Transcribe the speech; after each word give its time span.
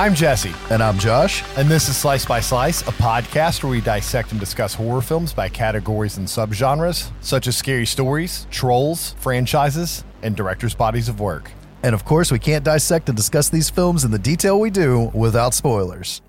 I'm 0.00 0.14
Jesse, 0.14 0.54
And 0.70 0.82
I'm 0.82 0.98
Josh. 0.98 1.44
and 1.58 1.68
this 1.68 1.90
is 1.90 1.94
Slice 1.94 2.24
by 2.24 2.40
Slice, 2.40 2.80
a 2.88 2.92
podcast 2.92 3.62
where 3.62 3.70
we 3.70 3.82
dissect 3.82 4.30
and 4.30 4.40
discuss 4.40 4.72
horror 4.72 5.02
films 5.02 5.34
by 5.34 5.50
categories 5.50 6.16
and 6.16 6.26
subgenres, 6.26 7.10
such 7.20 7.46
as 7.46 7.54
scary 7.54 7.84
stories, 7.84 8.46
trolls, 8.50 9.12
franchises, 9.18 10.02
and 10.22 10.34
directors' 10.34 10.74
bodies 10.74 11.10
of 11.10 11.20
work. 11.20 11.50
And 11.82 11.94
of 11.94 12.06
course, 12.06 12.32
we 12.32 12.38
can't 12.38 12.64
dissect 12.64 13.10
and 13.10 13.14
discuss 13.16 13.50
these 13.50 13.68
films 13.68 14.02
in 14.02 14.10
the 14.10 14.18
detail 14.18 14.58
we 14.58 14.70
do 14.70 15.10
without 15.12 15.52
spoilers. 15.52 16.22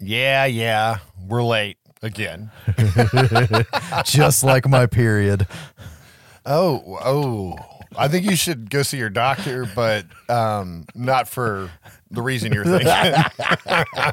Yeah, 0.00 0.46
yeah, 0.46 0.98
we're 1.28 1.44
late 1.44 1.78
again. 2.02 2.50
Just 4.04 4.42
like 4.42 4.68
my 4.68 4.86
period. 4.86 5.46
Oh, 6.44 6.98
oh. 7.04 7.56
I 7.96 8.06
think 8.06 8.24
you 8.24 8.36
should 8.36 8.70
go 8.70 8.82
see 8.82 8.98
your 8.98 9.10
doctor, 9.10 9.66
but 9.74 10.06
um, 10.28 10.86
not 10.94 11.28
for 11.28 11.70
the 12.10 12.22
reason 12.22 12.52
you're 12.52 12.64
thinking. 12.64 12.90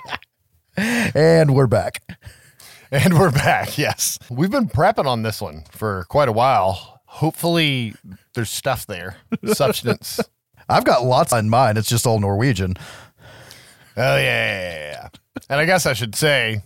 And 0.77 1.55
we're 1.55 1.65
back. 1.67 2.03
And 2.91 3.17
we're 3.17 3.31
back. 3.31 3.77
Yes. 3.79 4.19
We've 4.29 4.51
been 4.51 4.67
prepping 4.69 5.07
on 5.07 5.23
this 5.23 5.41
one 5.41 5.63
for 5.71 6.05
quite 6.09 6.29
a 6.29 6.31
while. 6.31 7.01
Hopefully, 7.05 7.95
there's 8.35 8.51
stuff 8.51 8.85
there, 8.85 9.17
substance. 9.53 10.19
I've 10.69 10.83
got 10.85 11.03
lots 11.03 11.33
in 11.33 11.49
mind. 11.49 11.79
It's 11.79 11.89
just 11.89 12.05
all 12.05 12.19
Norwegian. 12.19 12.75
Oh, 13.95 14.17
yeah, 14.17 14.19
yeah, 14.19 14.61
yeah, 14.61 14.91
yeah. 14.91 15.07
And 15.49 15.59
I 15.59 15.65
guess 15.65 15.87
I 15.87 15.93
should 15.93 16.13
say 16.13 16.61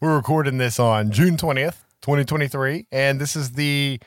we're 0.00 0.16
recording 0.16 0.56
this 0.56 0.80
on 0.80 1.10
June 1.10 1.36
20th, 1.36 1.76
2023. 2.00 2.86
And 2.90 3.20
this 3.20 3.36
is 3.36 3.52
the 3.52 4.00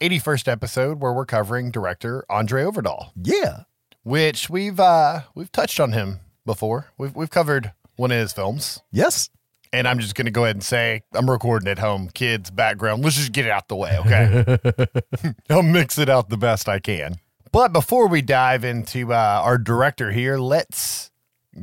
81st 0.00 0.46
episode 0.46 1.00
where 1.00 1.12
we're 1.12 1.26
covering 1.26 1.72
director 1.72 2.24
Andre 2.30 2.62
Ovredal, 2.62 3.10
Yeah. 3.20 3.62
Which 4.04 4.48
we've 4.48 4.78
uh, 4.78 5.22
we've 5.34 5.50
touched 5.50 5.80
on 5.80 5.92
him 5.92 6.20
before. 6.46 6.92
We've, 6.96 7.14
we've 7.14 7.30
covered 7.30 7.72
one 7.96 8.12
of 8.12 8.18
his 8.18 8.32
films. 8.32 8.80
Yes. 8.92 9.30
And 9.72 9.88
I'm 9.88 9.98
just 9.98 10.14
going 10.14 10.26
to 10.26 10.30
go 10.30 10.44
ahead 10.44 10.54
and 10.54 10.62
say 10.62 11.02
I'm 11.12 11.28
recording 11.28 11.68
at 11.68 11.80
home, 11.80 12.08
kids, 12.14 12.50
background. 12.50 13.02
Let's 13.02 13.16
just 13.16 13.32
get 13.32 13.46
it 13.46 13.50
out 13.50 13.66
the 13.66 13.74
way, 13.74 13.98
okay? 13.98 14.58
I'll 15.50 15.64
mix 15.64 15.98
it 15.98 16.08
out 16.08 16.28
the 16.28 16.36
best 16.36 16.68
I 16.68 16.78
can. 16.78 17.16
But 17.50 17.72
before 17.72 18.06
we 18.06 18.22
dive 18.22 18.64
into 18.64 19.12
uh, 19.12 19.40
our 19.42 19.58
director 19.58 20.12
here, 20.12 20.38
let's 20.38 21.10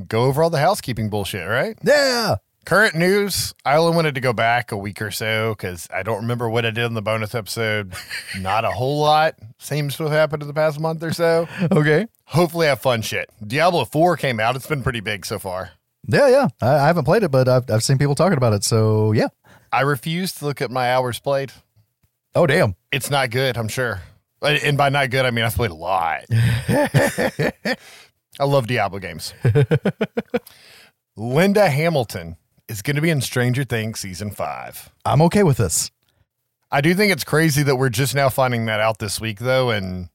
go 0.07 0.23
over 0.23 0.43
all 0.43 0.49
the 0.49 0.59
housekeeping 0.59 1.09
bullshit, 1.09 1.47
right? 1.47 1.77
Yeah. 1.83 2.35
Current 2.65 2.95
news. 2.95 3.55
I 3.65 3.77
only 3.77 3.95
wanted 3.95 4.15
to 4.15 4.21
go 4.21 4.33
back 4.33 4.71
a 4.71 4.77
week 4.77 5.01
or 5.01 5.11
so 5.11 5.55
because 5.55 5.87
I 5.93 6.03
don't 6.03 6.21
remember 6.21 6.49
what 6.49 6.65
I 6.65 6.71
did 6.71 6.85
in 6.85 6.93
the 6.93 7.01
bonus 7.01 7.33
episode. 7.33 7.93
Not 8.37 8.65
a 8.65 8.71
whole 8.71 8.99
lot 8.99 9.35
seems 9.57 9.95
to 9.97 10.03
have 10.03 10.11
happened 10.11 10.43
in 10.43 10.47
the 10.47 10.53
past 10.53 10.79
month 10.79 11.01
or 11.01 11.13
so. 11.13 11.47
Okay. 11.71 12.07
Hopefully, 12.31 12.67
I 12.67 12.69
have 12.69 12.79
fun 12.79 13.01
shit. 13.01 13.29
Diablo 13.45 13.83
4 13.83 14.15
came 14.15 14.39
out. 14.39 14.55
It's 14.55 14.67
been 14.67 14.83
pretty 14.83 15.01
big 15.01 15.25
so 15.25 15.37
far. 15.37 15.71
Yeah, 16.07 16.29
yeah. 16.29 16.47
I, 16.61 16.75
I 16.75 16.87
haven't 16.87 17.03
played 17.03 17.23
it, 17.23 17.29
but 17.29 17.49
I've, 17.49 17.69
I've 17.69 17.83
seen 17.83 17.97
people 17.97 18.15
talking 18.15 18.37
about 18.37 18.53
it. 18.53 18.63
So, 18.63 19.11
yeah. 19.11 19.27
I 19.71 19.81
refuse 19.81 20.31
to 20.35 20.45
look 20.45 20.61
at 20.61 20.71
my 20.71 20.93
hours 20.93 21.19
played. 21.19 21.51
Oh, 22.33 22.47
damn. 22.47 22.75
It's 22.89 23.09
not 23.09 23.31
good, 23.31 23.57
I'm 23.57 23.67
sure. 23.67 24.01
And 24.41 24.77
by 24.77 24.87
not 24.87 25.09
good, 25.09 25.25
I 25.25 25.31
mean 25.31 25.43
I've 25.43 25.55
played 25.55 25.71
a 25.71 25.75
lot. 25.75 26.23
I 26.29 27.53
love 28.39 28.65
Diablo 28.65 28.99
games. 28.99 29.33
Linda 31.17 31.69
Hamilton 31.69 32.37
is 32.69 32.81
going 32.81 32.95
to 32.95 33.01
be 33.01 33.09
in 33.09 33.19
Stranger 33.19 33.65
Things 33.65 33.99
season 33.99 34.31
five. 34.31 34.89
I'm 35.03 35.21
okay 35.23 35.43
with 35.43 35.57
this. 35.57 35.91
I 36.71 36.79
do 36.79 36.95
think 36.95 37.11
it's 37.11 37.25
crazy 37.25 37.61
that 37.63 37.75
we're 37.75 37.89
just 37.89 38.15
now 38.15 38.29
finding 38.29 38.65
that 38.65 38.79
out 38.79 38.99
this 38.99 39.19
week, 39.19 39.39
though. 39.39 39.69
And 39.69 40.09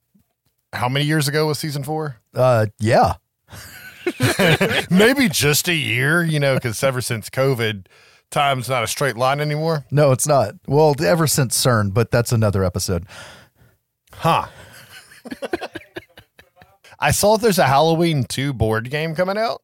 how 0.73 0.89
many 0.89 1.05
years 1.05 1.29
ago 1.29 1.47
was 1.47 1.59
season 1.59 1.83
four? 1.83 2.17
Uh, 2.35 2.67
yeah. 2.79 3.15
Maybe 4.91 5.29
just 5.29 5.69
a 5.69 5.75
year, 5.75 6.23
you 6.23 6.39
know, 6.39 6.55
because 6.55 6.83
ever 6.83 7.01
since 7.01 7.29
COVID, 7.31 7.87
time's 8.31 8.69
not 8.69 8.85
a 8.85 8.87
straight 8.87 9.17
line 9.17 9.41
anymore. 9.41 9.85
No, 9.91 10.13
it's 10.13 10.27
not. 10.27 10.55
Well, 10.67 10.95
ever 11.03 11.27
since 11.27 11.63
CERN, 11.63 11.93
but 11.93 12.11
that's 12.11 12.33
another 12.33 12.65
episode. 12.65 13.07
Huh. 14.13 14.47
I 16.99 17.11
saw 17.11 17.37
there's 17.37 17.59
a 17.59 17.67
Halloween 17.67 18.25
2 18.25 18.53
board 18.53 18.91
game 18.91 19.15
coming 19.15 19.37
out, 19.37 19.63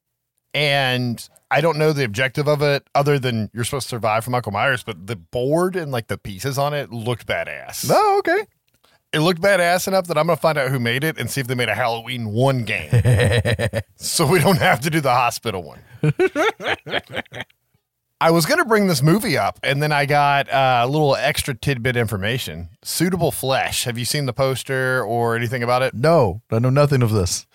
and 0.52 1.26
I 1.50 1.60
don't 1.60 1.78
know 1.78 1.92
the 1.92 2.04
objective 2.04 2.46
of 2.48 2.62
it 2.62 2.86
other 2.94 3.18
than 3.18 3.50
you're 3.54 3.64
supposed 3.64 3.86
to 3.86 3.90
survive 3.90 4.24
from 4.24 4.32
Michael 4.32 4.52
Myers, 4.52 4.82
but 4.82 5.06
the 5.06 5.16
board 5.16 5.76
and 5.76 5.90
like 5.92 6.08
the 6.08 6.18
pieces 6.18 6.58
on 6.58 6.74
it 6.74 6.90
looked 6.92 7.26
badass. 7.26 7.90
Oh, 7.90 8.18
okay. 8.18 8.46
It 9.12 9.20
looked 9.20 9.42
badass 9.42 9.86
enough 9.88 10.06
that 10.06 10.16
I'm 10.16 10.26
going 10.26 10.36
to 10.36 10.40
find 10.40 10.56
out 10.56 10.70
who 10.70 10.80
made 10.80 11.04
it 11.04 11.18
and 11.18 11.30
see 11.30 11.40
if 11.40 11.46
they 11.46 11.54
made 11.54 11.68
a 11.68 11.74
Halloween 11.74 12.32
1 12.32 12.64
game. 12.64 12.90
so 13.96 14.26
we 14.26 14.38
don't 14.38 14.58
have 14.58 14.80
to 14.80 14.90
do 14.90 15.00
the 15.00 15.12
hospital 15.12 15.62
one. 15.62 15.80
I 18.22 18.30
was 18.30 18.46
going 18.46 18.58
to 18.58 18.64
bring 18.64 18.86
this 18.86 19.02
movie 19.02 19.36
up, 19.36 19.58
and 19.64 19.82
then 19.82 19.90
I 19.90 20.06
got 20.06 20.48
uh, 20.48 20.82
a 20.84 20.88
little 20.88 21.16
extra 21.16 21.54
tidbit 21.54 21.96
information. 21.96 22.68
Suitable 22.84 23.32
Flesh. 23.32 23.82
Have 23.82 23.98
you 23.98 24.04
seen 24.04 24.26
the 24.26 24.32
poster 24.32 25.04
or 25.04 25.34
anything 25.34 25.62
about 25.62 25.82
it? 25.82 25.92
No, 25.92 26.40
I 26.50 26.60
know 26.60 26.70
nothing 26.70 27.02
of 27.02 27.10
this. 27.10 27.46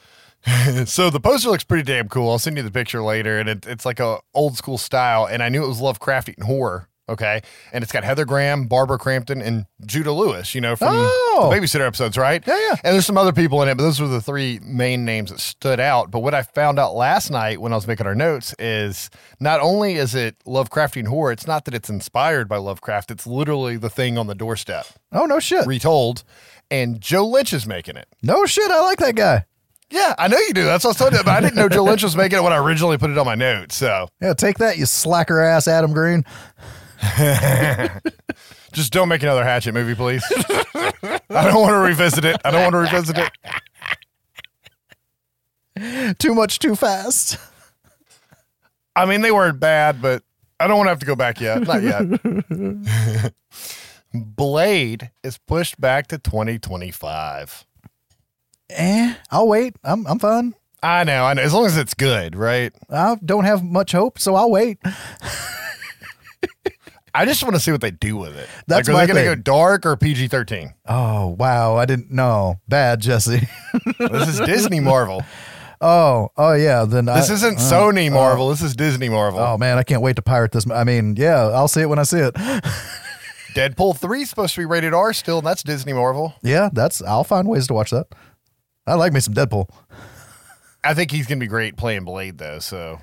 so 0.86 1.10
the 1.10 1.22
poster 1.22 1.50
looks 1.50 1.64
pretty 1.64 1.84
damn 1.84 2.10
cool. 2.10 2.30
I'll 2.30 2.38
send 2.38 2.58
you 2.58 2.64
the 2.64 2.72
picture 2.72 3.02
later, 3.02 3.40
and 3.40 3.48
it, 3.48 3.66
it's 3.66 3.86
like 3.86 4.00
a 4.00 4.20
old 4.34 4.58
school 4.58 4.78
style. 4.78 5.26
And 5.26 5.42
I 5.42 5.50
knew 5.50 5.64
it 5.64 5.68
was 5.68 5.80
Lovecraftian 5.80 6.44
horror. 6.44 6.90
Okay, 7.10 7.42
and 7.72 7.84
it's 7.84 7.94
got 7.94 8.04
Heather 8.04 8.26
Graham, 8.26 8.66
Barbara 8.68 8.98
Crampton, 8.98 9.42
and 9.42 9.66
Judah 9.86 10.12
Lewis. 10.12 10.54
You 10.54 10.60
know 10.62 10.76
from 10.76 10.90
Oh. 10.92 11.48
the 11.50 11.56
Babysitter 11.56 11.88
episodes, 11.88 12.18
right? 12.18 12.44
Yeah, 12.46 12.58
yeah. 12.58 12.76
And 12.84 12.94
there's 12.94 13.06
some 13.06 13.18
other 13.18 13.32
people 13.32 13.62
in 13.62 13.70
it, 13.70 13.76
but 13.76 13.84
those 13.84 14.02
were 14.02 14.08
the 14.10 14.20
three 14.22 14.60
main 14.62 15.06
names 15.06 15.32
that 15.32 15.40
stood 15.40 15.80
out. 15.80 16.12
But 16.12 16.20
what 16.20 16.34
I 16.34 16.44
found 16.44 16.80
out 16.80 16.96
last 16.96 17.32
night 17.32 17.62
when 17.62 17.72
I 17.72 17.76
was 17.76 17.88
making 17.88 18.08
our 18.08 18.16
notes 18.16 18.54
is 18.60 19.10
not 19.40 19.62
only 19.62 19.94
is 19.96 20.16
it 20.16 20.36
Lovecraftian 20.46 21.08
horror, 21.08 21.32
it's 21.32 21.48
not 21.48 21.64
that 21.66 21.74
it's 21.74 21.90
inspired 21.90 22.50
by 22.50 22.58
Lovecraft. 22.58 23.10
It's 23.12 23.26
literally 23.26 23.78
the 23.78 23.90
thing 23.90 24.18
on 24.18 24.28
the 24.28 24.36
doorstep, 24.36 24.86
Oh, 25.14 25.26
no 25.26 25.40
shit. 25.40 25.66
retold. 25.66 26.24
And 26.70 27.00
Joe 27.00 27.26
Lynch 27.26 27.54
is 27.54 27.66
making 27.66 27.96
it. 27.96 28.08
No 28.22 28.46
shit. 28.46 28.70
I 28.70 28.82
like 28.82 29.00
that 29.00 29.16
guy. 29.16 29.46
Yeah, 29.90 30.14
I 30.20 30.28
know 30.28 30.38
you 30.38 30.52
do. 30.54 30.66
That's 30.66 30.84
what 30.84 30.90
I 30.90 30.92
was 30.92 30.98
telling 30.98 31.14
you. 31.14 31.24
But 31.24 31.32
I 31.38 31.40
didn't 31.40 31.56
know 31.56 31.70
Joe 31.70 31.86
Lynch 31.86 32.04
was 32.04 32.18
making 32.18 32.40
it 32.40 32.42
when 32.42 32.52
I 32.52 32.58
originally 32.58 32.98
put 32.98 33.10
it 33.10 33.18
on 33.18 33.26
my 33.26 33.36
notes. 33.36 33.76
So 33.78 34.10
Yeah, 34.22 34.34
take 34.34 34.58
that, 34.58 34.78
you 34.78 34.86
slacker 34.86 35.40
ass 35.40 35.66
Adam 35.70 35.94
Green. 35.94 36.26
just 38.74 38.92
don't 38.92 39.10
make 39.10 39.24
another 39.24 39.44
Hatchet 39.44 39.74
movie, 39.74 39.96
please. 39.96 40.24
I 41.30 41.30
don't 41.30 41.62
want 41.62 41.74
to 41.74 41.80
revisit 41.80 42.26
it. 42.26 42.38
I 42.44 42.52
don't 42.52 42.64
want 42.64 42.74
to 42.74 42.80
revisit 42.80 43.18
it. 43.18 43.32
Too 46.20 46.34
much, 46.34 46.60
too 46.60 46.76
fast. 46.76 47.38
I 48.96 49.06
mean, 49.06 49.22
they 49.22 49.32
weren't 49.32 49.60
bad, 49.60 50.02
but 50.02 50.24
I 50.60 50.68
don't 50.68 50.78
want 50.78 50.88
to 50.88 50.92
have 50.92 51.00
to 51.00 51.06
go 51.06 51.16
back 51.16 51.40
yet. 51.40 51.62
Not 51.62 51.84
yet. 51.84 53.34
Blade 54.14 55.12
is 55.24 55.38
pushed 55.38 55.80
back 55.80 56.08
to 56.08 56.18
2025. 56.18 57.66
Eh, 58.72 59.14
I'll 59.30 59.48
wait. 59.48 59.76
I'm 59.84 60.08
I'm 60.08 60.20
fine. 60.20 60.56
I 60.82 61.04
know, 61.04 61.26
I 61.26 61.34
know. 61.34 61.42
As 61.42 61.54
long 61.54 61.66
as 61.66 61.78
it's 61.78 61.94
good, 61.94 62.36
right? 62.36 62.74
I 62.90 63.18
don't 63.24 63.46
have 63.46 63.64
much 63.64 63.92
hope, 63.92 64.20
so 64.20 64.36
I'll 64.36 64.52
wait. 64.52 64.80
I 67.14 67.26
just 67.26 67.42
want 67.44 67.56
to 67.56 67.60
see 67.60 67.72
what 67.72 67.82
they 67.82 67.92
do 67.92 68.18
with 68.18 68.36
it. 68.38 68.48
That's 68.68 68.88
like, 68.88 68.94
are 68.94 68.98
my 68.98 69.06
they 69.06 69.14
going 69.14 69.24
to 69.24 69.30
go 69.30 69.36
thing. 69.36 69.42
dark 69.44 69.86
or 69.86 69.96
PG 69.98 70.28
13? 70.28 70.74
Oh 70.88 71.28
wow, 71.40 71.76
I 71.78 71.86
didn't 71.86 72.12
know. 72.12 72.60
Bad, 72.68 73.00
Jesse. 73.02 73.48
This 74.00 74.28
is 74.28 74.40
Disney 74.42 74.80
Marvel. 74.80 75.24
oh, 75.82 76.30
oh 76.38 76.54
yeah. 76.54 76.86
Then 76.86 77.06
This 77.06 77.30
I, 77.30 77.34
isn't 77.34 77.58
uh, 77.58 77.62
Sony 77.62 78.12
Marvel. 78.12 78.50
This 78.50 78.62
is 78.62 78.76
Disney 78.76 79.10
Marvel. 79.10 79.40
Oh 79.40 79.58
man, 79.58 79.78
I 79.78 79.84
can't 79.84 80.02
wait 80.02 80.18
to 80.18 80.22
pirate 80.22 80.52
this. 80.52 80.70
I 80.70 80.84
mean, 80.84 81.16
yeah, 81.16 81.48
I'll 81.48 81.68
see 81.68 81.82
it 81.82 81.90
when 81.90 82.00
I 82.00 82.04
see 82.04 82.20
it. 82.20 82.34
Deadpool 83.56 83.98
3 83.98 84.22
is 84.22 84.30
supposed 84.30 84.54
to 84.54 84.62
be 84.62 84.66
rated 84.66 84.94
R 84.94 85.14
still, 85.14 85.40
and 85.40 85.48
that's 85.48 85.64
Disney 85.64 85.94
Marvel. 85.94 86.36
Yeah, 86.44 86.70
that's. 86.72 87.02
I'll 87.02 87.24
find 87.24 87.48
ways 87.48 87.66
to 87.68 87.74
watch 87.74 87.90
that. 87.90 88.08
I 88.86 88.94
like 88.94 89.14
me 89.14 89.20
some 89.20 89.34
Deadpool. 89.34 89.68
I 90.84 90.94
think 90.94 91.10
he's 91.10 91.26
going 91.26 91.40
to 91.40 91.44
be 91.44 91.48
great 91.50 91.76
playing 91.76 92.06
Blade, 92.06 92.38
though. 92.38 92.60
So 92.60 93.00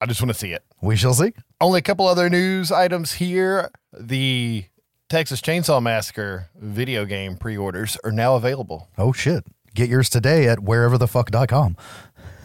I 0.00 0.06
just 0.06 0.22
want 0.22 0.30
to 0.30 0.38
see 0.38 0.52
it. 0.52 0.64
We 0.82 0.96
shall 0.96 1.14
see. 1.14 1.32
Only 1.60 1.78
a 1.78 1.82
couple 1.82 2.06
other 2.06 2.30
news 2.30 2.72
items 2.72 3.12
here. 3.12 3.70
The 3.92 4.64
Texas 5.08 5.40
Chainsaw 5.40 5.82
Massacre 5.82 6.48
video 6.56 7.04
game 7.04 7.36
pre 7.36 7.56
orders 7.56 7.98
are 8.04 8.12
now 8.12 8.36
available. 8.36 8.88
Oh 8.96 9.12
shit. 9.12 9.44
Get 9.74 9.88
yours 9.88 10.08
today 10.08 10.48
at 10.48 10.58
whereverthefuck.com. 10.58 11.76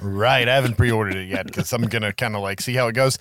Right. 0.02 0.48
I 0.48 0.56
haven't 0.56 0.76
pre 0.78 0.92
ordered 0.92 1.16
it 1.16 1.30
yet 1.30 1.48
because 1.48 1.72
I'm 1.74 1.84
going 1.84 2.02
to 2.02 2.14
kind 2.14 2.36
of 2.36 2.42
like 2.42 2.62
see 2.62 2.74
how 2.74 2.88
it 2.88 2.94
goes. 2.94 3.18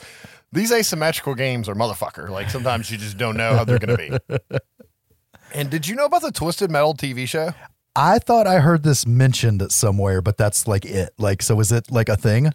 These 0.52 0.72
asymmetrical 0.72 1.34
games 1.34 1.69
are 1.69 1.75
motherfucker. 1.75 2.28
Like 2.28 2.50
sometimes 2.50 2.90
you 2.90 2.99
just 2.99 3.17
don't 3.17 3.37
know 3.37 3.55
how 3.56 3.64
they're 3.64 3.78
going 3.78 3.96
to 3.96 4.20
be. 4.28 4.58
And 5.55 5.70
did 5.70 5.87
you 5.87 5.94
know 5.94 6.06
about 6.06 6.22
the 6.22 6.32
Twisted 6.32 6.69
Metal 6.69 6.94
TV 6.94 7.28
show? 7.28 7.52
I 7.94 8.19
thought 8.19 8.49
I 8.49 8.58
heard 8.58 8.82
this 8.82 9.06
mentioned 9.06 9.70
somewhere, 9.70 10.20
but 10.20 10.37
that's 10.37 10.67
like 10.67 10.84
it. 10.84 11.10
Like, 11.17 11.43
so 11.43 11.60
is 11.60 11.70
it 11.70 11.93
like 11.93 12.08
a 12.08 12.17
thing? 12.17 12.50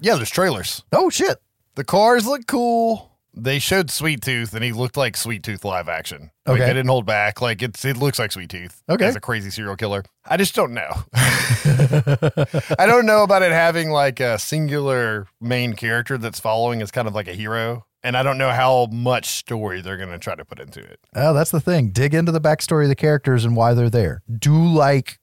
Yeah, 0.00 0.16
there's 0.16 0.28
trailers. 0.28 0.84
Oh 0.92 1.08
shit. 1.08 1.38
The 1.80 1.84
cars 1.86 2.26
look 2.26 2.46
cool. 2.46 3.10
they 3.32 3.58
showed 3.58 3.90
Sweet 3.90 4.20
Tooth 4.20 4.52
and 4.52 4.62
he 4.62 4.70
looked 4.70 4.98
like 4.98 5.16
Sweet 5.16 5.42
Tooth 5.42 5.64
live 5.64 5.88
action. 5.88 6.30
Like 6.46 6.56
Okay. 6.56 6.66
they 6.66 6.74
didn't 6.74 6.88
hold 6.90 7.06
back. 7.06 7.40
Like 7.40 7.62
it's 7.62 7.82
it 7.86 7.96
looks 7.96 8.18
like 8.18 8.32
Sweet 8.32 8.50
Tooth. 8.50 8.82
Okay. 8.86 9.06
As 9.06 9.16
a 9.16 9.20
crazy 9.20 9.48
serial 9.48 9.76
killer. 9.76 10.04
I 10.26 10.36
just 10.36 10.54
don't 10.54 10.74
know. 10.74 10.90
I 11.14 12.84
don't 12.86 13.06
know 13.06 13.22
about 13.22 13.40
it 13.40 13.52
having 13.52 13.88
like 13.88 14.20
a 14.20 14.38
singular 14.38 15.26
main 15.40 15.72
character 15.72 16.18
that's 16.18 16.38
following 16.38 16.82
as 16.82 16.90
kind 16.90 17.08
of 17.08 17.14
like 17.14 17.28
a 17.28 17.32
hero. 17.34 17.86
And 18.02 18.14
I 18.14 18.22
don't 18.22 18.36
know 18.36 18.50
how 18.50 18.88
much 18.92 19.24
story 19.28 19.80
they're 19.80 19.96
gonna 19.96 20.18
try 20.18 20.34
to 20.34 20.44
put 20.44 20.60
into 20.60 20.80
it. 20.80 21.00
Oh, 21.16 21.32
that's 21.32 21.50
the 21.50 21.60
thing. 21.62 21.92
Dig 21.92 22.12
into 22.14 22.30
the 22.32 22.42
backstory 22.42 22.82
of 22.82 22.88
the 22.90 22.94
characters 22.94 23.46
and 23.46 23.56
why 23.56 23.72
they're 23.72 23.88
there. 23.88 24.22
Do 24.38 24.54
like 24.66 25.18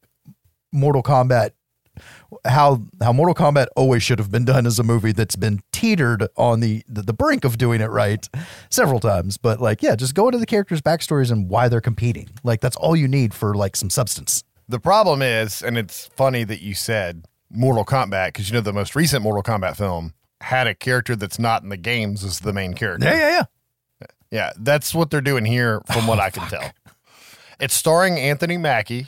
Mortal 0.71 1.03
Kombat 1.03 1.51
how 2.45 2.83
how 3.01 3.13
Mortal 3.13 3.35
Kombat 3.35 3.68
always 3.75 4.03
should 4.03 4.19
have 4.19 4.31
been 4.31 4.45
done 4.45 4.65
as 4.65 4.79
a 4.79 4.83
movie 4.83 5.12
that's 5.12 5.35
been 5.35 5.62
teetered 5.71 6.27
on 6.35 6.59
the, 6.59 6.83
the 6.88 7.01
the 7.01 7.13
brink 7.13 7.44
of 7.44 7.57
doing 7.57 7.81
it 7.81 7.89
right 7.89 8.27
several 8.69 9.00
times. 9.00 9.38
But 9.38 9.62
like, 9.62 9.81
yeah, 9.81 9.95
just 9.95 10.15
go 10.15 10.27
into 10.27 10.38
the 10.38 10.45
characters' 10.45 10.81
backstories 10.81 11.31
and 11.31 11.50
why 11.50 11.68
they're 11.68 11.81
competing. 11.81 12.29
Like 12.44 12.62
that's 12.62 12.75
all 12.75 12.95
you 12.95 13.07
need 13.07 13.33
for 13.33 13.56
like 13.56 13.75
some 13.75 13.89
substance. 13.89 14.44
The 14.68 14.79
problem 14.79 15.21
is, 15.21 15.62
and 15.62 15.77
it's 15.77 16.07
funny 16.07 16.44
that 16.44 16.62
you 16.62 16.74
said 16.74 17.25
Mortal 17.50 17.85
Kombat, 17.85 18.29
because 18.29 18.50
you 18.50 18.53
know 18.53 18.62
the 18.62 18.74
most 18.74 18.95
recent 18.95 19.24
Mortal 19.24 19.44
Kombat 19.44 19.77
film 19.77 20.13
had 20.41 20.68
a 20.68 20.75
character 20.75 21.15
that's 21.15 21.39
not 21.39 21.63
in 21.63 21.69
the 21.69 21.77
games 21.77 22.24
as 22.24 22.41
the 22.41 22.53
main 22.53 22.74
character. 22.74 23.07
Yeah, 23.07 23.18
yeah, 23.18 23.29
yeah. 23.29 23.44
Yeah, 24.29 24.51
that's 24.57 24.94
what 24.94 25.09
they're 25.09 25.21
doing 25.21 25.45
here, 25.45 25.81
from 25.91 26.06
what 26.06 26.19
I 26.19 26.29
can 26.29 26.47
tell. 26.50 26.71
It's 27.59 27.74
starring 27.74 28.19
Anthony 28.19 28.56
Mackie. 28.56 29.07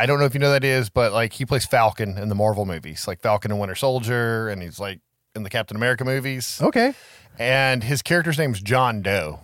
I 0.00 0.06
don't 0.06 0.18
know 0.18 0.24
if 0.24 0.32
you 0.32 0.40
know 0.40 0.46
who 0.46 0.54
that 0.54 0.64
is, 0.64 0.88
but 0.88 1.12
like 1.12 1.34
he 1.34 1.44
plays 1.44 1.66
Falcon 1.66 2.16
in 2.16 2.30
the 2.30 2.34
Marvel 2.34 2.64
movies, 2.64 3.06
like 3.06 3.20
Falcon 3.20 3.50
and 3.50 3.60
Winter 3.60 3.74
Soldier, 3.74 4.48
and 4.48 4.62
he's 4.62 4.80
like 4.80 5.00
in 5.34 5.42
the 5.42 5.50
Captain 5.50 5.76
America 5.76 6.06
movies. 6.06 6.58
Okay. 6.62 6.94
And 7.38 7.84
his 7.84 8.00
character's 8.00 8.38
name's 8.38 8.62
John 8.62 9.02
Doe. 9.02 9.40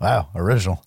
Wow, 0.00 0.28
original. 0.36 0.84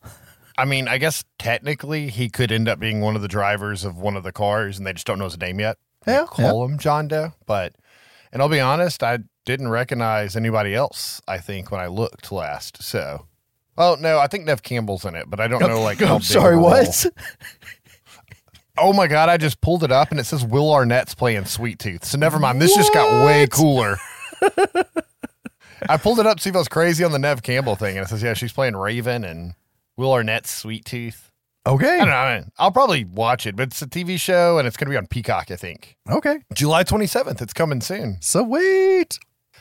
I 0.57 0.63
mean, 0.63 0.87
I 0.87 0.99
guess 0.99 1.25
technically 1.37 2.09
he 2.11 2.29
could 2.29 2.49
end 2.49 2.69
up 2.69 2.79
being 2.79 3.01
one 3.01 3.17
of 3.17 3.21
the 3.21 3.27
drivers 3.27 3.83
of 3.83 3.97
one 3.97 4.15
of 4.15 4.23
the 4.23 4.31
cars, 4.31 4.77
and 4.77 4.87
they 4.87 4.93
just 4.93 5.05
don't 5.05 5.19
know 5.19 5.25
his 5.25 5.37
name 5.37 5.59
yet. 5.59 5.77
They 6.05 6.13
Yeah, 6.13 6.25
call 6.25 6.63
him 6.63 6.77
John 6.77 7.09
Doe, 7.09 7.33
but 7.45 7.75
and 8.31 8.41
I'll 8.41 8.47
be 8.47 8.61
honest, 8.61 9.03
I 9.03 9.19
didn't 9.43 9.67
recognize 9.67 10.37
anybody 10.37 10.73
else. 10.73 11.21
I 11.27 11.39
think 11.39 11.71
when 11.71 11.81
I 11.81 11.87
looked 11.87 12.31
last, 12.31 12.81
so. 12.81 13.25
Oh 13.77 13.97
no, 13.99 14.19
I 14.19 14.27
think 14.27 14.45
Neve 14.45 14.63
Campbell's 14.63 15.03
in 15.03 15.15
it, 15.15 15.29
but 15.29 15.41
I 15.41 15.49
don't 15.49 15.61
oh, 15.61 15.67
know 15.67 15.81
like. 15.81 16.01
I'm 16.01 16.21
sorry, 16.21 16.55
of 16.55 16.61
a 16.61 16.63
role. 16.63 16.71
what? 16.71 17.05
Oh 18.77 18.91
my 18.91 19.07
god, 19.07 19.29
I 19.29 19.37
just 19.37 19.61
pulled 19.61 19.83
it 19.83 19.91
up 19.91 20.09
and 20.11 20.19
it 20.19 20.25
says 20.25 20.43
Will 20.43 20.71
Arnett's 20.71 21.13
playing 21.13 21.45
Sweet 21.45 21.77
Tooth. 21.79 22.05
So 22.05 22.17
never 22.17 22.39
mind. 22.39 22.61
This 22.61 22.75
just 22.75 22.93
got 22.93 23.25
way 23.25 23.45
cooler. 23.47 23.97
I 25.89 25.97
pulled 25.97 26.19
it 26.19 26.25
up 26.25 26.37
to 26.37 26.43
see 26.43 26.49
if 26.49 26.55
I 26.55 26.59
was 26.59 26.67
crazy 26.67 27.03
on 27.03 27.11
the 27.11 27.19
Neve 27.19 27.43
Campbell 27.43 27.75
thing, 27.75 27.97
and 27.97 28.05
it 28.05 28.09
says, 28.09 28.23
yeah, 28.23 28.33
she's 28.33 28.53
playing 28.53 28.75
Raven 28.75 29.23
and 29.23 29.53
Will 29.97 30.11
Arnett's 30.11 30.49
Sweet 30.49 30.85
Tooth. 30.85 31.31
Okay. 31.65 31.95
I 31.95 31.97
don't 31.99 32.09
know. 32.09 32.15
I 32.15 32.39
mean, 32.39 32.51
I'll 32.57 32.71
probably 32.71 33.05
watch 33.05 33.45
it, 33.45 33.55
but 33.55 33.63
it's 33.63 33.81
a 33.81 33.87
TV 33.87 34.19
show 34.19 34.57
and 34.57 34.67
it's 34.67 34.75
going 34.75 34.87
to 34.87 34.91
be 34.91 34.97
on 34.97 35.07
Peacock, 35.07 35.49
I 35.49 35.55
think. 35.55 35.95
Okay. 36.09 36.39
July 36.53 36.83
27th. 36.83 37.41
It's 37.41 37.53
coming 37.53 37.79
soon. 37.79 38.17
Sweet. 38.19 39.17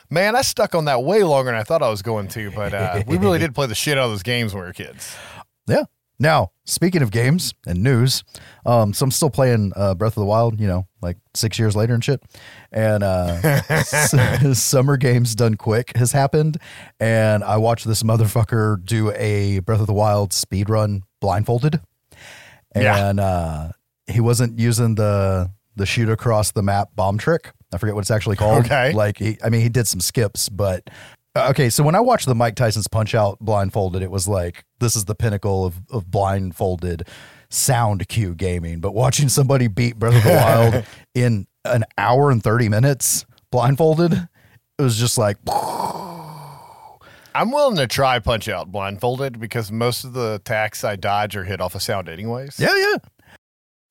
Man, 0.09 0.35
I 0.35 0.41
stuck 0.41 0.75
on 0.75 0.85
that 0.85 1.03
way 1.03 1.23
longer 1.23 1.51
than 1.51 1.59
I 1.59 1.63
thought 1.63 1.81
I 1.81 1.89
was 1.89 2.01
going 2.01 2.27
to, 2.29 2.51
but 2.51 2.73
uh, 2.73 3.03
we 3.07 3.17
really 3.17 3.39
did 3.39 3.55
play 3.55 3.67
the 3.67 3.75
shit 3.75 3.97
out 3.97 4.05
of 4.05 4.11
those 4.11 4.23
games 4.23 4.53
when 4.53 4.63
we 4.63 4.67
were 4.67 4.73
kids. 4.73 5.15
Yeah. 5.65 5.83
Now, 6.23 6.51
speaking 6.63 7.01
of 7.01 7.11
games 7.11 7.53
and 7.67 7.83
news, 7.83 8.23
um, 8.65 8.93
so 8.93 9.03
I'm 9.03 9.11
still 9.11 9.29
playing 9.29 9.73
uh, 9.75 9.93
Breath 9.93 10.15
of 10.15 10.21
the 10.21 10.25
Wild, 10.25 10.57
you 10.57 10.67
know, 10.67 10.87
like 11.01 11.17
six 11.33 11.59
years 11.59 11.75
later 11.75 11.93
and 11.93 12.01
shit. 12.01 12.23
And 12.71 13.03
uh, 13.03 13.39
s- 13.69 14.57
Summer 14.63 14.95
Games 14.95 15.35
Done 15.35 15.55
Quick 15.55 15.97
has 15.97 16.13
happened. 16.13 16.59
And 16.97 17.43
I 17.43 17.57
watched 17.57 17.85
this 17.85 18.03
motherfucker 18.03 18.83
do 18.85 19.11
a 19.11 19.59
Breath 19.59 19.81
of 19.81 19.87
the 19.87 19.93
Wild 19.93 20.31
speed 20.31 20.69
run 20.69 21.03
blindfolded. 21.19 21.81
Yeah. 22.73 23.09
And 23.09 23.19
uh, 23.19 23.71
he 24.07 24.21
wasn't 24.21 24.57
using 24.57 24.95
the 24.95 25.51
the 25.75 25.85
shoot 25.85 26.07
across 26.07 26.51
the 26.51 26.63
map 26.63 26.89
bomb 26.95 27.17
trick. 27.17 27.51
I 27.73 27.77
forget 27.77 27.95
what 27.95 28.01
it's 28.01 28.11
actually 28.11 28.37
called. 28.37 28.65
Okay. 28.65 28.93
Like, 28.93 29.17
he, 29.17 29.37
I 29.43 29.49
mean, 29.49 29.61
he 29.61 29.69
did 29.69 29.87
some 29.87 29.99
skips, 29.99 30.47
but 30.47 30.89
Uh, 31.35 31.47
okay. 31.49 31.69
So 31.69 31.83
when 31.83 31.95
I 31.95 31.99
watched 31.99 32.25
the 32.25 32.35
Mike 32.35 32.55
Tyson's 32.55 32.87
Punch 32.87 33.15
Out 33.15 33.39
blindfolded, 33.39 34.01
it 34.01 34.11
was 34.11 34.27
like 34.27 34.65
this 34.79 34.95
is 34.95 35.05
the 35.05 35.15
pinnacle 35.15 35.65
of 35.65 35.81
of 35.89 36.09
blindfolded 36.09 37.07
sound 37.49 38.07
cue 38.07 38.35
gaming. 38.35 38.79
But 38.79 38.93
watching 38.93 39.29
somebody 39.29 39.67
beat 39.67 39.97
Breath 39.97 40.15
of 40.15 40.23
the 40.23 40.29
Wild 40.73 40.85
in 41.13 41.47
an 41.65 41.85
hour 41.97 42.29
and 42.29 42.43
thirty 42.43 42.69
minutes 42.69 43.25
blindfolded, 43.51 44.13
it 44.13 44.81
was 44.81 44.97
just 44.97 45.17
like 45.17 45.37
I'm 47.35 47.51
willing 47.51 47.77
to 47.77 47.87
try 47.87 48.19
Punch 48.19 48.47
Out 48.47 48.71
blindfolded 48.71 49.39
because 49.39 49.71
most 49.71 50.03
of 50.03 50.13
the 50.13 50.35
attacks 50.35 50.83
I 50.83 50.95
dodge 50.95 51.35
are 51.35 51.43
hit 51.43 51.61
off 51.61 51.73
of 51.73 51.81
sound, 51.81 52.07
anyways. 52.09 52.59
yeah, 52.59 52.75
yeah. 52.75 52.97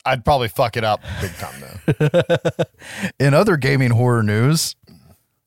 I'd 0.05 0.25
probably 0.25 0.49
fuck 0.49 0.77
it 0.77 0.83
up 0.85 1.01
big 1.21 1.33
time, 1.35 1.61
though. 1.61 2.65
In 3.21 3.35
other 3.35 3.57
gaming 3.57 3.91
horror 3.91 4.23
news, 4.25 4.75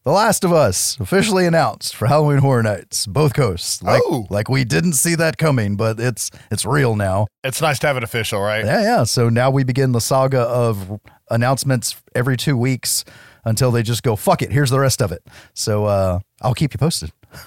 The 0.06 0.12
Last 0.12 0.44
of 0.44 0.54
Us 0.54 1.00
officially 1.00 1.48
announced 1.48 1.96
for 1.96 2.06
Halloween 2.06 2.38
Horror 2.38 2.62
Nights, 2.62 3.08
both 3.08 3.34
coasts. 3.34 3.82
Like, 3.82 4.04
Oh. 4.06 4.28
like 4.30 4.48
we 4.48 4.64
didn't 4.64 4.94
see 4.94 5.16
that 5.16 5.38
coming, 5.40 5.76
but 5.76 6.00
it's 6.00 6.30
it's 6.52 6.64
real 6.64 6.96
now. 6.96 7.26
it's 7.44 7.60
nice 7.60 7.80
to 7.80 7.88
have 7.88 7.98
it 7.98 8.04
official, 8.04 8.40
right? 8.40 8.64
Yeah, 8.64 8.82
yeah. 8.82 9.04
So 9.06 9.30
now 9.30 9.50
we 9.50 9.64
begin 9.64 9.94
the 9.94 10.02
saga 10.02 10.42
of 10.42 11.00
announcements 11.32 11.96
every 12.14 12.38
two 12.38 12.56
weeks 12.56 13.04
until 13.46 13.72
they 13.72 13.82
just 13.82 14.04
go, 14.04 14.16
fuck 14.16 14.44
it, 14.44 14.52
here's 14.52 14.70
the 14.70 14.80
rest 14.80 15.02
of 15.02 15.12
it. 15.12 15.24
So 15.56 15.86
uh, 15.86 16.20
I'll 16.42 16.54
keep 16.54 16.74
you 16.74 16.78
posted. 16.78 17.12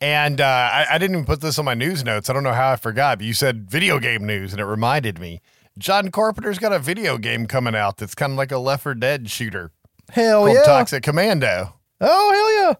And 0.00 0.38
uh, 0.38 0.44
I, 0.44 0.86
I 0.90 0.98
didn't 0.98 1.16
even 1.16 1.24
put 1.24 1.40
this 1.40 1.58
on 1.58 1.64
my 1.64 1.72
news 1.72 2.04
notes. 2.04 2.28
I 2.28 2.34
don't 2.34 2.42
know 2.42 2.52
how 2.52 2.72
I 2.72 2.76
forgot, 2.76 3.18
but 3.18 3.26
you 3.26 3.32
said 3.32 3.70
video 3.70 3.98
game 3.98 4.26
news, 4.26 4.52
and 4.52 4.60
it 4.60 4.64
reminded 4.66 5.18
me. 5.18 5.40
John 5.78 6.10
Carpenter's 6.10 6.58
got 6.58 6.72
a 6.74 6.78
video 6.78 7.16
game 7.16 7.46
coming 7.46 7.74
out 7.74 7.96
that's 7.96 8.14
kind 8.14 8.32
of 8.32 8.36
like 8.36 8.52
a 8.52 8.58
Left 8.58 8.82
4 8.82 8.94
Dead 8.96 9.30
shooter 9.30 9.70
Hell 10.10 10.48
yeah. 10.48 10.62
Toxic 10.64 11.02
Commando. 11.02 11.74
Oh, 12.00 12.32
hell 12.32 12.66
yeah. 12.68 12.74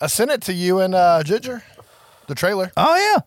I 0.00 0.06
sent 0.08 0.30
it 0.30 0.42
to 0.42 0.52
you 0.52 0.80
and 0.80 0.94
uh, 0.94 1.22
Ginger, 1.22 1.62
the 2.26 2.34
trailer. 2.34 2.72
Oh, 2.76 2.96
yeah. 2.96 3.20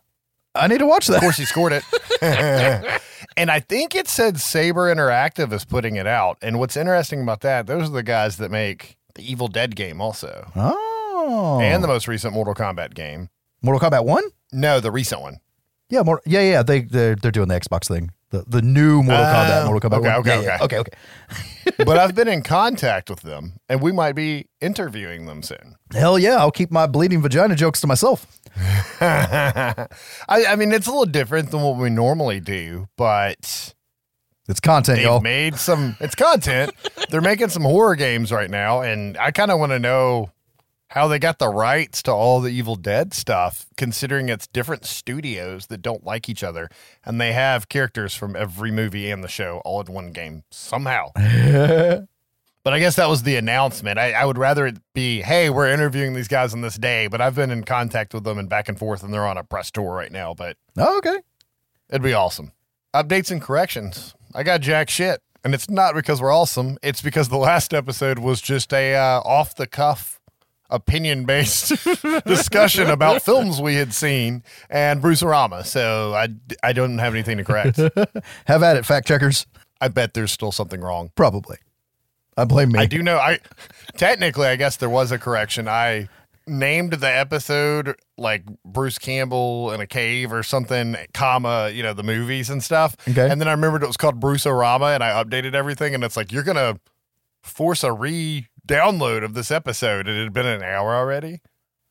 I 0.62 0.68
need 0.68 0.80
to 0.80 0.86
watch 0.86 1.08
that. 1.08 1.16
Of 1.18 1.22
course, 1.22 1.38
he 1.38 1.46
scored 1.46 1.74
it. 1.74 1.84
and 3.38 3.52
I 3.52 3.60
think 3.60 3.96
it 3.96 4.08
said 4.08 4.40
Saber 4.40 4.94
Interactive 4.94 5.52
is 5.52 5.66
putting 5.66 5.96
it 5.96 6.08
out. 6.08 6.38
And 6.42 6.60
what's 6.60 6.78
interesting 6.78 7.22
about 7.22 7.42
that, 7.42 7.68
those 7.68 7.90
are 7.90 7.94
the 7.94 8.04
guys 8.04 8.38
that 8.38 8.52
make 8.52 8.98
the 9.16 9.30
Evil 9.30 9.48
Dead 9.48 9.76
game 9.76 10.00
also, 10.02 10.52
Oh. 10.56 11.60
and 11.62 11.84
the 11.84 11.88
most 11.88 12.08
recent 12.08 12.34
Mortal 12.34 12.54
Kombat 12.54 12.94
game. 12.94 13.30
Mortal 13.62 13.90
Kombat 13.90 14.06
1? 14.06 14.24
No, 14.54 14.80
the 14.80 14.92
recent 14.92 15.22
one. 15.22 15.40
Yeah, 15.90 16.04
more, 16.04 16.22
yeah, 16.26 16.42
yeah. 16.42 16.64
They 16.64 16.82
they're, 16.82 17.16
they're 17.16 17.32
doing 17.32 17.48
the 17.48 17.60
Xbox 17.60 17.88
thing. 17.88 18.12
The 18.36 18.44
the 18.48 18.62
new 18.62 19.02
Mortal 19.04 19.26
Kombat, 19.26 19.62
Oh, 19.64 19.66
Mortal 19.72 19.90
Kombat 19.90 19.98
okay, 20.00 20.10
1. 20.10 20.20
okay, 20.20 20.36
Yeah, 20.44 20.58
yeah. 20.58 20.64
okay, 20.64 20.78
okay. 20.80 20.92
but 21.86 21.98
I've 21.98 22.16
been 22.16 22.28
in 22.28 22.42
contact 22.44 23.10
with 23.10 23.22
them, 23.22 23.54
and 23.70 23.82
we 23.82 23.92
might 23.92 24.14
be 24.14 24.48
interviewing 24.62 25.26
them 25.26 25.42
soon. 25.44 25.76
Hell 25.94 26.20
yeah, 26.20 26.38
I'll 26.38 26.52
keep 26.52 26.72
my 26.72 26.88
bleeding 26.88 27.22
vagina 27.22 27.56
jokes 27.56 27.82
to 27.82 27.88
myself. 27.88 28.26
I, 29.02 29.88
I 30.30 30.56
mean, 30.56 30.72
it's 30.72 30.88
a 30.88 30.92
little 30.92 31.06
different 31.06 31.52
than 31.52 31.62
what 31.62 31.78
we 31.78 31.90
normally 31.90 32.40
do, 32.40 32.88
but 32.98 33.74
It's 34.48 34.60
content, 34.60 34.98
they've 34.98 35.06
y'all. 35.06 35.22
made 35.22 35.56
some. 35.56 35.96
It's 36.00 36.16
content. 36.16 36.72
They're 37.10 37.22
making 37.22 37.50
some 37.50 37.64
horror 37.64 37.96
games 37.96 38.32
right 38.32 38.50
now, 38.50 38.82
and 38.82 39.18
I 39.18 39.32
kind 39.32 39.52
of 39.52 39.60
want 39.60 39.72
to 39.72 39.80
know 39.80 40.30
how 40.96 41.10
they 41.10 41.20
got 41.20 41.40
the 41.40 41.50
rights 41.50 42.02
to 42.04 42.12
all 42.12 42.40
the 42.40 42.50
Evil 42.50 42.78
Dead 42.78 43.14
stuff, 43.14 43.68
considering 43.76 44.30
it's 44.30 44.48
different 44.48 44.86
studios 44.86 45.68
that 45.68 45.82
don't 45.82 46.06
like 46.06 46.30
each 46.30 46.42
other, 46.42 46.70
and 47.04 47.20
they 47.20 47.34
have 47.34 47.68
characters 47.68 48.16
from 48.16 48.34
every 48.34 48.72
movie 48.72 49.12
and 49.12 49.22
the 49.22 49.28
show 49.28 49.62
all 49.66 49.82
in 49.82 49.94
one 49.94 50.12
game 50.12 50.44
somehow. 50.50 51.12
But 52.66 52.74
I 52.74 52.80
guess 52.80 52.96
that 52.96 53.08
was 53.08 53.22
the 53.22 53.36
announcement. 53.36 54.00
I, 54.00 54.14
I 54.14 54.26
would 54.26 54.40
rather 54.40 54.66
it 54.66 54.80
be, 54.96 55.22
hey, 55.22 55.52
we're 55.52 55.70
interviewing 55.70 56.16
these 56.16 56.28
guys 56.28 56.52
on 56.52 56.62
this 56.62 56.78
day, 56.78 57.06
but 57.06 57.22
I've 57.22 57.36
been 57.36 57.52
in 57.52 57.64
contact 57.64 58.12
with 58.12 58.24
them 58.24 58.40
and 58.40 58.50
back 58.50 58.68
and 58.68 58.80
forth, 58.80 59.04
and 59.04 59.14
they're 59.14 59.28
on 59.28 59.38
a 59.38 59.44
press 59.44 59.70
tour 59.70 59.94
right 59.94 60.12
now. 60.12 60.34
But 60.34 60.58
oh, 60.76 60.98
okay. 60.98 61.20
it'd 61.92 62.02
be 62.02 62.16
awesome. 62.16 62.54
Updates 62.92 63.30
and 63.30 63.40
corrections. 63.40 64.16
I 64.34 64.42
got 64.42 64.62
jack 64.62 64.90
shit, 64.90 65.22
and 65.44 65.54
it's 65.54 65.70
not 65.70 65.94
because 65.94 66.20
we're 66.20 66.34
awesome. 66.34 66.80
It's 66.82 67.04
because 67.04 67.30
the 67.30 67.38
last 67.38 67.72
episode 67.72 68.18
was 68.18 68.42
just 68.42 68.74
a 68.74 68.96
uh, 68.96 69.20
off 69.20 69.54
the 69.54 69.68
cuff, 69.68 70.15
opinion 70.70 71.26
based 71.26 71.70
discussion 72.26 72.90
about 72.90 73.22
films 73.22 73.62
we 73.62 73.76
had 73.76 73.94
seen 73.94 74.44
and 74.70 75.02
Bruce 75.02 75.22
Arama. 75.22 75.66
So 75.66 76.14
I 76.14 76.30
I 76.64 76.74
don't 76.74 76.98
have 76.98 77.14
anything 77.14 77.38
to 77.38 77.44
correct. 77.44 77.78
Have 78.46 78.64
at 78.64 78.78
it, 78.78 78.86
fact 78.86 79.08
checkers. 79.08 79.46
I 79.82 79.90
bet 79.90 80.14
there's 80.14 80.32
still 80.32 80.52
something 80.52 80.82
wrong. 80.82 81.12
Probably. 81.16 81.58
I 82.38 82.46
blame 82.46 82.72
me. 82.72 82.80
I 82.80 82.86
do 82.86 83.02
know. 83.02 83.18
I 83.18 83.40
technically, 83.98 84.48
I 84.48 84.56
guess 84.56 84.78
there 84.78 84.90
was 84.90 85.12
a 85.12 85.18
correction. 85.18 85.68
I 85.68 86.10
named 86.48 86.94
the 86.94 87.10
episode 87.10 87.96
like 88.18 88.44
Bruce 88.64 88.98
Campbell 88.98 89.72
in 89.72 89.82
a 89.82 89.88
cave 89.88 90.32
or 90.32 90.44
something, 90.44 90.96
comma, 91.14 91.70
you 91.74 91.82
know, 91.82 91.94
the 91.94 92.04
movies 92.04 92.50
and 92.50 92.64
stuff. 92.64 92.96
Okay. 93.08 93.30
And 93.30 93.40
then 93.40 93.48
I 93.48 93.52
remembered 93.52 93.84
it 93.84 93.88
was 93.88 93.98
called 93.98 94.20
Bruce 94.20 94.46
Orama, 94.46 94.94
and 94.94 95.04
I 95.04 95.24
updated 95.24 95.54
everything. 95.54 95.96
And 95.96 96.04
it's 96.04 96.18
like 96.18 96.32
you're 96.32 96.44
gonna 96.44 96.80
force 97.42 97.84
a 97.84 97.92
re-download 98.68 99.24
of 99.24 99.34
this 99.34 99.52
episode. 99.52 100.08
It 100.08 100.22
had 100.22 100.34
been 100.34 100.46
an 100.46 100.64
hour 100.64 100.96
already. 100.96 101.42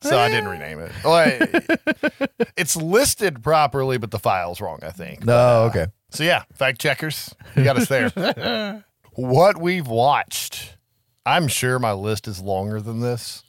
So 0.01 0.19
I 0.19 0.29
didn't 0.29 0.47
eh. 0.47 0.51
rename 0.51 0.79
it. 0.79 0.91
I- 1.03 2.27
it's 2.57 2.75
listed 2.75 3.41
properly, 3.43 3.97
but 3.97 4.11
the 4.11 4.19
file's 4.19 4.61
wrong, 4.61 4.79
I 4.83 4.91
think. 4.91 5.25
No, 5.25 5.63
uh, 5.63 5.69
okay. 5.69 5.87
So 6.11 6.23
yeah, 6.23 6.43
fact 6.53 6.79
checkers, 6.79 7.33
you 7.55 7.63
got 7.63 7.77
us 7.77 7.87
there. 7.87 8.83
what 9.13 9.59
we've 9.59 9.87
watched, 9.87 10.77
I'm 11.25 11.47
sure 11.47 11.79
my 11.79 11.93
list 11.93 12.27
is 12.27 12.39
longer 12.39 12.79
than 12.79 12.99
this, 12.99 13.43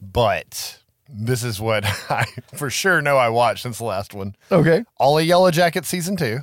but 0.00 0.80
this 1.08 1.42
is 1.42 1.60
what 1.60 1.84
I 2.10 2.26
for 2.54 2.68
sure 2.68 3.00
know 3.00 3.16
I 3.16 3.30
watched 3.30 3.62
since 3.62 3.78
the 3.78 3.84
last 3.84 4.12
one. 4.12 4.36
Okay. 4.52 4.84
All 4.98 5.18
of 5.18 5.24
Yellow 5.24 5.50
Jacket 5.50 5.86
season 5.86 6.16
two, 6.16 6.40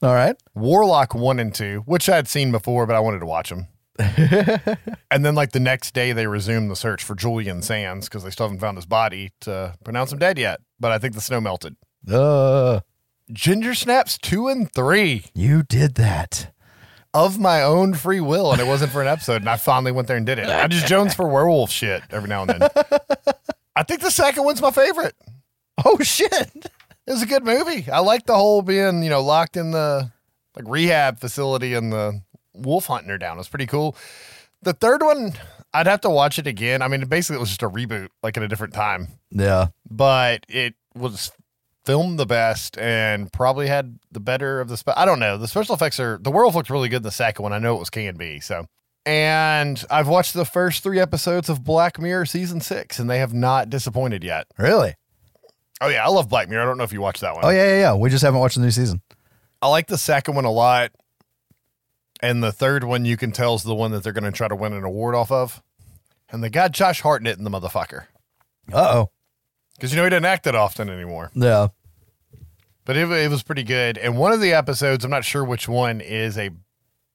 All 0.00 0.14
right. 0.14 0.36
Warlock 0.54 1.14
one 1.14 1.40
and 1.40 1.52
two, 1.52 1.82
which 1.86 2.08
I'd 2.08 2.28
seen 2.28 2.52
before, 2.52 2.86
but 2.86 2.94
I 2.94 3.00
wanted 3.00 3.18
to 3.20 3.26
watch 3.26 3.48
them. 3.50 3.66
and 5.10 5.24
then 5.24 5.34
like 5.34 5.52
the 5.52 5.60
next 5.60 5.94
day 5.94 6.12
they 6.12 6.26
resumed 6.26 6.70
the 6.70 6.76
search 6.76 7.02
for 7.02 7.14
Julian 7.14 7.62
Sands 7.62 8.08
because 8.08 8.24
they 8.24 8.30
still 8.30 8.46
haven't 8.46 8.60
found 8.60 8.76
his 8.76 8.86
body 8.86 9.32
to 9.42 9.74
pronounce 9.84 10.12
him 10.12 10.18
dead 10.18 10.38
yet. 10.38 10.60
But 10.78 10.92
I 10.92 10.98
think 10.98 11.14
the 11.14 11.20
snow 11.20 11.40
melted. 11.40 11.76
Uh, 12.10 12.80
Ginger 13.32 13.74
Snaps 13.74 14.18
two 14.18 14.48
and 14.48 14.70
three. 14.72 15.24
you 15.34 15.62
did 15.62 15.94
that. 15.96 16.52
of 17.14 17.38
my 17.38 17.62
own 17.62 17.94
free 17.94 18.20
will, 18.20 18.52
and 18.52 18.60
it 18.60 18.66
wasn't 18.66 18.92
for 18.92 19.00
an 19.00 19.08
episode. 19.08 19.40
And 19.42 19.48
I 19.48 19.56
finally 19.56 19.90
went 19.92 20.06
there 20.06 20.18
and 20.18 20.26
did 20.26 20.38
it. 20.38 20.46
I 20.48 20.66
just 20.66 20.86
Jones 20.86 21.14
for 21.14 21.26
werewolf 21.26 21.70
shit 21.70 22.02
every 22.10 22.28
now 22.28 22.42
and 22.42 22.50
then. 22.50 22.68
I 23.76 23.82
think 23.82 24.00
the 24.02 24.10
second 24.10 24.44
one's 24.44 24.60
my 24.62 24.70
favorite. 24.70 25.14
Oh 25.84 25.98
shit. 26.00 26.30
It 27.06 27.12
was 27.12 27.22
a 27.22 27.26
good 27.26 27.44
movie. 27.44 27.90
I 27.90 28.00
like 28.00 28.26
the 28.26 28.34
whole 28.34 28.62
being, 28.62 29.02
you 29.02 29.10
know, 29.10 29.22
locked 29.22 29.56
in 29.56 29.70
the 29.70 30.10
like 30.56 30.64
rehab 30.66 31.20
facility 31.20 31.74
and 31.74 31.92
the 31.92 32.20
wolf 32.56 32.86
hunting 32.86 33.10
her 33.10 33.18
down. 33.18 33.36
It 33.36 33.38
was 33.38 33.48
pretty 33.48 33.66
cool. 33.66 33.96
The 34.62 34.72
third 34.72 35.02
one, 35.02 35.34
I'd 35.74 35.86
have 35.86 36.00
to 36.02 36.10
watch 36.10 36.38
it 36.38 36.46
again. 36.46 36.82
I 36.82 36.88
mean, 36.88 37.04
basically, 37.06 37.36
it 37.36 37.40
was 37.40 37.50
just 37.50 37.62
a 37.62 37.68
reboot, 37.68 38.08
like 38.22 38.36
at 38.36 38.42
a 38.42 38.48
different 38.48 38.74
time, 38.74 39.08
Yeah. 39.30 39.68
but 39.88 40.44
it 40.48 40.74
was 40.94 41.30
filmed 41.84 42.18
the 42.18 42.26
best 42.26 42.76
and 42.78 43.32
probably 43.32 43.68
had 43.68 43.98
the 44.10 44.18
better 44.20 44.60
of 44.60 44.68
the. 44.68 44.76
Spe- 44.76 44.96
I 44.96 45.04
don't 45.04 45.20
know. 45.20 45.36
The 45.38 45.46
special 45.46 45.74
effects 45.74 46.00
are 46.00 46.18
the 46.20 46.30
werewolf 46.30 46.54
looked 46.56 46.70
really 46.70 46.88
good 46.88 46.96
in 46.98 47.02
the 47.02 47.10
second 47.10 47.42
one. 47.42 47.52
I 47.52 47.58
know 47.58 47.76
it 47.76 47.78
was 47.78 47.90
can 47.90 48.16
be 48.16 48.40
so. 48.40 48.66
And 49.04 49.84
I've 49.88 50.08
watched 50.08 50.34
the 50.34 50.44
first 50.44 50.82
three 50.82 50.98
episodes 50.98 51.48
of 51.48 51.62
Black 51.62 52.00
Mirror 52.00 52.26
season 52.26 52.60
six, 52.60 52.98
and 52.98 53.08
they 53.08 53.18
have 53.20 53.32
not 53.32 53.70
disappointed 53.70 54.24
yet. 54.24 54.48
Really? 54.58 54.94
Oh 55.80 55.86
yeah, 55.88 56.04
I 56.04 56.08
love 56.08 56.28
Black 56.28 56.48
Mirror. 56.48 56.62
I 56.62 56.64
don't 56.64 56.78
know 56.78 56.82
if 56.84 56.92
you 56.92 57.00
watched 57.02 57.20
that 57.20 57.34
one. 57.34 57.44
Oh 57.44 57.50
yeah, 57.50 57.66
yeah, 57.68 57.78
yeah. 57.80 57.94
We 57.94 58.10
just 58.10 58.24
haven't 58.24 58.40
watched 58.40 58.56
the 58.56 58.62
new 58.62 58.70
season. 58.72 59.00
I 59.62 59.68
like 59.68 59.86
the 59.86 59.98
second 59.98 60.34
one 60.34 60.44
a 60.44 60.50
lot. 60.50 60.90
And 62.20 62.42
the 62.42 62.52
third 62.52 62.84
one 62.84 63.04
you 63.04 63.16
can 63.16 63.32
tell 63.32 63.54
is 63.54 63.62
the 63.62 63.74
one 63.74 63.90
that 63.92 64.02
they're 64.02 64.12
going 64.12 64.24
to 64.24 64.32
try 64.32 64.48
to 64.48 64.56
win 64.56 64.72
an 64.72 64.84
award 64.84 65.14
off 65.14 65.30
of. 65.30 65.62
And 66.30 66.42
they 66.42 66.50
got 66.50 66.72
Josh 66.72 67.02
Hartnett 67.02 67.38
in 67.38 67.44
the 67.44 67.50
motherfucker. 67.50 68.06
Uh 68.72 68.94
oh. 68.94 69.10
Because, 69.74 69.92
you 69.92 69.98
know, 69.98 70.04
he 70.04 70.10
doesn't 70.10 70.24
act 70.24 70.44
that 70.44 70.54
often 70.54 70.88
anymore. 70.88 71.30
Yeah. 71.34 71.68
But 72.84 72.96
it, 72.96 73.10
it 73.10 73.30
was 73.30 73.42
pretty 73.42 73.64
good. 73.64 73.98
And 73.98 74.16
one 74.16 74.32
of 74.32 74.40
the 74.40 74.52
episodes, 74.52 75.04
I'm 75.04 75.10
not 75.10 75.24
sure 75.24 75.44
which 75.44 75.68
one, 75.68 76.00
is 76.00 76.38
a 76.38 76.50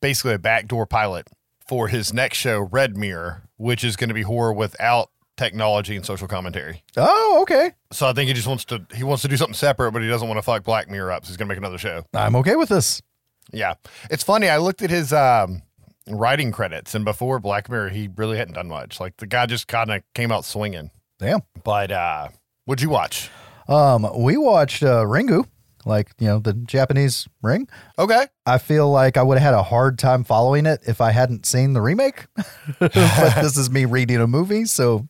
basically 0.02 0.34
a 0.34 0.40
backdoor 0.40 0.86
pilot 0.86 1.28
for 1.66 1.88
his 1.88 2.14
next 2.14 2.38
show, 2.38 2.60
Red 2.60 2.98
Mirror, 2.98 3.44
which 3.58 3.84
is 3.84 3.96
going 3.96 4.10
to 4.10 4.14
be 4.14 4.24
horror 4.24 4.54
without 4.54 5.10
technology 5.38 5.96
and 5.96 6.06
social 6.06 6.28
commentary. 6.28 6.84
Oh, 6.98 7.40
okay. 7.44 7.72
So 7.92 8.08
I 8.08 8.14
think 8.14 8.28
he 8.28 8.34
just 8.34 8.48
wants 8.48 8.66
to 8.66 8.86
he 8.94 9.04
wants 9.04 9.22
to 9.24 9.28
do 9.28 9.38
something 9.38 9.56
separate, 9.56 9.92
but 9.92 10.02
he 10.02 10.08
doesn't 10.08 10.28
want 10.28 10.38
to 10.38 10.44
fuck 10.44 10.64
Black 10.64 10.90
Mirror 10.90 11.14
up. 11.14 11.26
So 11.26 11.30
he's 11.30 11.38
going 11.38 11.48
to 11.48 11.52
make 11.54 11.58
another 11.58 11.78
show. 11.78 12.04
I'm 12.14 12.36
okay 12.38 12.56
with 12.56 12.70
this. 12.70 13.02
Yeah. 13.52 13.76
It's 14.10 14.24
funny. 14.24 14.50
I 14.50 14.58
looked 14.58 14.82
at 14.82 14.90
his 14.90 15.12
um, 15.14 15.62
writing 16.08 16.52
credits, 16.52 16.96
and 16.96 17.04
before 17.06 17.40
Black 17.40 17.70
Mirror, 17.70 17.90
he 17.90 18.10
really 18.16 18.38
hadn't 18.38 18.54
done 18.56 18.68
much. 18.68 19.00
Like 19.00 19.18
the 19.18 19.28
guy 19.28 19.46
just 19.46 19.68
kind 19.68 19.92
of 19.92 20.04
came 20.16 20.32
out 20.32 20.46
swinging. 20.46 20.92
Damn. 21.20 21.42
But 21.64 21.92
uh, 21.92 22.30
what'd 22.66 22.82
you 22.82 22.90
watch? 22.90 23.30
Um, 23.68 24.08
we 24.24 24.38
watched 24.38 24.84
uh, 24.84 25.04
Ringu, 25.04 25.46
like 25.86 26.12
you 26.20 26.28
know 26.28 26.40
the 26.40 26.54
Japanese 26.54 27.28
Ring. 27.42 27.68
Okay. 28.00 28.28
I 28.46 28.58
feel 28.58 28.90
like 28.90 29.18
I 29.18 29.24
would 29.24 29.38
have 29.38 29.46
had 29.46 29.54
a 29.54 29.64
hard 29.64 30.00
time 30.00 30.24
following 30.24 30.66
it 30.66 30.82
if 30.88 31.00
I 31.00 31.12
hadn't 31.12 31.46
seen 31.46 31.74
the 31.74 31.82
remake. 31.82 32.26
but 32.80 32.94
this 32.94 33.58
is 33.58 33.70
me 33.70 33.86
reading 33.86 34.18
a 34.18 34.28
movie, 34.28 34.66
so 34.66 35.08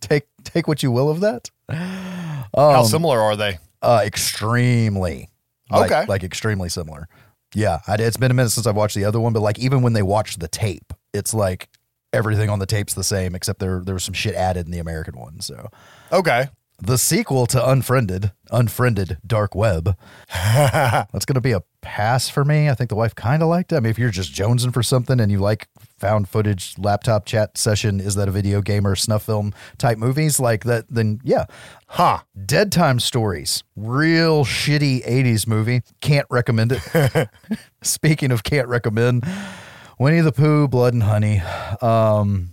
take 0.00 0.26
take 0.44 0.66
what 0.66 0.82
you 0.82 0.90
will 0.90 1.10
of 1.10 1.20
that. 1.20 1.50
How 1.68 2.46
Um, 2.54 2.84
similar 2.86 3.20
are 3.20 3.36
they? 3.36 3.58
Uh, 3.82 4.02
extremely. 4.04 5.28
Like, 5.70 5.90
Okay. 5.90 6.04
Like 6.06 6.24
extremely 6.24 6.68
similar. 6.68 7.06
Yeah, 7.54 7.80
I, 7.86 7.94
it's 7.94 8.16
been 8.16 8.30
a 8.30 8.34
minute 8.34 8.50
since 8.50 8.66
I've 8.66 8.76
watched 8.76 8.94
the 8.94 9.04
other 9.04 9.20
one, 9.20 9.32
but 9.32 9.40
like 9.40 9.58
even 9.58 9.82
when 9.82 9.92
they 9.92 10.02
watched 10.02 10.40
the 10.40 10.48
tape, 10.48 10.92
it's 11.12 11.34
like 11.34 11.68
everything 12.12 12.48
on 12.50 12.58
the 12.58 12.66
tape's 12.66 12.94
the 12.94 13.04
same, 13.04 13.34
except 13.34 13.58
there 13.60 13.80
there 13.84 13.94
was 13.94 14.04
some 14.04 14.14
shit 14.14 14.34
added 14.34 14.66
in 14.66 14.72
the 14.72 14.78
American 14.78 15.18
one. 15.18 15.40
So 15.40 15.68
Okay. 16.12 16.48
The 16.82 16.96
sequel 16.98 17.46
to 17.46 17.70
Unfriended, 17.70 18.32
Unfriended 18.50 19.18
Dark 19.26 19.54
Web, 19.54 19.96
that's 20.32 21.24
gonna 21.24 21.40
be 21.40 21.52
a 21.52 21.62
pass 21.82 22.28
for 22.28 22.44
me. 22.44 22.68
I 22.68 22.74
think 22.74 22.90
the 22.90 22.96
wife 22.96 23.14
kind 23.14 23.42
of 23.42 23.48
liked 23.48 23.72
it. 23.72 23.76
I 23.76 23.80
mean, 23.80 23.90
if 23.90 23.98
you're 23.98 24.10
just 24.10 24.32
jonesing 24.34 24.72
for 24.72 24.82
something 24.82 25.20
and 25.20 25.30
you 25.30 25.38
like 25.38 25.68
found 25.98 26.28
footage, 26.28 26.74
laptop 26.78 27.26
chat 27.26 27.56
session, 27.58 28.00
is 28.00 28.14
that 28.14 28.28
a 28.28 28.30
video 28.32 28.60
game 28.62 28.86
or 28.86 28.96
snuff 28.96 29.24
film 29.24 29.52
type 29.78 29.98
movies 29.98 30.40
like 30.40 30.64
that? 30.64 30.86
Then 30.88 31.20
yeah, 31.24 31.46
Huh. 31.88 32.20
Dead 32.46 32.70
Time 32.70 33.00
Stories, 33.00 33.64
real 33.76 34.44
shitty 34.44 35.04
80s 35.06 35.46
movie. 35.46 35.82
Can't 36.00 36.26
recommend 36.30 36.72
it. 36.72 37.28
Speaking 37.82 38.30
of 38.30 38.42
can't 38.44 38.68
recommend, 38.68 39.24
Winnie 39.98 40.20
the 40.20 40.32
Pooh, 40.32 40.68
Blood 40.68 40.94
and 40.94 41.02
Honey. 41.02 41.42
Um, 41.82 42.50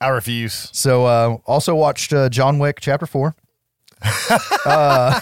I 0.00 0.08
refuse. 0.08 0.70
so 0.72 1.06
uh, 1.06 1.38
also 1.44 1.74
watched 1.74 2.12
uh, 2.12 2.28
John 2.28 2.58
Wick 2.58 2.78
Chapter 2.80 3.04
4. 3.06 3.34
Uh, 4.64 5.20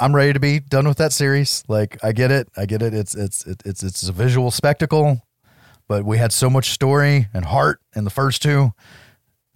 I'm 0.00 0.14
ready 0.14 0.32
to 0.32 0.40
be 0.40 0.60
done 0.60 0.88
with 0.88 0.98
that 0.98 1.12
series. 1.12 1.62
Like 1.68 2.02
I 2.02 2.12
get 2.12 2.30
it. 2.30 2.48
I 2.56 2.66
get 2.66 2.82
it. 2.82 2.94
It's 2.94 3.14
it's 3.14 3.46
it's 3.46 3.82
it's 3.82 4.08
a 4.08 4.12
visual 4.12 4.50
spectacle, 4.50 5.22
but 5.88 6.04
we 6.04 6.18
had 6.18 6.32
so 6.32 6.50
much 6.50 6.70
story 6.70 7.28
and 7.32 7.44
heart 7.44 7.80
in 7.94 8.04
the 8.04 8.10
first 8.10 8.42
two 8.42 8.72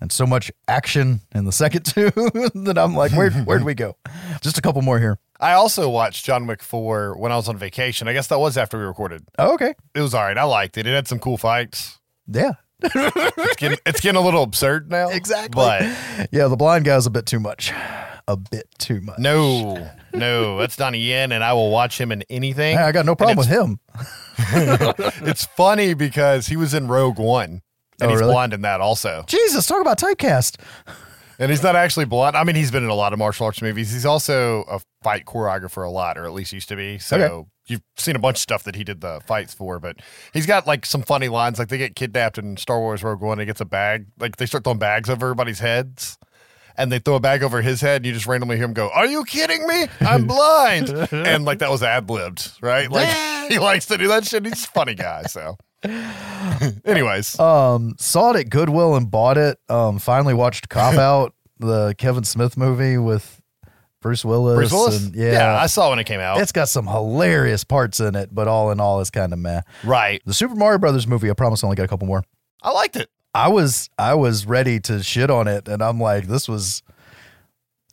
and 0.01 0.13
so 0.13 0.27
much 0.27 0.51
action 0.69 1.21
in 1.35 1.45
the 1.45 1.53
second 1.53 1.83
two 1.85 2.11
that 2.11 2.75
I'm 2.79 2.95
like, 2.95 3.13
where 3.13 3.31
where'd 3.31 3.65
we 3.65 3.75
go? 3.75 3.97
Just 4.41 4.59
a 4.59 4.63
couple 4.63 4.83
more 4.83 4.99
here. 4.99 5.19
I 5.41 5.53
also 5.53 5.89
watched 5.89 6.25
John 6.25 6.49
Wick 6.49 6.63
4 6.65 7.17
when 7.17 7.31
I 7.31 7.37
was 7.37 7.49
on 7.49 7.57
vacation. 7.57 8.09
I 8.09 8.13
guess 8.13 8.27
that 8.27 8.41
was 8.41 8.57
after 8.59 8.77
we 8.77 8.85
recorded. 8.85 9.25
Oh, 9.39 9.55
okay. 9.55 9.73
It 9.95 10.01
was 10.01 10.13
all 10.13 10.23
right. 10.23 10.37
I 10.37 10.43
liked 10.43 10.77
it. 10.79 10.85
It 10.87 10.91
had 10.95 11.07
some 11.07 11.21
cool 11.21 11.37
fights. 11.37 12.01
Yeah. 12.27 12.55
It's 12.83 13.57
getting, 13.57 13.79
it's 13.87 14.01
getting 14.01 14.21
a 14.21 14.25
little 14.25 14.43
absurd 14.43 14.91
now. 14.91 15.09
Exactly. 15.13 15.51
But 15.55 15.83
Yeah, 16.33 16.49
the 16.49 16.57
blind 16.57 16.85
guy's 16.87 17.07
a 17.07 17.11
bit 17.11 17.27
too 17.27 17.39
much. 17.39 17.73
A 18.29 18.37
bit 18.37 18.69
too 18.79 19.01
much. 19.01 19.19
no, 19.19 19.91
no, 20.13 20.59
that's 20.59 20.77
Donnie 20.77 20.99
Yen, 21.01 21.33
and 21.33 21.43
I 21.43 21.55
will 21.55 21.71
watch 21.71 21.99
him 22.01 22.13
in 22.13 22.23
anything. 22.31 22.77
Hey, 22.77 22.83
I 22.85 22.93
got 22.93 23.07
no 23.07 23.17
problem 23.17 23.37
with 23.39 23.49
him. 23.49 23.81
It's 25.27 25.45
funny 25.47 25.95
because 25.95 26.47
he 26.47 26.57
was 26.57 26.75
in 26.75 26.89
Rogue 26.89 27.19
One, 27.19 27.63
and 28.01 28.03
Oh, 28.03 28.09
he's 28.11 28.21
really? 28.21 28.33
blind 28.33 28.53
in 28.53 28.63
that 28.63 28.81
also. 28.81 29.25
Jesus, 29.27 29.67
talk 29.67 29.81
about 29.81 29.99
typecast. 29.99 30.61
And 31.41 31.51
he's 31.51 31.63
not 31.63 31.77
actually 31.77 32.05
blind. 32.05 32.37
I 32.37 32.43
mean, 32.45 32.57
he's 32.57 32.71
been 32.73 32.83
in 32.83 32.91
a 32.91 32.95
lot 32.95 33.13
of 33.13 33.19
martial 33.19 33.47
arts 33.47 33.63
movies. 33.63 33.93
He's 33.93 34.05
also 34.07 34.65
a 34.69 34.81
fight 35.05 35.25
choreographer 35.25 35.87
a 35.87 35.91
lot, 35.91 36.19
or 36.19 36.25
at 36.25 36.33
least 36.33 36.53
used 36.53 36.69
to 36.69 36.77
be. 36.77 36.99
So 36.99 37.17
Okay. 37.17 37.49
you've 37.69 37.83
seen 37.97 38.17
a 38.17 38.19
bunch 38.19 38.37
of 38.39 38.41
stuff 38.41 38.65
that 38.65 38.75
he 38.75 38.83
did 38.83 39.01
the 39.01 39.21
fights 39.27 39.55
for. 39.55 39.79
But 39.79 39.97
he's 40.35 40.47
got 40.47 40.67
like 40.67 40.85
some 40.85 41.03
funny 41.03 41.29
lines. 41.29 41.59
Like 41.61 41.69
they 41.69 41.79
get 41.79 41.95
kidnapped 41.95 42.39
in 42.39 42.57
Star 42.57 42.81
Wars 42.81 43.05
Rogue 43.05 43.21
One. 43.21 43.39
He 43.39 43.45
gets 43.47 43.61
a 43.61 43.65
bag. 43.65 44.07
Like 44.19 44.37
they 44.37 44.47
start 44.47 44.65
throwing 44.65 44.81
bags 44.81 45.09
over 45.09 45.27
everybody's 45.27 45.61
heads. 45.61 46.19
And 46.79 46.91
they 46.93 47.01
throw 47.01 47.17
a 47.17 47.21
bag 47.21 47.43
over 47.43 47.61
his 47.61 47.81
head, 47.81 47.97
and 47.97 48.07
you 48.07 48.13
just 48.13 48.27
randomly 48.27 48.57
hear 48.57 48.65
him 48.65 48.73
go, 48.73 48.89
"Are 48.91 49.05
you 49.07 49.25
kidding 49.25 49.67
me? 49.67 49.89
I'm 50.01 50.27
blind!" 50.29 50.89
and 51.13 51.45
like 51.45 51.59
that 51.59 51.71
was 51.71 51.83
ad 51.83 52.09
libbed, 52.09 52.53
right? 52.63 52.89
Like 52.91 53.09
he 53.51 53.59
likes 53.59 53.87
to 53.87 53.99
do 53.99 54.07
that 54.09 54.25
shit. 54.25 54.47
He's 54.47 54.65
a 54.65 54.69
funny 54.69 54.95
guy. 54.95 55.23
So, 55.25 55.57
anyways, 56.85 57.39
Um, 57.41 57.95
saw 57.99 58.31
it 58.33 58.37
at 58.41 58.51
Goodwill 58.51 58.95
and 58.97 59.11
bought 59.11 59.39
it. 59.39 59.59
Um, 59.69 59.99
finally 59.99 60.35
watched 60.35 60.69
Cop 60.69 60.95
Out, 60.95 61.35
the 61.59 61.95
Kevin 61.99 62.25
Smith 62.25 62.57
movie 62.57 62.99
with 62.99 63.41
Bruce 64.01 64.25
Willis. 64.25 64.57
Bruce 64.57 64.73
Willis. 64.73 65.07
And, 65.07 65.15
yeah, 65.15 65.59
I 65.61 65.67
saw 65.67 65.91
when 65.91 65.99
it 65.99 66.05
came 66.05 66.21
out. 66.21 66.41
it's 66.41 66.53
got 66.53 66.69
some 66.69 66.87
hilarious 66.87 67.65
parts 67.65 68.01
in 68.01 68.15
it, 68.15 68.33
but 68.33 68.47
all 68.49 68.71
in 68.71 68.81
all, 68.81 69.01
it's 69.01 69.11
kind 69.11 69.33
of 69.33 69.39
meh. 69.39 69.63
right. 69.85 70.23
The 70.25 70.35
Super 70.35 70.55
Mario 70.55 70.79
Brothers 70.79 71.07
movie, 71.07 71.31
I 71.31 71.35
promise, 71.35 71.63
I 71.65 71.67
only 71.67 71.77
got 71.77 71.85
a 71.85 71.89
couple 71.89 72.07
more. 72.07 72.23
I 72.63 72.71
liked 72.73 72.97
it. 72.97 73.09
I 73.39 73.49
was 73.49 73.89
I 73.99 74.15
was 74.15 74.47
ready 74.47 74.81
to 74.81 75.03
shit 75.03 75.31
on 75.31 75.47
it, 75.49 75.69
and 75.69 75.81
I'm 75.83 76.01
like, 76.01 76.27
this 76.27 76.49
was 76.49 76.83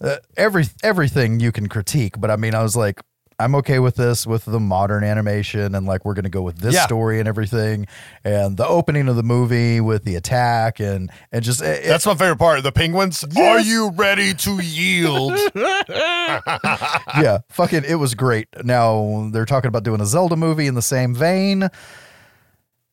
uh, 0.02 0.18
every 0.36 0.66
everything 0.84 1.40
you 1.40 1.52
can 1.52 1.68
critique, 1.70 2.20
but 2.20 2.32
I 2.32 2.36
mean, 2.36 2.56
I 2.56 2.64
was 2.64 2.76
like, 2.76 3.00
I'm 3.38 3.54
okay 3.56 3.80
with 3.80 3.96
this 3.96 4.26
with 4.26 4.46
the 4.46 4.60
modern 4.60 5.04
animation, 5.04 5.76
and 5.76 5.86
like 5.86 6.04
we're 6.04 6.16
gonna 6.16 6.30
go 6.30 6.42
with 6.42 6.58
this 6.60 6.74
Yeah. 6.74 6.86
story 6.86 7.20
and 7.20 7.28
everything, 7.28 7.86
and 8.24 8.58
the 8.58 8.68
opening 8.68 9.08
of 9.08 9.18
the 9.18 9.24
movie 9.24 9.82
with 9.82 10.04
the 10.04 10.16
attack 10.16 10.80
and 10.80 11.12
and 11.32 11.44
just 11.44 11.62
it, 11.62 11.86
it- 11.86 11.88
That's 11.90 12.06
my 12.08 12.16
favorite 12.16 12.38
part. 12.40 12.64
The 12.64 12.72
penguins. 12.72 13.24
Are 13.38 13.60
you 13.60 13.92
ready 13.92 14.34
to 14.34 14.60
yield? 14.64 15.34
yeah, 15.56 17.40
fucking, 17.50 17.84
it 17.88 17.96
was 17.96 18.16
great. 18.16 18.48
Now 18.64 19.30
they're 19.32 19.46
talking 19.46 19.68
about 19.70 19.84
doing 19.84 20.02
a 20.02 20.06
Zelda 20.06 20.36
movie 20.36 20.68
in 20.68 20.74
the 20.76 20.82
same 20.82 21.14
vein. 21.14 21.70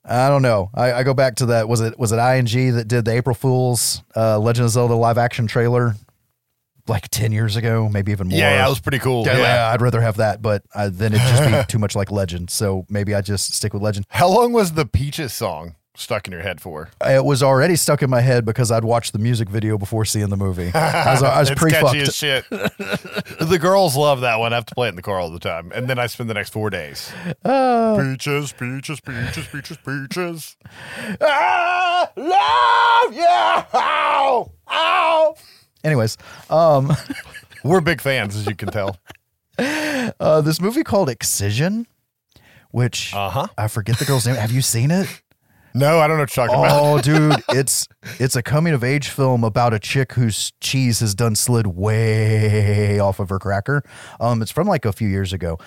I 0.04 0.28
don't 0.28 0.42
know. 0.42 0.70
I, 0.74 0.92
I, 0.92 1.02
go 1.04 1.14
back 1.14 1.36
to 1.36 1.46
that. 1.46 1.68
Was 1.68 1.80
it 1.80 1.98
was 1.98 2.10
it 2.10 2.16
IGN 2.16 2.74
that 2.74 2.88
did 2.88 3.04
the 3.04 3.12
April 3.12 3.34
Fools 3.34 4.02
uh, 4.16 4.38
Legend 4.38 4.64
of 4.64 4.70
Zelda 4.72 4.94
live 4.94 5.16
action 5.16 5.46
trailer 5.46 5.94
like 6.88 7.08
ten 7.08 7.30
years 7.30 7.54
ago, 7.54 7.88
maybe 7.88 8.10
even 8.10 8.28
more? 8.28 8.38
Yeah, 8.38 8.56
that 8.56 8.68
was 8.68 8.80
pretty 8.80 8.98
cool. 8.98 9.24
Yeah, 9.24 9.38
yeah. 9.38 9.70
I'd 9.72 9.80
rather 9.80 10.00
have 10.00 10.16
that, 10.16 10.42
but 10.42 10.64
then 10.74 11.12
it'd 11.12 11.20
just 11.20 11.44
be 11.44 11.64
too 11.72 11.78
much 11.78 11.94
like 11.94 12.10
Legend. 12.10 12.50
So 12.50 12.84
maybe 12.88 13.14
I 13.14 13.20
just 13.20 13.54
stick 13.54 13.72
with 13.72 13.82
Legend. 13.82 14.06
How 14.08 14.28
long 14.28 14.52
was 14.52 14.72
the 14.72 14.86
Peaches 14.86 15.32
song? 15.32 15.76
Stuck 15.94 16.26
in 16.26 16.32
your 16.32 16.42
head 16.42 16.60
for? 16.60 16.90
It 17.04 17.24
was 17.24 17.42
already 17.42 17.76
stuck 17.76 18.02
in 18.02 18.08
my 18.10 18.20
head 18.20 18.44
because 18.44 18.70
I'd 18.70 18.84
watched 18.84 19.12
the 19.12 19.18
music 19.18 19.48
video 19.48 19.76
before 19.78 20.04
seeing 20.04 20.28
the 20.30 20.36
movie. 20.36 20.70
I 20.74 21.12
was, 21.12 21.22
I 21.22 21.40
was 21.40 21.50
it's 21.50 21.60
pre 21.60 21.70
catchy 21.70 22.00
as 22.00 22.08
fucked. 22.08 22.16
shit. 22.16 22.48
the 22.50 23.58
girls 23.60 23.96
love 23.96 24.20
that 24.22 24.38
one. 24.38 24.52
I 24.52 24.56
have 24.56 24.66
to 24.66 24.74
play 24.74 24.88
it 24.88 24.90
in 24.90 24.96
the 24.96 25.02
car 25.02 25.18
all 25.18 25.30
the 25.30 25.38
time, 25.38 25.70
and 25.74 25.88
then 25.88 25.98
I 25.98 26.06
spend 26.06 26.30
the 26.30 26.34
next 26.34 26.50
four 26.50 26.70
days. 26.70 27.12
Uh, 27.44 27.96
Peaches, 28.00 28.52
peaches, 28.52 29.00
peaches, 29.00 29.46
peaches, 29.48 29.76
peaches. 29.84 30.56
I 31.20 32.08
love 32.16 33.14
you. 33.14 33.78
Ow, 33.78 34.52
ow. 34.70 35.34
Anyways, 35.84 36.16
um, 36.50 36.92
We're 37.64 37.80
big 37.80 38.00
fans, 38.00 38.34
as 38.36 38.46
you 38.46 38.54
can 38.56 38.70
tell. 38.70 38.96
uh, 39.58 40.40
this 40.40 40.60
movie 40.60 40.82
called 40.82 41.08
Excision, 41.08 41.86
which 42.70 43.14
Uh 43.14 43.28
huh. 43.30 43.46
I 43.58 43.68
forget 43.68 43.98
the 43.98 44.04
girl's 44.04 44.26
name. 44.26 44.36
Have 44.36 44.50
you 44.52 44.62
seen 44.62 44.90
it? 44.90 45.22
No, 45.74 45.98
I 45.98 46.06
don't 46.06 46.16
know 46.16 46.22
what 46.22 46.36
you're 46.36 46.46
talking 46.46 46.60
about. 46.60 46.82
Oh, 46.82 47.00
dude, 47.00 47.42
it's 47.56 47.88
it's 48.18 48.36
a 48.36 48.42
coming 48.42 48.74
of 48.74 48.84
age 48.84 49.08
film 49.08 49.44
about 49.44 49.72
a 49.72 49.78
chick 49.78 50.12
whose 50.12 50.52
cheese 50.60 51.00
has 51.00 51.14
done 51.14 51.34
slid 51.34 51.66
way 51.66 52.98
off 52.98 53.20
of 53.20 53.28
her 53.30 53.38
cracker. 53.38 53.82
Um, 54.20 54.42
it's 54.42 54.50
from 54.50 54.66
like 54.66 54.84
a 54.84 54.92
few 54.92 55.08
years 55.08 55.32
ago. 55.32 55.58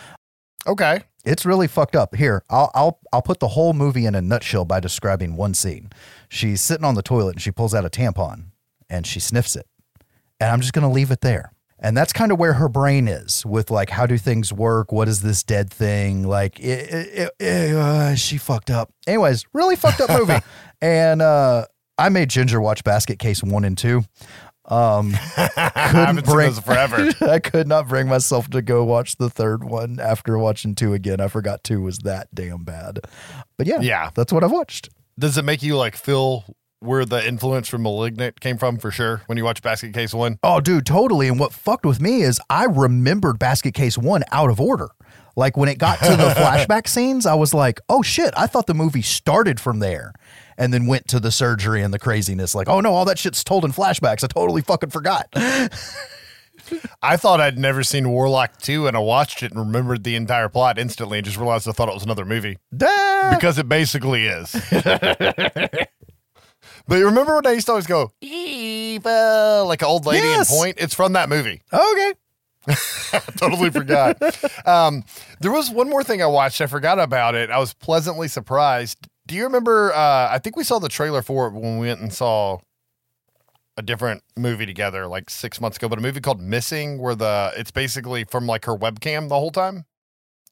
Okay. 0.67 1.01
It's 1.23 1.45
really 1.45 1.67
fucked 1.67 1.95
up. 1.95 2.15
Here, 2.15 2.43
I'll 2.49 2.71
I'll 2.75 2.99
I'll 3.11 3.21
put 3.21 3.39
the 3.39 3.49
whole 3.49 3.73
movie 3.73 4.05
in 4.05 4.13
a 4.13 4.21
nutshell 4.21 4.65
by 4.65 4.79
describing 4.79 5.35
one 5.35 5.53
scene. 5.55 5.89
She's 6.29 6.61
sitting 6.61 6.85
on 6.85 6.95
the 6.95 7.01
toilet 7.01 7.35
and 7.35 7.41
she 7.41 7.51
pulls 7.51 7.73
out 7.73 7.85
a 7.85 7.89
tampon 7.89 8.45
and 8.89 9.07
she 9.07 9.19
sniffs 9.19 9.55
it. 9.55 9.67
And 10.39 10.51
I'm 10.51 10.61
just 10.61 10.73
gonna 10.73 10.91
leave 10.91 11.09
it 11.09 11.21
there. 11.21 11.51
And 11.79 11.95
that's 11.95 12.13
kind 12.13 12.31
of 12.31 12.39
where 12.39 12.53
her 12.53 12.69
brain 12.69 13.07
is 13.07 13.45
with 13.45 13.69
like, 13.69 13.89
how 13.89 14.05
do 14.05 14.17
things 14.17 14.53
work? 14.53 14.91
What 14.93 15.07
is 15.09 15.21
this 15.21 15.43
dead 15.43 15.69
thing? 15.69 16.23
Like, 16.25 16.59
it, 16.59 16.89
it, 16.89 17.31
it, 17.39 17.75
uh, 17.75 18.15
she 18.15 18.37
fucked 18.37 18.69
up. 18.71 18.91
Anyways, 19.05 19.45
really 19.53 19.75
fucked 19.75 19.99
up 20.01 20.09
movie. 20.09 20.39
and 20.81 21.21
uh, 21.21 21.65
I 21.97 22.09
made 22.09 22.29
Ginger 22.29 22.61
watch 22.61 22.83
Basket 22.85 23.19
Case 23.19 23.43
one 23.43 23.65
and 23.65 23.77
two. 23.77 24.03
Um, 24.67 25.11
seen 25.35 26.15
bring- 26.23 26.47
those 26.49 26.59
forever. 26.59 27.11
I 27.21 27.39
could 27.39 27.67
not 27.67 27.87
bring 27.89 28.07
myself 28.07 28.49
to 28.51 28.61
go 28.61 28.83
watch 28.85 29.17
the 29.17 29.29
third 29.29 29.63
one 29.63 29.99
after 29.99 30.37
watching 30.37 30.75
two 30.75 30.93
again. 30.93 31.19
I 31.19 31.27
forgot 31.27 31.63
two 31.63 31.81
was 31.81 31.99
that 31.99 32.29
damn 32.33 32.63
bad. 32.63 33.01
But 33.57 33.67
yeah, 33.67 33.81
Yeah. 33.81 34.09
that's 34.15 34.31
what 34.33 34.43
I've 34.43 34.51
watched. 34.51 34.89
Does 35.19 35.37
it 35.37 35.45
make 35.45 35.61
you 35.61 35.77
like 35.77 35.95
feel 35.95 36.45
where 36.85 37.05
the 37.05 37.25
influence 37.25 37.67
from 37.67 37.83
Malignant 37.83 38.39
came 38.39 38.57
from 38.57 38.77
for 38.77 38.91
sure 38.91 39.21
when 39.25 39.37
you 39.37 39.43
watch 39.43 39.61
Basket 39.61 39.93
Case 39.93 40.13
One? 40.13 40.39
Oh, 40.43 40.59
dude, 40.59 40.85
totally. 40.85 41.27
And 41.27 41.39
what 41.39 41.53
fucked 41.53 41.85
with 41.85 41.99
me 41.99 42.21
is 42.21 42.39
I 42.49 42.65
remembered 42.65 43.39
Basket 43.39 43.73
Case 43.73 43.97
One 43.97 44.23
out 44.31 44.49
of 44.49 44.59
order. 44.61 44.89
Like 45.35 45.57
when 45.57 45.67
it 45.67 45.77
got 45.77 45.99
to 45.99 46.15
the 46.15 46.29
flashback 46.37 46.87
scenes, 46.87 47.25
I 47.25 47.33
was 47.33 47.53
like, 47.53 47.81
oh 47.89 48.01
shit, 48.01 48.33
I 48.37 48.47
thought 48.47 48.67
the 48.67 48.73
movie 48.73 49.01
started 49.01 49.59
from 49.59 49.79
there 49.79 50.13
and 50.57 50.73
then 50.73 50.87
went 50.87 51.07
to 51.09 51.19
the 51.19 51.31
surgery 51.31 51.81
and 51.81 51.93
the 51.93 51.99
craziness. 51.99 52.55
Like, 52.55 52.69
oh 52.69 52.79
no, 52.79 52.93
all 52.93 53.05
that 53.05 53.19
shit's 53.19 53.43
told 53.43 53.65
in 53.65 53.71
flashbacks. 53.71 54.23
I 54.23 54.27
totally 54.27 54.61
fucking 54.61 54.91
forgot. 54.91 55.27
I 57.01 57.17
thought 57.17 57.41
I'd 57.41 57.59
never 57.59 57.83
seen 57.83 58.09
Warlock 58.09 58.57
2 58.59 58.87
and 58.87 58.95
I 58.95 58.99
watched 58.99 59.43
it 59.43 59.51
and 59.51 59.59
remembered 59.59 60.03
the 60.03 60.15
entire 60.15 60.49
plot 60.49 60.79
instantly 60.79 61.19
and 61.19 61.25
just 61.25 61.37
realized 61.37 61.67
I 61.67 61.73
thought 61.73 61.89
it 61.89 61.93
was 61.93 62.03
another 62.03 62.25
movie. 62.25 62.57
Duh. 62.75 63.35
Because 63.35 63.57
it 63.59 63.69
basically 63.69 64.25
is. 64.25 64.51
but 66.87 66.95
you 66.97 67.05
remember 67.05 67.35
when 67.35 67.47
I 67.47 67.51
used 67.51 67.65
to 67.67 67.71
always 67.73 67.87
go, 67.87 68.11
evil, 68.21 69.65
like 69.67 69.81
an 69.81 69.87
old 69.87 70.05
lady 70.05 70.27
Yes. 70.27 70.51
in 70.51 70.57
point? 70.57 70.77
It's 70.79 70.93
from 70.93 71.13
that 71.13 71.29
movie. 71.29 71.61
Okay. 71.71 72.13
totally 73.37 73.69
forgot. 73.69 74.17
Um, 74.67 75.03
there 75.39 75.51
was 75.51 75.69
one 75.69 75.89
more 75.89 76.03
thing 76.03 76.21
I 76.23 76.25
watched. 76.25 76.61
I 76.61 76.65
forgot 76.65 76.99
about 76.99 77.35
it. 77.35 77.51
I 77.51 77.59
was 77.59 77.73
pleasantly 77.73 78.27
surprised. 78.27 78.97
Do 79.27 79.35
you 79.35 79.43
remember? 79.43 79.93
Uh, 79.93 80.29
I 80.31 80.39
think 80.39 80.55
we 80.55 80.63
saw 80.63 80.79
the 80.79 80.89
trailer 80.89 81.21
for 81.21 81.47
it 81.47 81.53
when 81.53 81.77
we 81.77 81.87
went 81.87 81.99
and 82.01 82.11
saw 82.11 82.57
a 83.77 83.81
different 83.81 84.23
movie 84.37 84.65
together 84.65 85.05
like 85.05 85.29
six 85.29 85.59
months 85.61 85.77
ago, 85.77 85.89
but 85.89 85.99
a 85.99 86.01
movie 86.01 86.21
called 86.21 86.41
Missing, 86.41 86.97
where 86.97 87.13
the 87.13 87.51
it's 87.55 87.71
basically 87.71 88.23
from 88.23 88.47
like 88.47 88.65
her 88.65 88.75
webcam 88.75 89.29
the 89.29 89.35
whole 89.35 89.51
time. 89.51 89.85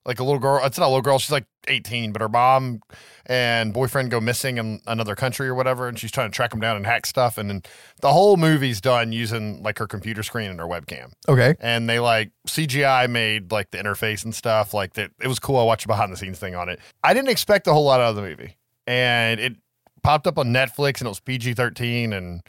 Like 0.06 0.20
a 0.20 0.24
little 0.24 0.40
girl. 0.40 0.60
It's 0.66 0.78
not 0.78 0.86
a 0.88 0.90
little 0.90 1.02
girl. 1.02 1.18
She's 1.18 1.32
like 1.32 1.46
18, 1.70 2.12
but 2.12 2.22
her 2.22 2.28
mom 2.28 2.82
and 3.26 3.74
boyfriend 3.74 4.12
go 4.12 4.20
missing 4.20 4.58
in 4.58 4.82
another 4.86 5.16
country 5.16 5.48
or 5.48 5.56
whatever, 5.56 5.88
and 5.88 5.98
she's 5.98 6.12
trying 6.12 6.30
to 6.30 6.36
track 6.36 6.50
them 6.52 6.60
down 6.60 6.76
and 6.76 6.86
hack 6.86 7.06
stuff. 7.06 7.38
And 7.38 7.50
then 7.50 7.64
the 8.02 8.12
whole 8.12 8.36
movie's 8.36 8.82
done 8.82 9.14
using 9.14 9.64
like 9.64 9.80
her 9.80 9.88
computer 9.88 10.22
screen 10.22 10.50
and 10.50 10.60
her 10.60 10.66
webcam 10.66 11.14
Okay. 11.30 11.56
and 11.62 11.90
they 11.90 12.00
like 12.02 12.32
CGI 12.50 13.10
made 13.10 13.52
like 13.52 13.72
the 13.72 13.78
interface 13.78 14.26
and 14.26 14.36
stuff 14.36 14.74
like 14.74 14.94
that. 14.96 15.12
It 15.22 15.28
was 15.28 15.40
cool. 15.40 15.58
I 15.58 15.64
watched 15.64 15.86
a 15.86 15.88
behind 15.88 16.12
the 16.12 16.18
scenes 16.18 16.38
thing 16.38 16.54
on 16.54 16.68
it. 16.68 16.80
I 17.02 17.14
didn't 17.14 17.30
expect 17.30 17.68
a 17.68 17.74
whole 17.74 17.86
lot 17.86 18.02
out 18.02 18.10
of 18.10 18.16
the 18.18 18.24
movie, 18.24 18.58
and 18.86 19.40
it 19.40 19.56
popped 20.04 20.28
up 20.28 20.38
on 20.38 20.48
Netflix 20.48 21.00
and 21.00 21.06
it 21.08 21.10
was 21.12 21.22
PG 21.22 21.54
thirteen, 21.54 22.12
and 22.12 22.42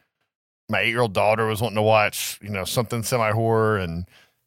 my 0.69 0.81
eight 0.81 0.89
year 0.89 1.03
old 1.03 1.13
daughter 1.13 1.47
was 1.47 1.61
wanting 1.61 1.77
to 1.77 1.83
watch 1.83 2.37
you 2.43 2.49
know 2.51 2.65
something 2.65 3.05
semi 3.05 3.31
horror, 3.31 3.79
and 3.79 4.07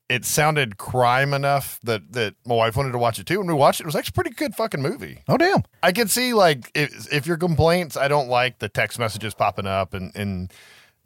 it 0.09 0.23
sounded 0.23 0.77
crime 0.77 1.33
enough 1.33 1.79
that 1.83 2.13
that 2.13 2.35
my 2.45 2.55
wife 2.55 2.75
wanted 2.77 2.91
to 2.93 2.97
watch 2.97 3.19
it 3.19 3.25
too. 3.25 3.39
And 3.39 3.47
we 3.47 3.53
watched 3.53 3.79
it. 3.81 3.83
It 3.83 3.87
was 3.87 3.95
actually 3.95 4.13
a 4.13 4.21
pretty 4.21 4.35
good 4.35 4.55
fucking 4.55 4.81
movie. 4.81 5.19
Oh 5.27 5.37
damn. 5.37 5.63
I 5.83 5.91
can 5.91 6.07
see 6.07 6.33
like 6.33 6.71
if 6.75 7.11
if 7.11 7.27
your 7.27 7.37
complaints, 7.37 7.97
I 7.97 8.07
don't 8.07 8.27
like 8.29 8.59
the 8.59 8.69
text 8.69 8.99
messages 8.99 9.33
popping 9.33 9.67
up 9.67 9.93
and 9.93 10.15
and 10.15 10.51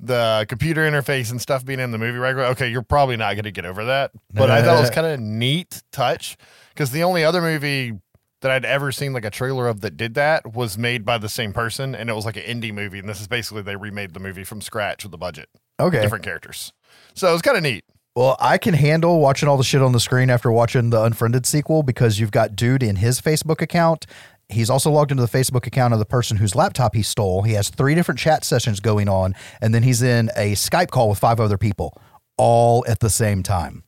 the 0.03 0.45
computer 0.49 0.81
interface 0.89 1.29
and 1.29 1.39
stuff 1.39 1.63
being 1.63 1.79
in 1.79 1.91
the 1.91 1.97
movie 1.97 2.17
regular. 2.17 2.47
Okay, 2.49 2.69
you're 2.69 2.81
probably 2.81 3.17
not 3.17 3.33
going 3.33 3.43
to 3.43 3.51
get 3.51 3.65
over 3.65 3.85
that. 3.85 4.11
But 4.33 4.49
I 4.49 4.63
thought 4.63 4.77
it 4.77 4.81
was 4.81 4.89
kind 4.91 5.05
of 5.07 5.13
a 5.13 5.21
neat 5.21 5.83
touch 5.91 6.37
because 6.69 6.91
the 6.91 7.03
only 7.03 7.23
other 7.23 7.41
movie 7.41 7.93
that 8.41 8.49
I'd 8.49 8.65
ever 8.65 8.91
seen 8.91 9.13
like 9.13 9.25
a 9.25 9.29
trailer 9.29 9.67
of 9.67 9.81
that 9.81 9.97
did 9.97 10.15
that 10.15 10.55
was 10.55 10.75
made 10.75 11.05
by 11.05 11.19
the 11.19 11.29
same 11.29 11.53
person 11.53 11.93
and 11.93 12.09
it 12.09 12.13
was 12.13 12.25
like 12.25 12.37
an 12.37 12.43
indie 12.43 12.73
movie 12.73 12.97
and 12.97 13.07
this 13.07 13.21
is 13.21 13.27
basically 13.27 13.61
they 13.61 13.75
remade 13.75 14.15
the 14.15 14.19
movie 14.19 14.43
from 14.43 14.61
scratch 14.61 15.03
with 15.03 15.11
the 15.11 15.17
budget, 15.19 15.49
Okay. 15.79 16.01
different 16.01 16.23
characters. 16.23 16.73
So 17.13 17.29
it 17.29 17.33
was 17.33 17.43
kind 17.43 17.57
of 17.57 17.61
neat. 17.61 17.85
Well, 18.15 18.35
I 18.39 18.57
can 18.57 18.73
handle 18.73 19.19
watching 19.21 19.47
all 19.47 19.55
the 19.57 19.63
shit 19.63 19.81
on 19.81 19.93
the 19.93 19.99
screen 19.99 20.29
after 20.29 20.51
watching 20.51 20.89
the 20.89 21.01
Unfriended 21.01 21.45
sequel 21.45 21.81
because 21.81 22.19
you've 22.19 22.31
got 22.31 22.55
dude 22.57 22.83
in 22.83 22.97
his 22.97 23.21
Facebook 23.21 23.61
account. 23.61 24.05
He's 24.49 24.69
also 24.69 24.91
logged 24.91 25.11
into 25.11 25.25
the 25.25 25.29
Facebook 25.29 25.65
account 25.65 25.93
of 25.93 25.99
the 25.99 26.05
person 26.05 26.35
whose 26.35 26.53
laptop 26.53 26.93
he 26.93 27.03
stole. 27.03 27.43
He 27.43 27.53
has 27.53 27.69
three 27.69 27.95
different 27.95 28.19
chat 28.19 28.43
sessions 28.43 28.81
going 28.81 29.07
on, 29.07 29.33
and 29.61 29.73
then 29.73 29.83
he's 29.83 30.01
in 30.01 30.29
a 30.35 30.53
Skype 30.53 30.89
call 30.89 31.07
with 31.07 31.19
five 31.19 31.39
other 31.39 31.57
people, 31.57 31.97
all 32.35 32.83
at 32.85 32.99
the 32.99 33.09
same 33.09 33.43
time. 33.43 33.83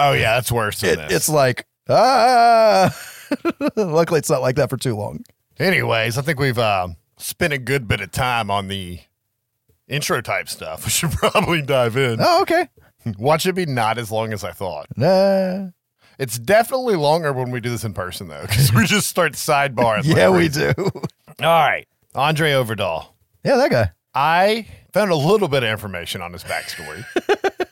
Oh 0.00 0.12
yeah, 0.12 0.34
that's 0.34 0.50
worse 0.50 0.80
than 0.80 0.90
It, 0.90 0.96
this. 1.08 1.12
it's 1.12 1.28
like, 1.28 1.64
ah. 1.88 2.92
Luckily, 3.76 4.18
it's 4.18 4.30
not 4.30 4.42
like 4.42 4.56
that 4.56 4.70
for 4.70 4.76
too 4.76 4.96
long. 4.96 5.22
Anyways, 5.60 6.18
I 6.18 6.22
think 6.22 6.40
we've 6.40 6.58
uh, 6.58 6.88
spent 7.16 7.52
a 7.52 7.58
good 7.58 7.86
bit 7.86 8.00
of 8.00 8.10
time 8.10 8.50
on 8.50 8.66
the 8.66 8.98
intro 9.86 10.20
type 10.20 10.48
stuff. 10.48 10.84
We 10.84 10.90
should 10.90 11.10
probably 11.12 11.62
dive 11.62 11.96
in. 11.96 12.18
Oh, 12.20 12.42
okay. 12.42 12.68
Watch 13.18 13.46
it 13.46 13.54
be 13.54 13.66
not 13.66 13.98
as 13.98 14.10
long 14.10 14.32
as 14.32 14.44
I 14.44 14.52
thought. 14.52 14.86
Nah. 14.96 15.68
It's 16.18 16.38
definitely 16.38 16.96
longer 16.96 17.32
when 17.32 17.50
we 17.52 17.60
do 17.60 17.70
this 17.70 17.84
in 17.84 17.94
person, 17.94 18.26
though, 18.28 18.42
because 18.42 18.72
we 18.72 18.86
just 18.86 19.06
start 19.08 19.34
sidebarring. 19.34 20.04
Yeah, 20.16 20.30
we 20.30 20.48
do. 20.48 20.72
All 20.76 21.02
right. 21.40 21.86
Andre 22.14 22.50
Ovredal. 22.52 23.06
yeah, 23.44 23.56
that 23.56 23.70
guy. 23.70 23.90
I 24.14 24.66
found 24.92 25.12
a 25.12 25.16
little 25.16 25.46
bit 25.46 25.62
of 25.62 25.68
information 25.70 26.20
on 26.22 26.32
his 26.32 26.42
backstory. 26.42 27.04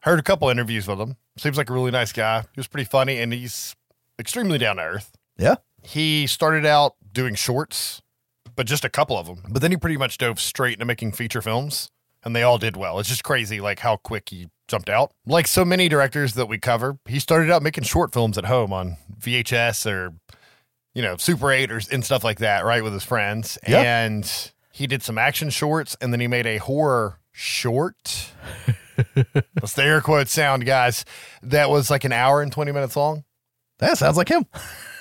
Heard 0.00 0.18
a 0.18 0.22
couple 0.22 0.48
interviews 0.48 0.86
with 0.88 1.00
him. 1.00 1.16
Seems 1.38 1.56
like 1.56 1.68
a 1.70 1.72
really 1.72 1.90
nice 1.90 2.12
guy. 2.12 2.40
He 2.40 2.46
was 2.58 2.66
pretty 2.68 2.88
funny, 2.88 3.18
and 3.18 3.32
he's 3.32 3.76
extremely 4.18 4.58
down 4.58 4.76
to 4.76 4.82
earth. 4.82 5.12
Yeah. 5.36 5.56
He 5.82 6.26
started 6.26 6.64
out 6.64 6.94
doing 7.12 7.34
shorts, 7.34 8.02
but 8.54 8.66
just 8.66 8.84
a 8.84 8.88
couple 8.88 9.16
of 9.18 9.26
them. 9.26 9.42
But 9.48 9.62
then 9.62 9.70
he 9.70 9.76
pretty 9.76 9.96
much 9.96 10.18
dove 10.18 10.40
straight 10.40 10.74
into 10.74 10.84
making 10.84 11.12
feature 11.12 11.42
films, 11.42 11.90
and 12.26 12.34
they 12.34 12.42
all 12.42 12.58
did 12.58 12.76
well. 12.76 12.98
It's 12.98 13.08
just 13.08 13.22
crazy, 13.22 13.60
like 13.60 13.78
how 13.78 13.96
quick 13.98 14.30
he 14.30 14.48
jumped 14.66 14.90
out. 14.90 15.12
Like 15.26 15.46
so 15.46 15.64
many 15.64 15.88
directors 15.88 16.34
that 16.34 16.46
we 16.46 16.58
cover, 16.58 16.98
he 17.06 17.20
started 17.20 17.52
out 17.52 17.62
making 17.62 17.84
short 17.84 18.12
films 18.12 18.36
at 18.36 18.46
home 18.46 18.72
on 18.72 18.96
VHS 19.20 19.88
or, 19.88 20.12
you 20.92 21.02
know, 21.02 21.16
Super 21.18 21.52
8 21.52 21.70
or, 21.70 21.80
and 21.92 22.04
stuff 22.04 22.24
like 22.24 22.40
that, 22.40 22.64
right, 22.64 22.82
with 22.82 22.92
his 22.92 23.04
friends. 23.04 23.58
Yeah. 23.66 23.80
And 23.80 24.50
he 24.72 24.88
did 24.88 25.04
some 25.04 25.18
action 25.18 25.50
shorts, 25.50 25.96
and 26.00 26.12
then 26.12 26.18
he 26.18 26.26
made 26.26 26.46
a 26.46 26.56
horror 26.58 27.20
short. 27.30 28.32
That's 29.54 29.74
the 29.74 29.84
air 29.84 30.00
quote 30.00 30.26
sound, 30.26 30.66
guys. 30.66 31.04
That 31.44 31.70
was 31.70 31.90
like 31.90 32.02
an 32.02 32.12
hour 32.12 32.42
and 32.42 32.50
20 32.50 32.72
minutes 32.72 32.96
long 32.96 33.22
That 33.78 33.98
sounds 33.98 34.16
like 34.16 34.28
him. 34.28 34.46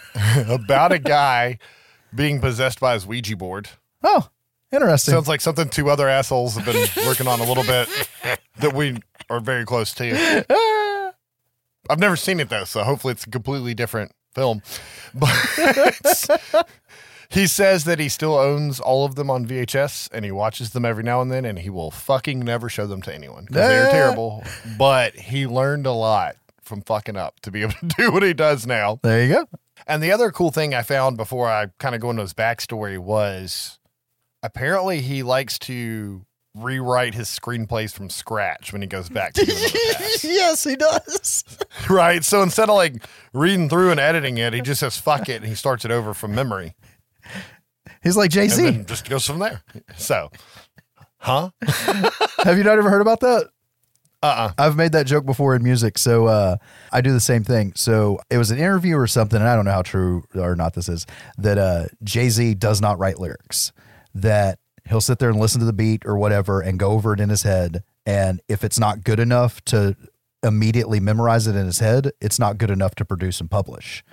about 0.47 0.91
a 0.91 0.99
guy 0.99 1.57
being 2.13 2.39
possessed 2.39 2.79
by 2.79 2.93
his 2.93 3.07
Ouija 3.07 3.35
board. 3.35 3.69
Oh, 4.03 4.29
interesting. 4.75 5.13
Sounds 5.13 5.27
like 5.27 5.41
something 5.41 5.69
two 5.69 5.89
other 5.89 6.07
assholes 6.07 6.55
have 6.55 6.65
been 6.65 6.87
working 7.07 7.27
on 7.27 7.39
a 7.39 7.45
little 7.45 7.63
bit 7.63 7.89
that 8.59 8.73
we 8.73 8.97
are 9.29 9.39
very 9.39 9.65
close 9.65 9.93
to. 9.95 10.45
I've 11.89 11.99
never 11.99 12.15
seen 12.15 12.39
it 12.39 12.49
though, 12.49 12.63
so 12.63 12.83
hopefully 12.83 13.11
it's 13.13 13.25
a 13.25 13.29
completely 13.29 13.73
different 13.73 14.11
film. 14.33 14.61
But 15.13 15.29
He 17.29 17.47
says 17.47 17.85
that 17.85 17.99
he 17.99 18.09
still 18.09 18.35
owns 18.35 18.79
all 18.79 19.05
of 19.05 19.15
them 19.15 19.29
on 19.29 19.45
VHS 19.45 20.09
and 20.13 20.23
he 20.23 20.31
watches 20.31 20.71
them 20.71 20.85
every 20.85 21.03
now 21.03 21.21
and 21.21 21.31
then 21.31 21.45
and 21.45 21.59
he 21.59 21.69
will 21.69 21.91
fucking 21.91 22.39
never 22.39 22.69
show 22.69 22.87
them 22.87 23.01
to 23.03 23.13
anyone 23.13 23.45
because 23.45 23.67
they're 23.67 23.91
terrible. 23.91 24.43
But 24.77 25.15
he 25.15 25.47
learned 25.47 25.85
a 25.85 25.91
lot 25.91 26.35
from 26.61 26.81
fucking 26.81 27.17
up 27.17 27.39
to 27.41 27.51
be 27.51 27.61
able 27.63 27.73
to 27.73 27.87
do 27.97 28.11
what 28.11 28.23
he 28.23 28.33
does 28.33 28.65
now. 28.65 28.99
There 29.03 29.25
you 29.25 29.33
go. 29.33 29.47
And 29.87 30.01
the 30.01 30.11
other 30.11 30.31
cool 30.31 30.51
thing 30.51 30.73
I 30.73 30.81
found 30.81 31.17
before 31.17 31.49
I 31.49 31.67
kind 31.77 31.93
of 31.93 32.01
go 32.01 32.09
into 32.09 32.21
his 32.21 32.33
backstory 32.33 32.97
was 32.97 33.79
apparently 34.45 35.01
he 35.01 35.23
likes 35.23 35.59
to 35.59 36.25
rewrite 36.55 37.13
his 37.13 37.27
screenplays 37.27 37.93
from 37.93 38.09
scratch 38.09 38.71
when 38.71 38.81
he 38.81 38.87
goes 38.87 39.09
back 39.09 39.33
to 39.33 39.45
them 39.45 39.55
in 39.55 39.61
the 39.61 39.95
past. 39.99 40.23
yes, 40.23 40.63
he 40.63 40.75
does. 40.75 41.43
right. 41.89 42.23
So 42.23 42.41
instead 42.41 42.69
of 42.69 42.75
like 42.75 43.05
reading 43.33 43.67
through 43.67 43.91
and 43.91 43.99
editing 43.99 44.37
it, 44.37 44.53
he 44.53 44.61
just 44.61 44.79
says 44.79 44.97
fuck 44.97 45.27
it 45.27 45.35
and 45.35 45.45
he 45.45 45.55
starts 45.55 45.83
it 45.85 45.91
over 45.91 46.13
from 46.13 46.33
memory. 46.33 46.73
He's 48.01 48.15
like 48.15 48.31
Jay 48.31 48.47
And 48.57 48.87
just 48.87 49.09
goes 49.09 49.25
from 49.25 49.39
there. 49.39 49.63
So, 49.97 50.29
huh? 51.17 51.49
Have 52.43 52.57
you 52.57 52.63
not 52.63 52.77
ever 52.77 52.89
heard 52.89 53.01
about 53.01 53.19
that? 53.21 53.49
Uh 54.23 54.27
uh 54.27 54.51
I've 54.57 54.77
made 54.77 54.93
that 54.93 55.07
joke 55.07 55.25
before 55.25 55.55
in 55.55 55.63
music, 55.63 55.97
so 55.97 56.27
uh, 56.27 56.57
I 56.91 57.01
do 57.01 57.11
the 57.11 57.19
same 57.19 57.43
thing. 57.43 57.73
So 57.75 58.19
it 58.29 58.37
was 58.37 58.49
an 58.49 58.57
interview 58.57 58.95
or 58.95 59.07
something, 59.07 59.39
and 59.39 59.47
I 59.47 59.55
don't 59.55 59.65
know 59.65 59.71
how 59.71 59.81
true 59.81 60.23
or 60.35 60.55
not 60.55 60.73
this 60.73 60.87
is. 60.87 61.05
That 61.37 61.57
uh, 61.57 61.85
Jay 62.03 62.29
Z 62.29 62.55
does 62.55 62.79
not 62.79 62.97
write 62.97 63.19
lyrics. 63.19 63.71
That 64.15 64.57
he'll 64.89 65.01
sit 65.01 65.19
there 65.19 65.29
and 65.29 65.39
listen 65.39 65.59
to 65.59 65.65
the 65.65 65.73
beat 65.73 66.03
or 66.05 66.17
whatever, 66.17 66.61
and 66.61 66.79
go 66.79 66.91
over 66.91 67.13
it 67.13 67.19
in 67.19 67.29
his 67.29 67.43
head. 67.43 67.83
And 68.05 68.41
if 68.47 68.63
it's 68.63 68.79
not 68.79 69.03
good 69.03 69.19
enough 69.19 69.63
to 69.65 69.95
immediately 70.43 70.99
memorize 70.99 71.47
it 71.47 71.55
in 71.55 71.65
his 71.65 71.79
head, 71.79 72.11
it's 72.21 72.39
not 72.39 72.57
good 72.57 72.69
enough 72.69 72.95
to 72.95 73.05
produce 73.05 73.41
and 73.41 73.49
publish. 73.51 74.03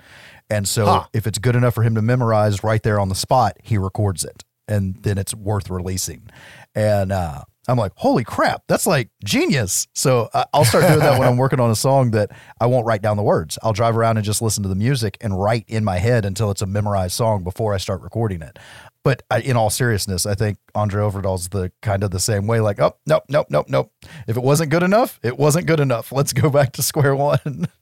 And 0.49 0.67
so 0.67 0.85
Huh. 0.85 1.03
if 1.13 1.25
it's 1.25 1.37
good 1.39 1.55
enough 1.55 1.73
for 1.75 1.83
him 1.83 1.95
to 1.95 2.01
memorize 2.01 2.63
right 2.63 2.81
there 2.83 2.99
on 2.99 3.09
the 3.09 3.15
spot, 3.15 3.55
he 3.63 3.77
records 3.77 4.23
it, 4.23 4.43
and 4.67 4.97
then 5.03 5.17
it's 5.17 5.33
worth 5.33 5.69
releasing. 5.69 6.29
And 6.75 7.11
uh, 7.11 7.43
I'm 7.67 7.77
like, 7.77 7.93
holy 7.95 8.23
crap, 8.23 8.63
that's 8.67 8.85
like 8.85 9.09
genius. 9.23 9.87
So 9.93 10.29
uh, 10.33 10.45
I'll 10.53 10.65
start 10.65 10.85
doing 10.87 10.99
that 10.99 11.17
when 11.17 11.27
I'm 11.27 11.37
working 11.37 11.59
on 11.59 11.71
a 11.71 11.75
song 11.75 12.11
that 12.11 12.31
I 12.59 12.65
won't 12.65 12.85
write 12.85 13.01
down 13.01 13.15
the 13.15 13.23
words. 13.23 13.57
I'll 13.63 13.73
drive 13.73 13.95
around 13.97 14.17
and 14.17 14.25
just 14.25 14.41
listen 14.41 14.63
to 14.63 14.69
the 14.69 14.75
music 14.75 15.17
and 15.21 15.39
write 15.39 15.65
in 15.67 15.83
my 15.83 15.97
head 15.97 16.25
until 16.25 16.51
it's 16.51 16.61
a 16.61 16.65
memorized 16.65 17.13
song 17.13 17.43
before 17.43 17.73
I 17.73 17.77
start 17.77 18.01
recording 18.01 18.41
it. 18.41 18.59
But 19.03 19.23
I, 19.31 19.39
in 19.39 19.55
all 19.55 19.69
seriousness, 19.69 20.25
I 20.25 20.35
think 20.35 20.57
Andre 20.75 21.03
Ovredal's 21.03 21.49
the 21.49 21.71
kind 21.81 22.03
of 22.03 22.11
the 22.11 22.19
same 22.19 22.47
way. 22.47 22.59
Like, 22.59 22.79
oh, 22.79 22.97
nope, 23.05 23.23
nope, 23.29 23.47
nope, 23.49 23.67
nope. 23.69 23.91
If 24.27 24.35
it 24.37 24.43
wasn't 24.43 24.69
good 24.69 24.83
enough, 24.83 25.19
it 25.23 25.37
wasn't 25.37 25.67
good 25.67 25.79
enough. 25.79 26.11
Let's 26.11 26.33
go 26.33 26.49
back 26.49 26.73
to 26.73 26.83
square 26.83 27.15
one. 27.15 27.67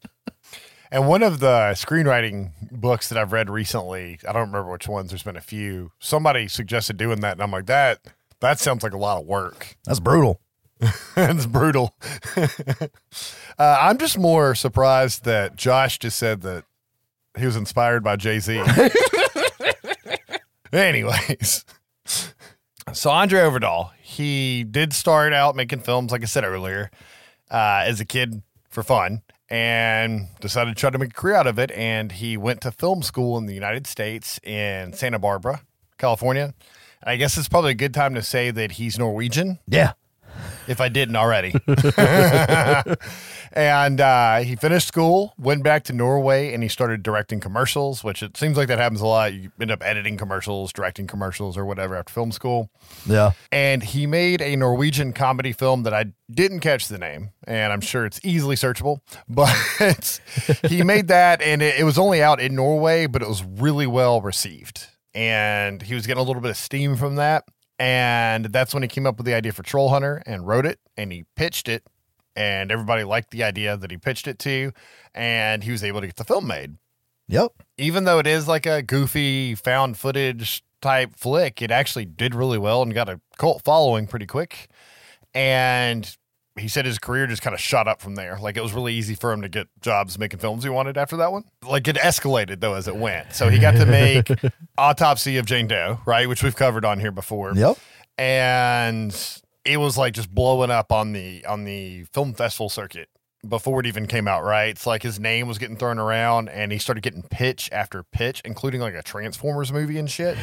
And 0.94 1.08
one 1.08 1.24
of 1.24 1.40
the 1.40 1.72
screenwriting 1.76 2.52
books 2.70 3.08
that 3.08 3.18
I've 3.18 3.32
read 3.32 3.50
recently, 3.50 4.20
I 4.28 4.34
don't 4.34 4.52
remember 4.52 4.70
which 4.70 4.90
ones, 4.90 5.10
there's 5.10 5.24
been 5.24 5.38
a 5.38 5.42
few. 5.42 5.94
Somebody 6.00 6.50
suggested 6.50 6.98
doing 6.98 7.22
that, 7.22 7.32
and 7.32 7.42
I'm 7.42 7.50
like, 7.50 7.68
that 7.68 8.00
that 8.42 8.60
sounds 8.60 8.84
like 8.84 8.94
a 8.94 8.98
lot 8.98 9.20
of 9.20 9.26
work. 9.26 9.76
That's 9.86 10.00
brutal. 10.00 10.42
it's 11.16 11.46
brutal. 11.46 11.96
uh, 12.38 12.88
I'm 13.60 13.98
just 13.98 14.18
more 14.18 14.56
surprised 14.56 15.26
that 15.26 15.56
Josh 15.56 16.00
just 16.00 16.18
said 16.18 16.42
that 16.42 16.66
he 17.38 17.46
was 17.46 17.56
inspired 17.56 18.04
by 18.04 18.16
Jay 18.16 18.40
Z. 18.40 18.62
Anyways, 20.74 21.66
so 22.94 23.10
Andre 23.10 23.42
Ovredal, 23.42 23.92
he 24.02 24.64
did 24.64 24.94
start 24.94 25.34
out 25.34 25.56
making 25.56 25.82
films, 25.82 26.12
like 26.12 26.24
I 26.24 26.26
said 26.26 26.44
earlier, 26.44 26.90
uh, 27.52 27.84
as 27.86 28.00
a 28.00 28.06
kid 28.06 28.42
for 28.70 28.82
fun, 28.82 29.22
and 29.50 30.28
decided 30.40 30.76
to 30.76 30.80
try 30.80 30.90
to 30.90 30.98
make 30.98 31.12
a 31.12 31.14
career 31.14 31.36
out 31.36 31.48
of 31.48 31.60
it. 31.60 31.72
And 31.72 32.14
he 32.14 32.38
went 32.38 32.62
to 32.62 32.72
film 32.72 33.04
school 33.04 33.38
in 33.38 33.46
the 33.46 33.54
United 33.54 33.86
States 33.86 34.40
in 34.44 34.94
Santa 34.94 35.20
Barbara, 35.20 35.62
California. 35.98 36.54
I 37.04 37.16
guess 37.16 37.38
it's 37.38 37.48
probably 37.50 37.72
a 37.72 37.76
good 37.76 37.94
time 37.94 38.14
to 38.16 38.22
say 38.22 38.52
that 38.52 38.74
he's 38.74 38.98
Norwegian 39.00 39.60
Yeah. 39.68 39.94
if 40.68 40.80
I 40.80 40.88
didn't 40.90 41.16
already. 41.16 41.54
and 43.54 44.00
uh, 44.00 44.40
he 44.40 44.56
finished 44.56 44.88
school, 44.88 45.34
went 45.38 45.64
back 45.64 45.84
to 45.86 45.94
Norway, 45.94 46.54
and 46.54 46.64
he 46.64 46.70
started 46.70 47.04
directing 47.04 47.40
commercials, 47.40 48.04
which 48.04 48.24
it 48.24 48.38
seems 48.38 48.56
like 48.58 48.68
that 48.68 48.78
happens 48.80 49.02
a 49.02 49.06
lot. 49.06 49.34
You 49.34 49.52
end 49.60 49.72
up 49.72 49.82
editing 49.84 50.18
commercials, 50.18 50.72
directing 50.72 51.08
commercials, 51.08 51.58
or 51.58 51.66
whatever 51.66 51.96
after 51.96 52.14
film 52.14 52.32
school. 52.32 52.70
Yeah. 53.06 53.32
And 53.52 53.84
he 53.84 54.06
made 54.08 54.42
a 54.42 54.56
Norwegian 54.56 55.12
comedy 55.14 55.52
film 55.52 55.84
that 55.84 55.94
I 55.94 56.06
didn't 56.32 56.62
catch 56.62 56.88
the 56.88 56.98
name, 56.98 57.32
and 57.46 57.74
I'm 57.74 57.82
sure 57.82 58.06
it's 58.06 58.20
easily 58.24 58.56
searchable. 58.56 59.00
But 59.28 60.20
he 60.68 60.84
made 60.84 61.08
that, 61.08 61.42
and 61.42 61.62
it, 61.62 61.80
it 61.80 61.84
was 61.84 61.98
only 61.98 62.22
out 62.22 62.40
in 62.40 62.56
Norway, 62.56 63.08
but 63.08 63.22
it 63.22 63.28
was 63.28 63.44
really 63.44 63.88
well 63.88 64.22
received. 64.22 64.88
And 65.14 65.82
he 65.82 65.94
was 65.94 66.08
getting 66.08 66.22
a 66.22 66.26
little 66.26 66.42
bit 66.42 66.52
of 66.52 66.58
steam 66.58 66.96
from 66.96 67.16
that. 67.16 67.44
And 67.80 68.46
that's 68.46 68.74
when 68.74 68.84
he 68.84 68.90
came 68.90 69.08
up 69.08 69.18
with 69.18 69.26
the 69.26 69.34
idea 69.34 69.52
for 69.52 69.64
Troll 69.64 69.90
Hunter 69.90 70.22
and 70.26 70.46
wrote 70.48 70.66
it, 70.66 70.80
and 70.96 71.12
he 71.12 71.26
pitched 71.36 71.68
it, 71.68 71.84
and 72.36 72.72
everybody 72.72 73.04
liked 73.04 73.32
the 73.32 73.44
idea 73.44 73.76
that 73.76 73.90
he 73.90 73.98
pitched 73.98 74.28
it 74.28 74.38
to, 74.40 74.72
and 75.16 75.64
he 75.64 75.72
was 75.72 75.84
able 75.84 76.00
to 76.02 76.08
get 76.08 76.16
the 76.18 76.24
film 76.24 76.46
made 76.48 76.76
Yep. 77.28 77.54
even 77.78 78.04
though 78.04 78.20
it 78.20 78.28
is 78.28 78.48
like 78.48 78.66
a 78.66 78.82
goofy 78.84 79.56
found 79.56 79.98
footage 79.98 80.64
type 80.82 81.16
flick, 81.16 81.62
it 81.62 81.72
actually 81.72 82.06
did 82.06 82.36
really 82.36 82.58
well 82.58 82.82
and 82.82 82.94
got 82.94 83.08
a 83.10 83.22
cult 83.38 83.64
following 83.64 84.06
pretty 84.06 84.26
quick. 84.26 84.68
And 85.34 86.14
he 86.60 86.68
said 86.68 86.86
his 86.86 87.00
career 87.00 87.28
just 87.28 87.42
kind 87.42 87.54
of 87.54 87.60
shot 87.62 87.88
up 87.88 88.02
from 88.02 88.16
there. 88.16 88.38
Like 88.42 88.58
it 88.58 88.62
was 88.64 88.74
really 88.74 88.94
easy 88.94 89.16
for 89.16 89.32
him 89.32 89.42
to 89.42 89.50
get 89.50 89.68
jobs 89.82 90.20
making 90.20 90.40
films 90.40 90.64
he 90.64 90.70
wanted 90.70 90.98
after 90.98 91.18
that 91.18 91.32
one. 91.32 91.44
Like 91.68 91.88
it 91.88 91.96
escalated 91.96 92.60
though 92.60 92.74
as 92.74 92.88
it 92.88 92.96
went. 92.96 93.34
So 93.34 93.50
he 93.50 93.58
got 93.60 93.72
to 93.76 93.86
make 93.86 94.30
Autopsy 94.78 95.38
of 95.38 95.46
Jane 95.46 95.68
Doe, 95.68 96.00
right, 96.06 96.28
which 96.28 96.44
we've 96.44 96.56
covered 96.56 96.84
on 96.86 97.00
here 97.00 97.12
before 97.12 97.54
Yep. 97.56 97.78
and 98.18 99.42
it 99.64 99.78
was 99.78 99.98
like 99.98 100.14
just 100.14 100.34
blowing 100.34 100.72
up 100.72 100.92
on 100.92 101.14
the 101.14 101.46
on 101.46 101.64
the 101.64 102.04
film 102.14 102.34
festival 102.34 102.68
circuit 102.70 103.08
before 103.48 103.80
it 103.80 103.88
even 103.88 104.06
came 104.06 104.28
out 104.28 104.44
right 104.44 104.70
it's 104.70 104.86
like 104.86 105.02
his 105.02 105.20
name 105.20 105.48
was 105.48 105.58
getting 105.58 105.76
thrown 105.76 105.98
around 105.98 106.48
and 106.50 106.72
he 106.72 106.78
started 106.78 107.02
getting 107.02 107.24
pitch 107.24 107.70
after 107.72 108.04
pitch 108.04 108.40
including 108.46 108.80
like 108.80 108.94
a 108.94 109.02
transformers 109.02 109.72
movie 109.74 109.98
and 109.98 110.12
shit 110.12 110.38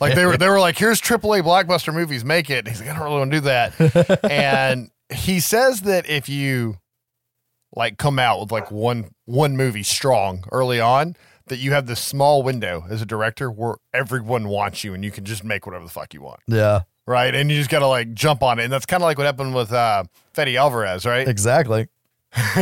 like 0.00 0.14
they 0.16 0.26
were 0.26 0.36
they 0.36 0.48
were 0.48 0.58
like 0.58 0.76
here's 0.76 1.00
aaa 1.00 1.40
blockbuster 1.42 1.94
movies 1.94 2.24
make 2.24 2.50
it 2.50 2.58
and 2.66 2.68
he's 2.68 2.80
like 2.80 2.90
i 2.90 2.92
don't 2.94 3.04
really 3.04 3.18
want 3.18 3.30
to 3.30 3.36
do 3.36 3.40
that 3.42 4.24
and 4.30 4.90
he 5.12 5.40
says 5.40 5.82
that 5.82 6.08
if 6.08 6.28
you 6.28 6.78
like 7.76 7.98
come 7.98 8.18
out 8.18 8.40
with 8.40 8.52
like 8.52 8.70
one 8.70 9.10
one 9.24 9.56
movie 9.56 9.82
strong 9.82 10.44
early 10.52 10.80
on 10.80 11.16
that 11.48 11.58
you 11.58 11.72
have 11.72 11.86
this 11.86 12.00
small 12.00 12.42
window 12.42 12.84
as 12.88 13.02
a 13.02 13.06
director 13.06 13.50
where 13.50 13.74
everyone 13.92 14.48
wants 14.48 14.84
you 14.84 14.94
and 14.94 15.04
you 15.04 15.10
can 15.10 15.24
just 15.24 15.44
make 15.44 15.66
whatever 15.66 15.84
the 15.84 15.90
fuck 15.90 16.14
you 16.14 16.22
want 16.22 16.40
Yeah. 16.46 16.82
right? 17.06 17.34
And 17.34 17.50
you 17.50 17.56
just 17.58 17.68
got 17.70 17.80
to 17.80 17.86
like 17.86 18.14
jump 18.14 18.42
on 18.42 18.58
it. 18.58 18.64
And 18.64 18.72
that's 18.72 18.86
kind 18.86 19.02
of 19.02 19.06
like 19.06 19.18
what 19.18 19.24
happened 19.26 19.54
with 19.54 19.72
uh, 19.72 20.04
Fede 20.32 20.56
Alvarez, 20.56 21.04
right? 21.04 21.28
Exactly. 21.28 21.88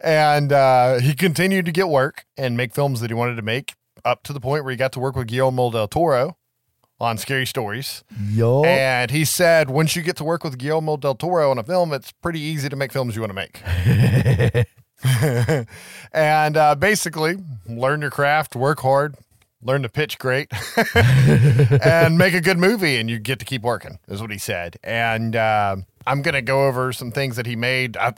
and 0.00 0.52
uh, 0.52 0.98
he 1.00 1.14
continued 1.14 1.66
to 1.66 1.72
get 1.72 1.88
work 1.88 2.24
and 2.36 2.56
make 2.56 2.74
films 2.74 3.00
that 3.00 3.10
he 3.10 3.14
wanted 3.14 3.36
to 3.36 3.42
make 3.42 3.74
up 4.04 4.22
to 4.24 4.32
the 4.32 4.40
point 4.40 4.64
where 4.64 4.70
he 4.70 4.76
got 4.76 4.92
to 4.92 5.00
work 5.00 5.16
with 5.16 5.26
Guillermo 5.28 5.70
del 5.70 5.88
Toro 5.88 6.36
on 7.00 7.18
Scary 7.18 7.46
Stories. 7.46 8.02
Yo. 8.30 8.64
And 8.64 9.10
he 9.10 9.24
said, 9.24 9.70
once 9.70 9.94
you 9.94 10.02
get 10.02 10.16
to 10.16 10.24
work 10.24 10.44
with 10.44 10.58
Guillermo 10.58 10.96
del 10.96 11.14
Toro 11.14 11.50
on 11.50 11.58
a 11.58 11.62
film, 11.62 11.92
it's 11.92 12.12
pretty 12.12 12.40
easy 12.40 12.68
to 12.68 12.76
make 12.76 12.92
films 12.92 13.14
you 13.14 13.22
want 13.22 13.30
to 13.30 13.34
make. 13.34 13.62
and 16.12 16.56
uh, 16.56 16.74
basically, 16.74 17.36
learn 17.66 18.00
your 18.00 18.10
craft, 18.10 18.56
work 18.56 18.80
hard, 18.80 19.14
learn 19.62 19.82
to 19.82 19.88
pitch 19.88 20.18
great, 20.18 20.50
and 21.84 22.18
make 22.18 22.34
a 22.34 22.40
good 22.40 22.58
movie, 22.58 22.96
and 22.96 23.08
you 23.08 23.18
get 23.18 23.38
to 23.38 23.44
keep 23.44 23.62
working, 23.62 23.98
is 24.08 24.20
what 24.20 24.30
he 24.30 24.38
said. 24.38 24.76
And 24.82 25.36
uh, 25.36 25.76
I'm 26.06 26.22
going 26.22 26.34
to 26.34 26.42
go 26.42 26.66
over 26.66 26.92
some 26.92 27.12
things 27.12 27.36
that 27.36 27.46
he 27.46 27.54
made. 27.54 27.96
I 27.96 28.12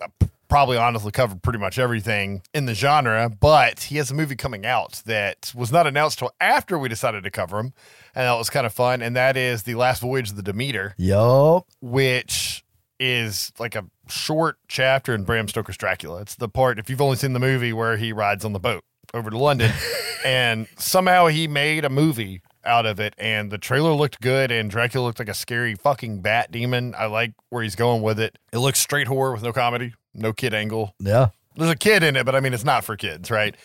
probably 0.50 0.76
honestly 0.76 1.12
covered 1.12 1.42
pretty 1.42 1.58
much 1.58 1.78
everything 1.78 2.42
in 2.52 2.66
the 2.66 2.74
genre, 2.74 3.30
but 3.30 3.84
he 3.84 3.96
has 3.96 4.10
a 4.10 4.14
movie 4.14 4.36
coming 4.36 4.66
out 4.66 5.00
that 5.06 5.52
was 5.54 5.72
not 5.72 5.86
announced 5.86 6.18
till 6.18 6.32
after 6.40 6.78
we 6.78 6.88
decided 6.88 7.22
to 7.24 7.30
cover 7.30 7.58
him. 7.58 7.72
And 8.14 8.24
that 8.26 8.34
was 8.34 8.50
kind 8.50 8.66
of 8.66 8.74
fun. 8.74 9.00
And 9.00 9.16
that 9.16 9.36
is 9.36 9.62
The 9.62 9.76
Last 9.76 10.02
Voyage 10.02 10.30
of 10.30 10.36
the 10.36 10.42
Demeter 10.42 10.94
Yup. 10.98 11.66
which 11.80 12.64
is 12.98 13.52
like 13.58 13.74
a 13.74 13.86
short 14.08 14.58
chapter 14.68 15.14
in 15.14 15.24
Bram 15.24 15.48
Stoker's 15.48 15.76
Dracula. 15.78 16.20
It's 16.20 16.34
the 16.34 16.48
part, 16.48 16.78
if 16.78 16.90
you've 16.90 17.00
only 17.00 17.16
seen 17.16 17.32
the 17.32 17.38
movie 17.40 17.72
where 17.72 17.96
he 17.96 18.12
rides 18.12 18.44
on 18.44 18.52
the 18.52 18.60
boat 18.60 18.84
over 19.14 19.30
to 19.30 19.38
London, 19.38 19.72
and 20.24 20.66
somehow 20.76 21.28
he 21.28 21.48
made 21.48 21.84
a 21.84 21.88
movie 21.88 22.42
out 22.64 22.84
of 22.84 23.00
it, 23.00 23.14
and 23.16 23.50
the 23.50 23.56
trailer 23.56 23.92
looked 23.92 24.20
good, 24.20 24.50
and 24.50 24.70
Dracula 24.70 25.06
looked 25.06 25.18
like 25.18 25.30
a 25.30 25.34
scary 25.34 25.74
fucking 25.74 26.20
bat 26.20 26.52
demon. 26.52 26.94
I 26.98 27.06
like 27.06 27.32
where 27.48 27.62
he's 27.62 27.74
going 27.74 28.02
with 28.02 28.20
it. 28.20 28.38
It 28.52 28.58
looks 28.58 28.78
straight 28.80 29.06
horror 29.06 29.32
with 29.32 29.42
no 29.42 29.52
comedy, 29.52 29.94
no 30.14 30.32
kid 30.32 30.54
angle. 30.54 30.94
Yeah. 30.98 31.28
There's 31.56 31.70
a 31.70 31.76
kid 31.76 32.02
in 32.02 32.16
it, 32.16 32.24
but 32.24 32.34
I 32.34 32.40
mean, 32.40 32.54
it's 32.54 32.64
not 32.64 32.84
for 32.84 32.96
kids, 32.96 33.30
right? 33.30 33.56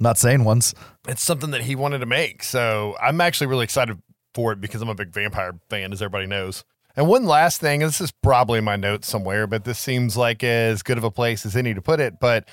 Not 0.00 0.18
saying 0.18 0.44
ones. 0.44 0.74
it's 1.08 1.22
something 1.22 1.50
that 1.50 1.62
he 1.62 1.74
wanted 1.74 1.98
to 1.98 2.06
make. 2.06 2.42
So 2.42 2.96
I'm 3.02 3.20
actually 3.20 3.48
really 3.48 3.64
excited 3.64 4.00
for 4.34 4.52
it 4.52 4.60
because 4.60 4.80
I'm 4.80 4.88
a 4.88 4.94
big 4.94 5.12
vampire 5.12 5.58
fan, 5.68 5.92
as 5.92 6.00
everybody 6.00 6.26
knows. 6.26 6.64
And 6.96 7.08
one 7.08 7.26
last 7.26 7.60
thing, 7.60 7.82
and 7.82 7.88
this 7.88 8.00
is 8.00 8.10
probably 8.10 8.58
in 8.58 8.64
my 8.64 8.76
notes 8.76 9.08
somewhere, 9.08 9.46
but 9.46 9.64
this 9.64 9.78
seems 9.78 10.16
like 10.16 10.42
as 10.44 10.82
good 10.82 10.98
of 10.98 11.04
a 11.04 11.10
place 11.10 11.46
as 11.46 11.56
any 11.56 11.74
to 11.74 11.82
put 11.82 12.00
it. 12.00 12.18
But 12.20 12.48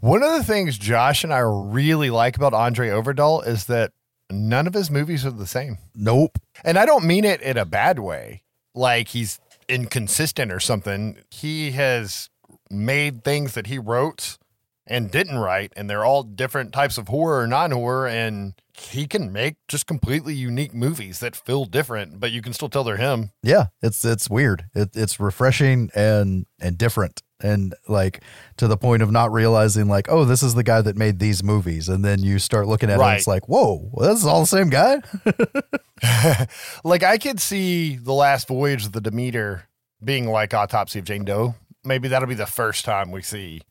one 0.00 0.22
of 0.22 0.32
the 0.32 0.44
things 0.44 0.78
Josh 0.78 1.24
and 1.24 1.32
I 1.32 1.38
really 1.38 2.10
like 2.10 2.36
about 2.36 2.54
Andre 2.54 2.88
Ovredal 2.88 3.46
is 3.46 3.66
that 3.66 3.92
none 4.30 4.66
of 4.66 4.74
his 4.74 4.90
movies 4.90 5.24
are 5.24 5.30
the 5.30 5.46
same. 5.46 5.78
Nope. 5.94 6.38
And 6.64 6.78
I 6.78 6.86
don't 6.86 7.04
mean 7.04 7.24
it 7.24 7.40
in 7.40 7.56
a 7.56 7.64
bad 7.64 7.98
way, 7.98 8.42
like 8.74 9.08
he's 9.08 9.40
inconsistent 9.68 10.52
or 10.52 10.60
something. 10.60 11.18
He 11.30 11.72
has 11.72 12.28
made 12.70 13.24
things 13.24 13.54
that 13.54 13.66
he 13.66 13.78
wrote 13.78 14.38
and 14.86 15.10
didn't 15.10 15.38
write, 15.38 15.72
and 15.76 15.90
they're 15.90 16.04
all 16.04 16.22
different 16.22 16.72
types 16.72 16.96
of 16.96 17.08
horror 17.08 17.42
or 17.42 17.46
non 17.46 17.72
horror. 17.72 18.06
And 18.06 18.54
he 18.72 19.06
can 19.06 19.32
make 19.32 19.56
just 19.68 19.86
completely 19.86 20.34
unique 20.34 20.74
movies 20.74 21.18
that 21.20 21.34
feel 21.34 21.64
different, 21.64 22.20
but 22.20 22.30
you 22.30 22.42
can 22.42 22.52
still 22.52 22.68
tell 22.68 22.84
they're 22.84 22.96
him. 22.96 23.30
Yeah, 23.42 23.66
it's 23.82 24.04
it's 24.04 24.30
weird. 24.30 24.66
It, 24.74 24.90
it's 24.94 25.18
refreshing 25.18 25.90
and 25.94 26.46
and 26.60 26.78
different, 26.78 27.22
and 27.40 27.74
like 27.88 28.22
to 28.58 28.68
the 28.68 28.76
point 28.76 29.02
of 29.02 29.10
not 29.10 29.32
realizing 29.32 29.88
like, 29.88 30.08
oh, 30.08 30.24
this 30.24 30.42
is 30.42 30.54
the 30.54 30.62
guy 30.62 30.82
that 30.82 30.96
made 30.96 31.18
these 31.18 31.42
movies, 31.42 31.88
and 31.88 32.04
then 32.04 32.22
you 32.22 32.38
start 32.38 32.68
looking 32.68 32.90
at 32.90 33.00
it, 33.00 33.02
and 33.02 33.16
it's 33.16 33.26
like, 33.26 33.48
whoa, 33.48 33.88
well, 33.92 34.08
this 34.08 34.20
is 34.20 34.26
all 34.26 34.40
the 34.40 34.46
same 34.46 34.70
guy. 34.70 35.00
like 36.84 37.02
I 37.02 37.18
could 37.18 37.40
see 37.40 37.96
the 37.96 38.12
last 38.12 38.46
voyage 38.46 38.86
of 38.86 38.92
the 38.92 39.00
Demeter 39.00 39.68
being 40.04 40.28
like 40.28 40.54
Autopsy 40.54 40.98
of 40.98 41.06
Jane 41.06 41.24
Doe. 41.24 41.54
Maybe 41.86 42.08
that'll 42.08 42.28
be 42.28 42.34
the 42.34 42.46
first 42.46 42.84
time 42.84 43.10
we 43.10 43.22
see 43.22 43.62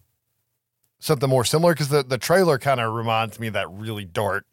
something 1.00 1.30
more 1.30 1.46
similar 1.46 1.74
because 1.74 1.90
the, 1.90 2.04
the 2.04 2.18
trailer 2.18 2.58
kind 2.58 2.80
of 2.80 2.94
reminds 2.94 3.40
me 3.40 3.48
of 3.48 3.54
that 3.54 3.70
really 3.70 4.06
dark, 4.06 4.46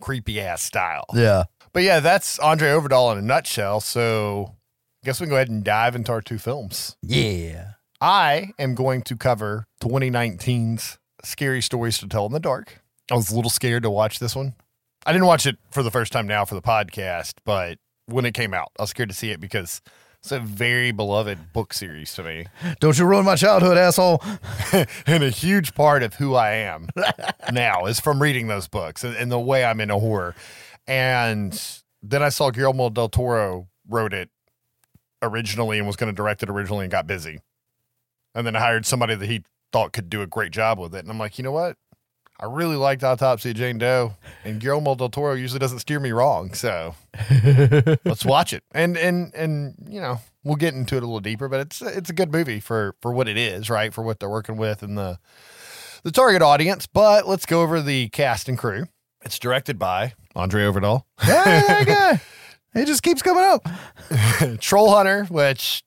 creepy 0.00 0.40
ass 0.40 0.62
style. 0.62 1.04
yeah, 1.12 1.44
But 1.72 1.82
yeah, 1.82 2.00
that's 2.00 2.38
Andre 2.38 2.68
Ovredal 2.70 3.12
in 3.12 3.18
a 3.18 3.22
nutshell. 3.22 3.80
So 3.80 4.54
I 5.02 5.06
guess 5.06 5.20
we 5.20 5.24
can 5.26 5.30
go 5.30 5.36
ahead 5.36 5.50
and 5.50 5.64
dive 5.64 5.94
into 5.94 6.12
our 6.12 6.22
two 6.22 6.38
films. 6.38 6.96
yeah. 7.02 7.72
I 8.00 8.50
am 8.58 8.74
going 8.74 9.00
to 9.02 9.16
cover 9.16 9.66
2019's 9.80 10.98
Scary 11.22 11.62
Stories 11.62 11.96
to 11.98 12.06
Tell 12.08 12.26
in 12.26 12.32
the 12.32 12.40
Dark. 12.40 12.82
I 13.10 13.14
was 13.14 13.30
a 13.30 13.34
little 13.36 13.50
scared 13.50 13.82
to 13.84 13.90
watch 13.90 14.18
this 14.18 14.36
one. 14.36 14.54
I 15.06 15.12
didn't 15.12 15.26
watch 15.26 15.46
it 15.46 15.56
for 15.70 15.82
the 15.82 15.90
first 15.90 16.12
time 16.12 16.26
now 16.26 16.44
for 16.44 16.54
the 16.54 16.60
podcast, 16.60 17.34
but 17.46 17.78
when 18.06 18.26
it 18.26 18.34
came 18.34 18.52
out, 18.52 18.72
I 18.78 18.82
was 18.82 18.90
scared 18.90 19.08
to 19.08 19.14
see 19.14 19.30
it 19.30 19.40
because 19.40 19.80
it's 20.24 20.32
a 20.32 20.40
very 20.40 20.90
beloved 20.90 21.52
book 21.52 21.74
series 21.74 22.14
to 22.14 22.22
me 22.22 22.46
Don't 22.80 22.98
you 22.98 23.04
ruin 23.04 23.26
my 23.26 23.36
childhood, 23.36 23.76
asshole. 23.76 24.22
and 25.06 25.22
a 25.22 25.28
huge 25.28 25.74
part 25.74 26.02
of 26.02 26.14
who 26.14 26.34
I 26.34 26.52
am 26.52 26.88
now 27.52 27.84
is 27.84 28.00
from 28.00 28.22
reading 28.22 28.46
those 28.46 28.66
books 28.66 29.04
and, 29.04 29.14
and 29.16 29.30
the 29.30 29.38
way 29.38 29.66
I'm 29.66 29.82
into 29.82 29.98
horror. 29.98 30.34
And 30.86 31.52
then 32.02 32.22
I 32.22 32.30
saw 32.30 32.48
Guillermo 32.48 32.88
del 32.88 33.10
Toro 33.10 33.68
wrote 33.86 34.14
it 34.14 34.30
originally 35.20 35.76
and 35.76 35.86
was 35.86 35.96
going 35.96 36.10
to 36.10 36.16
direct 36.16 36.42
it 36.42 36.48
originally 36.48 36.86
and 36.86 36.90
got 36.90 37.06
busy. 37.06 37.40
And 38.34 38.46
then 38.46 38.56
I 38.56 38.60
hired 38.60 38.86
somebody 38.86 39.16
that 39.16 39.26
he 39.26 39.44
thought 39.72 39.92
could 39.92 40.08
do 40.08 40.22
a 40.22 40.26
great 40.26 40.52
job 40.52 40.78
with 40.78 40.94
it. 40.94 41.00
And 41.00 41.10
I'm 41.10 41.18
like, 41.18 41.36
you 41.36 41.44
know 41.44 41.52
what? 41.52 41.76
I 42.44 42.46
really 42.46 42.76
liked 42.76 43.02
Autopsy 43.02 43.52
of 43.52 43.56
Jane 43.56 43.78
Doe, 43.78 44.16
and 44.44 44.60
Guillermo 44.60 44.94
del 44.96 45.08
Toro 45.08 45.32
usually 45.32 45.58
doesn't 45.58 45.78
steer 45.78 45.98
me 45.98 46.12
wrong. 46.12 46.52
So 46.52 46.94
let's 48.04 48.22
watch 48.22 48.52
it. 48.52 48.62
And 48.72 48.98
and 48.98 49.34
and 49.34 49.74
you 49.88 49.98
know 49.98 50.20
we'll 50.42 50.56
get 50.56 50.74
into 50.74 50.94
it 50.96 51.02
a 51.02 51.06
little 51.06 51.20
deeper, 51.20 51.48
but 51.48 51.60
it's 51.60 51.80
it's 51.80 52.10
a 52.10 52.12
good 52.12 52.30
movie 52.30 52.60
for 52.60 52.96
for 53.00 53.12
what 53.12 53.28
it 53.28 53.38
is, 53.38 53.70
right? 53.70 53.94
For 53.94 54.04
what 54.04 54.20
they're 54.20 54.28
working 54.28 54.58
with 54.58 54.82
and 54.82 54.98
the 54.98 55.18
the 56.02 56.12
target 56.12 56.42
audience. 56.42 56.86
But 56.86 57.26
let's 57.26 57.46
go 57.46 57.62
over 57.62 57.80
the 57.80 58.10
cast 58.10 58.46
and 58.46 58.58
crew. 58.58 58.88
It's 59.22 59.38
directed 59.38 59.78
by 59.78 60.12
Andre 60.36 60.64
Ovredal, 60.64 61.04
yeah, 61.26 61.44
that 61.44 61.86
guy. 61.86 62.20
He 62.74 62.84
just 62.84 63.04
keeps 63.04 63.22
coming 63.22 63.44
up. 63.44 63.68
Troll 64.60 64.90
Hunter, 64.90 65.26
which 65.26 65.84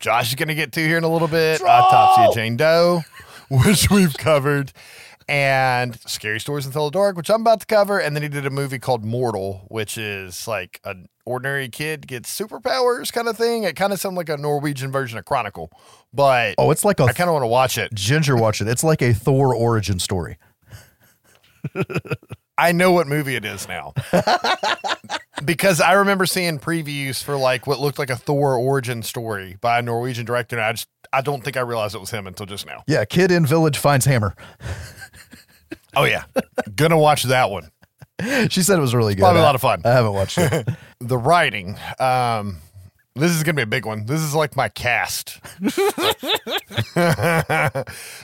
Josh 0.00 0.30
is 0.30 0.34
going 0.34 0.48
to 0.48 0.56
get 0.56 0.72
to 0.72 0.80
here 0.80 0.98
in 0.98 1.04
a 1.04 1.08
little 1.08 1.28
bit. 1.28 1.60
Troll! 1.60 1.70
Autopsy 1.70 2.22
of 2.24 2.34
Jane 2.34 2.56
Doe, 2.56 3.02
which 3.48 3.88
we've 3.88 4.14
covered. 4.14 4.72
And 5.28 5.98
Scary 6.00 6.38
Stories 6.40 6.66
Until 6.66 6.86
the 6.86 6.90
Dark, 6.90 7.16
which 7.16 7.30
I'm 7.30 7.40
about 7.40 7.60
to 7.60 7.66
cover. 7.66 7.98
And 7.98 8.14
then 8.14 8.22
he 8.22 8.28
did 8.28 8.44
a 8.46 8.50
movie 8.50 8.78
called 8.78 9.04
Mortal, 9.04 9.64
which 9.68 9.96
is 9.96 10.46
like 10.46 10.80
an 10.84 11.06
ordinary 11.26 11.68
kid 11.68 12.06
gets 12.06 12.38
superpowers 12.38 13.12
kind 13.12 13.28
of 13.28 13.36
thing. 13.36 13.64
It 13.64 13.76
kind 13.76 13.92
of 13.92 14.00
sounds 14.00 14.16
like 14.16 14.28
a 14.28 14.36
Norwegian 14.36 14.92
version 14.92 15.18
of 15.18 15.24
Chronicle, 15.24 15.70
but 16.12 16.54
Oh, 16.58 16.70
it's 16.70 16.84
like 16.84 17.00
a 17.00 17.04
I 17.04 17.12
kind 17.12 17.28
of 17.30 17.34
want 17.34 17.44
to 17.44 17.48
watch 17.48 17.78
it. 17.78 17.94
Ginger 17.94 18.36
watch 18.36 18.60
it. 18.60 18.68
It's 18.68 18.84
like 18.84 19.00
a 19.00 19.14
Thor 19.14 19.54
origin 19.54 19.98
story. 19.98 20.36
I 22.58 22.72
know 22.72 22.92
what 22.92 23.06
movie 23.06 23.34
it 23.36 23.44
is 23.44 23.66
now. 23.66 23.94
because 25.44 25.80
I 25.80 25.92
remember 25.94 26.26
seeing 26.26 26.58
previews 26.58 27.22
for 27.22 27.36
like 27.36 27.66
what 27.66 27.80
looked 27.80 27.98
like 27.98 28.10
a 28.10 28.16
Thor 28.16 28.54
origin 28.56 29.02
story 29.02 29.56
by 29.60 29.78
a 29.78 29.82
Norwegian 29.82 30.24
director. 30.24 30.56
And 30.56 30.64
I 30.64 30.72
just, 30.72 30.88
I 31.12 31.20
don't 31.20 31.42
think 31.42 31.56
I 31.56 31.60
realized 31.60 31.94
it 31.94 32.00
was 32.00 32.10
him 32.10 32.26
until 32.26 32.46
just 32.46 32.66
now. 32.66 32.84
Yeah, 32.86 33.04
kid 33.04 33.30
in 33.30 33.46
village 33.46 33.78
finds 33.78 34.04
hammer. 34.04 34.34
Oh, 35.96 36.04
yeah. 36.04 36.24
Gonna 36.74 36.98
watch 36.98 37.24
that 37.24 37.50
one. 37.50 37.70
She 38.48 38.62
said 38.62 38.78
it 38.78 38.80
was 38.80 38.94
really 38.94 39.14
good. 39.14 39.22
Probably 39.22 39.40
a 39.40 39.42
I- 39.42 39.46
lot 39.46 39.54
of 39.54 39.60
fun. 39.60 39.82
I 39.84 39.90
haven't 39.90 40.12
watched 40.14 40.38
it. 40.38 40.68
The 41.00 41.18
writing, 41.18 41.76
um, 41.98 42.58
this 43.14 43.30
is 43.32 43.42
gonna 43.42 43.56
be 43.56 43.62
a 43.62 43.66
big 43.66 43.84
one. 43.84 44.06
This 44.06 44.22
is 44.22 44.34
like 44.34 44.56
my 44.56 44.68
cast. 44.70 45.38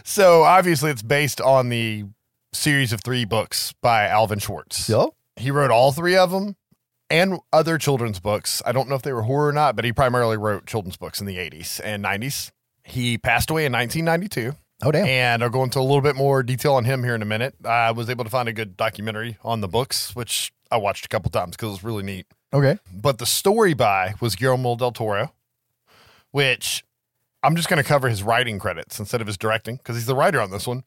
so 0.04 0.42
obviously, 0.42 0.90
it's 0.90 1.02
based 1.02 1.40
on 1.40 1.68
the 1.68 2.04
series 2.52 2.92
of 2.92 3.02
three 3.02 3.24
books 3.24 3.74
by 3.83 4.06
Alvin 4.06 4.38
Schwartz. 4.38 4.88
Yup. 4.88 5.14
He 5.37 5.50
wrote 5.50 5.70
all 5.70 5.92
three 5.92 6.16
of 6.16 6.30
them 6.30 6.56
and 7.11 7.38
other 7.52 7.76
children's 7.78 8.20
books. 8.20 8.62
I 8.64 8.72
don't 8.72 8.88
know 8.88 8.94
if 8.94 9.02
they 9.02 9.12
were 9.12 9.22
horror 9.22 9.48
or 9.48 9.52
not, 9.52 9.76
but 9.76 9.85
he 9.85 9.92
primarily 9.92 10.37
wrote 10.37 10.66
children's 10.66 10.96
books 10.96 11.20
in 11.20 11.26
the 11.26 11.37
80s 11.37 11.80
and 11.83 12.04
90s. 12.04 12.50
He 12.85 13.18
passed 13.18 13.50
away 13.50 13.66
in 13.66 13.72
1992. 13.72 14.56
Oh 14.83 14.90
damn. 14.90 15.07
And 15.07 15.43
I'll 15.43 15.51
go 15.51 15.62
into 15.62 15.79
a 15.79 15.83
little 15.83 16.01
bit 16.01 16.16
more 16.16 16.43
detail 16.43 16.75
on 16.75 16.85
him 16.85 17.05
here 17.05 17.14
in 17.14 17.23
a 17.23 17.27
minute. 17.27 17.55
I 17.64 17.90
was 17.90 18.09
able 18.09 18.25
to 18.25 18.31
find 18.31 18.49
a 18.49 18.53
good 18.53 18.77
documentary 18.77 19.37
on 19.43 19.61
the 19.61 19.69
books, 19.69 20.16
which 20.16 20.53
I 20.71 20.77
watched 20.79 21.05
a 21.05 21.09
couple 21.09 21.31
times 21.31 21.57
because 21.57 21.69
it 21.69 21.73
was 21.73 21.85
really 21.85 22.03
neat. 22.03 22.27
Okay. 22.53 22.79
But 22.93 23.19
the 23.19 23.27
story 23.27 23.75
by 23.75 24.14
was 24.21 24.37
Guillermo 24.37 24.77
del 24.77 24.93
Toro, 24.93 25.33
which 26.31 26.85
I'm 27.43 27.57
just 27.57 27.69
going 27.69 27.83
to 27.83 27.88
cover 27.88 28.09
his 28.09 28.23
writing 28.23 28.59
credits 28.59 28.99
instead 28.99 29.21
of 29.21 29.27
his 29.27 29.37
directing 29.37 29.77
because 29.77 29.97
he's 29.97 30.07
the 30.07 30.14
writer 30.16 30.40
on 30.40 30.51
this 30.51 30.66
one. 30.66 30.85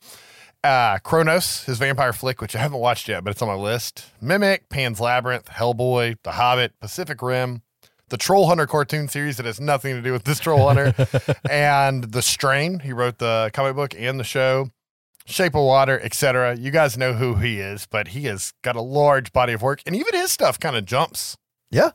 Uh, 0.63 0.97
Cronos, 0.99 1.65
his 1.65 1.77
vampire 1.77 2.13
flick, 2.13 2.39
which 2.39 2.56
I 2.56 2.60
haven't 2.60 2.79
watched 2.79 3.10
yet, 3.10 3.23
but 3.23 3.32
it's 3.32 3.41
on 3.41 3.49
my 3.49 3.56
list. 3.56 4.06
Mimic, 4.21 4.69
Pan's 4.69 5.01
Labyrinth, 5.01 5.49
Hellboy, 5.49 6.17
The 6.23 6.32
Hobbit, 6.32 6.79
Pacific 6.79 7.21
Rim, 7.21 7.63
the 8.13 8.17
Troll 8.17 8.45
Hunter 8.45 8.67
cartoon 8.67 9.08
series 9.08 9.38
that 9.38 9.47
has 9.47 9.60
nothing 9.60 9.95
to 9.95 10.02
do 10.04 10.12
with 10.12 10.23
this 10.23 10.39
Troll 10.39 10.67
Hunter, 10.67 10.93
and 11.49 12.04
The 12.04 12.21
Strain. 12.21 12.78
He 12.78 12.93
wrote 12.93 13.17
the 13.17 13.49
comic 13.56 13.76
book 13.76 13.95
and 13.97 14.19
the 14.19 14.23
show. 14.23 14.69
Shape 15.26 15.56
of 15.56 15.63
Water, 15.63 15.99
etc. 15.99 16.56
You 16.56 16.69
guys 16.69 16.95
know 16.95 17.13
who 17.13 17.38
he 17.38 17.60
is, 17.60 17.88
but 17.89 18.10
he 18.10 18.26
has 18.26 18.54
got 18.62 18.76
a 18.76 18.82
large 18.82 19.34
body 19.34 19.54
of 19.54 19.63
work, 19.63 19.82
and 19.88 19.95
even 19.95 20.13
his 20.13 20.32
stuff 20.32 20.60
kind 20.60 20.76
of 20.76 20.86
jumps. 20.86 21.38
Yeah. 21.71 21.93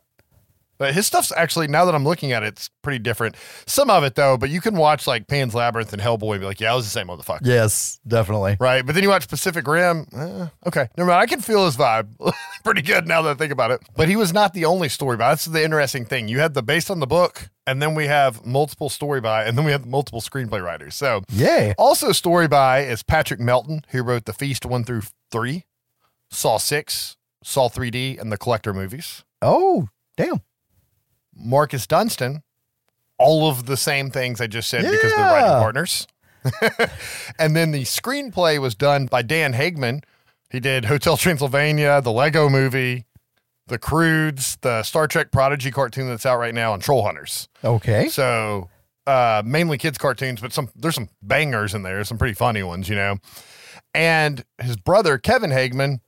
But 0.79 0.95
his 0.95 1.07
stuff's 1.07 1.33
actually 1.37 1.67
now 1.69 1.85
that 1.85 1.95
I'm 1.95 2.05
looking 2.05 2.33
at 2.33 2.43
it, 2.43 2.49
it's 2.49 2.71
pretty 2.83 3.01
different. 3.01 3.37
Some 3.67 3.91
of 3.91 4.05
it 4.05 4.15
though, 4.15 4.37
but 4.39 4.49
you 4.51 4.61
can 4.61 4.77
watch 4.77 5.07
like 5.07 5.27
Pan's 5.27 5.55
Labyrinth 5.55 5.93
and 5.93 6.01
Hellboy 6.01 6.33
and 6.33 6.41
be 6.41 6.47
like, 6.47 6.61
yeah, 6.61 6.73
it 6.73 6.77
was 6.77 6.85
the 6.85 6.91
same 6.91 7.09
motherfucker. 7.09 7.41
Yes, 7.43 7.99
definitely. 8.07 8.57
Right. 8.61 8.87
But 8.87 8.95
then 8.95 9.03
you 9.03 9.09
watch 9.11 9.29
Pacific 9.29 9.67
Rim. 9.67 10.07
eh, 10.17 10.47
okay. 10.67 10.89
Never 10.97 11.11
mind. 11.11 11.21
I 11.21 11.27
can 11.27 11.41
feel 11.41 11.65
his 11.67 11.77
vibe 11.77 12.09
pretty 12.65 12.83
good 12.83 13.07
now 13.07 13.23
that 13.23 13.31
I 13.31 13.35
think 13.35 13.53
about 13.53 13.71
it. 13.73 13.81
But 13.97 14.09
he 14.09 14.17
was 14.17 14.33
not 14.33 14.55
the 14.55 14.65
only 14.65 14.89
story 14.89 15.17
by. 15.17 15.31
That's 15.31 15.47
the 15.47 15.63
interesting 15.65 16.05
thing. 16.05 16.29
You 16.29 16.39
had 16.41 16.55
the 16.55 16.63
based 16.63 16.91
on 16.91 17.01
the 17.01 17.07
book, 17.07 17.51
and 17.67 17.83
then 17.83 17.95
we 17.95 18.07
have 18.07 18.47
multiple 18.47 18.89
story 18.89 19.21
by, 19.21 19.45
and 19.45 19.59
then 19.59 19.65
we 19.65 19.73
have 19.73 19.85
multiple 19.85 20.21
screenplay 20.21 20.63
writers. 20.63 20.95
So 20.95 21.23
Yay. 21.31 21.75
also 21.77 22.13
story 22.13 22.47
by 22.49 22.81
is 22.85 23.03
Patrick 23.03 23.41
Melton, 23.41 23.85
who 23.89 24.03
wrote 24.03 24.25
The 24.27 24.33
Feast 24.33 24.65
1 24.65 24.85
through 24.85 25.03
3, 25.33 25.65
Saw 26.31 26.57
6, 26.59 27.17
Saw 27.43 27.69
3D, 27.69 28.21
and 28.21 28.31
the 28.33 28.39
Collector 28.39 28.73
movies. 28.73 29.25
Oh, 29.43 29.89
damn. 30.17 30.41
Marcus 31.39 31.87
Dunstan, 31.87 32.43
all 33.19 33.49
of 33.49 33.67
the 33.67 33.77
same 33.77 34.11
things 34.11 34.41
I 34.41 34.47
just 34.47 34.69
said 34.69 34.83
because 34.83 35.13
they're 35.13 35.25
writing 35.25 35.51
partners. 35.51 36.07
and 37.39 37.57
then 37.57 37.73
the 37.73 37.83
screenplay 37.83 38.59
was 38.59 38.75
done 38.75 39.07
by 39.07 39.23
Dan 39.23 39.53
Hageman. 39.53 40.03
He 40.51 40.61
did 40.61 40.87
Hotel 40.87 41.17
Transylvania, 41.17 42.01
the 42.01 42.13
Lego 42.13 42.49
movie, 42.49 43.05
the 43.67 43.79
Croods, 43.79 44.57
the 44.63 44.83
Star 44.83 45.07
Trek 45.07 45.31
Prodigy 45.31 45.71
cartoon 45.71 46.09
that's 46.09 46.25
out 46.27 46.39
right 46.39 46.55
now, 46.55 46.73
and 46.75 46.83
Troll 46.83 47.05
Hunters. 47.05 47.49
Okay. 47.63 48.09
So 48.09 48.71
uh, 49.07 49.43
mainly 49.45 49.79
kids 49.79 49.99
cartoons, 49.99 50.41
but 50.41 50.53
some 50.53 50.71
there's 50.75 50.95
some 50.95 51.09
bangers 51.23 51.75
in 51.75 51.83
there, 51.83 52.03
some 52.05 52.19
pretty 52.19 52.35
funny 52.35 52.63
ones, 52.63 52.89
you 52.89 52.97
know. 52.97 53.19
And 53.95 54.45
his 54.59 54.77
brother 54.77 55.19
Kevin 55.19 55.51
Hageman, 55.51 56.01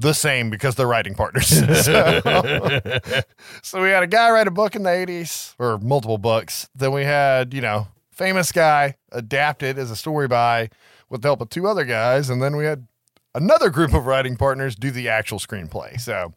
the 0.00 0.12
same 0.14 0.50
because 0.50 0.74
they're 0.74 0.86
writing 0.86 1.14
partners. 1.14 1.48
so, 1.84 2.20
so 3.62 3.82
we 3.82 3.90
had 3.90 4.02
a 4.02 4.06
guy 4.06 4.30
write 4.30 4.48
a 4.48 4.50
book 4.50 4.74
in 4.74 4.82
the 4.82 4.90
80s 4.90 5.54
or 5.58 5.78
multiple 5.78 6.18
books. 6.18 6.68
Then 6.74 6.92
we 6.92 7.04
had, 7.04 7.54
you 7.54 7.60
know, 7.60 7.88
famous 8.10 8.52
guy 8.52 8.96
adapted 9.12 9.78
as 9.78 9.90
a 9.90 9.96
story 9.96 10.28
by 10.28 10.70
with 11.08 11.22
the 11.22 11.28
help 11.28 11.40
of 11.40 11.50
two 11.50 11.66
other 11.66 11.84
guys, 11.84 12.30
and 12.30 12.42
then 12.42 12.56
we 12.56 12.64
had 12.64 12.86
another 13.34 13.70
group 13.70 13.92
of 13.94 14.06
writing 14.06 14.36
partners 14.36 14.74
do 14.76 14.90
the 14.90 15.08
actual 15.08 15.38
screenplay. 15.38 16.00
So 16.00 16.32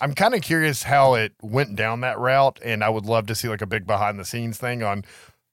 I'm 0.00 0.14
kind 0.14 0.34
of 0.34 0.42
curious 0.42 0.82
how 0.82 1.14
it 1.14 1.32
went 1.40 1.76
down 1.76 2.00
that 2.00 2.18
route, 2.18 2.58
and 2.64 2.82
I 2.82 2.88
would 2.88 3.06
love 3.06 3.26
to 3.26 3.34
see 3.34 3.48
like 3.48 3.62
a 3.62 3.66
big 3.66 3.86
behind 3.86 4.18
the 4.18 4.24
scenes 4.24 4.58
thing 4.58 4.82
on 4.82 5.04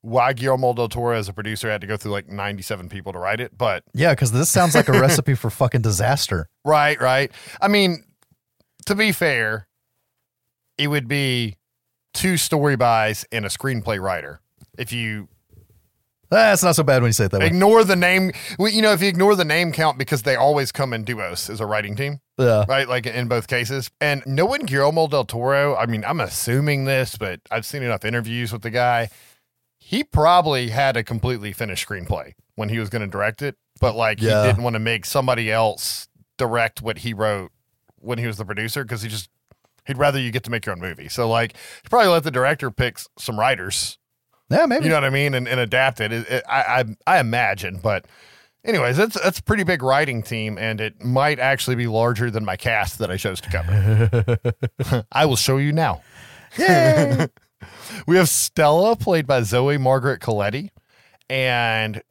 why 0.02 0.32
Guillermo 0.34 0.74
del 0.74 0.88
Toro 0.88 1.18
as 1.18 1.28
a 1.28 1.34
producer 1.34 1.70
had 1.70 1.82
to 1.82 1.88
go 1.88 1.98
through 1.98 2.12
like 2.12 2.30
97 2.30 2.88
people 2.90 3.12
to 3.14 3.20
write 3.20 3.40
it. 3.42 3.58
But 3.58 3.84
Yeah, 3.94 4.14
because 4.14 4.32
this 4.32 4.50
sounds 4.50 4.74
like 4.76 4.88
a 4.88 4.94
recipe 5.00 5.34
for 5.36 5.50
fucking 5.50 5.82
disaster. 5.82 6.48
right, 6.66 7.00
right. 7.02 7.32
I 7.62 7.68
mean, 7.68 8.04
to 8.86 8.96
be 8.96 9.12
fair, 9.12 9.68
it 10.78 10.88
would 10.88 11.08
be 11.08 11.58
two 12.14 12.38
story 12.38 12.76
buys 12.78 13.26
and 13.32 13.46
a 13.46 13.50
screenplay 13.50 14.00
writer. 14.02 14.40
If 14.78 14.94
you 14.94 15.28
That's 16.30 16.64
not 16.64 16.76
so 16.76 16.84
bad 16.84 17.02
when 17.02 17.10
you 17.10 17.14
say 17.14 17.26
it 17.26 17.32
that 17.32 17.42
way. 17.42 17.48
ignore 17.48 17.84
the 17.84 17.96
name, 17.98 18.32
well, 18.58 18.72
you 18.72 18.82
know, 18.82 18.94
if 18.94 19.02
you 19.02 19.08
ignore 19.10 19.36
the 19.36 19.44
name 19.44 19.72
count 19.74 19.98
because 19.98 20.22
they 20.24 20.36
always 20.36 20.72
come 20.72 20.94
in 20.94 21.04
duos 21.04 21.50
as 21.50 21.60
a 21.60 21.66
writing 21.66 21.96
team, 21.98 22.20
Yeah. 22.38 22.64
right? 22.70 22.88
Like 22.88 23.06
in 23.06 23.28
both 23.28 23.48
cases. 23.48 23.90
And 24.00 24.24
knowing 24.26 24.62
Guillermo 24.62 25.08
del 25.08 25.26
Toro, 25.26 25.76
I 25.76 25.88
mean, 25.88 26.06
I'm 26.06 26.20
assuming 26.22 26.86
this, 26.86 27.18
but 27.18 27.42
I've 27.52 27.66
seen 27.66 27.84
enough 27.84 28.06
interviews 28.06 28.54
with 28.54 28.62
the 28.62 28.70
guy. 28.70 29.10
He 29.90 30.04
probably 30.04 30.70
had 30.70 30.96
a 30.96 31.04
completely 31.04 31.52
finished 31.52 31.88
screenplay 31.90 32.34
when 32.54 32.70
he 32.70 32.78
was 32.78 32.90
going 32.90 33.02
to 33.02 33.08
direct 33.08 33.42
it, 33.42 33.56
but 33.82 33.96
like 33.96 34.22
Yeah. 34.22 34.44
he 34.44 34.50
didn't 34.50 34.62
want 34.64 34.76
to 34.76 34.80
make 34.80 35.04
somebody 35.04 35.52
else 35.52 36.08
direct 36.38 36.84
what 36.84 37.00
he 37.00 37.12
wrote 37.12 37.52
when 37.96 38.20
he 38.20 38.28
was 38.28 38.38
the 38.38 38.46
producer 38.46 38.84
because 38.84 39.02
he 39.02 39.10
just 39.10 39.30
he'd 39.88 39.98
rather 39.98 40.20
you 40.20 40.30
get 40.30 40.44
to 40.44 40.52
make 40.52 40.66
your 40.68 40.76
own 40.76 40.80
movie. 40.80 41.10
So 41.10 41.28
like 41.28 41.54
he 41.82 41.90
probably 41.90 42.10
let 42.10 42.24
the 42.24 42.30
director 42.30 42.70
pick 42.70 43.00
some 43.18 43.40
writers 43.40 43.98
Yeah, 44.52 44.68
maybe. 44.68 44.84
you 44.86 44.90
know 44.90 44.98
what 44.98 45.06
I 45.06 45.10
mean, 45.10 45.34
and, 45.34 45.48
and 45.48 45.60
adapt 45.60 46.00
it. 46.02 46.12
It- 46.14 46.30
it- 46.30 46.44
I, 46.48 46.84
I 47.08 47.16
I 47.16 47.20
imagine, 47.20 47.80
but 47.82 48.06
anyways, 48.64 48.96
that's 48.96 49.20
that's 49.20 49.40
a 49.40 49.44
pretty 49.44 49.64
big 49.64 49.82
writing 49.82 50.22
team, 50.22 50.60
and 50.60 50.80
it 50.80 51.04
might 51.04 51.40
actually 51.40 51.76
be 51.78 51.88
larger 51.88 52.30
than 52.30 52.46
my 52.46 52.58
cast 52.58 53.00
that 53.00 53.10
I 53.10 53.18
chose 53.18 53.42
to 53.42 53.50
cover. 53.50 54.38
I 55.12 55.26
will 55.26 55.36
show 55.36 55.58
you 55.58 55.72
now. 55.74 56.04
Yay. 56.60 57.26
We 58.08 58.18
have 58.18 58.30
Stella, 58.30 58.96
played 58.96 59.26
by 59.28 59.42
Zoe 59.44 59.78
Margaret 59.78 60.20
Coletti, 60.22 60.70
and 61.30 62.02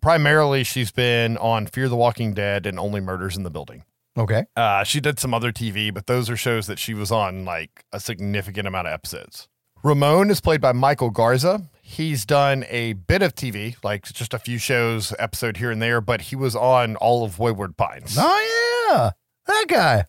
primarily 0.00 0.64
she's 0.64 0.92
been 0.92 1.36
on 1.38 1.66
Fear 1.66 1.88
the 1.88 1.96
Walking 1.96 2.34
Dead 2.34 2.66
and 2.66 2.78
Only 2.78 3.00
Murders 3.00 3.36
in 3.36 3.42
the 3.42 3.50
Building. 3.50 3.84
okay. 4.16 4.44
Uh, 4.56 4.84
she 4.84 5.00
did 5.00 5.18
some 5.18 5.34
other 5.34 5.52
TV, 5.52 5.92
but 5.92 6.06
those 6.06 6.28
are 6.30 6.36
shows 6.36 6.66
that 6.66 6.78
she 6.78 6.94
was 6.94 7.10
on 7.10 7.44
like 7.44 7.84
a 7.92 8.00
significant 8.00 8.66
amount 8.68 8.86
of 8.88 8.92
episodes. 8.92 9.48
Ramon 9.82 10.30
is 10.30 10.40
played 10.40 10.60
by 10.60 10.72
Michael 10.72 11.10
Garza. 11.10 11.62
He's 11.82 12.24
done 12.26 12.64
a 12.68 12.94
bit 12.94 13.22
of 13.22 13.34
TV, 13.34 13.76
like 13.84 14.04
just 14.04 14.34
a 14.34 14.38
few 14.38 14.58
shows, 14.58 15.14
episode 15.18 15.58
here 15.58 15.70
and 15.70 15.80
there, 15.80 16.00
but 16.00 16.20
he 16.22 16.36
was 16.36 16.56
on 16.56 16.96
all 16.96 17.24
of 17.24 17.38
Wayward 17.38 17.76
Pines. 17.76 18.16
Oh 18.18 18.88
yeah. 18.90 19.10
That 19.46 19.66
guy. 19.68 20.04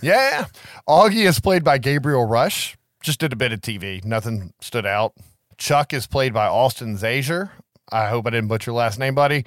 Yeah. 0.00 0.46
Augie 0.88 1.26
is 1.26 1.40
played 1.40 1.64
by 1.64 1.78
Gabriel 1.78 2.24
Rush. 2.24 2.76
Just 3.02 3.20
did 3.20 3.32
a 3.32 3.36
bit 3.36 3.52
of 3.52 3.60
TV. 3.60 4.04
Nothing 4.04 4.52
stood 4.60 4.86
out. 4.86 5.14
Chuck 5.56 5.92
is 5.92 6.06
played 6.06 6.32
by 6.32 6.46
Austin 6.46 6.96
Zazier. 6.96 7.50
I 7.92 8.08
hope 8.08 8.26
I 8.26 8.30
didn't 8.30 8.48
butcher 8.48 8.70
your 8.70 8.78
last 8.78 8.98
name, 8.98 9.14
buddy. 9.14 9.44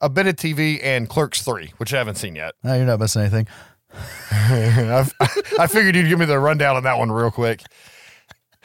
A 0.00 0.08
bit 0.08 0.26
of 0.26 0.36
TV 0.36 0.80
and 0.82 1.08
Clerks 1.08 1.42
3, 1.42 1.72
which 1.78 1.94
I 1.94 1.98
haven't 1.98 2.16
seen 2.16 2.36
yet. 2.36 2.54
No, 2.62 2.74
you're 2.74 2.84
not 2.84 3.00
missing 3.00 3.22
anything. 3.22 3.46
I've, 4.30 5.12
I 5.58 5.66
figured 5.66 5.96
you'd 5.96 6.08
give 6.08 6.18
me 6.18 6.26
the 6.26 6.38
rundown 6.38 6.76
on 6.76 6.82
that 6.82 6.98
one 6.98 7.10
real 7.10 7.30
quick. 7.30 7.62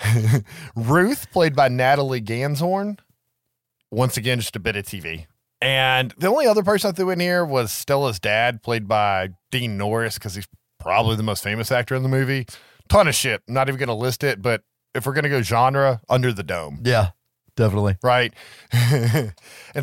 Ruth, 0.76 1.32
played 1.32 1.56
by 1.56 1.68
Natalie 1.68 2.22
Ganzhorn. 2.22 3.00
Once 3.92 4.18
again, 4.18 4.40
just 4.40 4.56
a 4.56 4.60
bit 4.60 4.76
of 4.76 4.86
TV. 4.86 5.28
And 5.62 6.14
the 6.18 6.28
only 6.28 6.48
other 6.48 6.64
person 6.64 6.90
I 6.90 6.92
threw 6.92 7.12
in 7.12 7.20
here 7.20 7.46
was 7.46 7.72
Stella's 7.72 8.20
dad, 8.20 8.64
played 8.64 8.88
by 8.88 9.30
Dean 9.52 9.78
Norris, 9.78 10.16
because 10.16 10.36
he's 10.36 10.48
probably 10.80 11.16
the 11.16 11.24
most 11.24 11.44
famous 11.44 11.72
actor 11.72 11.96
in 11.96 12.04
the 12.04 12.10
movie. 12.10 12.48
Ton 12.92 13.08
of 13.08 13.16
shit. 13.16 13.42
Not 13.48 13.70
even 13.70 13.80
going 13.80 13.88
to 13.88 13.94
list 13.94 14.22
it, 14.24 14.42
but 14.42 14.64
if 14.94 15.06
we're 15.06 15.14
going 15.14 15.24
to 15.24 15.30
go 15.30 15.42
genre, 15.42 16.02
Under 16.10 16.34
the 16.34 16.44
Dome 16.44 16.82
Yeah, 16.84 17.12
definitely. 17.56 17.96
right? 18.04 18.34
and 18.74 19.34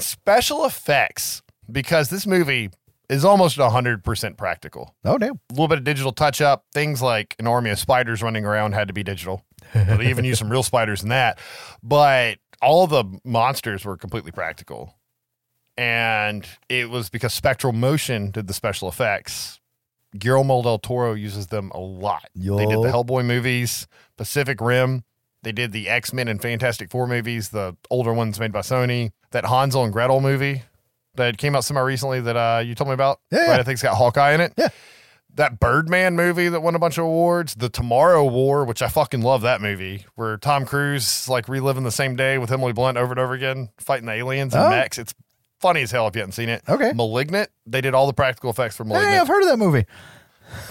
special 0.02 0.66
effects, 0.66 1.42
because 1.72 2.10
this 2.10 2.26
movie 2.26 2.68
is 3.08 3.24
almost 3.24 3.56
100% 3.56 4.36
practical. 4.36 4.94
Oh 5.06 5.16
damn. 5.16 5.32
A 5.32 5.52
little 5.52 5.68
bit 5.68 5.78
of 5.78 5.84
digital 5.84 6.12
touch 6.12 6.42
up. 6.42 6.66
Things 6.74 7.00
like 7.00 7.34
an 7.38 7.46
army 7.46 7.70
of 7.70 7.78
spiders 7.78 8.22
running 8.22 8.44
around 8.44 8.72
had 8.72 8.88
to 8.88 8.94
be 8.94 9.02
digital. 9.02 9.42
they 9.74 10.10
even 10.10 10.26
used 10.26 10.38
some 10.40 10.50
real 10.50 10.62
spiders 10.62 11.02
in 11.02 11.08
that. 11.08 11.38
But 11.82 12.36
all 12.60 12.86
the 12.86 13.04
monsters 13.24 13.86
were 13.86 13.96
completely 13.96 14.32
practical. 14.32 14.94
And 15.78 16.46
it 16.68 16.90
was 16.90 17.08
because 17.08 17.32
Spectral 17.32 17.72
Motion 17.72 18.30
did 18.32 18.48
the 18.48 18.52
special 18.52 18.88
effects. 18.88 19.60
Guillermo 20.18 20.62
del 20.62 20.78
Toro 20.78 21.14
uses 21.14 21.48
them 21.48 21.70
a 21.74 21.78
lot. 21.78 22.24
They 22.34 22.66
did 22.66 22.78
the 22.82 22.90
Hellboy 22.90 23.24
movies, 23.24 23.86
Pacific 24.16 24.60
Rim. 24.60 25.04
They 25.42 25.52
did 25.52 25.72
the 25.72 25.88
X 25.88 26.12
Men 26.12 26.26
and 26.28 26.40
Fantastic 26.42 26.90
Four 26.90 27.06
movies, 27.06 27.50
the 27.50 27.76
older 27.90 28.12
ones 28.12 28.38
made 28.40 28.52
by 28.52 28.60
Sony. 28.60 29.12
That 29.30 29.44
Hansel 29.46 29.84
and 29.84 29.92
Gretel 29.92 30.20
movie 30.20 30.62
that 31.14 31.36
came 31.38 31.54
out 31.54 31.64
semi 31.64 31.80
recently 31.80 32.20
that 32.20 32.36
uh, 32.36 32.60
you 32.64 32.74
told 32.74 32.88
me 32.88 32.94
about. 32.94 33.20
Yeah. 33.30 33.50
Right, 33.50 33.60
I 33.60 33.62
think 33.62 33.74
it's 33.74 33.82
got 33.82 33.96
Hawkeye 33.96 34.32
in 34.32 34.40
it. 34.40 34.52
Yeah. 34.56 34.68
That 35.34 35.60
Birdman 35.60 36.16
movie 36.16 36.48
that 36.48 36.60
won 36.62 36.74
a 36.74 36.78
bunch 36.80 36.98
of 36.98 37.04
awards. 37.04 37.54
The 37.54 37.68
Tomorrow 37.68 38.24
War, 38.24 38.64
which 38.64 38.82
I 38.82 38.88
fucking 38.88 39.20
love 39.22 39.42
that 39.42 39.60
movie, 39.60 40.04
where 40.16 40.36
Tom 40.36 40.64
Cruise 40.66 41.04
is 41.22 41.28
like 41.28 41.48
reliving 41.48 41.84
the 41.84 41.92
same 41.92 42.16
day 42.16 42.38
with 42.38 42.50
Emily 42.50 42.72
Blunt 42.72 42.96
over 42.98 43.12
and 43.12 43.20
over 43.20 43.34
again, 43.34 43.68
fighting 43.78 44.06
the 44.06 44.12
aliens 44.14 44.54
and 44.54 44.64
Oh. 44.64 44.70
mechs. 44.70 44.98
It's 44.98 45.14
funny 45.60 45.82
as 45.82 45.90
hell 45.90 46.06
if 46.08 46.14
you 46.14 46.20
haven't 46.20 46.32
seen 46.32 46.48
it. 46.48 46.62
Okay. 46.68 46.92
Malignant. 46.94 47.50
They 47.66 47.80
did 47.80 47.94
all 47.94 48.06
the 48.06 48.12
practical 48.12 48.50
effects 48.50 48.76
for 48.76 48.84
Malignant 48.84 49.12
Hey, 49.14 49.18
I've 49.20 49.28
heard 49.28 49.42
of 49.42 49.48
that 49.48 49.56
movie. 49.58 49.86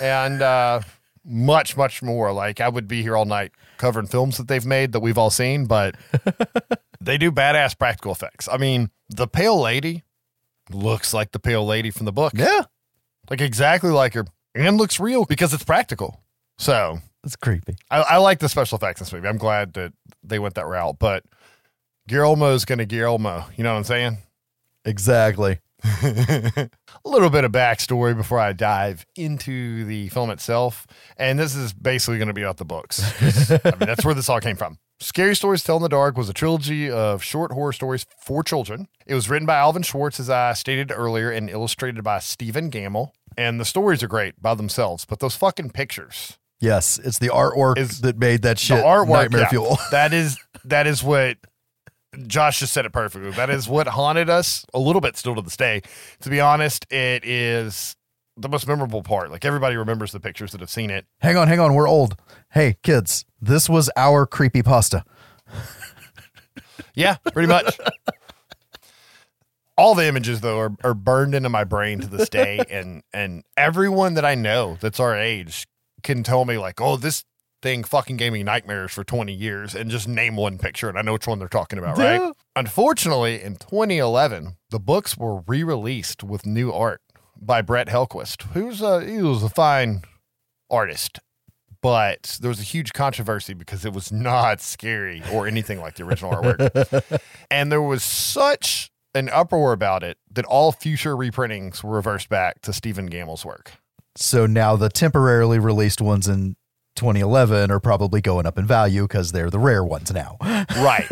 and 0.01 0.41
uh, 0.41 0.81
much, 1.25 1.75
much 1.77 2.01
more. 2.01 2.31
Like 2.31 2.61
I 2.61 2.69
would 2.69 2.87
be 2.87 3.01
here 3.01 3.15
all 3.15 3.25
night 3.25 3.51
covering 3.77 4.07
films 4.07 4.37
that 4.37 4.47
they've 4.47 4.65
made 4.65 4.91
that 4.93 4.99
we've 5.01 5.17
all 5.17 5.29
seen, 5.29 5.65
but 5.65 5.95
they 7.01 7.17
do 7.17 7.31
badass 7.31 7.77
practical 7.77 8.11
effects. 8.11 8.47
I 8.51 8.57
mean, 8.57 8.89
the 9.09 9.27
Pale 9.27 9.59
Lady 9.61 10.03
looks 10.71 11.13
like 11.13 11.31
the 11.31 11.39
Pale 11.39 11.65
Lady 11.65 11.91
from 11.91 12.05
the 12.05 12.11
book, 12.11 12.33
Yeah. 12.35 12.63
like 13.29 13.39
exactly 13.41 13.91
like 13.91 14.13
her, 14.15 14.25
and 14.55 14.77
looks 14.77 14.99
real 14.99 15.25
because 15.25 15.53
it's 15.53 15.63
practical. 15.63 16.21
So 16.57 16.99
It's 17.23 17.35
creepy. 17.35 17.75
I, 17.91 18.01
I 18.01 18.17
like 18.17 18.39
the 18.39 18.49
special 18.49 18.77
effects 18.77 18.99
in 18.99 19.05
this 19.05 19.13
movie. 19.13 19.27
I'm 19.27 19.37
glad 19.37 19.73
that 19.73 19.93
they 20.23 20.39
went 20.39 20.55
that 20.55 20.65
route, 20.65 20.97
but 20.99 21.23
Guillermo's 22.07 22.65
gonna 22.65 22.85
Guillermo. 22.85 23.45
You 23.55 23.63
know 23.63 23.71
what 23.73 23.77
I'm 23.79 23.83
saying? 23.83 24.17
Exactly. 24.87 25.59
a 25.83 26.69
little 27.05 27.29
bit 27.29 27.43
of 27.43 27.51
backstory 27.51 28.15
before 28.17 28.39
I 28.39 28.53
dive 28.53 29.05
into 29.15 29.85
the 29.85 30.09
film 30.09 30.31
itself. 30.31 30.87
And 31.17 31.37
this 31.37 31.55
is 31.55 31.73
basically 31.73 32.17
going 32.17 32.29
to 32.29 32.33
be 32.33 32.41
about 32.41 32.57
the 32.57 32.65
books. 32.65 33.03
I 33.21 33.59
mean, 33.63 33.87
that's 33.87 34.03
where 34.03 34.15
this 34.15 34.29
all 34.29 34.39
came 34.39 34.55
from. 34.55 34.79
Scary 34.99 35.35
Stories 35.35 35.61
Tell 35.61 35.77
in 35.77 35.83
the 35.83 35.89
Dark 35.89 36.17
was 36.17 36.27
a 36.27 36.33
trilogy 36.33 36.89
of 36.89 37.21
short 37.21 37.51
horror 37.51 37.73
stories 37.73 38.07
for 38.19 38.41
children. 38.41 38.87
It 39.05 39.13
was 39.13 39.29
written 39.29 39.45
by 39.45 39.57
Alvin 39.57 39.83
Schwartz, 39.83 40.19
as 40.19 40.29
I 40.29 40.53
stated 40.53 40.91
earlier, 40.91 41.29
and 41.29 41.51
illustrated 41.51 42.03
by 42.03 42.17
Stephen 42.17 42.71
Gammell. 42.71 43.11
And 43.37 43.59
the 43.59 43.65
stories 43.65 44.01
are 44.01 44.07
great 44.07 44.41
by 44.41 44.55
themselves, 44.55 45.05
but 45.05 45.19
those 45.19 45.35
fucking 45.35 45.69
pictures, 45.69 46.39
Yes, 46.59 46.99
it's 47.03 47.19
the 47.19 47.27
artwork 47.27 47.77
Is 47.77 48.01
that 48.01 48.17
made 48.17 48.41
that 48.41 48.57
shit 48.57 48.83
artwork, 48.83 49.09
nightmare 49.09 49.41
yeah, 49.41 49.49
fuel. 49.49 49.77
that 49.91 50.13
is 50.13 50.37
that 50.65 50.87
is 50.87 51.03
what 51.03 51.37
Josh 52.25 52.59
just 52.59 52.73
said 52.73 52.85
it 52.85 52.93
perfectly. 52.93 53.31
That 53.31 53.49
is 53.49 53.67
what 53.67 53.87
haunted 53.87 54.29
us 54.29 54.65
a 54.73 54.79
little 54.79 55.01
bit 55.01 55.17
still 55.17 55.35
to 55.35 55.41
this 55.41 55.57
day. 55.57 55.81
To 56.21 56.29
be 56.29 56.39
honest, 56.39 56.91
it 56.91 57.23
is 57.25 57.95
the 58.35 58.49
most 58.49 58.67
memorable 58.67 59.03
part. 59.03 59.31
Like 59.31 59.45
everybody 59.45 59.75
remembers 59.75 60.11
the 60.11 60.19
pictures 60.19 60.51
that 60.51 60.61
have 60.61 60.69
seen 60.69 60.89
it. 60.89 61.05
hang 61.19 61.37
on, 61.37 61.47
hang 61.47 61.59
on. 61.59 61.73
We're 61.73 61.87
old. 61.87 62.15
Hey, 62.51 62.77
kids, 62.83 63.25
this 63.41 63.69
was 63.69 63.89
our 63.95 64.25
creepy 64.25 64.63
pasta. 64.63 65.03
Yeah, 66.97 67.17
pretty 67.31 67.47
much. 67.47 67.79
All 69.77 69.93
the 69.93 70.07
images 70.07 70.41
though 70.41 70.57
are, 70.57 70.71
are 70.83 70.95
burned 70.95 71.35
into 71.35 71.47
my 71.47 71.63
brain 71.63 71.99
to 71.99 72.07
this 72.07 72.27
day, 72.27 72.59
and 72.71 73.03
and 73.13 73.43
everyone 73.55 74.15
that 74.15 74.25
I 74.25 74.33
know 74.33 74.77
that's 74.81 74.99
our 74.99 75.15
age 75.15 75.67
can 76.01 76.23
tell 76.23 76.43
me 76.43 76.57
like, 76.57 76.81
oh, 76.81 76.97
this 76.97 77.23
thing 77.61 77.83
fucking 77.83 78.17
gave 78.17 78.33
me 78.33 78.43
nightmares 78.43 78.91
for 78.91 79.03
20 79.03 79.33
years, 79.33 79.75
and 79.75 79.89
just 79.89 80.07
name 80.07 80.35
one 80.35 80.57
picture, 80.57 80.89
and 80.89 80.97
I 80.97 81.01
know 81.01 81.13
which 81.13 81.27
one 81.27 81.39
they're 81.39 81.47
talking 81.47 81.79
about, 81.79 81.97
right? 81.97 82.21
Yeah. 82.21 82.31
Unfortunately, 82.55 83.41
in 83.41 83.55
2011, 83.55 84.57
the 84.69 84.79
books 84.79 85.17
were 85.17 85.41
re-released 85.47 86.23
with 86.23 86.45
new 86.45 86.71
art 86.71 87.01
by 87.39 87.61
Brett 87.61 87.87
Helquist, 87.87 88.43
who's 88.53 88.81
a 88.81 89.03
he 89.05 89.21
was 89.21 89.43
a 89.43 89.49
fine 89.49 90.03
artist, 90.69 91.19
but 91.81 92.37
there 92.41 92.49
was 92.49 92.59
a 92.59 92.63
huge 92.63 92.93
controversy 92.93 93.53
because 93.53 93.85
it 93.85 93.93
was 93.93 94.11
not 94.11 94.61
scary 94.61 95.23
or 95.31 95.47
anything 95.47 95.79
like 95.79 95.95
the 95.95 96.03
original 96.03 96.31
artwork, 96.31 97.21
and 97.51 97.71
there 97.71 97.81
was 97.81 98.03
such 98.03 98.91
an 99.15 99.29
uproar 99.29 99.73
about 99.73 100.03
it 100.03 100.17
that 100.31 100.45
all 100.45 100.71
future 100.71 101.15
reprintings 101.15 101.83
were 101.83 101.95
reversed 101.95 102.29
back 102.29 102.61
to 102.61 102.71
Stephen 102.71 103.07
Gammell's 103.09 103.45
work. 103.45 103.73
So 104.15 104.45
now 104.45 104.75
the 104.75 104.89
temporarily 104.89 105.59
released 105.59 106.01
ones 106.01 106.27
in 106.27 106.55
2011 106.97 107.71
are 107.71 107.79
probably 107.79 108.19
going 108.21 108.45
up 108.45 108.57
in 108.57 108.65
value 108.65 109.03
because 109.03 109.31
they're 109.31 109.49
the 109.49 109.59
rare 109.59 109.83
ones 109.83 110.11
now. 110.11 110.37
Right. 110.77 111.07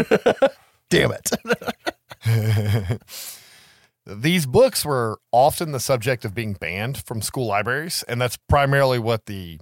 Damn 0.89 1.11
it. 1.11 1.31
These 4.05 4.45
books 4.45 4.85
were 4.85 5.19
often 5.31 5.71
the 5.71 5.79
subject 5.79 6.25
of 6.25 6.35
being 6.35 6.53
banned 6.53 6.97
from 6.97 7.21
school 7.21 7.47
libraries, 7.47 8.03
and 8.07 8.21
that's 8.21 8.37
primarily 8.47 8.99
what 8.99 9.25
the 9.25 9.59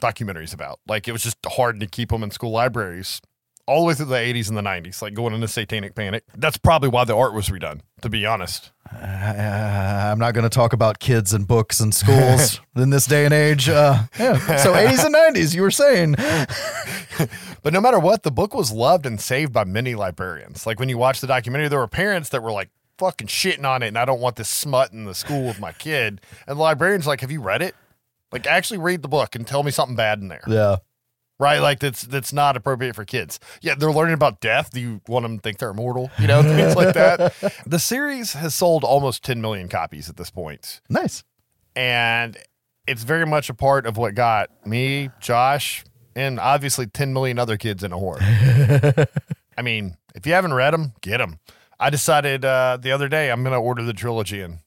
documentary 0.00 0.44
is 0.44 0.52
about. 0.52 0.80
Like 0.88 1.06
it 1.06 1.12
was 1.12 1.22
just 1.22 1.38
hard 1.46 1.78
to 1.80 1.86
keep 1.86 2.08
them 2.08 2.22
in 2.22 2.30
school 2.30 2.50
libraries 2.50 3.20
all 3.66 3.80
the 3.80 3.86
way 3.86 3.94
through 3.94 4.06
the 4.06 4.14
80s 4.14 4.48
and 4.48 4.56
the 4.56 4.62
90s, 4.62 5.00
like 5.00 5.14
going 5.14 5.34
into 5.34 5.48
Satanic 5.48 5.94
Panic. 5.94 6.24
That's 6.36 6.56
probably 6.56 6.88
why 6.88 7.04
the 7.04 7.16
art 7.16 7.34
was 7.34 7.48
redone, 7.48 7.80
to 8.02 8.08
be 8.08 8.26
honest. 8.26 8.72
Uh, 8.92 8.96
I'm 10.12 10.18
not 10.18 10.34
going 10.34 10.42
to 10.44 10.50
talk 10.50 10.72
about 10.72 10.98
kids 10.98 11.32
and 11.32 11.46
books 11.46 11.80
and 11.80 11.94
schools 11.94 12.60
in 12.76 12.90
this 12.90 13.06
day 13.06 13.24
and 13.24 13.32
age. 13.32 13.68
Uh, 13.68 14.02
yeah. 14.18 14.56
So 14.56 14.72
80s 14.74 15.06
and 15.06 15.14
90s, 15.14 15.54
you 15.54 15.62
were 15.62 15.70
saying. 15.70 16.16
But 17.64 17.72
no 17.72 17.80
matter 17.80 17.98
what, 17.98 18.24
the 18.24 18.30
book 18.30 18.54
was 18.54 18.70
loved 18.70 19.06
and 19.06 19.18
saved 19.18 19.50
by 19.50 19.64
many 19.64 19.94
librarians. 19.94 20.66
Like 20.66 20.78
when 20.78 20.90
you 20.90 20.98
watch 20.98 21.22
the 21.22 21.26
documentary, 21.26 21.68
there 21.68 21.78
were 21.78 21.88
parents 21.88 22.28
that 22.28 22.42
were 22.42 22.52
like 22.52 22.68
fucking 22.98 23.28
shitting 23.28 23.64
on 23.64 23.82
it, 23.82 23.88
and 23.88 23.98
I 23.98 24.04
don't 24.04 24.20
want 24.20 24.36
this 24.36 24.50
smut 24.50 24.92
in 24.92 25.04
the 25.04 25.14
school 25.14 25.46
with 25.46 25.58
my 25.58 25.72
kid. 25.72 26.20
And 26.46 26.58
the 26.58 26.62
librarian's 26.62 27.06
like, 27.06 27.22
Have 27.22 27.30
you 27.30 27.40
read 27.40 27.62
it? 27.62 27.74
Like, 28.32 28.46
actually 28.46 28.78
read 28.78 29.00
the 29.00 29.08
book 29.08 29.34
and 29.34 29.46
tell 29.46 29.62
me 29.62 29.70
something 29.70 29.96
bad 29.96 30.20
in 30.20 30.28
there. 30.28 30.42
Yeah. 30.46 30.76
Right? 31.40 31.58
Like 31.58 31.80
that's 31.80 32.02
that's 32.02 32.32
not 32.32 32.56
appropriate 32.56 32.94
for 32.94 33.04
kids. 33.04 33.40
Yeah, 33.60 33.74
they're 33.74 33.90
learning 33.92 34.14
about 34.14 34.40
death. 34.40 34.70
Do 34.70 34.80
you 34.80 35.00
want 35.08 35.24
them 35.24 35.38
to 35.38 35.42
think 35.42 35.58
they're 35.58 35.70
immortal? 35.70 36.10
You 36.18 36.28
know, 36.28 36.42
things 36.56 36.76
like 36.76 36.94
that. 36.94 37.34
The 37.66 37.78
series 37.80 38.34
has 38.34 38.54
sold 38.54 38.84
almost 38.84 39.24
10 39.24 39.40
million 39.40 39.68
copies 39.68 40.08
at 40.08 40.16
this 40.16 40.30
point. 40.30 40.80
Nice. 40.88 41.24
And 41.74 42.36
it's 42.86 43.02
very 43.02 43.26
much 43.26 43.50
a 43.50 43.54
part 43.54 43.84
of 43.86 43.96
what 43.96 44.14
got 44.14 44.50
me, 44.66 45.10
Josh, 45.20 45.84
and 46.14 46.38
obviously 46.38 46.86
10 46.86 47.12
million 47.12 47.38
other 47.38 47.56
kids 47.56 47.82
in 47.82 47.92
a 47.92 47.98
horror. 47.98 48.20
I 49.58 49.62
mean, 49.62 49.96
if 50.14 50.26
you 50.26 50.32
haven't 50.34 50.54
read 50.54 50.72
them, 50.72 50.92
get 51.00 51.18
them. 51.18 51.40
I 51.80 51.90
decided 51.90 52.44
uh, 52.44 52.78
the 52.80 52.92
other 52.92 53.08
day 53.08 53.30
I'm 53.32 53.42
going 53.42 53.54
to 53.54 53.58
order 53.58 53.82
the 53.82 53.92
trilogy 53.92 54.40
and 54.40 54.58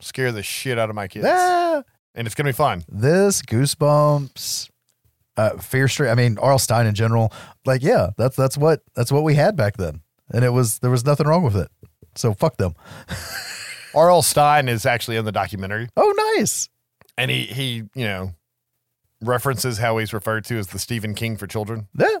scare 0.00 0.32
the 0.32 0.42
shit 0.42 0.78
out 0.78 0.88
of 0.90 0.96
my 0.96 1.06
kids. 1.06 1.26
Ah, 1.28 1.82
And 2.14 2.26
it's 2.26 2.34
going 2.34 2.46
to 2.46 2.52
be 2.52 2.56
fun. 2.56 2.84
this 2.88 3.42
Goosebumps, 3.42 4.70
uh, 5.36 5.56
Fear 5.58 5.88
Street. 5.88 6.10
I 6.10 6.14
mean, 6.14 6.38
R.L. 6.38 6.58
Stine 6.58 6.86
in 6.86 6.94
general. 6.94 7.32
Like, 7.64 7.82
yeah, 7.82 8.10
that's 8.16 8.36
that's 8.36 8.56
what 8.56 8.82
that's 8.94 9.10
what 9.12 9.22
we 9.24 9.34
had 9.34 9.56
back 9.56 9.76
then, 9.76 10.00
and 10.32 10.44
it 10.44 10.50
was 10.50 10.78
there 10.80 10.90
was 10.90 11.04
nothing 11.04 11.26
wrong 11.26 11.42
with 11.42 11.56
it. 11.56 11.68
So 12.14 12.32
fuck 12.34 12.56
them. 12.56 12.74
R.L. 13.94 14.22
Stine 14.22 14.68
is 14.68 14.84
actually 14.86 15.16
in 15.16 15.24
the 15.24 15.32
documentary, 15.32 15.88
Oh, 15.96 16.34
nice. 16.36 16.68
and 17.16 17.30
he, 17.30 17.44
he, 17.44 17.74
you 17.94 18.04
know, 18.04 18.32
references 19.22 19.78
how 19.78 19.96
he's 19.98 20.12
referred 20.12 20.44
to 20.46 20.58
as 20.58 20.66
the 20.68 20.78
Stephen 20.78 21.14
King 21.14 21.36
for 21.38 21.46
children. 21.46 21.88
Yeah. 21.98 22.18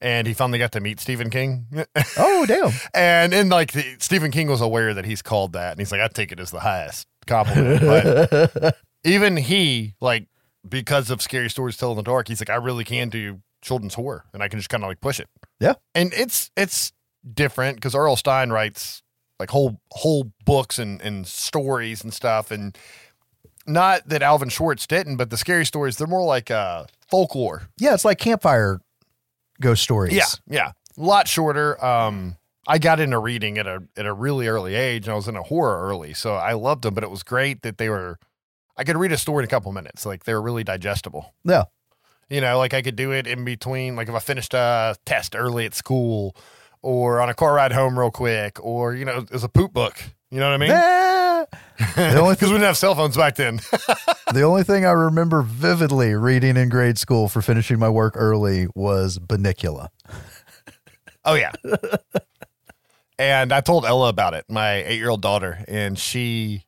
And 0.00 0.26
he 0.26 0.32
finally 0.34 0.58
got 0.58 0.72
to 0.72 0.80
meet 0.80 0.98
Stephen 0.98 1.30
King. 1.30 1.66
Oh, 2.16 2.44
damn. 2.46 2.70
and 2.94 3.32
in 3.34 3.48
like 3.50 3.72
the, 3.72 3.84
Stephen 3.98 4.30
King 4.30 4.48
was 4.48 4.60
aware 4.60 4.94
that 4.94 5.04
he's 5.04 5.22
called 5.22 5.52
that, 5.52 5.72
and 5.72 5.78
he's 5.78 5.92
like, 5.92 6.00
I 6.00 6.08
take 6.08 6.32
it 6.32 6.40
as 6.40 6.50
the 6.50 6.60
highest 6.60 7.06
compliment. 7.26 7.80
But 8.54 8.76
even 9.04 9.36
he, 9.36 9.94
like, 10.00 10.26
because 10.68 11.10
of 11.10 11.20
scary 11.22 11.50
stories 11.50 11.76
told 11.76 11.98
in 11.98 12.04
the 12.04 12.10
dark, 12.10 12.28
he's 12.28 12.40
like, 12.40 12.50
I 12.50 12.56
really 12.56 12.84
can 12.84 13.08
do 13.08 13.40
children's 13.62 13.94
horror, 13.94 14.24
and 14.32 14.42
I 14.42 14.48
can 14.48 14.58
just 14.58 14.68
kind 14.68 14.82
of 14.82 14.88
like 14.88 15.00
push 15.00 15.20
it. 15.20 15.28
Yeah. 15.60 15.74
and 15.94 16.12
it's 16.14 16.50
it's 16.56 16.92
different 17.34 17.76
because 17.76 17.94
R.L. 17.94 18.16
Stine 18.16 18.50
writes 18.50 19.02
like 19.38 19.50
whole 19.50 19.80
whole 19.90 20.32
books 20.44 20.78
and 20.78 21.00
and 21.02 21.26
stories 21.26 22.02
and 22.02 22.12
stuff, 22.12 22.50
and 22.50 22.76
not 23.66 24.08
that 24.08 24.22
Alvin 24.22 24.48
Schwartz 24.48 24.86
didn't, 24.86 25.16
but 25.16 25.30
the 25.30 25.36
scary 25.36 25.64
stories 25.64 25.96
they're 25.96 26.06
more 26.06 26.24
like 26.24 26.50
uh 26.50 26.84
folklore. 27.08 27.68
Yeah, 27.78 27.94
it's 27.94 28.04
like 28.04 28.18
campfire 28.18 28.80
ghost 29.60 29.82
stories. 29.82 30.12
Yeah, 30.12 30.26
yeah, 30.48 30.72
a 30.96 31.00
lot 31.00 31.28
shorter. 31.28 31.82
Um, 31.84 32.36
I 32.66 32.78
got 32.78 33.00
into 33.00 33.18
reading 33.18 33.58
at 33.58 33.66
a 33.66 33.82
at 33.96 34.06
a 34.06 34.12
really 34.12 34.48
early 34.48 34.74
age, 34.74 35.06
and 35.06 35.12
I 35.12 35.16
was 35.16 35.28
in 35.28 35.36
a 35.36 35.42
horror 35.42 35.88
early, 35.88 36.14
so 36.14 36.34
I 36.34 36.52
loved 36.54 36.82
them. 36.82 36.94
But 36.94 37.04
it 37.04 37.10
was 37.10 37.22
great 37.22 37.62
that 37.62 37.78
they 37.78 37.88
were. 37.88 38.18
I 38.76 38.84
could 38.84 38.96
read 38.96 39.12
a 39.12 39.16
story 39.18 39.42
in 39.42 39.44
a 39.44 39.48
couple 39.48 39.72
minutes, 39.72 40.06
like 40.06 40.24
they 40.24 40.34
were 40.34 40.42
really 40.42 40.64
digestible. 40.64 41.34
Yeah. 41.44 41.64
You 42.30 42.40
know, 42.40 42.56
like 42.58 42.72
I 42.72 42.80
could 42.82 42.96
do 42.96 43.12
it 43.12 43.26
in 43.26 43.44
between, 43.44 43.96
like 43.96 44.08
if 44.08 44.14
I 44.14 44.18
finished 44.18 44.54
a 44.54 44.96
test 45.04 45.36
early 45.36 45.66
at 45.66 45.74
school, 45.74 46.34
or 46.80 47.20
on 47.20 47.28
a 47.28 47.34
car 47.34 47.54
ride 47.54 47.72
home 47.72 47.98
real 47.98 48.10
quick, 48.10 48.58
or 48.64 48.94
you 48.94 49.04
know, 49.04 49.26
as 49.32 49.44
a 49.44 49.48
poop 49.48 49.72
book. 49.72 50.02
You 50.30 50.40
know 50.40 50.46
what 50.46 50.54
I 50.54 50.56
mean? 50.56 50.70
Ah. 50.72 51.44
The 51.94 52.18
only 52.18 52.34
Because 52.34 52.48
we 52.48 52.54
didn't 52.54 52.66
have 52.66 52.78
cell 52.78 52.94
phones 52.94 53.16
back 53.16 53.36
then. 53.36 53.60
The 54.32 54.44
only 54.44 54.62
thing 54.62 54.86
I 54.86 54.92
remember 54.92 55.42
vividly 55.42 56.14
reading 56.14 56.56
in 56.56 56.70
grade 56.70 56.96
school 56.96 57.28
for 57.28 57.42
finishing 57.42 57.78
my 57.78 57.90
work 57.90 58.14
early 58.16 58.66
was 58.74 59.18
Bunnicula. 59.18 59.88
Oh 61.26 61.34
yeah. 61.34 61.52
and 63.18 63.52
I 63.52 63.60
told 63.60 63.84
Ella 63.84 64.08
about 64.08 64.32
it, 64.32 64.46
my 64.48 64.76
eight-year-old 64.76 65.20
daughter, 65.20 65.62
and 65.68 65.98
she 65.98 66.64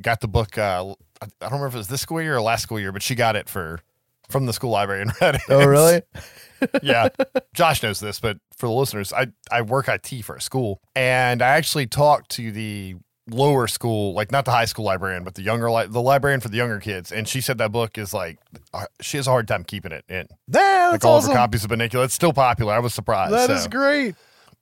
got 0.00 0.20
the 0.22 0.28
book. 0.28 0.56
Uh, 0.56 0.94
I 1.22 1.26
don't 1.40 1.50
remember 1.52 1.66
if 1.68 1.74
it 1.74 1.78
was 1.78 1.88
this 1.88 2.00
school 2.00 2.20
year 2.20 2.36
or 2.36 2.42
last 2.42 2.62
school 2.62 2.78
year, 2.80 2.92
but 2.92 3.02
she 3.02 3.14
got 3.14 3.36
it 3.36 3.48
for 3.48 3.80
from 4.28 4.46
the 4.46 4.52
school 4.52 4.70
library 4.70 5.02
and 5.02 5.12
read 5.20 5.36
it. 5.36 5.42
Oh, 5.48 5.64
really? 5.64 6.02
yeah. 6.82 7.08
Josh 7.54 7.82
knows 7.82 8.00
this, 8.00 8.18
but 8.20 8.38
for 8.56 8.66
the 8.66 8.72
listeners, 8.72 9.12
I 9.12 9.28
I 9.50 9.62
work 9.62 9.88
IT 9.88 10.22
for 10.24 10.36
a 10.36 10.40
school, 10.40 10.80
and 10.94 11.42
I 11.42 11.48
actually 11.56 11.86
talked 11.86 12.30
to 12.32 12.50
the 12.52 12.96
lower 13.28 13.66
school, 13.66 14.12
like 14.14 14.30
not 14.30 14.44
the 14.44 14.52
high 14.52 14.64
school 14.66 14.84
librarian, 14.84 15.24
but 15.24 15.34
the 15.34 15.42
younger 15.42 15.70
li- 15.70 15.86
the 15.88 16.00
librarian 16.02 16.40
for 16.40 16.48
the 16.48 16.56
younger 16.56 16.78
kids, 16.80 17.10
and 17.12 17.26
she 17.28 17.40
said 17.40 17.58
that 17.58 17.72
book 17.72 17.98
is 17.98 18.12
like 18.14 18.38
uh, 18.74 18.86
she 19.00 19.16
has 19.16 19.26
a 19.26 19.30
hard 19.30 19.48
time 19.48 19.64
keeping 19.64 19.92
it 19.92 20.04
in. 20.08 20.26
Yeah, 20.48 20.88
Like 20.88 20.92
that's 20.92 21.04
all 21.04 21.16
awesome. 21.16 21.30
of 21.30 21.36
her 21.36 21.40
copies 21.42 21.64
of 21.64 21.70
Bunnicula, 21.70 22.04
it's 22.04 22.14
still 22.14 22.32
popular. 22.32 22.72
I 22.74 22.78
was 22.78 22.94
surprised. 22.94 23.32
That 23.32 23.48
so. 23.48 23.54
is 23.54 23.66
great. 23.68 24.14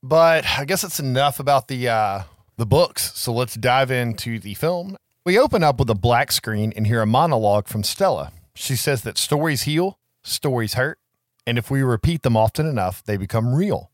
But 0.02 0.44
I 0.58 0.64
guess 0.66 0.82
that's 0.82 1.00
enough 1.00 1.40
about 1.40 1.68
the 1.68 1.88
uh, 1.88 2.22
the 2.56 2.66
books. 2.66 3.12
So 3.18 3.32
let's 3.32 3.54
dive 3.54 3.90
into 3.90 4.38
the 4.38 4.54
film. 4.54 4.96
We 5.26 5.38
open 5.38 5.62
up 5.64 5.78
with 5.78 5.88
a 5.88 5.94
black 5.94 6.30
screen 6.32 6.74
and 6.76 6.86
hear 6.86 7.00
a 7.00 7.06
monologue 7.06 7.66
from 7.66 7.82
Stella. 7.82 8.30
She 8.54 8.76
says 8.76 9.00
that 9.02 9.16
stories 9.16 9.62
heal, 9.62 9.98
stories 10.22 10.74
hurt, 10.74 10.98
and 11.46 11.56
if 11.56 11.70
we 11.70 11.82
repeat 11.82 12.22
them 12.22 12.36
often 12.36 12.66
enough, 12.66 13.02
they 13.02 13.16
become 13.16 13.54
real. 13.54 13.90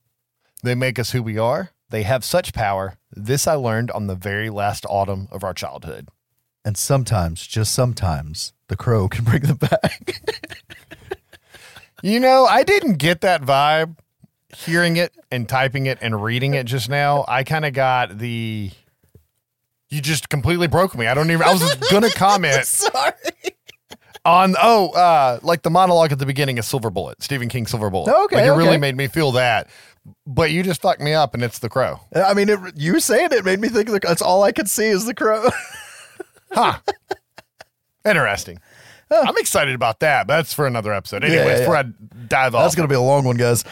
They 0.64 0.74
make 0.74 0.98
us 0.98 1.12
who 1.12 1.22
we 1.22 1.38
are. 1.38 1.70
They 1.90 2.02
have 2.02 2.24
such 2.24 2.52
power. 2.52 2.98
This 3.12 3.46
I 3.46 3.54
learned 3.54 3.92
on 3.92 4.08
the 4.08 4.16
very 4.16 4.50
last 4.50 4.84
autumn 4.88 5.28
of 5.30 5.44
our 5.44 5.54
childhood. 5.54 6.08
And 6.64 6.76
sometimes, 6.76 7.46
just 7.46 7.72
sometimes, 7.72 8.52
the 8.66 8.76
crow 8.76 9.08
can 9.08 9.24
bring 9.24 9.42
them 9.42 9.58
back. 9.58 10.20
You 12.02 12.18
know, 12.18 12.44
I 12.46 12.64
didn't 12.64 12.94
get 12.94 13.20
that 13.20 13.42
vibe 13.42 13.96
hearing 14.56 14.96
it 14.96 15.14
and 15.30 15.48
typing 15.48 15.86
it 15.86 15.98
and 16.00 16.22
reading 16.22 16.54
it 16.54 16.66
just 16.66 16.88
now. 16.88 17.24
I 17.28 17.44
kind 17.44 17.64
of 17.64 17.72
got 17.72 18.18
the. 18.18 18.72
You 19.90 20.00
just 20.00 20.28
completely 20.28 20.68
broke 20.68 20.96
me. 20.96 21.06
I 21.06 21.14
don't 21.14 21.30
even. 21.30 21.42
I 21.42 21.52
was 21.52 21.74
going 21.90 22.04
to 22.04 22.10
comment 22.10 22.64
Sorry. 22.64 23.12
on 24.24 24.54
oh, 24.62 24.90
uh, 24.90 25.40
like 25.42 25.62
the 25.62 25.70
monologue 25.70 26.12
at 26.12 26.18
the 26.18 26.26
beginning 26.26 26.58
of 26.58 26.64
Silver 26.64 26.90
Bullet, 26.90 27.22
Stephen 27.22 27.48
King 27.48 27.66
Silver 27.66 27.90
Bullet. 27.90 28.14
Okay, 28.24 28.36
like 28.36 28.46
it 28.46 28.52
really 28.52 28.78
made 28.78 28.96
me 28.96 29.08
feel 29.08 29.32
that. 29.32 29.68
But 30.26 30.50
you 30.50 30.62
just 30.62 30.80
fucked 30.80 31.00
me 31.00 31.12
up, 31.12 31.34
and 31.34 31.42
it's 31.42 31.58
the 31.58 31.68
crow. 31.68 32.00
I 32.14 32.34
mean, 32.34 32.48
it, 32.48 32.58
you 32.76 33.00
saying 33.00 33.28
it 33.32 33.44
made 33.44 33.60
me 33.60 33.68
think 33.68 33.88
the, 33.90 33.98
that's 33.98 34.22
all 34.22 34.42
I 34.42 34.52
could 34.52 34.68
see 34.68 34.86
is 34.86 35.04
the 35.06 35.14
crow. 35.14 35.48
Huh. 36.52 36.78
Interesting. 38.04 38.58
I'm 39.08 39.36
excited 39.38 39.74
about 39.74 40.00
that, 40.00 40.26
but 40.26 40.36
that's 40.36 40.54
for 40.54 40.66
another 40.66 40.92
episode. 40.92 41.24
Anyways, 41.24 41.46
yeah, 41.46 41.58
before 41.60 41.76
I 41.76 41.84
dive 42.28 42.54
off, 42.54 42.64
that's 42.64 42.74
going 42.74 42.88
to 42.88 42.92
be 42.92 42.96
a 42.96 43.00
long 43.00 43.24
one, 43.24 43.36
guys. 43.36 43.64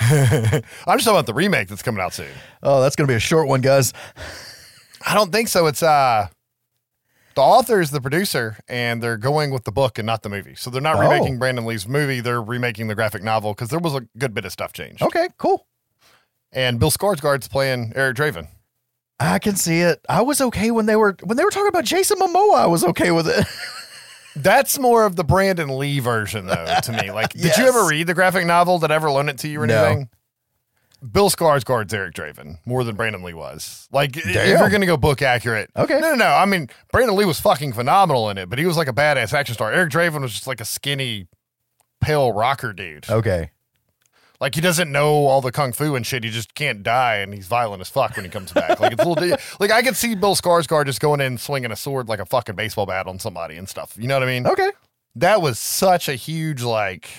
I'm 0.00 0.08
just 0.10 0.64
talking 0.84 1.10
about 1.10 1.26
the 1.26 1.34
remake 1.34 1.68
that's 1.68 1.82
coming 1.82 2.00
out 2.00 2.14
soon. 2.14 2.30
Oh, 2.62 2.80
that's 2.80 2.96
going 2.96 3.06
to 3.06 3.12
be 3.12 3.16
a 3.16 3.20
short 3.20 3.48
one, 3.48 3.60
guys. 3.60 3.92
I 5.06 5.14
don't 5.14 5.32
think 5.32 5.48
so. 5.48 5.66
It's 5.66 5.82
uh 5.82 6.28
the 7.36 7.40
author 7.42 7.80
is 7.80 7.90
the 7.90 8.00
producer 8.00 8.58
and 8.68 9.02
they're 9.02 9.16
going 9.16 9.50
with 9.50 9.64
the 9.64 9.72
book 9.72 9.98
and 9.98 10.06
not 10.06 10.22
the 10.22 10.28
movie. 10.28 10.54
So 10.56 10.68
they're 10.68 10.82
not 10.82 10.96
Oh. 10.96 11.00
remaking 11.00 11.38
Brandon 11.38 11.64
Lee's 11.64 11.86
movie, 11.86 12.20
they're 12.20 12.42
remaking 12.42 12.88
the 12.88 12.94
graphic 12.94 13.22
novel 13.22 13.54
because 13.54 13.68
there 13.68 13.78
was 13.78 13.94
a 13.94 14.02
good 14.18 14.34
bit 14.34 14.44
of 14.44 14.52
stuff 14.52 14.72
changed. 14.72 15.02
Okay, 15.02 15.28
cool. 15.38 15.66
And 16.52 16.80
Bill 16.80 16.90
Skarsgård's 16.90 17.46
playing 17.48 17.92
Eric 17.94 18.16
Draven. 18.16 18.48
I 19.20 19.38
can 19.38 19.54
see 19.54 19.80
it. 19.80 20.00
I 20.08 20.22
was 20.22 20.40
okay 20.40 20.70
when 20.70 20.86
they 20.86 20.96
were 20.96 21.16
when 21.22 21.36
they 21.36 21.44
were 21.44 21.50
talking 21.50 21.68
about 21.68 21.84
Jason 21.84 22.18
Momoa. 22.18 22.56
I 22.56 22.66
was 22.66 22.82
okay 22.84 23.10
with 23.12 23.28
it. 23.28 23.46
That's 24.36 24.78
more 24.78 25.04
of 25.04 25.16
the 25.16 25.24
Brandon 25.24 25.76
Lee 25.78 25.98
version 26.00 26.46
though 26.46 26.74
to 26.84 26.92
me. 26.92 27.10
Like 27.12 27.30
did 27.32 27.56
you 27.56 27.64
ever 27.66 27.86
read 27.86 28.06
the 28.06 28.14
graphic 28.14 28.46
novel? 28.46 28.78
Did 28.78 28.90
I 28.90 28.94
ever 28.96 29.10
loan 29.10 29.28
it 29.28 29.38
to 29.38 29.48
you 29.48 29.60
or 29.60 29.66
No. 29.66 29.84
anything? 29.84 30.08
Bill 31.12 31.30
Skarsgård's 31.30 31.94
Eric 31.94 32.14
Draven 32.14 32.58
more 32.66 32.84
than 32.84 32.94
Brandon 32.96 33.22
Lee 33.22 33.32
was. 33.34 33.88
Like 33.92 34.16
if 34.16 34.24
Damn. 34.24 34.48
you're 34.58 34.70
gonna 34.70 34.86
go 34.86 34.96
book 34.96 35.22
accurate, 35.22 35.70
Okay. 35.76 35.98
No, 36.00 36.10
no, 36.10 36.14
no. 36.16 36.26
I 36.26 36.44
mean, 36.46 36.68
Brandon 36.92 37.16
Lee 37.16 37.24
was 37.24 37.40
fucking 37.40 37.72
phenomenal 37.72 38.28
in 38.30 38.38
it, 38.38 38.50
but 38.50 38.58
he 38.58 38.66
was 38.66 38.76
like 38.76 38.88
a 38.88 38.92
badass 38.92 39.32
action 39.32 39.54
star. 39.54 39.72
Eric 39.72 39.90
Draven 39.92 40.20
was 40.20 40.32
just 40.32 40.46
like 40.46 40.60
a 40.60 40.64
skinny, 40.64 41.26
pale 42.00 42.32
rocker 42.32 42.72
dude. 42.72 43.08
okay. 43.08 43.50
Like 44.40 44.54
he 44.54 44.62
doesn't 44.62 44.90
know 44.90 45.26
all 45.26 45.42
the 45.42 45.52
kung 45.52 45.72
fu 45.72 45.94
and 45.94 46.06
shit. 46.06 46.24
He 46.24 46.30
just 46.30 46.54
can't 46.54 46.82
die, 46.82 47.16
and 47.16 47.34
he's 47.34 47.46
violent 47.46 47.82
as 47.82 47.90
fuck 47.90 48.16
when 48.16 48.24
he 48.24 48.30
comes 48.30 48.52
back. 48.52 48.80
Like 48.80 48.92
it's 48.92 49.04
a 49.04 49.06
little. 49.08 49.36
like 49.60 49.70
I 49.70 49.82
could 49.82 49.96
see 49.96 50.14
Bill 50.14 50.34
Skarsgård 50.34 50.86
just 50.86 50.98
going 50.98 51.20
in 51.20 51.26
and 51.26 51.40
swinging 51.40 51.70
a 51.70 51.76
sword 51.76 52.08
like 52.08 52.20
a 52.20 52.24
fucking 52.24 52.54
baseball 52.56 52.86
bat 52.86 53.06
on 53.06 53.18
somebody 53.18 53.56
and 53.56 53.68
stuff. 53.68 53.94
You 53.98 54.08
know 54.08 54.14
what 54.18 54.22
I 54.22 54.26
mean? 54.26 54.46
Okay. 54.46 54.70
That 55.16 55.42
was 55.42 55.58
such 55.58 56.08
a 56.08 56.14
huge 56.14 56.62
like 56.62 57.10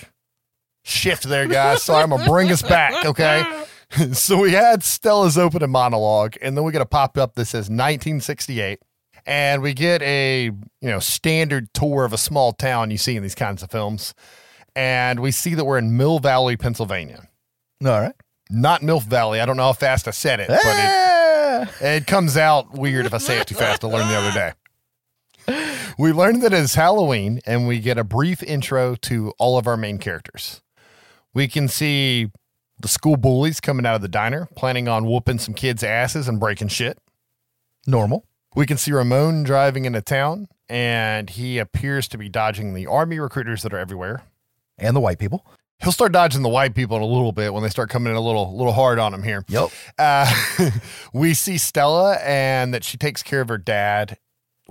shift 0.82 1.22
there, 1.22 1.46
guys. 1.46 1.84
So 1.84 1.94
I'm 1.94 2.10
gonna 2.10 2.26
bring 2.26 2.50
us 2.50 2.62
back, 2.62 3.04
okay? 3.04 3.44
so 4.12 4.38
we 4.38 4.52
had 4.52 4.82
Stella's 4.82 5.36
opening 5.36 5.70
monologue, 5.70 6.36
and 6.40 6.56
then 6.56 6.64
we 6.64 6.72
get 6.72 6.80
a 6.80 6.86
pop 6.86 7.18
up 7.18 7.34
that 7.34 7.46
says 7.46 7.64
1968, 7.64 8.80
and 9.26 9.62
we 9.62 9.74
get 9.74 10.02
a 10.02 10.44
you 10.44 10.88
know 10.88 10.98
standard 10.98 11.72
tour 11.74 12.04
of 12.04 12.12
a 12.12 12.18
small 12.18 12.52
town 12.52 12.90
you 12.90 12.98
see 12.98 13.16
in 13.16 13.22
these 13.22 13.34
kinds 13.34 13.62
of 13.62 13.70
films, 13.70 14.14
and 14.74 15.20
we 15.20 15.30
see 15.30 15.54
that 15.54 15.64
we're 15.64 15.78
in 15.78 15.96
Mill 15.96 16.18
Valley, 16.18 16.56
Pennsylvania. 16.56 17.28
All 17.84 18.00
right. 18.00 18.14
not 18.48 18.80
MILF 18.82 19.02
Valley. 19.02 19.40
I 19.40 19.46
don't 19.46 19.56
know 19.56 19.64
how 19.64 19.72
fast 19.72 20.06
I 20.06 20.12
said 20.12 20.38
it, 20.40 20.48
but 20.48 20.60
it, 21.80 21.84
it 21.84 22.06
comes 22.06 22.36
out 22.36 22.72
weird 22.72 23.06
if 23.06 23.12
I 23.14 23.18
say 23.18 23.38
it 23.40 23.48
too 23.48 23.56
fast. 23.56 23.82
I 23.84 23.88
learned 23.88 24.08
the 24.08 24.16
other 24.16 24.32
day. 24.32 24.52
We 25.98 26.12
learned 26.12 26.42
that 26.42 26.52
it's 26.52 26.74
Halloween, 26.76 27.40
and 27.44 27.66
we 27.66 27.80
get 27.80 27.98
a 27.98 28.04
brief 28.04 28.42
intro 28.42 28.94
to 28.96 29.32
all 29.38 29.58
of 29.58 29.66
our 29.66 29.76
main 29.76 29.98
characters. 29.98 30.62
We 31.34 31.48
can 31.48 31.66
see 31.68 32.30
the 32.82 32.88
school 32.88 33.16
bullies 33.16 33.60
coming 33.60 33.86
out 33.86 33.94
of 33.94 34.02
the 34.02 34.08
diner, 34.08 34.48
planning 34.56 34.88
on 34.88 35.06
whooping 35.06 35.38
some 35.38 35.54
kids' 35.54 35.82
asses 35.82 36.28
and 36.28 36.38
breaking 36.38 36.68
shit. 36.68 36.98
Normal. 37.86 38.26
We 38.54 38.66
can 38.66 38.76
see 38.76 38.92
Ramon 38.92 39.44
driving 39.44 39.86
into 39.86 40.02
town, 40.02 40.48
and 40.68 41.30
he 41.30 41.58
appears 41.58 42.06
to 42.08 42.18
be 42.18 42.28
dodging 42.28 42.74
the 42.74 42.86
army 42.86 43.18
recruiters 43.18 43.62
that 43.62 43.72
are 43.72 43.78
everywhere. 43.78 44.24
And 44.78 44.96
the 44.96 45.00
white 45.00 45.18
people. 45.18 45.46
He'll 45.82 45.92
start 45.92 46.12
dodging 46.12 46.42
the 46.42 46.48
white 46.48 46.74
people 46.74 46.96
in 46.96 47.02
a 47.02 47.06
little 47.06 47.32
bit 47.32 47.52
when 47.52 47.62
they 47.62 47.68
start 47.68 47.90
coming 47.90 48.10
in 48.10 48.16
a 48.16 48.20
little, 48.20 48.56
little 48.56 48.72
hard 48.72 48.98
on 48.98 49.12
him 49.12 49.22
here. 49.22 49.44
Yep. 49.48 49.70
Uh, 49.98 50.70
we 51.12 51.34
see 51.34 51.58
Stella 51.58 52.16
and 52.16 52.72
that 52.72 52.84
she 52.84 52.96
takes 52.96 53.22
care 53.22 53.40
of 53.40 53.48
her 53.48 53.58
dad. 53.58 54.18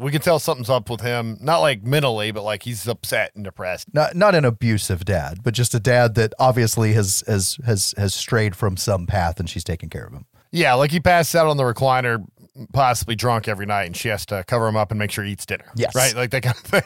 We 0.01 0.11
can 0.11 0.21
tell 0.21 0.39
something's 0.39 0.69
up 0.69 0.89
with 0.89 1.01
him, 1.01 1.37
not 1.41 1.59
like 1.59 1.83
mentally, 1.83 2.31
but 2.31 2.43
like 2.43 2.63
he's 2.63 2.87
upset 2.87 3.31
and 3.35 3.43
depressed. 3.43 3.93
Not 3.93 4.15
not 4.15 4.35
an 4.35 4.45
abusive 4.45 5.05
dad, 5.05 5.43
but 5.43 5.53
just 5.53 5.75
a 5.75 5.79
dad 5.79 6.15
that 6.15 6.33
obviously 6.39 6.93
has 6.93 7.23
has 7.27 7.57
has 7.65 7.93
has 7.97 8.13
strayed 8.13 8.55
from 8.55 8.77
some 8.77 9.05
path 9.05 9.39
and 9.39 9.49
she's 9.49 9.63
taking 9.63 9.89
care 9.89 10.05
of 10.05 10.13
him. 10.13 10.25
Yeah, 10.51 10.73
like 10.73 10.91
he 10.91 10.99
passes 10.99 11.35
out 11.35 11.47
on 11.47 11.57
the 11.57 11.63
recliner, 11.63 12.25
possibly 12.73 13.15
drunk 13.15 13.47
every 13.47 13.65
night, 13.65 13.85
and 13.85 13.95
she 13.95 14.09
has 14.09 14.25
to 14.27 14.43
cover 14.47 14.67
him 14.67 14.75
up 14.75 14.91
and 14.91 14.99
make 14.99 15.11
sure 15.11 15.23
he 15.23 15.31
eats 15.31 15.45
dinner. 15.45 15.71
Yes. 15.75 15.95
Right? 15.95 16.15
Like 16.15 16.31
that 16.31 16.43
kind 16.43 16.57
of 16.57 16.63
thing. 16.63 16.83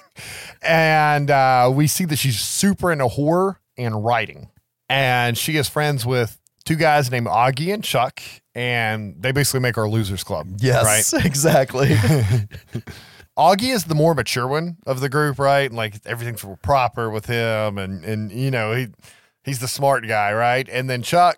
And 0.61 1.31
uh, 1.31 1.71
we 1.73 1.87
see 1.87 2.05
that 2.05 2.17
she's 2.17 2.39
super 2.39 2.91
into 2.91 3.07
horror 3.07 3.59
and 3.77 4.03
writing. 4.05 4.49
And 4.87 5.37
she 5.37 5.57
is 5.57 5.67
friends 5.67 6.05
with 6.05 6.39
two 6.63 6.75
guys 6.75 7.09
named 7.09 7.27
Augie 7.27 7.73
and 7.73 7.83
Chuck, 7.83 8.21
and 8.55 9.15
they 9.19 9.31
basically 9.31 9.59
make 9.59 9.77
our 9.77 9.87
losers 9.87 10.23
club. 10.23 10.47
Yes, 10.59 11.13
Right? 11.13 11.25
exactly. 11.25 11.89
Augie 13.37 13.73
is 13.73 13.83
the 13.83 13.95
more 13.95 14.15
mature 14.15 14.47
one 14.47 14.77
of 14.87 15.01
the 15.01 15.09
group, 15.09 15.37
right? 15.37 15.65
And 15.69 15.75
like 15.75 15.95
everything's 16.05 16.43
proper 16.63 17.09
with 17.09 17.25
him, 17.25 17.77
and 17.77 18.03
and 18.05 18.31
you 18.31 18.49
know 18.49 18.73
he 18.73 18.87
he's 19.43 19.59
the 19.59 19.67
smart 19.67 20.07
guy, 20.07 20.31
right? 20.33 20.67
And 20.71 20.89
then 20.89 21.01
Chuck, 21.03 21.37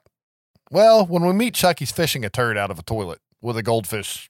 well, 0.69 1.07
when 1.07 1.25
we 1.25 1.33
meet 1.33 1.55
Chuck, 1.55 1.79
he's 1.79 1.91
fishing 1.91 2.23
a 2.23 2.29
turd 2.29 2.55
out 2.55 2.69
of 2.69 2.77
a 2.77 2.83
toilet 2.83 3.19
with 3.41 3.57
a 3.57 3.63
goldfish 3.63 4.29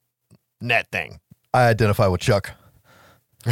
net 0.61 0.87
thing. 0.93 1.19
I 1.53 1.67
identify 1.67 2.07
with 2.07 2.21
Chuck. 2.21 2.51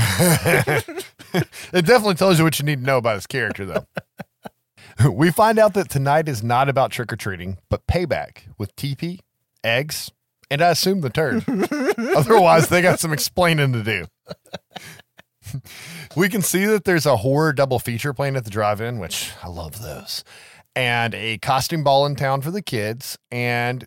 It 1.74 1.86
definitely 1.86 2.16
tells 2.16 2.38
you 2.38 2.46
what 2.46 2.58
you 2.60 2.66
need 2.66 2.80
to 2.80 2.86
know 2.86 2.98
about 2.98 3.16
his 3.16 3.28
character, 3.28 3.66
though. 3.66 5.10
we 5.12 5.30
find 5.32 5.60
out 5.60 5.74
that 5.74 5.90
tonight 5.90 6.30
is 6.30 6.42
not 6.42 6.70
about 6.70 6.92
trick 6.92 7.12
or 7.12 7.18
treating, 7.18 7.58
but 7.70 7.86
payback 7.88 8.44
with 8.58 8.74
TP, 8.78 9.20
eggs, 9.66 10.12
and 10.50 10.62
I 10.62 10.70
assume 10.70 11.02
the 11.02 11.10
turd. 11.10 11.44
Otherwise, 12.16 12.70
they 12.70 12.82
got 12.82 13.00
some 13.00 13.12
explaining 13.12 13.74
to 13.74 13.84
do. 13.84 14.06
we 16.16 16.30
can 16.30 16.42
see 16.42 16.66
that 16.66 16.86
there's 16.86 17.06
a 17.06 17.18
horror 17.18 17.54
double 17.54 17.80
feature 17.80 18.14
playing 18.14 18.36
at 18.36 18.46
the 18.46 18.50
drive 18.50 18.82
in, 18.82 19.00
which 19.00 19.32
I 19.44 19.48
love 19.48 19.82
those, 19.82 20.24
and 20.76 21.14
a 21.16 21.38
costume 21.40 21.84
ball 21.84 22.06
in 22.06 22.16
town 22.16 22.42
for 22.42 22.52
the 22.52 22.62
kids. 22.62 23.18
And 23.32 23.86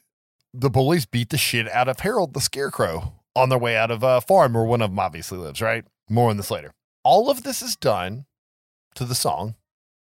the 0.53 0.71
bullies 0.71 1.07
beat 1.07 1.31
the 1.31 1.39
shit 1.39 1.71
out 1.71 1.89
of 1.89 2.01
Harold 2.01 2.35
the 2.35 2.41
Scarecrow 2.41 3.15
on 3.37 3.49
their 3.49 3.59
way 3.59 3.77
out 3.77 3.91
of 3.91 4.03
a 4.03 4.21
farm 4.21 4.55
where 4.55 4.65
one 4.65 4.83
of 4.83 4.91
them 4.91 4.99
obviously 4.99 5.39
lives, 5.39 5.63
right? 5.63 5.85
More 6.11 6.31
on 6.31 6.37
this 6.37 6.51
later. 6.51 6.73
All 7.05 7.31
of 7.31 7.43
this 7.43 7.63
is 7.63 7.77
done 7.77 8.27
to 8.95 9.05
the 9.05 9.15
song 9.15 9.55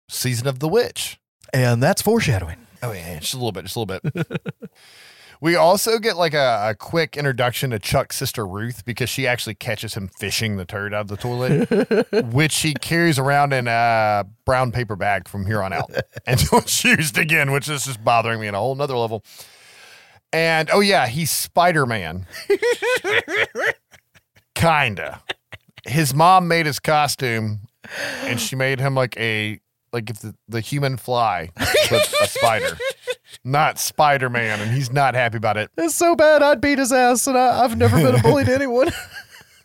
Season 0.08 0.46
of 0.46 0.58
the 0.58 0.68
Witch. 0.68 1.18
And 1.52 1.82
that's 1.82 2.02
foreshadowing. 2.02 2.58
Oh 2.82 2.92
yeah, 2.92 3.18
just 3.20 3.34
a 3.34 3.36
little 3.36 3.52
bit, 3.52 3.64
just 3.64 3.76
a 3.76 3.80
little 3.80 4.00
bit. 4.00 4.26
we 5.43 5.57
also 5.57 5.99
get 5.99 6.16
like 6.16 6.34
a, 6.34 6.68
a 6.68 6.74
quick 6.76 7.16
introduction 7.16 7.70
to 7.70 7.80
Chuck's 7.80 8.14
sister 8.16 8.47
Ruth 8.47 8.84
because 8.84 9.11
she 9.11 9.26
actually 9.26 9.57
catches 9.57 9.95
him 9.95 10.07
fishing 10.07 10.57
the 10.57 10.64
turd 10.64 10.95
out 10.95 11.01
of 11.01 11.09
the 11.09 11.16
toilet, 11.16 12.26
which 12.32 12.61
he 12.61 12.74
carries 12.74 13.18
around 13.18 13.53
in 13.53 13.66
a 13.66 14.24
brown 14.45 14.70
paper 14.70 14.95
bag 14.95 15.26
from 15.26 15.45
here 15.45 15.61
on 15.61 15.72
out 15.72 15.90
until 16.28 16.61
it's 16.61 16.84
used 16.84 17.18
again, 17.18 17.51
which 17.51 17.68
is 17.68 17.84
just 17.84 18.05
bothering 18.05 18.40
me 18.40 18.47
on 18.47 18.55
a 18.55 18.59
whole 18.59 18.76
nother 18.76 18.97
level. 18.97 19.24
And 20.32 20.70
oh 20.72 20.78
yeah, 20.78 21.09
he's 21.09 21.32
Spider 21.32 21.86
Man. 21.86 22.26
Kinda. 24.55 25.22
His 25.88 26.14
mom 26.14 26.47
made 26.47 26.66
his 26.66 26.78
costume, 26.78 27.62
and 28.20 28.40
she 28.40 28.55
made 28.55 28.78
him 28.78 28.95
like 28.95 29.16
a 29.18 29.59
like 29.93 30.09
if 30.09 30.20
the, 30.20 30.36
the 30.49 30.61
human 30.61 30.97
fly, 30.97 31.51
but 31.57 32.14
a 32.22 32.28
spider, 32.28 32.78
not 33.44 33.78
Spider 33.78 34.28
Man, 34.30 34.60
and 34.60 34.70
he's 34.70 34.92
not 34.92 35.14
happy 35.14 35.36
about 35.36 35.56
it. 35.56 35.70
It's 35.76 35.94
so 35.94 36.14
bad 36.14 36.42
I'd 36.42 36.60
beat 36.60 36.78
his 36.78 36.92
ass, 36.92 37.26
and 37.26 37.36
I, 37.36 37.64
I've 37.64 37.76
never 37.76 37.96
been 37.96 38.14
a 38.14 38.22
bully 38.22 38.44
to 38.44 38.54
anyone. 38.54 38.90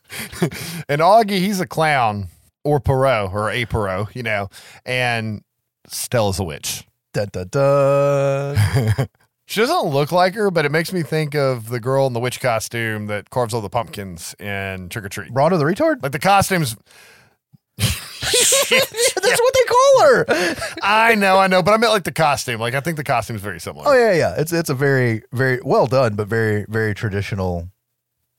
And 0.90 1.02
Augie, 1.02 1.40
he's 1.40 1.60
a 1.60 1.68
clown 1.68 2.30
or 2.64 2.80
Pierrot 2.80 3.34
or 3.34 3.50
a 3.50 3.66
Pierrot, 3.66 4.16
you 4.16 4.24
know, 4.24 4.50
and 4.86 5.42
Stella's 5.88 6.40
a 6.40 6.44
witch. 6.44 6.86
dun, 7.14 7.28
dun, 7.32 7.48
dun. 7.50 9.08
She 9.50 9.62
doesn't 9.62 9.92
look 9.92 10.12
like 10.12 10.34
her, 10.36 10.52
but 10.52 10.66
it 10.66 10.74
makes 10.74 10.92
me 10.92 11.04
think 11.04 11.34
of 11.34 11.70
the 11.70 11.80
girl 11.80 12.06
in 12.06 12.12
the 12.12 12.20
witch 12.20 12.42
costume 12.42 13.08
that 13.08 13.30
carves 13.30 13.54
all 13.54 13.62
the 13.62 13.70
pumpkins 13.70 14.36
in 14.40 14.90
Trick 14.90 15.06
or 15.06 15.10
Treat. 15.10 15.34
Rhonda 15.34 15.58
the 15.58 15.64
retard? 15.64 16.04
Like 16.04 16.12
the 16.12 16.20
costumes. 16.20 16.76
That's 18.70 19.40
what 19.42 19.54
they 19.54 19.64
call 19.64 20.02
her. 20.02 20.26
I 20.82 21.16
know, 21.16 21.38
I 21.38 21.48
know, 21.48 21.62
but 21.62 21.74
I 21.74 21.78
meant 21.78 21.94
like 21.94 22.04
the 22.04 22.12
costume. 22.12 22.60
Like 22.60 22.74
I 22.74 22.80
think 22.80 22.98
the 22.98 23.04
costume 23.04 23.36
is 23.36 23.42
very 23.42 23.60
similar. 23.60 23.88
Oh 23.88 23.94
yeah, 23.94 24.14
yeah. 24.14 24.36
It's 24.38 24.52
it's 24.52 24.70
a 24.70 24.74
very 24.76 25.24
very 25.32 25.60
well 25.64 25.88
done, 25.88 26.16
but 26.16 26.28
very 26.28 26.66
very 26.68 26.94
traditional. 26.94 27.70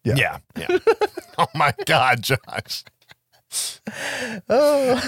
yeah. 0.04 0.14
yeah. 0.16 0.38
yeah. 0.56 0.78
oh 1.38 1.46
my 1.54 1.72
God, 1.86 2.22
Josh. 2.22 2.84
Oh, 4.48 5.00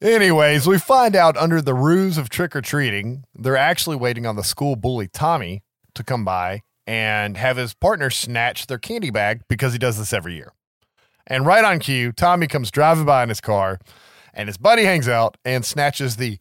Anyways, 0.00 0.66
we 0.66 0.78
find 0.78 1.14
out 1.16 1.36
under 1.36 1.60
the 1.60 1.74
ruse 1.74 2.18
of 2.18 2.28
trick 2.28 2.54
or 2.56 2.62
treating, 2.62 3.24
they're 3.34 3.56
actually 3.56 3.96
waiting 3.96 4.26
on 4.26 4.36
the 4.36 4.44
school 4.44 4.76
bully 4.76 5.08
Tommy 5.08 5.62
to 5.94 6.04
come 6.04 6.24
by 6.24 6.62
and 6.86 7.36
have 7.36 7.56
his 7.56 7.74
partner 7.74 8.10
snatch 8.10 8.66
their 8.66 8.78
candy 8.78 9.10
bag 9.10 9.42
because 9.48 9.72
he 9.72 9.78
does 9.78 9.98
this 9.98 10.12
every 10.12 10.34
year. 10.34 10.52
And 11.26 11.44
right 11.46 11.64
on 11.64 11.78
cue, 11.78 12.12
Tommy 12.12 12.46
comes 12.46 12.70
driving 12.70 13.04
by 13.04 13.22
in 13.22 13.28
his 13.28 13.40
car 13.40 13.78
and 14.34 14.48
his 14.48 14.58
buddy 14.58 14.84
hangs 14.84 15.08
out 15.08 15.36
and 15.44 15.64
snatches 15.64 16.16
the 16.16 16.38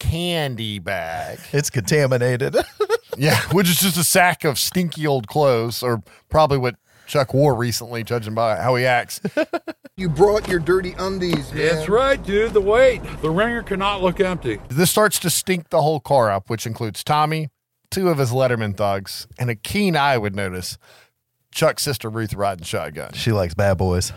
candy 0.00 0.78
bag. 0.78 1.38
it's 1.52 1.70
contaminated. 1.70 2.56
Yeah, 3.16 3.40
which 3.52 3.68
is 3.68 3.78
just 3.78 3.96
a 3.96 4.02
sack 4.02 4.42
of 4.42 4.58
stinky 4.58 5.06
old 5.06 5.28
clothes, 5.28 5.84
or 5.84 6.02
probably 6.30 6.58
what 6.58 6.74
Chuck 7.06 7.32
wore 7.32 7.54
recently, 7.54 8.02
judging 8.02 8.34
by 8.34 8.56
how 8.56 8.74
he 8.74 8.84
acts. 8.84 9.20
You 9.96 10.08
brought 10.08 10.48
your 10.48 10.58
dirty 10.58 10.92
undies, 10.98 11.52
man. 11.52 11.76
That's 11.76 11.88
right, 11.88 12.20
dude. 12.20 12.52
The 12.52 12.60
weight. 12.60 13.00
The 13.22 13.30
ringer 13.30 13.62
cannot 13.62 14.02
look 14.02 14.18
empty. 14.18 14.58
This 14.68 14.90
starts 14.90 15.20
to 15.20 15.30
stink 15.30 15.68
the 15.68 15.80
whole 15.82 16.00
car 16.00 16.32
up, 16.32 16.50
which 16.50 16.66
includes 16.66 17.04
Tommy, 17.04 17.50
two 17.92 18.08
of 18.08 18.18
his 18.18 18.32
Letterman 18.32 18.76
thugs, 18.76 19.28
and 19.38 19.48
a 19.48 19.54
keen 19.54 19.94
eye 19.94 20.18
would 20.18 20.34
notice 20.34 20.76
Chuck's 21.54 21.82
sister 21.84 22.10
Ruth 22.10 22.34
riding 22.34 22.64
shotgun. 22.64 23.12
she 23.12 23.30
likes 23.32 23.54
bad 23.54 23.78
boys. 23.78 24.12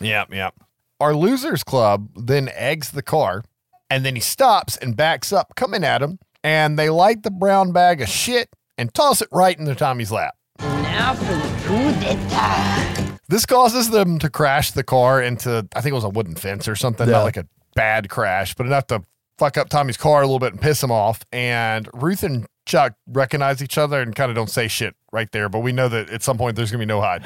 Yep, 0.00 0.34
yep. 0.34 0.54
Our 1.00 1.14
losers 1.14 1.62
club 1.62 2.08
then 2.16 2.50
eggs 2.54 2.90
the 2.90 3.02
car, 3.02 3.44
and 3.88 4.04
then 4.04 4.14
he 4.16 4.20
stops 4.20 4.76
and 4.76 4.96
backs 4.96 5.32
up, 5.32 5.54
coming 5.54 5.84
at 5.84 6.02
him, 6.02 6.18
and 6.42 6.78
they 6.78 6.90
light 6.90 7.22
the 7.22 7.30
brown 7.30 7.72
bag 7.72 8.00
of 8.02 8.08
shit 8.08 8.48
and 8.76 8.92
toss 8.92 9.22
it 9.22 9.28
right 9.30 9.56
into 9.58 9.74
Tommy's 9.74 10.10
lap. 10.10 10.34
Now 10.60 11.14
for 11.14 11.24
the 11.24 11.62
coup 11.64 11.92
d'etat. 12.00 13.18
This 13.28 13.46
causes 13.46 13.90
them 13.90 14.18
to 14.18 14.28
crash 14.30 14.72
the 14.72 14.82
car 14.82 15.22
into, 15.22 15.68
I 15.76 15.80
think 15.80 15.92
it 15.92 15.94
was 15.94 16.04
a 16.04 16.08
wooden 16.08 16.34
fence 16.34 16.66
or 16.66 16.74
something, 16.74 17.06
Yeah. 17.06 17.18
not 17.18 17.24
like 17.24 17.36
a 17.36 17.46
bad 17.74 18.08
crash, 18.08 18.54
but 18.54 18.66
enough 18.66 18.86
to 18.88 19.02
fuck 19.36 19.56
up 19.56 19.68
Tommy's 19.68 19.96
car 19.96 20.22
a 20.22 20.26
little 20.26 20.38
bit 20.40 20.52
and 20.52 20.60
piss 20.60 20.82
him 20.82 20.90
off. 20.90 21.20
And 21.32 21.88
Ruth 21.94 22.22
and 22.24 22.46
Chuck 22.68 22.92
uh, 22.92 22.94
recognize 23.12 23.62
each 23.62 23.78
other 23.78 24.00
and 24.00 24.14
kind 24.14 24.30
of 24.30 24.36
don't 24.36 24.50
say 24.50 24.68
shit 24.68 24.94
right 25.10 25.30
there, 25.32 25.48
but 25.48 25.60
we 25.60 25.72
know 25.72 25.88
that 25.88 26.10
at 26.10 26.22
some 26.22 26.38
point 26.38 26.54
there's 26.54 26.70
going 26.70 26.80
to 26.80 26.86
be 26.86 26.88
no 26.88 27.00
hide 27.00 27.24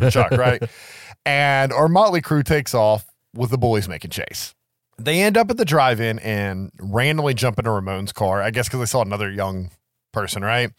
for 0.00 0.10
Chuck, 0.10 0.30
right? 0.32 0.62
And 1.24 1.72
our 1.72 1.88
motley 1.88 2.20
crew 2.20 2.42
takes 2.42 2.74
off 2.74 3.06
with 3.32 3.50
the 3.50 3.58
bullies 3.58 3.88
making 3.88 4.10
chase. 4.10 4.54
They 4.98 5.22
end 5.22 5.38
up 5.38 5.50
at 5.50 5.56
the 5.56 5.64
drive 5.64 6.00
in 6.00 6.18
and 6.18 6.70
randomly 6.78 7.32
jump 7.32 7.58
into 7.58 7.70
Ramon's 7.70 8.12
car, 8.12 8.42
I 8.42 8.50
guess 8.50 8.68
because 8.68 8.80
they 8.80 8.86
saw 8.86 9.02
another 9.02 9.30
young 9.30 9.70
person, 10.12 10.42
right? 10.44 10.70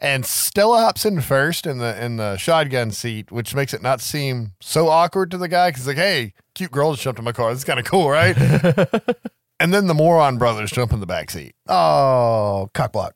And 0.00 0.24
Stella 0.24 0.80
hops 0.80 1.04
in 1.04 1.20
first 1.20 1.66
in 1.66 1.78
the 1.78 2.02
in 2.02 2.16
the 2.16 2.36
shotgun 2.38 2.90
seat, 2.90 3.30
which 3.30 3.54
makes 3.54 3.74
it 3.74 3.82
not 3.82 4.00
seem 4.00 4.52
so 4.60 4.88
awkward 4.88 5.30
to 5.32 5.36
the 5.36 5.48
guy 5.48 5.70
because 5.70 5.86
like, 5.86 5.98
hey, 5.98 6.32
cute 6.54 6.70
girl 6.70 6.92
just 6.92 7.02
jumped 7.02 7.18
in 7.18 7.24
my 7.24 7.32
car. 7.32 7.50
This 7.50 7.58
is 7.58 7.64
kind 7.64 7.78
of 7.78 7.84
cool, 7.84 8.08
right? 8.08 8.34
and 9.60 9.74
then 9.74 9.88
the 9.88 9.94
moron 9.94 10.38
brothers 10.38 10.70
jump 10.70 10.92
in 10.92 11.00
the 11.00 11.06
back 11.06 11.30
seat, 11.30 11.54
Oh, 11.68 12.70
cockblock. 12.72 13.10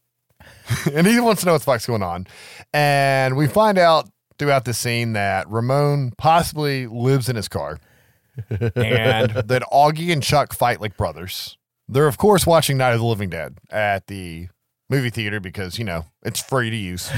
and 0.92 1.06
he 1.06 1.20
wants 1.20 1.42
to 1.42 1.46
know 1.46 1.52
what 1.52 1.58
the 1.58 1.64
fuck's 1.64 1.86
going 1.86 2.02
on. 2.02 2.26
And 2.72 3.36
we 3.36 3.46
find 3.46 3.78
out 3.78 4.08
throughout 4.38 4.64
the 4.64 4.74
scene 4.74 5.12
that 5.12 5.48
Ramon 5.48 6.12
possibly 6.18 6.86
lives 6.86 7.28
in 7.28 7.36
his 7.36 7.48
car, 7.48 7.78
and 8.48 9.30
that 9.30 9.62
Augie 9.72 10.12
and 10.12 10.22
Chuck 10.22 10.52
fight 10.52 10.80
like 10.80 10.96
brothers. 10.96 11.56
They're, 11.88 12.06
of 12.06 12.18
course, 12.18 12.46
watching 12.46 12.78
Night 12.78 12.94
of 12.94 13.00
the 13.00 13.06
Living 13.06 13.28
Dead 13.30 13.58
at 13.70 14.06
the 14.06 14.48
movie 14.88 15.10
theater 15.10 15.38
because, 15.38 15.78
you 15.78 15.84
know, 15.84 16.06
it's 16.22 16.40
free 16.40 16.70
to 16.70 16.76
use. 16.76 17.10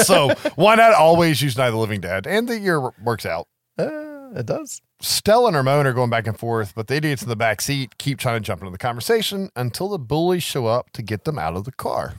so 0.06 0.30
why 0.54 0.76
not 0.76 0.94
always 0.94 1.42
use 1.42 1.56
Night 1.56 1.68
of 1.68 1.74
the 1.74 1.78
Living 1.78 2.00
Dead? 2.00 2.26
And 2.26 2.48
the 2.48 2.58
year 2.58 2.92
works 3.02 3.26
out. 3.26 3.48
Uh, 3.76 4.30
it 4.34 4.46
does. 4.46 4.80
Stella 5.00 5.48
and 5.48 5.56
Ramon 5.56 5.86
are 5.86 5.92
going 5.92 6.10
back 6.10 6.28
and 6.28 6.38
forth, 6.38 6.74
but 6.76 6.86
the 6.86 6.94
idiots 6.94 7.22
in 7.22 7.28
the 7.28 7.36
back 7.36 7.60
seat 7.60 7.98
keep 7.98 8.18
trying 8.18 8.40
to 8.40 8.46
jump 8.46 8.60
into 8.60 8.70
the 8.70 8.78
conversation 8.78 9.50
until 9.56 9.88
the 9.88 9.98
bullies 9.98 10.44
show 10.44 10.66
up 10.66 10.90
to 10.90 11.02
get 11.02 11.24
them 11.24 11.38
out 11.38 11.56
of 11.56 11.64
the 11.64 11.72
car. 11.72 12.14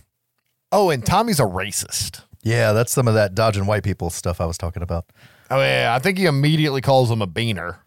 Oh, 0.74 0.90
and 0.90 1.06
Tommy's 1.06 1.40
a 1.40 1.44
racist. 1.44 2.22
Yeah, 2.42 2.74
that's 2.74 2.92
some 2.92 3.08
of 3.08 3.14
that 3.14 3.36
dodging 3.36 3.66
white 3.68 3.84
people 3.84 4.10
stuff 4.10 4.42
I 4.42 4.46
was 4.46 4.58
talking 4.58 4.84
about. 4.84 5.06
Oh, 5.50 5.62
yeah. 5.62 5.94
I 5.96 6.00
think 6.00 6.18
he 6.18 6.26
immediately 6.26 6.82
calls 6.82 7.10
him 7.10 7.22
a 7.22 7.28
beaner 7.28 7.78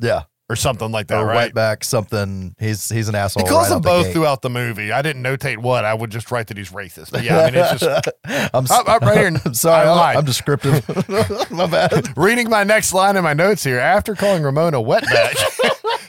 Yeah. 0.00 0.22
or 0.48 0.56
something 0.56 0.90
like 0.90 1.08
that, 1.08 1.18
or 1.18 1.26
right? 1.26 1.52
wetback, 1.54 1.84
something. 1.84 2.54
He's 2.58 2.88
he's 2.88 3.08
an 3.08 3.14
asshole. 3.14 3.44
He 3.44 3.48
calls 3.50 3.64
right 3.64 3.68
them 3.68 3.76
out 3.78 3.82
the 3.82 3.88
both 3.88 4.06
gate. 4.06 4.12
throughout 4.14 4.42
the 4.42 4.50
movie. 4.50 4.90
I 4.92 5.02
didn't 5.02 5.22
notate 5.22 5.58
what. 5.58 5.84
I 5.84 5.92
would 5.94 6.10
just 6.10 6.30
write 6.30 6.46
that 6.48 6.56
he's 6.56 6.70
racist. 6.70 7.10
But 7.12 7.22
yeah, 7.22 7.38
I 7.40 7.50
mean, 7.50 7.54
it's 7.62 7.80
just 7.80 8.08
I'm, 8.54 8.64
s- 8.64 8.70
I'm- 8.72 8.84
I'm 8.86 9.00
right 9.08 9.18
here. 9.18 9.40
I'm 9.44 9.54
sorry, 9.54 9.86
I 9.86 9.90
I'm, 9.90 9.96
lied. 9.96 10.16
I'm 10.16 10.24
descriptive. 10.24 10.88
My 11.50 11.66
bad. 11.66 12.16
reading 12.16 12.48
my 12.48 12.64
next 12.64 12.92
line 12.92 13.16
in 13.16 13.24
my 13.24 13.34
notes 13.34 13.62
here. 13.62 13.78
After 13.78 14.14
calling 14.14 14.42
Ramona 14.42 14.80
a 14.80 14.82
wetback, 14.82 15.36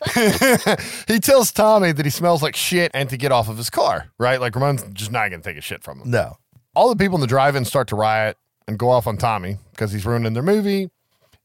he 1.07 1.19
tells 1.19 1.51
Tommy 1.51 1.91
that 1.91 2.05
he 2.05 2.09
smells 2.09 2.41
like 2.43 2.55
shit 2.55 2.91
and 2.93 3.09
to 3.09 3.17
get 3.17 3.31
off 3.31 3.49
of 3.49 3.57
his 3.57 3.69
car, 3.69 4.07
right? 4.17 4.39
Like 4.39 4.55
Ramon's 4.55 4.83
just 4.93 5.11
not 5.11 5.29
going 5.29 5.41
to 5.41 5.49
take 5.49 5.57
a 5.57 5.61
shit 5.61 5.83
from 5.83 6.01
him. 6.01 6.11
No. 6.11 6.37
All 6.75 6.89
the 6.89 6.95
people 6.95 7.15
in 7.15 7.21
the 7.21 7.27
drive-in 7.27 7.65
start 7.65 7.87
to 7.89 7.95
riot 7.95 8.37
and 8.67 8.77
go 8.77 8.89
off 8.89 9.07
on 9.07 9.17
Tommy 9.17 9.57
because 9.71 9.91
he's 9.91 10.05
ruining 10.05 10.33
their 10.33 10.43
movie, 10.43 10.89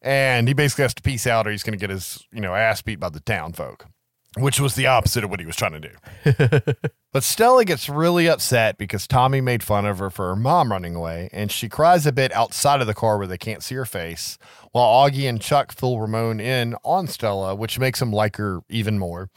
and 0.02 0.48
he 0.48 0.54
basically 0.54 0.82
has 0.82 0.94
to 0.94 1.02
peace 1.02 1.26
out 1.26 1.46
or 1.46 1.50
he's 1.50 1.62
going 1.62 1.78
to 1.78 1.80
get 1.80 1.90
his 1.90 2.26
you 2.32 2.40
know 2.40 2.54
ass 2.54 2.82
beat 2.82 3.00
by 3.00 3.08
the 3.08 3.20
town 3.20 3.52
folk, 3.52 3.86
which 4.36 4.60
was 4.60 4.74
the 4.74 4.86
opposite 4.86 5.24
of 5.24 5.30
what 5.30 5.40
he 5.40 5.46
was 5.46 5.56
trying 5.56 5.80
to 5.80 5.88
do. 5.88 6.72
but 7.12 7.22
Stella 7.22 7.64
gets 7.64 7.88
really 7.88 8.28
upset 8.28 8.78
because 8.78 9.06
Tommy 9.06 9.40
made 9.40 9.62
fun 9.62 9.84
of 9.84 9.98
her 9.98 10.10
for 10.10 10.28
her 10.28 10.36
mom 10.36 10.72
running 10.72 10.94
away, 10.94 11.28
and 11.32 11.50
she 11.50 11.68
cries 11.68 12.06
a 12.06 12.12
bit 12.12 12.32
outside 12.32 12.80
of 12.80 12.86
the 12.86 12.94
car 12.94 13.18
where 13.18 13.26
they 13.26 13.38
can't 13.38 13.62
see 13.62 13.74
her 13.74 13.84
face, 13.84 14.38
while 14.72 14.86
Augie 14.86 15.28
and 15.28 15.40
Chuck 15.40 15.72
fill 15.72 16.00
Ramon 16.00 16.40
in 16.40 16.74
on 16.84 17.06
Stella, 17.06 17.54
which 17.54 17.78
makes 17.78 18.00
him 18.00 18.12
like 18.12 18.36
her 18.36 18.60
even 18.68 18.98
more. 18.98 19.28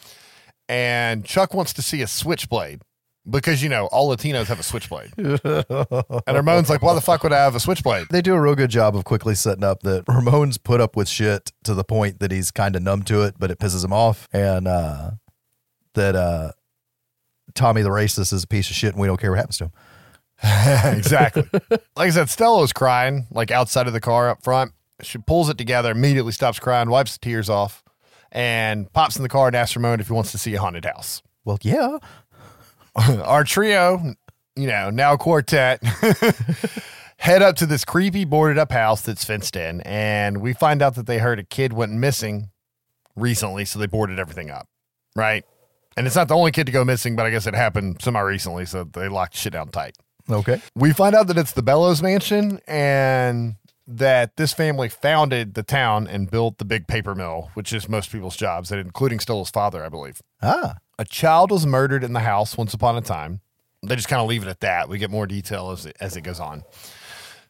And 0.68 1.26
Chuck 1.26 1.54
wants 1.54 1.74
to 1.74 1.82
see 1.82 2.02
a 2.02 2.08
switchblade 2.08 2.82
because 3.30 3.62
you 3.62 3.70
know 3.70 3.88
all 3.88 4.16
Latinos 4.16 4.48
have 4.48 4.60
a 4.60 4.64
switchblade. 4.64 5.12
and 5.18 6.36
Ramon's 6.36 6.70
like, 6.70 6.82
"Why 6.82 6.94
the 6.94 7.02
fuck 7.02 7.24
would 7.24 7.34
I 7.34 7.44
have 7.44 7.56
a 7.56 7.60
switchblade?" 7.60 8.08
They 8.10 8.22
do 8.22 8.34
a 8.34 8.42
real 8.42 8.56
good 8.56 8.70
job 8.70 8.96
of 8.96 9.04
quickly 9.04 9.36
setting 9.36 9.64
up 9.64 9.84
that 9.84 10.04
Ramon's 10.08 10.58
put 10.58 10.82
up 10.82 10.96
with 10.96 11.08
shit 11.08 11.52
to 11.64 11.74
the 11.74 11.84
point 11.84 12.20
that 12.20 12.32
he's 12.32 12.52
kind 12.52 12.76
of 12.76 12.84
numb 12.84 13.04
to 13.04 13.24
it, 13.24 13.36
but 13.38 13.52
it 13.52 13.60
pisses 13.60 13.84
him 13.84 13.94
off. 13.94 14.28
And 14.32 14.68
uh, 14.68 15.12
that 15.94 16.16
uh, 16.16 16.52
Tommy 17.56 17.82
the 17.82 17.90
racist 17.90 18.32
is 18.34 18.44
a 18.44 18.48
piece 18.48 18.70
of 18.70 18.76
shit 18.76 18.92
and 18.92 19.02
we 19.02 19.08
don't 19.08 19.20
care 19.20 19.32
what 19.32 19.38
happens 19.38 19.58
to 19.58 19.66
him. 19.66 19.72
exactly. 20.98 21.44
Like 21.72 21.82
I 21.98 22.10
said, 22.10 22.30
Stella's 22.30 22.74
crying, 22.74 23.28
like 23.32 23.52
outside 23.52 23.88
of 23.88 23.94
the 23.94 24.02
car 24.02 24.30
up 24.30 24.44
front. 24.44 24.74
She 25.02 25.18
pulls 25.18 25.50
it 25.50 25.58
together, 25.58 25.92
immediately 25.92 26.32
stops 26.32 26.60
crying, 26.60 26.90
wipes 26.90 27.18
the 27.18 27.20
tears 27.20 27.50
off, 27.50 27.84
and 28.32 28.92
pops 28.94 29.18
in 29.18 29.24
the 29.24 29.30
car 29.30 29.48
and 29.48 29.56
asks 29.56 29.76
Ramon 29.76 30.00
if 30.00 30.08
he 30.08 30.14
wants 30.14 30.32
to 30.32 30.38
see 30.38 30.54
a 30.56 30.60
haunted 30.60 30.86
house. 30.86 31.22
Well, 31.44 31.58
yeah. 31.62 31.98
Our 32.96 33.44
trio, 33.44 34.16
you 34.56 34.68
know, 34.68 34.90
now 34.90 35.18
quartet, 35.18 35.84
head 37.18 37.42
up 37.42 37.56
to 37.58 37.66
this 37.66 37.84
creepy 37.84 38.24
boarded 38.24 38.58
up 38.58 38.72
house 38.72 39.02
that's 39.02 39.26
fenced 39.26 39.56
in, 39.56 39.82
and 39.82 40.42
we 40.42 40.54
find 40.54 40.82
out 40.82 40.96
that 40.96 41.08
they 41.08 41.18
heard 41.18 41.40
a 41.40 41.44
kid 41.44 41.74
went 41.74 41.92
missing 41.92 42.52
recently, 43.16 43.66
so 43.66 43.80
they 43.80 43.88
boarded 43.88 44.18
everything 44.18 44.50
up, 44.50 44.68
right? 45.16 45.44
And 45.98 46.06
it's 46.06 46.16
not 46.16 46.28
the 46.28 46.36
only 46.36 46.52
kid 46.52 46.66
to 46.66 46.72
go 46.72 46.84
missing, 46.84 47.16
but 47.16 47.26
I 47.26 47.30
guess 47.30 47.48
it 47.48 47.56
happened 47.56 48.02
semi 48.02 48.20
recently, 48.20 48.66
so 48.66 48.84
they 48.84 49.08
locked 49.08 49.36
shit 49.36 49.54
down 49.54 49.70
tight. 49.70 49.98
Okay. 50.30 50.62
We 50.76 50.92
find 50.92 51.16
out 51.16 51.28
that 51.28 51.38
it's 51.38 51.52
the 51.52 51.62
Bellows 51.64 52.02
Mansion 52.02 52.60
and 52.68 53.56
that 53.88 54.36
this 54.38 54.52
family 54.52 54.90
founded 54.90 55.54
the 55.54 55.64
town 55.64 56.08
and 56.08 56.30
built 56.30 56.58
the 56.58 56.66
big 56.66 56.88
paper 56.88 57.14
mill, 57.14 57.52
which 57.54 57.72
is 57.72 57.88
most 57.88 58.12
people's 58.12 58.36
jobs, 58.36 58.72
and 58.72 58.82
including 58.82 59.20
Stella's 59.20 59.52
father, 59.52 59.86
I 59.86 59.90
believe. 59.90 60.22
Ah. 60.42 60.78
A 60.98 61.06
child 61.06 61.52
was 61.52 61.66
murdered 61.66 62.04
in 62.04 62.14
the 62.14 62.22
house 62.22 62.58
once 62.58 62.74
upon 62.74 62.98
a 62.98 63.02
time. 63.02 63.42
They 63.84 63.96
just 63.96 64.08
kind 64.08 64.22
of 64.22 64.28
leave 64.28 64.44
it 64.44 64.50
at 64.50 64.62
that. 64.62 64.90
We 64.90 64.98
get 64.98 65.12
more 65.12 65.28
detail 65.28 65.70
as 65.70 65.86
it, 65.86 65.96
as 66.00 66.18
it 66.18 66.22
goes 66.22 66.40
on. 66.40 66.64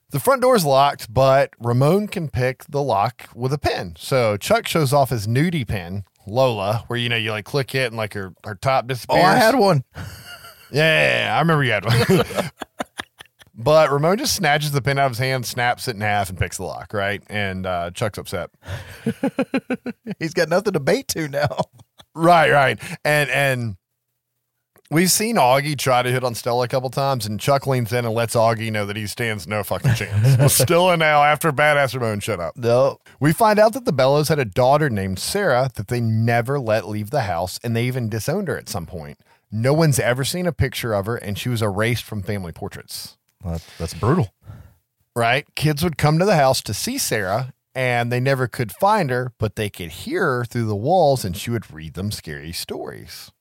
The 0.09 0.19
front 0.19 0.41
door 0.41 0.55
is 0.55 0.65
locked, 0.65 1.13
but 1.13 1.51
Ramon 1.59 2.07
can 2.07 2.29
pick 2.29 2.65
the 2.65 2.81
lock 2.81 3.29
with 3.33 3.53
a 3.53 3.57
pin. 3.57 3.95
So 3.97 4.37
Chuck 4.37 4.67
shows 4.67 4.93
off 4.93 5.09
his 5.09 5.27
nudie 5.27 5.67
pin, 5.67 6.03
Lola, 6.27 6.83
where 6.87 6.97
you 6.97 7.09
know 7.09 7.15
you 7.15 7.31
like 7.31 7.45
click 7.45 7.75
it 7.75 7.87
and 7.87 7.97
like 7.97 8.13
her, 8.13 8.33
her 8.43 8.55
top 8.55 8.87
disappears. 8.87 9.21
Oh. 9.23 9.25
I 9.25 9.35
had 9.35 9.55
one. 9.55 9.83
Yeah, 10.71 11.31
I 11.33 11.39
remember 11.39 11.63
you 11.63 11.71
had 11.71 11.85
one. 11.85 12.51
but 13.55 13.91
Ramon 13.91 14.17
just 14.17 14.35
snatches 14.35 14.71
the 14.71 14.81
pin 14.81 14.97
out 14.97 15.05
of 15.05 15.11
his 15.11 15.19
hand, 15.19 15.45
snaps 15.45 15.87
it 15.87 15.95
in 15.95 16.01
half, 16.01 16.29
and 16.29 16.37
picks 16.37 16.57
the 16.57 16.63
lock, 16.63 16.93
right? 16.93 17.23
And 17.27 17.65
uh, 17.65 17.91
Chuck's 17.91 18.17
upset. 18.17 18.49
He's 20.19 20.33
got 20.33 20.49
nothing 20.49 20.73
to 20.73 20.79
bait 20.79 21.07
to 21.09 21.27
now. 21.27 21.59
Right, 22.13 22.51
right. 22.51 22.79
And 23.05 23.29
and 23.29 23.75
we've 24.91 25.11
seen 25.11 25.35
Augie 25.35 25.77
try 25.77 26.01
to 26.01 26.11
hit 26.11 26.23
on 26.23 26.35
Stella 26.35 26.65
a 26.65 26.67
couple 26.67 26.89
times, 26.89 27.25
and 27.25 27.39
Chuck 27.39 27.67
leans 27.67 27.91
in 27.91 28.05
and 28.05 28.13
lets 28.13 28.35
Augie 28.35 28.71
know 28.71 28.85
that 28.85 28.95
he 28.95 29.07
stands 29.07 29.47
no 29.47 29.63
fucking 29.63 29.95
chance. 29.95 30.37
well, 30.37 30.49
Stella 30.49 30.97
now, 30.97 31.23
after 31.23 31.51
badass 31.51 31.93
Ramon 31.93 32.19
shut 32.19 32.39
up. 32.39 32.55
No. 32.57 32.99
We 33.19 33.33
find 33.33 33.59
out 33.59 33.73
that 33.73 33.85
the 33.85 33.93
Bellows 33.93 34.29
had 34.29 34.39
a 34.39 34.45
daughter 34.45 34.89
named 34.89 35.19
Sarah 35.19 35.69
that 35.75 35.87
they 35.87 35.99
never 36.01 36.59
let 36.59 36.87
leave 36.87 37.09
the 37.09 37.21
house, 37.21 37.59
and 37.63 37.75
they 37.75 37.85
even 37.85 38.09
disowned 38.09 38.47
her 38.47 38.57
at 38.57 38.69
some 38.69 38.85
point. 38.85 39.19
No 39.51 39.73
one's 39.73 39.99
ever 39.99 40.23
seen 40.23 40.47
a 40.47 40.51
picture 40.51 40.93
of 40.93 41.05
her, 41.05 41.15
and 41.15 41.37
she 41.37 41.49
was 41.49 41.61
erased 41.61 42.03
from 42.03 42.23
family 42.23 42.51
portraits. 42.51 43.17
That, 43.43 43.65
that's 43.77 43.93
brutal. 43.93 44.33
right? 45.15 45.45
Kids 45.55 45.83
would 45.83 45.97
come 45.97 46.17
to 46.19 46.25
the 46.25 46.35
house 46.35 46.61
to 46.63 46.73
see 46.73 46.97
Sarah 46.97 47.53
and 47.75 48.09
they 48.11 48.21
never 48.21 48.47
could 48.47 48.71
find 48.71 49.09
her, 49.09 49.33
but 49.37 49.55
they 49.55 49.69
could 49.69 49.89
hear 49.89 50.23
her 50.37 50.45
through 50.45 50.65
the 50.65 50.75
walls 50.75 51.25
and 51.25 51.35
she 51.35 51.51
would 51.51 51.71
read 51.71 51.93
them 51.93 52.09
scary 52.09 52.53
stories. 52.53 53.31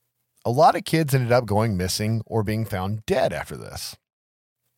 A 0.44 0.50
lot 0.50 0.76
of 0.76 0.84
kids 0.84 1.14
ended 1.14 1.32
up 1.32 1.46
going 1.46 1.76
missing 1.76 2.22
or 2.26 2.42
being 2.42 2.64
found 2.64 3.06
dead 3.06 3.32
after 3.32 3.56
this. 3.56 3.96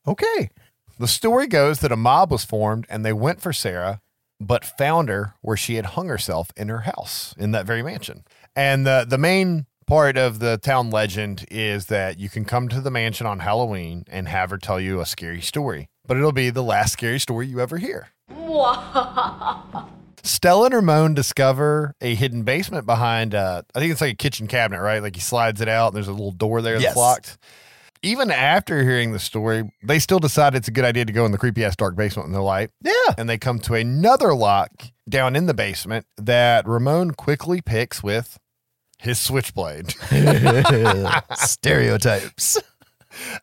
Okay. 0.07 0.51
The 0.99 1.09
story 1.09 1.47
goes 1.47 1.81
that 1.81 1.93
a 1.93 1.97
mob 1.97 2.31
was 2.31 2.45
formed 2.45 2.87
and 2.89 3.05
they 3.05 3.13
went 3.13 3.41
for 3.41 3.53
Sarah, 3.53 4.01
but 4.41 4.65
found 4.65 5.09
her 5.09 5.35
where 5.41 5.57
she 5.57 5.75
had 5.75 5.87
hung 5.87 6.09
herself 6.09 6.51
in 6.57 6.69
her 6.69 6.81
house 6.81 7.35
in 7.37 7.51
that 7.53 7.67
very 7.67 7.83
mansion. 7.83 8.25
And 8.55 8.87
the, 8.87 9.05
the 9.09 9.19
main 9.19 9.67
part 9.87 10.17
of 10.17 10.39
the 10.39 10.59
town 10.59 10.91
legend 10.91 11.47
is 11.51 11.87
that 11.87 12.19
you 12.19 12.29
can 12.29 12.45
come 12.45 12.69
to 12.69 12.81
the 12.81 12.91
mansion 12.91 13.27
on 13.27 13.41
Halloween 13.41 14.05
and 14.09 14.29
have 14.29 14.51
her 14.51 14.59
tell 14.59 14.81
you 14.81 15.01
a 15.01 15.07
scary 15.07 15.41
story, 15.41 15.89
but 16.07 16.17
it'll 16.17 16.33
be 16.33 16.51
the 16.51 16.63
last 16.63 16.93
scary 16.93 17.19
story 17.19 17.47
you 17.47 17.61
ever 17.61 17.79
hear. 17.79 18.09
Stella 20.23 20.67
and 20.67 20.75
Ramon 20.75 21.15
discover 21.15 21.95
a 22.01 22.15
hidden 22.15 22.43
basement 22.43 22.87
behind, 22.87 23.35
uh, 23.35 23.63
I 23.75 23.79
think 23.79 23.93
it's 23.93 24.01
like 24.01 24.13
a 24.13 24.17
kitchen 24.17 24.47
cabinet, 24.47 24.81
right? 24.81 25.03
Like 25.03 25.15
he 25.15 25.21
slides 25.21 25.61
it 25.61 25.69
out 25.69 25.89
and 25.89 25.97
there's 25.97 26.09
a 26.09 26.13
little 26.13 26.33
door 26.33 26.63
there 26.63 26.75
that's 26.75 26.85
Yes. 26.85 26.97
locked. 26.97 27.39
Even 28.03 28.31
after 28.31 28.83
hearing 28.83 29.13
the 29.13 29.19
story, 29.19 29.69
they 29.83 29.99
still 29.99 30.19
decide 30.19 30.55
it's 30.55 30.69
a 30.69 30.71
good 30.71 30.85
idea 30.85 31.05
to 31.05 31.13
go 31.13 31.25
in 31.25 31.33
the 31.33 31.39
creepy 31.39 31.65
ass 31.65 31.75
dark 31.77 31.97
basement 31.97 32.27
in 32.27 32.33
the 32.33 32.43
light. 32.43 32.71
Yeah. 32.85 32.93
And 33.19 33.29
they 33.29 33.39
come 33.39 33.59
to 33.61 33.75
another 33.75 34.35
lock 34.35 34.71
down 35.09 35.35
in 35.35 35.47
the 35.47 35.55
basement 35.55 36.07
that 36.17 36.67
Ramon 36.69 37.13
quickly 37.13 37.61
picks 37.63 38.03
with 38.03 38.39
his 38.99 39.19
switchblade. 39.19 39.95
Stereotypes. 41.35 42.59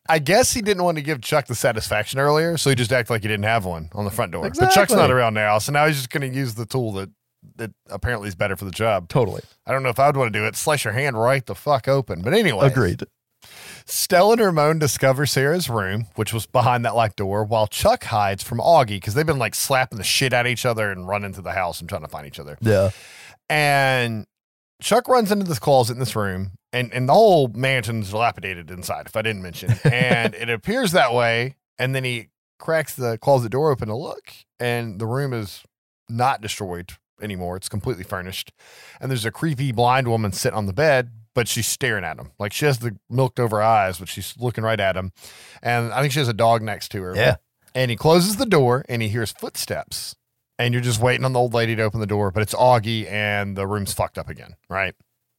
I 0.08 0.20
guess 0.20 0.54
he 0.54 0.62
didn't 0.62 0.84
want 0.84 0.98
to 0.98 1.04
give 1.04 1.22
Chuck 1.22 1.48
the 1.48 1.56
satisfaction 1.56 2.20
earlier, 2.20 2.58
so 2.58 2.70
he 2.70 2.76
just 2.76 2.92
acted 2.92 3.12
like 3.14 3.22
he 3.22 3.28
didn't 3.28 3.46
have 3.46 3.66
one 3.66 3.90
on 3.94 4.06
the 4.06 4.12
front 4.12 4.32
door. 4.32 4.50
But 4.50 4.72
Chuck's 4.72 4.94
not 4.94 5.12
around 5.12 5.34
now, 5.34 5.58
so 5.58 5.72
now 5.72 5.88
he's 5.88 5.98
just 5.98 6.10
going 6.10 6.30
to 6.30 6.38
use 6.38 6.56
the 6.56 6.66
tool 6.66 6.92
that 6.94 7.10
that 7.56 7.72
apparently 7.90 8.28
is 8.28 8.36
better 8.36 8.56
for 8.56 8.66
the 8.66 8.72
job. 8.72 9.10
Totally. 9.10 9.42
I 9.66 9.72
don't 9.72 9.84
know 9.84 9.90
if 9.90 10.00
I'd 10.00 10.16
want 10.16 10.32
to 10.32 10.40
do 10.40 10.46
it. 10.46 10.56
Slice 10.56 10.84
your 10.86 10.94
hand 10.94 11.20
right 11.20 11.46
the 11.46 11.56
fuck 11.56 11.88
open. 11.88 12.22
But 12.22 12.34
anyway, 12.34 12.68
Agreed. 12.68 13.04
Stella 13.86 14.34
and 14.34 14.42
Ramon 14.42 14.80
discover 14.80 15.26
Sarah's 15.26 15.70
room, 15.70 16.08
which 16.16 16.34
was 16.34 16.46
behind 16.46 16.86
that 16.86 16.96
locked 16.96 17.18
door, 17.18 17.44
while 17.44 17.68
Chuck 17.68 18.06
hides 18.06 18.42
from 18.42 18.60
Augie 18.60 18.88
because 18.88 19.14
they've 19.14 19.26
been 19.26 19.40
like 19.40 19.56
slapping 19.56 19.98
the 19.98 20.04
shit 20.04 20.32
out 20.32 20.46
of 20.46 20.52
each 20.52 20.66
other 20.66 20.92
and 20.92 21.08
running 21.08 21.34
to 21.34 21.42
the 21.42 21.52
house 21.52 21.82
and 21.82 21.90
trying 21.90 22.04
to 22.04 22.08
find 22.08 22.26
each 22.26 22.40
other. 22.40 22.58
Yeah. 22.62 22.92
And 23.50 24.26
Chuck 24.82 25.10
runs 25.10 25.32
into 25.32 25.46
this 25.46 25.60
closet 25.60 25.94
in 25.94 26.00
this 26.00 26.16
room, 26.16 26.52
and, 26.74 26.92
and 26.94 27.08
the 27.08 27.14
whole 27.14 27.48
mansion's 27.50 28.10
dilapidated 28.10 28.70
inside, 28.72 29.06
if 29.06 29.16
I 29.16 29.22
didn't 29.22 29.44
mention. 29.44 29.74
And 29.86 30.34
it 30.34 30.50
appears 30.50 30.92
that 30.92 31.14
way. 31.14 31.56
And 31.78 31.96
then 31.96 32.04
he 32.04 32.30
cracks 32.60 32.96
the 32.96 33.18
closet 33.18 33.52
door 33.52 33.72
open 33.72 33.88
to 33.88 33.96
look, 33.96 34.32
and 34.60 35.00
the 35.00 35.06
room 35.06 35.34
is 35.34 35.64
not 36.10 36.42
destroyed 36.42 36.94
anymore. 37.22 37.58
It's 37.58 37.70
completely 37.70 38.04
furnished. 38.04 38.52
And 39.00 39.10
there's 39.10 39.26
a 39.26 39.32
creepy 39.32 39.72
blind 39.72 40.08
woman 40.08 40.32
sitting 40.32 40.58
on 40.58 40.66
the 40.66 40.74
bed, 40.74 41.12
but 41.34 41.48
she's 41.48 41.68
staring 41.68 42.04
at 42.04 42.20
him. 42.20 42.32
Like 42.40 42.54
she 42.54 42.66
has 42.66 42.80
the 42.80 42.98
milked 43.10 43.40
over 43.40 43.62
eyes, 43.62 44.00
but 44.00 44.08
she's 44.08 44.36
looking 44.38 44.64
right 44.64 44.80
at 44.80 44.96
him. 44.96 45.12
And 45.62 45.92
I 45.94 46.02
think 46.02 46.14
she 46.14 46.20
has 46.20 46.28
a 46.28 46.34
dog 46.34 46.62
next 46.62 46.90
to 46.90 47.02
her. 47.02 47.16
Yeah. 47.16 47.38
And 47.74 47.90
he 47.90 47.98
closes 47.98 48.36
the 48.36 48.46
door 48.46 48.86
and 48.88 49.02
he 49.02 49.10
hears 49.10 49.32
footsteps. 49.32 50.16
And 50.60 50.74
you're 50.74 50.84
just 50.84 51.02
waiting 51.02 51.26
on 51.26 51.34
the 51.34 51.40
old 51.40 51.54
lady 51.54 51.76
to 51.76 51.82
open 51.82 52.00
the 52.00 52.06
door, 52.06 52.30
but 52.30 52.44
it's 52.44 52.54
Augie 52.54 53.10
and 53.10 53.58
the 53.58 53.66
room's 53.66 53.94
fucked 53.94 54.20
up 54.20 54.30
again, 54.30 54.56
right? 54.70 54.94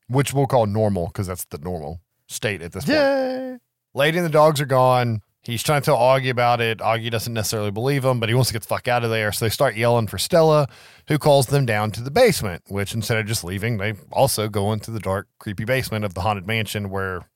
Which 0.09 0.33
we'll 0.33 0.47
call 0.47 0.67
normal 0.67 1.07
because 1.07 1.27
that's 1.27 1.45
the 1.47 1.59
normal 1.59 2.01
state 2.27 2.63
at 2.63 2.73
this 2.73 2.85
point. 2.85 2.99
Yay. 2.99 3.59
Lady 3.95 4.19
and 4.19 4.27
the 4.27 4.31
dogs 4.31 4.61
are 4.61 4.67
gone. 4.67 5.23
He's 5.43 5.63
trying 5.63 5.83
to 5.83 5.85
tell 5.85 5.99
Augie 5.99 6.31
about 6.31 6.63
it. 6.63 6.79
Augie 6.79 7.11
doesn't 7.11 7.35
necessarily 7.35 7.71
believe 7.71 8.03
him, 8.03 8.19
but 8.19 8.31
he 8.31 8.35
wants 8.35 8.49
to 8.49 8.55
get 8.55 8.63
the 8.63 8.69
fuck 8.69 8.89
out 8.89 9.05
of 9.05 9.11
there. 9.11 9.31
So 9.31 9.45
they 9.45 9.51
start 9.51 9.77
yelling 9.77 10.07
for 10.07 10.17
Stella, 10.17 10.69
who 11.09 11.19
calls 11.19 11.49
them 11.49 11.67
down 11.67 11.91
to 11.93 12.03
the 12.03 12.11
basement, 12.11 12.63
which 12.69 12.95
instead 12.95 13.19
of 13.19 13.27
just 13.27 13.45
leaving, 13.45 13.77
they 13.77 13.93
also 14.11 14.49
go 14.49 14.73
into 14.73 14.91
the 14.91 15.01
dark, 15.01 15.29
creepy 15.39 15.67
basement 15.67 16.05
of 16.05 16.15
the 16.15 16.23
haunted 16.23 16.47
mansion 16.47 16.89
where 16.89 17.29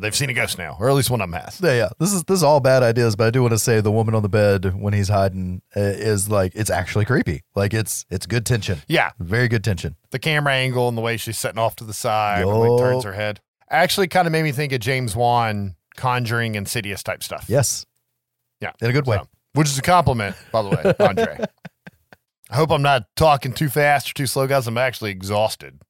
they've 0.00 0.14
seen 0.14 0.30
a 0.30 0.34
ghost 0.34 0.58
now, 0.58 0.76
or 0.80 0.88
at 0.88 0.94
least 0.94 1.10
one 1.10 1.20
of 1.20 1.30
them 1.30 1.40
has. 1.40 1.60
Yeah, 1.62 1.74
yeah. 1.74 1.88
This 1.98 2.12
is 2.12 2.24
this 2.24 2.36
is 2.38 2.42
all 2.42 2.60
bad 2.60 2.82
ideas, 2.82 3.16
but 3.16 3.26
I 3.26 3.30
do 3.30 3.42
want 3.42 3.52
to 3.52 3.58
say 3.58 3.80
the 3.80 3.92
woman 3.92 4.14
on 4.14 4.22
the 4.22 4.28
bed 4.28 4.80
when 4.80 4.92
he's 4.92 5.08
hiding 5.08 5.62
uh, 5.76 5.80
is 5.80 6.28
like 6.28 6.52
it's 6.54 6.70
actually 6.70 7.04
creepy. 7.04 7.42
Like 7.54 7.72
it's 7.74 8.06
it's 8.10 8.26
good 8.26 8.44
tension, 8.46 8.78
Yeah, 8.88 9.10
very 9.18 9.48
good 9.48 9.62
tension. 9.64 9.96
the 10.10 10.18
camera 10.18 10.54
angle 10.54 10.88
and 10.88 10.96
the 10.96 11.02
way 11.02 11.16
she's 11.16 11.38
sitting 11.38 11.58
off 11.58 11.76
to 11.76 11.84
the 11.84 11.92
side 11.94 12.42
and 12.42 12.50
like 12.50 12.78
turns 12.80 13.04
her 13.04 13.12
head 13.12 13.40
actually 13.70 14.08
kind 14.08 14.26
of 14.26 14.32
made 14.32 14.42
me 14.42 14.50
think 14.52 14.72
of 14.72 14.80
James 14.80 15.14
Wan 15.14 15.76
Conjuring 15.96 16.56
Insidious 16.56 17.02
type 17.04 17.22
stuff. 17.22 17.44
Yes, 17.48 17.86
Yeah. 18.60 18.72
in 18.80 18.90
a 18.90 18.92
good 18.92 19.06
way. 19.06 19.16
So, 19.18 19.28
which 19.54 19.68
is 19.68 19.78
a 19.78 19.82
compliment, 19.82 20.34
by 20.50 20.62
the 20.62 20.68
way, 20.70 20.94
Andre. 20.98 21.38
I 22.50 22.56
hope 22.56 22.72
I'm 22.72 22.82
not 22.82 23.04
talking 23.14 23.52
too 23.52 23.68
fast 23.68 24.10
or 24.10 24.14
too 24.14 24.26
slow, 24.26 24.46
guys. 24.48 24.66
I'm 24.66 24.76
actually 24.76 25.12
exhausted. 25.12 25.80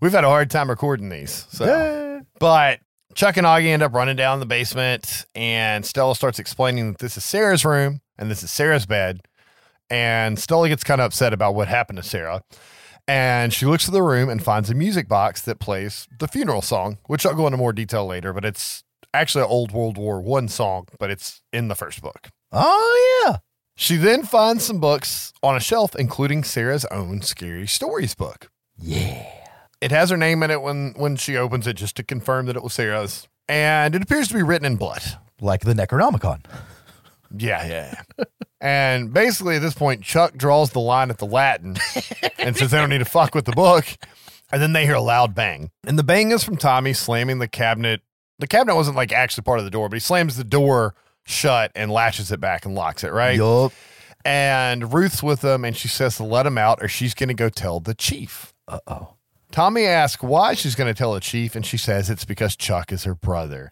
We've 0.00 0.12
had 0.12 0.24
a 0.24 0.28
hard 0.28 0.50
time 0.50 0.70
recording 0.70 1.10
these. 1.10 1.46
So, 1.50 1.66
Yay. 1.66 2.20
but 2.38 2.80
Chuck 3.14 3.36
and 3.36 3.46
Augie 3.46 3.66
end 3.66 3.82
up 3.82 3.92
running 3.92 4.16
down 4.16 4.40
the 4.40 4.46
basement, 4.46 5.26
and 5.34 5.84
Stella 5.84 6.14
starts 6.14 6.38
explaining 6.38 6.92
that 6.92 6.98
this 6.98 7.16
is 7.16 7.24
Sarah's 7.24 7.64
room 7.64 8.00
and 8.18 8.30
this 8.30 8.42
is 8.42 8.50
Sarah's 8.50 8.86
bed. 8.86 9.20
And 9.90 10.38
Stella 10.38 10.68
gets 10.68 10.84
kind 10.84 11.00
of 11.00 11.06
upset 11.06 11.32
about 11.32 11.54
what 11.54 11.68
happened 11.68 11.98
to 11.98 12.02
Sarah. 12.02 12.42
And 13.06 13.52
she 13.52 13.66
looks 13.66 13.84
to 13.84 13.90
the 13.90 14.02
room 14.02 14.30
and 14.30 14.42
finds 14.42 14.70
a 14.70 14.74
music 14.74 15.08
box 15.08 15.42
that 15.42 15.58
plays 15.58 16.06
the 16.18 16.28
funeral 16.28 16.62
song, 16.62 16.98
which 17.06 17.26
I'll 17.26 17.34
go 17.34 17.46
into 17.46 17.58
more 17.58 17.72
detail 17.72 18.06
later, 18.06 18.32
but 18.32 18.44
it's 18.44 18.84
actually 19.12 19.42
an 19.42 19.50
old 19.50 19.72
World 19.72 19.98
War 19.98 20.20
One 20.20 20.48
song, 20.48 20.86
but 20.98 21.10
it's 21.10 21.42
in 21.52 21.68
the 21.68 21.74
first 21.74 22.00
book. 22.00 22.30
Oh 22.52 23.24
yeah. 23.26 23.38
She 23.74 23.96
then 23.96 24.22
finds 24.22 24.64
some 24.64 24.80
books 24.80 25.32
on 25.42 25.56
a 25.56 25.60
shelf, 25.60 25.96
including 25.96 26.44
Sarah's 26.44 26.84
own 26.86 27.22
Scary 27.22 27.66
Stories 27.66 28.14
book. 28.14 28.50
Yeah. 28.78 29.41
It 29.82 29.90
has 29.90 30.10
her 30.10 30.16
name 30.16 30.44
in 30.44 30.52
it 30.52 30.62
when, 30.62 30.94
when 30.96 31.16
she 31.16 31.36
opens 31.36 31.66
it 31.66 31.74
just 31.74 31.96
to 31.96 32.04
confirm 32.04 32.46
that 32.46 32.54
it 32.54 32.62
was 32.62 32.72
Sarah's. 32.72 33.26
And 33.48 33.96
it 33.96 34.02
appears 34.02 34.28
to 34.28 34.34
be 34.34 34.42
written 34.44 34.64
in 34.64 34.76
blood. 34.76 35.02
Like 35.40 35.62
the 35.62 35.74
Necronomicon. 35.74 36.44
Yeah, 37.36 37.66
yeah. 37.66 38.02
yeah. 38.16 38.24
and 38.60 39.12
basically, 39.12 39.56
at 39.56 39.62
this 39.62 39.74
point, 39.74 40.02
Chuck 40.02 40.36
draws 40.36 40.70
the 40.70 40.78
line 40.78 41.10
at 41.10 41.18
the 41.18 41.26
Latin 41.26 41.76
and 42.38 42.56
says 42.56 42.70
they 42.70 42.78
don't 42.78 42.90
need 42.90 42.98
to 42.98 43.04
fuck 43.04 43.34
with 43.34 43.44
the 43.44 43.52
book. 43.52 43.84
And 44.52 44.62
then 44.62 44.72
they 44.72 44.86
hear 44.86 44.94
a 44.94 45.00
loud 45.00 45.34
bang. 45.34 45.72
And 45.84 45.98
the 45.98 46.04
bang 46.04 46.30
is 46.30 46.44
from 46.44 46.58
Tommy 46.58 46.92
slamming 46.92 47.40
the 47.40 47.48
cabinet. 47.48 48.02
The 48.38 48.46
cabinet 48.46 48.76
wasn't 48.76 48.96
like 48.96 49.12
actually 49.12 49.42
part 49.42 49.58
of 49.58 49.64
the 49.64 49.70
door, 49.70 49.88
but 49.88 49.96
he 49.96 50.00
slams 50.00 50.36
the 50.36 50.44
door 50.44 50.94
shut 51.24 51.72
and 51.74 51.90
latches 51.90 52.30
it 52.30 52.38
back 52.38 52.64
and 52.64 52.76
locks 52.76 53.02
it, 53.02 53.12
right? 53.12 53.36
Yup. 53.36 53.72
And 54.24 54.94
Ruth's 54.94 55.24
with 55.24 55.40
them 55.40 55.64
and 55.64 55.76
she 55.76 55.88
says 55.88 56.18
to 56.18 56.24
let 56.24 56.46
him 56.46 56.56
out 56.56 56.80
or 56.82 56.86
she's 56.86 57.14
going 57.14 57.28
to 57.28 57.34
go 57.34 57.48
tell 57.48 57.80
the 57.80 57.94
chief. 57.94 58.54
Uh 58.68 58.78
oh. 58.86 59.14
Tommy 59.52 59.84
asks 59.84 60.22
why 60.22 60.54
she's 60.54 60.74
going 60.74 60.92
to 60.92 60.98
tell 60.98 61.12
the 61.14 61.20
chief, 61.20 61.54
and 61.54 61.64
she 61.64 61.76
says 61.76 62.10
it's 62.10 62.24
because 62.24 62.56
Chuck 62.56 62.90
is 62.90 63.04
her 63.04 63.14
brother. 63.14 63.70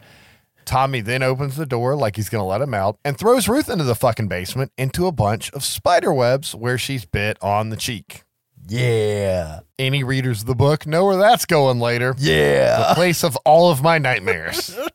Tommy 0.66 1.00
then 1.00 1.22
opens 1.22 1.56
the 1.56 1.66
door 1.66 1.96
like 1.96 2.16
he's 2.16 2.28
going 2.28 2.42
to 2.42 2.46
let 2.46 2.60
him 2.60 2.74
out 2.74 2.98
and 3.04 3.18
throws 3.18 3.48
Ruth 3.48 3.68
into 3.68 3.82
the 3.82 3.94
fucking 3.94 4.28
basement 4.28 4.72
into 4.78 5.06
a 5.06 5.12
bunch 5.12 5.50
of 5.52 5.64
spider 5.64 6.12
webs 6.12 6.54
where 6.54 6.78
she's 6.78 7.04
bit 7.04 7.38
on 7.42 7.70
the 7.70 7.76
cheek. 7.76 8.22
Yeah. 8.68 9.60
Any 9.78 10.04
readers 10.04 10.42
of 10.42 10.46
the 10.46 10.54
book 10.54 10.86
know 10.86 11.06
where 11.06 11.16
that's 11.16 11.44
going 11.46 11.80
later. 11.80 12.14
Yeah. 12.18 12.90
The 12.90 12.94
place 12.94 13.24
of 13.24 13.36
all 13.38 13.70
of 13.70 13.82
my 13.82 13.98
nightmares. 13.98 14.78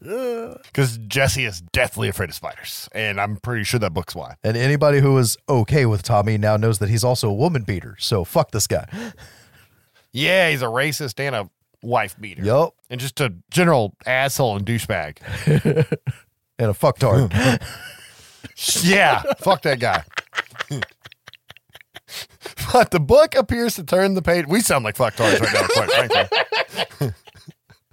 Because 0.66 0.98
Jesse 1.00 1.46
is 1.46 1.62
deathly 1.72 2.10
afraid 2.10 2.30
of 2.30 2.36
spiders, 2.36 2.90
and 2.94 3.20
I'm 3.20 3.38
pretty 3.38 3.64
sure 3.64 3.80
that 3.80 3.94
book's 3.94 4.14
why. 4.14 4.36
And 4.44 4.56
anybody 4.58 5.00
who 5.00 5.18
is 5.18 5.38
okay 5.48 5.86
with 5.86 6.04
Tommy 6.04 6.38
now 6.38 6.58
knows 6.58 6.80
that 6.80 6.90
he's 6.90 7.04
also 7.04 7.30
a 7.30 7.34
woman 7.34 7.64
beater. 7.64 7.96
So 7.98 8.24
fuck 8.24 8.52
this 8.52 8.68
guy. 8.68 8.86
Yeah, 10.16 10.50
he's 10.50 10.62
a 10.62 10.66
racist 10.68 11.20
and 11.20 11.36
a 11.36 11.50
wife 11.84 12.16
beater. 12.20 12.42
Yup. 12.42 12.74
And 12.90 13.02
just 13.02 13.20
a 13.20 13.34
general 13.52 13.96
asshole 14.06 14.56
and 14.58 14.66
douchebag. 14.66 15.18
And 16.58 16.70
a 16.70 16.74
fucktard. 16.74 17.62
Yeah, 18.84 19.22
fuck 19.40 19.64
that 19.64 19.82
guy. 19.82 20.06
but 22.72 22.92
the 22.92 23.02
book 23.02 23.36
appears 23.36 23.76
to 23.76 23.84
turn 23.84 24.14
the 24.14 24.22
page. 24.22 24.46
We 24.48 24.62
sound 24.62 24.86
like 24.86 24.96
fucktards 24.96 25.42
right 25.42 25.54
now, 25.54 25.68
quite 25.68 26.10
frankly. 26.10 27.12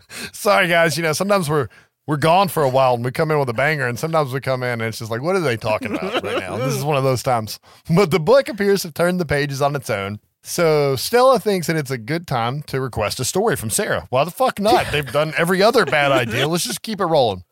Sorry, 0.33 0.68
guys. 0.68 0.97
You 0.97 1.03
know, 1.03 1.12
sometimes 1.14 1.51
we're 1.51 1.66
we're 2.07 2.18
gone 2.18 2.47
for 2.47 2.62
a 2.62 2.68
while 2.68 2.95
and 2.95 3.05
we 3.05 3.11
come 3.11 3.33
in 3.33 3.41
with 3.41 3.49
a 3.49 3.55
banger, 3.55 3.89
and 3.89 3.99
sometimes 3.99 4.33
we 4.33 4.41
come 4.41 4.62
in 4.62 4.68
and 4.81 4.83
it's 4.83 4.99
just 5.01 5.11
like, 5.11 5.23
what 5.23 5.35
are 5.35 5.41
they 5.41 5.57
talking 5.57 5.97
about 5.97 6.23
right 6.23 6.39
now? 6.39 6.57
This 6.59 6.75
is 6.75 6.85
one 6.85 6.97
of 6.97 7.03
those 7.03 7.25
times. 7.25 7.59
But 7.93 8.12
the 8.12 8.20
book 8.20 8.49
appears 8.49 8.83
to 8.83 8.93
turn 8.93 9.16
the 9.16 9.27
pages 9.27 9.61
on 9.61 9.75
its 9.75 9.91
own. 9.91 10.20
So 10.43 10.97
Stella 10.97 11.38
thinks 11.38 11.68
that 11.68 11.76
it's 11.76 11.90
a 11.90 11.99
good 11.99 12.26
time 12.26 12.62
to 12.62 12.80
request 12.80 13.20
a 13.20 13.24
story 13.24 13.55
from 13.57 13.70
Sarah. 13.70 14.07
Why 14.11 14.24
the 14.24 14.30
fuck 14.30 14.59
not? 14.59 14.90
They've 14.90 15.11
done 15.11 15.32
every 15.36 15.62
other 15.62 15.84
bad 15.84 16.11
idea. 16.12 16.49
Let's 16.49 16.64
just 16.64 16.82
keep 16.82 17.01
it 17.01 17.05
rolling. 17.07 17.45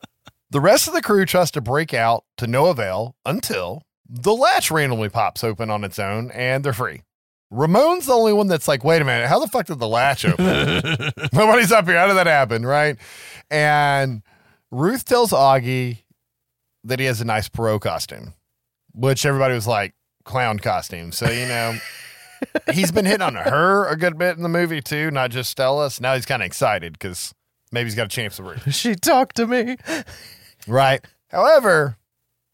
The 0.49 0.59
rest 0.59 0.87
of 0.87 0.93
the 0.93 1.01
crew 1.01 1.25
tries 1.25 1.51
to 1.51 1.61
break 1.61 1.93
out 1.93 2.25
to 2.37 2.47
no 2.47 2.65
avail 2.65 3.15
until 3.25 3.83
the 4.09 4.33
latch 4.33 4.69
randomly 4.69 5.07
pops 5.07 5.43
open 5.43 5.69
on 5.69 5.85
its 5.85 5.97
own 5.97 6.29
and 6.31 6.65
they're 6.65 6.73
free. 6.73 7.03
Ramon's 7.49 8.05
the 8.05 8.13
only 8.13 8.33
one 8.33 8.47
that's 8.47 8.67
like, 8.67 8.83
wait 8.83 9.01
a 9.01 9.05
minute, 9.05 9.27
how 9.27 9.39
the 9.39 9.47
fuck 9.47 9.67
did 9.67 9.79
the 9.79 9.87
latch 9.87 10.25
open? 10.25 10.45
Nobody's 11.33 11.71
up 11.71 11.85
here. 11.85 11.97
How 11.97 12.07
did 12.07 12.17
that 12.17 12.27
happen? 12.27 12.65
Right. 12.65 12.97
And 13.49 14.21
Ruth 14.69 15.05
tells 15.05 15.31
Augie 15.31 15.99
that 16.83 16.99
he 16.99 17.05
has 17.05 17.21
a 17.21 17.25
nice 17.25 17.47
Pierrot 17.47 17.81
costume, 17.81 18.33
which 18.93 19.25
everybody 19.25 19.53
was 19.53 19.67
like, 19.67 19.93
clown 20.23 20.59
costume. 20.59 21.11
So, 21.11 21.29
you 21.29 21.45
know, 21.45 21.77
he's 22.71 22.91
been 22.91 23.05
hitting 23.05 23.21
on 23.21 23.35
her 23.35 23.87
a 23.87 23.95
good 23.95 24.17
bit 24.17 24.37
in 24.37 24.43
the 24.43 24.49
movie 24.49 24.81
too, 24.81 25.11
not 25.11 25.31
just 25.31 25.51
Stella. 25.51 25.89
So 25.91 26.01
now 26.01 26.15
he's 26.15 26.25
kind 26.25 26.41
of 26.41 26.45
excited 26.45 26.93
because 26.93 27.33
maybe 27.71 27.87
he's 27.87 27.95
got 27.95 28.05
a 28.05 28.09
chance 28.09 28.37
to 28.37 28.43
Ruth. 28.43 28.73
she 28.73 28.95
talked 28.95 29.35
to 29.37 29.47
me. 29.47 29.77
Right. 30.67 31.05
However, 31.29 31.97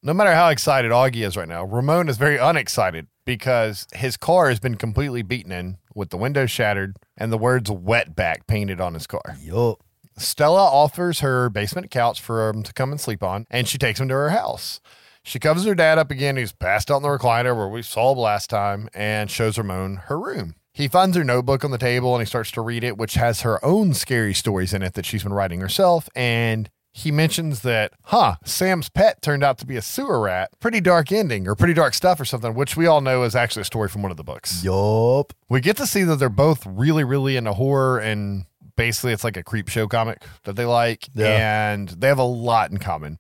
no 0.04 0.14
matter 0.14 0.34
how 0.34 0.50
excited 0.50 0.92
Augie 0.92 1.26
is 1.26 1.36
right 1.36 1.48
now, 1.48 1.64
Ramon 1.64 2.10
is 2.10 2.18
very 2.18 2.38
unexcited 2.38 3.08
because 3.26 3.88
his 3.94 4.16
car 4.16 4.50
has 4.50 4.60
been 4.60 4.76
completely 4.76 5.22
beaten 5.22 5.52
in 5.52 5.78
with 5.94 6.10
the 6.10 6.18
windows 6.18 6.52
shattered 6.52 6.96
and 7.18 7.32
the 7.32 7.38
words 7.38 7.70
wetback 7.70 8.48
painted 8.48 8.80
on 8.80 8.94
his 8.94 9.08
car. 9.08 9.36
Yup. 9.42 9.82
Stella 10.18 10.64
offers 10.64 11.20
her 11.20 11.50
basement 11.50 11.92
couch 11.92 12.22
for 12.22 12.50
him 12.50 12.64
to 12.64 12.74
come 12.74 12.92
and 12.92 13.00
sleep 13.00 13.22
on, 13.22 13.46
and 13.52 13.68
she 13.68 13.78
takes 13.78 14.00
him 14.00 14.08
to 14.08 14.14
her 14.16 14.30
house. 14.30 14.80
She 15.28 15.40
covers 15.40 15.66
her 15.66 15.76
dad 15.76 15.98
up 15.98 16.10
again, 16.10 16.38
who's 16.38 16.54
passed 16.54 16.90
out 16.90 16.98
in 16.98 17.04
the 17.04 17.10
recliner 17.10 17.54
where 17.54 17.68
we 17.68 17.82
saw 17.82 18.14
him 18.14 18.18
last 18.18 18.50
time, 18.50 18.88
and 18.94 19.30
shows 19.30 19.58
Ramon 19.58 19.98
her 20.06 20.18
room. 20.18 20.56
He 20.74 20.88
finds 20.88 21.18
her 21.18 21.24
notebook 21.26 21.66
on 21.66 21.72
the 21.72 21.78
table 21.78 22.16
and 22.16 22.22
he 22.22 22.26
starts 22.26 22.50
to 22.52 22.62
read 22.62 22.82
it, 22.82 22.98
which 22.98 23.16
has 23.16 23.42
her 23.42 23.64
own 23.66 23.94
scary 23.94 24.34
stories 24.34 24.74
in 24.74 24.82
it 24.82 24.94
that 24.94 25.06
she's 25.06 25.24
been 25.24 25.34
writing 25.34 25.60
herself. 25.60 26.08
And 26.16 26.70
he 26.94 27.12
mentions 27.12 27.60
that, 27.64 27.92
huh, 28.06 28.36
Sam's 28.46 28.88
pet 28.88 29.22
turned 29.22 29.44
out 29.44 29.58
to 29.58 29.66
be 29.66 29.76
a 29.76 29.82
sewer 29.82 30.22
rat. 30.22 30.52
Pretty 30.62 30.80
dark 30.80 31.12
ending 31.12 31.46
or 31.46 31.56
pretty 31.56 31.74
dark 31.74 31.94
stuff 31.94 32.22
or 32.22 32.26
something, 32.26 32.54
which 32.54 32.78
we 32.78 32.86
all 32.88 33.02
know 33.02 33.24
is 33.24 33.36
actually 33.36 33.64
a 33.64 33.66
story 33.66 33.90
from 33.90 34.04
one 34.04 34.12
of 34.12 34.18
the 34.18 34.24
books. 34.24 34.64
Yup. 34.64 35.34
We 35.50 35.60
get 35.60 35.76
to 35.78 35.88
see 35.88 36.04
that 36.04 36.18
they're 36.18 36.30
both 36.30 36.66
really, 36.66 37.04
really 37.04 37.36
into 37.36 37.52
horror 37.52 38.00
and 38.00 38.46
basically 38.78 39.12
it's 39.12 39.26
like 39.26 39.36
a 39.36 39.44
creep 39.44 39.68
show 39.68 39.88
comic 39.88 40.24
that 40.44 40.56
they 40.56 40.66
like. 40.66 41.10
Yeah. 41.14 41.74
And 41.74 41.90
they 41.90 42.08
have 42.08 42.20
a 42.20 42.24
lot 42.24 42.72
in 42.72 42.78
common. 42.78 43.20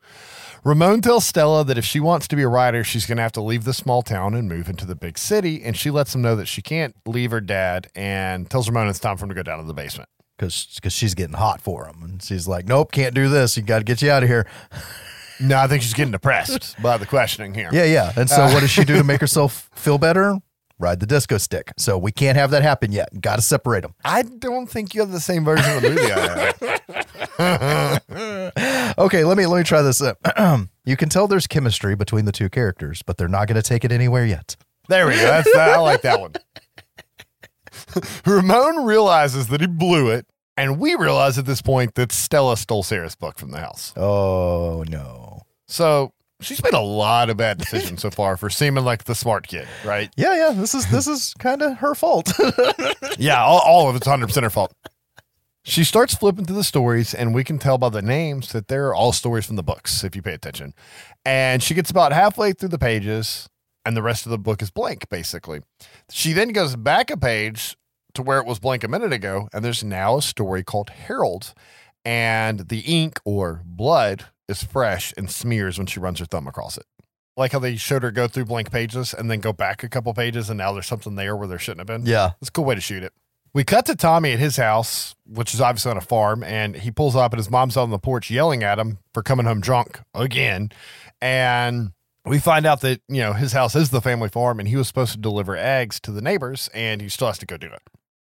Ramon 0.67 0.99
tells 0.99 1.25
Stella 1.25 1.63
that 1.63 1.77
if 1.77 1.85
she 1.85 2.01
wants 2.01 2.27
to 2.27 2.35
be 2.35 2.43
a 2.43 2.47
writer, 2.49 2.83
she's 2.83 3.05
going 3.05 3.15
to 3.15 3.21
have 3.21 3.31
to 3.31 3.41
leave 3.41 3.63
the 3.63 3.73
small 3.73 4.01
town 4.01 4.33
and 4.33 4.49
move 4.49 4.67
into 4.67 4.85
the 4.85 4.95
big 4.95 5.17
city. 5.17 5.63
And 5.63 5.77
she 5.77 5.89
lets 5.89 6.13
him 6.13 6.21
know 6.21 6.35
that 6.35 6.47
she 6.49 6.61
can't 6.61 6.93
leave 7.05 7.31
her 7.31 7.39
dad 7.39 7.87
and 7.95 8.49
tells 8.49 8.67
Ramon 8.67 8.89
it's 8.89 8.99
time 8.99 9.15
for 9.15 9.23
him 9.23 9.29
to 9.29 9.35
go 9.35 9.43
down 9.43 9.59
to 9.59 9.63
the 9.63 9.73
basement. 9.73 10.09
Because 10.37 10.67
she's 10.89 11.15
getting 11.15 11.37
hot 11.37 11.61
for 11.61 11.87
him. 11.87 12.03
And 12.03 12.21
she's 12.21 12.49
like, 12.49 12.67
nope, 12.67 12.91
can't 12.91 13.15
do 13.15 13.29
this. 13.29 13.55
You 13.55 13.63
got 13.63 13.77
to 13.77 13.85
get 13.85 14.01
you 14.01 14.11
out 14.11 14.23
of 14.23 14.29
here. 14.29 14.45
No, 15.39 15.57
I 15.57 15.67
think 15.67 15.83
she's 15.83 15.93
getting 15.93 16.11
depressed 16.11 16.75
by 16.81 16.97
the 16.97 17.05
questioning 17.05 17.53
here. 17.53 17.69
Yeah, 17.71 17.85
yeah. 17.85 18.11
And 18.17 18.29
so 18.29 18.41
uh, 18.41 18.51
what 18.51 18.59
does 18.59 18.69
she 18.69 18.83
do 18.83 18.97
to 18.97 19.05
make 19.05 19.21
herself 19.21 19.69
feel 19.73 19.97
better? 19.97 20.35
Ride 20.79 20.99
the 20.99 21.07
disco 21.07 21.37
stick. 21.37 21.71
So 21.77 21.97
we 21.97 22.11
can't 22.11 22.37
have 22.37 22.51
that 22.51 22.61
happen 22.61 22.91
yet. 22.91 23.21
Got 23.21 23.37
to 23.37 23.41
separate 23.41 23.83
them. 23.83 23.95
I 24.03 24.23
don't 24.23 24.67
think 24.67 24.93
you 24.93 24.99
have 24.99 25.11
the 25.11 25.21
same 25.21 25.45
version 25.45 25.77
of 25.77 25.81
the 25.81 25.89
movie 25.91 26.11
I 26.11 26.53
have. 27.39 28.03
Okay, 28.97 29.23
let 29.23 29.37
me 29.37 29.45
let 29.45 29.57
me 29.57 29.63
try 29.63 29.81
this. 29.81 30.01
Up. 30.01 30.17
Uh, 30.25 30.63
you 30.85 30.97
can 30.97 31.09
tell 31.09 31.27
there's 31.27 31.47
chemistry 31.47 31.95
between 31.95 32.25
the 32.25 32.31
two 32.31 32.49
characters, 32.49 33.03
but 33.03 33.17
they're 33.17 33.27
not 33.27 33.47
going 33.47 33.55
to 33.55 33.61
take 33.67 33.85
it 33.85 33.91
anywhere 33.91 34.25
yet. 34.25 34.55
There 34.87 35.05
we 35.07 35.13
go. 35.13 35.21
That's 35.21 35.55
I 35.55 35.77
like 35.77 36.01
that 36.01 36.19
one. 36.19 36.33
Ramon 38.25 38.85
realizes 38.85 39.47
that 39.47 39.61
he 39.61 39.67
blew 39.67 40.09
it, 40.09 40.25
and 40.55 40.79
we 40.79 40.95
realize 40.95 41.37
at 41.37 41.45
this 41.45 41.61
point 41.61 41.95
that 41.95 42.11
Stella 42.11 42.57
stole 42.57 42.83
Sarah's 42.83 43.15
book 43.15 43.37
from 43.37 43.51
the 43.51 43.59
house. 43.59 43.93
Oh 43.95 44.83
no. 44.87 45.41
So 45.67 46.13
she's 46.41 46.63
made 46.63 46.73
a 46.73 46.79
lot 46.79 47.29
of 47.29 47.37
bad 47.37 47.57
decisions 47.57 48.01
so 48.01 48.09
far 48.09 48.37
for 48.37 48.49
seeming 48.49 48.83
like 48.85 49.03
the 49.03 49.13
smart 49.15 49.47
kid, 49.47 49.67
right? 49.85 50.09
Yeah, 50.15 50.35
yeah. 50.35 50.53
This 50.53 50.73
is 50.73 50.89
this 50.89 51.05
is 51.07 51.33
kind 51.37 51.61
of 51.61 51.77
her 51.77 51.93
fault. 51.95 52.31
Yeah, 53.19 53.43
all, 53.43 53.59
all 53.61 53.89
of 53.89 53.95
it's 53.95 54.07
100% 54.07 54.43
her 54.43 54.49
fault. 54.51 54.71
She 55.67 55.83
starts 55.83 56.15
flipping 56.15 56.45
through 56.45 56.55
the 56.55 56.63
stories, 56.63 57.13
and 57.13 57.35
we 57.35 57.43
can 57.43 57.59
tell 57.59 57.77
by 57.77 57.89
the 57.89 58.01
names 58.01 58.53
that 58.53 58.69
they're 58.69 58.95
all 58.95 59.11
stories 59.11 59.45
from 59.45 59.57
the 59.57 59.63
books, 59.63 60.01
if 60.01 60.15
you 60.15 60.21
pay 60.21 60.33
attention. 60.33 60.73
And 61.25 61.61
she 61.61 61.73
gets 61.73 61.91
about 61.91 62.13
halfway 62.13 62.53
through 62.53 62.69
the 62.69 62.79
pages, 62.79 63.49
and 63.83 63.95
the 63.95 64.01
rest 64.01 64.25
of 64.25 64.29
the 64.29 64.37
book 64.37 64.61
is 64.61 64.71
blank, 64.71 65.09
basically. 65.09 65.59
She 66.09 66.31
then 66.31 66.49
goes 66.53 66.77
back 66.77 67.11
a 67.11 67.17
page 67.17 67.75
to 68.13 68.21
where 68.21 68.39
it 68.39 68.45
was 68.45 68.59
blank 68.59 68.85
a 68.85 68.87
minute 68.87 69.11
ago, 69.11 69.49
and 69.51 69.63
there's 69.63 69.83
now 69.83 70.17
a 70.17 70.21
story 70.21 70.63
called 70.63 70.89
Harold. 70.89 71.53
And 72.05 72.69
the 72.69 72.79
ink 72.79 73.19
or 73.25 73.61
blood 73.65 74.27
is 74.47 74.63
fresh 74.63 75.13
and 75.17 75.29
smears 75.29 75.77
when 75.77 75.87
she 75.87 75.99
runs 75.99 76.19
her 76.19 76.25
thumb 76.25 76.47
across 76.47 76.77
it. 76.77 76.85
Like 77.35 77.51
how 77.51 77.59
they 77.59 77.75
showed 77.75 78.03
her 78.03 78.11
go 78.11 78.29
through 78.29 78.45
blank 78.45 78.71
pages 78.71 79.13
and 79.13 79.29
then 79.29 79.41
go 79.41 79.51
back 79.51 79.83
a 79.83 79.89
couple 79.89 80.13
pages, 80.13 80.49
and 80.49 80.57
now 80.57 80.71
there's 80.71 80.87
something 80.87 81.15
there 81.15 81.35
where 81.35 81.49
there 81.49 81.59
shouldn't 81.59 81.81
have 81.81 81.87
been. 81.87 82.09
Yeah. 82.09 82.31
That's 82.39 82.47
a 82.47 82.53
cool 82.53 82.63
way 82.63 82.75
to 82.75 82.81
shoot 82.81 83.03
it. 83.03 83.11
We 83.53 83.63
cut 83.63 83.85
to 83.87 83.95
Tommy 83.95 84.33
at 84.33 84.39
his 84.39 84.57
house, 84.57 85.15
which 85.25 85.53
is 85.53 85.61
obviously 85.61 85.91
on 85.91 85.97
a 85.97 86.01
farm, 86.01 86.43
and 86.43 86.75
he 86.75 86.91
pulls 86.91 87.15
up 87.15 87.33
and 87.33 87.39
his 87.39 87.49
mom's 87.49 87.75
out 87.75 87.83
on 87.83 87.89
the 87.89 87.97
porch 87.99 88.29
yelling 88.29 88.63
at 88.63 88.77
him 88.77 88.99
for 89.13 89.23
coming 89.23 89.45
home 89.45 89.61
drunk 89.61 89.99
again. 90.13 90.69
And 91.21 91.91
we 92.25 92.39
find 92.39 92.65
out 92.65 92.81
that, 92.81 93.01
you 93.07 93.21
know, 93.21 93.33
his 93.33 93.53
house 93.53 93.75
is 93.75 93.89
the 93.89 94.01
family 94.01 94.29
farm 94.29 94.59
and 94.59 94.67
he 94.67 94.75
was 94.75 94.87
supposed 94.87 95.13
to 95.13 95.17
deliver 95.17 95.55
eggs 95.55 95.99
to 96.01 96.11
the 96.11 96.21
neighbors 96.21 96.69
and 96.73 97.01
he 97.01 97.09
still 97.09 97.27
has 97.27 97.37
to 97.39 97.45
go 97.45 97.57
do 97.57 97.67
it. 97.67 97.81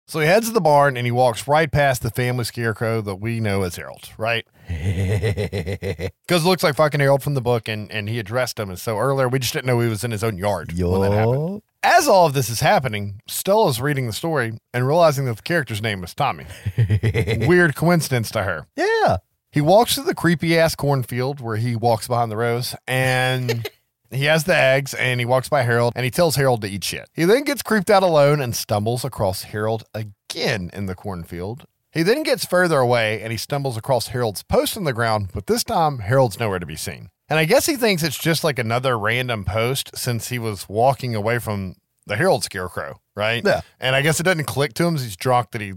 So 0.07 0.21
he 0.21 0.27
heads 0.27 0.49
to 0.49 0.53
the 0.53 0.61
barn 0.61 0.97
and 0.97 1.07
he 1.07 1.13
walks 1.13 1.47
right 1.49 1.71
past 1.71 2.03
the 2.03 2.11
family 2.11 2.45
scarecrow 2.45 3.01
that 3.03 3.17
we 3.17 3.41
know 3.41 3.63
as 3.63 3.77
Harold, 3.77 4.11
right? 4.19 4.45
Because 4.69 6.45
it 6.45 6.49
looks 6.49 6.63
like 6.63 6.77
fucking 6.77 7.01
Harold 7.01 7.23
from 7.23 7.35
the 7.35 7.41
book 7.41 7.69
and, 7.69 7.91
and 7.91 8.09
he 8.09 8.19
addressed 8.19 8.59
him. 8.59 8.69
And 8.71 8.79
so 8.79 8.99
earlier 8.99 9.29
we 9.29 9.39
just 9.39 9.53
didn't 9.53 9.67
know 9.67 9.81
he 9.81 9.89
was 9.89 10.05
in 10.05 10.11
his 10.11 10.25
own 10.25 10.37
yard 10.39 10.73
when 10.73 11.11
that 11.11 11.17
happened. 11.17 11.63
As 11.85 12.07
all 12.07 12.27
of 12.27 12.33
this 12.33 12.49
is 12.49 12.61
happening, 12.61 13.21
Stella's 13.27 13.81
reading 13.81 14.07
the 14.07 14.13
story 14.13 14.57
and 14.73 14.87
realizing 14.87 15.25
that 15.25 15.37
the 15.37 15.43
character's 15.43 15.83
name 15.83 16.05
is 16.05 16.15
Tommy. 16.15 16.47
Weird 17.47 17.75
coincidence 17.75 18.31
to 18.31 18.45
her. 18.45 18.67
Yeah. 18.77 19.17
He 19.51 19.61
walks 19.61 19.97
to 19.97 20.03
the 20.03 20.15
creepy 20.15 20.57
ass 20.57 20.77
cornfield 20.77 21.41
where 21.41 21.57
he 21.57 21.75
walks 21.75 22.07
behind 22.07 22.31
the 22.31 22.37
rows 22.37 22.77
and 22.87 23.69
he 24.13 24.27
has 24.27 24.45
the 24.45 24.57
eggs 24.57 24.95
and 24.95 25.19
he 25.19 25.27
walks 25.27 25.49
by 25.49 25.63
Harold 25.63 25.93
and 25.97 26.05
he 26.05 26.11
tells 26.11 26.37
Harold 26.37 26.63
to 26.63 26.69
eat 26.69 26.85
shit. 26.85 27.11
He 27.15 27.25
then 27.25 27.43
gets 27.43 27.63
creeped 27.63 27.91
out 27.91 28.05
alone 28.05 28.41
and 28.41 28.55
stumbles 28.55 29.05
across 29.05 29.43
Harold 29.43 29.83
again 29.93 30.71
in 30.73 30.87
the 30.87 30.95
cornfield. 30.95 31.65
He 31.91 32.05
then 32.05 32.23
gets 32.23 32.47
further 32.47 32.79
away 32.79 33.21
and 33.23 33.33
he 33.33 33.37
stumbles 33.37 33.77
across 33.77 34.09
Harold's 34.09 34.45
post 34.45 34.77
in 34.77 34.85
the 34.85 34.93
ground, 34.93 35.31
but 35.35 35.49
this 35.49 35.65
time 35.65 35.99
Harold's 35.99 36.39
nowhere 36.39 36.61
to 36.61 36.65
be 36.67 36.77
seen. 36.77 37.11
And 37.33 37.39
I 37.39 37.47
guess 37.47 37.65
he 37.65 37.77
thinks 37.77 38.03
it's 38.03 38.19
just 38.19 38.45
like 38.45 38.59
another 38.59 38.99
random 38.99 39.47
post 39.47 39.97
since 39.97 40.29
he 40.29 40.39
was 40.39 40.69
walking 40.69 41.15
away 41.15 41.39
from 41.39 41.77
the 42.07 42.15
Harold 42.15 42.45
Scarecrow, 42.45 43.01
right? 43.15 43.43
Yeah. 43.43 43.63
And 43.81 43.97
I 43.97 44.03
guess 44.03 44.21
it 44.21 44.25
doesn't 44.25 44.45
click 44.45 44.75
to 44.75 44.85
him. 44.85 44.99
He's 44.99 45.17
drunk 45.17 45.53
that 45.53 45.63
he 45.63 45.73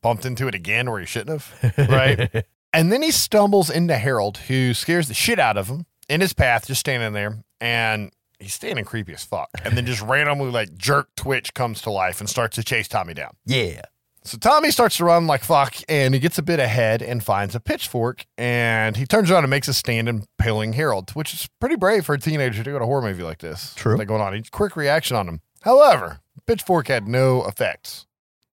bumped 0.00 0.24
into 0.24 0.46
it 0.46 0.54
again 0.54 0.88
where 0.88 1.00
he 1.00 1.06
shouldn't 1.06 1.42
have, 1.42 1.74
right? 1.90 2.44
and 2.72 2.92
then 2.92 3.02
he 3.02 3.10
stumbles 3.10 3.68
into 3.68 3.98
Harold, 3.98 4.38
who 4.38 4.74
scares 4.74 5.08
the 5.08 5.14
shit 5.14 5.40
out 5.40 5.56
of 5.56 5.66
him 5.66 5.86
in 6.08 6.20
his 6.20 6.34
path, 6.34 6.68
just 6.68 6.78
standing 6.78 7.12
there. 7.12 7.42
And 7.60 8.12
he's 8.38 8.54
standing 8.54 8.84
creepy 8.84 9.12
as 9.12 9.24
fuck. 9.24 9.48
And 9.64 9.76
then 9.76 9.86
just 9.86 10.02
randomly, 10.02 10.52
like, 10.52 10.76
jerk 10.76 11.08
twitch 11.16 11.52
comes 11.52 11.82
to 11.82 11.90
life 11.90 12.20
and 12.20 12.30
starts 12.30 12.54
to 12.56 12.62
chase 12.62 12.86
Tommy 12.86 13.14
down. 13.14 13.36
Yeah. 13.44 13.82
So 14.24 14.38
Tommy 14.38 14.70
starts 14.70 14.98
to 14.98 15.04
run 15.04 15.26
like 15.26 15.42
fuck, 15.42 15.74
and 15.88 16.14
he 16.14 16.20
gets 16.20 16.38
a 16.38 16.42
bit 16.42 16.60
ahead 16.60 17.02
and 17.02 17.22
finds 17.24 17.54
a 17.54 17.60
pitchfork, 17.60 18.24
and 18.38 18.96
he 18.96 19.04
turns 19.04 19.30
around 19.30 19.44
and 19.44 19.50
makes 19.50 19.66
a 19.66 19.74
stand 19.74 20.08
impaling 20.08 20.74
Harold, 20.74 21.10
which 21.10 21.34
is 21.34 21.48
pretty 21.60 21.74
brave 21.76 22.06
for 22.06 22.14
a 22.14 22.20
teenager 22.20 22.62
to 22.62 22.70
go 22.70 22.78
to 22.78 22.84
a 22.84 22.86
horror 22.86 23.02
movie 23.02 23.24
like 23.24 23.38
this. 23.38 23.74
True. 23.74 23.96
Like 23.96 24.08
going 24.08 24.20
on, 24.20 24.32
He's 24.34 24.48
quick 24.48 24.76
reaction 24.76 25.16
on 25.16 25.28
him. 25.28 25.40
However, 25.62 26.20
pitchfork 26.46 26.88
had 26.88 27.08
no 27.08 27.44
effects 27.46 28.06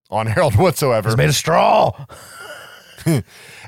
on 0.10 0.26
Harold 0.28 0.56
whatsoever. 0.56 1.10
It's 1.10 1.18
made 1.18 1.30
of 1.30 1.36
straw. 1.36 2.06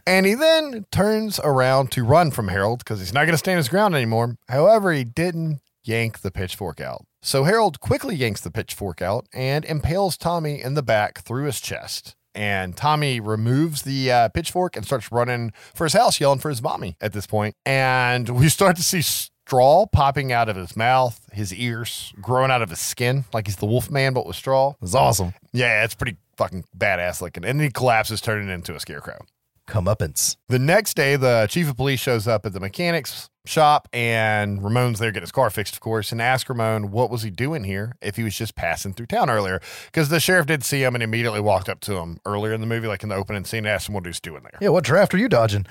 And 0.05 0.25
he 0.25 0.33
then 0.33 0.85
turns 0.91 1.39
around 1.43 1.91
to 1.91 2.03
run 2.03 2.31
from 2.31 2.47
Harold 2.47 2.79
because 2.79 2.99
he's 2.99 3.13
not 3.13 3.25
going 3.25 3.33
to 3.33 3.37
stand 3.37 3.57
his 3.57 3.69
ground 3.69 3.95
anymore. 3.95 4.35
However, 4.49 4.91
he 4.91 5.03
didn't 5.03 5.61
yank 5.83 6.19
the 6.19 6.31
pitchfork 6.31 6.79
out. 6.79 7.05
So 7.21 7.43
Harold 7.43 7.79
quickly 7.79 8.15
yanks 8.15 8.41
the 8.41 8.51
pitchfork 8.51 9.01
out 9.01 9.27
and 9.33 9.63
impales 9.65 10.17
Tommy 10.17 10.61
in 10.61 10.73
the 10.73 10.83
back 10.83 11.21
through 11.21 11.45
his 11.45 11.61
chest. 11.61 12.15
And 12.33 12.77
Tommy 12.77 13.19
removes 13.19 13.81
the 13.81 14.11
uh, 14.11 14.29
pitchfork 14.29 14.75
and 14.77 14.85
starts 14.85 15.11
running 15.11 15.51
for 15.73 15.83
his 15.83 15.93
house, 15.93 16.19
yelling 16.19 16.39
for 16.39 16.49
his 16.49 16.61
mommy 16.61 16.95
at 17.01 17.13
this 17.13 17.27
point. 17.27 17.55
And 17.65 18.29
we 18.29 18.47
start 18.47 18.77
to 18.77 18.83
see 18.83 19.01
straw 19.01 19.85
popping 19.85 20.31
out 20.31 20.47
of 20.47 20.55
his 20.55 20.77
mouth, 20.77 21.27
his 21.33 21.53
ears 21.53 22.13
growing 22.21 22.49
out 22.49 22.61
of 22.61 22.69
his 22.69 22.79
skin, 22.79 23.25
like 23.33 23.47
he's 23.47 23.57
the 23.57 23.65
wolf 23.65 23.91
man, 23.91 24.13
but 24.13 24.25
with 24.25 24.37
straw. 24.37 24.75
It's 24.81 24.95
awesome. 24.95 25.33
Yeah, 25.51 25.83
it's 25.83 25.95
pretty 25.95 26.15
fucking 26.37 26.63
badass 26.75 27.21
looking. 27.21 27.43
And 27.43 27.59
then 27.59 27.67
he 27.67 27.71
collapses, 27.71 28.21
turning 28.21 28.49
into 28.49 28.75
a 28.75 28.79
scarecrow. 28.79 29.25
Comeuppance. 29.71 30.35
The 30.49 30.59
next 30.59 30.95
day, 30.95 31.15
the 31.15 31.47
chief 31.49 31.69
of 31.69 31.77
police 31.77 32.01
shows 32.01 32.27
up 32.27 32.45
at 32.45 32.51
the 32.51 32.59
mechanic's 32.59 33.29
shop, 33.45 33.87
and 33.93 34.61
Ramon's 34.61 34.99
there 34.99 35.11
getting 35.11 35.23
his 35.23 35.31
car 35.31 35.49
fixed, 35.49 35.75
of 35.75 35.79
course, 35.79 36.11
and 36.11 36.21
asks 36.21 36.49
Ramon 36.49 36.91
what 36.91 37.09
was 37.09 37.23
he 37.23 37.29
doing 37.29 37.63
here 37.63 37.95
if 38.01 38.17
he 38.17 38.23
was 38.23 38.35
just 38.35 38.55
passing 38.55 38.93
through 38.93 39.05
town 39.05 39.29
earlier. 39.29 39.61
Because 39.85 40.09
the 40.09 40.19
sheriff 40.19 40.45
did 40.45 40.65
see 40.65 40.83
him 40.83 40.93
and 40.93 41.01
immediately 41.01 41.39
walked 41.39 41.69
up 41.69 41.79
to 41.81 41.95
him 41.95 42.19
earlier 42.25 42.53
in 42.53 42.59
the 42.59 42.67
movie, 42.67 42.87
like 42.87 43.01
in 43.01 43.09
the 43.09 43.15
opening 43.15 43.45
scene, 43.45 43.59
and 43.59 43.69
asked 43.69 43.87
him 43.87 43.95
what 43.95 44.03
he 44.03 44.09
was 44.09 44.19
doing 44.19 44.43
there. 44.43 44.59
Yeah, 44.59 44.69
what 44.69 44.83
draft 44.83 45.13
are 45.13 45.17
you 45.17 45.29
dodging? 45.29 45.65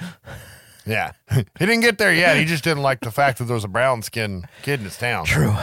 Yeah. 0.87 1.13
he 1.31 1.45
didn't 1.59 1.81
get 1.81 1.99
there 1.99 2.13
yet. 2.13 2.39
He 2.39 2.47
just 2.47 2.65
didn't 2.65 2.83
like 2.83 3.01
the 3.01 3.11
fact 3.11 3.39
that 3.39 3.45
there 3.45 3.55
was 3.55 3.65
a 3.65 3.69
brown 3.69 4.01
skinned 4.01 4.49
kid 4.63 4.81
in 4.81 4.85
his 4.85 4.97
town. 4.97 5.27
True. 5.27 5.55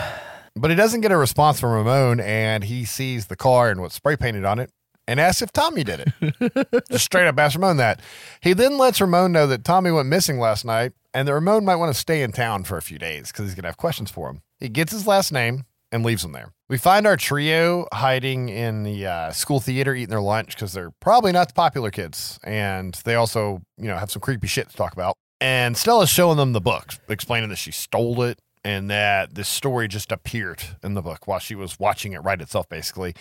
But 0.56 0.70
he 0.70 0.76
doesn't 0.76 1.02
get 1.02 1.12
a 1.12 1.18
response 1.18 1.60
from 1.60 1.72
Ramon, 1.72 2.20
and 2.20 2.64
he 2.64 2.86
sees 2.86 3.28
the 3.28 3.36
car 3.36 3.72
and 3.72 3.82
what's 3.82 3.96
spray 3.96 4.16
painted 4.16 4.46
on 4.46 4.60
it 4.60 4.72
and 5.08 5.20
asks 5.20 5.42
if 5.42 5.52
Tommy 5.52 5.84
did 5.84 6.14
it. 6.20 6.84
Just 6.92 7.06
straight 7.06 7.28
up 7.28 7.40
asks 7.40 7.56
Ramon 7.56 7.78
that. 7.78 8.02
He 8.42 8.54
then 8.54 8.78
lets 8.78 9.00
Ramon 9.00 9.32
know 9.32 9.48
that 9.48 9.64
Tommy 9.64 9.92
went 9.92 10.10
missing 10.10 10.40
last 10.40 10.66
night 10.66 10.94
and 11.14 11.28
that 11.28 11.34
Ramon 11.34 11.66
might 11.66 11.78
want 11.78 11.94
to 11.94 12.00
stay 12.00 12.22
in 12.22 12.32
town 12.32 12.64
for 12.64 12.78
a 12.78 12.82
few 12.82 13.00
days 13.00 13.32
because 13.32 13.46
he's 13.46 13.56
going 13.56 13.64
to 13.64 13.70
have 13.70 13.78
questions 13.78 14.12
for 14.12 14.30
him. 14.30 14.42
He 14.60 14.70
gets 14.70 14.92
his 14.92 15.08
last 15.08 15.32
name 15.32 15.66
and 15.92 16.04
leaves 16.04 16.24
him 16.24 16.34
there. 16.34 16.52
We 16.70 16.78
find 16.78 17.08
our 17.08 17.16
trio 17.16 17.88
hiding 17.94 18.50
in 18.50 18.84
the 18.84 19.06
uh, 19.06 19.32
school 19.32 19.60
theater 19.60 19.96
eating 19.96 20.10
their 20.10 20.22
lunch 20.22 20.50
because 20.56 20.74
they're 20.74 20.92
probably 21.00 21.32
not 21.32 21.48
the 21.48 21.54
popular 21.54 21.92
kids. 21.92 22.40
And 22.44 22.94
they 23.06 23.16
also, 23.16 23.62
you 23.78 23.88
know, 23.88 23.98
have 23.98 24.12
some 24.12 24.22
creepy 24.22 24.48
shit 24.48 24.70
to 24.70 24.76
talk 24.76 24.94
about. 24.94 25.16
And 25.40 25.78
Stella's 25.78 26.10
showing 26.10 26.38
them 26.38 26.52
the 26.54 26.62
book, 26.62 26.96
explaining 27.08 27.50
that 27.50 27.58
she 27.58 27.72
stole 27.72 28.22
it 28.24 28.40
and 28.64 28.90
that 28.90 29.36
this 29.36 29.48
story 29.48 29.88
just 29.88 30.12
appeared 30.12 30.62
in 30.84 30.94
the 30.94 31.02
book 31.02 31.26
while 31.26 31.40
she 31.40 31.56
was 31.56 31.80
watching 31.80 32.12
it 32.14 32.20
write 32.20 32.42
itself, 32.42 32.68
basically. 32.68 33.14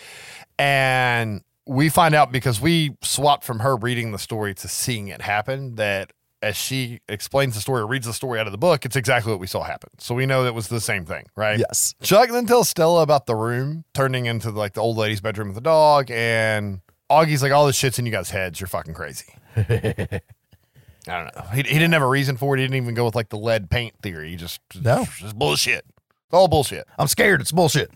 And 0.59 1.41
we 1.67 1.89
find 1.89 2.15
out 2.15 2.31
because 2.31 2.59
we 2.61 2.95
swapped 3.01 3.43
from 3.43 3.59
her 3.59 3.75
reading 3.75 4.11
the 4.11 4.19
story 4.19 4.53
to 4.55 4.67
seeing 4.67 5.07
it 5.09 5.21
happen 5.21 5.75
that 5.75 6.11
as 6.41 6.55
she 6.55 6.99
explains 7.09 7.55
the 7.55 7.61
story 7.61 7.81
or 7.81 7.87
reads 7.87 8.05
the 8.05 8.13
story 8.13 8.39
out 8.39 8.45
of 8.45 8.51
the 8.51 8.57
book, 8.59 8.85
it's 8.85 8.95
exactly 8.95 9.31
what 9.31 9.39
we 9.39 9.47
saw 9.47 9.63
happen. 9.63 9.89
So 9.97 10.13
we 10.13 10.25
know 10.27 10.43
that 10.43 10.53
was 10.53 10.67
the 10.67 10.79
same 10.79 11.03
thing, 11.05 11.25
right? 11.35 11.57
Yes. 11.59 11.95
Chuck 12.03 12.29
then 12.29 12.45
tells 12.45 12.69
Stella 12.69 13.01
about 13.01 13.25
the 13.25 13.35
room 13.35 13.85
turning 13.93 14.27
into 14.27 14.51
like 14.51 14.73
the 14.73 14.81
old 14.81 14.97
lady's 14.97 15.19
bedroom 15.19 15.47
with 15.47 15.55
the 15.55 15.61
dog, 15.61 16.11
and 16.11 16.81
Augie's 17.09 17.41
like, 17.41 17.51
"All 17.51 17.65
this 17.65 17.75
shit's 17.75 17.97
in 17.97 18.05
you 18.05 18.11
guys' 18.11 18.29
heads. 18.29 18.59
You're 18.59 18.67
fucking 18.67 18.93
crazy." 18.93 19.25
I 19.55 21.23
don't 21.23 21.35
know. 21.35 21.41
He, 21.53 21.57
he 21.57 21.63
didn't 21.79 21.93
have 21.93 22.01
a 22.01 22.07
reason 22.07 22.37
for 22.37 22.55
it. 22.55 22.59
He 22.59 22.65
didn't 22.65 22.75
even 22.83 22.93
go 22.93 23.05
with 23.05 23.15
like 23.15 23.29
the 23.29 23.37
lead 23.37 23.69
paint 23.69 23.95
theory. 24.01 24.29
He 24.29 24.35
just 24.35 24.59
No. 24.81 25.05
just 25.17 25.37
bullshit. 25.37 25.85
It's 25.87 26.33
all 26.33 26.47
bullshit. 26.49 26.85
I'm 26.99 27.07
scared. 27.07 27.39
It's 27.41 27.51
bullshit. 27.53 27.89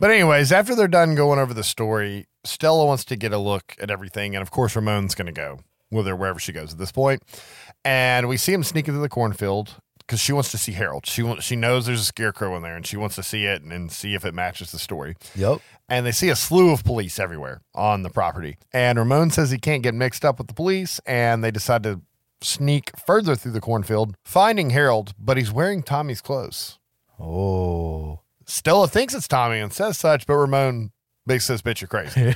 But 0.00 0.10
anyways, 0.10 0.50
after 0.50 0.74
they're 0.74 0.88
done 0.88 1.14
going 1.14 1.38
over 1.38 1.52
the 1.52 1.62
story, 1.62 2.26
Stella 2.42 2.86
wants 2.86 3.04
to 3.04 3.16
get 3.16 3.34
a 3.34 3.38
look 3.38 3.76
at 3.78 3.90
everything, 3.90 4.34
and 4.34 4.40
of 4.40 4.50
course 4.50 4.74
Ramon's 4.74 5.14
going 5.14 5.26
to 5.26 5.32
go 5.32 5.60
with 5.90 6.06
her 6.06 6.16
wherever 6.16 6.38
she 6.38 6.52
goes 6.52 6.72
at 6.72 6.78
this 6.78 6.90
point. 6.90 7.22
And 7.84 8.26
we 8.26 8.38
see 8.38 8.54
him 8.54 8.64
sneaking 8.64 8.94
through 8.94 9.02
the 9.02 9.10
cornfield 9.10 9.74
because 9.98 10.18
she 10.18 10.32
wants 10.32 10.50
to 10.52 10.58
see 10.58 10.72
Harold. 10.72 11.04
She 11.04 11.22
wants, 11.22 11.44
she 11.44 11.54
knows 11.54 11.84
there's 11.84 12.00
a 12.00 12.04
scarecrow 12.04 12.56
in 12.56 12.62
there, 12.62 12.76
and 12.76 12.86
she 12.86 12.96
wants 12.96 13.14
to 13.16 13.22
see 13.22 13.44
it 13.44 13.60
and, 13.60 13.72
and 13.74 13.92
see 13.92 14.14
if 14.14 14.24
it 14.24 14.32
matches 14.32 14.72
the 14.72 14.78
story. 14.78 15.16
Yep. 15.36 15.60
And 15.86 16.06
they 16.06 16.12
see 16.12 16.30
a 16.30 16.36
slew 16.36 16.72
of 16.72 16.82
police 16.82 17.18
everywhere 17.18 17.60
on 17.74 18.02
the 18.02 18.10
property. 18.10 18.56
And 18.72 18.98
Ramon 18.98 19.30
says 19.30 19.50
he 19.50 19.58
can't 19.58 19.82
get 19.82 19.94
mixed 19.94 20.24
up 20.24 20.38
with 20.38 20.46
the 20.46 20.54
police, 20.54 20.98
and 21.04 21.44
they 21.44 21.50
decide 21.50 21.82
to 21.82 22.00
sneak 22.40 22.92
further 22.98 23.36
through 23.36 23.52
the 23.52 23.60
cornfield, 23.60 24.16
finding 24.24 24.70
Harold, 24.70 25.12
but 25.18 25.36
he's 25.36 25.52
wearing 25.52 25.82
Tommy's 25.82 26.22
clothes. 26.22 26.78
Oh. 27.18 28.20
Stella 28.50 28.88
thinks 28.88 29.14
it's 29.14 29.28
Tommy 29.28 29.60
and 29.60 29.72
says 29.72 29.96
such, 29.96 30.26
but 30.26 30.34
Ramon 30.34 30.90
makes 31.24 31.46
this 31.46 31.62
bitch, 31.62 31.80
you're 31.80 31.88
crazy. 31.88 32.32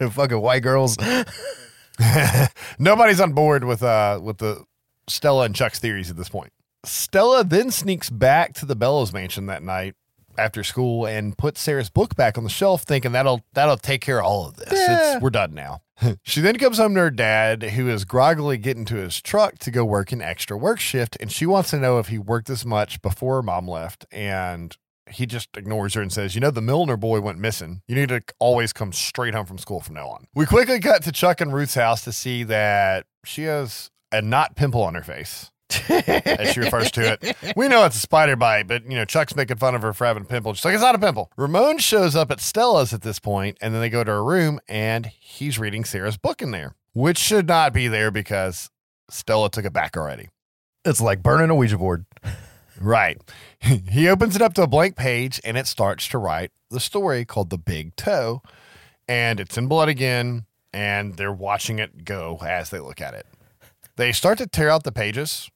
Fucking 0.10 0.40
white 0.40 0.64
girls. 0.64 0.98
Nobody's 2.78 3.20
on 3.20 3.32
board 3.32 3.64
with 3.64 3.82
uh 3.84 4.18
with 4.20 4.38
the 4.38 4.64
Stella 5.08 5.44
and 5.44 5.54
Chuck's 5.54 5.78
theories 5.78 6.10
at 6.10 6.16
this 6.16 6.28
point. 6.28 6.52
Stella 6.84 7.44
then 7.44 7.70
sneaks 7.70 8.10
back 8.10 8.52
to 8.54 8.66
the 8.66 8.74
Bellows 8.74 9.12
mansion 9.12 9.46
that 9.46 9.62
night 9.62 9.94
after 10.36 10.64
school 10.64 11.06
and 11.06 11.38
puts 11.38 11.60
Sarah's 11.60 11.88
book 11.88 12.16
back 12.16 12.36
on 12.36 12.42
the 12.42 12.50
shelf, 12.50 12.82
thinking 12.82 13.12
that'll 13.12 13.42
that'll 13.52 13.76
take 13.76 14.00
care 14.00 14.18
of 14.18 14.26
all 14.26 14.48
of 14.48 14.56
this. 14.56 14.72
It's, 14.72 15.22
we're 15.22 15.30
done 15.30 15.54
now. 15.54 15.82
she 16.24 16.40
then 16.40 16.58
comes 16.58 16.78
home 16.78 16.94
to 16.94 17.00
her 17.02 17.10
dad, 17.10 17.62
who 17.62 17.88
is 17.88 18.04
groggily 18.04 18.58
getting 18.58 18.84
to 18.86 18.96
his 18.96 19.22
truck 19.22 19.58
to 19.60 19.70
go 19.70 19.84
work 19.84 20.10
an 20.10 20.20
extra 20.20 20.56
work 20.56 20.80
shift, 20.80 21.16
and 21.20 21.30
she 21.30 21.46
wants 21.46 21.70
to 21.70 21.78
know 21.78 22.00
if 22.00 22.08
he 22.08 22.18
worked 22.18 22.48
this 22.48 22.64
much 22.64 23.00
before 23.00 23.36
her 23.36 23.42
mom 23.42 23.68
left 23.68 24.04
and 24.10 24.76
he 25.10 25.26
just 25.26 25.48
ignores 25.56 25.94
her 25.94 26.02
and 26.02 26.12
says, 26.12 26.34
You 26.34 26.40
know, 26.40 26.50
the 26.50 26.62
Milner 26.62 26.96
boy 26.96 27.20
went 27.20 27.38
missing. 27.38 27.82
You 27.86 27.94
need 27.94 28.08
to 28.08 28.22
always 28.38 28.72
come 28.72 28.92
straight 28.92 29.34
home 29.34 29.46
from 29.46 29.58
school 29.58 29.80
from 29.80 29.94
now 29.94 30.08
on. 30.08 30.26
We 30.34 30.46
quickly 30.46 30.80
cut 30.80 31.02
to 31.04 31.12
Chuck 31.12 31.40
and 31.40 31.52
Ruth's 31.52 31.74
house 31.74 32.02
to 32.04 32.12
see 32.12 32.42
that 32.44 33.06
she 33.24 33.42
has 33.44 33.90
a 34.12 34.22
not 34.22 34.56
pimple 34.56 34.82
on 34.82 34.94
her 34.94 35.02
face. 35.02 35.50
as 35.88 36.52
she 36.52 36.60
refers 36.60 36.92
to 36.92 37.18
it. 37.20 37.36
We 37.56 37.66
know 37.66 37.84
it's 37.84 37.96
a 37.96 38.00
spider 38.00 38.36
bite, 38.36 38.68
but 38.68 38.88
you 38.88 38.96
know, 38.96 39.04
Chuck's 39.04 39.34
making 39.34 39.56
fun 39.56 39.74
of 39.74 39.82
her 39.82 39.92
for 39.92 40.06
having 40.06 40.22
a 40.22 40.26
pimple. 40.26 40.54
She's 40.54 40.64
like, 40.64 40.74
it's 40.74 40.82
not 40.82 40.94
a 40.94 40.98
pimple. 40.98 41.32
Ramon 41.36 41.78
shows 41.78 42.14
up 42.14 42.30
at 42.30 42.40
Stella's 42.40 42.92
at 42.92 43.02
this 43.02 43.18
point, 43.18 43.58
and 43.60 43.74
then 43.74 43.80
they 43.80 43.90
go 43.90 44.04
to 44.04 44.12
her 44.12 44.24
room 44.24 44.60
and 44.68 45.06
he's 45.06 45.58
reading 45.58 45.84
Sarah's 45.84 46.16
book 46.16 46.40
in 46.40 46.52
there, 46.52 46.76
which 46.92 47.18
should 47.18 47.48
not 47.48 47.72
be 47.72 47.88
there 47.88 48.12
because 48.12 48.70
Stella 49.10 49.50
took 49.50 49.64
it 49.64 49.72
back 49.72 49.96
already. 49.96 50.28
It's 50.84 51.00
like 51.00 51.20
burning 51.20 51.50
a 51.50 51.54
Ouija 51.56 51.78
board. 51.78 52.06
Right. 52.80 53.18
he 53.60 54.08
opens 54.08 54.36
it 54.36 54.42
up 54.42 54.54
to 54.54 54.62
a 54.62 54.66
blank 54.66 54.96
page 54.96 55.40
and 55.44 55.56
it 55.56 55.66
starts 55.66 56.06
to 56.08 56.18
write 56.18 56.50
the 56.70 56.80
story 56.80 57.24
called 57.24 57.50
The 57.50 57.58
Big 57.58 57.96
Toe. 57.96 58.42
And 59.08 59.38
it's 59.38 59.56
in 59.56 59.68
blood 59.68 59.88
again, 59.88 60.46
and 60.72 61.16
they're 61.16 61.32
watching 61.32 61.78
it 61.78 62.04
go 62.04 62.38
as 62.44 62.70
they 62.70 62.80
look 62.80 63.00
at 63.00 63.14
it. 63.14 63.24
They 63.94 64.10
start 64.10 64.38
to 64.38 64.46
tear 64.48 64.68
out 64.68 64.82
the 64.82 64.90
pages. 64.92 65.48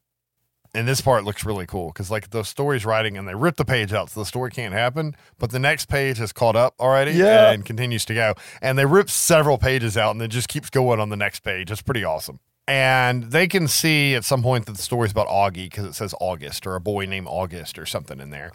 And 0.72 0.86
this 0.86 1.00
part 1.00 1.24
looks 1.24 1.44
really 1.44 1.66
cool 1.66 1.88
because, 1.88 2.12
like, 2.12 2.30
the 2.30 2.44
story's 2.44 2.84
writing 2.86 3.18
and 3.18 3.26
they 3.26 3.34
rip 3.34 3.56
the 3.56 3.64
page 3.64 3.92
out 3.92 4.08
so 4.08 4.20
the 4.20 4.24
story 4.26 4.52
can't 4.52 4.72
happen. 4.72 5.16
But 5.36 5.50
the 5.50 5.58
next 5.58 5.86
page 5.86 6.18
has 6.18 6.32
caught 6.32 6.54
up 6.54 6.74
already 6.78 7.10
Yeah. 7.10 7.50
and 7.50 7.64
continues 7.64 8.04
to 8.04 8.14
go. 8.14 8.34
And 8.62 8.78
they 8.78 8.86
rip 8.86 9.10
several 9.10 9.58
pages 9.58 9.96
out 9.96 10.12
and 10.12 10.22
it 10.22 10.28
just 10.28 10.48
keeps 10.48 10.70
going 10.70 11.00
on 11.00 11.08
the 11.08 11.16
next 11.16 11.40
page. 11.40 11.72
It's 11.72 11.82
pretty 11.82 12.04
awesome. 12.04 12.38
And 12.70 13.24
they 13.24 13.48
can 13.48 13.66
see 13.66 14.14
at 14.14 14.24
some 14.24 14.44
point 14.44 14.66
that 14.66 14.76
the 14.76 14.82
story's 14.82 15.10
about 15.10 15.26
Augie 15.26 15.68
because 15.68 15.84
it 15.84 15.94
says 15.94 16.14
August 16.20 16.68
or 16.68 16.76
a 16.76 16.80
boy 16.80 17.04
named 17.04 17.26
August 17.28 17.80
or 17.80 17.84
something 17.84 18.20
in 18.20 18.30
there. 18.30 18.52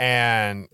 And 0.00 0.68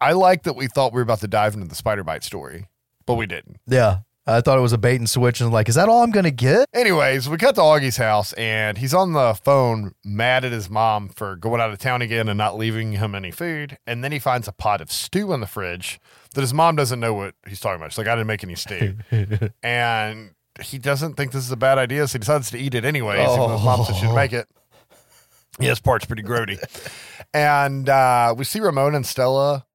I 0.00 0.12
like 0.12 0.44
that 0.44 0.56
we 0.56 0.66
thought 0.66 0.94
we 0.94 0.96
were 0.96 1.02
about 1.02 1.20
to 1.20 1.28
dive 1.28 1.52
into 1.52 1.66
the 1.66 1.74
spider 1.74 2.02
bite 2.02 2.24
story, 2.24 2.64
but 3.04 3.16
we 3.16 3.26
didn't. 3.26 3.58
Yeah. 3.66 3.98
I 4.26 4.40
thought 4.40 4.56
it 4.56 4.62
was 4.62 4.72
a 4.72 4.78
bait 4.78 4.96
and 4.96 5.08
switch 5.08 5.42
and 5.42 5.50
like, 5.52 5.68
is 5.68 5.74
that 5.74 5.90
all 5.90 6.02
I'm 6.02 6.10
gonna 6.10 6.30
get? 6.30 6.70
Anyways, 6.72 7.28
we 7.28 7.36
cut 7.36 7.54
to 7.56 7.60
Augie's 7.60 7.98
house 7.98 8.32
and 8.34 8.78
he's 8.78 8.94
on 8.94 9.12
the 9.12 9.38
phone 9.42 9.94
mad 10.02 10.46
at 10.46 10.52
his 10.52 10.70
mom 10.70 11.10
for 11.10 11.36
going 11.36 11.60
out 11.60 11.70
of 11.70 11.78
town 11.78 12.00
again 12.00 12.30
and 12.30 12.38
not 12.38 12.56
leaving 12.56 12.92
him 12.92 13.14
any 13.14 13.30
food. 13.30 13.76
And 13.86 14.02
then 14.02 14.10
he 14.10 14.18
finds 14.18 14.48
a 14.48 14.52
pot 14.52 14.80
of 14.80 14.90
stew 14.90 15.34
in 15.34 15.40
the 15.40 15.46
fridge 15.46 16.00
that 16.34 16.40
his 16.40 16.54
mom 16.54 16.76
doesn't 16.76 17.00
know 17.00 17.12
what 17.12 17.34
he's 17.46 17.60
talking 17.60 17.76
about. 17.76 17.92
She's 17.92 17.98
like, 17.98 18.06
I 18.06 18.14
didn't 18.14 18.26
make 18.26 18.42
any 18.42 18.54
stew. 18.54 18.96
and 19.62 20.30
he 20.62 20.78
doesn't 20.78 21.14
think 21.14 21.32
this 21.32 21.44
is 21.44 21.50
a 21.52 21.56
bad 21.56 21.78
idea, 21.78 22.06
so 22.08 22.12
he 22.14 22.18
decides 22.20 22.50
to 22.50 22.58
eat 22.58 22.74
it 22.74 22.84
anyways, 22.84 23.20
even 23.20 23.36
though 23.38 23.48
his 23.56 23.62
mom 23.64 23.84
said 23.84 23.96
she'd 23.96 24.14
make 24.14 24.32
it. 24.32 24.46
Yeah, 25.60 25.70
this 25.70 25.80
part's 25.80 26.04
pretty 26.06 26.22
grody. 26.22 26.56
And 27.34 27.88
uh, 27.88 28.32
we 28.38 28.44
see 28.44 28.60
Ramon 28.60 28.94
and 28.94 29.04
Stella 29.04 29.66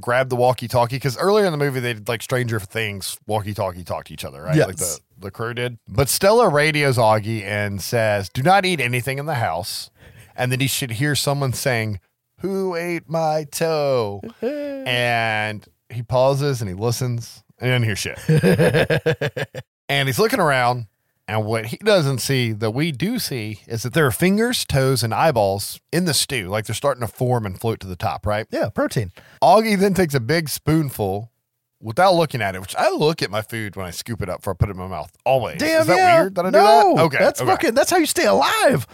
grab 0.00 0.30
the 0.30 0.36
walkie-talkie 0.36 0.96
because 0.96 1.16
earlier 1.16 1.44
in 1.46 1.52
the 1.52 1.58
movie 1.58 1.78
they 1.78 1.92
did 1.94 2.08
like 2.08 2.22
Stranger 2.22 2.58
Things 2.58 3.16
walkie-talkie 3.24 3.84
talk 3.84 4.06
to 4.06 4.12
each 4.12 4.24
other, 4.24 4.42
right? 4.42 4.56
Like 4.56 4.76
the 4.78 4.84
Yes. 4.84 5.00
the 5.16 5.30
crew 5.30 5.54
did. 5.54 5.78
But 5.86 6.08
Stella 6.08 6.48
radios 6.48 6.98
Augie 6.98 7.42
and 7.44 7.80
says, 7.80 8.28
"Do 8.30 8.42
not 8.42 8.64
eat 8.66 8.80
anything 8.80 9.18
in 9.18 9.26
the 9.26 9.34
house," 9.36 9.90
and 10.34 10.50
then 10.50 10.58
he 10.58 10.66
should 10.66 10.90
hear 10.92 11.14
someone 11.14 11.52
saying, 11.52 12.00
"Who 12.40 12.74
ate 12.74 13.08
my 13.08 13.44
toe?" 13.44 14.22
and 14.42 15.64
he 15.88 16.02
pauses 16.02 16.60
and 16.60 16.68
he 16.68 16.74
listens 16.74 17.44
and 17.60 17.84
he 17.84 17.86
doesn't 17.86 17.86
hear 17.86 17.94
shit. 17.96 19.58
and 19.88 20.08
he's 20.08 20.18
looking 20.18 20.40
around. 20.40 20.86
And 21.28 21.44
what 21.44 21.66
he 21.66 21.76
doesn't 21.78 22.18
see 22.18 22.52
that 22.52 22.70
we 22.70 22.92
do 22.92 23.18
see 23.18 23.60
is 23.66 23.82
that 23.82 23.94
there 23.94 24.06
are 24.06 24.12
fingers, 24.12 24.64
toes, 24.64 25.02
and 25.02 25.12
eyeballs 25.12 25.80
in 25.92 26.04
the 26.04 26.14
stew, 26.14 26.48
like 26.48 26.66
they're 26.66 26.74
starting 26.74 27.00
to 27.00 27.08
form 27.08 27.44
and 27.44 27.60
float 27.60 27.80
to 27.80 27.88
the 27.88 27.96
top, 27.96 28.24
right? 28.24 28.46
Yeah, 28.52 28.68
protein. 28.68 29.10
Augie 29.42 29.76
then 29.76 29.92
takes 29.92 30.14
a 30.14 30.20
big 30.20 30.48
spoonful 30.48 31.32
without 31.80 32.14
looking 32.14 32.40
at 32.40 32.54
it, 32.54 32.60
which 32.60 32.76
I 32.76 32.90
look 32.90 33.22
at 33.22 33.30
my 33.30 33.42
food 33.42 33.74
when 33.74 33.86
I 33.86 33.90
scoop 33.90 34.22
it 34.22 34.28
up 34.28 34.40
before 34.40 34.52
I 34.52 34.56
put 34.56 34.68
it 34.68 34.72
in 34.72 34.78
my 34.78 34.86
mouth. 34.86 35.10
Always. 35.24 35.58
Damn, 35.58 35.80
Is 35.80 35.86
that 35.88 35.96
yeah. 35.96 36.20
weird 36.20 36.36
that 36.36 36.46
I 36.46 36.50
no, 36.50 36.60
do 36.60 36.94
that? 36.94 37.02
Okay. 37.02 37.18
That's 37.18 37.40
okay. 37.40 37.50
fucking 37.50 37.74
that's 37.74 37.90
how 37.90 37.96
you 37.96 38.06
stay 38.06 38.26
alive. 38.26 38.86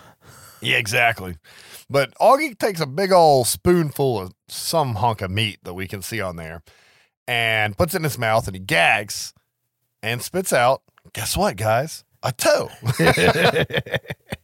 Yeah, 0.62 0.78
exactly. 0.78 1.36
But 1.90 2.14
Augie 2.14 2.56
takes 2.56 2.80
a 2.80 2.86
big 2.86 3.12
old 3.12 3.46
spoonful 3.46 4.20
of 4.20 4.32
some 4.48 4.94
hunk 4.94 5.20
of 5.20 5.30
meat 5.30 5.58
that 5.64 5.74
we 5.74 5.86
can 5.86 6.00
see 6.00 6.20
on 6.20 6.36
there 6.36 6.62
and 7.28 7.76
puts 7.76 7.94
it 7.94 7.98
in 7.98 8.04
his 8.04 8.18
mouth 8.18 8.46
and 8.46 8.54
he 8.56 8.60
gags 8.60 9.34
and 10.02 10.22
spits 10.22 10.52
out, 10.52 10.82
guess 11.12 11.36
what, 11.36 11.56
guys? 11.56 12.04
A 12.22 12.32
toe. 12.32 12.70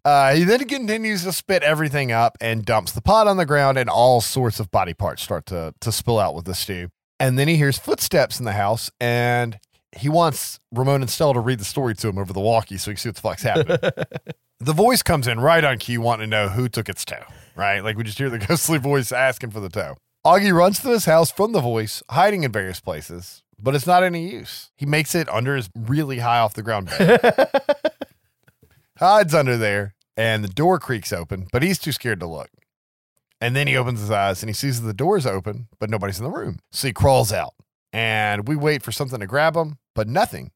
uh, 0.04 0.34
he 0.34 0.44
then 0.44 0.66
continues 0.66 1.22
to 1.24 1.32
spit 1.32 1.62
everything 1.62 2.10
up 2.10 2.36
and 2.40 2.64
dumps 2.64 2.92
the 2.92 3.00
pot 3.00 3.28
on 3.28 3.36
the 3.36 3.46
ground, 3.46 3.78
and 3.78 3.88
all 3.88 4.20
sorts 4.20 4.58
of 4.58 4.70
body 4.70 4.94
parts 4.94 5.22
start 5.22 5.46
to, 5.46 5.74
to 5.80 5.92
spill 5.92 6.18
out 6.18 6.34
with 6.34 6.44
the 6.44 6.54
stew. 6.54 6.88
And 7.20 7.38
then 7.38 7.48
he 7.48 7.56
hears 7.56 7.78
footsteps 7.78 8.38
in 8.38 8.44
the 8.44 8.52
house, 8.52 8.90
and 9.00 9.60
he 9.96 10.08
wants 10.08 10.58
Ramon 10.72 11.02
and 11.02 11.10
Stella 11.10 11.34
to 11.34 11.40
read 11.40 11.58
the 11.60 11.64
story 11.64 11.94
to 11.94 12.08
him 12.08 12.18
over 12.18 12.32
the 12.32 12.40
walkie 12.40 12.78
so 12.78 12.90
he 12.90 12.94
can 12.94 13.00
see 13.00 13.08
what 13.08 13.16
the 13.16 13.22
fuck's 13.22 13.42
happening. 13.42 13.78
the 14.60 14.72
voice 14.72 15.02
comes 15.02 15.26
in 15.26 15.40
right 15.40 15.64
on 15.64 15.78
cue, 15.78 16.00
wanting 16.00 16.30
to 16.30 16.36
know 16.36 16.48
who 16.48 16.68
took 16.68 16.88
its 16.88 17.04
toe, 17.04 17.24
right? 17.56 17.80
Like 17.80 17.96
we 17.96 18.04
just 18.04 18.18
hear 18.18 18.30
the 18.30 18.38
ghostly 18.48 18.78
voice 18.78 19.12
asking 19.12 19.50
for 19.50 19.60
the 19.60 19.68
toe. 19.68 19.96
Augie 20.26 20.52
runs 20.52 20.80
to 20.80 20.88
his 20.88 21.04
house 21.04 21.30
from 21.30 21.52
the 21.52 21.60
voice, 21.60 22.02
hiding 22.10 22.42
in 22.42 22.52
various 22.52 22.80
places, 22.80 23.42
but 23.60 23.74
it's 23.74 23.86
not 23.86 24.02
any 24.02 24.30
use. 24.30 24.70
He 24.76 24.86
makes 24.86 25.14
it 25.14 25.28
under 25.28 25.56
his 25.56 25.68
really 25.76 26.18
high 26.18 26.38
off 26.38 26.54
the 26.54 26.62
ground 26.62 26.86
bed. 26.86 27.20
Hides 28.98 29.34
under 29.34 29.56
there, 29.56 29.94
and 30.16 30.42
the 30.42 30.48
door 30.48 30.78
creaks 30.78 31.12
open, 31.12 31.46
but 31.52 31.62
he's 31.62 31.78
too 31.78 31.92
scared 31.92 32.20
to 32.20 32.26
look. 32.26 32.50
And 33.40 33.54
then 33.54 33.68
he 33.68 33.76
opens 33.76 34.00
his 34.00 34.10
eyes 34.10 34.42
and 34.42 34.50
he 34.50 34.54
sees 34.54 34.80
that 34.80 34.86
the 34.86 34.92
door's 34.92 35.26
open, 35.26 35.68
but 35.78 35.90
nobody's 35.90 36.18
in 36.18 36.24
the 36.24 36.30
room. 36.30 36.58
So 36.72 36.88
he 36.88 36.92
crawls 36.92 37.32
out, 37.32 37.54
and 37.92 38.48
we 38.48 38.56
wait 38.56 38.82
for 38.82 38.92
something 38.92 39.20
to 39.20 39.26
grab 39.26 39.56
him, 39.56 39.78
but 39.94 40.08
nothing. 40.08 40.50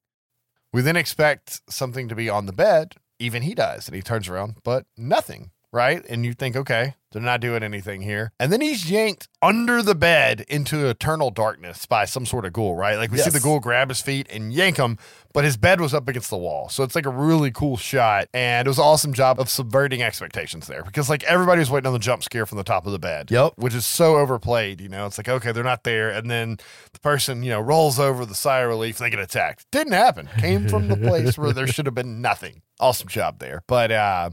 We 0.73 0.83
then 0.83 0.97
expect 0.97 1.61
something 1.69 2.09
to 2.09 2.15
be 2.15 2.29
on 2.29 2.47
the 2.47 2.53
bed. 2.53 2.95
Even 3.19 3.43
he 3.43 3.55
does. 3.55 3.87
And 3.87 3.95
he 3.95 4.03
turns 4.03 4.29
around, 4.29 4.57
but 4.65 4.87
nothing, 4.97 5.51
right? 5.73 6.05
And 6.09 6.25
you 6.25 6.35
think, 6.35 6.55
okay, 6.55 6.95
they're 7.13 7.23
not 7.23 7.41
doing 7.41 7.63
anything 7.63 8.03
here. 8.03 8.33
And 8.39 8.53
then 8.53 8.61
he's 8.61 8.91
yanked 8.91 9.29
under 9.41 9.83
the 9.83 9.95
bed 9.95 10.45
into 10.49 10.87
eternal 10.87 11.31
darkness 11.31 11.87
by 11.87 12.05
some 12.05 12.25
sort 12.27 12.45
of 12.45 12.53
ghoul, 12.53 12.75
right? 12.75 12.97
Like 12.97 13.11
we 13.11 13.19
see 13.19 13.31
the 13.31 13.41
ghoul 13.41 13.61
grab 13.61 13.89
his 13.89 14.01
feet 14.01 14.27
and 14.31 14.53
yank 14.53 14.79
him, 14.79 14.99
but 15.35 15.45
his 15.45 15.57
bed 15.57 15.81
was 15.81 15.93
up 15.93 16.09
against 16.09 16.31
the 16.31 16.39
wall. 16.39 16.69
So 16.69 16.83
it's 16.83 16.95
like 16.95 17.07
a 17.07 17.11
really 17.11 17.51
cool 17.51 17.77
shot. 17.77 18.29
And 18.33 18.67
it 18.67 18.71
was 18.71 18.79
an 18.79 18.85
awesome 18.85 19.13
job 19.13 19.39
of 19.39 19.49
subverting 19.49 20.03
expectations 20.03 20.67
there 20.67 20.83
because 20.83 21.11
like 21.11 21.23
everybody 21.25 21.59
was 21.61 21.71
waiting 21.71 21.87
on 21.87 21.93
the 21.93 21.99
jump 21.99 22.23
scare 22.23 22.47
from 22.47 22.59
the 22.59 22.65
top 22.65 22.87
of 22.87 22.93
the 22.93 22.99
bed. 22.99 23.31
Yep. 23.31 23.55
Which 23.57 23.75
is 23.75 23.87
so 23.87 24.17
overplayed, 24.17 24.81
you 24.81 24.89
know. 24.89 25.07
It's 25.07 25.19
like, 25.19 25.29
okay, 25.29 25.53
they're 25.53 25.65
not 25.65 25.85
there. 25.85 26.11
And 26.11 26.31
then 26.31 26.59
the 26.93 27.01
person, 27.01 27.43
you 27.43 27.51
know, 27.51 27.61
rolls 27.61 27.99
over 27.99 28.25
the 28.25 28.35
sigh 28.35 28.61
of 28.61 28.69
relief 28.69 28.99
and 29.01 29.07
they 29.07 29.11
get 29.11 29.21
attacked. 29.21 29.67
Didn't 29.71 29.95
happen. 29.95 30.29
Came 30.39 30.69
from 30.69 30.89
the 30.89 30.97
place 30.97 31.37
where 31.37 31.53
there 31.53 31.67
should 31.67 31.87
have 31.87 31.95
been 31.95 32.21
nothing. 32.23 32.63
Awesome 32.81 33.09
job 33.09 33.39
there. 33.39 33.63
But 33.67 33.93
uh 33.93 34.31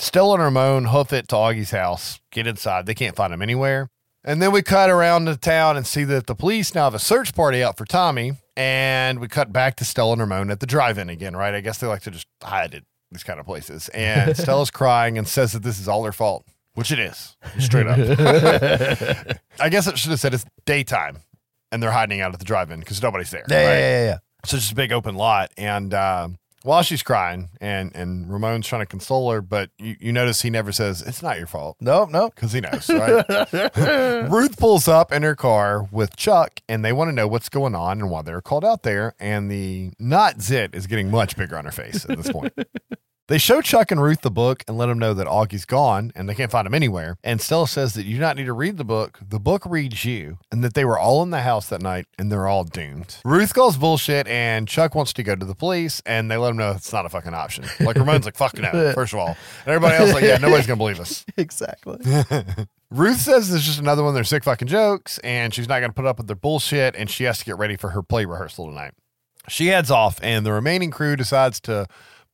Stella 0.00 0.34
and 0.34 0.42
Ramon 0.42 0.86
hoof 0.86 1.12
it 1.12 1.28
to 1.28 1.36
Augie's 1.36 1.72
house, 1.72 2.20
get 2.30 2.46
inside. 2.46 2.86
They 2.86 2.94
can't 2.94 3.14
find 3.14 3.34
him 3.34 3.42
anywhere. 3.42 3.90
And 4.24 4.40
then 4.40 4.50
we 4.50 4.62
cut 4.62 4.88
around 4.88 5.26
the 5.26 5.36
town 5.36 5.76
and 5.76 5.86
see 5.86 6.04
that 6.04 6.26
the 6.26 6.34
police 6.34 6.74
now 6.74 6.84
have 6.84 6.94
a 6.94 6.98
search 6.98 7.34
party 7.34 7.62
out 7.62 7.76
for 7.76 7.84
Tommy. 7.84 8.32
And 8.56 9.20
we 9.20 9.28
cut 9.28 9.52
back 9.52 9.76
to 9.76 9.84
Stella 9.84 10.12
and 10.12 10.22
Ramon 10.22 10.50
at 10.50 10.60
the 10.60 10.66
drive 10.66 10.96
in 10.96 11.10
again, 11.10 11.36
right? 11.36 11.54
I 11.54 11.60
guess 11.60 11.78
they 11.78 11.86
like 11.86 12.00
to 12.02 12.10
just 12.10 12.26
hide 12.42 12.74
at 12.74 12.82
these 13.10 13.22
kind 13.22 13.38
of 13.38 13.44
places. 13.44 13.90
And 13.90 14.34
Stella's 14.36 14.70
crying 14.70 15.18
and 15.18 15.28
says 15.28 15.52
that 15.52 15.62
this 15.62 15.78
is 15.78 15.86
all 15.86 16.02
their 16.02 16.12
fault, 16.12 16.46
which 16.74 16.90
it 16.90 16.98
is, 16.98 17.36
straight 17.58 17.86
up. 17.86 17.98
I 19.60 19.68
guess 19.68 19.86
it 19.86 19.98
should 19.98 20.12
have 20.12 20.20
said 20.20 20.32
it's 20.32 20.46
daytime 20.64 21.18
and 21.70 21.82
they're 21.82 21.92
hiding 21.92 22.22
out 22.22 22.32
at 22.32 22.38
the 22.38 22.44
drive 22.46 22.70
in 22.70 22.80
because 22.80 23.02
nobody's 23.02 23.30
there. 23.30 23.44
Yeah, 23.48 23.56
right? 23.56 23.64
yeah, 23.64 23.78
yeah, 23.78 24.04
yeah. 24.04 24.18
So 24.46 24.56
it's 24.56 24.64
just 24.64 24.72
a 24.72 24.76
big 24.76 24.92
open 24.92 25.14
lot. 25.14 25.52
And 25.58 25.92
uh, 25.92 26.28
while 26.62 26.82
she's 26.82 27.02
crying 27.02 27.48
and, 27.60 27.94
and 27.94 28.30
Ramon's 28.30 28.66
trying 28.66 28.82
to 28.82 28.86
console 28.86 29.30
her, 29.32 29.40
but 29.40 29.70
you, 29.78 29.96
you 30.00 30.12
notice 30.12 30.42
he 30.42 30.50
never 30.50 30.72
says, 30.72 31.02
It's 31.02 31.22
not 31.22 31.38
your 31.38 31.46
fault. 31.46 31.76
Nope, 31.80 32.10
nope. 32.10 32.34
Because 32.34 32.52
he 32.52 32.60
knows, 32.60 32.88
right? 32.88 33.24
Ruth 34.30 34.58
pulls 34.58 34.88
up 34.88 35.12
in 35.12 35.22
her 35.22 35.34
car 35.34 35.88
with 35.90 36.16
Chuck, 36.16 36.60
and 36.68 36.84
they 36.84 36.92
want 36.92 37.08
to 37.08 37.12
know 37.12 37.26
what's 37.26 37.48
going 37.48 37.74
on 37.74 38.00
and 38.00 38.10
why 38.10 38.22
they're 38.22 38.42
called 38.42 38.64
out 38.64 38.82
there. 38.82 39.14
And 39.18 39.50
the 39.50 39.92
not 39.98 40.40
zit 40.40 40.74
is 40.74 40.86
getting 40.86 41.10
much 41.10 41.36
bigger 41.36 41.56
on 41.56 41.64
her 41.64 41.70
face 41.70 42.04
at 42.08 42.16
this 42.16 42.30
point. 42.30 42.52
They 43.30 43.38
show 43.38 43.60
Chuck 43.60 43.92
and 43.92 44.02
Ruth 44.02 44.22
the 44.22 44.30
book 44.30 44.64
and 44.66 44.76
let 44.76 44.86
them 44.86 44.98
know 44.98 45.14
that 45.14 45.28
Augie's 45.28 45.64
gone 45.64 46.10
and 46.16 46.28
they 46.28 46.34
can't 46.34 46.50
find 46.50 46.66
him 46.66 46.74
anywhere. 46.74 47.16
And 47.22 47.40
Stella 47.40 47.68
says 47.68 47.94
that 47.94 48.04
you 48.04 48.16
do 48.16 48.20
not 48.20 48.36
need 48.36 48.46
to 48.46 48.52
read 48.52 48.76
the 48.76 48.82
book. 48.82 49.20
The 49.22 49.38
book 49.38 49.62
reads 49.64 50.04
you, 50.04 50.38
and 50.50 50.64
that 50.64 50.74
they 50.74 50.84
were 50.84 50.98
all 50.98 51.22
in 51.22 51.30
the 51.30 51.42
house 51.42 51.68
that 51.68 51.80
night 51.80 52.06
and 52.18 52.32
they're 52.32 52.48
all 52.48 52.64
doomed. 52.64 53.18
Ruth 53.24 53.54
calls 53.54 53.76
bullshit, 53.76 54.26
and 54.26 54.66
Chuck 54.66 54.96
wants 54.96 55.12
to 55.12 55.22
go 55.22 55.36
to 55.36 55.46
the 55.46 55.54
police, 55.54 56.02
and 56.04 56.28
they 56.28 56.36
let 56.36 56.50
him 56.50 56.56
know 56.56 56.72
it's 56.72 56.92
not 56.92 57.06
a 57.06 57.08
fucking 57.08 57.32
option. 57.32 57.66
Like 57.78 57.94
Ramon's 57.94 58.24
like, 58.24 58.34
fuck 58.34 58.58
no, 58.58 58.72
first 58.96 59.12
of 59.12 59.20
all. 59.20 59.36
And 59.64 59.68
everybody 59.68 59.94
else 59.94 60.12
like, 60.12 60.24
yeah, 60.24 60.38
nobody's 60.38 60.66
gonna 60.66 60.76
believe 60.76 60.98
us. 60.98 61.24
Exactly. 61.36 61.98
Ruth 62.90 63.20
says 63.20 63.54
it's 63.54 63.64
just 63.64 63.78
another 63.78 64.02
one 64.02 64.08
of 64.08 64.14
their 64.14 64.24
sick 64.24 64.42
fucking 64.42 64.66
jokes, 64.66 65.18
and 65.18 65.54
she's 65.54 65.68
not 65.68 65.78
going 65.78 65.90
to 65.90 65.94
put 65.94 66.04
up 66.04 66.18
with 66.18 66.26
their 66.26 66.34
bullshit, 66.34 66.96
and 66.96 67.08
she 67.08 67.22
has 67.22 67.38
to 67.38 67.44
get 67.44 67.56
ready 67.56 67.76
for 67.76 67.90
her 67.90 68.02
play 68.02 68.24
rehearsal 68.24 68.66
tonight. 68.66 68.94
She 69.48 69.68
heads 69.68 69.90
off, 69.90 70.18
and 70.20 70.44
the 70.44 70.52
remaining 70.52 70.90
crew 70.90 71.14
decides 71.14 71.60
to 71.60 71.86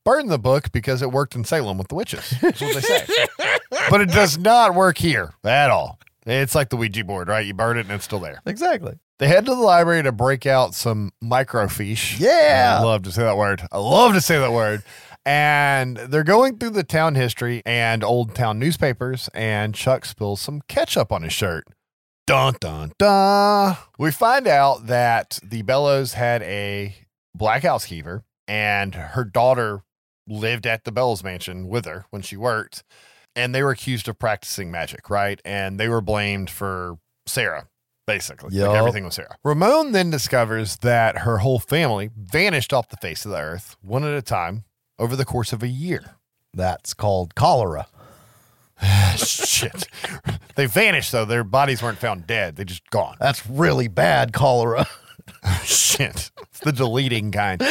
burn 0.07 0.27
the 0.27 0.39
book 0.39 0.71
because 0.71 1.01
it 1.01 1.11
worked 1.11 1.35
in 1.35 1.43
Salem 1.43 1.77
with 1.77 1.89
the 1.89 1.95
witches. 1.95 2.33
That's 2.41 2.61
what 2.61 2.75
they 2.75 2.79
say. 2.79 3.27
but 3.89 3.99
it 3.99 4.09
does 4.09 4.37
not 4.37 4.73
work 4.73 4.97
here 4.97 5.33
at 5.43 5.69
all. 5.69 5.99
It's 6.25 6.55
like 6.55 6.69
the 6.69 6.77
Ouija 6.77 7.03
board, 7.03 7.27
right? 7.27 7.45
You 7.45 7.53
burn 7.53 7.77
it 7.77 7.81
and 7.81 7.91
it's 7.91 8.05
still 8.05 8.19
there. 8.19 8.41
Exactly. 8.45 8.93
They 9.19 9.27
head 9.27 9.45
to 9.45 9.51
the 9.51 9.61
library 9.61 10.03
to 10.03 10.13
break 10.13 10.45
out 10.45 10.73
some 10.73 11.11
microfiche. 11.21 12.21
Yeah. 12.21 12.77
I 12.79 12.83
love 12.83 13.03
to 13.03 13.11
say 13.11 13.23
that 13.23 13.35
word. 13.35 13.67
I 13.69 13.79
love 13.79 14.13
to 14.13 14.21
say 14.21 14.39
that 14.39 14.53
word. 14.53 14.81
And 15.25 15.97
they're 15.97 16.23
going 16.23 16.57
through 16.57 16.69
the 16.69 16.85
town 16.85 17.15
history 17.15 17.61
and 17.65 18.01
old 18.01 18.33
town 18.33 18.59
newspapers, 18.59 19.29
and 19.33 19.75
Chuck 19.75 20.05
spills 20.05 20.39
some 20.39 20.61
ketchup 20.69 21.11
on 21.11 21.23
his 21.23 21.33
shirt. 21.33 21.67
Dun 22.25 22.55
dun 22.61 22.93
dun. 22.97 23.75
We 23.99 24.11
find 24.11 24.47
out 24.47 24.87
that 24.87 25.37
the 25.43 25.63
Bellows 25.63 26.13
had 26.13 26.43
a 26.43 26.95
black 27.35 27.63
housekeeper, 27.63 28.23
and 28.47 28.95
her 28.95 29.25
daughter 29.25 29.81
lived 30.27 30.67
at 30.67 30.83
the 30.83 30.91
Bellows 30.91 31.23
mansion 31.23 31.67
with 31.67 31.85
her 31.85 32.05
when 32.09 32.21
she 32.21 32.37
worked. 32.37 32.83
And 33.35 33.53
they 33.53 33.61
were 33.61 33.71
accused 33.71 34.07
of 34.07 34.17
practicing 34.17 34.71
magic, 34.71 35.09
right? 35.09 35.39
And 35.45 35.79
they 35.79 35.87
were 35.87 36.01
blamed 36.01 36.49
for 36.49 36.97
Sarah, 37.27 37.67
basically. 38.07 38.55
Yup. 38.55 38.69
Like 38.69 38.77
everything 38.77 39.05
was 39.05 39.15
Sarah. 39.15 39.37
Ramon 39.43 39.91
then 39.91 40.09
discovers 40.09 40.77
that 40.77 41.19
her 41.19 41.39
whole 41.39 41.59
family 41.59 42.09
vanished 42.17 42.73
off 42.73 42.89
the 42.89 42.97
face 42.97 43.25
of 43.25 43.31
the 43.31 43.39
earth, 43.39 43.77
one 43.81 44.03
at 44.03 44.13
a 44.13 44.23
time, 44.23 44.63
over 44.97 45.15
the 45.15 45.25
course 45.25 45.53
of 45.53 45.61
a 45.61 45.67
year. 45.67 46.15
That's 46.53 46.95
called 46.95 47.35
cholera. 47.35 47.87
Shit. 49.17 49.87
They 50.55 50.65
vanished, 50.65 51.11
though. 51.11 51.25
Their 51.25 51.43
bodies 51.43 51.83
weren't 51.83 51.99
found 51.99 52.25
dead. 52.25 52.55
They 52.55 52.63
just 52.63 52.89
gone. 52.89 53.17
That's 53.19 53.47
really 53.47 53.87
bad 53.87 54.33
cholera. 54.33 54.87
Shit. 55.63 56.31
It's 56.41 56.59
the 56.59 56.71
deleting 56.71 57.31
kind. 57.31 57.61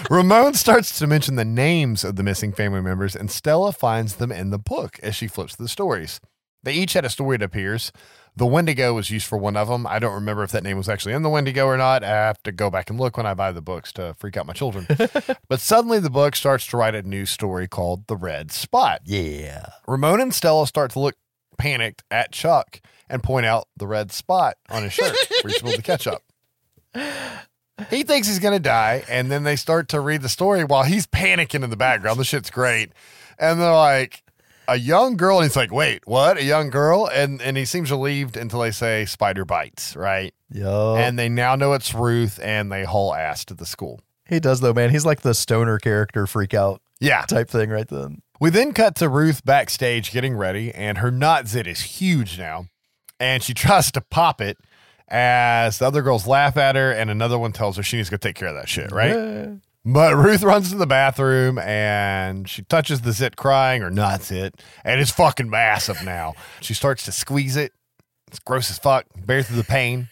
Ramon 0.10 0.54
starts 0.54 0.98
to 0.98 1.06
mention 1.06 1.36
the 1.36 1.44
names 1.44 2.04
of 2.04 2.16
the 2.16 2.22
missing 2.22 2.52
family 2.52 2.80
members, 2.80 3.16
and 3.16 3.30
Stella 3.30 3.72
finds 3.72 4.16
them 4.16 4.30
in 4.32 4.50
the 4.50 4.58
book 4.58 4.98
as 5.02 5.14
she 5.14 5.26
flips 5.26 5.56
the 5.56 5.68
stories. 5.68 6.20
They 6.62 6.72
each 6.72 6.94
had 6.94 7.04
a 7.04 7.10
story, 7.10 7.36
it 7.36 7.42
appears. 7.42 7.92
The 8.34 8.46
Wendigo 8.46 8.92
was 8.92 9.10
used 9.10 9.26
for 9.26 9.38
one 9.38 9.56
of 9.56 9.68
them. 9.68 9.86
I 9.86 9.98
don't 9.98 10.12
remember 10.12 10.42
if 10.42 10.50
that 10.50 10.62
name 10.62 10.76
was 10.76 10.88
actually 10.88 11.14
in 11.14 11.22
the 11.22 11.30
Wendigo 11.30 11.64
or 11.64 11.76
not. 11.78 12.04
I 12.04 12.08
have 12.08 12.42
to 12.42 12.52
go 12.52 12.70
back 12.70 12.90
and 12.90 13.00
look 13.00 13.16
when 13.16 13.24
I 13.24 13.32
buy 13.32 13.52
the 13.52 13.62
books 13.62 13.92
to 13.94 14.14
freak 14.18 14.36
out 14.36 14.46
my 14.46 14.52
children. 14.52 14.86
but 15.48 15.60
suddenly 15.60 16.00
the 16.00 16.10
book 16.10 16.36
starts 16.36 16.66
to 16.66 16.76
write 16.76 16.94
a 16.94 17.02
new 17.02 17.24
story 17.24 17.66
called 17.66 18.08
The 18.08 18.16
Red 18.16 18.52
Spot. 18.52 19.00
Yeah. 19.04 19.66
Ramon 19.88 20.20
and 20.20 20.34
Stella 20.34 20.66
start 20.66 20.90
to 20.92 21.00
look 21.00 21.14
panicked 21.56 22.04
at 22.10 22.32
Chuck 22.32 22.80
and 23.08 23.22
point 23.22 23.46
out 23.46 23.68
the 23.76 23.86
red 23.86 24.12
spot 24.12 24.56
on 24.70 24.82
his 24.82 24.92
shirt 24.92 25.14
where 25.42 25.52
he 25.52 25.58
spilled 25.58 25.76
the 25.76 25.82
ketchup. 25.82 26.22
He 27.90 28.04
thinks 28.04 28.26
he's 28.26 28.38
gonna 28.38 28.58
die, 28.58 29.04
and 29.08 29.30
then 29.30 29.42
they 29.44 29.56
start 29.56 29.88
to 29.90 30.00
read 30.00 30.22
the 30.22 30.30
story 30.30 30.64
while 30.64 30.84
he's 30.84 31.06
panicking 31.06 31.62
in 31.62 31.68
the 31.70 31.76
background. 31.76 32.18
The 32.18 32.24
shit's 32.24 32.48
great, 32.50 32.90
and 33.38 33.60
they're 33.60 33.70
like, 33.70 34.22
"A 34.66 34.76
young 34.78 35.18
girl," 35.18 35.38
and 35.38 35.44
he's 35.44 35.56
like, 35.56 35.70
"Wait, 35.70 36.00
what? 36.06 36.38
A 36.38 36.42
young 36.42 36.70
girl?" 36.70 37.06
And 37.06 37.42
and 37.42 37.56
he 37.58 37.66
seems 37.66 37.90
relieved 37.90 38.34
until 38.36 38.60
they 38.60 38.70
say 38.70 39.04
spider 39.04 39.44
bites, 39.44 39.94
right? 39.94 40.32
Yo. 40.50 40.96
And 40.96 41.18
they 41.18 41.28
now 41.28 41.54
know 41.54 41.74
it's 41.74 41.92
Ruth, 41.92 42.40
and 42.42 42.72
they 42.72 42.84
haul 42.84 43.14
ass 43.14 43.44
to 43.46 43.54
the 43.54 43.66
school. 43.66 44.00
he 44.26 44.40
does 44.40 44.60
though, 44.60 44.72
man. 44.72 44.88
He's 44.90 45.04
like 45.04 45.20
the 45.20 45.34
stoner 45.34 45.78
character 45.78 46.26
freak 46.26 46.54
out 46.54 46.80
Yeah, 46.98 47.22
type 47.22 47.50
thing 47.50 47.68
right 47.68 47.86
then. 47.88 48.22
We 48.40 48.48
then 48.50 48.72
cut 48.72 48.94
to 48.96 49.08
Ruth 49.10 49.44
backstage 49.44 50.12
getting 50.12 50.34
ready, 50.34 50.72
and 50.72 50.98
her 50.98 51.10
knot 51.10 51.46
zit 51.46 51.66
is 51.66 51.80
huge 51.82 52.38
now. 52.38 52.66
And 53.20 53.42
she 53.42 53.54
tries 53.54 53.90
to 53.92 54.00
pop 54.00 54.40
it 54.40 54.58
as 55.08 55.78
the 55.78 55.86
other 55.86 56.02
girls 56.02 56.26
laugh 56.26 56.56
at 56.56 56.74
her, 56.76 56.90
and 56.90 57.10
another 57.10 57.38
one 57.38 57.52
tells 57.52 57.76
her 57.76 57.82
she 57.82 57.96
needs 57.96 58.08
to 58.08 58.12
go 58.12 58.16
take 58.16 58.36
care 58.36 58.48
of 58.48 58.54
that 58.56 58.68
shit, 58.68 58.90
right? 58.90 59.12
But 59.84 60.16
Ruth 60.16 60.42
runs 60.42 60.70
to 60.70 60.76
the 60.76 60.86
bathroom 60.86 61.60
and 61.60 62.48
she 62.48 62.62
touches 62.62 63.02
the 63.02 63.12
zit 63.12 63.36
crying 63.36 63.82
or 63.84 63.90
not 63.90 64.24
zit, 64.24 64.60
and 64.84 65.00
it's 65.00 65.12
fucking 65.12 65.48
massive 65.48 66.02
now. 66.04 66.34
She 66.60 66.74
starts 66.74 67.04
to 67.04 67.12
squeeze 67.12 67.56
it. 67.56 67.72
It's 68.26 68.40
gross 68.40 68.68
as 68.68 68.78
fuck, 68.80 69.06
bear 69.24 69.44
through 69.44 69.58
the 69.58 69.64
pain. 69.64 70.08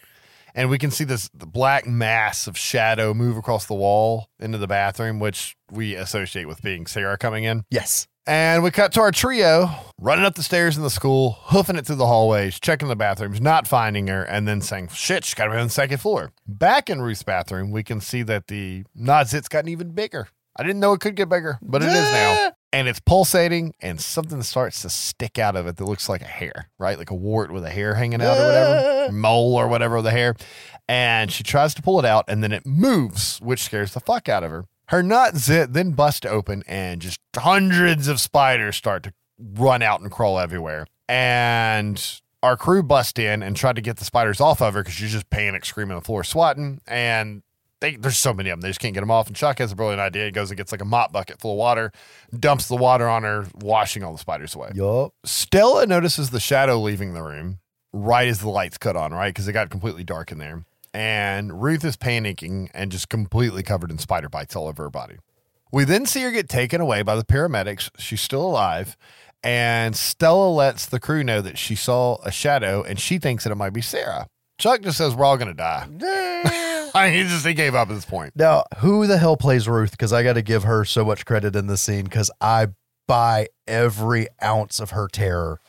And 0.54 0.70
we 0.70 0.78
can 0.78 0.92
see 0.92 1.02
this 1.02 1.28
the 1.34 1.46
black 1.46 1.88
mass 1.88 2.46
of 2.46 2.56
shadow 2.56 3.12
move 3.12 3.36
across 3.36 3.66
the 3.66 3.74
wall 3.74 4.28
into 4.38 4.58
the 4.58 4.68
bathroom, 4.68 5.18
which 5.18 5.56
we 5.72 5.96
associate 5.96 6.46
with 6.46 6.62
being 6.62 6.86
Sarah 6.86 7.18
coming 7.18 7.42
in. 7.42 7.64
Yes. 7.70 8.06
And 8.26 8.62
we 8.62 8.70
cut 8.70 8.92
to 8.92 9.00
our 9.00 9.10
trio 9.10 9.68
running 10.00 10.24
up 10.24 10.34
the 10.34 10.42
stairs 10.42 10.78
in 10.78 10.82
the 10.82 10.90
school, 10.90 11.32
hoofing 11.42 11.76
it 11.76 11.86
through 11.86 11.96
the 11.96 12.06
hallways, 12.06 12.58
checking 12.58 12.88
the 12.88 12.96
bathrooms, 12.96 13.38
not 13.38 13.66
finding 13.66 14.06
her, 14.06 14.22
and 14.22 14.48
then 14.48 14.62
saying, 14.62 14.88
shit, 14.88 15.26
she's 15.26 15.34
got 15.34 15.44
to 15.44 15.50
be 15.50 15.58
on 15.58 15.66
the 15.66 15.70
second 15.70 15.98
floor. 15.98 16.32
Back 16.46 16.88
in 16.88 17.02
Ruth's 17.02 17.22
bathroom, 17.22 17.70
we 17.70 17.82
can 17.82 18.00
see 18.00 18.22
that 18.22 18.46
the 18.46 18.84
knot 18.94 19.28
zit's 19.28 19.48
gotten 19.48 19.68
even 19.68 19.90
bigger. 19.90 20.28
I 20.56 20.62
didn't 20.62 20.80
know 20.80 20.94
it 20.94 21.00
could 21.00 21.16
get 21.16 21.28
bigger, 21.28 21.58
but 21.60 21.82
it 21.82 21.88
is 21.88 21.92
now. 21.92 22.52
And 22.72 22.88
it's 22.88 23.00
pulsating, 23.00 23.74
and 23.80 24.00
something 24.00 24.42
starts 24.42 24.82
to 24.82 24.88
stick 24.88 25.38
out 25.38 25.54
of 25.54 25.66
it 25.66 25.76
that 25.76 25.84
looks 25.84 26.08
like 26.08 26.22
a 26.22 26.26
hair, 26.26 26.70
right? 26.78 26.96
Like 26.96 27.10
a 27.10 27.14
wart 27.14 27.52
with 27.52 27.64
a 27.64 27.70
hair 27.70 27.94
hanging 27.94 28.22
out 28.22 28.38
or 28.38 28.46
whatever, 28.46 29.12
mole 29.12 29.54
or 29.54 29.68
whatever 29.68 29.96
with 29.96 30.06
a 30.06 30.10
hair. 30.10 30.34
And 30.88 31.30
she 31.30 31.42
tries 31.42 31.74
to 31.74 31.82
pull 31.82 31.98
it 31.98 32.04
out, 32.04 32.24
and 32.26 32.42
then 32.42 32.52
it 32.52 32.64
moves, 32.66 33.38
which 33.38 33.62
scares 33.62 33.92
the 33.94 34.00
fuck 34.00 34.28
out 34.28 34.42
of 34.42 34.50
her. 34.50 34.64
Her 34.88 35.02
nut 35.02 35.36
zit 35.36 35.72
then 35.72 35.92
busts 35.92 36.26
open, 36.26 36.62
and 36.66 37.00
just 37.00 37.20
hundreds 37.36 38.08
of 38.08 38.20
spiders 38.20 38.76
start 38.76 39.02
to 39.04 39.12
run 39.38 39.82
out 39.82 40.00
and 40.00 40.10
crawl 40.10 40.38
everywhere. 40.38 40.86
And 41.08 42.20
our 42.42 42.56
crew 42.56 42.82
bust 42.82 43.18
in 43.18 43.42
and 43.42 43.56
tried 43.56 43.76
to 43.76 43.82
get 43.82 43.96
the 43.96 44.04
spiders 44.04 44.40
off 44.40 44.60
of 44.60 44.74
her 44.74 44.82
because 44.82 44.94
she's 44.94 45.12
just 45.12 45.30
panic, 45.30 45.64
screaming 45.64 45.92
on 45.92 46.00
the 46.00 46.04
floor, 46.04 46.22
swatting. 46.24 46.80
And 46.86 47.42
they, 47.80 47.96
there's 47.96 48.18
so 48.18 48.34
many 48.34 48.50
of 48.50 48.58
them, 48.58 48.60
they 48.62 48.68
just 48.68 48.80
can't 48.80 48.94
get 48.94 49.00
them 49.00 49.10
off. 49.10 49.26
And 49.26 49.34
Chuck 49.34 49.58
has 49.58 49.72
a 49.72 49.76
brilliant 49.76 50.00
idea. 50.00 50.26
He 50.26 50.30
goes 50.30 50.50
and 50.50 50.58
gets 50.58 50.72
like 50.72 50.82
a 50.82 50.86
mop 50.86 51.12
bucket 51.12 51.40
full 51.40 51.52
of 51.52 51.58
water, 51.58 51.92
dumps 52.38 52.68
the 52.68 52.76
water 52.76 53.08
on 53.08 53.22
her, 53.22 53.46
washing 53.54 54.02
all 54.02 54.12
the 54.12 54.18
spiders 54.18 54.54
away. 54.54 54.70
Yup. 54.74 55.12
Stella 55.24 55.86
notices 55.86 56.30
the 56.30 56.40
shadow 56.40 56.78
leaving 56.78 57.14
the 57.14 57.22
room 57.22 57.58
right 57.92 58.28
as 58.28 58.40
the 58.40 58.48
lights 58.50 58.76
cut 58.76 58.96
on, 58.96 59.12
right? 59.12 59.28
Because 59.28 59.48
it 59.48 59.52
got 59.52 59.70
completely 59.70 60.04
dark 60.04 60.32
in 60.32 60.38
there. 60.38 60.64
And 60.94 61.60
Ruth 61.60 61.84
is 61.84 61.96
panicking 61.96 62.70
and 62.72 62.92
just 62.92 63.08
completely 63.08 63.64
covered 63.64 63.90
in 63.90 63.98
spider 63.98 64.28
bites 64.28 64.54
all 64.54 64.68
over 64.68 64.84
her 64.84 64.90
body. 64.90 65.16
We 65.72 65.84
then 65.84 66.06
see 66.06 66.22
her 66.22 66.30
get 66.30 66.48
taken 66.48 66.80
away 66.80 67.02
by 67.02 67.16
the 67.16 67.24
paramedics. 67.24 67.90
She's 67.98 68.20
still 68.20 68.42
alive. 68.46 68.96
And 69.42 69.96
Stella 69.96 70.48
lets 70.48 70.86
the 70.86 71.00
crew 71.00 71.24
know 71.24 71.40
that 71.40 71.58
she 71.58 71.74
saw 71.74 72.18
a 72.22 72.30
shadow 72.30 72.82
and 72.82 72.98
she 72.98 73.18
thinks 73.18 73.42
that 73.42 73.50
it 73.50 73.56
might 73.56 73.72
be 73.72 73.82
Sarah. 73.82 74.28
Chuck 74.56 74.82
just 74.82 74.96
says, 74.96 75.16
We're 75.16 75.24
all 75.24 75.36
going 75.36 75.48
to 75.48 75.54
die. 75.54 75.88
I 76.94 77.10
mean, 77.10 77.12
he 77.24 77.28
just 77.28 77.44
he 77.44 77.54
gave 77.54 77.74
up 77.74 77.90
at 77.90 77.94
this 77.94 78.04
point. 78.04 78.34
Now, 78.36 78.64
who 78.78 79.06
the 79.08 79.18
hell 79.18 79.36
plays 79.36 79.68
Ruth? 79.68 79.90
Because 79.90 80.12
I 80.12 80.22
got 80.22 80.34
to 80.34 80.42
give 80.42 80.62
her 80.62 80.84
so 80.84 81.04
much 81.04 81.26
credit 81.26 81.56
in 81.56 81.66
this 81.66 81.82
scene 81.82 82.04
because 82.04 82.30
I 82.40 82.68
buy 83.06 83.48
every 83.66 84.26
ounce 84.42 84.80
of 84.80 84.90
her 84.90 85.08
terror 85.08 85.60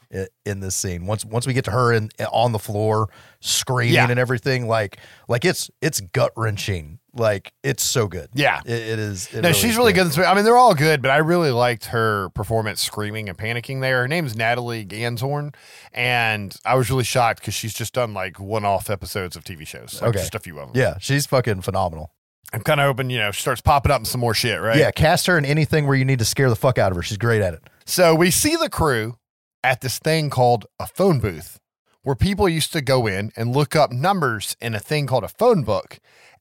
in 0.46 0.60
this 0.62 0.76
scene. 0.76 1.06
Once 1.06 1.26
once 1.26 1.46
we 1.46 1.54
get 1.54 1.66
to 1.66 1.72
her 1.72 1.92
in 1.92 2.10
on 2.32 2.52
the 2.54 2.60
floor 2.60 3.10
screaming 3.42 3.94
Yeah. 3.96 4.10
and 4.10 4.20
everything, 4.20 4.68
like 4.68 4.98
like 5.28 5.44
it's 5.46 5.70
it's 5.82 6.00
gut 6.02 6.32
wrenching. 6.38 7.00
Like 7.18 7.54
it's 7.64 7.84
so 7.84 8.08
good. 8.08 8.30
Yeah. 8.34 8.60
It, 8.66 8.72
it 8.74 9.00
is. 9.00 9.34
it 9.34 9.42
no, 9.42 9.50
is 9.50 9.58
she's 9.58 9.78
really 9.78 9.94
good. 9.94 10.18
I 10.20 10.34
mean, 10.34 10.44
they're 10.44 10.58
all 10.58 10.76
good, 10.76 11.02
but 11.02 11.12
I 11.12 11.18
really 11.18 11.52
liked 11.52 11.86
her 11.86 12.30
performance 12.30 12.82
screaming 12.82 13.30
and 13.30 13.38
panicking 13.38 13.80
there. 13.82 14.02
Her 14.02 14.08
name's 14.10 14.36
Natalie 14.36 14.86
Ganzhorn, 14.86 15.54
and 15.94 16.54
I 16.66 16.76
was 16.76 16.90
really 16.90 17.06
shocked 17.06 17.40
because 17.40 17.54
she's 17.54 17.74
just 17.74 17.94
done 17.94 18.14
like 18.14 18.38
one 18.40 18.66
off 18.66 18.90
episodes 18.90 19.36
of 19.38 19.44
TV 19.46 19.66
shows. 19.66 20.00
Like 20.02 20.10
Okay. 20.10 20.20
Just 20.20 20.36
a 20.36 20.40
few 20.40 20.60
of 20.60 20.74
them. 20.74 20.82
Yeah, 20.82 20.98
she's 21.00 21.26
fucking 21.26 21.62
phenomenal. 21.62 22.12
I'm 22.54 22.62
kind 22.62 22.80
of 22.80 22.86
hoping, 22.86 23.10
you 23.10 23.18
know, 23.18 23.32
she 23.32 23.42
starts 23.42 23.62
popping 23.62 23.92
up 23.92 24.00
in 24.02 24.06
some 24.06 24.22
more 24.22 24.34
shit, 24.34 24.62
right? 24.62 24.78
Yeah, 24.78 24.92
cast 24.92 25.28
her 25.28 25.38
in 25.38 25.46
anything 25.46 25.88
where 25.88 25.96
you 25.96 26.06
need 26.06 26.20
to 26.20 26.26
scare 26.26 26.50
the 26.50 26.56
fuck 26.56 26.78
out 26.78 26.92
of 26.92 26.96
her. 26.98 27.04
She's 27.04 27.18
great 27.18 27.42
at 27.42 27.54
it. 27.54 27.64
So 27.86 28.16
we 28.16 28.32
see 28.32 28.56
the 28.56 28.70
crew 28.70 29.18
at 29.64 29.82
this 29.82 30.00
thing 30.00 30.30
called 30.30 30.66
a 30.80 30.88
phone 30.88 31.20
booth 31.20 31.60
where 32.04 32.16
people 32.16 32.48
used 32.48 32.72
to 32.74 32.82
go 32.82 33.08
in 33.08 33.32
and 33.36 33.54
look 33.56 33.76
up 33.76 33.92
numbers 33.92 34.56
in 34.62 34.76
a 34.76 34.80
thing 34.80 35.08
called 35.08 35.24
a 35.24 35.28
phone 35.28 35.64
book. 35.64 36.00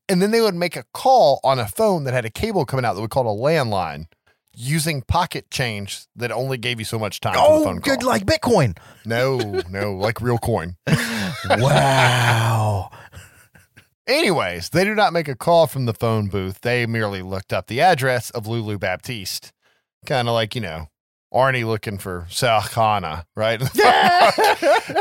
And 0.08 0.20
then 0.20 0.30
they 0.30 0.42
would 0.42 0.54
make 0.54 0.76
a 0.76 0.84
call 0.92 1.40
on 1.42 1.58
a 1.58 1.66
phone 1.66 2.04
that 2.04 2.12
had 2.12 2.26
a 2.26 2.30
cable 2.30 2.66
coming 2.66 2.84
out 2.84 2.92
that 2.94 3.00
we 3.00 3.08
called 3.08 3.26
a 3.26 3.30
landline 3.42 4.04
using 4.56 5.00
pocket 5.02 5.50
change 5.50 6.02
that 6.14 6.30
only 6.30 6.56
gave 6.58 6.78
you 6.78 6.84
so 6.84 6.98
much 6.98 7.18
time 7.20 7.32
for 7.34 7.64
the 7.64 7.68
Oh, 7.70 7.74
good 7.76 8.02
like 8.02 8.24
Bitcoin. 8.24 8.76
no, 9.06 9.38
no, 9.70 9.94
like 9.94 10.20
real 10.20 10.38
coin. 10.38 10.76
wow. 11.48 12.90
Anyways, 14.06 14.70
they 14.70 14.84
do 14.84 14.94
not 14.94 15.12
make 15.12 15.28
a 15.28 15.34
call 15.34 15.66
from 15.66 15.86
the 15.86 15.94
phone 15.94 16.28
booth. 16.28 16.60
They 16.60 16.84
merely 16.86 17.22
looked 17.22 17.52
up 17.52 17.66
the 17.66 17.80
address 17.80 18.30
of 18.30 18.46
Lulu 18.46 18.78
Baptiste. 18.78 19.52
Kind 20.04 20.28
of 20.28 20.34
like, 20.34 20.54
you 20.54 20.60
know, 20.60 20.88
Arnie 21.32 21.66
looking 21.66 21.98
for 21.98 22.26
Sarah 22.28 22.62
Connor, 22.62 23.24
right? 23.34 23.62
Yeah. 23.74 24.30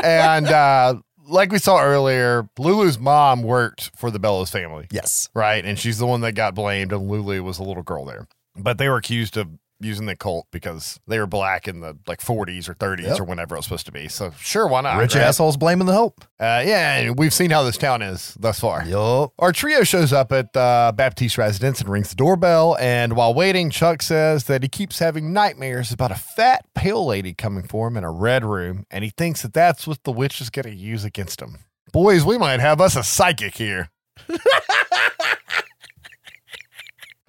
and 0.02 0.46
uh, 0.46 0.94
like 1.28 1.52
we 1.52 1.58
saw 1.58 1.80
earlier, 1.80 2.48
Lulu's 2.58 2.98
mom 2.98 3.42
worked 3.42 3.90
for 3.96 4.10
the 4.10 4.18
Bellows 4.18 4.50
family, 4.50 4.86
yes. 4.90 5.28
right? 5.34 5.64
And 5.64 5.78
she's 5.78 5.98
the 5.98 6.06
one 6.06 6.22
that 6.22 6.32
got 6.32 6.54
blamed, 6.54 6.92
and 6.92 7.08
Lulu 7.08 7.42
was 7.42 7.58
a 7.58 7.62
little 7.62 7.82
girl 7.82 8.04
there. 8.04 8.26
But 8.56 8.78
they 8.78 8.88
were 8.88 8.96
accused 8.96 9.36
of 9.36 9.48
using 9.80 10.06
the 10.06 10.16
Colt 10.16 10.46
because 10.50 10.98
they 11.06 11.18
were 11.18 11.26
black 11.26 11.66
in 11.68 11.80
the 11.80 11.96
like 12.06 12.20
40s 12.20 12.68
or 12.68 12.74
30s 12.74 13.02
Yep. 13.02 13.20
or 13.20 13.24
whenever 13.24 13.54
it 13.54 13.58
was 13.58 13.66
supposed 13.66 13.86
to 13.86 13.92
be. 13.92 14.08
So 14.08 14.32
sure, 14.38 14.66
why 14.66 14.80
not? 14.82 14.98
Rich 14.98 15.14
right? 15.14 15.24
assholes 15.24 15.56
blaming 15.56 15.86
the 15.86 15.92
help. 15.92 16.22
Uh, 16.40 16.62
yeah, 16.64 16.96
and 16.98 17.18
we've 17.18 17.34
seen 17.34 17.50
how 17.50 17.62
this 17.62 17.76
town 17.76 18.02
is 18.02 18.34
thus 18.38 18.60
far. 18.60 18.84
Yup. 18.86 19.32
Our 19.38 19.52
trio 19.52 19.82
shows 19.84 20.12
up 20.12 20.32
at 20.32 20.56
uh, 20.56 20.92
Baptiste 20.94 21.38
residence 21.38 21.80
and 21.80 21.88
rings 21.88 22.10
the 22.10 22.16
doorbell. 22.16 22.76
And 22.78 23.14
while 23.16 23.34
waiting, 23.34 23.70
Chuck 23.70 24.02
says 24.02 24.44
that 24.44 24.62
he 24.62 24.68
keeps 24.68 24.98
having 24.98 25.32
nightmares 25.32 25.92
about 25.92 26.10
a 26.10 26.16
fat, 26.16 26.64
pale 26.74 27.04
lady 27.04 27.34
coming 27.34 27.64
for 27.66 27.88
him 27.88 27.96
in 27.96 28.04
a 28.04 28.10
red 28.10 28.44
room, 28.44 28.86
and 28.90 29.04
he 29.04 29.10
thinks 29.10 29.42
that 29.42 29.52
that's 29.54 29.86
what 29.86 30.02
the 30.04 30.12
witch 30.12 30.40
is 30.40 30.50
going 30.50 30.66
to 30.66 30.74
use 30.74 31.04
against 31.04 31.40
him. 31.42 31.58
Boys, 31.92 32.24
we 32.24 32.38
might 32.38 32.60
have 32.60 32.80
us 32.80 32.96
a 32.96 33.02
psychic 33.04 33.56
here. 33.56 33.90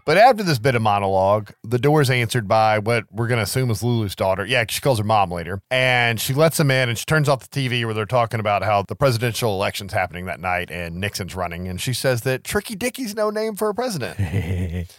But 0.05 0.19
after 0.19 0.43
this 0.43 0.59
bit 0.59 0.75
of 0.75 0.83
monologue, 0.83 1.51
the 1.63 1.79
door 1.79 1.99
is 1.99 2.11
answered 2.11 2.47
by 2.47 2.77
what 2.77 3.05
we're 3.11 3.27
going 3.27 3.39
to 3.39 3.43
assume 3.43 3.71
is 3.71 3.81
Lulu's 3.81 4.15
daughter. 4.15 4.45
Yeah, 4.45 4.63
she 4.69 4.79
calls 4.79 4.99
her 4.99 5.03
mom 5.03 5.31
later. 5.31 5.63
And 5.71 6.21
she 6.21 6.33
lets 6.35 6.57
them 6.57 6.69
in 6.69 6.89
and 6.89 6.97
she 6.97 7.05
turns 7.05 7.27
off 7.27 7.49
the 7.49 7.69
TV 7.69 7.83
where 7.85 7.95
they're 7.95 8.05
talking 8.05 8.39
about 8.39 8.63
how 8.63 8.83
the 8.87 8.95
presidential 8.95 9.51
election's 9.53 9.93
happening 9.93 10.25
that 10.25 10.39
night 10.39 10.69
and 10.69 11.01
Nixon's 11.01 11.33
running. 11.33 11.67
And 11.67 11.81
she 11.81 11.91
says 11.91 12.21
that 12.21 12.43
Tricky 12.43 12.75
Dickie's 12.75 13.15
no 13.15 13.31
name 13.31 13.55
for 13.55 13.67
a 13.67 13.73
president. 13.73 14.19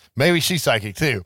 Maybe 0.16 0.40
she's 0.40 0.64
psychic 0.64 0.96
too. 0.96 1.24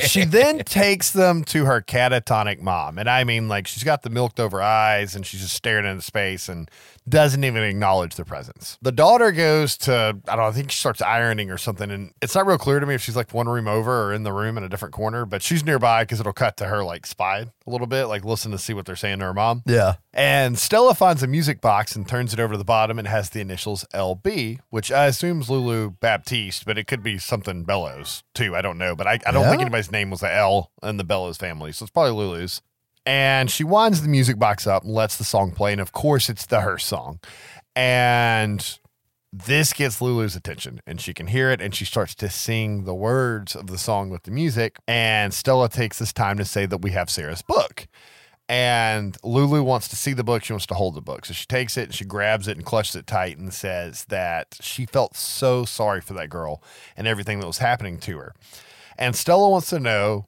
she 0.00 0.24
then 0.24 0.58
takes 0.64 1.12
them 1.12 1.44
to 1.44 1.64
her 1.64 1.80
catatonic 1.80 2.60
mom. 2.60 2.98
And 2.98 3.08
I 3.08 3.22
mean, 3.22 3.48
like, 3.48 3.66
she's 3.68 3.84
got 3.84 4.02
the 4.02 4.10
milked 4.10 4.40
over 4.40 4.60
eyes 4.60 5.14
and 5.14 5.24
she's 5.24 5.40
just 5.40 5.54
staring 5.54 5.86
into 5.86 6.02
space 6.02 6.48
and 6.48 6.68
doesn't 7.10 7.44
even 7.44 7.62
acknowledge 7.62 8.14
their 8.14 8.24
presence. 8.24 8.78
The 8.80 8.92
daughter 8.92 9.32
goes 9.32 9.76
to, 9.78 10.18
I 10.26 10.36
don't 10.36 10.44
know, 10.44 10.48
I 10.48 10.52
think 10.52 10.70
she 10.70 10.78
starts 10.78 11.02
ironing 11.02 11.50
or 11.50 11.58
something. 11.58 11.90
And 11.90 12.12
it's 12.22 12.34
not 12.34 12.46
real 12.46 12.58
clear 12.58 12.80
to 12.80 12.86
me 12.86 12.94
if 12.94 13.02
she's 13.02 13.16
like 13.16 13.34
one 13.34 13.48
room 13.48 13.68
over 13.68 14.04
or 14.04 14.12
in 14.12 14.22
the 14.22 14.32
room 14.32 14.56
in 14.56 14.64
a 14.64 14.68
different 14.68 14.94
corner, 14.94 15.26
but 15.26 15.42
she's 15.42 15.64
nearby 15.64 16.04
because 16.04 16.20
it'll 16.20 16.32
cut 16.32 16.56
to 16.58 16.66
her 16.66 16.82
like 16.82 17.06
spying 17.06 17.50
a 17.66 17.70
little 17.70 17.86
bit, 17.86 18.06
like 18.06 18.24
listen 18.24 18.50
to 18.52 18.58
see 18.58 18.72
what 18.72 18.86
they're 18.86 18.96
saying 18.96 19.18
to 19.18 19.26
her 19.26 19.34
mom. 19.34 19.62
Yeah. 19.66 19.94
And 20.12 20.58
Stella 20.58 20.94
finds 20.94 21.22
a 21.22 21.26
music 21.26 21.60
box 21.60 21.94
and 21.94 22.08
turns 22.08 22.32
it 22.32 22.40
over 22.40 22.54
to 22.54 22.58
the 22.58 22.64
bottom 22.64 22.98
and 22.98 23.06
has 23.06 23.30
the 23.30 23.40
initials 23.40 23.84
LB, 23.94 24.58
which 24.70 24.90
I 24.90 25.06
assume 25.06 25.40
is 25.40 25.50
Lulu 25.50 25.90
Baptiste, 25.90 26.64
but 26.64 26.78
it 26.78 26.86
could 26.86 27.02
be 27.02 27.18
something 27.18 27.64
Bellows 27.64 28.24
too. 28.34 28.56
I 28.56 28.62
don't 28.62 28.78
know, 28.78 28.96
but 28.96 29.06
I, 29.06 29.18
I 29.26 29.30
don't 29.30 29.48
think 29.48 29.60
anybody's 29.60 29.92
name 29.92 30.10
was 30.10 30.20
the 30.20 30.32
L 30.32 30.70
in 30.82 30.96
the 30.96 31.04
Bellows 31.04 31.36
family, 31.36 31.72
so 31.72 31.84
it's 31.84 31.90
probably 31.90 32.12
Lulu's. 32.12 32.62
And 33.06 33.50
she 33.50 33.64
winds 33.64 34.02
the 34.02 34.08
music 34.08 34.38
box 34.38 34.66
up 34.66 34.84
and 34.84 34.92
lets 34.92 35.16
the 35.16 35.24
song 35.24 35.52
play, 35.52 35.72
and 35.72 35.80
of 35.80 35.92
course 35.92 36.28
it's 36.28 36.46
the 36.46 36.60
her 36.60 36.78
song. 36.78 37.20
And 37.74 38.78
this 39.32 39.72
gets 39.72 40.00
Lulu's 40.00 40.34
attention 40.34 40.80
and 40.86 41.00
she 41.00 41.14
can 41.14 41.28
hear 41.28 41.50
it 41.50 41.60
and 41.60 41.72
she 41.74 41.84
starts 41.84 42.16
to 42.16 42.28
sing 42.28 42.84
the 42.84 42.94
words 42.94 43.54
of 43.54 43.68
the 43.68 43.78
song 43.78 44.10
with 44.10 44.24
the 44.24 44.30
music. 44.30 44.78
And 44.88 45.32
Stella 45.32 45.68
takes 45.68 45.98
this 45.98 46.12
time 46.12 46.36
to 46.38 46.44
say 46.44 46.66
that 46.66 46.82
we 46.82 46.90
have 46.90 47.08
Sarah's 47.08 47.42
book. 47.42 47.86
And 48.48 49.16
Lulu 49.22 49.62
wants 49.62 49.86
to 49.88 49.96
see 49.96 50.12
the 50.12 50.24
book. 50.24 50.42
She 50.42 50.52
wants 50.52 50.66
to 50.66 50.74
hold 50.74 50.96
the 50.96 51.00
book. 51.00 51.24
So 51.24 51.32
she 51.32 51.46
takes 51.46 51.76
it 51.76 51.84
and 51.84 51.94
she 51.94 52.04
grabs 52.04 52.48
it 52.48 52.56
and 52.56 52.66
clutches 52.66 52.96
it 52.96 53.06
tight 53.06 53.38
and 53.38 53.54
says 53.54 54.04
that 54.06 54.56
she 54.60 54.86
felt 54.86 55.16
so 55.16 55.64
sorry 55.64 56.00
for 56.00 56.14
that 56.14 56.30
girl 56.30 56.60
and 56.96 57.06
everything 57.06 57.38
that 57.38 57.46
was 57.46 57.58
happening 57.58 57.98
to 58.00 58.18
her. 58.18 58.34
And 58.98 59.14
Stella 59.14 59.48
wants 59.48 59.70
to 59.70 59.78
know 59.78 60.26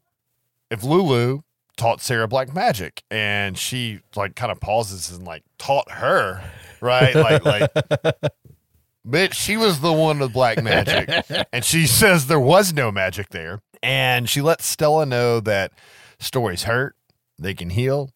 if 0.71 0.85
Lulu 0.85 1.43
taught 1.77 2.01
Sarah 2.01 2.29
black 2.29 2.55
magic. 2.55 3.03
And 3.11 3.57
she 3.59 4.01
like 4.17 4.35
kind 4.35 4.53
of 4.53 4.61
pauses 4.61 5.11
and 5.11 5.27
like 5.27 5.43
taught 5.59 5.91
her, 5.91 6.43
right? 6.81 7.15
Like, 7.15 7.45
like, 7.45 7.73
bitch, 9.07 9.35
she 9.35 9.57
was 9.57 9.81
the 9.81 9.93
one 9.93 10.19
with 10.19 10.33
black 10.33 10.63
magic. 10.63 11.25
and 11.53 11.65
she 11.65 11.87
says 11.87 12.27
there 12.27 12.41
was 12.41 12.73
no 12.73 12.91
magic 12.91 13.31
there. 13.31 13.61
And 13.83 14.29
she 14.29 14.41
lets 14.41 14.65
Stella 14.65 15.07
know 15.07 15.41
that 15.41 15.73
stories 16.21 16.65
hurt, 16.65 16.95
they 17.39 17.53
can 17.55 17.71
heal, 17.71 18.11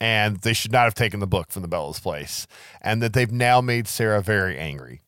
and 0.00 0.38
they 0.38 0.52
should 0.52 0.72
not 0.72 0.84
have 0.84 0.94
taken 0.94 1.20
the 1.20 1.26
book 1.26 1.52
from 1.52 1.62
the 1.62 1.68
Bellows 1.68 2.00
place, 2.00 2.46
and 2.82 3.00
that 3.02 3.12
they've 3.12 3.30
now 3.30 3.60
made 3.60 3.86
Sarah 3.86 4.20
very 4.20 4.58
angry. 4.58 5.00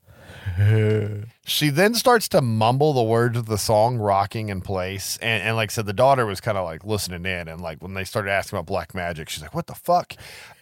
She 1.45 1.70
then 1.70 1.95
starts 1.95 2.29
to 2.29 2.41
mumble 2.41 2.93
the 2.93 3.03
words 3.03 3.37
of 3.37 3.47
the 3.47 3.59
song 3.59 3.99
rocking 3.99 4.49
in 4.49 4.61
place. 4.61 5.19
And, 5.20 5.43
and 5.43 5.57
like 5.57 5.70
I 5.70 5.73
said, 5.73 5.87
the 5.87 5.93
daughter 5.93 6.27
was 6.27 6.41
kind 6.41 6.59
of 6.59 6.65
like 6.65 6.85
listening 6.85 7.25
in. 7.27 7.49
And 7.49 7.61
like 7.61 7.83
when 7.83 7.95
they 7.95 8.05
started 8.05 8.31
asking 8.31 8.59
about 8.59 8.66
black 8.66 8.95
magic, 8.95 9.29
she's 9.29 9.43
like, 9.43 9.55
what 9.55 9.66
the 9.66 9.75
fuck? 9.75 10.15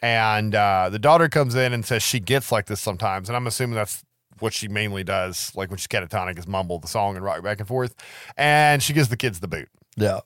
And 0.03 0.55
uh, 0.55 0.89
the 0.91 0.99
daughter 0.99 1.29
comes 1.29 1.55
in 1.55 1.73
and 1.73 1.85
says 1.85 2.03
she 2.03 2.21
gets 2.21 2.53
like 2.53 2.67
this 2.67 2.81
sometimes. 2.81 3.29
And 3.29 3.37
I'm 3.37 3.47
assuming 3.47 3.77
that's 3.77 4.05
what 4.39 4.53
she 4.53 4.69
mainly 4.69 5.05
does, 5.05 5.53
like 5.55 5.71
when 5.71 5.79
she's 5.79 5.87
catatonic, 5.87 6.39
is 6.39 6.47
mumble 6.47 6.79
the 6.79 6.89
song 6.89 7.17
and 7.17 7.25
rock 7.25 7.43
back 7.43 7.59
and 7.59 7.69
forth. 7.69 7.95
And 8.37 8.83
she 8.83 8.93
gives 8.93 9.09
the 9.09 9.17
kids 9.17 9.41
the 9.41 9.49
boot. 9.49 9.69
Yeah. 9.97 10.21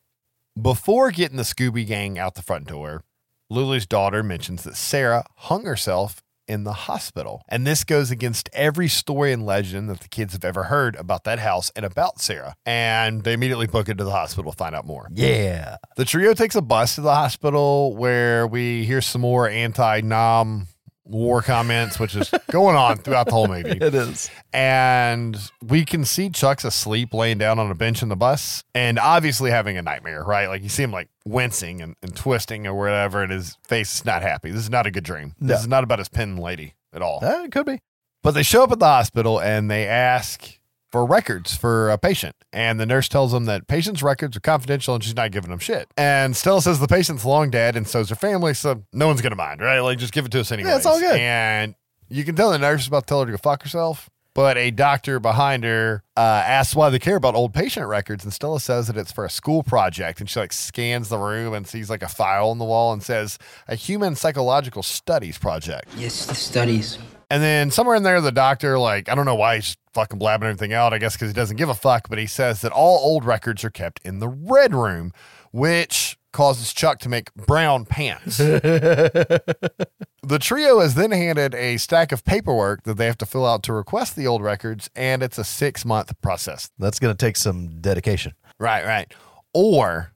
Before 0.60 1.10
getting 1.10 1.36
the 1.36 1.44
Scooby 1.44 1.86
Gang 1.86 2.18
out 2.18 2.34
the 2.34 2.42
front 2.42 2.66
door, 2.66 3.04
Lulu's 3.48 3.86
daughter 3.86 4.22
mentions 4.22 4.64
that 4.64 4.76
Sarah 4.76 5.24
hung 5.36 5.64
herself 5.64 6.22
in 6.50 6.64
the 6.64 6.72
hospital. 6.72 7.42
And 7.48 7.64
this 7.64 7.84
goes 7.84 8.10
against 8.10 8.50
every 8.52 8.88
story 8.88 9.32
and 9.32 9.46
legend 9.46 9.88
that 9.88 10.00
the 10.00 10.08
kids 10.08 10.32
have 10.32 10.44
ever 10.44 10.64
heard 10.64 10.96
about 10.96 11.22
that 11.24 11.38
house 11.38 11.70
and 11.76 11.84
about 11.84 12.20
Sarah. 12.20 12.54
And 12.66 13.22
they 13.22 13.34
immediately 13.34 13.68
book 13.68 13.88
it 13.88 13.98
to 13.98 14.04
the 14.04 14.10
hospital 14.10 14.50
to 14.50 14.56
find 14.56 14.74
out 14.74 14.84
more. 14.84 15.08
Yeah. 15.14 15.76
The 15.96 16.04
trio 16.04 16.34
takes 16.34 16.56
a 16.56 16.60
bus 16.60 16.96
to 16.96 17.02
the 17.02 17.14
hospital 17.14 17.96
where 17.96 18.48
we 18.48 18.84
hear 18.84 19.00
some 19.00 19.20
more 19.20 19.48
anti 19.48 20.00
Nam 20.00 20.66
war 21.10 21.42
comments, 21.42 21.98
which 21.98 22.14
is 22.14 22.30
going 22.50 22.76
on 22.76 22.96
throughout 22.98 23.26
the 23.26 23.32
whole 23.32 23.48
movie 23.56 23.70
It 23.80 23.94
is. 23.94 24.30
and 24.52 25.36
we 25.62 25.84
can 25.84 26.04
see 26.04 26.30
Chuck's 26.30 26.64
asleep 26.64 27.12
laying 27.12 27.38
down 27.38 27.58
on 27.58 27.70
a 27.70 27.74
bench 27.74 28.02
in 28.02 28.08
the 28.08 28.16
bus 28.16 28.62
and 28.74 28.98
obviously 28.98 29.50
having 29.50 29.76
a 29.76 29.82
nightmare, 29.82 30.22
right? 30.24 30.46
Like 30.48 30.62
you 30.62 30.68
see 30.68 30.82
him 30.82 30.92
like 30.92 31.08
wincing 31.24 31.80
and, 31.82 31.96
and 32.02 32.14
twisting 32.16 32.66
or 32.66 32.74
whatever, 32.74 33.22
and 33.22 33.32
his 33.32 33.56
face 33.66 33.94
is 33.96 34.04
not 34.04 34.22
happy. 34.22 34.50
This 34.50 34.62
is 34.62 34.70
not 34.70 34.86
a 34.86 34.90
good 34.90 35.04
dream. 35.04 35.34
No. 35.40 35.48
This 35.48 35.60
is 35.60 35.68
not 35.68 35.84
about 35.84 35.98
his 35.98 36.08
pen 36.08 36.36
lady 36.36 36.74
at 36.92 37.02
all. 37.02 37.20
Uh, 37.22 37.42
it 37.44 37.52
could 37.52 37.66
be. 37.66 37.80
But 38.22 38.32
they 38.32 38.42
show 38.42 38.62
up 38.64 38.72
at 38.72 38.78
the 38.78 38.86
hospital 38.86 39.40
and 39.40 39.70
they 39.70 39.86
ask 39.86 40.58
for 40.90 41.06
records 41.06 41.56
for 41.56 41.90
a 41.90 41.98
patient. 41.98 42.34
And 42.52 42.80
the 42.80 42.86
nurse 42.86 43.08
tells 43.08 43.32
them 43.32 43.44
that 43.44 43.68
patient's 43.68 44.02
records 44.02 44.36
are 44.36 44.40
confidential 44.40 44.94
and 44.94 45.04
she's 45.04 45.16
not 45.16 45.30
giving 45.30 45.50
them 45.50 45.58
shit. 45.58 45.88
And 45.96 46.36
Stella 46.36 46.62
says 46.62 46.80
the 46.80 46.88
patient's 46.88 47.24
long 47.24 47.50
dead 47.50 47.76
and 47.76 47.86
so's 47.86 48.08
her 48.10 48.16
family, 48.16 48.54
so 48.54 48.84
no 48.92 49.06
one's 49.06 49.20
going 49.20 49.30
to 49.30 49.36
mind, 49.36 49.60
right? 49.60 49.80
Like, 49.80 49.98
just 49.98 50.12
give 50.12 50.24
it 50.24 50.32
to 50.32 50.40
us 50.40 50.50
anyway. 50.52 50.70
Yeah, 50.70 50.76
it's 50.76 50.86
all 50.86 50.98
good. 50.98 51.18
And 51.18 51.74
you 52.08 52.24
can 52.24 52.34
tell 52.34 52.50
the 52.50 52.58
nurse 52.58 52.82
is 52.82 52.88
about 52.88 53.00
to 53.00 53.06
tell 53.06 53.20
her 53.20 53.26
to 53.26 53.32
go 53.32 53.38
fuck 53.38 53.62
herself. 53.62 54.10
But 54.32 54.56
a 54.56 54.70
doctor 54.70 55.18
behind 55.18 55.64
her 55.64 56.04
uh, 56.16 56.20
asks 56.20 56.76
why 56.76 56.88
they 56.90 57.00
care 57.00 57.16
about 57.16 57.34
old 57.34 57.52
patient 57.52 57.88
records, 57.88 58.22
and 58.22 58.32
Stella 58.32 58.60
says 58.60 58.86
that 58.86 58.96
it's 58.96 59.10
for 59.10 59.24
a 59.24 59.30
school 59.30 59.64
project. 59.64 60.20
And 60.20 60.30
she 60.30 60.38
like 60.38 60.52
scans 60.52 61.08
the 61.08 61.18
room 61.18 61.52
and 61.52 61.66
sees 61.66 61.90
like 61.90 62.02
a 62.02 62.08
file 62.08 62.50
on 62.50 62.58
the 62.58 62.64
wall 62.64 62.92
and 62.92 63.02
says 63.02 63.38
a 63.66 63.74
human 63.74 64.14
psychological 64.14 64.84
studies 64.84 65.36
project. 65.36 65.88
Yes, 65.96 66.26
the 66.26 66.36
studies. 66.36 66.98
And 67.30 67.42
then 67.42 67.70
somewhere 67.70 67.94
in 67.94 68.02
there, 68.02 68.20
the 68.20 68.32
doctor, 68.32 68.76
like, 68.76 69.08
I 69.08 69.14
don't 69.14 69.24
know 69.24 69.36
why 69.36 69.56
he's 69.56 69.76
fucking 69.94 70.18
blabbing 70.18 70.48
everything 70.48 70.72
out. 70.72 70.92
I 70.92 70.98
guess 70.98 71.14
because 71.14 71.28
he 71.28 71.34
doesn't 71.34 71.56
give 71.56 71.68
a 71.68 71.74
fuck, 71.74 72.08
but 72.08 72.18
he 72.18 72.26
says 72.26 72.60
that 72.62 72.72
all 72.72 72.98
old 72.98 73.24
records 73.24 73.64
are 73.64 73.70
kept 73.70 74.00
in 74.04 74.18
the 74.18 74.28
red 74.28 74.74
room, 74.74 75.12
which 75.52 76.18
causes 76.32 76.72
Chuck 76.72 76.98
to 77.00 77.08
make 77.08 77.32
brown 77.34 77.84
pants. 77.84 78.36
the 78.38 80.38
trio 80.40 80.80
is 80.80 80.94
then 80.94 81.12
handed 81.12 81.54
a 81.54 81.76
stack 81.76 82.10
of 82.10 82.24
paperwork 82.24 82.82
that 82.82 82.96
they 82.96 83.06
have 83.06 83.18
to 83.18 83.26
fill 83.26 83.46
out 83.46 83.62
to 83.64 83.72
request 83.72 84.16
the 84.16 84.26
old 84.26 84.42
records, 84.42 84.90
and 84.96 85.22
it's 85.22 85.38
a 85.38 85.44
six 85.44 85.84
month 85.84 86.20
process. 86.20 86.70
That's 86.78 86.98
going 86.98 87.14
to 87.14 87.26
take 87.26 87.36
some 87.36 87.80
dedication. 87.80 88.32
Right, 88.58 88.84
right. 88.84 89.12
Or 89.54 90.12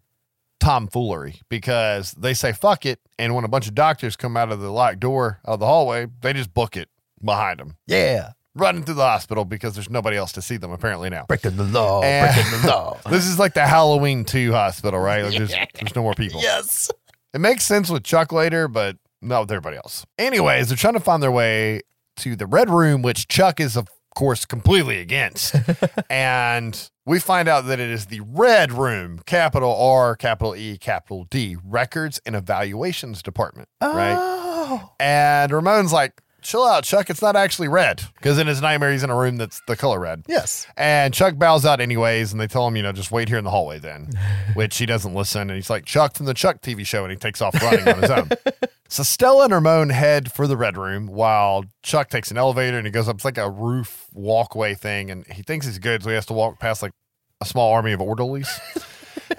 tomfoolery 0.60 1.40
because 1.48 2.12
they 2.12 2.34
say 2.34 2.52
fuck 2.52 2.86
it, 2.86 3.00
and 3.18 3.34
when 3.34 3.44
a 3.44 3.48
bunch 3.48 3.68
of 3.68 3.74
doctors 3.74 4.16
come 4.16 4.36
out 4.36 4.50
of 4.50 4.60
the 4.60 4.70
locked 4.70 5.00
door 5.00 5.40
of 5.44 5.60
the 5.60 5.66
hallway, 5.66 6.06
they 6.22 6.32
just 6.32 6.54
book 6.54 6.76
it 6.76 6.88
behind 7.24 7.60
them 7.60 7.76
Yeah. 7.86 8.32
running 8.54 8.82
through 8.84 8.94
the 8.94 9.02
hospital 9.04 9.44
because 9.44 9.74
there's 9.74 9.90
nobody 9.90 10.16
else 10.16 10.32
to 10.32 10.42
see 10.42 10.56
them 10.56 10.70
apparently 10.70 11.10
now. 11.10 11.24
Breaking 11.26 11.56
the 11.56 11.64
law. 11.64 12.02
And- 12.02 12.34
breaking 12.34 12.60
the 12.62 12.68
law. 12.68 12.98
This 13.08 13.26
is 13.26 13.38
like 13.38 13.54
the 13.54 13.66
Halloween 13.66 14.24
2 14.24 14.52
hospital, 14.52 14.98
right? 15.00 15.24
Like 15.24 15.36
there's, 15.36 15.50
there's 15.74 15.94
no 15.96 16.02
more 16.02 16.14
people. 16.14 16.40
yes. 16.40 16.90
It 17.32 17.40
makes 17.40 17.64
sense 17.64 17.90
with 17.90 18.04
Chuck 18.04 18.30
later, 18.32 18.68
but 18.68 18.96
not 19.20 19.40
with 19.40 19.50
everybody 19.50 19.76
else. 19.76 20.06
Anyways, 20.18 20.68
they're 20.68 20.76
trying 20.76 20.94
to 20.94 21.00
find 21.00 21.22
their 21.22 21.32
way 21.32 21.80
to 22.18 22.36
the 22.36 22.46
red 22.46 22.70
room, 22.70 23.02
which 23.02 23.26
Chuck 23.26 23.58
is, 23.58 23.76
of 23.76 23.88
course, 24.14 24.44
completely 24.44 25.00
against. 25.00 25.56
and 26.10 26.88
we 27.04 27.18
find 27.18 27.48
out 27.48 27.62
that 27.62 27.80
it 27.80 27.90
is 27.90 28.06
the 28.06 28.20
red 28.20 28.70
room, 28.72 29.20
capital 29.26 29.74
R, 29.74 30.14
capital 30.14 30.54
E, 30.54 30.78
capital 30.78 31.26
D, 31.28 31.56
records 31.64 32.20
and 32.24 32.36
evaluations 32.36 33.20
department, 33.22 33.68
right? 33.82 34.14
Oh. 34.16 34.92
And 35.00 35.50
Ramon's 35.50 35.92
like, 35.92 36.20
chill 36.44 36.64
out, 36.64 36.84
Chuck. 36.84 37.10
It's 37.10 37.22
not 37.22 37.34
actually 37.34 37.68
red. 37.68 38.02
Because 38.14 38.38
in 38.38 38.46
his 38.46 38.60
nightmare, 38.60 38.92
he's 38.92 39.02
in 39.02 39.10
a 39.10 39.16
room 39.16 39.36
that's 39.36 39.60
the 39.66 39.76
color 39.76 39.98
red. 39.98 40.24
Yes. 40.28 40.66
And 40.76 41.12
Chuck 41.12 41.36
bows 41.36 41.66
out 41.66 41.80
anyways, 41.80 42.32
and 42.32 42.40
they 42.40 42.46
tell 42.46 42.66
him, 42.68 42.76
you 42.76 42.82
know, 42.82 42.92
just 42.92 43.10
wait 43.10 43.28
here 43.28 43.38
in 43.38 43.44
the 43.44 43.50
hallway 43.50 43.78
then, 43.78 44.10
which 44.54 44.76
he 44.76 44.86
doesn't 44.86 45.14
listen. 45.14 45.42
And 45.42 45.52
he's 45.52 45.70
like, 45.70 45.84
Chuck 45.84 46.14
from 46.14 46.26
the 46.26 46.34
Chuck 46.34 46.60
TV 46.60 46.86
show, 46.86 47.02
and 47.02 47.10
he 47.10 47.16
takes 47.16 47.42
off 47.42 47.54
running 47.60 47.88
on 47.88 48.00
his 48.00 48.10
own. 48.10 48.28
So 48.86 49.02
Stella 49.02 49.44
and 49.44 49.52
Ramon 49.52 49.88
head 49.88 50.30
for 50.30 50.46
the 50.46 50.56
red 50.56 50.76
room 50.76 51.08
while 51.08 51.64
Chuck 51.82 52.10
takes 52.10 52.30
an 52.30 52.36
elevator 52.36 52.76
and 52.76 52.86
he 52.86 52.92
goes 52.92 53.08
up. 53.08 53.16
It's 53.16 53.24
like 53.24 53.38
a 53.38 53.50
roof 53.50 54.06
walkway 54.12 54.74
thing, 54.74 55.10
and 55.10 55.26
he 55.26 55.42
thinks 55.42 55.66
he's 55.66 55.80
good, 55.80 56.04
so 56.04 56.10
he 56.10 56.14
has 56.14 56.26
to 56.26 56.32
walk 56.32 56.60
past 56.60 56.80
like 56.80 56.92
a 57.40 57.44
small 57.44 57.72
army 57.72 57.92
of 57.92 58.00
orderlies. 58.00 58.60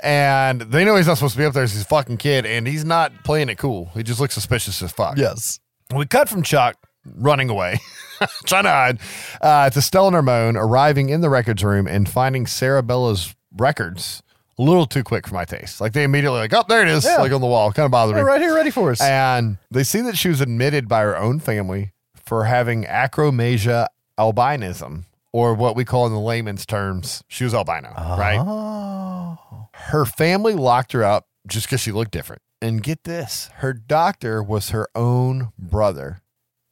And 0.02 0.61
they 0.61 0.84
know 0.84 0.95
he's 0.95 1.07
not 1.07 1.18
supposed 1.18 1.34
to 1.34 1.40
be 1.40 1.45
up 1.45 1.53
there 1.53 1.64
as 1.64 1.73
his 1.73 1.84
fucking 1.86 2.18
kid, 2.18 2.45
and 2.45 2.68
he's 2.68 2.84
not 2.86 3.11
playing 3.23 3.49
it 3.49 3.57
cool. 3.57 3.91
He 3.94 4.03
just 4.03 4.19
looks 4.19 4.34
suspicious 4.34 4.82
as 4.82 4.91
fuck. 4.91 5.18
Yes. 5.18 5.60
We 5.95 6.06
cut 6.06 6.27
from 6.27 6.44
Chuck 6.44 6.76
running 7.06 7.49
away, 7.49 7.80
trying 8.45 8.64
to 8.64 8.69
hide, 8.69 8.99
uh, 9.41 9.69
to 9.69 9.82
Stella 9.82 10.18
and 10.18 10.57
arriving 10.57 11.10
in 11.10 11.22
the 11.22 11.30
records 11.30 11.64
room 11.64 11.88
and 11.88 12.07
finding 12.10 12.48
Sarah 12.48 12.84
Bellows 12.84 13.36
records 13.56 14.22
a 14.57 14.61
little 14.61 14.86
too 14.86 15.03
quick 15.03 15.27
for 15.27 15.34
my 15.36 15.45
taste. 15.45 15.82
Like 15.82 15.94
they 15.94 16.03
immediately 16.03 16.40
like, 16.40 16.53
oh, 16.53 16.64
there 16.68 16.82
it 16.82 16.88
is, 16.88 17.03
Yeah. 17.06 17.18
like 17.18 17.32
on 17.32 17.41
the 17.41 17.48
wall. 17.48 17.72
Kind 17.73 17.86
of 17.86 17.91
bothered 17.91 18.15
me. 18.15 18.22
Right 18.22 18.40
here, 18.41 18.56
ready 18.56 18.72
for 18.72 18.91
us. 18.91 19.02
And 19.02 19.57
they 19.69 19.84
see 19.84 20.02
that 20.02 20.18
she 20.18 20.30
was 20.30 20.41
admitted 20.41 20.88
by 20.88 21.02
her 21.02 21.18
own 21.18 21.40
family 21.40 21.91
for 22.15 22.45
having 22.45 22.86
achromasia 22.86 23.88
albinism, 24.19 25.03
or 25.34 25.53
what 25.53 25.76
we 25.76 25.84
call 25.86 26.07
in 26.07 26.14
the 26.14 26.19
layman's 26.19 26.65
terms, 26.65 27.22
she 27.27 27.44
was 27.44 27.53
albino, 27.53 27.90
right? 27.98 28.40
Oh. 28.40 29.68
Her 29.73 30.06
family 30.06 30.53
locked 30.53 30.94
her 30.94 31.03
up 31.03 31.27
just 31.48 31.68
because 31.68 31.82
she 31.82 31.91
looked 31.91 32.11
different. 32.11 32.41
And 32.61 32.82
get 32.82 33.03
this 33.03 33.49
her 33.56 33.73
doctor 33.73 34.41
was 34.41 34.69
her 34.69 34.88
own 34.95 35.52
brother 35.60 36.22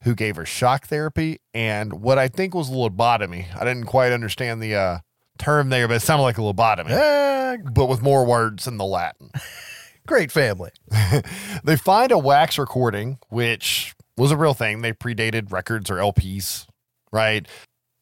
who 0.04 0.16
gave 0.16 0.36
her 0.36 0.46
shock 0.46 0.88
therapy 0.88 1.40
and 1.54 1.94
what 2.02 2.18
I 2.18 2.28
think 2.28 2.54
was 2.54 2.70
a 2.70 2.74
lobotomy. 2.74 3.46
I 3.56 3.60
didn't 3.66 3.86
quite 3.86 4.12
understand 4.12 4.62
the 4.62 4.76
uh, 4.76 4.98
term 5.38 5.70
there, 5.70 5.88
but 5.88 5.96
it 5.96 6.02
sounded 6.02 6.24
like 6.24 6.38
a 6.38 6.42
lobotomy, 6.42 6.92
Eh, 6.92 7.58
but 7.72 7.88
with 7.88 8.02
more 8.02 8.26
words 8.26 8.68
in 8.68 8.78
the 8.78 8.86
Latin. 8.86 9.32
great 10.08 10.32
family. 10.32 10.72
they 11.64 11.78
find 11.78 12.12
a 12.12 12.18
wax 12.18 12.58
recording, 12.58 13.18
which 13.30 13.94
was 14.18 14.32
a 14.32 14.38
real 14.38 14.54
thing. 14.54 14.82
They 14.82 14.94
predated 14.94 15.52
records 15.52 15.90
or 15.90 15.96
LPs, 15.96 16.68
right? 17.12 17.48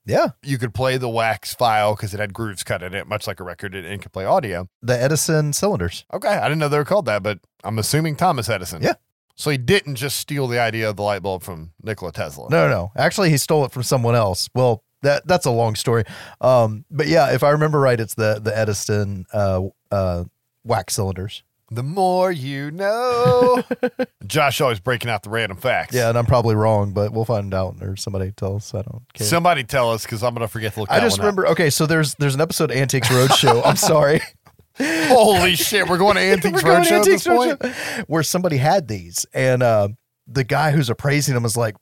Yeah. 0.06 0.30
You 0.41 0.57
could 0.57 0.73
play 0.73 0.98
the 0.98 1.10
wax 1.10 1.53
file 1.53 1.95
because 1.95 2.14
it 2.14 2.19
had 2.19 2.34
grooves 2.34 2.64
cut 2.64 2.82
in 2.82 2.94
it, 2.95 3.07
much 3.07 3.28
like 3.28 3.40
a 3.40 3.44
record, 3.44 3.76
and 3.76 3.86
it 3.86 4.02
could 4.02 4.11
play 4.11 4.26
audio. 4.26 4.68
The 4.82 4.99
Edison 4.99 5.53
cylinders. 5.53 6.06
Okay, 6.11 6.28
I 6.28 6.44
didn't 6.44 6.57
know 6.57 6.69
they 6.69 6.78
were 6.80 6.86
called 6.86 7.06
that, 7.06 7.22
but 7.22 7.40
I'm 7.64 7.78
assuming 7.78 8.15
Thomas 8.15 8.49
Edison. 8.49 8.82
Yeah. 8.82 8.94
So 9.36 9.49
he 9.49 9.58
didn't 9.58 9.95
just 9.95 10.18
steal 10.18 10.48
the 10.48 10.60
idea 10.60 10.90
of 10.90 10.95
the 10.95 11.03
light 11.03 11.22
bulb 11.22 11.44
from 11.44 11.72
Nikola 11.82 12.12
Tesla. 12.12 12.49
No, 12.49 12.70
no. 12.70 12.91
Actually, 12.95 13.30
he 13.30 13.38
stole 13.38 13.66
it 13.66 13.72
from 13.72 13.84
someone 13.84 14.16
else. 14.16 14.49
Well, 14.53 14.84
that 15.02 15.26
that's 15.28 15.45
a 15.45 15.52
long 15.52 15.76
story. 15.76 16.03
Um, 16.41 16.86
but 16.91 17.08
yeah, 17.08 17.34
if 17.34 17.44
I 17.44 17.49
remember 17.49 17.80
right, 17.80 17.99
it's 17.99 18.14
the 18.16 18.40
the 18.41 18.56
Edison 18.58 19.26
uh, 19.34 19.62
uh, 19.90 20.26
wax 20.64 20.94
cylinders. 20.95 21.44
The 21.74 21.84
more 21.84 22.34
you 22.34 22.70
know. 22.70 23.64
Josh 24.28 24.60
always 24.60 24.82
breaking 24.82 25.10
out 25.10 25.24
the 25.24 25.30
random 25.30 25.58
facts. 25.58 25.95
Yeah, 25.95 26.10
and 26.10 26.18
I'm 26.18 26.26
probably 26.26 26.53
wrong, 26.53 26.91
but 26.91 27.14
we'll 27.14 27.24
find 27.24 27.53
out 27.53 27.78
or 27.82 27.95
somebody 27.95 28.32
tell 28.32 28.58
us. 28.58 28.74
I 28.74 28.82
don't 28.82 29.03
care. 29.14 29.26
Somebody 29.26 29.64
tell 29.64 29.90
us 29.91 30.03
because 30.03 30.22
I'm 30.22 30.36
to 30.36 30.49
forget 30.49 30.74
to 30.74 30.82
look 30.82 30.91
I 30.91 30.99
just 30.99 31.18
one 31.18 31.28
up. 31.28 31.32
remember. 31.32 31.48
Okay, 31.52 31.70
so 31.70 31.86
there's 31.86 32.16
there's 32.16 32.36
an 32.36 32.41
episode 32.41 32.72
of 32.72 32.78
Antiques 32.78 33.08
Roadshow. 33.08 33.62
I'm 33.64 33.78
sorry. 33.78 34.22
Holy 34.77 35.56
shit, 35.56 35.88
we're 35.88 35.98
going 35.98 36.15
to 36.15 36.22
Antiques 36.22 36.64
We're 36.64 36.69
going 36.69 36.84
Roadshow 36.84 36.99
at 36.99 37.06
this 37.06 37.27
Antiques 37.27 37.60
point? 37.61 38.07
Where 38.10 38.23
somebody 38.23 38.57
had 38.57 38.88
these, 38.88 39.26
and 39.34 39.64
uh, 39.64 39.89
the 40.27 40.43
guy 40.43 40.72
who's 40.72 40.89
appraising 40.89 41.34
them 41.34 41.45
is 41.45 41.57
like, 41.57 41.76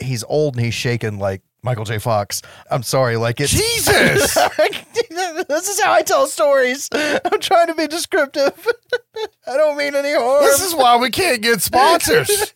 he's 0.00 0.24
old 0.24 0.56
and 0.56 0.64
he's 0.64 0.74
shaking 0.74 1.18
like 1.18 1.42
Michael 1.62 1.84
J. 1.84 1.98
Fox. 1.98 2.42
I'm 2.70 2.82
sorry, 2.82 3.16
like 3.16 3.40
it's 3.40 3.52
Jesus! 3.52 4.34
this 5.48 5.68
is 5.68 5.80
how 5.80 5.92
I 5.92 6.02
tell 6.02 6.26
stories. 6.26 6.88
I'm 6.92 7.40
trying 7.40 7.68
to 7.68 7.74
be 7.74 7.86
descriptive. 7.86 8.66
I 9.46 9.56
don't 9.56 9.76
mean 9.76 9.94
any 9.94 10.12
harm. 10.12 10.42
This 10.42 10.62
is 10.62 10.74
why 10.74 10.96
we 10.96 11.10
can't 11.10 11.40
get 11.40 11.60
sponsors. 11.60 12.54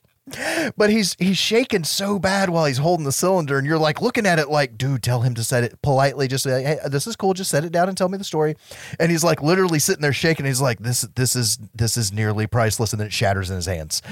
But 0.77 0.90
he's 0.90 1.15
he's 1.19 1.39
shaking 1.39 1.85
so 1.85 2.19
bad 2.19 2.51
while 2.51 2.65
he's 2.65 2.78
holding 2.78 3.05
the 3.05 3.12
cylinder, 3.12 3.59
and 3.59 3.66
you're 3.66 3.78
like 3.78 4.03
looking 4.03 4.27
at 4.27 4.40
it 4.40 4.48
like, 4.48 4.77
dude, 4.77 5.03
tell 5.03 5.20
him 5.20 5.35
to 5.35 5.44
set 5.44 5.62
it 5.62 5.81
politely. 5.82 6.27
Just 6.27 6.43
say, 6.43 6.62
hey, 6.62 6.78
this 6.89 7.07
is 7.07 7.15
cool. 7.15 7.32
Just 7.32 7.51
set 7.51 7.65
it 7.65 7.70
down 7.70 7.89
and 7.89 7.97
tell 7.97 8.09
me 8.09 8.19
the 8.19 8.24
story. 8.24 8.57
And 8.98 9.11
he's 9.11 9.23
like 9.23 9.40
literally 9.40 9.78
sitting 9.78 10.03
there 10.03 10.12
shaking. 10.12 10.44
He's 10.44 10.61
like, 10.61 10.81
this 10.81 11.03
this 11.15 11.36
is 11.36 11.59
this 11.74 11.97
is 11.97 12.12
nearly 12.12 12.48
priceless, 12.48 12.93
and 12.93 12.98
then 13.01 13.07
it 13.07 13.12
shatters 13.12 13.51
in 13.51 13.57
his 13.57 13.66
hands. 13.66 14.03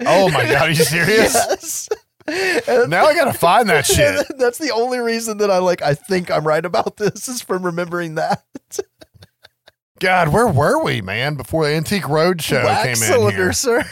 oh 0.00 0.30
my 0.30 0.44
God, 0.44 0.62
are 0.62 0.68
you 0.68 0.74
serious? 0.74 1.34
Yes. 1.34 1.88
Now 2.28 3.06
I 3.06 3.14
got 3.14 3.24
to 3.24 3.32
find 3.32 3.70
that 3.70 3.86
shit. 3.86 4.26
That's 4.36 4.58
the 4.58 4.70
only 4.70 4.98
reason 4.98 5.38
that 5.38 5.50
I 5.50 5.58
like. 5.58 5.80
I 5.80 5.94
think 5.94 6.30
I'm 6.30 6.46
right 6.46 6.64
about 6.64 6.98
this 6.98 7.26
is 7.26 7.40
from 7.40 7.64
remembering 7.64 8.16
that. 8.16 8.44
God, 9.98 10.28
where 10.28 10.46
were 10.46 10.82
we, 10.82 11.00
man, 11.00 11.34
before 11.34 11.66
the 11.66 11.74
Antique 11.74 12.04
Roadshow 12.04 12.64
Wax 12.64 12.82
came 12.82 12.90
in 13.08 13.14
cylinder, 13.14 13.44
here? 13.44 13.52
sir. 13.52 13.84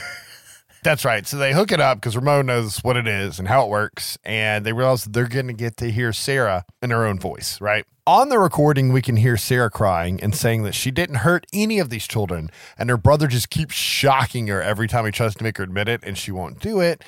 That's 0.89 1.05
right. 1.05 1.27
So 1.27 1.37
they 1.37 1.53
hook 1.53 1.71
it 1.71 1.81
up 1.81 1.99
because 1.99 2.17
Ramon 2.17 2.47
knows 2.47 2.79
what 2.79 2.97
it 2.97 3.07
is 3.07 3.39
and 3.39 3.47
how 3.47 3.67
it 3.67 3.69
works. 3.69 4.17
And 4.25 4.65
they 4.65 4.73
realize 4.73 5.05
they're 5.05 5.29
going 5.29 5.49
to 5.49 5.53
get 5.53 5.77
to 5.77 5.91
hear 5.91 6.15
Sarah 6.15 6.65
in 6.81 6.89
her 6.89 7.05
own 7.05 7.21
voice, 7.21 7.61
right? 7.61 7.85
On 8.07 8.31
the 8.31 8.39
recording, 8.39 8.91
we 8.91 9.03
can 9.03 9.17
hear 9.17 9.37
Sarah 9.37 9.69
crying 9.69 10.19
and 10.23 10.35
saying 10.35 10.63
that 10.63 10.75
she 10.75 10.91
didn't 10.91 11.17
hurt 11.17 11.45
any 11.53 11.79
of 11.79 11.91
these 11.91 12.09
children. 12.09 12.51
And 12.79 12.89
her 12.89 12.97
brother 12.97 13.27
just 13.27 13.51
keeps 13.51 13.75
shocking 13.75 14.47
her 14.47 14.63
every 14.63 14.89
time 14.89 15.05
he 15.05 15.11
tries 15.11 15.35
to 15.35 15.45
make 15.45 15.59
her 15.59 15.65
admit 15.65 15.91
it, 15.91 16.01
and 16.05 16.17
she 16.17 16.33
won't 16.33 16.59
do 16.59 16.81
it. 16.81 17.05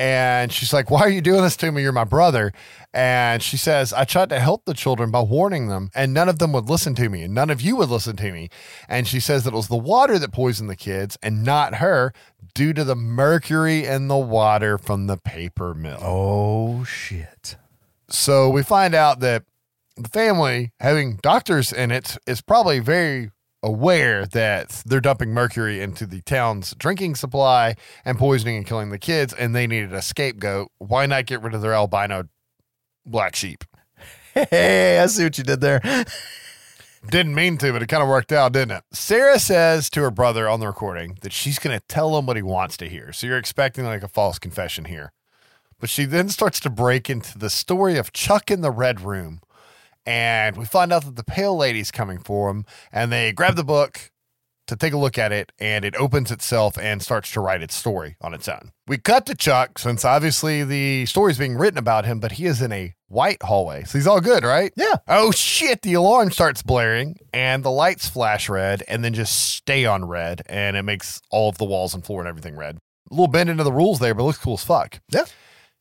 And 0.00 0.50
she's 0.50 0.72
like, 0.72 0.90
Why 0.90 1.00
are 1.00 1.10
you 1.10 1.20
doing 1.20 1.42
this 1.42 1.58
to 1.58 1.70
me? 1.70 1.82
You're 1.82 1.92
my 1.92 2.04
brother. 2.04 2.54
And 2.94 3.42
she 3.42 3.58
says, 3.58 3.92
I 3.92 4.04
tried 4.04 4.30
to 4.30 4.40
help 4.40 4.64
the 4.64 4.72
children 4.72 5.10
by 5.10 5.20
warning 5.20 5.68
them, 5.68 5.90
and 5.94 6.14
none 6.14 6.30
of 6.30 6.38
them 6.38 6.54
would 6.54 6.70
listen 6.70 6.94
to 6.94 7.10
me, 7.10 7.22
and 7.22 7.34
none 7.34 7.50
of 7.50 7.60
you 7.60 7.76
would 7.76 7.90
listen 7.90 8.16
to 8.16 8.32
me. 8.32 8.48
And 8.88 9.06
she 9.06 9.20
says 9.20 9.44
that 9.44 9.52
it 9.52 9.56
was 9.56 9.68
the 9.68 9.76
water 9.76 10.18
that 10.18 10.32
poisoned 10.32 10.70
the 10.70 10.76
kids 10.76 11.18
and 11.22 11.44
not 11.44 11.76
her 11.76 12.14
due 12.54 12.72
to 12.72 12.84
the 12.84 12.96
mercury 12.96 13.84
in 13.84 14.08
the 14.08 14.16
water 14.16 14.78
from 14.78 15.06
the 15.06 15.16
paper 15.16 15.74
mill. 15.74 15.98
Oh 16.00 16.84
shit. 16.84 17.56
So 18.08 18.50
we 18.50 18.62
find 18.62 18.94
out 18.94 19.20
that 19.20 19.44
the 19.96 20.08
family, 20.08 20.72
having 20.80 21.16
doctors 21.22 21.72
in 21.72 21.90
it, 21.90 22.16
is 22.26 22.40
probably 22.40 22.78
very 22.80 23.30
aware 23.62 24.24
that 24.26 24.82
they're 24.86 25.00
dumping 25.00 25.30
mercury 25.30 25.80
into 25.80 26.06
the 26.06 26.22
town's 26.22 26.74
drinking 26.76 27.14
supply 27.14 27.76
and 28.04 28.18
poisoning 28.18 28.56
and 28.56 28.66
killing 28.66 28.90
the 28.90 28.98
kids, 28.98 29.32
and 29.32 29.54
they 29.54 29.66
needed 29.66 29.92
a 29.92 30.02
scapegoat. 30.02 30.70
Why 30.78 31.06
not 31.06 31.26
get 31.26 31.42
rid 31.42 31.54
of 31.54 31.62
their 31.62 31.74
albino 31.74 32.24
black 33.06 33.36
sheep? 33.36 33.64
Hey, 34.32 35.00
I 35.00 35.06
see 35.06 35.24
what 35.24 35.36
you 35.38 35.42
did 35.42 35.60
there. 35.60 35.80
Didn't 37.08 37.34
mean 37.34 37.56
to, 37.58 37.72
but 37.72 37.82
it 37.82 37.88
kind 37.88 38.02
of 38.02 38.08
worked 38.08 38.30
out, 38.30 38.52
didn't 38.52 38.76
it? 38.76 38.84
Sarah 38.92 39.38
says 39.38 39.88
to 39.90 40.02
her 40.02 40.10
brother 40.10 40.48
on 40.48 40.60
the 40.60 40.66
recording 40.66 41.18
that 41.22 41.32
she's 41.32 41.58
going 41.58 41.76
to 41.76 41.84
tell 41.86 42.16
him 42.16 42.26
what 42.26 42.36
he 42.36 42.42
wants 42.42 42.76
to 42.76 42.88
hear. 42.88 43.12
So 43.12 43.26
you're 43.26 43.38
expecting 43.38 43.84
like 43.84 44.02
a 44.02 44.08
false 44.08 44.38
confession 44.38 44.84
here. 44.84 45.12
But 45.78 45.88
she 45.88 46.04
then 46.04 46.28
starts 46.28 46.60
to 46.60 46.70
break 46.70 47.08
into 47.08 47.38
the 47.38 47.48
story 47.48 47.96
of 47.96 48.12
Chuck 48.12 48.50
in 48.50 48.60
the 48.60 48.70
Red 48.70 49.00
Room. 49.00 49.40
And 50.04 50.56
we 50.56 50.66
find 50.66 50.92
out 50.92 51.04
that 51.04 51.16
the 51.16 51.24
Pale 51.24 51.56
Lady's 51.56 51.90
coming 51.90 52.18
for 52.18 52.50
him. 52.50 52.66
And 52.92 53.10
they 53.10 53.32
grab 53.32 53.56
the 53.56 53.64
book 53.64 54.10
to 54.70 54.76
take 54.76 54.92
a 54.92 54.98
look 54.98 55.18
at 55.18 55.30
it. 55.30 55.52
And 55.58 55.84
it 55.84 55.94
opens 55.96 56.30
itself 56.30 56.78
and 56.78 57.02
starts 57.02 57.30
to 57.32 57.40
write 57.40 57.62
its 57.62 57.74
story 57.74 58.16
on 58.20 58.34
its 58.34 58.48
own. 58.48 58.72
We 58.86 58.98
cut 58.98 59.26
to 59.26 59.34
Chuck, 59.34 59.78
since 59.78 60.04
obviously 60.04 60.64
the 60.64 61.06
story's 61.06 61.38
being 61.38 61.56
written 61.56 61.78
about 61.78 62.06
him, 62.06 62.18
but 62.18 62.32
he 62.32 62.46
is 62.46 62.62
in 62.62 62.72
a 62.72 62.94
white 63.08 63.42
hallway. 63.42 63.84
So 63.84 63.98
he's 63.98 64.06
all 64.06 64.20
good, 64.20 64.42
right? 64.42 64.72
Yeah. 64.76 64.96
Oh 65.06 65.30
shit, 65.30 65.82
the 65.82 65.94
alarm 65.94 66.30
starts 66.30 66.62
blaring 66.62 67.16
and 67.32 67.62
the 67.62 67.70
lights 67.70 68.08
flash 68.08 68.48
red 68.48 68.82
and 68.88 69.04
then 69.04 69.12
just 69.12 69.54
stay 69.54 69.84
on 69.84 70.06
red 70.06 70.42
and 70.46 70.76
it 70.76 70.82
makes 70.82 71.20
all 71.30 71.48
of 71.48 71.58
the 71.58 71.64
walls 71.64 71.94
and 71.94 72.04
floor 72.04 72.20
and 72.20 72.28
everything 72.28 72.56
red. 72.56 72.78
A 73.10 73.14
little 73.14 73.28
bend 73.28 73.50
into 73.50 73.64
the 73.64 73.72
rules 73.72 73.98
there, 73.98 74.14
but 74.14 74.24
looks 74.24 74.38
cool 74.38 74.54
as 74.54 74.64
fuck. 74.64 75.00
Yeah. 75.10 75.26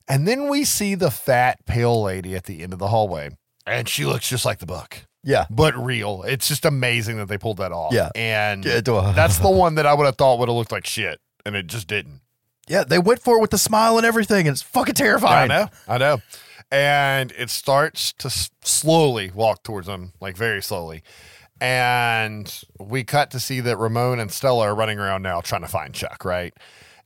And 0.08 0.28
then 0.28 0.50
we 0.50 0.66
see 0.66 0.96
the 0.96 1.12
fat, 1.12 1.66
pale 1.66 2.02
lady 2.02 2.36
at 2.36 2.46
the 2.46 2.62
end 2.62 2.74
of 2.74 2.80
the 2.80 2.88
hallway 2.88 3.30
and 3.70 3.88
she 3.88 4.06
looks 4.06 4.28
just 4.28 4.46
like 4.46 4.60
the 4.60 4.66
book, 4.66 5.06
Yeah. 5.24 5.46
but 5.50 5.76
real. 5.78 6.24
It's 6.24 6.48
just 6.48 6.64
amazing 6.66 7.18
that 7.18 7.28
they 7.28 7.38
pulled 7.38 7.58
that 7.58 7.72
off. 7.72 7.94
Yeah. 7.94 8.10
And 8.16 8.64
that's 9.16 9.38
the 9.40 9.50
one 9.50 9.76
that 9.76 9.86
I 9.86 9.94
would 9.94 10.06
have 10.06 10.16
thought 10.18 10.40
would 10.40 10.48
have 10.50 10.56
looked 10.58 10.72
like 10.72 10.86
shit 10.86 11.20
and 11.46 11.56
it 11.56 11.68
just 11.68 11.88
didn't. 11.88 12.22
Yeah, 12.68 12.84
they 12.84 13.00
went 13.00 13.22
for 13.22 13.38
it 13.38 13.42
with 13.42 13.50
the 13.50 13.58
smile 13.58 13.98
and 13.98 14.06
everything, 14.06 14.48
and 14.48 14.54
it's 14.54 14.62
fucking 14.62 14.94
terrifying. 14.94 15.50
I 15.50 15.56
know. 15.62 15.70
I 15.88 15.98
know. 15.98 16.22
And 16.72 17.32
it 17.32 17.50
starts 17.50 18.14
to 18.14 18.28
s- 18.28 18.52
slowly 18.62 19.32
walk 19.34 19.64
towards 19.64 19.88
them, 19.88 20.14
like 20.22 20.38
very 20.38 20.62
slowly. 20.62 21.02
And 21.60 22.64
we 22.80 23.04
cut 23.04 23.32
to 23.32 23.40
see 23.40 23.60
that 23.62 23.78
Ramon 23.78 24.20
and 24.20 24.32
Stella 24.32 24.68
are 24.68 24.76
running 24.76 25.00
around 25.00 25.24
now 25.24 25.42
trying 25.42 25.62
to 25.62 25.68
find 25.68 25.94
Chuck, 25.94 26.24
right? 26.24 26.54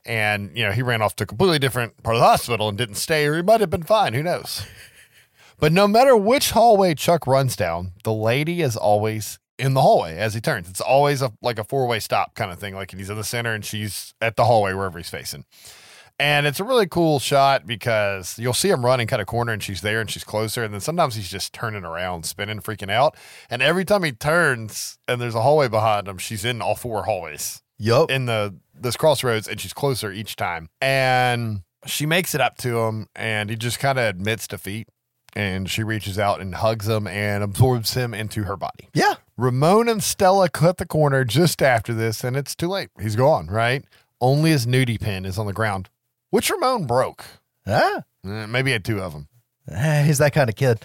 And, 0.06 0.56
you 0.56 0.64
know, 0.64 0.72
he 0.72 0.82
ran 0.82 1.00
off 1.02 1.16
to 1.16 1.24
a 1.24 1.26
completely 1.26 1.58
different 1.58 2.02
part 2.02 2.14
of 2.16 2.20
the 2.20 2.26
hospital 2.26 2.68
and 2.68 2.76
didn't 2.76 2.96
stay, 2.96 3.26
or 3.26 3.36
he 3.36 3.42
might 3.42 3.60
have 3.60 3.70
been 3.70 3.82
fine. 3.84 4.12
Who 4.12 4.22
knows? 4.22 4.66
But 5.58 5.72
no 5.72 5.86
matter 5.86 6.16
which 6.16 6.50
hallway 6.50 6.94
Chuck 6.94 7.26
runs 7.26 7.56
down, 7.56 7.92
the 8.02 8.12
lady 8.12 8.60
is 8.62 8.76
always 8.76 9.38
in 9.58 9.74
the 9.74 9.82
hallway 9.82 10.16
as 10.16 10.34
he 10.34 10.40
turns. 10.40 10.68
It's 10.68 10.80
always 10.80 11.22
a 11.22 11.32
like 11.40 11.58
a 11.58 11.64
four 11.64 11.86
way 11.86 12.00
stop 12.00 12.34
kind 12.34 12.50
of 12.50 12.58
thing. 12.58 12.74
Like 12.74 12.90
he's 12.90 13.10
in 13.10 13.16
the 13.16 13.24
center 13.24 13.54
and 13.54 13.64
she's 13.64 14.14
at 14.20 14.36
the 14.36 14.44
hallway 14.44 14.74
wherever 14.74 14.98
he's 14.98 15.10
facing. 15.10 15.44
And 16.18 16.46
it's 16.46 16.60
a 16.60 16.64
really 16.64 16.86
cool 16.86 17.18
shot 17.18 17.66
because 17.66 18.38
you'll 18.38 18.52
see 18.52 18.70
him 18.70 18.84
running 18.84 19.08
kind 19.08 19.20
of 19.20 19.26
corner 19.26 19.52
and 19.52 19.62
she's 19.62 19.80
there 19.80 20.00
and 20.00 20.08
she's 20.08 20.22
closer. 20.22 20.62
And 20.62 20.72
then 20.72 20.80
sometimes 20.80 21.16
he's 21.16 21.28
just 21.28 21.52
turning 21.52 21.84
around, 21.84 22.24
spinning, 22.24 22.60
freaking 22.60 22.90
out. 22.90 23.16
And 23.50 23.60
every 23.60 23.84
time 23.84 24.04
he 24.04 24.12
turns 24.12 24.96
and 25.08 25.20
there's 25.20 25.34
a 25.34 25.42
hallway 25.42 25.66
behind 25.66 26.06
him, 26.06 26.18
she's 26.18 26.44
in 26.44 26.62
all 26.62 26.76
four 26.76 27.04
hallways 27.04 27.62
Yup. 27.78 28.10
in 28.10 28.26
the 28.26 28.54
this 28.72 28.96
crossroads 28.96 29.48
and 29.48 29.60
she's 29.60 29.72
closer 29.72 30.12
each 30.12 30.36
time. 30.36 30.68
And 30.80 31.62
she 31.86 32.06
makes 32.06 32.34
it 32.34 32.40
up 32.40 32.56
to 32.58 32.78
him 32.80 33.08
and 33.16 33.50
he 33.50 33.56
just 33.56 33.78
kind 33.78 33.98
of 33.98 34.04
admits 34.04 34.46
defeat 34.46 34.88
and 35.34 35.68
she 35.70 35.82
reaches 35.82 36.18
out 36.18 36.40
and 36.40 36.54
hugs 36.56 36.88
him 36.88 37.06
and 37.06 37.42
absorbs 37.42 37.94
him 37.94 38.14
into 38.14 38.44
her 38.44 38.56
body. 38.56 38.88
Yeah. 38.94 39.14
Ramon 39.36 39.88
and 39.88 40.02
Stella 40.02 40.48
cut 40.48 40.76
the 40.76 40.86
corner 40.86 41.24
just 41.24 41.60
after 41.62 41.92
this, 41.92 42.22
and 42.22 42.36
it's 42.36 42.54
too 42.54 42.68
late. 42.68 42.88
He's 43.00 43.16
gone, 43.16 43.48
right? 43.48 43.84
Only 44.20 44.50
his 44.50 44.66
nudie 44.66 45.00
pin 45.00 45.24
is 45.24 45.38
on 45.38 45.46
the 45.46 45.52
ground, 45.52 45.90
which 46.30 46.50
Ramon 46.50 46.86
broke. 46.86 47.24
Ah. 47.66 48.02
Eh, 48.24 48.46
Maybe 48.46 48.70
he 48.70 48.72
had 48.72 48.84
two 48.84 49.00
of 49.00 49.12
them. 49.12 49.28
Eh, 49.68 50.04
He's 50.04 50.18
that 50.18 50.32
kind 50.32 50.48
of 50.48 50.56
kid. 50.56 50.80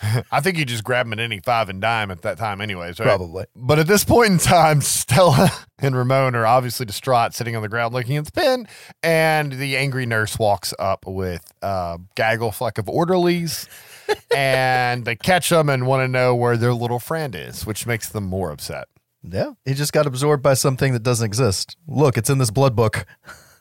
I 0.32 0.40
think 0.40 0.56
he 0.56 0.64
just 0.64 0.84
grabbed 0.84 1.08
him 1.08 1.14
at 1.14 1.20
any 1.20 1.40
five 1.40 1.68
and 1.68 1.80
dime 1.80 2.10
at 2.10 2.22
that 2.22 2.38
time, 2.38 2.60
anyways. 2.60 2.98
Right? 2.98 3.06
Probably. 3.06 3.46
But 3.56 3.78
at 3.78 3.86
this 3.86 4.04
point 4.04 4.32
in 4.32 4.38
time, 4.38 4.80
Stella 4.82 5.50
and 5.78 5.96
Ramon 5.96 6.34
are 6.34 6.46
obviously 6.46 6.86
distraught, 6.86 7.34
sitting 7.34 7.56
on 7.56 7.62
the 7.62 7.68
ground 7.68 7.94
looking 7.94 8.16
at 8.16 8.26
the 8.26 8.32
pin. 8.32 8.68
And 9.02 9.52
the 9.52 9.76
angry 9.76 10.06
nurse 10.06 10.38
walks 10.38 10.72
up 10.78 11.04
with 11.06 11.52
a 11.62 11.98
gaggle 12.14 12.52
fleck 12.52 12.78
of 12.78 12.88
orderlies. 12.88 13.68
and 14.34 15.04
they 15.04 15.16
catch 15.16 15.50
them 15.50 15.68
and 15.68 15.86
want 15.86 16.02
to 16.02 16.08
know 16.08 16.34
where 16.34 16.56
their 16.56 16.72
little 16.72 16.98
friend 16.98 17.34
is, 17.34 17.66
which 17.66 17.86
makes 17.86 18.08
them 18.08 18.24
more 18.24 18.50
upset. 18.50 18.88
Yeah. 19.22 19.52
He 19.64 19.74
just 19.74 19.92
got 19.92 20.06
absorbed 20.06 20.42
by 20.42 20.54
something 20.54 20.92
that 20.92 21.02
doesn't 21.02 21.26
exist. 21.26 21.76
Look, 21.86 22.16
it's 22.16 22.30
in 22.30 22.38
this 22.38 22.50
blood 22.50 22.74
book. 22.74 23.04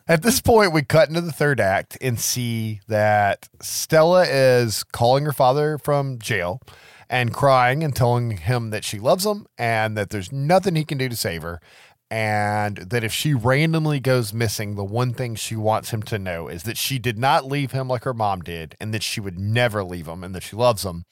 At 0.09 0.23
this 0.23 0.39
point, 0.39 0.71
we 0.71 0.83
cut 0.83 1.09
into 1.09 1.19
the 1.19 1.33
third 1.33 1.59
act 1.59 1.97
and 1.99 2.17
see 2.17 2.79
that 2.87 3.49
Stella 3.61 4.23
is 4.25 4.85
calling 4.85 5.25
her 5.25 5.33
father 5.33 5.77
from 5.77 6.17
jail 6.17 6.61
and 7.09 7.33
crying 7.33 7.83
and 7.83 7.93
telling 7.93 8.37
him 8.37 8.69
that 8.69 8.85
she 8.85 8.99
loves 8.99 9.25
him 9.25 9.47
and 9.57 9.97
that 9.97 10.09
there's 10.09 10.31
nothing 10.31 10.75
he 10.75 10.85
can 10.85 10.97
do 10.97 11.09
to 11.09 11.15
save 11.17 11.41
her. 11.41 11.59
And 12.09 12.77
that 12.77 13.03
if 13.03 13.11
she 13.11 13.33
randomly 13.33 13.99
goes 13.99 14.33
missing, 14.33 14.75
the 14.75 14.85
one 14.85 15.13
thing 15.13 15.35
she 15.35 15.57
wants 15.57 15.89
him 15.89 16.01
to 16.03 16.17
know 16.17 16.47
is 16.47 16.63
that 16.63 16.77
she 16.77 16.99
did 16.99 17.17
not 17.17 17.45
leave 17.45 17.73
him 17.73 17.89
like 17.89 18.05
her 18.05 18.13
mom 18.13 18.43
did 18.43 18.77
and 18.79 18.93
that 18.93 19.03
she 19.03 19.19
would 19.19 19.37
never 19.37 19.83
leave 19.83 20.07
him 20.07 20.23
and 20.23 20.33
that 20.33 20.43
she 20.43 20.55
loves 20.55 20.85
him. 20.85 21.03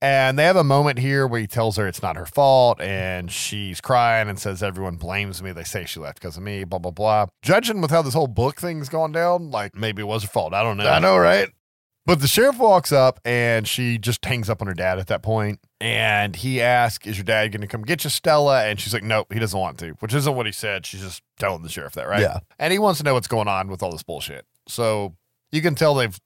And 0.00 0.38
they 0.38 0.44
have 0.44 0.56
a 0.56 0.64
moment 0.64 1.00
here 1.00 1.26
where 1.26 1.40
he 1.40 1.46
tells 1.48 1.76
her 1.76 1.88
it's 1.88 2.02
not 2.02 2.16
her 2.16 2.26
fault 2.26 2.80
and 2.80 3.30
she's 3.32 3.80
crying 3.80 4.28
and 4.28 4.38
says, 4.38 4.62
Everyone 4.62 4.96
blames 4.96 5.42
me. 5.42 5.50
They 5.52 5.64
say 5.64 5.86
she 5.86 5.98
left 5.98 6.20
because 6.20 6.36
of 6.36 6.42
me, 6.42 6.64
blah, 6.64 6.78
blah, 6.78 6.92
blah. 6.92 7.26
Judging 7.42 7.80
with 7.80 7.90
how 7.90 8.02
this 8.02 8.14
whole 8.14 8.28
book 8.28 8.60
thing's 8.60 8.88
gone 8.88 9.10
down, 9.10 9.50
like 9.50 9.74
maybe 9.74 10.02
it 10.02 10.06
was 10.06 10.22
her 10.22 10.28
fault. 10.28 10.54
I 10.54 10.62
don't 10.62 10.76
know. 10.76 10.88
I 10.88 11.00
know, 11.00 11.18
right? 11.18 11.48
But 12.06 12.20
the 12.20 12.28
sheriff 12.28 12.58
walks 12.58 12.90
up 12.90 13.20
and 13.24 13.68
she 13.68 13.98
just 13.98 14.24
hangs 14.24 14.48
up 14.48 14.62
on 14.62 14.68
her 14.68 14.72
dad 14.72 14.98
at 14.98 15.08
that 15.08 15.22
point. 15.22 15.60
And 15.80 16.34
he 16.36 16.62
asks, 16.62 17.06
Is 17.06 17.18
your 17.18 17.24
dad 17.24 17.48
going 17.48 17.60
to 17.60 17.66
come 17.66 17.82
get 17.82 18.04
you, 18.04 18.10
Stella? 18.10 18.64
And 18.64 18.80
she's 18.80 18.94
like, 18.94 19.02
Nope, 19.02 19.32
he 19.32 19.38
doesn't 19.38 19.58
want 19.58 19.78
to, 19.80 19.90
which 20.00 20.14
isn't 20.14 20.34
what 20.34 20.46
he 20.46 20.52
said. 20.52 20.86
She's 20.86 21.02
just 21.02 21.22
telling 21.38 21.62
the 21.62 21.68
sheriff 21.68 21.94
that, 21.94 22.08
right? 22.08 22.22
Yeah. 22.22 22.38
And 22.58 22.72
he 22.72 22.78
wants 22.78 22.98
to 23.00 23.04
know 23.04 23.14
what's 23.14 23.28
going 23.28 23.48
on 23.48 23.68
with 23.68 23.82
all 23.82 23.90
this 23.90 24.04
bullshit. 24.04 24.46
So 24.66 25.16
you 25.50 25.60
can 25.60 25.74
tell 25.74 25.94
they've 25.94 26.18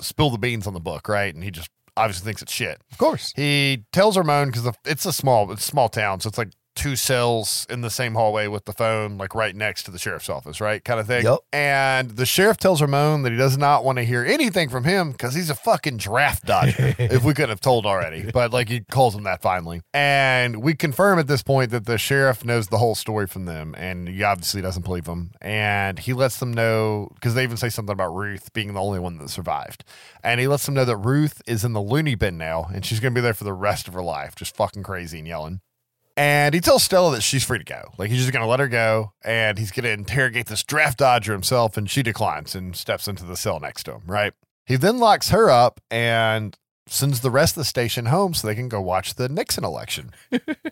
spilled 0.00 0.34
the 0.34 0.38
beans 0.38 0.66
on 0.66 0.74
the 0.74 0.80
book, 0.80 1.08
right? 1.08 1.34
And 1.34 1.42
he 1.42 1.50
just 1.50 1.70
obviously 2.00 2.24
thinks 2.24 2.42
it's 2.42 2.52
shit. 2.52 2.80
Of 2.90 2.98
course. 2.98 3.32
He 3.36 3.84
tells 3.92 4.16
Ramon 4.16 4.48
because 4.50 4.70
it's 4.84 5.06
a 5.06 5.12
small, 5.12 5.50
it's 5.52 5.62
a 5.62 5.66
small 5.66 5.88
town, 5.88 6.20
so 6.20 6.28
it's 6.28 6.38
like 6.38 6.50
two 6.80 6.96
cells 6.96 7.66
in 7.68 7.82
the 7.82 7.90
same 7.90 8.14
hallway 8.14 8.46
with 8.46 8.64
the 8.64 8.72
phone, 8.72 9.18
like 9.18 9.34
right 9.34 9.54
next 9.54 9.82
to 9.82 9.90
the 9.90 9.98
sheriff's 9.98 10.30
office, 10.30 10.62
right, 10.62 10.82
kind 10.82 10.98
of 10.98 11.06
thing. 11.06 11.24
Yep. 11.24 11.40
And 11.52 12.12
the 12.12 12.24
sheriff 12.24 12.56
tells 12.56 12.80
Ramon 12.80 13.22
that 13.22 13.32
he 13.32 13.36
does 13.36 13.58
not 13.58 13.84
want 13.84 13.98
to 13.98 14.02
hear 14.02 14.24
anything 14.24 14.70
from 14.70 14.84
him 14.84 15.12
because 15.12 15.34
he's 15.34 15.50
a 15.50 15.54
fucking 15.54 15.98
draft 15.98 16.46
dodger. 16.46 16.94
if 16.98 17.22
we 17.22 17.34
couldn't 17.34 17.50
have 17.50 17.60
told 17.60 17.84
already, 17.84 18.30
but 18.32 18.50
like 18.50 18.70
he 18.70 18.80
calls 18.80 19.14
him 19.14 19.24
that 19.24 19.42
finally, 19.42 19.82
and 19.92 20.62
we 20.62 20.74
confirm 20.74 21.18
at 21.18 21.26
this 21.26 21.42
point 21.42 21.70
that 21.72 21.84
the 21.84 21.98
sheriff 21.98 22.46
knows 22.46 22.68
the 22.68 22.78
whole 22.78 22.94
story 22.94 23.26
from 23.26 23.44
them, 23.44 23.74
and 23.76 24.08
he 24.08 24.22
obviously 24.22 24.62
doesn't 24.62 24.84
believe 24.84 25.04
them, 25.04 25.32
and 25.42 25.98
he 25.98 26.14
lets 26.14 26.38
them 26.38 26.50
know 26.50 27.10
because 27.14 27.34
they 27.34 27.42
even 27.42 27.58
say 27.58 27.68
something 27.68 27.92
about 27.92 28.14
Ruth 28.14 28.54
being 28.54 28.72
the 28.72 28.80
only 28.80 29.00
one 29.00 29.18
that 29.18 29.28
survived, 29.28 29.84
and 30.24 30.40
he 30.40 30.48
lets 30.48 30.64
them 30.64 30.74
know 30.74 30.86
that 30.86 30.96
Ruth 30.96 31.42
is 31.46 31.62
in 31.62 31.74
the 31.74 31.82
loony 31.82 32.14
bin 32.14 32.38
now, 32.38 32.70
and 32.72 32.86
she's 32.86 33.00
gonna 33.00 33.14
be 33.14 33.20
there 33.20 33.34
for 33.34 33.44
the 33.44 33.52
rest 33.52 33.86
of 33.86 33.92
her 33.92 34.02
life, 34.02 34.34
just 34.34 34.56
fucking 34.56 34.82
crazy 34.82 35.18
and 35.18 35.28
yelling. 35.28 35.60
And 36.20 36.54
he 36.54 36.60
tells 36.60 36.82
Stella 36.82 37.12
that 37.12 37.22
she's 37.22 37.44
free 37.44 37.56
to 37.56 37.64
go. 37.64 37.94
Like 37.96 38.10
he's 38.10 38.20
just 38.20 38.30
going 38.30 38.42
to 38.42 38.46
let 38.46 38.60
her 38.60 38.68
go 38.68 39.14
and 39.24 39.56
he's 39.58 39.70
going 39.70 39.84
to 39.84 39.90
interrogate 39.90 40.48
this 40.48 40.62
draft 40.62 40.98
dodger 40.98 41.32
himself. 41.32 41.78
And 41.78 41.88
she 41.88 42.02
declines 42.02 42.54
and 42.54 42.76
steps 42.76 43.08
into 43.08 43.24
the 43.24 43.38
cell 43.38 43.58
next 43.58 43.84
to 43.84 43.92
him, 43.92 44.02
right? 44.04 44.34
He 44.66 44.76
then 44.76 44.98
locks 44.98 45.30
her 45.30 45.48
up 45.48 45.80
and 45.90 46.58
sends 46.86 47.20
the 47.20 47.30
rest 47.30 47.56
of 47.56 47.62
the 47.62 47.64
station 47.64 48.04
home 48.04 48.34
so 48.34 48.46
they 48.46 48.54
can 48.54 48.68
go 48.68 48.82
watch 48.82 49.14
the 49.14 49.30
Nixon 49.30 49.64
election. 49.64 50.10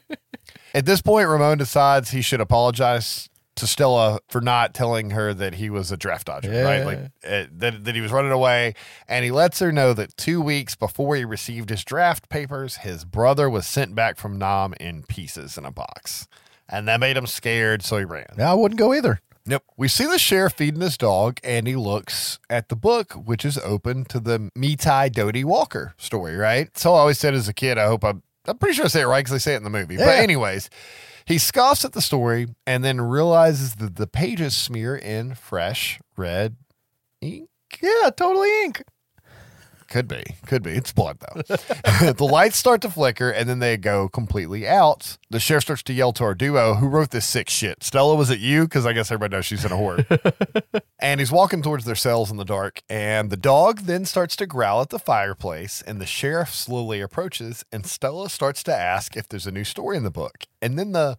At 0.75 0.85
this 0.85 1.01
point, 1.01 1.29
Ramon 1.29 1.57
decides 1.57 2.11
he 2.11 2.21
should 2.21 2.43
apologize 2.43 3.28
to 3.59 3.67
Stella 3.67 4.19
for 4.29 4.41
not 4.41 4.75
telling 4.75 5.11
her 5.11 5.35
that 5.35 5.55
he 5.55 5.71
was 5.71 5.93
a 5.93 5.97
draft 5.97 6.27
dodger, 6.27 6.51
right? 6.51 6.85
Like 6.85 6.99
uh, 7.27 7.45
that, 7.53 7.85
that 7.85 7.95
he 7.95 8.01
was 8.01 8.11
running 8.11 8.33
away. 8.33 8.75
And 9.07 9.25
he 9.25 9.31
lets 9.31 9.59
her 9.61 9.71
know 9.71 9.93
that 9.93 10.17
two 10.17 10.41
weeks 10.41 10.75
before 10.75 11.17
he 11.17 11.25
received 11.25 11.71
his 11.71 11.85
draft 11.85 12.29
papers, 12.29 12.79
his 12.79 13.05
brother 13.05 13.49
was 13.49 13.67
sent 13.67 13.95
back 13.95 14.17
from 14.17 14.39
Nam 14.39 14.75
in 14.81 15.03
pieces 15.05 15.59
in 15.59 15.65
a 15.65 15.71
box. 15.71 16.27
And 16.69 16.87
that 16.89 17.01
made 17.01 17.17
him 17.17 17.27
scared, 17.27 17.83
so 17.83 17.99
he 17.99 18.05
ran. 18.05 18.27
Yeah, 18.37 18.51
I 18.51 18.55
wouldn't 18.55 18.79
go 18.79 18.93
either. 18.93 19.21
Nope. 19.47 19.65
We 19.79 19.89
see 19.89 20.05
the 20.05 20.19
sheriff 20.19 20.53
feeding 20.53 20.83
his 20.83 20.99
dog, 20.99 21.41
and 21.43 21.67
he 21.67 21.75
looks 21.75 22.39
at 22.51 22.69
the 22.69 22.77
book, 22.77 23.15
which 23.15 23.47
is 23.47 23.57
open 23.59 24.05
to 24.07 24.21
the 24.21 24.51
Me 24.55 24.77
Tie 24.77 25.09
Doughty 25.09 25.43
Walker 25.43 25.95
story, 25.97 26.37
right? 26.37 26.77
So 26.77 26.93
I 26.93 26.99
always 26.99 27.19
said 27.19 27.33
as 27.33 27.49
a 27.49 27.55
kid, 27.55 27.79
I 27.79 27.87
hope 27.87 28.05
I'm, 28.05 28.23
I'm 28.47 28.59
pretty 28.59 28.75
sure 28.75 28.85
I 28.85 28.89
say 28.89 29.01
it 29.01 29.07
right 29.07 29.21
because 29.21 29.33
they 29.33 29.39
say 29.39 29.55
it 29.55 29.59
in 29.59 29.65
the 29.65 29.71
movie. 29.71 29.97
But, 29.97 30.09
anyways, 30.09 30.69
he 31.29 31.37
scoffs 31.39 31.85
at 31.85 31.93
the 31.93 32.01
story 32.01 32.49
and 32.67 32.83
then 32.83 33.01
realizes 33.01 33.75
that 33.77 33.97
the 33.97 34.07
pages 34.07 34.57
smear 34.57 34.97
in 34.97 35.35
fresh 35.35 36.01
red 36.17 36.57
ink. 37.21 37.49
Yeah, 37.83 38.11
totally 38.17 38.65
ink. 38.65 38.83
Could 39.89 40.07
be. 40.07 40.23
Could 40.47 40.63
be. 40.63 40.73
It's 40.73 40.93
blood, 40.93 41.19
though. 41.21 41.43
the 42.13 42.29
lights 42.31 42.59
start 42.59 42.83
to 42.83 42.91
flicker 42.91 43.31
and 43.31 43.49
then 43.49 43.59
they 43.59 43.79
go 43.79 44.09
completely 44.09 44.69
out. 44.69 45.17
The 45.31 45.41
sheriff 45.41 45.65
starts 45.65 45.83
to 45.85 45.95
yell 45.95 46.13
to 46.13 46.25
our 46.25 46.35
duo, 46.35 46.75
who 46.75 46.89
wrote 46.89 47.11
this 47.11 47.27
sick 47.27 47.49
shit? 47.49 47.83
Stella, 47.83 48.15
was 48.15 48.29
it 48.29 48.39
you? 48.39 48.65
Because 48.65 48.85
I 48.85 48.93
guess 48.93 49.11
everybody 49.11 49.37
knows 49.37 49.47
she's 49.47 49.65
in 49.65 49.73
a 49.73 49.77
horde. 49.77 50.07
and 51.01 51.21
he's 51.21 51.33
walking 51.33 51.63
towards 51.63 51.87
their 51.87 51.95
cells 51.95 52.31
in 52.31 52.37
the 52.37 52.45
dark. 52.45 52.83
And 52.91 53.31
the 53.31 53.37
dog 53.39 53.81
then 53.81 54.05
starts 54.05 54.37
to 54.37 54.47
growl 54.47 54.83
at 54.83 54.91
the 54.91 54.99
fireplace. 54.99 55.83
And 55.83 56.01
the 56.01 56.07
sheriff 56.07 56.55
slowly 56.55 57.01
approaches. 57.01 57.65
And 57.73 57.87
Stella 57.87 58.29
starts 58.29 58.63
to 58.65 58.77
ask 58.77 59.17
if 59.17 59.27
there's 59.27 59.47
a 59.47 59.53
new 59.53 59.65
story 59.65 59.97
in 59.97 60.05
the 60.05 60.11
book. 60.11 60.45
And 60.61 60.79
then 60.79 60.93
the 60.93 61.17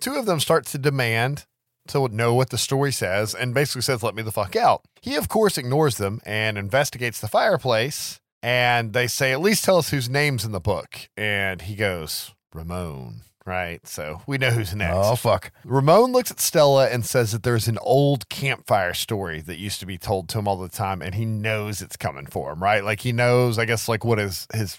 two 0.00 0.14
of 0.14 0.26
them 0.26 0.40
start 0.40 0.66
to 0.66 0.78
demand 0.78 1.46
to 1.88 2.08
know 2.08 2.34
what 2.34 2.50
the 2.50 2.58
story 2.58 2.92
says 2.92 3.34
and 3.34 3.54
basically 3.54 3.82
says, 3.82 4.02
let 4.02 4.14
me 4.14 4.22
the 4.22 4.32
fuck 4.32 4.56
out. 4.56 4.82
He, 5.00 5.16
of 5.16 5.28
course, 5.28 5.58
ignores 5.58 5.96
them 5.96 6.20
and 6.24 6.56
investigates 6.56 7.20
the 7.20 7.28
fireplace. 7.28 8.20
And 8.42 8.92
they 8.92 9.08
say, 9.08 9.32
at 9.32 9.40
least 9.40 9.64
tell 9.64 9.78
us 9.78 9.90
whose 9.90 10.08
name's 10.08 10.44
in 10.44 10.52
the 10.52 10.60
book. 10.60 11.08
And 11.16 11.62
he 11.62 11.74
goes, 11.74 12.34
Ramon, 12.54 13.22
right? 13.44 13.84
So 13.86 14.22
we 14.28 14.38
know 14.38 14.50
who's 14.50 14.74
next. 14.74 14.96
Oh, 14.96 15.16
fuck. 15.16 15.50
Ramon 15.64 16.12
looks 16.12 16.30
at 16.30 16.38
Stella 16.38 16.88
and 16.88 17.04
says 17.04 17.32
that 17.32 17.42
there's 17.42 17.66
an 17.66 17.78
old 17.82 18.28
campfire 18.28 18.94
story 18.94 19.40
that 19.40 19.58
used 19.58 19.80
to 19.80 19.86
be 19.86 19.98
told 19.98 20.28
to 20.28 20.38
him 20.38 20.46
all 20.46 20.56
the 20.56 20.68
time, 20.68 21.02
and 21.02 21.16
he 21.16 21.24
knows 21.24 21.82
it's 21.82 21.96
coming 21.96 22.26
for 22.26 22.52
him, 22.52 22.62
right? 22.62 22.84
Like 22.84 23.00
he 23.00 23.10
knows, 23.10 23.58
I 23.58 23.64
guess, 23.64 23.88
like 23.88 24.04
what 24.04 24.18
his 24.18 24.46
his 24.54 24.78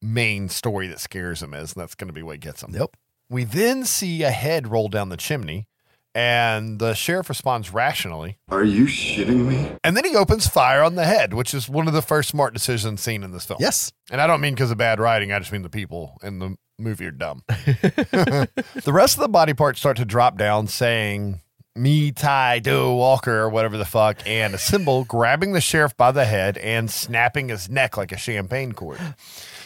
main 0.00 0.48
story 0.48 0.86
that 0.86 1.00
scares 1.00 1.42
him 1.42 1.52
is, 1.52 1.72
and 1.72 1.82
that's 1.82 1.94
going 1.94 2.08
to 2.08 2.14
be 2.14 2.22
what 2.22 2.38
gets 2.38 2.62
him. 2.62 2.74
Yep. 2.74 2.96
We 3.28 3.44
then 3.44 3.84
see 3.84 4.22
a 4.22 4.30
head 4.30 4.68
roll 4.68 4.88
down 4.88 5.08
the 5.08 5.16
chimney, 5.16 5.66
and 6.14 6.78
the 6.78 6.94
sheriff 6.94 7.28
responds 7.28 7.72
rationally, 7.72 8.38
Are 8.48 8.62
you 8.64 8.86
shitting 8.86 9.46
me? 9.48 9.72
and 9.82 9.96
then 9.96 10.04
he 10.04 10.14
opens 10.14 10.46
fire 10.46 10.82
on 10.82 10.94
the 10.94 11.04
head, 11.04 11.34
which 11.34 11.52
is 11.54 11.68
one 11.68 11.88
of 11.88 11.94
the 11.94 12.02
first 12.02 12.28
smart 12.28 12.54
decisions 12.54 13.00
seen 13.00 13.22
in 13.22 13.32
this 13.32 13.44
film. 13.46 13.58
Yes. 13.60 13.92
And 14.10 14.20
I 14.20 14.26
don't 14.26 14.40
mean 14.40 14.54
because 14.54 14.70
of 14.70 14.78
bad 14.78 15.00
writing, 15.00 15.32
I 15.32 15.38
just 15.38 15.52
mean 15.52 15.62
the 15.62 15.70
people 15.70 16.18
in 16.22 16.38
the 16.38 16.56
movie 16.78 17.06
are 17.06 17.10
dumb. 17.10 17.42
the 17.48 18.48
rest 18.86 19.16
of 19.16 19.22
the 19.22 19.28
body 19.28 19.54
parts 19.54 19.80
start 19.80 19.96
to 19.96 20.04
drop 20.04 20.36
down, 20.38 20.66
saying, 20.66 21.40
Me, 21.76 22.12
Ty, 22.12 22.60
Do, 22.60 22.92
Walker, 22.94 23.40
or 23.40 23.48
whatever 23.48 23.76
the 23.76 23.84
fuck, 23.84 24.18
and 24.26 24.54
a 24.54 24.58
symbol 24.58 25.04
grabbing 25.04 25.52
the 25.52 25.60
sheriff 25.60 25.96
by 25.96 26.12
the 26.12 26.24
head 26.24 26.56
and 26.58 26.90
snapping 26.90 27.48
his 27.48 27.68
neck 27.68 27.96
like 27.96 28.12
a 28.12 28.16
champagne 28.16 28.72
cork. 28.72 29.00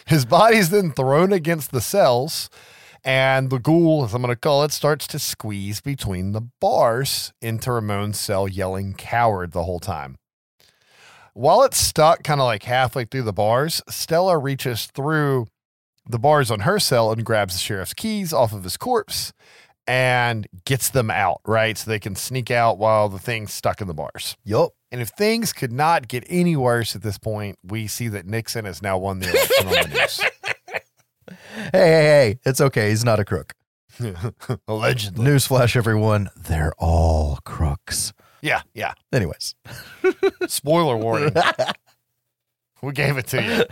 His 0.06 0.24
body 0.24 0.56
is 0.56 0.70
then 0.70 0.92
thrown 0.92 1.32
against 1.32 1.70
the 1.70 1.82
cells, 1.82 2.48
and 3.08 3.48
the 3.48 3.58
ghoul, 3.58 4.04
as 4.04 4.12
I'm 4.12 4.20
going 4.20 4.34
to 4.34 4.38
call 4.38 4.64
it, 4.64 4.70
starts 4.70 5.06
to 5.06 5.18
squeeze 5.18 5.80
between 5.80 6.32
the 6.32 6.42
bars 6.60 7.32
into 7.40 7.72
Ramon's 7.72 8.20
cell, 8.20 8.46
yelling 8.46 8.92
coward 8.92 9.52
the 9.52 9.64
whole 9.64 9.80
time. 9.80 10.18
While 11.32 11.62
it's 11.62 11.78
stuck 11.78 12.22
kind 12.22 12.38
of 12.38 12.44
like 12.44 12.64
halfway 12.64 13.06
through 13.06 13.22
the 13.22 13.32
bars, 13.32 13.80
Stella 13.88 14.36
reaches 14.36 14.88
through 14.88 15.46
the 16.06 16.18
bars 16.18 16.50
on 16.50 16.60
her 16.60 16.78
cell 16.78 17.10
and 17.10 17.24
grabs 17.24 17.54
the 17.54 17.60
sheriff's 17.60 17.94
keys 17.94 18.34
off 18.34 18.52
of 18.52 18.62
his 18.62 18.76
corpse 18.76 19.32
and 19.86 20.46
gets 20.66 20.90
them 20.90 21.10
out, 21.10 21.40
right? 21.46 21.78
So 21.78 21.90
they 21.90 21.98
can 21.98 22.14
sneak 22.14 22.50
out 22.50 22.76
while 22.76 23.08
the 23.08 23.18
thing's 23.18 23.54
stuck 23.54 23.80
in 23.80 23.88
the 23.88 23.94
bars. 23.94 24.36
Yup. 24.44 24.72
And 24.92 25.00
if 25.00 25.08
things 25.08 25.54
could 25.54 25.72
not 25.72 26.08
get 26.08 26.24
any 26.28 26.56
worse 26.56 26.94
at 26.94 27.00
this 27.00 27.16
point, 27.16 27.58
we 27.62 27.86
see 27.86 28.08
that 28.08 28.26
Nixon 28.26 28.66
has 28.66 28.82
now 28.82 28.98
won 28.98 29.20
the 29.20 29.30
election 29.30 29.66
on 29.66 29.72
the 29.72 29.98
news. 29.98 30.20
Hey, 31.58 31.70
hey, 31.72 32.02
hey. 32.02 32.38
It's 32.44 32.60
okay. 32.60 32.90
He's 32.90 33.04
not 33.04 33.20
a 33.20 33.24
crook. 33.24 33.54
Allegedly. 34.68 35.24
Newsflash, 35.24 35.76
everyone. 35.76 36.28
They're 36.36 36.72
all 36.78 37.38
crooks. 37.44 38.12
Yeah, 38.42 38.62
yeah. 38.74 38.94
Anyways. 39.12 39.54
Spoiler 40.46 40.96
warning. 40.96 41.34
We 42.80 42.92
gave 42.92 43.16
it 43.18 43.26
to 43.28 43.66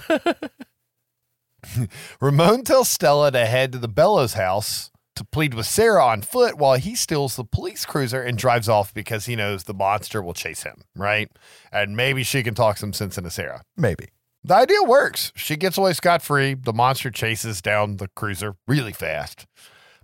you. 1.78 1.86
Ramon 2.20 2.64
tells 2.64 2.88
Stella 2.88 3.30
to 3.30 3.46
head 3.46 3.70
to 3.70 3.78
the 3.78 3.86
Bellows 3.86 4.32
house 4.32 4.90
to 5.14 5.24
plead 5.24 5.54
with 5.54 5.66
Sarah 5.66 6.04
on 6.04 6.22
foot 6.22 6.56
while 6.56 6.76
he 6.76 6.96
steals 6.96 7.36
the 7.36 7.44
police 7.44 7.86
cruiser 7.86 8.20
and 8.20 8.36
drives 8.36 8.68
off 8.68 8.92
because 8.92 9.26
he 9.26 9.36
knows 9.36 9.62
the 9.62 9.74
monster 9.74 10.20
will 10.20 10.34
chase 10.34 10.64
him, 10.64 10.82
right? 10.96 11.30
And 11.70 11.96
maybe 11.96 12.22
she 12.22 12.42
can 12.42 12.54
talk 12.54 12.78
some 12.78 12.92
sense 12.92 13.16
into 13.16 13.30
Sarah. 13.30 13.62
Maybe. 13.76 14.08
The 14.47 14.55
idea 14.55 14.81
works. 14.85 15.32
She 15.35 15.56
gets 15.56 15.77
away 15.77 15.93
scot 15.93 16.23
free. 16.23 16.55
The 16.55 16.73
monster 16.73 17.10
chases 17.10 17.60
down 17.60 17.97
the 17.97 18.06
cruiser 18.06 18.55
really 18.68 18.93
fast, 18.93 19.44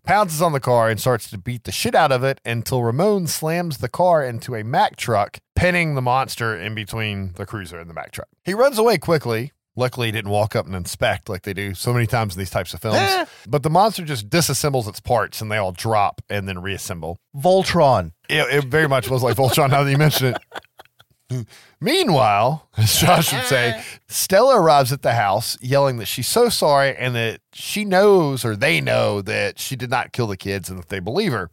pounces 0.04 0.42
on 0.42 0.50
the 0.52 0.58
car, 0.58 0.90
and 0.90 0.98
starts 0.98 1.30
to 1.30 1.38
beat 1.38 1.62
the 1.62 1.70
shit 1.70 1.94
out 1.94 2.10
of 2.10 2.24
it 2.24 2.40
until 2.44 2.82
Ramon 2.82 3.28
slams 3.28 3.78
the 3.78 3.88
car 3.88 4.24
into 4.24 4.56
a 4.56 4.64
Mack 4.64 4.96
truck, 4.96 5.38
pinning 5.54 5.94
the 5.94 6.02
monster 6.02 6.56
in 6.58 6.74
between 6.74 7.34
the 7.34 7.46
cruiser 7.46 7.78
and 7.78 7.88
the 7.88 7.94
Mack 7.94 8.10
truck. 8.10 8.26
He 8.44 8.52
runs 8.52 8.78
away 8.78 8.98
quickly. 8.98 9.52
Luckily, 9.76 10.08
he 10.08 10.12
didn't 10.12 10.32
walk 10.32 10.56
up 10.56 10.66
and 10.66 10.74
inspect 10.74 11.28
like 11.28 11.42
they 11.42 11.54
do 11.54 11.72
so 11.72 11.92
many 11.92 12.08
times 12.08 12.34
in 12.34 12.40
these 12.40 12.50
types 12.50 12.74
of 12.74 12.82
films. 12.82 12.98
Eh. 12.98 13.24
but 13.46 13.62
the 13.62 13.70
monster 13.70 14.04
just 14.04 14.28
disassembles 14.28 14.88
its 14.88 14.98
parts 14.98 15.40
and 15.40 15.52
they 15.52 15.56
all 15.56 15.70
drop 15.70 16.20
and 16.28 16.48
then 16.48 16.60
reassemble. 16.60 17.16
Voltron. 17.34 18.10
It, 18.28 18.42
it 18.52 18.64
very 18.64 18.88
much 18.88 19.08
was 19.08 19.22
like 19.22 19.36
Voltron 19.36 19.70
now 19.70 19.84
that 19.84 19.90
you 19.90 19.98
mention 19.98 20.34
it. 20.34 20.38
Meanwhile, 21.80 22.68
as 22.76 22.94
Josh 22.96 23.32
would 23.32 23.44
say, 23.44 23.82
Stella 24.08 24.60
arrives 24.60 24.92
at 24.92 25.02
the 25.02 25.14
house 25.14 25.58
yelling 25.60 25.98
that 25.98 26.06
she's 26.06 26.28
so 26.28 26.48
sorry 26.48 26.96
and 26.96 27.14
that 27.14 27.40
she 27.52 27.84
knows 27.84 28.44
or 28.44 28.56
they 28.56 28.80
know 28.80 29.20
that 29.22 29.58
she 29.58 29.76
did 29.76 29.90
not 29.90 30.12
kill 30.12 30.26
the 30.26 30.36
kids 30.36 30.70
and 30.70 30.78
that 30.78 30.88
they 30.88 31.00
believe 31.00 31.32
her. 31.32 31.50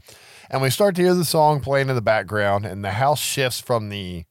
And 0.50 0.62
we 0.62 0.70
start 0.70 0.96
to 0.96 1.02
hear 1.02 1.14
the 1.14 1.26
song 1.26 1.60
playing 1.60 1.90
in 1.90 1.96
the 1.96 2.02
background, 2.02 2.66
and 2.66 2.84
the 2.84 2.94
house 2.94 3.20
shifts 3.20 3.60
from 3.60 3.90
the 3.90 4.26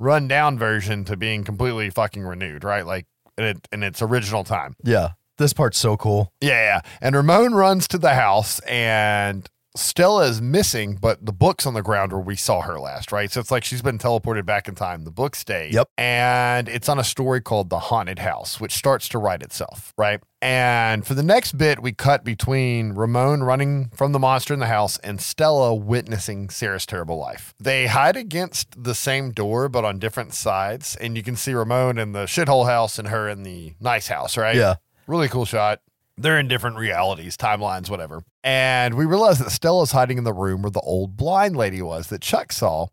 rundown 0.00 0.58
version 0.58 1.04
to 1.04 1.16
being 1.16 1.44
completely 1.44 1.90
fucking 1.90 2.24
renewed, 2.24 2.64
right? 2.64 2.84
Like 2.84 3.06
in, 3.38 3.44
it, 3.44 3.68
in 3.70 3.82
its 3.82 4.02
original 4.02 4.42
time. 4.42 4.74
Yeah. 4.82 5.10
This 5.38 5.52
part's 5.52 5.78
so 5.78 5.96
cool. 5.96 6.32
Yeah, 6.40 6.50
yeah. 6.50 6.80
And 7.00 7.14
Ramon 7.14 7.54
runs 7.54 7.88
to 7.88 7.98
the 7.98 8.14
house 8.14 8.58
and 8.60 9.48
Stella 9.76 10.24
is 10.24 10.42
missing, 10.42 10.96
but 11.00 11.24
the 11.24 11.32
book's 11.32 11.64
on 11.64 11.74
the 11.74 11.82
ground 11.82 12.12
where 12.12 12.20
we 12.20 12.34
saw 12.34 12.60
her 12.62 12.80
last, 12.80 13.12
right? 13.12 13.30
So 13.30 13.38
it's 13.38 13.52
like 13.52 13.62
she's 13.62 13.82
been 13.82 13.98
teleported 13.98 14.44
back 14.44 14.66
in 14.66 14.74
time. 14.74 15.04
The 15.04 15.12
book 15.12 15.36
stayed. 15.36 15.72
Yep. 15.74 15.88
And 15.96 16.68
it's 16.68 16.88
on 16.88 16.98
a 16.98 17.04
story 17.04 17.40
called 17.40 17.70
The 17.70 17.78
Haunted 17.78 18.18
House, 18.18 18.60
which 18.60 18.72
starts 18.72 19.08
to 19.10 19.18
write 19.18 19.42
itself, 19.42 19.94
right? 19.96 20.20
And 20.42 21.06
for 21.06 21.14
the 21.14 21.22
next 21.22 21.56
bit, 21.56 21.80
we 21.80 21.92
cut 21.92 22.24
between 22.24 22.94
Ramon 22.94 23.44
running 23.44 23.90
from 23.94 24.10
the 24.10 24.18
monster 24.18 24.52
in 24.52 24.60
the 24.60 24.66
house 24.66 24.98
and 24.98 25.20
Stella 25.20 25.72
witnessing 25.72 26.50
Sarah's 26.50 26.86
terrible 26.86 27.18
life. 27.18 27.54
They 27.60 27.86
hide 27.86 28.16
against 28.16 28.82
the 28.82 28.94
same 28.94 29.30
door, 29.30 29.68
but 29.68 29.84
on 29.84 30.00
different 30.00 30.34
sides. 30.34 30.96
And 30.96 31.16
you 31.16 31.22
can 31.22 31.36
see 31.36 31.52
Ramon 31.52 31.96
in 31.98 32.10
the 32.10 32.24
shithole 32.24 32.66
house 32.66 32.98
and 32.98 33.08
her 33.08 33.28
in 33.28 33.44
the 33.44 33.74
nice 33.80 34.08
house, 34.08 34.36
right? 34.36 34.56
Yeah. 34.56 34.76
Really 35.06 35.28
cool 35.28 35.44
shot. 35.44 35.80
They're 36.20 36.38
in 36.38 36.48
different 36.48 36.76
realities, 36.76 37.36
timelines, 37.36 37.88
whatever. 37.88 38.22
And 38.44 38.94
we 38.94 39.04
realize 39.06 39.38
that 39.38 39.50
Stella's 39.50 39.92
hiding 39.92 40.18
in 40.18 40.24
the 40.24 40.32
room 40.32 40.62
where 40.62 40.70
the 40.70 40.80
old 40.80 41.16
blind 41.16 41.56
lady 41.56 41.80
was 41.82 42.08
that 42.08 42.20
Chuck 42.20 42.52
saw. 42.52 42.88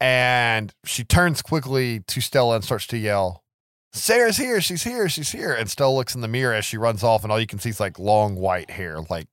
And 0.00 0.72
she 0.84 1.04
turns 1.04 1.42
quickly 1.42 2.00
to 2.00 2.20
Stella 2.20 2.56
and 2.56 2.64
starts 2.64 2.86
to 2.88 2.98
yell, 2.98 3.42
Sarah's 3.92 4.36
here. 4.36 4.60
She's 4.60 4.82
here. 4.82 5.08
She's 5.08 5.30
here. 5.30 5.52
And 5.52 5.70
Stella 5.70 5.94
looks 5.94 6.14
in 6.14 6.20
the 6.20 6.28
mirror 6.28 6.52
as 6.54 6.64
she 6.64 6.76
runs 6.76 7.02
off, 7.02 7.22
and 7.22 7.30
all 7.32 7.38
you 7.40 7.46
can 7.46 7.58
see 7.58 7.70
is 7.70 7.80
like 7.80 7.98
long 7.98 8.34
white 8.36 8.70
hair. 8.70 8.98
Like 9.08 9.28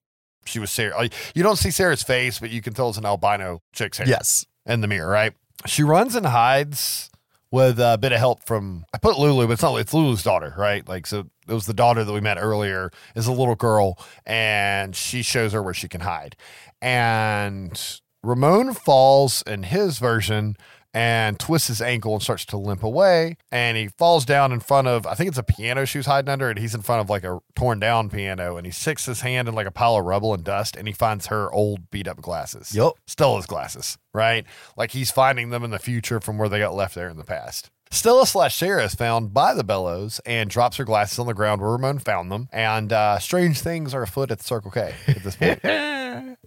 she 0.45 0.59
was 0.59 0.71
Sarah. 0.71 0.95
like, 0.95 1.13
You 1.35 1.43
don't 1.43 1.57
see 1.57 1.71
Sarah's 1.71 2.03
face, 2.03 2.39
but 2.39 2.51
you 2.51 2.61
can 2.61 2.73
tell 2.73 2.89
it's 2.89 2.97
an 2.97 3.05
albino 3.05 3.61
chick's 3.73 3.97
hair 3.97 4.07
Yes. 4.07 4.45
in 4.65 4.81
the 4.81 4.87
mirror, 4.87 5.09
right? 5.09 5.33
She 5.65 5.83
runs 5.83 6.15
and 6.15 6.25
hides 6.27 7.09
with 7.51 7.79
a 7.79 7.97
bit 7.99 8.11
of 8.13 8.19
help 8.19 8.43
from 8.45 8.85
I 8.93 8.97
put 8.97 9.17
Lulu, 9.19 9.47
but 9.47 9.53
it's 9.53 9.61
not 9.61 9.75
it's 9.77 9.93
Lulu's 9.93 10.23
daughter, 10.23 10.53
right? 10.57 10.87
Like 10.87 11.05
so 11.07 11.25
it 11.51 11.53
was 11.53 11.65
the 11.65 11.73
daughter 11.73 12.03
that 12.03 12.13
we 12.13 12.21
met 12.21 12.37
earlier 12.39 12.91
is 13.13 13.27
a 13.27 13.31
little 13.31 13.55
girl 13.55 13.99
and 14.25 14.95
she 14.95 15.21
shows 15.21 15.51
her 15.51 15.61
where 15.61 15.73
she 15.73 15.89
can 15.89 16.01
hide. 16.01 16.37
And 16.81 17.79
Ramon 18.23 18.73
falls 18.73 19.43
in 19.45 19.63
his 19.63 19.99
version 19.99 20.55
and 20.93 21.39
twists 21.39 21.67
his 21.67 21.81
ankle 21.81 22.13
and 22.13 22.23
starts 22.23 22.45
to 22.45 22.57
limp 22.57 22.83
away. 22.83 23.37
And 23.51 23.77
he 23.77 23.87
falls 23.87 24.25
down 24.25 24.51
in 24.51 24.59
front 24.59 24.87
of, 24.87 25.05
I 25.05 25.13
think 25.13 25.29
it's 25.29 25.37
a 25.37 25.43
piano 25.43 25.85
she 25.85 25.99
was 25.99 26.05
hiding 26.05 26.29
under, 26.29 26.49
and 26.49 26.59
he's 26.59 26.75
in 26.75 26.81
front 26.81 27.01
of 27.01 27.09
like 27.09 27.23
a 27.23 27.39
torn 27.55 27.79
down 27.79 28.09
piano. 28.09 28.57
And 28.57 28.65
he 28.65 28.71
sticks 28.71 29.05
his 29.05 29.21
hand 29.21 29.47
in 29.47 29.55
like 29.55 29.67
a 29.67 29.71
pile 29.71 29.95
of 29.95 30.05
rubble 30.05 30.33
and 30.33 30.43
dust, 30.43 30.75
and 30.75 30.87
he 30.87 30.93
finds 30.93 31.27
her 31.27 31.51
old 31.51 31.89
beat 31.91 32.07
up 32.07 32.21
glasses. 32.21 32.75
Yup. 32.75 32.95
Stella's 33.07 33.45
glasses, 33.45 33.97
right? 34.13 34.45
Like 34.75 34.91
he's 34.91 35.11
finding 35.11 35.49
them 35.49 35.63
in 35.63 35.71
the 35.71 35.79
future 35.79 36.19
from 36.19 36.37
where 36.37 36.49
they 36.49 36.59
got 36.59 36.75
left 36.75 36.95
there 36.95 37.09
in 37.09 37.17
the 37.17 37.23
past. 37.23 37.69
Stella 37.91 38.25
slash 38.25 38.55
Sarah 38.55 38.85
is 38.85 38.95
found 38.95 39.33
by 39.33 39.53
the 39.53 39.65
Bellows 39.65 40.21
and 40.25 40.49
drops 40.49 40.77
her 40.77 40.85
glasses 40.85 41.19
on 41.19 41.27
the 41.27 41.33
ground 41.33 41.61
where 41.61 41.71
Ramon 41.71 41.99
found 41.99 42.31
them. 42.31 42.47
And 42.51 42.91
uh, 42.93 43.19
strange 43.19 43.59
things 43.59 43.93
are 43.93 44.01
afoot 44.01 44.31
at 44.31 44.37
the 44.39 44.43
Circle 44.45 44.71
K 44.71 44.95
at 45.07 45.23
this 45.23 45.35
point. 45.35 45.61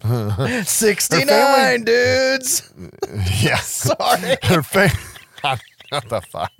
69 0.67 1.83
dudes. 1.83 2.73
yeah. 3.41 3.57
Sorry. 3.57 4.37
Her 4.43 4.63
fa- 4.63 4.91
what 5.89 6.09
the 6.09 6.21
fuck? 6.21 6.51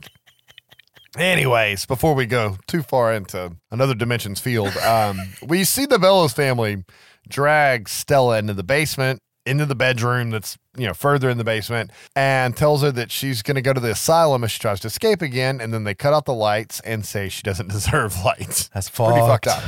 Anyways, 1.17 1.85
before 1.85 2.13
we 2.13 2.25
go 2.25 2.57
too 2.67 2.83
far 2.83 3.13
into 3.13 3.55
another 3.71 3.95
dimensions 3.95 4.39
field, 4.39 4.75
um, 4.77 5.19
we 5.45 5.63
see 5.63 5.85
the 5.85 5.97
Bellows 5.97 6.33
family 6.33 6.83
drag 7.27 7.89
Stella 7.89 8.37
into 8.37 8.53
the 8.53 8.63
basement, 8.63 9.21
into 9.45 9.65
the 9.65 9.75
bedroom 9.75 10.31
that's 10.31 10.57
you 10.77 10.87
know 10.87 10.93
further 10.93 11.29
in 11.29 11.37
the 11.37 11.43
basement, 11.43 11.91
and 12.15 12.55
tells 12.55 12.81
her 12.81 12.91
that 12.91 13.11
she's 13.11 13.41
going 13.41 13.55
to 13.55 13.61
go 13.61 13.73
to 13.73 13.79
the 13.79 13.91
asylum 13.91 14.43
if 14.43 14.51
she 14.51 14.59
tries 14.59 14.79
to 14.81 14.87
escape 14.87 15.21
again. 15.21 15.61
And 15.61 15.73
then 15.73 15.83
they 15.83 15.93
cut 15.95 16.13
out 16.13 16.25
the 16.25 16.33
lights 16.33 16.79
and 16.81 17.05
say 17.05 17.29
she 17.29 17.43
doesn't 17.43 17.69
deserve 17.71 18.23
lights. 18.23 18.69
That's 18.69 18.89
Pretty 18.89 19.19
fucked 19.19 19.45
fucked. 19.45 19.47
up. 19.47 19.63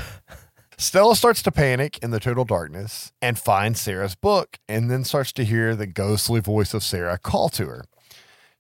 Stella 0.80 1.16
starts 1.16 1.42
to 1.42 1.52
panic 1.52 1.98
in 2.04 2.12
the 2.12 2.20
total 2.20 2.46
darkness 2.46 3.12
and 3.20 3.40
finds 3.40 3.82
Sarah's 3.82 4.14
book 4.14 4.60
and 4.70 4.92
then 4.92 5.04
starts 5.04 5.32
to 5.34 5.44
hear 5.44 5.76
the 5.76 5.88
ghostly 5.88 6.40
voice 6.40 6.74
of 6.76 6.84
Sarah 6.84 7.18
call 7.18 7.50
to 7.50 7.66
her. 7.66 7.86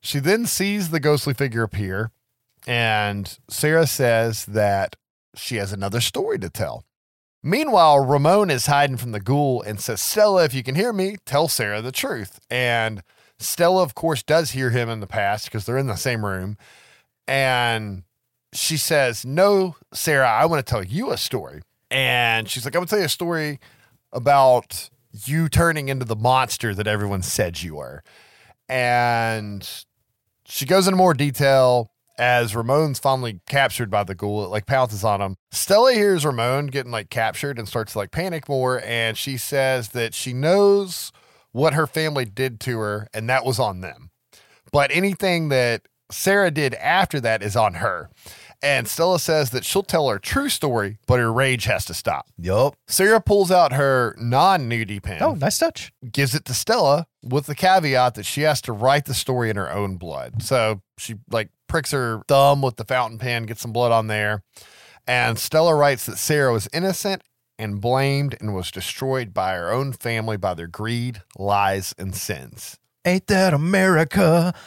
She 0.02 0.18
then 0.18 0.48
sees 0.48 0.90
the 0.90 1.00
ghostly 1.00 1.36
figure 1.36 1.62
appear, 1.62 2.12
and 2.66 3.38
Sarah 3.50 3.86
says 3.86 4.46
that 4.46 4.96
she 5.36 5.58
has 5.58 5.72
another 5.72 6.02
story 6.02 6.40
to 6.40 6.50
tell. 6.50 6.86
Meanwhile, 7.44 8.00
Ramon 8.00 8.50
is 8.50 8.66
hiding 8.66 8.98
from 8.98 9.12
the 9.12 9.20
ghoul 9.20 9.62
and 9.62 9.80
says, 9.80 10.02
Stella, 10.02 10.44
if 10.44 10.54
you 10.54 10.64
can 10.64 10.76
hear 10.76 10.92
me, 10.92 11.18
tell 11.26 11.48
Sarah 11.48 11.82
the 11.82 11.92
truth. 11.92 12.40
And 12.50 13.04
Stella, 13.40 13.84
of 13.84 13.96
course, 13.96 14.24
does 14.24 14.52
hear 14.52 14.72
him 14.72 14.90
in 14.90 15.00
the 15.00 15.08
past 15.08 15.46
because 15.46 15.66
they're 15.66 15.78
in 15.78 15.88
the 15.88 15.96
same 15.96 16.26
room. 16.26 16.58
And 17.28 18.04
she 18.54 18.78
says, 18.78 19.26
No, 19.26 19.76
Sarah, 19.94 20.30
I 20.30 20.46
want 20.46 20.66
to 20.66 20.70
tell 20.70 20.84
you 20.84 21.12
a 21.12 21.18
story. 21.18 21.62
And 21.92 22.50
she's 22.50 22.66
like, 22.66 22.76
I'm 22.76 22.80
going 22.80 22.88
to 22.88 22.90
tell 22.90 23.00
you 23.00 23.06
a 23.06 23.10
story 23.10 23.60
about 24.12 24.90
you 25.26 25.48
turning 25.50 25.90
into 25.90 26.06
the 26.06 26.16
monster 26.16 26.74
that 26.74 26.88
everyone 26.88 27.22
said 27.22 27.62
you 27.62 27.76
were. 27.76 28.04
And 28.68 29.68
she 30.46 30.66
goes 30.66 30.88
into 30.88 30.98
more 30.98 31.14
detail 31.14 31.92
as 32.18 32.56
Ramon's 32.56 33.00
finally 33.00 33.40
captured 33.48 33.90
by 33.90 34.04
the 34.04 34.16
ghoul. 34.16 34.44
It 34.46 34.48
like 34.50 34.66
pounces 34.66 35.04
on 35.04 35.22
him. 35.22 35.36
Stella 35.52 35.94
hears 35.94 36.26
Ramon 36.26 36.68
getting 36.68 36.92
like 36.92 37.10
captured 37.10 37.58
and 37.60 37.68
starts 37.68 37.94
to 37.94 38.00
like 38.00 38.12
panic 38.12 38.50
more. 38.50 38.82
And 38.84 39.18
she 39.18 39.38
says 39.38 39.90
that 39.90 40.14
she 40.14 40.34
knows 40.34 41.12
what 41.52 41.74
her 41.74 41.88
family 41.88 42.26
did 42.26 42.60
to 42.62 42.78
her, 42.80 43.08
and 43.14 43.30
that 43.30 43.46
was 43.46 43.60
on 43.60 43.82
them. 43.82 44.10
But 44.72 44.92
anything 44.92 45.50
that 45.50 45.88
Sarah 46.12 46.52
did 46.52 46.74
after 46.76 47.20
that 47.22 47.42
is 47.42 47.56
on 47.56 47.76
her. 47.76 48.10
And 48.62 48.88
Stella 48.88 49.20
says 49.20 49.52
that 49.52 49.64
she'll 49.66 49.84
tell 49.84 50.10
her 50.10 50.18
true 50.18 50.50
story, 50.50 50.98
but 51.06 51.20
her 51.20 51.32
rage 51.32 51.66
has 51.66 51.86
to 51.86 51.94
stop. 51.94 52.26
Yup. 52.40 52.76
Sarah 52.88 53.22
pulls 53.22 53.52
out 53.52 53.72
her 53.74 54.16
non 54.20 54.68
nudie 54.68 55.02
pen, 55.02 55.22
Oh, 55.22 55.36
nice 55.36 55.60
touch. 55.60 55.94
gives 56.12 56.34
it 56.34 56.44
to 56.46 56.56
Stella 56.56 57.06
with 57.24 57.46
the 57.46 57.54
caveat 57.54 58.16
that 58.16 58.26
she 58.26 58.42
has 58.42 58.60
to 58.62 58.72
write 58.72 59.06
the 59.06 59.14
story 59.14 59.52
in 59.52 59.58
her 59.58 59.72
own 59.72 59.98
blood. 59.98 60.42
So 60.42 60.82
she 60.98 61.16
like 61.30 61.50
pricks 61.68 61.92
her 61.92 62.22
thumb 62.28 62.62
with 62.62 62.78
the 62.78 62.86
fountain 62.86 63.18
pen, 63.20 63.46
gets 63.46 63.62
some 63.62 63.74
blood 63.74 63.92
on 63.92 64.08
there. 64.08 64.44
And 65.06 65.40
Stella 65.40 65.74
writes 65.76 66.06
that 66.06 66.18
Sarah 66.18 66.52
was 66.52 66.68
innocent 66.74 67.24
and 67.58 67.82
blamed 67.82 68.36
and 68.40 68.54
was 68.54 68.72
destroyed 68.72 69.34
by 69.34 69.54
her 69.54 69.72
own 69.72 69.94
family 69.94 70.38
by 70.38 70.54
their 70.54 70.68
greed, 70.68 71.22
lies, 71.38 71.94
and 71.98 72.16
sins. 72.16 72.78
Ain't 73.06 73.28
that 73.28 73.54
America? 73.54 74.54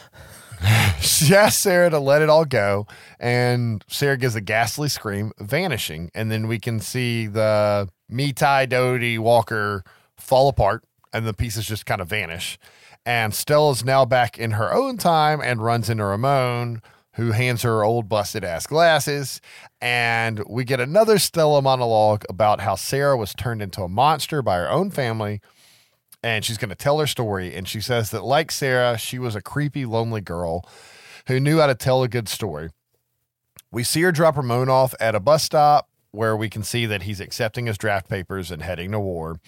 She 1.01 1.35
asks 1.35 1.62
Sarah 1.62 1.89
to 1.89 1.98
let 1.98 2.20
it 2.20 2.28
all 2.28 2.44
go, 2.44 2.86
and 3.18 3.82
Sarah 3.89 4.18
gives 4.18 4.35
a 4.35 4.43
ghastly 4.43 4.90
scream, 4.90 5.32
vanishing. 5.39 6.10
And 6.14 6.31
then 6.31 6.48
we 6.48 6.59
can 6.59 6.81
see 6.81 7.27
the 7.27 7.89
Me 8.10 8.35
Mitai 8.35 8.68
Doty 8.68 9.16
Walker 9.16 9.82
fall 10.18 10.48
apart, 10.51 10.85
and 11.14 11.27
the 11.27 11.32
pieces 11.32 11.66
just 11.66 11.86
kind 11.86 12.02
of 12.02 12.09
vanish. 12.09 12.59
And 13.06 13.35
Stella's 13.35 13.85
now 13.85 14.05
back 14.05 14.39
in 14.39 14.52
her 14.52 14.72
own 14.72 14.98
time 14.98 15.40
and 15.40 15.62
runs 15.62 15.89
into 15.89 16.05
Ramon, 16.05 16.82
who 17.14 17.32
hands 17.32 17.62
her 17.62 17.82
old 17.82 18.09
busted 18.09 18.44
ass 18.44 18.66
glasses. 18.66 19.40
And 19.81 20.43
we 20.48 20.64
get 20.64 20.81
another 20.81 21.18
Stella 21.18 21.62
monologue 21.62 22.24
about 22.28 22.60
how 22.60 22.74
Sarah 22.74 23.16
was 23.16 23.35
turned 23.35 23.62
into 23.62 23.82
a 23.82 23.89
monster 23.89 24.43
by 24.43 24.56
her 24.56 24.70
own 24.70 24.90
family 24.90 25.40
and 26.22 26.44
she's 26.44 26.59
going 26.59 26.70
to 26.70 26.74
tell 26.74 26.98
her 26.98 27.06
story. 27.06 27.55
And 27.55 27.66
she 27.66 27.81
says 27.81 28.10
that, 28.10 28.24
like 28.24 28.51
Sarah, 28.51 28.98
she 28.98 29.18
was 29.18 29.35
a 29.35 29.40
creepy, 29.40 29.85
lonely 29.85 30.20
girl 30.20 30.68
who 31.27 31.40
knew 31.40 31.59
how 31.59 31.66
to 31.66 31.74
tell 31.74 32.02
a 32.02 32.09
good 32.09 32.28
story. 32.28 32.70
We 33.72 33.85
see 33.85 34.02
her 34.02 34.12
drop 34.12 34.36
Ramon 34.36 34.68
off 34.68 34.94
at 35.01 35.14
a 35.14 35.20
bus 35.20 35.44
stop 35.44 35.89
where 36.10 36.36
we 36.36 36.51
can 36.51 36.62
see 36.62 36.86
that 36.86 37.02
he's 37.02 37.20
accepting 37.20 37.66
his 37.66 37.78
draft 37.78 38.09
papers 38.09 38.51
and 38.51 38.62
heading 38.62 38.90
to 38.93 39.01
war. 39.01 39.40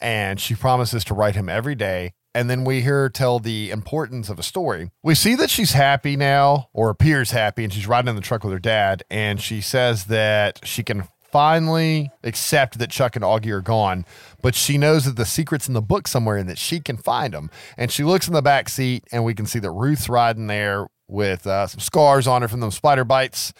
And 0.00 0.40
she 0.40 0.54
promises 0.54 1.04
to 1.04 1.14
write 1.14 1.36
him 1.36 1.48
every 1.48 1.76
day. 1.76 2.12
And 2.34 2.48
then 2.48 2.64
we 2.64 2.80
hear 2.80 3.02
her 3.02 3.08
tell 3.10 3.38
the 3.38 3.70
importance 3.70 4.28
of 4.28 4.38
a 4.38 4.42
story. 4.42 4.90
We 5.02 5.14
see 5.14 5.34
that 5.34 5.50
she's 5.50 5.72
happy 5.72 6.16
now, 6.16 6.68
or 6.72 6.88
appears 6.88 7.30
happy, 7.30 7.64
and 7.64 7.72
she's 7.72 7.86
riding 7.86 8.08
in 8.08 8.16
the 8.16 8.22
truck 8.22 8.42
with 8.42 8.52
her 8.52 8.58
dad. 8.58 9.02
And 9.10 9.40
she 9.40 9.60
says 9.60 10.06
that 10.06 10.60
she 10.64 10.82
can 10.82 11.08
finally 11.32 12.10
accept 12.22 12.78
that 12.78 12.90
Chuck 12.90 13.16
and 13.16 13.24
Augie 13.24 13.50
are 13.50 13.62
gone, 13.62 14.04
but 14.42 14.54
she 14.54 14.76
knows 14.76 15.06
that 15.06 15.16
the 15.16 15.24
secret's 15.24 15.66
in 15.66 15.74
the 15.74 15.80
book 15.82 16.06
somewhere 16.06 16.36
and 16.36 16.48
that 16.48 16.58
she 16.58 16.78
can 16.78 16.98
find 16.98 17.32
them. 17.32 17.50
And 17.76 17.90
she 17.90 18.04
looks 18.04 18.28
in 18.28 18.34
the 18.34 18.42
back 18.42 18.68
seat, 18.68 19.04
and 19.10 19.24
we 19.24 19.34
can 19.34 19.46
see 19.46 19.58
that 19.58 19.70
Ruth's 19.70 20.08
riding 20.08 20.46
there 20.46 20.86
with 21.08 21.46
uh, 21.46 21.66
some 21.66 21.80
scars 21.80 22.26
on 22.26 22.42
her 22.42 22.48
from 22.48 22.60
those 22.60 22.74
spider 22.74 23.04
bites. 23.04 23.52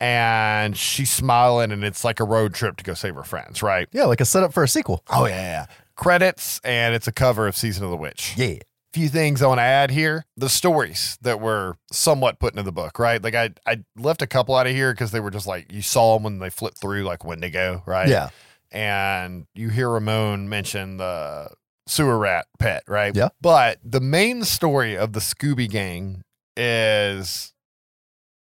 And 0.00 0.76
she's 0.76 1.10
smiling, 1.10 1.72
and 1.72 1.84
it's 1.84 2.04
like 2.04 2.20
a 2.20 2.24
road 2.24 2.52
trip 2.52 2.76
to 2.76 2.84
go 2.84 2.94
save 2.94 3.14
her 3.14 3.22
friends, 3.22 3.62
right? 3.62 3.88
Yeah, 3.92 4.04
like 4.04 4.20
a 4.20 4.24
setup 4.24 4.52
for 4.52 4.62
a 4.62 4.68
sequel. 4.68 5.02
Oh, 5.08 5.26
yeah. 5.26 5.34
yeah. 5.34 5.66
Credits, 5.96 6.60
and 6.64 6.94
it's 6.94 7.06
a 7.06 7.12
cover 7.12 7.46
of 7.46 7.56
Season 7.56 7.84
of 7.84 7.90
the 7.90 7.96
Witch 7.96 8.34
Yeah. 8.36 8.56
few 8.92 9.08
things 9.08 9.42
I 9.42 9.46
want 9.48 9.58
to 9.58 9.62
add 9.62 9.90
here. 9.90 10.24
The 10.36 10.48
stories 10.48 11.18
that 11.22 11.40
were 11.40 11.76
somewhat 11.90 12.38
put 12.38 12.52
into 12.52 12.62
the 12.62 12.72
book, 12.72 12.98
right? 12.98 13.22
Like 13.22 13.34
I, 13.34 13.50
I 13.66 13.84
left 13.96 14.22
a 14.22 14.26
couple 14.26 14.54
out 14.54 14.66
of 14.66 14.72
here 14.72 14.92
because 14.92 15.10
they 15.10 15.20
were 15.20 15.30
just 15.30 15.46
like 15.46 15.72
you 15.72 15.82
saw 15.82 16.14
them 16.14 16.22
when 16.24 16.38
they 16.38 16.50
flipped 16.50 16.78
through, 16.78 17.02
like 17.04 17.24
Wendigo, 17.24 17.82
right? 17.86 18.08
Yeah. 18.08 18.28
And 18.70 19.46
you 19.54 19.68
hear 19.68 19.88
Ramon 19.90 20.48
mention 20.48 20.96
the 20.96 21.50
sewer 21.86 22.18
rat 22.18 22.46
pet, 22.58 22.82
right? 22.88 23.14
Yeah. 23.14 23.28
But 23.40 23.78
the 23.84 24.00
main 24.00 24.42
story 24.44 24.96
of 24.96 25.12
the 25.12 25.20
Scooby 25.20 25.68
Gang 25.68 26.22
is 26.56 27.52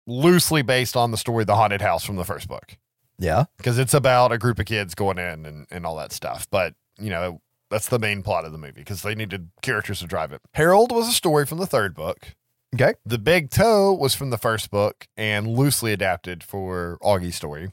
loosely 0.07 0.63
based 0.63 0.97
on 0.97 1.11
the 1.11 1.17
story 1.17 1.43
of 1.43 1.47
the 1.49 1.57
haunted 1.57 1.81
house 1.81 2.05
from 2.05 2.17
the 2.17 2.25
first 2.25 2.47
book 2.49 2.77
Yeah. 3.19 3.45
because 3.57 3.79
it's 3.79 3.95
about 3.95 4.31
a 4.33 4.39
group 4.39 4.59
of 4.59 4.67
kids 4.67 4.95
going 4.95 5.19
in 5.19 5.45
and, 5.45 5.67
and 5.71 5.85
all 5.85 5.97
that 5.97 6.13
stuff. 6.13 6.47
But, 6.51 6.75
you 6.99 7.11
know, 7.11 7.41
that's 7.71 7.89
the 7.89 7.99
main 7.99 8.23
plot 8.23 8.45
of 8.45 8.53
the 8.53 8.59
movie 8.59 8.73
because 8.77 9.03
they 9.03 9.15
needed 9.15 9.51
characters 9.63 10.01
to 10.01 10.07
drive 10.07 10.33
it. 10.33 10.41
Harold 10.55 10.93
was 10.93 11.09
a 11.09 11.13
story 11.13 11.47
from 11.47 11.59
the 11.59 11.67
third 11.67 11.95
book. 11.95 12.35
Okay. 12.75 12.95
The 13.05 13.19
Big 13.19 13.51
Toe 13.51 13.93
was 13.93 14.15
from 14.15 14.31
the 14.31 14.39
first 14.39 14.71
book 14.71 15.07
and 15.17 15.47
loosely 15.47 15.93
adapted 15.93 16.43
for 16.43 16.99
Augie's 17.03 17.37
story. 17.37 17.71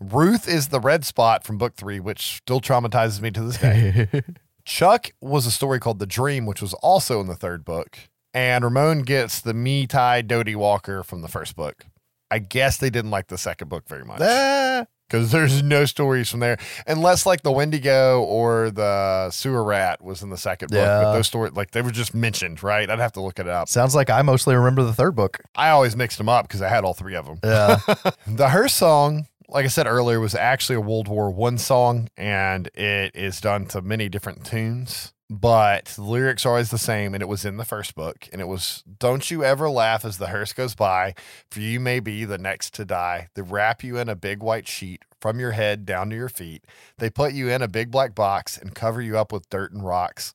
Ruth 0.00 0.48
is 0.48 0.68
the 0.68 0.80
red 0.80 1.04
spot 1.04 1.44
from 1.44 1.58
book 1.58 1.74
three, 1.76 2.00
which 2.00 2.38
still 2.38 2.60
traumatizes 2.60 3.20
me 3.20 3.30
to 3.32 3.42
this 3.42 3.58
day. 3.58 4.08
Chuck 4.64 5.10
was 5.20 5.46
a 5.46 5.50
story 5.50 5.78
called 5.78 5.98
The 5.98 6.06
Dream, 6.06 6.46
which 6.46 6.62
was 6.62 6.74
also 6.74 7.20
in 7.20 7.26
the 7.26 7.34
third 7.34 7.64
book. 7.64 7.98
And 8.32 8.64
Ramon 8.64 9.02
gets 9.02 9.40
the 9.40 9.52
Me 9.52 9.86
Tie 9.86 10.22
Doughty 10.22 10.54
Walker 10.54 11.02
from 11.02 11.20
the 11.22 11.28
first 11.28 11.56
book. 11.56 11.84
I 12.30 12.38
guess 12.38 12.76
they 12.76 12.90
didn't 12.90 13.10
like 13.10 13.26
the 13.26 13.36
second 13.36 13.68
book 13.68 13.88
very 13.88 14.04
much 14.04 14.20
because 15.10 15.32
there's 15.32 15.62
no 15.62 15.84
stories 15.84 16.30
from 16.30 16.40
there, 16.40 16.56
unless 16.86 17.26
like 17.26 17.42
the 17.42 17.50
Wendigo 17.50 18.22
or 18.22 18.70
the 18.70 19.30
sewer 19.30 19.64
rat 19.64 20.00
was 20.02 20.22
in 20.22 20.30
the 20.30 20.36
second 20.36 20.70
book. 20.70 20.78
But 20.78 21.12
those 21.14 21.26
stories, 21.26 21.52
like 21.54 21.72
they 21.72 21.82
were 21.82 21.90
just 21.90 22.14
mentioned, 22.14 22.62
right? 22.62 22.88
I'd 22.88 22.98
have 23.00 23.12
to 23.12 23.20
look 23.20 23.38
it 23.38 23.48
up. 23.48 23.68
sounds 23.68 23.94
like 23.94 24.08
I 24.10 24.22
mostly 24.22 24.54
remember 24.54 24.82
the 24.84 24.94
third 24.94 25.16
book. 25.16 25.40
I 25.54 25.70
always 25.70 25.96
mixed 25.96 26.18
them 26.18 26.28
up 26.28 26.46
because 26.46 26.62
I 26.62 26.68
had 26.68 26.84
all 26.84 26.94
three 26.94 27.16
of 27.16 27.26
them. 27.26 27.38
Yeah. 27.42 27.78
The 28.26 28.48
Hearse 28.50 28.72
song, 28.74 29.26
like 29.48 29.64
I 29.64 29.68
said 29.68 29.86
earlier, 29.86 30.20
was 30.20 30.34
actually 30.34 30.76
a 30.76 30.80
World 30.80 31.08
War 31.08 31.30
One 31.30 31.58
song, 31.58 32.08
and 32.16 32.68
it 32.74 33.14
is 33.16 33.40
done 33.40 33.66
to 33.66 33.82
many 33.82 34.08
different 34.08 34.44
tunes. 34.44 35.12
But 35.32 35.84
the 35.84 36.02
lyrics 36.02 36.44
are 36.44 36.48
always 36.48 36.72
the 36.72 36.76
same, 36.76 37.14
and 37.14 37.22
it 37.22 37.28
was 37.28 37.44
in 37.44 37.56
the 37.56 37.64
first 37.64 37.94
book, 37.94 38.28
and 38.32 38.40
it 38.40 38.48
was 38.48 38.82
"Don't 38.98 39.30
you 39.30 39.44
ever 39.44 39.70
laugh 39.70 40.04
as 40.04 40.18
the 40.18 40.26
hearse 40.26 40.52
goes 40.52 40.74
by, 40.74 41.14
for 41.52 41.60
you 41.60 41.78
may 41.78 42.00
be 42.00 42.24
the 42.24 42.36
next 42.36 42.74
to 42.74 42.84
die. 42.84 43.28
They 43.34 43.42
wrap 43.42 43.84
you 43.84 43.96
in 43.96 44.08
a 44.08 44.16
big 44.16 44.42
white 44.42 44.66
sheet 44.66 45.04
from 45.20 45.38
your 45.38 45.52
head 45.52 45.86
down 45.86 46.10
to 46.10 46.16
your 46.16 46.28
feet. 46.28 46.64
They 46.98 47.10
put 47.10 47.32
you 47.32 47.48
in 47.48 47.62
a 47.62 47.68
big 47.68 47.92
black 47.92 48.12
box 48.12 48.58
and 48.58 48.74
cover 48.74 49.00
you 49.00 49.16
up 49.16 49.30
with 49.30 49.48
dirt 49.50 49.70
and 49.72 49.84
rocks." 49.84 50.34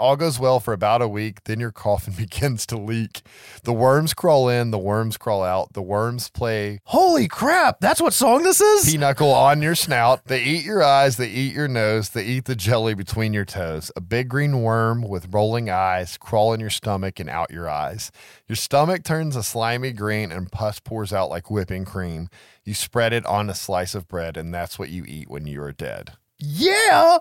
All 0.00 0.16
goes 0.16 0.40
well 0.40 0.60
for 0.60 0.72
about 0.72 1.02
a 1.02 1.08
week, 1.08 1.44
then 1.44 1.60
your 1.60 1.70
coffin 1.70 2.14
begins 2.16 2.64
to 2.66 2.78
leak. 2.78 3.20
The 3.64 3.72
worms 3.74 4.14
crawl 4.14 4.48
in, 4.48 4.70
the 4.70 4.78
worms 4.78 5.18
crawl 5.18 5.42
out, 5.42 5.74
the 5.74 5.82
worms 5.82 6.30
play 6.30 6.80
Holy 6.84 7.28
crap. 7.28 7.80
That's 7.80 8.00
what 8.00 8.14
song 8.14 8.42
this 8.42 8.62
is? 8.62 8.90
pinochle 8.90 9.30
on 9.30 9.60
your 9.60 9.74
snout. 9.74 10.24
They 10.24 10.42
eat 10.42 10.64
your 10.64 10.82
eyes, 10.82 11.18
they 11.18 11.28
eat 11.28 11.54
your 11.54 11.68
nose, 11.68 12.08
they 12.08 12.24
eat 12.24 12.46
the 12.46 12.56
jelly 12.56 12.94
between 12.94 13.34
your 13.34 13.44
toes. 13.44 13.92
A 13.94 14.00
big 14.00 14.30
green 14.30 14.62
worm 14.62 15.02
with 15.02 15.32
rolling 15.34 15.68
eyes 15.68 16.16
crawl 16.16 16.54
in 16.54 16.60
your 16.60 16.70
stomach 16.70 17.20
and 17.20 17.28
out 17.28 17.50
your 17.50 17.68
eyes. 17.68 18.10
Your 18.48 18.56
stomach 18.56 19.04
turns 19.04 19.36
a 19.36 19.42
slimy 19.42 19.92
green 19.92 20.32
and 20.32 20.50
pus 20.50 20.80
pours 20.80 21.12
out 21.12 21.28
like 21.28 21.50
whipping 21.50 21.84
cream. 21.84 22.30
You 22.64 22.72
spread 22.72 23.12
it 23.12 23.26
on 23.26 23.50
a 23.50 23.54
slice 23.54 23.94
of 23.94 24.08
bread, 24.08 24.36
and 24.36 24.54
that's 24.54 24.78
what 24.78 24.88
you 24.88 25.04
eat 25.06 25.28
when 25.28 25.46
you 25.46 25.62
are 25.62 25.72
dead. 25.72 26.12
Yeah. 26.38 27.18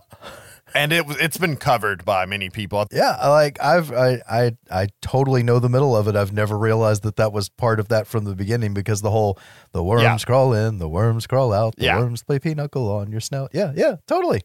And 0.75 0.91
it 0.93 1.05
it's 1.19 1.37
been 1.37 1.55
covered 1.57 2.05
by 2.05 2.25
many 2.25 2.49
people. 2.49 2.85
Yeah, 2.91 3.17
I 3.19 3.29
like 3.29 3.61
I've 3.61 3.91
I, 3.91 4.21
I 4.29 4.51
I 4.71 4.87
totally 5.01 5.43
know 5.43 5.59
the 5.59 5.69
middle 5.69 5.95
of 5.95 6.07
it. 6.07 6.15
I've 6.15 6.33
never 6.33 6.57
realized 6.57 7.03
that 7.03 7.15
that 7.17 7.33
was 7.33 7.49
part 7.49 7.79
of 7.79 7.87
that 7.89 8.07
from 8.07 8.25
the 8.25 8.35
beginning 8.35 8.73
because 8.73 9.01
the 9.01 9.11
whole 9.11 9.37
the 9.71 9.83
worms 9.83 10.03
Yeah. 10.03 10.17
crawl 10.25 10.53
in, 10.53 10.77
the 10.79 10.89
worms 10.89 11.27
crawl 11.27 11.51
out, 11.53 11.75
the 11.77 11.85
Yeah. 11.85 11.99
worms 11.99 12.23
play 12.23 12.39
pinochle 12.39 12.91
on 12.91 13.11
your 13.11 13.21
snout. 13.21 13.51
Yeah, 13.53 13.71
yeah, 13.75 13.95
totally. 14.07 14.41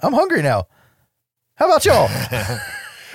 I'm 0.00 0.12
hungry 0.12 0.42
now. 0.42 0.64
How 1.56 1.66
about 1.66 1.84
y'all? 1.84 2.08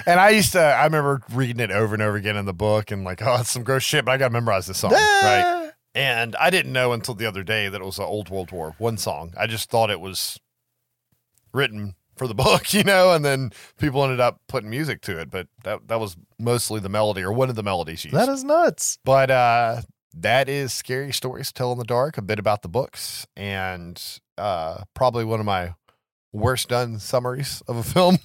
And 0.05 0.19
I 0.21 0.29
used 0.29 0.51
to 0.53 0.61
I 0.61 0.83
remember 0.85 1.21
reading 1.33 1.59
it 1.59 1.71
over 1.71 1.93
and 1.95 2.03
over 2.03 2.15
again 2.15 2.37
in 2.37 2.45
the 2.45 2.53
book 2.53 2.91
and 2.91 3.03
like, 3.03 3.21
oh, 3.21 3.37
it's 3.41 3.49
some 3.49 3.63
gross 3.63 3.83
shit, 3.83 4.05
but 4.05 4.11
I 4.11 4.17
gotta 4.17 4.31
memorize 4.31 4.67
this 4.67 4.77
song. 4.77 4.91
right. 4.91 5.71
And 5.95 6.35
I 6.35 6.51
didn't 6.51 6.71
know 6.71 6.93
until 6.93 7.15
the 7.15 7.25
other 7.25 7.41
day 7.43 7.67
that 7.67 7.81
it 7.81 7.83
was 7.83 7.97
an 7.97 8.05
old 8.05 8.29
World 8.29 8.51
War 8.51 8.75
One 8.77 8.97
song. 8.97 9.33
I 9.37 9.47
just 9.47 9.69
thought 9.71 9.89
it 9.89 9.99
was 9.99 10.39
written 11.51 11.95
for 12.17 12.27
the 12.27 12.35
book, 12.45 12.73
you 12.73 12.83
know, 12.83 13.13
and 13.13 13.23
then 13.23 13.51
people 13.77 14.03
ended 14.03 14.19
up 14.19 14.39
putting 14.47 14.69
music 14.69 15.01
to 15.01 15.19
it. 15.19 15.29
But 15.29 15.47
that 15.63 15.87
that 15.87 15.99
was 15.99 16.17
mostly 16.39 16.79
the 16.79 16.89
melody 16.89 17.21
or 17.23 17.31
one 17.31 17.49
of 17.49 17.55
the 17.55 17.63
melodies 17.63 18.03
used. 18.05 18.15
That 18.15 18.29
is 18.29 18.43
nuts. 18.43 18.99
but 19.03 19.31
uh 19.31 19.81
that 20.19 20.49
is 20.49 20.73
scary 20.73 21.13
stories 21.13 21.47
to 21.49 21.53
tell 21.53 21.71
in 21.71 21.77
the 21.77 21.83
dark, 21.85 22.17
a 22.17 22.21
bit 22.23 22.39
about 22.39 22.61
the 22.63 22.69
books, 22.69 23.27
and 23.35 24.01
uh 24.37 24.83
probably 24.93 25.23
one 25.25 25.39
of 25.39 25.45
my 25.45 25.75
worst 26.33 26.69
done 26.69 26.99
summaries 26.99 27.61
of 27.67 27.77
a 27.77 27.83
film. 27.93 28.17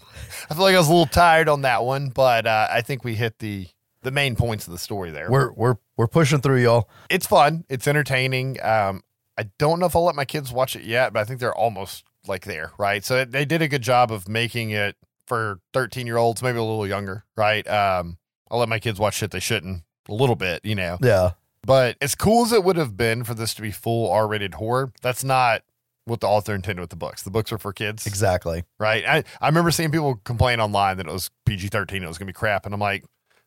I 0.51 0.55
feel 0.55 0.65
like 0.65 0.75
I 0.75 0.79
was 0.79 0.89
a 0.89 0.93
little 0.93 1.07
tired 1.07 1.49
on 1.49 1.63
that 1.63 1.85
one, 1.85 2.09
but 2.11 2.47
uh, 2.47 2.67
I 2.71 2.81
think 2.83 3.05
we 3.05 3.15
hit 3.15 3.39
the 3.39 3.69
the 4.03 4.11
main 4.11 4.35
points 4.35 4.67
of 4.67 4.73
the 4.73 4.79
story 4.79 5.11
there 5.11 5.31
We're 5.31 5.53
we're 5.53 5.77
we're 5.97 6.09
pushing 6.09 6.41
through, 6.41 6.63
y'all. 6.63 6.89
it's 7.09 7.27
fun. 7.27 7.65
It's 7.69 7.87
entertaining. 7.87 8.63
Um, 8.63 9.03
I 9.39 9.45
don't 9.59 9.79
know 9.79 9.87
if 9.87 9.95
I'll 9.97 10.05
let 10.05 10.15
my 10.17 10.25
kids 10.25 10.53
watch 10.53 10.75
it 10.77 10.83
yet, 10.83 11.13
but 11.13 11.21
I 11.21 11.25
think 11.25 11.41
they're 11.41 11.55
almost 11.55 12.05
like 12.27 12.45
there, 12.45 12.73
right? 12.79 13.05
So 13.05 13.25
they 13.25 13.45
did 13.45 13.63
a 13.63 13.69
good 13.69 13.83
job 13.83 14.11
of 14.13 14.29
making 14.29 14.71
it 14.71 14.97
for 15.27 15.61
13 15.73 16.07
year 16.07 16.17
olds, 16.17 16.43
maybe 16.43 16.59
a 16.59 16.63
little 16.63 16.87
younger, 16.87 17.25
right? 17.37 17.67
Um, 17.69 18.19
I'll 18.51 18.59
let 18.59 18.69
my 18.69 18.79
kids 18.79 18.99
watch 18.99 19.15
shit 19.15 19.31
they 19.31 19.41
shouldn't 19.41 19.83
a 20.09 20.15
little 20.15 20.37
bit, 20.37 20.65
you 20.65 20.75
know. 20.75 20.99
Yeah. 21.03 21.31
But 21.65 21.97
as 22.01 22.15
cool 22.15 22.45
as 22.45 22.53
it 22.53 22.65
would 22.65 22.77
have 22.77 22.97
been 22.97 23.23
for 23.25 23.35
this 23.35 23.55
to 23.55 23.63
be 23.63 23.71
full 23.71 24.11
R 24.11 24.27
rated 24.27 24.55
horror, 24.55 24.93
that's 25.01 25.23
not 25.25 25.63
what 26.05 26.21
the 26.21 26.27
author 26.27 26.55
intended 26.55 26.81
with 26.81 26.91
the 26.91 26.97
books. 26.97 27.23
The 27.23 27.31
books 27.31 27.53
are 27.53 27.59
for 27.59 27.73
kids, 27.73 28.07
Exactly. 28.07 28.65
right? 28.81 29.05
I, 29.07 29.25
I 29.41 29.47
remember 29.47 29.71
seeing 29.71 29.93
people 29.93 30.17
complain 30.25 30.59
online 30.59 30.97
that 30.97 31.07
it 31.07 31.13
was 31.13 31.31
PG 31.47 31.69
13, 31.69 32.03
it 32.03 32.09
was 32.09 32.19
going 32.19 32.27
to 32.27 32.33
be 32.33 32.37
crap. 32.37 32.67
And 32.67 32.75
I'm 32.75 32.81
like, 32.81 33.05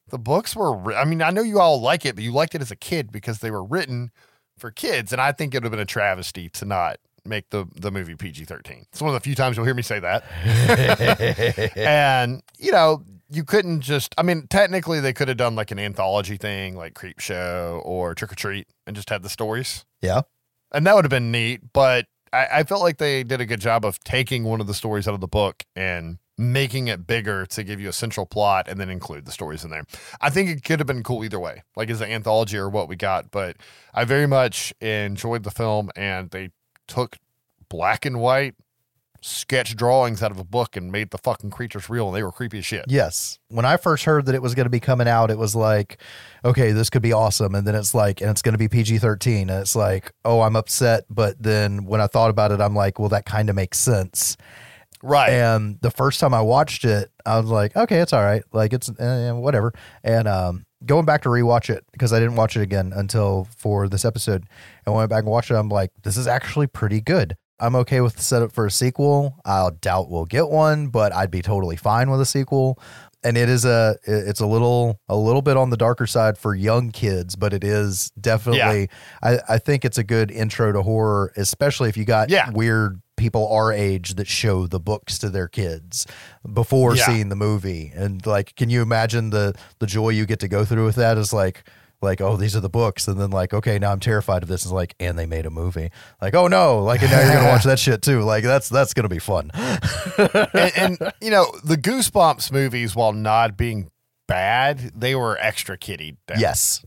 the 0.09 0.17
books 0.17 0.55
were, 0.55 0.93
I 0.93 1.03
mean, 1.03 1.21
I 1.21 1.31
know 1.31 1.41
you 1.41 1.59
all 1.59 1.81
like 1.81 2.05
it, 2.05 2.15
but 2.15 2.23
you 2.23 2.31
liked 2.31 2.55
it 2.55 2.61
as 2.61 2.71
a 2.71 2.75
kid 2.77 3.11
because 3.11 3.39
they 3.39 3.51
were 3.51 3.63
written 3.63 4.11
for 4.57 4.71
kids. 4.71 5.11
And 5.11 5.21
I 5.21 5.33
think 5.33 5.53
it 5.53 5.57
would 5.57 5.63
have 5.65 5.71
been 5.71 5.79
a 5.81 5.85
travesty 5.85 6.47
to 6.49 6.63
not 6.63 6.97
make 7.25 7.49
the, 7.49 7.65
the 7.75 7.91
movie 7.91 8.15
PG 8.15 8.45
13. 8.45 8.85
It's 8.91 9.01
one 9.01 9.09
of 9.09 9.13
the 9.13 9.19
few 9.19 9.35
times 9.35 9.57
you'll 9.57 9.65
hear 9.65 9.75
me 9.75 9.81
say 9.81 9.99
that. 9.99 10.23
and, 11.77 12.41
you 12.57 12.71
know, 12.71 13.03
you 13.29 13.43
couldn't 13.43 13.81
just, 13.81 14.13
I 14.17 14.23
mean, 14.23 14.47
technically 14.47 14.99
they 14.99 15.13
could 15.13 15.27
have 15.27 15.37
done 15.37 15.55
like 15.55 15.71
an 15.71 15.79
anthology 15.79 16.37
thing 16.37 16.75
like 16.75 16.93
Creepshow 16.93 17.81
or 17.85 18.13
Trick 18.15 18.31
or 18.31 18.35
Treat 18.35 18.67
and 18.85 18.95
just 18.95 19.09
had 19.09 19.23
the 19.23 19.29
stories. 19.29 19.85
Yeah. 20.01 20.21
And 20.71 20.85
that 20.85 20.95
would 20.95 21.05
have 21.05 21.09
been 21.09 21.31
neat. 21.31 21.73
But 21.73 22.07
I, 22.31 22.47
I 22.53 22.63
felt 22.63 22.81
like 22.81 22.97
they 22.97 23.23
did 23.23 23.41
a 23.41 23.45
good 23.45 23.61
job 23.61 23.85
of 23.85 23.99
taking 24.03 24.43
one 24.43 24.61
of 24.61 24.67
the 24.67 24.73
stories 24.73 25.07
out 25.07 25.13
of 25.13 25.21
the 25.21 25.27
book 25.27 25.63
and 25.75 26.19
making 26.37 26.87
it 26.87 27.07
bigger 27.07 27.45
to 27.45 27.63
give 27.63 27.79
you 27.79 27.89
a 27.89 27.93
central 27.93 28.25
plot 28.25 28.67
and 28.67 28.79
then 28.79 28.89
include 28.89 29.25
the 29.25 29.31
stories 29.31 29.63
in 29.63 29.69
there. 29.69 29.85
I 30.19 30.29
think 30.29 30.49
it 30.49 30.63
could 30.63 30.79
have 30.79 30.87
been 30.87 31.03
cool 31.03 31.23
either 31.23 31.39
way, 31.39 31.63
like 31.75 31.89
as 31.89 32.01
an 32.01 32.11
anthology 32.11 32.57
or 32.57 32.69
what 32.69 32.89
we 32.89 32.95
got. 32.95 33.31
But 33.31 33.57
I 33.93 34.03
very 34.03 34.27
much 34.27 34.73
enjoyed 34.81 35.43
the 35.43 35.51
film 35.51 35.91
and 35.95 36.29
they 36.31 36.49
took 36.87 37.17
black 37.69 38.05
and 38.05 38.19
white 38.19 38.55
sketch 39.25 39.75
drawings 39.75 40.21
out 40.21 40.29
of 40.29 40.37
a 40.37 40.43
book 40.43 40.77
and 40.77 40.91
made 40.91 41.09
the 41.09 41.17
fucking 41.17 41.49
creatures 41.49 41.89
real 41.89 42.07
and 42.07 42.15
they 42.15 42.21
were 42.21 42.31
creepy 42.31 42.59
as 42.59 42.65
shit. 42.65 42.85
Yes. 42.87 43.39
When 43.47 43.65
I 43.65 43.77
first 43.77 44.05
heard 44.05 44.27
that 44.27 44.35
it 44.35 44.41
was 44.41 44.53
going 44.53 44.67
to 44.67 44.69
be 44.69 44.79
coming 44.79 45.07
out, 45.07 45.31
it 45.31 45.37
was 45.37 45.55
like, 45.55 45.99
okay, 46.43 46.71
this 46.71 46.91
could 46.91 47.01
be 47.01 47.11
awesome. 47.11 47.55
And 47.55 47.65
then 47.65 47.73
it's 47.73 47.95
like, 47.95 48.21
and 48.21 48.29
it's 48.29 48.43
going 48.43 48.53
to 48.53 48.59
be 48.59 48.67
PG 48.67 48.99
13. 48.99 49.49
And 49.49 49.61
it's 49.61 49.75
like, 49.75 50.11
oh, 50.23 50.41
I'm 50.41 50.55
upset. 50.55 51.05
But 51.09 51.41
then 51.41 51.85
when 51.85 52.01
I 52.01 52.07
thought 52.07 52.29
about 52.29 52.51
it, 52.51 52.61
I'm 52.61 52.75
like, 52.75 52.99
well, 52.99 53.09
that 53.09 53.25
kind 53.25 53.49
of 53.49 53.55
makes 53.55 53.79
sense. 53.79 54.37
Right. 55.01 55.31
And 55.31 55.79
the 55.81 55.91
first 55.91 56.19
time 56.19 56.33
I 56.33 56.41
watched 56.41 56.85
it, 56.85 57.09
I 57.25 57.39
was 57.39 57.49
like, 57.49 57.75
okay, 57.75 57.99
it's 57.99 58.13
all 58.13 58.23
right. 58.23 58.43
Like 58.53 58.73
it's 58.73 58.91
eh, 58.99 59.31
whatever. 59.31 59.73
And 60.03 60.27
um, 60.27 60.65
going 60.85 61.05
back 61.05 61.21
to 61.23 61.29
rewatch 61.29 61.69
it 61.69 61.83
because 61.91 62.13
I 62.13 62.19
didn't 62.19 62.35
watch 62.35 62.55
it 62.57 62.61
again 62.61 62.93
until 62.95 63.47
for 63.57 63.87
this 63.87 64.05
episode. 64.05 64.45
And 64.85 64.93
when 64.93 64.95
I 64.95 64.99
went 65.03 65.09
back 65.09 65.23
and 65.23 65.31
watched 65.31 65.51
it. 65.51 65.55
I'm 65.55 65.69
like, 65.69 65.91
this 66.03 66.17
is 66.17 66.27
actually 66.27 66.67
pretty 66.67 67.01
good. 67.01 67.35
I'm 67.59 67.75
okay 67.77 68.01
with 68.01 68.15
the 68.17 68.21
setup 68.21 68.51
for 68.51 68.65
a 68.65 68.71
sequel. 68.71 69.39
I 69.45 69.69
doubt 69.81 70.09
we'll 70.09 70.25
get 70.25 70.49
one, 70.49 70.87
but 70.87 71.13
I'd 71.13 71.31
be 71.31 71.41
totally 71.41 71.77
fine 71.77 72.11
with 72.11 72.19
a 72.19 72.25
sequel. 72.25 72.79
And 73.23 73.37
it 73.37 73.49
is 73.49 73.65
a 73.65 73.97
it's 74.03 74.39
a 74.41 74.45
little 74.45 74.99
a 75.09 75.15
little 75.15 75.41
bit 75.41 75.57
on 75.57 75.69
the 75.71 75.77
darker 75.77 76.05
side 76.05 76.37
for 76.37 76.53
young 76.53 76.91
kids, 76.91 77.35
but 77.35 77.53
it 77.53 77.63
is 77.63 78.11
definitely 78.21 78.89
I, 79.23 79.39
I 79.49 79.57
think 79.57 79.83
it's 79.83 79.97
a 79.97 80.03
good 80.03 80.29
intro 80.31 80.71
to 80.73 80.83
horror, 80.83 81.31
especially 81.37 81.89
if 81.89 81.97
you 81.97 82.05
got 82.05 82.29
Yeah. 82.29 82.51
weird 82.51 83.01
people 83.25 83.47
our 83.51 83.73
age 83.73 84.13
that 84.15 84.27
show 84.27 84.67
the 84.67 84.79
books 84.79 85.17
to 85.19 85.29
their 85.29 85.47
kids 85.47 86.05
before 86.53 86.95
Yeah. 86.95 87.05
seeing 87.07 87.29
the 87.29 87.35
movie. 87.35 87.91
And 87.95 88.23
like, 88.25 88.55
can 88.55 88.69
you 88.69 88.81
imagine 88.83 89.31
the 89.31 89.53
the 89.79 89.87
joy 89.87 90.09
you 90.09 90.25
get 90.27 90.39
to 90.41 90.47
go 90.47 90.63
through 90.63 90.85
with 90.85 90.95
that? 90.97 91.17
Is 91.17 91.33
like 91.33 91.63
like 92.01 92.21
oh 92.21 92.35
these 92.37 92.55
are 92.55 92.59
the 92.59 92.69
books 92.69 93.07
and 93.07 93.19
then 93.19 93.31
like 93.31 93.51
okay 93.53 93.79
now 93.79 93.91
i'm 93.91 94.01
terrified 94.01 94.43
of 94.43 94.49
this 94.49 94.63
is 94.65 94.71
like 94.71 94.93
and 94.99 95.17
they 95.17 95.25
made 95.25 95.45
a 95.45 95.49
movie 95.49 95.89
like 96.21 96.35
oh 96.35 96.45
no 96.47 96.83
like 96.83 97.01
and 97.01 97.09
now 97.09 97.19
you're 97.21 97.33
gonna 97.33 97.47
watch 97.55 97.63
that 97.63 97.79
shit 97.79 98.01
too 98.01 98.21
like 98.21 98.43
that's 98.43 98.67
that's 98.69 98.93
gonna 98.93 99.09
be 99.09 99.17
fun 99.17 99.49
and, 100.17 100.71
and 100.75 101.13
you 101.21 101.31
know 101.31 101.45
the 101.63 101.77
Goosebumps 101.77 102.51
movies, 102.51 102.95
while 102.95 103.13
not 103.13 103.57
being 103.57 103.89
bad, 104.27 104.91
they 104.93 105.15
were 105.15 105.37
extra 105.39 105.77
kiddie. 105.77 106.17
yes 106.37 106.85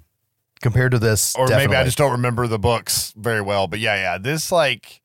compared 0.61 0.93
to 0.93 0.99
this 0.99 1.35
or 1.37 1.49
maybe 1.49 1.75
I 1.75 1.85
just 1.85 1.99
don't 1.99 2.13
remember 2.13 2.47
the 2.47 2.59
books 2.59 3.13
very 3.17 3.41
well. 3.41 3.67
But 3.67 3.79
yeah, 3.81 3.95
yeah, 3.97 4.19
this 4.19 4.53
like 4.53 5.01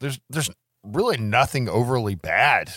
there's 0.00 0.18
there's 0.28 0.50
really 0.84 1.16
nothing 1.16 1.68
overly 1.68 2.14
bad 2.14 2.70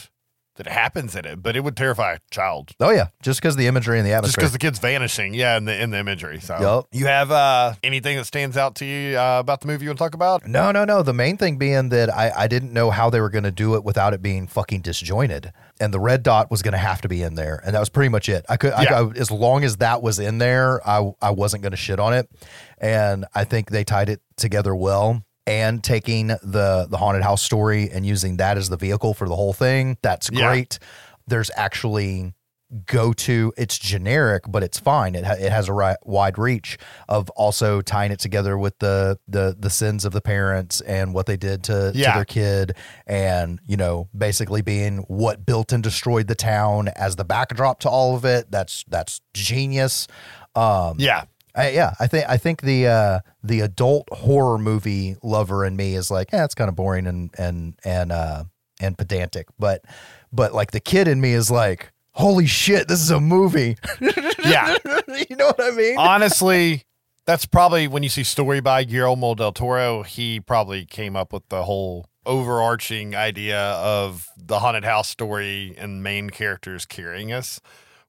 that 0.56 0.66
happens 0.66 1.16
in 1.16 1.24
it, 1.24 1.44
but 1.44 1.56
it 1.56 1.60
would 1.64 1.78
terrify 1.78 2.14
a 2.14 2.20
child 2.32 2.72
oh 2.80 2.90
yeah 2.90 3.10
just 3.22 3.40
because 3.40 3.56
the 3.58 3.68
imagery 3.68 4.00
and 4.00 4.08
the 4.08 4.12
atmosphere. 4.14 4.32
just 4.32 4.38
because 4.38 4.52
the 4.54 4.58
kid's 4.58 4.80
vanishing. 4.80 5.36
Yeah, 5.36 5.56
in 5.56 5.66
the 5.66 5.80
in 5.80 5.92
the 5.92 6.00
imagery. 6.00 6.40
So 6.40 6.58
Yup. 6.60 6.88
you 6.92 7.06
have 7.06 7.30
uh 7.30 7.76
anything 7.84 8.18
that 8.18 8.26
stands 8.26 8.58
out 8.58 8.74
to 8.78 8.86
you 8.86 9.20
uh, 9.20 9.38
about 9.40 9.62
the 9.62 9.68
movie 9.68 9.84
you 9.86 9.90
want 9.92 10.00
to 10.00 10.04
talk 10.04 10.16
about? 10.16 10.48
No, 10.48 10.72
no, 10.72 10.84
no. 10.84 11.04
The 11.04 11.14
main 11.14 11.38
thing 11.38 11.58
being 11.58 11.90
that 11.90 12.12
I, 12.12 12.32
I 12.36 12.48
didn't 12.48 12.74
know 12.74 12.90
how 12.90 13.12
they 13.12 13.22
were 13.22 13.30
going 13.30 13.44
to 13.44 13.52
do 13.52 13.76
it 13.76 13.84
without 13.84 14.16
it 14.16 14.22
being 14.24 14.48
fucking 14.48 14.82
disjointed. 14.82 15.54
And 15.80 15.94
the 15.94 16.00
red 16.00 16.24
dot 16.24 16.50
was 16.50 16.64
going 16.64 16.72
to 16.72 16.80
have 16.80 17.02
to 17.02 17.08
be 17.08 17.22
in 17.22 17.36
there. 17.36 17.62
And 17.64 17.76
that 17.76 17.80
was 17.80 17.90
pretty 17.90 18.10
much 18.10 18.28
it. 18.28 18.44
I 18.50 18.58
could, 18.58 18.74
Yeah. 18.82 19.00
I, 19.00 19.04
I- 19.04 19.12
as 19.16 19.30
long 19.30 19.64
as 19.64 19.78
that 19.78 20.02
was 20.02 20.18
in 20.18 20.40
there, 20.40 20.82
I, 20.90 21.12
I 21.22 21.30
wasn't 21.30 21.62
going 21.62 21.70
to 21.70 21.78
shit 21.78 22.00
on 22.00 22.16
it. 22.16 22.28
And 22.80 23.26
I 23.36 23.44
think 23.44 23.70
they 23.70 23.84
tied 23.84 24.10
it 24.10 24.22
together 24.38 24.76
well. 24.76 25.24
And 25.48 25.84
taking 25.84 26.28
the 26.28 26.88
the 26.90 26.98
haunted 26.98 27.24
house 27.24 27.42
story 27.42 27.90
and 27.90 28.06
using 28.06 28.38
that 28.38 28.58
as 28.58 28.70
the 28.70 28.78
vehicle 28.78 29.14
for 29.16 29.28
the 29.30 29.36
whole 29.36 29.54
thing, 29.54 29.98
that's 30.04 30.30
Yeah. 30.32 30.48
great. 30.50 30.78
There's 31.26 31.50
actually 31.56 32.34
go 32.86 33.14
to 33.14 33.54
it's 33.58 33.78
generic 33.78 34.44
but 34.50 34.62
it's 34.62 34.78
fine 34.78 35.16
it, 35.16 35.24
ha- 35.24 35.38
it 35.40 35.54
has 35.54 35.70
a 35.70 35.74
ri- 35.74 35.96
wide 36.04 36.38
reach 36.38 36.78
of 37.08 37.30
also 37.30 37.80
tying 37.80 38.12
it 38.12 38.20
together 38.20 38.58
with 38.58 38.78
the 38.80 39.18
the 39.26 39.56
the 39.58 39.70
sins 39.70 40.04
of 40.04 40.12
the 40.12 40.20
parents 40.20 40.82
and 40.82 41.14
what 41.14 41.28
they 41.28 41.38
did 41.38 41.64
to, 41.64 41.94
Yeah. 41.96 42.12
to 42.12 42.18
their 42.18 42.26
kid 42.26 42.76
and 43.06 43.62
you 43.66 43.78
know 43.78 44.10
basically 44.18 44.62
being 44.62 45.06
what 45.08 45.46
built 45.46 45.72
and 45.72 45.82
destroyed 45.82 46.28
the 46.28 46.36
town 46.36 46.90
as 46.90 47.16
the 47.16 47.24
backdrop 47.24 47.80
to 47.80 47.90
all 47.90 48.18
of 48.18 48.26
it 48.26 48.52
that's 48.52 48.84
that's 48.90 49.22
genius 49.34 50.06
um 50.54 50.96
Yeah, 51.00 51.24
I, 51.58 51.72
yeah, 51.72 51.94
I 52.00 52.06
think 52.08 52.30
I 52.30 52.38
think 52.38 52.62
the 52.62 52.88
uh, 52.88 53.20
the 53.44 53.62
adult 53.62 54.08
horror 54.12 54.60
movie 54.60 55.18
lover 55.24 55.66
in 55.66 55.76
me 55.76 55.96
is 55.96 56.12
like, 56.12 56.32
yeah, 56.32 56.46
it's 56.46 56.56
kind 56.56 56.70
of 56.70 56.76
boring 56.76 57.08
and 57.08 57.32
and 57.38 57.74
and 57.84 58.12
uh, 58.12 58.44
and 58.80 58.98
pedantic, 58.98 59.48
but 59.58 59.84
but 60.32 60.54
like 60.54 60.72
the 60.72 60.80
kid 60.80 61.08
in 61.08 61.20
me 61.20 61.34
is 61.34 61.50
like, 61.50 61.92
holy 62.12 62.46
shit, 62.46 62.88
this 62.88 63.02
is 63.02 63.10
a 63.10 63.20
movie. 63.20 63.76
yeah. 64.46 64.76
you 65.30 65.36
know 65.36 65.48
what 65.48 65.64
I 65.64 65.72
mean? 65.72 65.98
Honestly, 65.98 66.84
that's 67.26 67.46
probably 67.46 67.88
when 67.88 68.04
you 68.04 68.10
see 68.10 68.24
story 68.24 68.60
by 68.60 68.84
Guillermo 68.84 69.36
del 69.36 69.52
Toro, 69.52 70.04
he 70.04 70.40
probably 70.40 70.86
came 70.86 71.16
up 71.16 71.34
with 71.34 71.48
the 71.50 71.64
whole 71.64 72.08
overarching 72.26 73.16
idea 73.16 73.60
of 73.60 74.28
the 74.38 74.60
haunted 74.60 74.84
house 74.84 75.10
story 75.10 75.74
and 75.78 76.04
main 76.04 76.30
characters 76.30 76.86
carrying 76.86 77.32
us. 77.32 77.60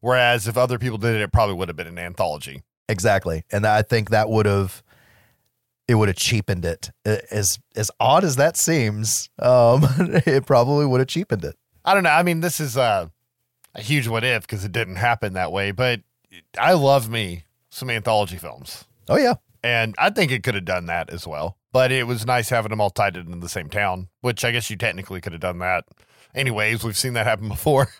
Whereas 0.01 0.47
if 0.47 0.57
other 0.57 0.79
people 0.79 0.99
did 0.99 1.15
it, 1.15 1.23
it 1.23 1.33
probably 1.33 1.55
would 1.55 1.69
have 1.69 1.77
been 1.77 1.87
an 1.87 1.99
anthology. 1.99 2.63
Exactly, 2.89 3.45
and 3.53 3.67
I 3.67 3.83
think 3.83 4.11
that 4.11 4.29
would 4.29 4.47
have 4.47 4.83
it 5.87 5.95
would 5.95 6.09
have 6.09 6.17
cheapened 6.17 6.65
it. 6.65 6.91
As 7.05 7.59
as 7.77 7.91
odd 7.99 8.25
as 8.25 8.37
that 8.37 8.57
seems, 8.57 9.31
um, 9.39 9.87
it 9.99 10.47
probably 10.47 10.85
would 10.87 11.01
have 11.01 11.09
cheapened 11.09 11.45
it. 11.45 11.57
I 11.85 11.95
don't 11.95 12.03
know. 12.03 12.11
I 12.11 12.23
mean, 12.23 12.41
this 12.41 12.61
is 12.61 12.77
uh, 12.77 13.09
a 13.75 13.81
huge 13.81 14.09
what 14.09 14.25
if 14.25 14.43
because 14.43 14.65
it 14.65 14.73
didn't 14.73 14.97
happen 14.97 15.33
that 15.35 15.51
way. 15.53 15.71
But 15.71 16.01
I 16.61 16.75
love 16.75 17.09
me 17.09 17.45
some 17.71 17.89
anthology 17.91 18.37
films. 18.37 18.85
Oh 19.09 19.17
yeah, 19.17 19.35
And 19.63 19.95
I 19.99 20.11
think 20.11 20.31
it 20.31 20.43
could 20.43 20.55
have 20.55 20.67
done 20.67 20.87
that 20.87 21.09
as 21.09 21.27
well. 21.27 21.57
But 21.73 21.91
it 21.93 22.07
was 22.07 22.27
nice 22.27 22.51
having 22.51 22.71
them 22.71 22.81
all 22.81 22.91
tied 22.91 23.17
in 23.17 23.41
the 23.41 23.49
same 23.49 23.69
town, 23.71 24.09
which 24.21 24.45
I 24.45 24.51
guess 24.51 24.69
you 24.71 24.77
technically 24.77 25.21
could 25.23 25.33
have 25.33 25.41
done 25.41 25.59
that. 25.61 25.85
Anyways, 26.35 26.85
we've 26.85 26.97
seen 26.99 27.15
that 27.15 27.27
happen 27.27 27.49
before. 27.49 27.89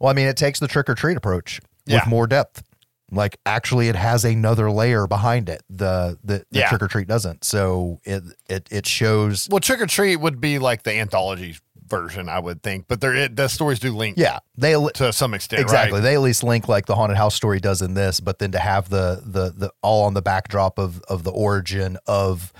Well, 0.00 0.10
I 0.10 0.12
mean, 0.12 0.28
it 0.28 0.36
takes 0.36 0.60
the 0.60 0.68
trick 0.68 0.88
or 0.88 0.94
treat 0.94 1.16
approach 1.16 1.60
Yeah. 1.84 1.96
with 1.96 2.06
more 2.06 2.28
depth. 2.28 2.62
Like 3.10 3.38
actually, 3.46 3.88
it 3.88 3.96
has 3.96 4.24
another 4.24 4.70
layer 4.70 5.06
behind 5.06 5.48
it. 5.48 5.62
The 5.70 6.18
the, 6.22 6.44
the 6.50 6.58
Yeah. 6.60 6.68
trick 6.68 6.82
or 6.82 6.88
treat 6.88 7.08
doesn't. 7.08 7.44
So 7.44 8.00
it 8.04 8.22
it 8.48 8.68
it 8.70 8.86
shows. 8.86 9.48
well, 9.50 9.60
Trick 9.60 9.80
or 9.80 9.86
Treat 9.86 10.16
would 10.16 10.40
be 10.40 10.58
like 10.58 10.82
the 10.82 10.92
anthology 10.92 11.56
version, 11.86 12.28
I 12.28 12.38
would 12.38 12.62
think. 12.62 12.84
But 12.86 13.00
there, 13.00 13.14
it, 13.14 13.34
the 13.34 13.48
stories 13.48 13.78
do 13.78 13.96
link 13.96 14.18
Yeah, 14.18 14.40
they 14.58 14.74
to 14.94 15.10
some 15.12 15.32
extent. 15.32 15.62
exactly. 15.62 16.00
Right? 16.00 16.02
They 16.02 16.14
at 16.16 16.20
least 16.20 16.42
link 16.44 16.68
like 16.68 16.84
the 16.84 16.94
haunted 16.94 17.16
house 17.16 17.34
story 17.34 17.60
does 17.60 17.80
in 17.80 17.94
this, 17.94 18.20
but 18.20 18.38
then 18.40 18.52
to 18.52 18.58
have 18.58 18.90
the 18.90 19.22
the 19.24 19.54
the 19.56 19.70
all 19.82 20.04
on 20.04 20.12
the 20.12 20.20
backdrop 20.22 20.78
of 20.78 21.00
of 21.08 21.24
the 21.24 21.30
origin 21.32 21.96
of 22.06 22.52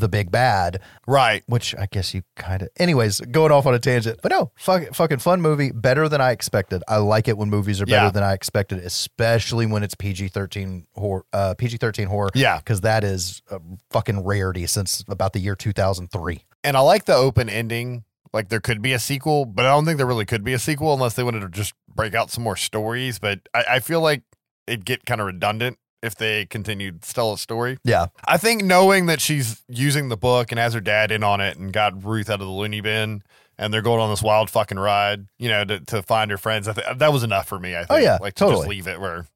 the 0.00 0.08
big 0.08 0.30
bad, 0.30 0.80
Right. 1.06 1.42
which 1.46 1.74
I 1.76 1.86
guess 1.90 2.12
you 2.14 2.22
kind 2.36 2.62
of. 2.62 2.68
Anyways, 2.78 3.20
going 3.20 3.52
off 3.52 3.66
on 3.66 3.74
a 3.74 3.78
tangent, 3.78 4.20
but 4.22 4.30
no, 4.32 4.50
fuck, 4.56 4.94
fucking 4.94 5.18
fun 5.18 5.40
movie, 5.40 5.70
better 5.70 6.08
than 6.08 6.20
I 6.20 6.32
expected. 6.32 6.82
I 6.88 6.96
like 6.96 7.28
it 7.28 7.38
when 7.38 7.50
movies 7.50 7.80
are 7.80 7.86
better 7.86 8.06
Yeah. 8.06 8.10
than 8.10 8.22
I 8.22 8.32
expected, 8.32 8.78
especially 8.80 9.66
when 9.66 9.82
it's 9.82 9.94
PG 9.94 10.28
thirteen 10.28 10.86
horror, 10.94 11.24
uh, 11.32 11.54
PG 11.54 11.76
thirteen 11.76 12.08
horror. 12.08 12.30
Yeah. 12.34 12.56
because 12.58 12.80
that 12.80 13.04
is 13.04 13.42
a 13.50 13.60
fucking 13.90 14.24
rarity 14.24 14.66
since 14.66 15.04
about 15.08 15.32
the 15.32 15.40
year 15.40 15.54
two 15.54 15.72
thousand 15.72 16.08
three. 16.10 16.44
And 16.64 16.76
I 16.76 16.80
like 16.80 17.04
the 17.04 17.14
open 17.14 17.48
ending. 17.48 18.04
Like 18.32 18.48
there 18.48 18.60
could 18.60 18.80
be 18.80 18.92
a 18.92 18.98
sequel, 19.00 19.44
but 19.44 19.64
I 19.66 19.70
don't 19.70 19.84
think 19.84 19.96
there 19.98 20.06
really 20.06 20.24
could 20.24 20.44
be 20.44 20.52
a 20.52 20.58
sequel 20.58 20.94
unless 20.94 21.14
they 21.14 21.24
wanted 21.24 21.40
to 21.40 21.48
just 21.48 21.74
break 21.92 22.14
out 22.14 22.30
some 22.30 22.44
more 22.44 22.54
stories. 22.56 23.18
But 23.18 23.40
I, 23.52 23.64
I 23.68 23.80
feel 23.80 24.00
like 24.00 24.22
it'd 24.68 24.84
get 24.84 25.04
kind 25.04 25.20
of 25.20 25.26
redundant 25.26 25.78
if 26.02 26.14
they 26.14 26.46
continued 26.46 27.04
Stella's 27.04 27.40
story. 27.40 27.78
Yeah, 27.84 28.06
I 28.24 28.36
think 28.36 28.62
knowing 28.62 29.06
that 29.06 29.20
she's 29.20 29.62
using 29.68 30.08
the 30.08 30.16
book 30.16 30.52
and 30.52 30.58
has 30.58 30.74
her 30.74 30.80
dad 30.80 31.10
in 31.10 31.22
on 31.22 31.40
it 31.40 31.56
and 31.56 31.72
got 31.72 32.04
Ruth 32.04 32.30
out 32.30 32.40
of 32.40 32.46
the 32.46 32.52
loony 32.52 32.80
bin 32.80 33.22
and 33.60 33.74
they're 33.74 33.82
going 33.82 34.00
on 34.00 34.08
this 34.08 34.22
wild 34.22 34.48
fucking 34.48 34.78
ride, 34.78 35.26
you 35.38 35.48
know, 35.48 35.64
to, 35.64 35.80
to 35.80 36.02
find 36.02 36.30
her 36.30 36.38
friends. 36.38 36.66
I 36.66 36.72
th- 36.72 36.96
that 36.96 37.12
was 37.12 37.22
enough 37.22 37.46
for 37.46 37.58
me. 37.58 37.74
I 37.74 37.82
oh, 37.82 37.84
think. 37.84 37.90
Oh, 37.90 38.02
yeah, 38.02 38.18
like 38.20 38.34
to 38.36 38.46
just 38.46 38.66
leave 38.66 38.88
it 38.88 38.98
where 38.98 39.26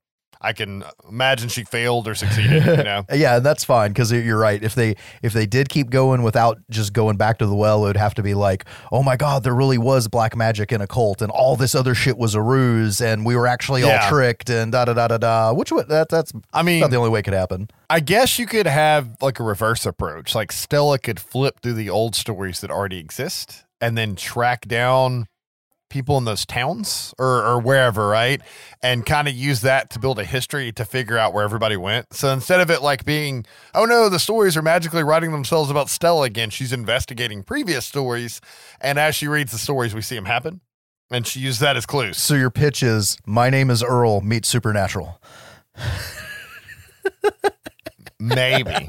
I 0.44 0.52
can 0.52 0.84
imagine 1.08 1.48
she 1.48 1.64
failed 1.64 2.06
or 2.06 2.14
succeeded. 2.14 2.64
You 2.66 2.84
know, 2.84 3.04
yeah, 3.12 3.36
and 3.38 3.46
that's 3.46 3.64
fine 3.64 3.90
because 3.90 4.12
you're 4.12 4.38
right. 4.38 4.62
If 4.62 4.74
they 4.74 4.94
if 5.22 5.32
they 5.32 5.46
did 5.46 5.68
keep 5.68 5.90
going 5.90 6.22
without 6.22 6.58
just 6.70 6.92
going 6.92 7.16
back 7.16 7.38
to 7.38 7.46
the 7.46 7.54
well, 7.54 7.84
it 7.84 7.88
would 7.88 7.96
have 7.96 8.14
to 8.14 8.22
be 8.22 8.34
like, 8.34 8.64
oh 8.92 9.02
my 9.02 9.16
god, 9.16 9.42
there 9.42 9.54
really 9.54 9.78
was 9.78 10.06
black 10.08 10.36
magic 10.36 10.70
in 10.70 10.80
a 10.80 10.86
cult, 10.86 11.22
and 11.22 11.30
all 11.32 11.56
this 11.56 11.74
other 11.74 11.94
shit 11.94 12.18
was 12.18 12.34
a 12.34 12.42
ruse, 12.42 13.00
and 13.00 13.24
we 13.24 13.34
were 13.36 13.46
actually 13.46 13.82
Yeah. 13.82 14.02
all 14.04 14.08
tricked, 14.10 14.50
and 14.50 14.70
da 14.72 14.84
da 14.84 14.92
da 14.92 15.08
da 15.08 15.18
da. 15.18 15.52
Which 15.52 15.72
would 15.72 15.88
that 15.88 16.08
that's 16.10 16.32
I 16.52 16.62
mean, 16.62 16.80
not 16.80 16.90
the 16.90 16.96
only 16.96 17.10
way 17.10 17.20
it 17.20 17.24
could 17.24 17.34
happen. 17.34 17.68
I 17.88 18.00
guess 18.00 18.38
you 18.38 18.46
could 18.46 18.66
have 18.66 19.16
like 19.22 19.40
a 19.40 19.42
reverse 19.42 19.86
approach. 19.86 20.34
Like 20.34 20.52
Stella 20.52 20.98
could 20.98 21.18
flip 21.20 21.60
through 21.62 21.74
the 21.74 21.88
old 21.90 22.14
stories 22.14 22.60
that 22.60 22.70
already 22.70 22.98
exist 22.98 23.64
and 23.80 23.96
then 23.98 24.16
track 24.16 24.66
down 24.68 25.26
people 25.94 26.18
in 26.18 26.24
those 26.24 26.44
towns 26.44 27.14
or, 27.20 27.44
or 27.44 27.60
wherever, 27.60 28.08
right? 28.08 28.42
And 28.82 29.06
kind 29.06 29.28
of 29.28 29.34
use 29.34 29.60
that 29.60 29.90
to 29.90 30.00
build 30.00 30.18
a 30.18 30.24
history 30.24 30.72
to 30.72 30.84
figure 30.84 31.16
out 31.16 31.32
where 31.32 31.44
everybody 31.44 31.76
went. 31.76 32.12
So 32.12 32.32
instead 32.32 32.60
of 32.60 32.68
it 32.68 32.82
like 32.82 33.04
being, 33.04 33.46
oh 33.76 33.84
no, 33.84 34.08
the 34.08 34.18
stories 34.18 34.56
are 34.56 34.62
magically 34.62 35.04
writing 35.04 35.30
themselves 35.30 35.70
about 35.70 35.88
Stella 35.88 36.24
again, 36.24 36.50
she's 36.50 36.72
investigating 36.72 37.44
previous 37.44 37.86
stories. 37.86 38.40
And 38.80 38.98
as 38.98 39.14
she 39.14 39.28
reads 39.28 39.52
the 39.52 39.58
stories, 39.58 39.94
we 39.94 40.02
see 40.02 40.16
them 40.16 40.24
happen. 40.24 40.60
And 41.12 41.24
she 41.24 41.38
used 41.38 41.60
that 41.60 41.76
as 41.76 41.86
clues. 41.86 42.18
So 42.18 42.34
your 42.34 42.50
pitch 42.50 42.82
is, 42.82 43.16
my 43.24 43.48
name 43.48 43.70
is 43.70 43.80
Earl, 43.80 44.20
meet 44.20 44.44
Supernatural. 44.44 45.20
Maybe. 48.18 48.88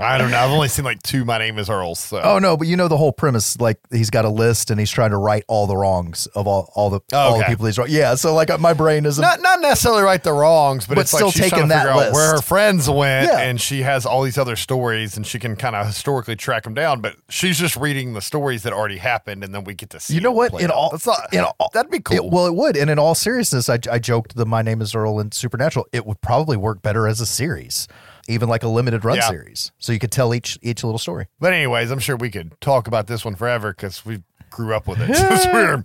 I 0.00 0.18
don't 0.18 0.30
know. 0.30 0.38
I've 0.38 0.50
only 0.50 0.68
seen 0.68 0.84
like 0.84 1.02
two. 1.02 1.24
My 1.24 1.38
name 1.38 1.58
is 1.58 1.68
Earl. 1.70 1.94
So 1.94 2.20
Oh 2.22 2.38
no, 2.38 2.56
but 2.56 2.66
you 2.66 2.76
know 2.76 2.88
the 2.88 2.96
whole 2.96 3.12
premise. 3.12 3.58
Like 3.60 3.78
he's 3.90 4.10
got 4.10 4.24
a 4.24 4.28
list 4.28 4.70
and 4.70 4.78
he's 4.80 4.90
trying 4.90 5.10
to 5.10 5.16
right 5.16 5.44
all 5.48 5.66
the 5.66 5.76
wrongs 5.76 6.26
of 6.28 6.46
all 6.46 6.70
all 6.74 6.90
the 6.90 7.00
oh, 7.12 7.16
all 7.18 7.38
the 7.38 7.44
people 7.44 7.66
he's 7.66 7.78
wrong. 7.78 7.88
Yeah, 7.90 8.14
so 8.14 8.34
like 8.34 8.50
uh, 8.50 8.58
my 8.58 8.72
brain 8.72 9.06
isn't. 9.06 9.20
not 9.22 9.40
not 9.40 9.60
necessarily 9.60 10.02
right 10.02 10.22
the 10.22 10.32
wrongs, 10.32 10.86
but, 10.86 10.94
But 10.96 11.00
it's 11.02 11.10
still 11.12 11.26
like 11.26 11.34
she's 11.36 11.50
taking 11.50 11.68
that 11.68 11.86
out 11.86 12.12
where 12.12 12.32
her 12.36 12.42
friends 12.42 12.88
went, 12.88 13.26
Yeah. 13.28 13.38
and 13.40 13.60
she 13.60 13.82
has 13.82 14.06
all 14.06 14.22
these 14.22 14.38
other 14.38 14.56
stories, 14.56 15.16
and 15.16 15.26
she 15.26 15.38
can 15.38 15.56
kind 15.56 15.76
of 15.76 15.86
historically 15.86 16.36
track 16.36 16.64
them 16.64 16.74
down. 16.74 17.00
But 17.00 17.16
she's 17.28 17.58
just 17.58 17.76
reading 17.76 18.14
the 18.14 18.22
stories 18.22 18.62
that 18.64 18.72
already 18.72 18.98
happened, 18.98 19.44
and 19.44 19.54
then 19.54 19.64
we 19.64 19.74
get 19.74 19.90
to 19.90 20.00
see. 20.00 20.14
you 20.14 20.20
know 20.20 20.32
what? 20.32 20.60
In 20.60 20.70
all, 20.70 20.96
not, 21.06 21.32
in 21.32 21.40
all, 21.40 21.70
that'd 21.74 21.90
be 21.90 22.00
cool. 22.00 22.16
It- 22.16 22.24
well, 22.32 22.46
it 22.46 22.54
would. 22.54 22.76
And 22.76 22.90
in 22.90 22.98
all 22.98 23.14
seriousness, 23.14 23.68
I, 23.68 23.78
I 23.90 23.98
joked 23.98 24.36
the 24.36 24.46
My 24.46 24.62
Name 24.62 24.80
Is 24.80 24.94
Earl 24.94 25.20
and 25.20 25.32
Supernatural. 25.34 25.86
It 25.92 26.06
would 26.06 26.20
probably 26.20 26.56
work 26.56 26.82
better 26.82 27.06
as 27.08 27.20
a 27.20 27.26
series, 27.26 27.88
even 28.28 28.48
like 28.48 28.62
a 28.62 28.68
limited 28.68 29.04
run 29.04 29.16
Yeah. 29.16 29.28
series. 29.28 29.72
So 29.78 29.92
you 29.92 29.98
could 29.98 30.12
tell 30.12 30.34
each 30.34 30.58
each 30.62 30.82
little 30.84 30.98
story. 30.98 31.26
But 31.38 31.52
anyways, 31.52 31.90
I'm 31.90 31.98
sure 31.98 32.16
we 32.16 32.30
could 32.30 32.60
talk 32.60 32.86
about 32.86 33.06
this 33.06 33.24
one 33.24 33.34
forever 33.34 33.72
because 33.72 34.04
we 34.04 34.22
grew 34.50 34.74
up 34.74 34.86
with 34.86 35.00
it 35.00 35.14
since 35.16 35.46
we 35.46 35.52
were 35.52 35.84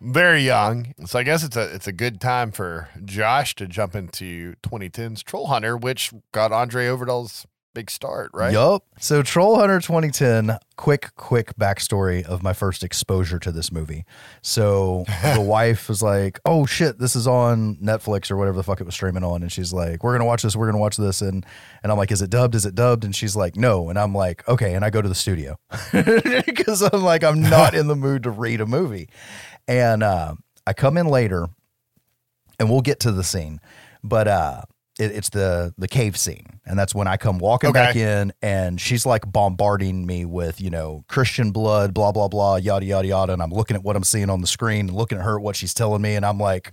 very 0.00 0.42
young. 0.42 0.94
So 1.06 1.18
I 1.18 1.22
guess 1.22 1.42
it's 1.42 1.56
a 1.56 1.74
it's 1.74 1.86
a 1.86 1.92
good 1.92 2.20
time 2.20 2.52
for 2.52 2.88
Josh 3.04 3.54
to 3.56 3.66
jump 3.66 3.94
into 3.94 4.54
2010's 4.62 5.22
Troll 5.22 5.46
Hunter, 5.46 5.76
which 5.76 6.12
got 6.32 6.52
Andre 6.52 6.86
Ovredal's 6.86 7.46
big 7.76 7.90
start, 7.90 8.30
right? 8.32 8.54
Yup. 8.54 8.84
So 8.98 9.22
Troll 9.22 9.58
Hunter 9.58 9.80
2010, 9.80 10.56
quick, 10.76 11.14
quick 11.14 11.54
backstory 11.58 12.24
of 12.24 12.42
my 12.42 12.54
first 12.54 12.82
exposure 12.82 13.38
to 13.38 13.52
this 13.52 13.70
movie. 13.70 14.06
So 14.40 15.04
the 15.34 15.42
wife 15.42 15.86
was 15.86 16.02
like, 16.02 16.40
Oh 16.46 16.64
shit, 16.64 16.98
this 16.98 17.14
is 17.14 17.26
on 17.26 17.76
Netflix 17.76 18.30
or 18.30 18.38
whatever 18.38 18.56
the 18.56 18.62
fuck 18.62 18.80
it 18.80 18.84
was 18.84 18.94
streaming 18.94 19.22
on. 19.22 19.42
And 19.42 19.52
she's 19.52 19.74
like, 19.74 20.02
We're 20.02 20.14
gonna 20.14 20.24
watch 20.24 20.42
this, 20.42 20.56
we're 20.56 20.64
gonna 20.64 20.78
watch 20.78 20.96
this. 20.96 21.20
And 21.20 21.44
and 21.82 21.92
I'm 21.92 21.98
like, 21.98 22.10
Is 22.10 22.22
it 22.22 22.30
dubbed? 22.30 22.54
Is 22.54 22.64
it 22.64 22.74
dubbed? 22.74 23.04
And 23.04 23.14
she's 23.14 23.36
like, 23.36 23.56
No. 23.56 23.90
And 23.90 23.98
I'm 23.98 24.14
like, 24.14 24.48
Okay. 24.48 24.72
And 24.72 24.82
I 24.82 24.88
go 24.88 25.02
to 25.02 25.08
the 25.08 25.14
studio. 25.14 25.58
Because 26.46 26.80
I'm 26.82 27.02
like, 27.02 27.22
I'm 27.22 27.42
not 27.42 27.74
in 27.74 27.88
the 27.88 27.94
mood 27.94 28.22
to 28.22 28.30
read 28.30 28.60
a 28.62 28.66
movie. 28.66 29.10
And 29.68 30.02
uh, 30.02 30.34
I 30.66 30.72
come 30.72 30.96
in 30.96 31.06
later 31.06 31.46
and 32.58 32.70
we'll 32.70 32.80
get 32.80 33.00
to 33.00 33.12
the 33.12 33.22
scene. 33.22 33.60
But 34.02 34.28
uh 34.28 34.62
it, 34.98 35.10
it's 35.12 35.28
the 35.30 35.74
the 35.78 35.88
cave 35.88 36.16
scene, 36.16 36.60
and 36.64 36.78
that's 36.78 36.94
when 36.94 37.06
I 37.06 37.16
come 37.16 37.38
walking 37.38 37.70
Okay. 37.70 37.78
back 37.78 37.96
in, 37.96 38.32
and 38.42 38.80
she's 38.80 39.04
like 39.06 39.30
bombarding 39.30 40.06
me 40.06 40.24
with 40.24 40.60
you 40.60 40.70
know 40.70 41.04
Christian 41.08 41.50
blood, 41.52 41.92
blah 41.94 42.12
blah 42.12 42.28
blah, 42.28 42.56
yada 42.56 42.84
yada 42.84 43.08
yada, 43.08 43.32
and 43.32 43.42
I'm 43.42 43.50
looking 43.52 43.76
at 43.76 43.82
what 43.82 43.96
I'm 43.96 44.04
seeing 44.04 44.30
on 44.30 44.40
the 44.40 44.46
screen, 44.46 44.88
and 44.88 44.96
looking 44.96 45.18
at 45.18 45.24
her 45.24 45.38
what 45.38 45.56
she's 45.56 45.74
telling 45.74 46.02
me, 46.02 46.14
and 46.14 46.24
I'm 46.24 46.38
like, 46.38 46.72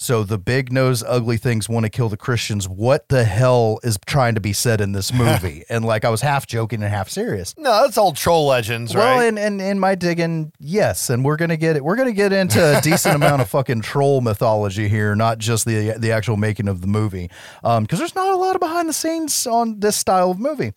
so 0.00 0.22
the 0.22 0.38
big 0.38 0.70
nose 0.72 1.02
ugly 1.02 1.36
things 1.36 1.68
want 1.68 1.82
to 1.84 1.90
kill 1.90 2.08
the 2.08 2.16
Christians. 2.16 2.68
What 2.68 3.08
the 3.08 3.24
hell 3.24 3.80
is 3.82 3.98
trying 4.06 4.36
to 4.36 4.40
be 4.40 4.52
said 4.52 4.80
in 4.80 4.92
this 4.92 5.12
movie? 5.24 5.64
and 5.68 5.84
like 5.84 6.04
I 6.04 6.08
was 6.08 6.20
half 6.20 6.46
joking 6.46 6.84
and 6.84 6.92
half 6.92 7.08
serious. 7.08 7.52
No, 7.58 7.82
that's 7.82 7.98
all 7.98 8.12
troll 8.12 8.46
legends, 8.46 8.94
Well, 8.94 9.18
right? 9.18 9.26
and, 9.26 9.38
and 9.40 9.60
in 9.60 9.80
my 9.80 9.96
digging, 9.96 10.52
yes, 10.60 11.10
and 11.10 11.24
we're 11.24 11.36
gonna 11.36 11.56
get 11.56 11.74
it. 11.74 11.82
We're 11.84 11.96
gonna 11.96 12.12
get 12.12 12.32
into 12.32 12.78
a 12.78 12.80
decent 12.80 13.14
amount 13.16 13.42
of 13.42 13.48
fucking 13.48 13.80
troll 13.80 14.20
mythology 14.20 14.88
here, 14.88 15.16
not 15.16 15.38
just 15.38 15.64
the 15.64 15.94
the 15.98 16.12
actual 16.12 16.36
making 16.36 16.68
of 16.68 16.80
the 16.80 16.86
movie, 16.86 17.28
um, 17.64 17.82
because 17.82 17.98
there's 17.98 18.14
not 18.14 18.32
a 18.32 18.36
lot 18.36 18.54
of 18.54 18.60
behind 18.60 18.88
the 18.88 18.92
scenes 18.92 19.46
on 19.48 19.80
this 19.80 19.96
style 19.96 20.30
of 20.30 20.38
movie. 20.38 20.72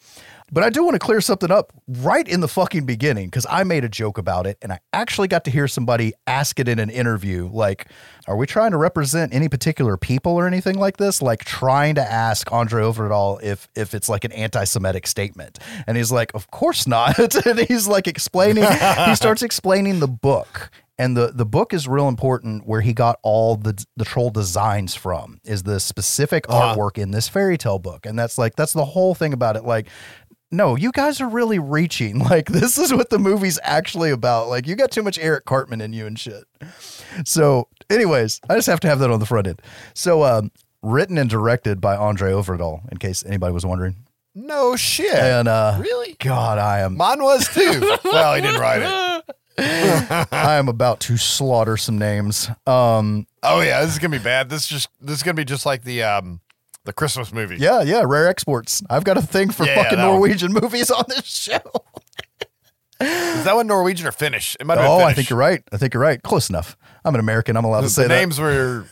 But 0.53 0.63
I 0.63 0.69
do 0.69 0.83
want 0.83 0.95
to 0.95 0.99
clear 0.99 1.21
something 1.21 1.49
up 1.49 1.71
right 1.87 2.27
in 2.27 2.41
the 2.41 2.47
fucking 2.47 2.85
beginning 2.85 3.27
because 3.27 3.45
I 3.49 3.63
made 3.63 3.85
a 3.85 3.89
joke 3.89 4.17
about 4.17 4.45
it, 4.45 4.57
and 4.61 4.73
I 4.73 4.79
actually 4.91 5.29
got 5.29 5.45
to 5.45 5.51
hear 5.51 5.67
somebody 5.67 6.13
ask 6.27 6.59
it 6.59 6.67
in 6.67 6.77
an 6.77 6.89
interview. 6.89 7.49
Like, 7.51 7.87
are 8.27 8.35
we 8.35 8.45
trying 8.45 8.71
to 8.71 8.77
represent 8.77 9.33
any 9.33 9.47
particular 9.47 9.95
people 9.95 10.33
or 10.33 10.47
anything 10.47 10.77
like 10.77 10.97
this? 10.97 11.21
Like 11.21 11.45
trying 11.45 11.95
to 11.95 12.01
ask 12.01 12.51
Andre 12.51 12.83
Ovredal 12.83 13.41
if 13.41 13.69
if 13.75 13.93
it's 13.93 14.09
like 14.09 14.25
an 14.25 14.33
anti-Semitic 14.33 15.07
statement, 15.07 15.57
and 15.87 15.95
he's 15.95 16.11
like, 16.11 16.33
of 16.35 16.51
course 16.51 16.85
not. 16.85 17.17
and 17.45 17.59
he's 17.59 17.87
like 17.87 18.07
explaining. 18.07 18.65
he 19.05 19.15
starts 19.15 19.43
explaining 19.43 19.99
the 19.99 20.07
book. 20.07 20.69
And 21.01 21.17
the, 21.17 21.31
the 21.33 21.47
book 21.47 21.73
is 21.73 21.87
real 21.87 22.07
important 22.07 22.67
where 22.67 22.81
he 22.81 22.93
got 22.93 23.17
all 23.23 23.55
the 23.55 23.83
the 23.97 24.05
troll 24.05 24.29
designs 24.29 24.93
from 24.93 25.39
is 25.43 25.63
the 25.63 25.79
specific 25.79 26.45
uh-huh. 26.47 26.75
artwork 26.75 26.99
in 26.99 27.09
this 27.09 27.27
fairy 27.27 27.57
tale 27.57 27.79
book. 27.79 28.05
And 28.05 28.19
that's 28.19 28.37
like 28.37 28.55
that's 28.55 28.73
the 28.73 28.85
whole 28.85 29.15
thing 29.15 29.33
about 29.33 29.55
it. 29.55 29.63
Like 29.63 29.87
no, 30.51 30.75
you 30.75 30.91
guys 30.91 31.21
are 31.21 31.29
really 31.29 31.59
reaching. 31.59 32.19
Like 32.31 32.47
this 32.47 32.77
is 32.77 32.93
what 32.93 33.09
the 33.09 33.19
movie's 33.19 33.59
actually 33.63 34.11
about. 34.11 34.47
Like 34.47 34.67
you 34.67 34.75
got 34.75 34.91
too 34.91 35.03
much 35.03 35.17
Eric 35.19 35.45
Cartman 35.45 35.81
in 35.81 35.91
you 35.93 36.05
and 36.05 36.17
shit. 36.19 36.43
So, 37.25 37.67
anyways, 37.89 38.39
I 38.49 38.55
just 38.55 38.67
have 38.67 38.79
to 38.81 38.87
have 38.87 38.99
that 38.99 39.09
on 39.11 39.19
the 39.19 39.25
front 39.25 39.47
end. 39.47 39.61
So, 39.93 40.23
um, 40.23 40.51
written 40.81 41.17
and 41.17 41.29
directed 41.29 41.81
by 41.81 41.95
Andre 41.97 42.31
Ovredal, 42.31 42.89
in 42.91 42.97
case 42.99 43.25
anybody 43.25 43.53
was 43.53 43.65
wondering. 43.65 43.95
no 44.33 44.75
shit. 44.75 45.13
And 45.13 45.47
uh, 45.47 45.77
really? 45.79 46.15
God, 46.19 46.57
I 46.57 46.79
am 46.81 46.95
Mine 46.95 47.21
was 47.21 47.47
too. 47.49 47.97
well, 48.05 48.35
he 48.35 48.41
didn't 48.41 48.61
write 48.61 48.81
it. 48.81 49.35
I 50.31 50.55
am 50.55 50.69
about 50.69 51.01
to 51.01 51.17
slaughter 51.17 51.75
some 51.77 51.97
names. 51.97 52.49
Um, 52.65 53.27
Oh 53.43 53.59
yeah, 53.61 53.81
this 53.81 53.91
is 53.93 53.99
gonna 53.99 54.17
be 54.17 54.23
bad. 54.23 54.49
This 54.49 54.61
is 54.63 54.67
just 54.67 54.89
this 55.01 55.17
is 55.17 55.23
gonna 55.23 55.33
be 55.35 55.45
just 55.45 55.65
like 55.65 55.83
the 55.83 56.03
um 56.03 56.39
the 56.85 56.93
Christmas 56.93 57.31
movie. 57.33 57.57
yeah, 57.57 57.81
yeah, 57.81 58.03
rare 58.05 58.27
exports. 58.27 58.81
I've 58.89 59.03
got 59.03 59.17
a 59.17 59.21
thing 59.21 59.51
for 59.51 59.65
Yeah, 59.65 59.75
yeah, 59.75 59.83
fucking 59.83 59.99
one. 59.99 60.07
Norwegian 60.07 60.53
movies 60.53 60.89
on 60.91 61.03
this 61.07 61.25
show. 61.25 61.59
Is 62.99 63.43
that 63.45 63.55
one 63.55 63.65
Norwegian 63.67 64.05
or 64.07 64.11
Finnish? 64.11 64.55
It 64.59 64.65
might 64.67 64.77
have 64.77 64.83
been 64.83 64.91
Oh, 64.91 65.03
I 65.05 65.13
think 65.13 65.29
you're 65.29 65.39
right. 65.39 65.63
I 65.71 65.77
think 65.77 65.93
you're 65.93 66.03
right. 66.03 66.21
Close 66.21 66.49
enough. 66.49 66.77
I'm 67.03 67.15
an 67.15 67.19
American. 67.19 67.57
I'm 67.57 67.65
allowed 67.65 67.81
to 67.81 67.87
The, 67.87 67.89
say 67.89 68.01
the 68.03 68.07
that. 68.09 68.15
names 68.19 68.39
were 68.39 68.85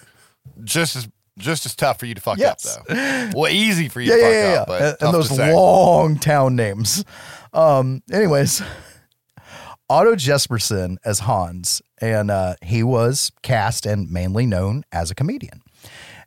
just 0.63 0.95
as 0.95 1.07
just 1.37 1.65
as 1.65 1.73
tough 1.75 1.99
for 1.99 2.05
you 2.05 2.13
to 2.15 2.19
fuck 2.21 2.37
Yes. 2.37 2.75
up 2.77 2.85
though. 2.87 3.29
Well, 3.35 3.51
easy 3.51 3.87
for 3.87 4.01
you 4.01 4.11
yeah, 4.11 4.15
to 4.15 4.21
yeah, 4.21 4.27
fuck 4.27 4.33
yeah, 4.33 4.53
yeah. 4.53 4.61
up, 4.61 4.67
but 4.67 4.81
and, 4.81 4.97
and 5.03 5.13
those 5.13 5.31
long 5.39 6.17
town 6.17 6.55
names. 6.55 7.05
Um, 7.53 8.01
anyways, 8.11 8.61
Otto 9.89 10.15
Jespersen 10.15 10.97
as 11.05 11.19
Hans, 11.19 11.81
and 12.01 12.29
uh, 12.29 12.55
he 12.61 12.83
was 12.83 13.31
cast 13.41 13.85
and 13.85 14.09
mainly 14.11 14.45
known 14.45 14.83
as 14.91 15.09
a 15.11 15.15
comedian. 15.15 15.61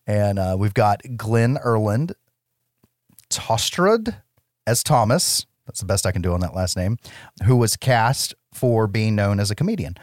And 0.07 0.39
uh, 0.39 0.57
we've 0.59 0.75
got 0.75 1.03
Glenn 1.17 1.59
Erland 1.59 2.15
Tosterud 3.31 4.15
as 4.67 4.83
Thomas. 4.83 5.47
That's 5.67 5.81
the 5.81 5.87
best 5.87 6.07
I 6.07 6.13
can 6.13 6.23
do 6.23 6.33
on 6.33 6.41
that 6.41 6.55
last 6.55 6.77
name, 6.77 6.99
who 7.45 7.57
was 7.57 7.77
cast 7.77 8.35
for 8.53 8.87
being 8.87 9.15
known 9.15 9.41
as 9.41 9.51
a 9.51 9.55
comedian. 9.55 9.95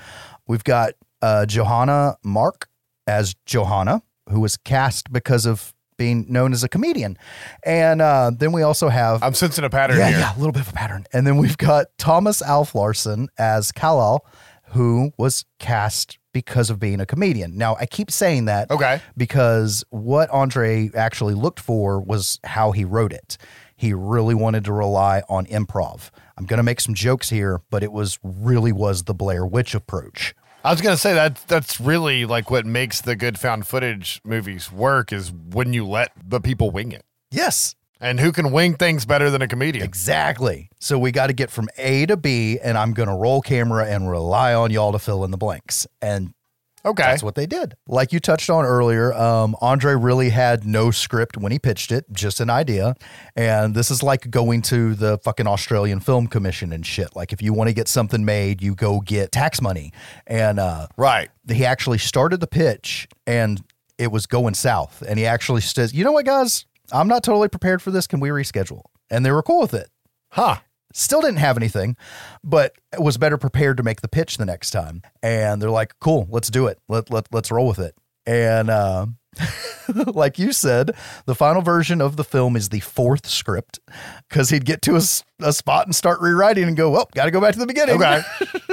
We've 0.47 0.63
got 0.63 0.93
uh, 1.21 1.45
Johanna 1.45 2.17
Mørck 2.25 2.65
as 3.05 3.35
Johanna, 3.45 4.01
who 4.29 4.39
was 4.39 4.57
cast 4.57 5.11
because 5.11 5.45
of 5.45 5.73
being 5.97 6.25
known 6.29 6.53
as 6.53 6.63
a 6.63 6.69
comedian. 6.69 7.17
And 7.63 8.01
uh, 8.01 8.31
then 8.33 8.51
we 8.53 8.63
also 8.63 8.87
have 8.89 9.21
I'm 9.21 9.33
sensing 9.33 9.65
a 9.65 9.69
pattern 9.69 9.97
yeah, 9.97 10.09
here. 10.09 10.19
yeah, 10.19 10.35
a 10.35 10.37
little 10.37 10.53
bit 10.53 10.61
of 10.61 10.69
a 10.69 10.73
pattern. 10.73 11.05
And 11.13 11.27
then 11.27 11.37
we've 11.37 11.57
got 11.57 11.87
Tomas 11.97 12.41
Alf 12.41 12.73
Larsen 12.73 13.27
as 13.37 13.71
Kalle, 13.71 14.25
who 14.71 15.11
was 15.17 15.45
cast 15.59 16.17
because 16.33 16.69
of 16.69 16.79
being 16.79 16.99
a 16.99 17.05
comedian. 17.05 17.57
Now, 17.57 17.75
I 17.79 17.85
keep 17.85 18.11
saying 18.11 18.45
that 18.45 18.69
Okay. 18.69 19.01
because 19.17 19.83
what 19.89 20.29
Andre 20.29 20.89
actually 20.95 21.33
looked 21.33 21.59
for 21.59 21.99
was 21.99 22.39
how 22.43 22.71
he 22.71 22.85
wrote 22.85 23.11
it. 23.11 23.37
He 23.75 23.93
really 23.93 24.35
wanted 24.35 24.65
to 24.65 24.73
rely 24.73 25.23
on 25.27 25.45
improv. 25.47 26.09
I'm 26.37 26.45
going 26.45 26.57
to 26.57 26.63
make 26.63 26.81
some 26.81 26.93
jokes 26.93 27.29
here, 27.29 27.61
but 27.69 27.81
it 27.83 27.91
was 27.91 28.19
really 28.23 28.71
was 28.71 29.03
the 29.03 29.13
Blair 29.13 29.45
Witch 29.45 29.73
approach. 29.73 30.35
I 30.63 30.71
was 30.71 30.81
gonna 30.81 30.97
say 30.97 31.13
that 31.13 31.37
that's 31.47 31.79
really 31.79 32.25
like 32.25 32.51
what 32.51 32.65
makes 32.65 32.99
the 32.99 33.15
good 33.15 33.39
found 33.39 33.65
footage 33.65 34.19
movies 34.25 34.69
work 34.69 35.13
is 35.13 35.31
when 35.31 35.71
you 35.71 35.87
let 35.87 36.11
the 36.21 36.41
people 36.41 36.69
wing 36.69 36.91
it. 36.91 37.05
Yes, 37.31 37.75
And 38.01 38.19
who 38.19 38.31
can 38.31 38.51
wing 38.51 38.75
things 38.75 39.05
better 39.05 39.29
than 39.29 39.41
a 39.41 39.47
comedian? 39.47 39.83
Exactly. 39.83 40.69
So 40.79 40.97
we 40.97 41.11
got 41.11 41.27
to 41.27 41.33
get 41.33 41.51
from 41.51 41.67
A 41.77 42.05
to 42.05 42.15
B, 42.15 42.57
and 42.63 42.77
I'm 42.77 42.93
going 42.93 43.09
to 43.09 43.15
roll 43.15 43.41
camera 43.41 43.85
and 43.85 44.09
rely 44.09 44.53
on 44.53 44.71
y'all 44.71 44.93
to 44.93 44.99
fill 44.99 45.23
in 45.25 45.31
the 45.31 45.37
blanks. 45.37 45.85
And 46.01 46.33
Okay. 46.85 47.03
that's 47.03 47.23
what 47.23 47.35
they 47.35 47.45
did. 47.45 47.75
Like 47.87 48.13
you 48.13 48.19
touched 48.19 48.49
on 48.49 48.63
earlier, 48.63 49.13
um, 49.13 49.55
Andre 49.59 49.95
really 49.95 50.29
had 50.29 50.65
no 50.65 50.91
script 50.91 51.37
when 51.37 51.51
he 51.51 51.59
pitched 51.59 51.91
it, 51.91 52.05
just 52.11 52.39
an 52.39 52.49
idea. 52.49 52.95
And 53.35 53.75
this 53.75 53.91
is 53.91 54.01
like 54.01 54.31
going 54.31 54.61
to 54.63 54.95
the 54.95 55.17
fucking 55.17 55.45
Australian 55.45 55.99
Film 55.99 56.27
Commission 56.27 56.71
and 56.71 56.85
shit. 56.85 57.15
Like 57.15 57.33
if 57.33 57.41
you 57.41 57.53
want 57.53 57.67
to 57.67 57.73
get 57.73 57.89
something 57.89 58.23
made, 58.23 58.61
you 58.61 58.75
go 58.75 59.01
get 59.01 59.31
tax 59.33 59.61
money. 59.61 59.91
And 60.25 60.57
uh, 60.57 60.87
right. 60.95 61.29
he 61.49 61.65
actually 61.65 61.97
started 61.97 62.39
the 62.39 62.47
pitch 62.47 63.09
and 63.27 63.61
it 63.97 64.11
was 64.11 64.25
going 64.25 64.53
south. 64.53 65.03
And 65.05 65.19
he 65.19 65.25
actually 65.25 65.61
says, 65.61 65.93
you 65.93 66.05
know 66.05 66.13
what, 66.13 66.25
guys? 66.25 66.65
I'm 66.91 67.07
not 67.07 67.23
totally 67.23 67.49
prepared 67.49 67.81
for 67.81 67.91
this. 67.91 68.07
Can 68.07 68.19
we 68.19 68.29
reschedule? 68.29 68.83
And 69.09 69.25
they 69.25 69.31
were 69.31 69.43
cool 69.43 69.61
with 69.61 69.73
it. 69.73 69.89
Huh. 70.31 70.57
Still 70.91 71.21
didn't 71.21 71.37
have 71.37 71.55
anything, 71.55 71.95
but 72.43 72.73
was 72.97 73.17
better 73.17 73.37
prepared 73.37 73.77
to 73.77 73.83
make 73.83 74.01
the 74.01 74.07
pitch 74.07 74.37
the 74.37 74.45
next 74.45 74.71
time. 74.71 75.03
And 75.21 75.61
they're 75.61 75.69
like, 75.69 75.93
cool, 75.99 76.27
let's 76.31 76.49
do 76.49 76.65
it. 76.65 76.79
Let, 76.87 77.11
let, 77.11 77.27
let's 77.31 77.51
roll 77.51 77.67
with 77.67 77.79
it. 77.79 77.95
And 78.25 78.69
uh, 78.69 79.05
like 80.07 80.39
you 80.39 80.51
said, 80.51 80.95
the 81.25 81.35
final 81.35 81.61
version 81.61 82.01
of 82.01 82.15
the 82.15 82.23
film 82.23 82.55
is 82.55 82.69
the 82.69 82.79
fourth 82.79 83.27
script 83.27 83.79
because 84.27 84.49
he'd 84.49 84.65
get 84.65 84.81
to 84.83 84.95
a 84.95 85.53
spot 85.53 85.85
and 85.85 85.95
start 85.95 86.21
rewriting 86.21 86.65
and 86.65 86.75
go, 86.75 86.89
well, 86.89 87.09
got 87.13 87.25
to 87.25 87.31
go 87.31 87.41
back 87.41 87.53
to 87.53 87.59
the 87.59 87.67
beginning. 87.67 87.95
Okay. 87.95 88.21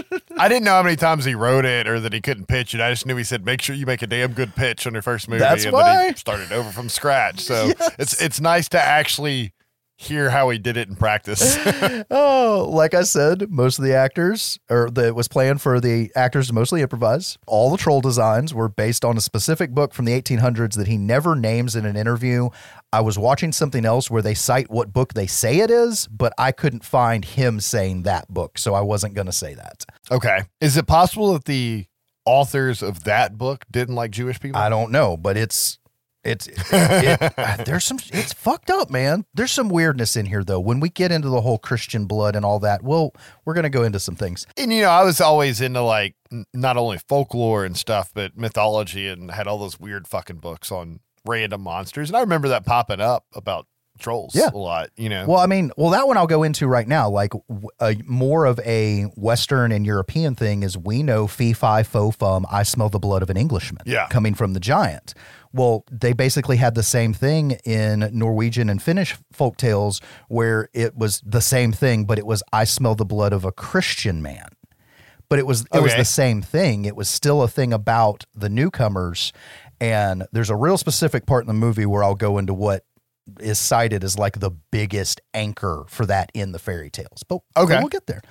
I 0.38 0.48
didn't 0.48 0.64
know 0.64 0.72
how 0.72 0.82
many 0.82 0.96
times 0.96 1.24
he 1.24 1.34
wrote 1.34 1.64
it 1.64 1.88
or 1.88 1.98
that 2.00 2.12
he 2.12 2.20
couldn't 2.20 2.46
pitch 2.46 2.74
it. 2.74 2.80
I 2.80 2.90
just 2.90 3.06
knew 3.06 3.16
he 3.16 3.24
said, 3.24 3.44
"Make 3.44 3.62
sure 3.62 3.74
you 3.74 3.86
make 3.86 4.02
a 4.02 4.06
damn 4.06 4.32
good 4.32 4.54
pitch 4.54 4.86
on 4.86 4.92
your 4.92 5.02
first 5.02 5.28
movie." 5.28 5.40
That's 5.40 5.64
and 5.64 5.72
why. 5.72 5.96
then 5.96 6.12
he 6.12 6.18
started 6.18 6.52
over 6.52 6.70
from 6.70 6.88
scratch. 6.88 7.40
So 7.40 7.72
it's 7.98 8.20
it's 8.20 8.40
nice 8.40 8.68
to 8.70 8.80
actually 8.80 9.52
hear 9.96 10.30
how 10.30 10.50
he 10.50 10.58
did 10.58 10.76
it 10.76 10.88
in 10.88 10.96
practice. 10.96 11.56
Oh, 12.10 12.68
like 12.70 12.94
I 12.94 13.02
said, 13.02 13.50
most 13.50 13.78
of 13.78 13.84
the 13.84 13.94
actors, 13.94 14.58
or 14.70 14.90
that 14.90 15.14
was 15.14 15.28
planned 15.28 15.60
for 15.60 15.80
the 15.80 16.10
actors 16.14 16.48
to 16.48 16.52
mostly 16.54 16.80
improvise. 16.82 17.36
All 17.46 17.70
the 17.70 17.76
troll 17.76 18.00
designs 18.00 18.54
were 18.54 18.68
based 18.68 19.04
on 19.04 19.16
a 19.16 19.20
specific 19.20 19.70
book 19.72 19.92
from 19.92 20.04
the 20.04 20.20
1800s 20.20 20.74
that 20.76 20.86
he 20.86 20.96
never 20.96 21.34
names 21.34 21.74
in 21.74 21.84
an 21.84 21.96
interview. 21.96 22.48
I 22.92 23.00
was 23.00 23.18
watching 23.18 23.52
something 23.52 23.84
else 23.84 24.10
where 24.10 24.22
they 24.22 24.34
cite 24.34 24.70
what 24.70 24.92
book 24.92 25.14
they 25.14 25.26
say 25.26 25.58
it 25.58 25.70
is, 25.70 26.06
but 26.08 26.32
I 26.38 26.52
couldn't 26.52 26.84
find 26.84 27.24
him 27.24 27.60
saying 27.60 28.02
that 28.02 28.28
book, 28.28 28.58
so 28.58 28.74
I 28.74 28.80
wasn't 28.80 29.14
going 29.14 29.26
to 29.26 29.32
say 29.32 29.54
that. 29.54 29.84
okay. 30.10 30.42
Is 30.60 30.76
it 30.76 30.86
possible 30.86 31.32
that 31.32 31.44
the 31.46 31.86
authors 32.24 32.82
of 32.82 33.04
that 33.04 33.36
book 33.36 33.64
didn't 33.70 33.94
like 33.94 34.10
Jewish 34.10 34.40
people? 34.40 34.60
I 34.60 34.68
don't 34.68 34.90
know, 34.92 35.16
but 35.16 35.36
it's 35.36 35.78
it's 36.26 36.46
it, 36.48 36.56
there's 37.66 37.84
some 37.84 37.98
it's 38.12 38.32
fucked 38.32 38.70
up, 38.70 38.90
man. 38.90 39.24
There's 39.34 39.52
some 39.52 39.68
weirdness 39.68 40.16
in 40.16 40.26
here 40.26 40.44
though. 40.44 40.60
When 40.60 40.80
we 40.80 40.88
get 40.88 41.12
into 41.12 41.28
the 41.28 41.40
whole 41.40 41.58
Christian 41.58 42.06
blood 42.06 42.36
and 42.36 42.44
all 42.44 42.58
that, 42.60 42.82
well, 42.82 43.12
we're 43.44 43.54
gonna 43.54 43.70
go 43.70 43.82
into 43.82 44.00
some 44.00 44.16
things. 44.16 44.46
And 44.56 44.72
you 44.72 44.82
know, 44.82 44.90
I 44.90 45.04
was 45.04 45.20
always 45.20 45.60
into 45.60 45.82
like 45.82 46.14
n- 46.32 46.44
not 46.52 46.76
only 46.76 46.98
folklore 46.98 47.64
and 47.64 47.76
stuff, 47.76 48.10
but 48.14 48.36
mythology 48.36 49.08
and 49.08 49.30
had 49.30 49.46
all 49.46 49.58
those 49.58 49.78
weird 49.80 50.06
fucking 50.08 50.36
books 50.38 50.70
on 50.72 51.00
random 51.24 51.60
monsters. 51.62 52.08
And 52.10 52.16
I 52.16 52.20
remember 52.20 52.48
that 52.48 52.64
popping 52.66 53.00
up 53.00 53.24
about 53.34 53.66
trolls 53.98 54.34
Yeah. 54.34 54.50
a 54.52 54.58
lot, 54.58 54.90
you 54.96 55.08
know. 55.08 55.24
Well, 55.26 55.38
I 55.40 55.46
mean, 55.46 55.72
well, 55.78 55.88
that 55.92 56.06
one 56.06 56.18
I'll 56.18 56.26
go 56.26 56.42
into 56.42 56.66
right 56.68 56.86
now. 56.86 57.08
Like 57.08 57.32
a, 57.80 57.96
more 58.04 58.44
of 58.44 58.60
a 58.60 59.04
Western 59.16 59.72
and 59.72 59.86
European 59.86 60.34
thing 60.34 60.62
is 60.62 60.76
we 60.76 61.02
know 61.02 61.26
fee 61.26 61.54
fi 61.54 61.82
fo 61.82 62.10
fum. 62.10 62.44
I 62.50 62.62
smell 62.62 62.90
the 62.90 62.98
blood 62.98 63.22
of 63.22 63.30
an 63.30 63.38
Englishman. 63.38 63.82
Yeah. 63.86 64.06
coming 64.08 64.34
from 64.34 64.52
the 64.52 64.60
giant. 64.60 65.14
Well, 65.56 65.84
they 65.90 66.12
basically 66.12 66.58
had 66.58 66.74
the 66.74 66.82
same 66.82 67.14
thing 67.14 67.52
in 67.64 68.10
Norwegian 68.12 68.68
and 68.68 68.82
Finnish 68.82 69.16
folk 69.32 69.56
tales, 69.56 70.02
where 70.28 70.68
it 70.74 70.94
was 70.94 71.22
the 71.24 71.40
same 71.40 71.72
thing, 71.72 72.04
but 72.04 72.18
it 72.18 72.26
was 72.26 72.42
I 72.52 72.64
smell 72.64 72.94
the 72.94 73.06
blood 73.06 73.32
of 73.32 73.44
a 73.46 73.52
Christian 73.52 74.20
man. 74.20 74.48
But 75.30 75.38
it 75.38 75.46
was 75.46 75.64
it 75.72 75.82
was 75.82 75.94
the 75.94 76.04
same 76.04 76.42
thing. 76.42 76.84
It 76.84 76.94
was 76.94 77.08
still 77.08 77.42
a 77.42 77.48
thing 77.48 77.72
about 77.72 78.26
the 78.34 78.50
newcomers. 78.50 79.32
And 79.80 80.26
there's 80.30 80.50
a 80.50 80.56
real 80.56 80.78
specific 80.78 81.26
part 81.26 81.42
in 81.44 81.48
the 81.48 81.54
movie 81.54 81.86
where 81.86 82.04
I'll 82.04 82.14
go 82.14 82.38
into 82.38 82.54
what 82.54 82.84
is 83.40 83.58
cited 83.58 84.04
as 84.04 84.18
like 84.18 84.38
the 84.40 84.50
biggest 84.50 85.20
anchor 85.34 85.84
for 85.88 86.06
that 86.06 86.30
in 86.34 86.52
the 86.52 86.58
fairy 86.58 86.90
tales. 86.90 87.22
But 87.28 87.40
Okay. 87.56 87.78
we'll 87.78 87.88
get 87.88 88.06
there. 88.06 88.22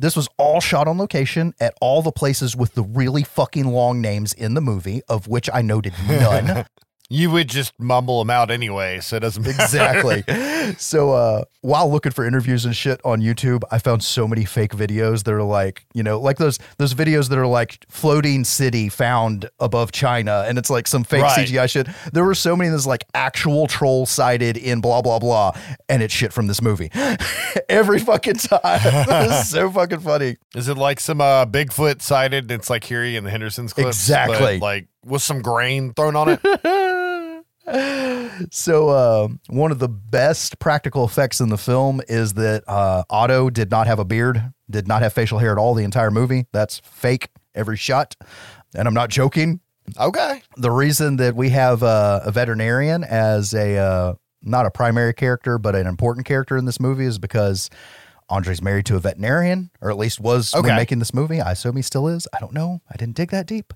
This 0.00 0.14
was 0.14 0.28
all 0.38 0.60
shot 0.60 0.86
on 0.88 0.98
location 0.98 1.54
at 1.60 1.74
all 1.80 2.02
the 2.02 2.12
places 2.12 2.54
with 2.54 2.74
the 2.74 2.82
really 2.82 3.22
fucking 3.22 3.66
long 3.66 4.00
names 4.00 4.32
in 4.32 4.54
the 4.54 4.60
movie, 4.60 5.00
of 5.08 5.26
which 5.28 5.48
I 5.52 5.62
noted 5.62 5.94
none. 6.08 6.66
you 7.12 7.30
would 7.30 7.48
just 7.48 7.72
mumble 7.78 8.18
them 8.20 8.30
out 8.30 8.50
anyway, 8.50 8.98
so 9.00 9.16
it 9.16 9.20
doesn't 9.20 9.42
matter. 9.42 9.62
exactly. 9.62 10.24
So 10.78 11.10
uh 11.12 11.44
while 11.62 11.90
looking 11.90 12.12
for 12.12 12.24
interviews 12.24 12.64
and 12.64 12.74
shit 12.74 13.00
on 13.04 13.20
YouTube, 13.20 13.62
I 13.72 13.78
found 13.78 14.02
so 14.04 14.26
many 14.28 14.44
fake 14.44 14.70
videos 14.72 15.24
that 15.24 15.34
are 15.34 15.42
like, 15.42 15.84
you 15.92 16.02
know, 16.04 16.20
like 16.20 16.38
those 16.38 16.58
those 16.78 16.94
videos 16.94 17.28
that 17.30 17.38
are 17.38 17.46
like 17.48 17.84
floating 17.88 18.44
city 18.44 18.88
found 18.88 19.50
above 19.58 19.90
China 19.92 20.44
and 20.46 20.58
it's 20.58 20.70
like 20.70 20.86
some 20.86 21.02
fake 21.04 21.22
Right. 21.24 21.46
CGI 21.48 21.68
shit. 21.68 21.88
There 22.12 22.24
were 22.24 22.36
so 22.36 22.54
many 22.56 22.70
that's 22.70 22.86
like 22.86 23.04
actual 23.12 23.66
troll 23.66 24.06
sighted 24.06 24.56
in 24.56 24.80
blah 24.80 25.02
blah 25.02 25.18
blah 25.18 25.52
and 25.88 26.00
it's 26.02 26.14
shit 26.14 26.32
from 26.32 26.46
this 26.46 26.62
movie. 26.62 26.90
Every 27.68 27.98
fucking 27.98 28.34
time. 28.36 29.42
so 29.44 29.68
fucking 29.70 30.00
funny. 30.00 30.36
Is 30.54 30.68
it 30.68 30.76
like 30.78 31.00
some 31.00 31.20
uh, 31.20 31.44
Bigfoot 31.44 32.02
sighted? 32.02 32.50
It's 32.52 32.70
like 32.70 32.84
Harry 32.84 33.16
and 33.16 33.26
the 33.26 33.30
Hendersons 33.30 33.72
clips, 33.72 33.88
Exactly. 33.88 34.58
but, 34.58 34.62
like 34.64 34.86
with 35.04 35.22
some 35.22 35.42
grain 35.42 35.92
thrown 35.92 36.14
on 36.14 36.28
it. 36.28 36.40
So, 38.50 38.88
uh, 38.88 39.28
one 39.48 39.70
of 39.70 39.78
the 39.78 39.88
best 39.88 40.58
practical 40.58 41.04
effects 41.04 41.40
in 41.40 41.48
the 41.48 41.58
film 41.58 42.00
is 42.08 42.34
that 42.34 42.64
uh, 42.66 43.04
Otto 43.10 43.50
did 43.50 43.70
not 43.70 43.86
have 43.86 43.98
a 43.98 44.04
beard, 44.04 44.52
did 44.70 44.88
not 44.88 45.02
have 45.02 45.12
facial 45.12 45.38
hair 45.38 45.52
at 45.52 45.58
all 45.58 45.74
the 45.74 45.84
entire 45.84 46.10
movie. 46.10 46.46
That's 46.52 46.80
fake 46.80 47.28
every 47.54 47.76
shot. 47.76 48.16
And 48.74 48.88
I'm 48.88 48.94
not 48.94 49.10
joking. 49.10 49.60
okay. 49.98 50.42
The 50.56 50.70
reason 50.70 51.16
that 51.16 51.34
we 51.36 51.50
have 51.50 51.82
uh, 51.82 52.20
a 52.24 52.32
veterinarian 52.32 53.04
as 53.04 53.54
a 53.54 53.76
uh, 53.76 54.14
not 54.42 54.66
a 54.66 54.70
primary 54.70 55.14
character, 55.14 55.58
but 55.58 55.74
an 55.76 55.86
important 55.86 56.26
character 56.26 56.56
in 56.56 56.64
this 56.64 56.80
movie 56.80 57.04
is 57.04 57.18
because 57.18 57.70
Andre's 58.28 58.62
married 58.62 58.86
to 58.86 58.96
a 58.96 58.98
veterinarian, 58.98 59.70
or 59.80 59.90
at 59.90 59.98
least 59.98 60.18
was 60.20 60.52
when 60.54 60.64
Okay. 60.64 60.74
making 60.76 60.98
this 61.00 61.12
movie. 61.12 61.40
I 61.40 61.52
assume 61.52 61.76
he 61.76 61.82
still 61.82 62.08
is. 62.08 62.26
I 62.32 62.38
don't 62.40 62.52
know. 62.54 62.80
I 62.90 62.96
didn't 62.96 63.14
dig 63.16 63.30
that 63.30 63.46
deep. 63.46 63.72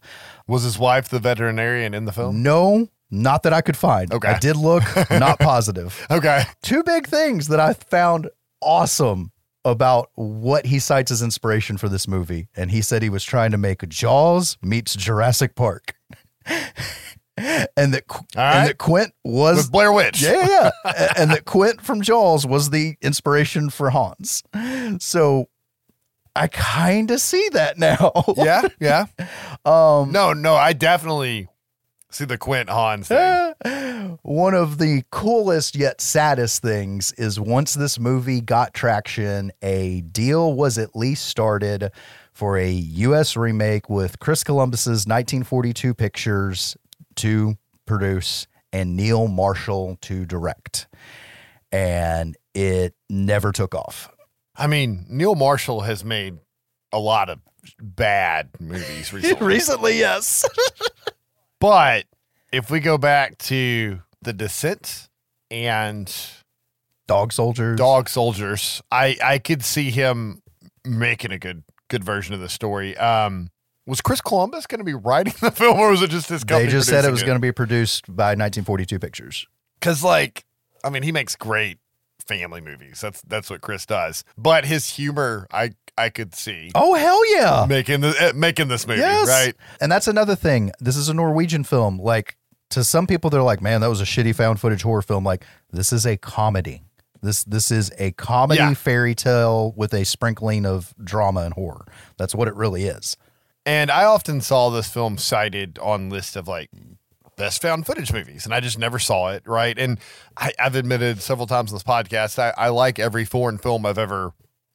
Was 0.48 0.62
his 0.62 0.78
wife 0.78 1.08
the 1.08 1.18
veterinarian 1.18 1.92
in 1.94 2.04
the 2.06 2.12
film? 2.12 2.42
No, 2.42 2.88
not 3.10 3.42
that 3.44 3.52
I 3.52 3.60
could 3.60 3.76
find. 3.76 4.12
Okay. 4.12 4.28
I 4.28 4.38
did 4.38 4.56
look, 4.56 4.82
not 5.10 5.38
positive. 5.38 6.06
Okay. 6.10 6.44
two 6.62 6.82
big 6.82 7.06
things 7.06 7.48
that 7.48 7.60
I 7.60 7.72
found 7.72 8.28
awesome 8.60 9.32
about 9.64 10.10
what 10.14 10.66
he 10.66 10.78
cites 10.78 11.10
as 11.10 11.22
inspiration 11.22 11.76
for 11.76 11.88
this 11.88 12.06
movie. 12.06 12.48
And 12.56 12.70
he 12.70 12.80
said 12.82 13.02
he 13.02 13.08
was 13.10 13.24
trying 13.24 13.50
to 13.50 13.58
make 13.58 13.86
Jaws 13.88 14.56
meets 14.62 14.94
Jurassic 14.94 15.54
Park. 15.56 15.94
and 17.36 17.92
that 17.92 18.04
right. 18.36 18.56
and 18.56 18.68
that 18.68 18.78
Quint 18.78 19.12
was 19.24 19.56
With 19.56 19.72
Blair 19.72 19.92
Witch. 19.92 20.22
yeah, 20.22 20.46
yeah, 20.48 20.70
yeah. 20.84 21.12
And 21.18 21.30
that 21.32 21.44
Quint 21.44 21.80
from 21.82 22.00
Jaws 22.00 22.46
was 22.46 22.70
the 22.70 22.96
inspiration 23.02 23.68
for 23.70 23.90
Hans. 23.90 24.42
So 25.00 25.48
I 26.34 26.46
kind 26.48 27.10
of 27.10 27.20
see 27.20 27.48
that 27.50 27.76
now. 27.78 28.12
Yeah. 28.36 28.62
Yeah. 28.80 29.06
Um 29.64 30.12
No, 30.12 30.32
no, 30.32 30.54
I 30.54 30.72
definitely 30.72 31.48
see 32.16 32.24
the 32.24 32.38
Quint 32.38 32.70
Hans 32.70 33.08
thing. 33.08 34.18
One 34.22 34.54
of 34.54 34.78
the 34.78 35.04
coolest 35.10 35.76
yet 35.76 36.00
saddest 36.00 36.62
things 36.62 37.12
is 37.12 37.38
once 37.38 37.74
this 37.74 37.98
movie 37.98 38.40
got 38.40 38.72
traction, 38.72 39.52
a 39.62 40.00
deal 40.00 40.54
was 40.54 40.78
at 40.78 40.96
least 40.96 41.26
started 41.26 41.90
for 42.32 42.56
a 42.56 42.70
U.S. 42.70 43.36
remake 43.36 43.88
with 43.90 44.18
Chris 44.18 44.42
Columbus's 44.42 45.06
1942 45.06 45.94
Pictures 45.94 46.76
to 47.16 47.56
produce 47.86 48.46
and 48.72 48.96
Neil 48.96 49.28
Marshall 49.28 49.98
to 50.02 50.24
direct. 50.24 50.86
And 51.70 52.36
it 52.54 52.94
never 53.10 53.52
took 53.52 53.74
off. 53.74 54.10
I 54.56 54.66
mean, 54.66 55.04
Neil 55.08 55.34
Marshall 55.34 55.82
has 55.82 56.04
made 56.04 56.38
a 56.92 56.98
lot 56.98 57.28
of 57.28 57.40
bad 57.80 58.50
movies 58.60 59.12
recently. 59.12 59.46
Recently, 59.46 59.98
yes. 59.98 60.44
but 61.60 62.06
if 62.52 62.70
we 62.70 62.80
go 62.80 62.98
back 62.98 63.38
to 63.38 64.00
The 64.22 64.32
Descent 64.32 65.08
and 65.50 66.12
Dog 67.06 67.32
Soldiers. 67.32 67.78
Dog 67.78 68.08
Soldiers, 68.08 68.82
I 68.90 69.16
I 69.22 69.38
could 69.38 69.64
see 69.64 69.90
him 69.90 70.42
making 70.84 71.32
a 71.32 71.38
good 71.38 71.62
good 71.88 72.04
version 72.04 72.34
of 72.34 72.40
the 72.40 72.48
story. 72.48 72.96
Um 72.96 73.50
was 73.86 74.00
Chris 74.00 74.20
Columbus 74.20 74.66
going 74.66 74.80
to 74.80 74.84
be 74.84 74.94
writing 74.94 75.34
the 75.40 75.50
film 75.52 75.78
or 75.78 75.90
was 75.90 76.02
it 76.02 76.10
just 76.10 76.28
his 76.28 76.42
company 76.42 76.66
They 76.66 76.72
just 76.72 76.88
said 76.88 77.04
it 77.04 77.10
was 77.12 77.22
going 77.22 77.36
to 77.36 77.40
be 77.40 77.52
produced 77.52 78.06
by 78.08 78.30
1942 78.30 78.98
Pictures. 78.98 79.46
Cuz 79.80 80.02
like 80.02 80.44
I 80.82 80.90
mean, 80.90 81.02
he 81.02 81.12
makes 81.12 81.36
great 81.36 81.78
family 82.26 82.60
movies. 82.60 83.00
That's 83.00 83.22
that's 83.22 83.50
what 83.50 83.60
Chris 83.60 83.86
does. 83.86 84.24
But 84.36 84.64
his 84.64 84.90
humor, 84.90 85.46
I 85.52 85.72
I 85.98 86.10
could 86.10 86.34
see 86.34 86.70
Oh, 86.74 86.94
hell 86.94 87.20
yeah. 87.34 87.66
making 87.68 88.00
the 88.00 88.14
eh, 88.20 88.32
making 88.34 88.68
this 88.68 88.86
movie, 88.86 89.00
Yes. 89.00 89.28
right? 89.28 89.54
And 89.80 89.90
that's 89.90 90.08
another 90.08 90.36
thing. 90.36 90.72
This 90.80 90.96
is 90.96 91.08
a 91.08 91.14
Norwegian 91.14 91.64
film. 91.64 91.98
Like 91.98 92.36
to 92.70 92.82
some 92.84 93.06
people, 93.06 93.30
they're 93.30 93.42
like, 93.42 93.60
"Man, 93.62 93.80
that 93.80 93.88
was 93.88 94.00
a 94.00 94.04
shitty 94.04 94.34
found 94.34 94.60
footage 94.60 94.82
horror 94.82 95.02
film." 95.02 95.24
Like 95.24 95.44
this 95.72 95.92
is 95.92 96.04
a 96.06 96.16
comedy. 96.16 96.82
This 97.22 97.44
this 97.44 97.70
is 97.70 97.90
a 97.98 98.10
comedy 98.12 98.60
Yeah. 98.60 98.74
fairy 98.74 99.14
tale 99.14 99.72
with 99.76 99.94
a 99.94 100.04
sprinkling 100.04 100.66
of 100.66 100.94
drama 101.02 101.40
and 101.42 101.54
horror. 101.54 101.86
That's 102.18 102.34
what 102.34 102.46
it 102.48 102.54
really 102.54 102.84
is. 102.84 103.16
And 103.64 103.90
I 103.90 104.04
often 104.04 104.40
saw 104.42 104.70
this 104.70 104.88
film 104.88 105.18
cited 105.18 105.78
on 105.80 106.08
lists 106.10 106.36
of 106.36 106.46
like 106.46 106.70
best 107.36 107.62
found 107.62 107.86
footage 107.86 108.12
movies, 108.12 108.44
and 108.44 108.54
I 108.54 108.60
just 108.60 108.78
never 108.78 108.98
saw 108.98 109.28
it. 109.28 109.42
Right, 109.46 109.78
and 109.78 109.98
I, 110.36 110.52
I've 110.58 110.74
admitted 110.74 111.20
several 111.22 111.46
times 111.46 111.72
on 111.72 111.76
this 111.76 111.82
podcast 111.82 112.38
I, 112.38 112.52
I 112.56 112.68
like 112.68 112.98
every 112.98 113.24
foreign 113.24 113.58
film 113.58 113.86
I've 113.86 113.98
ever 113.98 114.32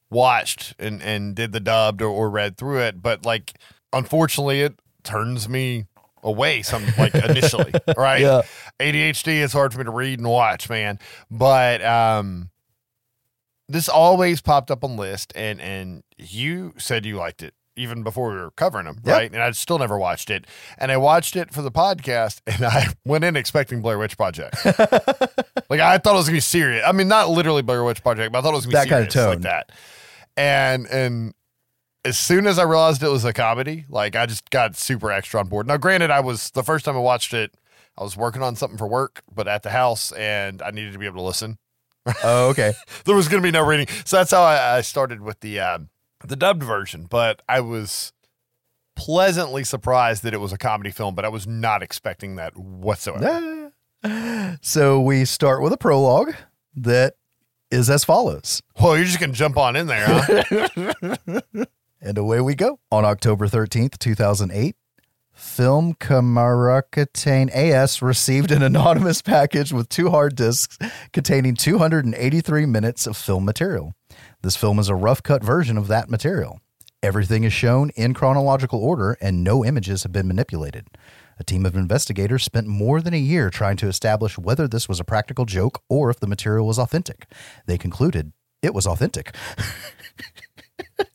watched 0.10 0.76
and 0.78 1.02
and 1.02 1.36
did 1.36 1.52
the 1.52 1.60
dubbed 1.60 2.02
or, 2.02 2.10
or 2.10 2.30
read 2.30 2.58
through 2.58 2.80
it, 2.82 3.02
but 3.02 3.26
like 3.26 3.54
unfortunately, 3.94 4.62
it 4.62 4.80
turns 5.04 5.50
me 5.50 5.86
away 6.24 6.62
some 6.62 6.86
like 6.98 7.16
initially. 7.16 7.74
Right, 7.98 8.22
Yeah. 8.22 8.42
ADHD 8.80 9.38
is 9.42 9.54
hard 9.54 9.74
for 9.74 9.80
me 9.80 9.86
to 9.86 9.92
read 9.92 10.20
and 10.20 10.28
watch, 10.30 10.70
man. 10.70 11.00
But 11.30 11.84
um, 11.84 12.50
this 13.68 13.90
always 13.90 14.42
popped 14.42 14.70
up 14.72 14.84
on 14.84 14.98
list, 14.98 15.34
and 15.36 15.60
and 15.62 16.04
you 16.18 16.74
said 16.78 17.06
you 17.06 17.18
liked 17.18 17.42
it 17.42 17.54
even 17.76 18.04
before 18.04 18.30
we 18.32 18.36
were 18.36 18.52
covering 18.52 18.86
them, 18.86 19.00
Yep. 19.04 19.16
right? 19.18 19.32
And 19.32 19.42
I 19.42 19.52
still 19.52 19.80
never 19.80 19.98
watched 19.98 20.30
it, 20.30 20.46
and 20.78 20.92
I 20.92 20.98
watched 20.98 21.36
it 21.36 21.52
for 21.54 21.62
the 21.62 21.72
podcast, 21.72 22.42
and 22.48 22.66
I 22.66 22.88
went 23.06 23.24
in 23.24 23.36
expecting 23.36 23.82
Blair 23.82 23.98
Witch 23.98 24.18
Project. 24.18 24.56
like 24.66 25.80
I 25.80 25.98
thought 25.98 26.14
it 26.14 26.18
was 26.18 26.28
gonna 26.28 26.38
be 26.38 26.40
serious. 26.42 26.84
I 26.86 26.92
mean, 26.92 27.08
not 27.08 27.30
literally 27.30 27.62
Blair 27.62 27.84
Witch 27.84 28.02
Project, 28.04 28.32
but 28.32 28.40
I 28.40 28.42
thought 28.42 28.54
it 28.54 28.58
was 28.58 28.66
gonna 28.66 28.78
That 28.78 28.84
be 28.86 28.90
kind 28.90 29.06
of 29.06 29.12
serious 29.12 29.30
like 29.30 29.42
that. 29.42 29.72
And 30.38 30.88
and 30.88 31.34
as 32.04 32.18
soon 32.18 32.48
as 32.48 32.58
I 32.58 32.64
realized 32.64 33.04
it 33.04 33.10
was 33.10 33.26
a 33.26 33.34
comedy, 33.34 33.86
like 33.90 34.16
I 34.16 34.26
just 34.26 34.50
got 34.50 34.76
super 34.76 35.12
extra 35.12 35.40
on 35.40 35.48
board. 35.48 35.68
Now, 35.68 35.78
granted, 35.78 36.10
I 36.12 36.20
was 36.20 36.50
the 36.52 36.64
first 36.64 36.84
time 36.86 36.96
I 36.96 37.00
watched 37.00 37.34
it, 37.34 37.54
I 37.98 38.04
was 38.04 38.18
working 38.18 38.42
on 38.42 38.56
something 38.56 38.78
for 38.78 38.88
work, 38.88 39.22
but 39.34 39.48
at 39.48 39.64
the 39.64 39.70
house, 39.70 40.12
and 40.14 40.62
I 40.62 40.72
needed 40.72 40.94
to 40.94 41.00
be 41.00 41.06
able 41.06 41.18
to 41.18 41.24
listen 41.24 41.58
Oh, 42.24 42.50
okay. 42.50 42.74
there 43.06 43.16
was 43.16 43.28
going 43.28 43.44
to 43.44 43.46
be 43.46 43.52
no 43.52 43.64
reading. 43.64 43.86
So 44.06 44.18
that's 44.18 44.32
how 44.32 44.42
I, 44.42 44.78
I 44.78 44.82
started 44.82 45.22
with 45.22 45.40
the 45.42 45.60
um, 45.60 45.90
the 46.26 46.36
dubbed 46.36 46.64
version. 46.64 47.06
But 47.06 47.42
I 47.48 47.62
was 47.62 48.14
pleasantly 48.96 49.64
surprised 49.64 50.24
that 50.24 50.34
it 50.34 50.40
was 50.40 50.54
a 50.54 50.58
comedy 50.58 50.92
film, 50.92 51.16
but 51.16 51.26
I 51.26 51.30
was 51.30 51.48
not 51.48 51.82
expecting 51.82 52.36
that 52.36 52.58
whatsoever. 52.58 53.72
so 54.62 55.02
we 55.02 55.26
start 55.26 55.62
with 55.62 55.74
a 55.74 55.78
prologue 55.78 56.34
that 56.76 57.16
is 57.70 57.90
as 57.90 58.04
follows. 58.04 58.62
Well, 58.80 58.96
you're 58.96 59.06
just 59.06 59.20
going 59.20 59.32
to 59.32 59.38
jump 59.38 59.58
on 59.58 59.76
in 59.76 59.88
there, 59.88 60.06
huh? 60.08 61.42
And 62.02 62.18
away 62.18 62.42
we 62.42 62.56
go. 62.56 62.80
On 62.92 63.06
October 63.06 63.48
13th, 63.48 64.00
2008, 64.00 64.76
Filmkameratene 65.38 67.52
AS 67.54 68.02
received 68.02 68.52
an 68.52 68.64
anonymous 68.64 69.22
package 69.22 69.72
with 69.72 69.88
two 69.88 70.10
hard 70.10 70.36
disks 70.36 70.80
containing 71.14 71.56
283 71.56 72.66
minutes 72.66 73.06
of 73.06 73.16
film 73.16 73.46
material. 73.46 73.94
This 74.44 74.56
film 74.56 74.80
is 74.80 74.90
a 74.90 74.96
rough 74.96 75.22
cut 75.22 75.44
version 75.44 75.78
of 75.78 75.88
that 75.88 76.10
material. 76.10 76.62
Everything 77.04 77.44
is 77.44 77.54
shown 77.54 77.92
in 77.92 78.16
chronological 78.16 78.84
order 78.84 79.16
and 79.22 79.44
no 79.44 79.64
images 79.64 80.02
have 80.02 80.12
been 80.12 80.28
manipulated. 80.28 80.88
A 81.38 81.44
team 81.44 81.64
of 81.64 81.76
investigators 81.76 82.44
spent 82.44 82.66
more 82.66 83.02
than 83.02 83.14
a 83.14 83.18
year 83.18 83.52
trying 83.52 83.78
to 83.78 83.88
establish 83.88 84.40
whether 84.40 84.68
this 84.68 84.90
was 84.90 85.00
a 85.00 85.04
practical 85.04 85.46
joke 85.46 85.84
or 85.90 86.10
if 86.10 86.20
the 86.20 86.26
material 86.26 86.66
was 86.66 86.80
authentic. 86.80 87.28
They 87.68 87.78
concluded 87.78 88.34
it 88.64 88.74
was 88.74 88.88
authentic. 88.88 89.36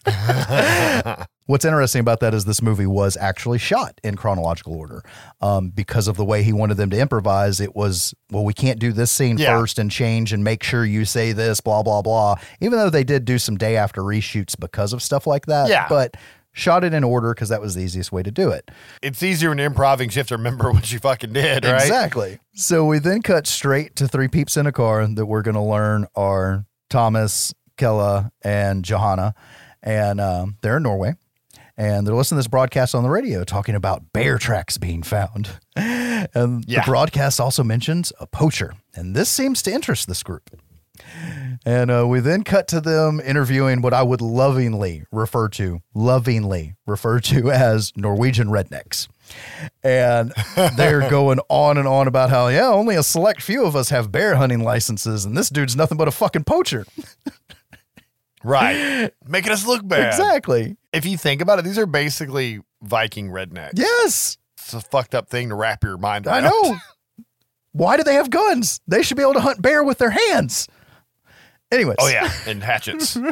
What's 1.47 1.65
interesting 1.65 2.01
about 2.01 2.19
that 2.21 2.35
is 2.35 2.45
this 2.45 2.61
movie 2.61 2.87
was 2.87 3.17
actually 3.17 3.59
shot 3.59 4.01
in 4.03 4.17
chronological 4.17 4.75
order. 4.75 5.03
Um, 5.41 5.71
because 5.71 6.09
of 6.09 6.17
the 6.17 6.25
way 6.25 6.43
he 6.43 6.53
wanted 6.53 6.77
them 6.77 6.91
to 6.91 6.99
improvise, 6.99 7.61
it 7.61 7.77
was, 7.77 8.13
well, 8.33 8.45
we 8.45 8.53
can't 8.53 8.81
do 8.81 8.93
this 8.93 9.13
scene 9.13 9.39
Yeah. 9.39 9.57
first 9.59 9.79
and 9.79 9.89
change 9.91 10.33
and 10.33 10.43
make 10.43 10.65
sure 10.65 10.85
you 10.85 11.05
say 11.05 11.33
this, 11.33 11.61
blah, 11.61 11.85
blah, 11.85 12.03
blah. 12.03 12.35
Even 12.61 12.79
though 12.79 12.91
they 12.91 13.05
did 13.05 13.25
do 13.25 13.39
some 13.39 13.57
day 13.57 13.77
after 13.77 14.03
reshoots 14.03 14.59
because 14.59 14.93
of 14.93 15.03
stuff 15.03 15.25
like 15.27 15.47
that. 15.47 15.69
Yeah. 15.69 15.87
But 15.89 16.17
shot 16.53 16.83
it 16.83 16.93
in 16.93 17.05
order 17.05 17.33
because 17.33 17.51
that 17.51 17.61
was 17.61 17.75
the 17.77 17.83
easiest 17.83 18.11
way 18.11 18.25
to 18.25 18.31
do 18.33 18.51
it. 18.51 18.71
it's 19.03 19.23
easier 19.23 19.51
when 19.51 19.61
improving. 19.61 20.09
'cause 20.09 20.17
You 20.17 20.21
have 20.21 20.27
to 20.29 20.37
remember 20.37 20.73
what 20.73 20.91
you 20.91 20.99
fucking 20.99 21.33
did, 21.33 21.65
right? 21.65 21.81
Exactly. 21.83 22.41
So 22.55 22.85
we 22.87 22.99
then 22.99 23.23
cut 23.23 23.47
straight 23.47 23.95
to 23.97 24.09
three 24.09 24.27
peeps 24.27 24.57
in 24.57 24.67
a 24.67 24.73
car 24.73 25.07
that 25.07 25.27
we're 25.27 25.43
going 25.43 25.55
to 25.55 25.61
learn 25.61 26.07
are 26.17 26.65
Thomas, 26.91 27.55
Kalle, 27.77 28.31
and 28.43 28.85
Johanna. 28.85 29.35
And 29.83 30.21
um, 30.21 30.57
they're 30.63 30.79
in 30.79 30.83
Norway. 30.83 31.15
And 31.79 32.07
they're 32.07 32.15
listening 32.15 32.37
to 32.37 32.41
this 32.41 32.49
broadcast 32.49 32.95
on 32.95 33.03
the 33.03 33.11
radio 33.11 33.45
talking 33.45 33.75
about 33.75 34.13
bear 34.15 34.39
tracks 34.39 34.79
being 34.79 35.03
found. 35.03 35.51
And 36.35 36.65
Yeah. 36.67 36.81
the 36.81 36.87
broadcast 36.87 37.39
also 37.39 37.63
mentions 37.63 38.13
a 38.19 38.27
poacher. 38.27 38.73
And 38.95 39.15
this 39.15 39.29
seems 39.29 39.63
to 39.63 39.71
interest 39.73 40.09
this 40.09 40.23
group. 40.23 40.51
And 41.65 41.91
uh, 41.91 42.07
we 42.09 42.21
then 42.21 42.43
cut 42.43 42.67
to 42.69 42.81
them 42.81 43.21
interviewing 43.21 43.83
what 43.83 43.93
I 43.93 44.03
would 44.03 44.23
lovingly 44.23 45.05
refer 45.13 45.49
to, 45.51 45.81
lovingly 45.95 46.75
refer 46.87 47.21
to 47.21 47.51
as 47.53 47.93
Norwegian 47.97 48.49
rednecks. 48.49 49.09
And 49.85 50.33
they're 50.77 51.09
going 51.11 51.39
on 51.49 51.77
and 51.77 51.87
on 51.87 52.09
about 52.09 52.31
how, 52.31 52.49
yeah, 52.49 52.69
only 52.69 52.97
a 52.97 53.03
select 53.03 53.43
few 53.43 53.65
of 53.65 53.77
us 53.77 53.91
have 53.91 54.11
bear 54.11 54.37
hunting 54.37 54.61
licenses, 54.65 55.25
and 55.27 55.37
this 55.37 55.51
dude's 55.51 55.77
nothing 55.77 55.99
but 55.99 56.09
a 56.09 56.13
fucking 56.13 56.45
poacher. 56.45 56.87
Right. 58.45 59.11
Making 59.27 59.53
us 59.53 59.67
look 59.67 59.87
bad. 59.87 60.09
Exactly. 60.09 60.77
If 60.93 61.05
you 61.07 61.17
think 61.17 61.41
about 61.41 61.59
it, 61.59 61.65
these 61.65 61.79
are 61.79 61.87
basically 61.87 62.61
Viking 62.83 63.29
rednecks. 63.31 63.73
Yes, 63.77 64.39
It's 64.59 64.75
a 64.75 64.81
fucked 64.81 65.15
up 65.15 65.29
thing 65.29 65.49
to 65.49 65.55
wrap 65.55 65.83
your 65.83 65.97
mind 65.99 66.27
I 66.27 66.41
know. 66.41 66.77
Why 67.73 67.97
do 67.97 68.03
they 68.05 68.15
have 68.15 68.31
guns? 68.31 68.81
They 68.89 69.03
should 69.03 69.17
be 69.17 69.23
able 69.23 69.35
to 69.35 69.41
hunt 69.41 69.61
bear 69.61 69.83
with 69.85 69.99
their 69.99 70.11
hands. 70.11 70.69
Anyways. 71.71 71.97
Oh, 71.99 72.09
yeah. 72.09 72.31
And 72.47 72.63
hatchets. 72.63 73.19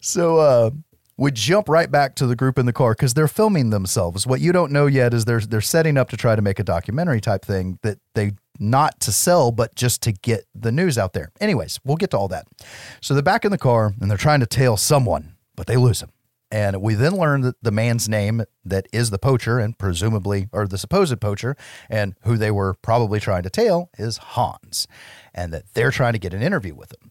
So 0.00 0.38
uh, 0.38 0.70
we 1.16 1.30
jump 1.30 1.68
right 1.68 1.90
back 1.90 2.14
to 2.16 2.26
the 2.26 2.34
group 2.34 2.58
in 2.58 2.66
the 2.66 2.72
car 2.72 2.92
because 2.92 3.14
they're 3.14 3.28
filming 3.28 3.70
themselves. 3.70 4.26
What 4.26 4.40
you 4.40 4.52
don't 4.52 4.72
know 4.72 4.86
yet 4.86 5.12
is 5.14 5.26
they're 5.26 5.40
they're 5.40 5.60
setting 5.60 5.96
up 5.96 6.08
to 6.10 6.16
try 6.16 6.34
to 6.34 6.42
make 6.42 6.58
a 6.58 6.64
documentary 6.64 7.20
type 7.20 7.44
thing 7.44 7.78
that 7.82 7.98
they 8.14 8.32
not 8.58 9.00
to 9.00 9.12
sell, 9.12 9.50
but 9.50 9.74
just 9.74 10.02
to 10.02 10.12
get 10.12 10.46
the 10.54 10.72
news 10.72 10.98
out 10.98 11.12
there. 11.12 11.32
Anyways, 11.40 11.80
we'll 11.84 11.96
get 11.96 12.10
to 12.10 12.18
all 12.18 12.28
that. 12.28 12.46
So 13.00 13.14
they're 13.14 13.22
back 13.22 13.44
in 13.44 13.50
the 13.50 13.58
car 13.58 13.94
and 14.00 14.10
they're 14.10 14.18
trying 14.18 14.40
to 14.40 14.46
tail 14.46 14.76
someone, 14.76 15.34
but 15.56 15.66
they 15.66 15.76
lose 15.76 16.02
him. 16.02 16.10
And 16.52 16.82
we 16.82 16.94
then 16.94 17.16
learn 17.16 17.40
that 17.40 17.56
the 17.62 17.70
man's 17.70 18.10
name 18.10 18.44
that 18.62 18.86
is 18.92 19.08
the 19.08 19.18
poacher 19.18 19.58
and 19.58 19.76
presumably, 19.78 20.50
or 20.52 20.68
the 20.68 20.76
supposed 20.76 21.18
poacher, 21.18 21.56
and 21.88 22.14
who 22.24 22.36
they 22.36 22.50
were 22.50 22.74
probably 22.74 23.20
trying 23.20 23.42
to 23.44 23.50
tail 23.50 23.88
is 23.96 24.18
Hans, 24.18 24.86
and 25.34 25.50
that 25.54 25.64
they're 25.72 25.90
trying 25.90 26.12
to 26.12 26.18
get 26.18 26.34
an 26.34 26.42
interview 26.42 26.74
with 26.74 26.92
him. 26.92 27.10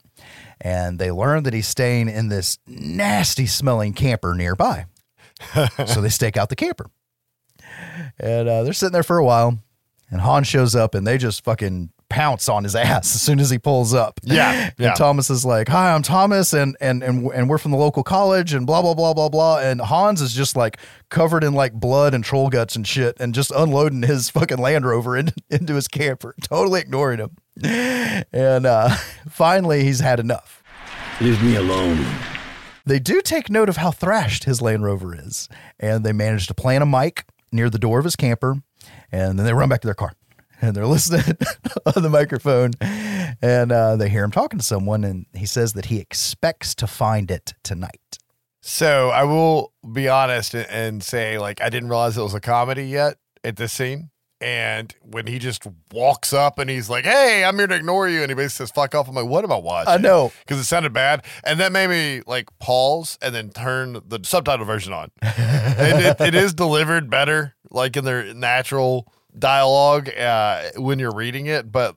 And 0.61 0.99
they 0.99 1.09
learn 1.09 1.41
that 1.43 1.55
he's 1.55 1.67
staying 1.67 2.07
in 2.07 2.29
this 2.29 2.59
nasty 2.67 3.47
smelling 3.47 3.93
camper 3.93 4.35
nearby. 4.35 4.85
so 5.87 6.01
they 6.01 6.09
stake 6.09 6.37
out 6.37 6.49
the 6.49 6.55
camper. 6.55 6.91
And 8.19 8.47
uh, 8.47 8.61
they're 8.61 8.73
sitting 8.73 8.93
there 8.93 9.01
for 9.01 9.17
a 9.17 9.25
while, 9.25 9.57
and 10.11 10.21
Hans 10.21 10.47
shows 10.47 10.75
up 10.75 10.93
and 10.93 11.07
they 11.07 11.17
just 11.17 11.43
fucking 11.43 11.89
pounce 12.09 12.49
on 12.49 12.63
his 12.63 12.75
ass 12.75 13.15
as 13.15 13.21
soon 13.21 13.39
as 13.39 13.49
he 13.49 13.57
pulls 13.57 13.93
up. 13.93 14.19
Yeah, 14.23 14.71
yeah. 14.77 14.89
And 14.89 14.95
Thomas 14.95 15.29
is 15.29 15.43
like, 15.43 15.69
"Hi, 15.69 15.93
I'm 15.93 16.03
Thomas, 16.03 16.53
and 16.53 16.77
and 16.79 17.01
and 17.01 17.25
and 17.31 17.49
we're 17.49 17.57
from 17.57 17.71
the 17.71 17.77
local 17.77 18.03
college, 18.03 18.53
and 18.53 18.67
blah 18.67 18.81
blah 18.81 18.93
blah 18.93 19.13
blah 19.13 19.29
blah." 19.29 19.59
And 19.59 19.81
Hans 19.81 20.21
is 20.21 20.33
just 20.33 20.55
like 20.55 20.77
covered 21.09 21.43
in 21.43 21.53
like 21.53 21.73
blood 21.73 22.13
and 22.13 22.23
troll 22.23 22.49
guts 22.49 22.75
and 22.75 22.85
shit, 22.85 23.17
and 23.19 23.33
just 23.33 23.51
unloading 23.51 24.03
his 24.03 24.29
fucking 24.29 24.59
Land 24.59 24.85
Rover 24.85 25.17
in, 25.17 25.31
into 25.49 25.73
his 25.73 25.87
camper, 25.87 26.35
totally 26.43 26.81
ignoring 26.81 27.19
him. 27.19 27.37
And 27.63 28.65
uh, 28.65 28.89
finally, 29.29 29.83
he's 29.83 30.01
had 30.01 30.19
enough. 30.19 30.61
Leave 31.19 31.41
me 31.43 31.55
alone. 31.55 32.05
They 32.85 32.99
do 32.99 33.21
take 33.21 33.49
note 33.49 33.69
of 33.69 33.77
how 33.77 33.91
thrashed 33.91 34.45
his 34.45 34.61
Land 34.61 34.83
Rover 34.83 35.15
is, 35.15 35.47
and 35.79 36.03
they 36.03 36.13
manage 36.13 36.47
to 36.47 36.53
plant 36.55 36.81
a 36.81 36.85
mic 36.85 37.25
near 37.51 37.69
the 37.69 37.77
door 37.77 37.99
of 37.99 38.05
his 38.05 38.15
camper, 38.15 38.63
and 39.11 39.37
then 39.37 39.45
they 39.45 39.53
run 39.53 39.69
back 39.69 39.81
to 39.81 39.87
their 39.87 39.95
car. 39.95 40.13
And 40.61 40.75
they're 40.75 40.85
listening 40.97 41.23
on 41.95 42.03
the 42.03 42.09
microphone, 42.09 42.71
and 43.41 43.71
uh, 43.71 43.95
they 43.95 44.09
hear 44.09 44.23
him 44.23 44.31
talking 44.31 44.59
to 44.59 44.65
someone, 44.65 45.03
and 45.03 45.25
he 45.33 45.45
says 45.47 45.73
that 45.73 45.85
he 45.85 45.97
expects 45.97 46.75
to 46.75 46.85
find 46.87 47.31
it 47.31 47.53
tonight. 47.63 48.19
So 48.61 49.09
I 49.09 49.23
will 49.23 49.73
be 49.91 50.07
honest 50.07 50.53
and- 50.53 51.01
say, 51.03 51.39
like, 51.39 51.61
I 51.61 51.69
didn't 51.69 51.89
realize 51.89 52.15
it 52.15 52.21
was 52.21 52.35
a 52.35 52.39
comedy 52.39 52.85
yet 52.85 53.17
at 53.43 53.55
this 53.55 53.73
scene. 53.73 54.09
And 54.39 54.95
when 55.03 55.27
he 55.27 55.37
just 55.37 55.67
walks 55.93 56.33
up 56.33 56.57
and 56.57 56.67
he's 56.67 56.89
like, 56.89 57.05
"Hey, 57.05 57.43
I'm 57.43 57.55
here 57.59 57.67
to 57.67 57.75
ignore 57.75 58.09
you," 58.09 58.21
and 58.23 58.31
he 58.31 58.33
basically 58.33 58.65
says, 58.65 58.71
"Fuck 58.71 58.95
off," 58.95 59.07
I'm 59.07 59.13
like, 59.13 59.27
"What 59.27 59.43
am 59.43 59.51
I 59.51 59.57
watching?" 59.57 59.93
I 59.93 59.97
know. 59.97 60.31
because 60.39 60.59
it 60.59 60.63
sounded 60.63 60.93
bad, 60.93 61.23
and 61.43 61.59
that 61.59 61.71
made 61.71 61.91
me 61.91 62.23
like 62.25 62.47
pause 62.57 63.19
and 63.21 63.35
then 63.35 63.51
turn 63.51 64.01
the 64.03 64.19
subtitle 64.23 64.65
version 64.65 64.93
on. 64.93 65.11
and 65.21 66.03
it, 66.03 66.19
it 66.19 66.33
is 66.33 66.55
delivered 66.55 67.07
better, 67.07 67.53
like 67.71 67.97
in 67.97 68.05
their 68.05 68.33
natural 68.33 69.11
dialogue 69.37 70.09
uh, 70.09 70.69
when 70.77 70.99
you're 70.99 71.13
reading 71.13 71.47
it, 71.47 71.71
but. 71.71 71.95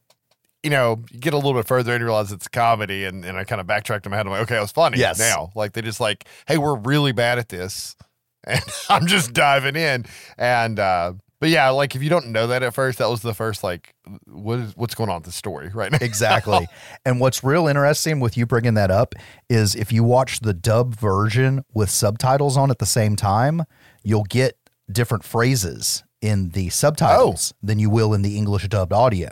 You 0.63 0.71
know, 0.71 1.03
you 1.13 1.21
get 1.21 1.35
a 1.35 1.37
little 1.37 1.53
bit 1.53 1.67
further 1.69 1.93
and 1.93 2.01
you 2.01 2.07
realize 2.07 2.33
it's 2.33 2.47
a 2.47 2.49
comedy, 2.49 3.05
and, 3.05 3.23
and 3.23 3.37
I 3.37 3.45
kind 3.45 3.61
of 3.61 3.67
backtracked 3.67 4.07
in 4.07 4.11
my 4.11 4.17
head. 4.17 4.25
I'm 4.25 4.33
like, 4.33 4.41
okay, 4.45 4.57
it 4.57 4.61
was 4.63 4.73
funny 4.73 4.97
Yes. 4.99 5.19
now. 5.19 5.51
Like, 5.55 5.75
they 5.75 5.83
just 5.83 6.01
like, 6.01 6.25
hey, 6.49 6.57
we're 6.57 6.75
really 6.77 7.13
bad 7.13 7.39
at 7.39 7.51
this. 7.51 7.97
And 8.47 8.63
I'm 8.89 9.07
just 9.07 9.35
diving 9.35 9.77
in. 9.77 10.07
And, 10.39 10.79
uh, 10.79 11.13
but 11.39 11.51
yeah, 11.51 11.69
like 11.69 11.95
if 11.95 12.03
you 12.03 12.09
don't 12.09 12.29
know 12.29 12.47
that 12.47 12.63
at 12.63 12.73
first, 12.73 12.97
that 12.97 13.11
was 13.11 13.21
the 13.21 13.35
first, 13.35 13.63
like, 13.63 13.95
what 14.25 14.59
is, 14.59 14.75
what's 14.75 14.95
going 14.95 15.11
on 15.11 15.17
with 15.17 15.25
the 15.25 15.33
story 15.33 15.69
right 15.69 15.93
now? 15.93 15.99
Exactly. 16.01 16.67
and 17.05 17.21
what's 17.21 17.45
real 17.45 17.67
interesting 17.67 18.19
with 18.21 18.39
you 18.39 18.47
bringing 18.47 18.73
that 18.73 18.91
up 18.91 19.15
is 19.51 19.75
if 19.75 19.93
you 19.93 20.03
watch 20.03 20.41
the 20.41 20.55
dub 20.55 20.95
version 20.97 21.63
with 21.75 21.91
subtitles 21.91 22.57
on 22.57 22.71
at 22.71 22.79
the 22.79 22.87
same 22.87 23.17
time, 23.17 23.65
you'll 24.03 24.25
get 24.25 24.57
different 24.91 25.25
phrases 25.25 26.05
in 26.21 26.51
the 26.51 26.69
subtitles 26.71 27.53
oh. 27.55 27.59
than 27.63 27.79
you 27.79 27.91
will 27.91 28.15
in 28.15 28.23
the 28.23 28.37
English 28.37 28.67
dubbed 28.69 28.93
audio 28.93 29.31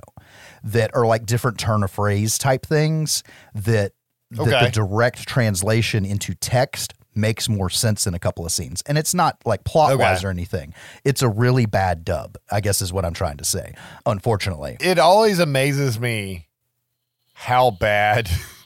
that 0.63 0.95
are 0.95 1.07
like 1.07 1.27
different 1.27 1.59
turn 1.59 1.83
of 1.83 1.91
phrase 1.91 2.39
type 2.39 2.67
things 2.67 3.23
that, 3.55 3.93
that 4.31 4.41
Okay. 4.41 4.65
the 4.67 4.71
direct 4.71 5.27
translation 5.27 6.05
into 6.05 6.35
text 6.35 6.95
makes 7.15 7.49
more 7.49 7.69
sense 7.69 8.07
in 8.07 8.15
a 8.15 8.19
couple 8.19 8.47
of 8.47 8.53
scenes. 8.53 8.83
And 8.87 8.97
it's 8.97 9.13
not 9.13 9.37
like 9.45 9.65
plot 9.65 9.99
wise 9.99 10.19
Okay. 10.19 10.27
or 10.27 10.31
anything. 10.31 10.73
It's 11.05 11.21
a 11.21 11.29
really 11.29 11.67
bad 11.67 12.05
dub, 12.05 12.39
I 12.51 12.61
guess 12.61 12.81
is 12.81 12.93
what 12.93 13.05
I'm 13.05 13.13
trying 13.13 13.37
to 13.39 13.45
say. 13.45 13.75
Unfortunately. 14.07 14.77
it 14.81 14.99
always 14.99 15.39
amazes 15.39 15.99
me 16.01 16.49
how 17.35 17.71
bad 17.71 18.31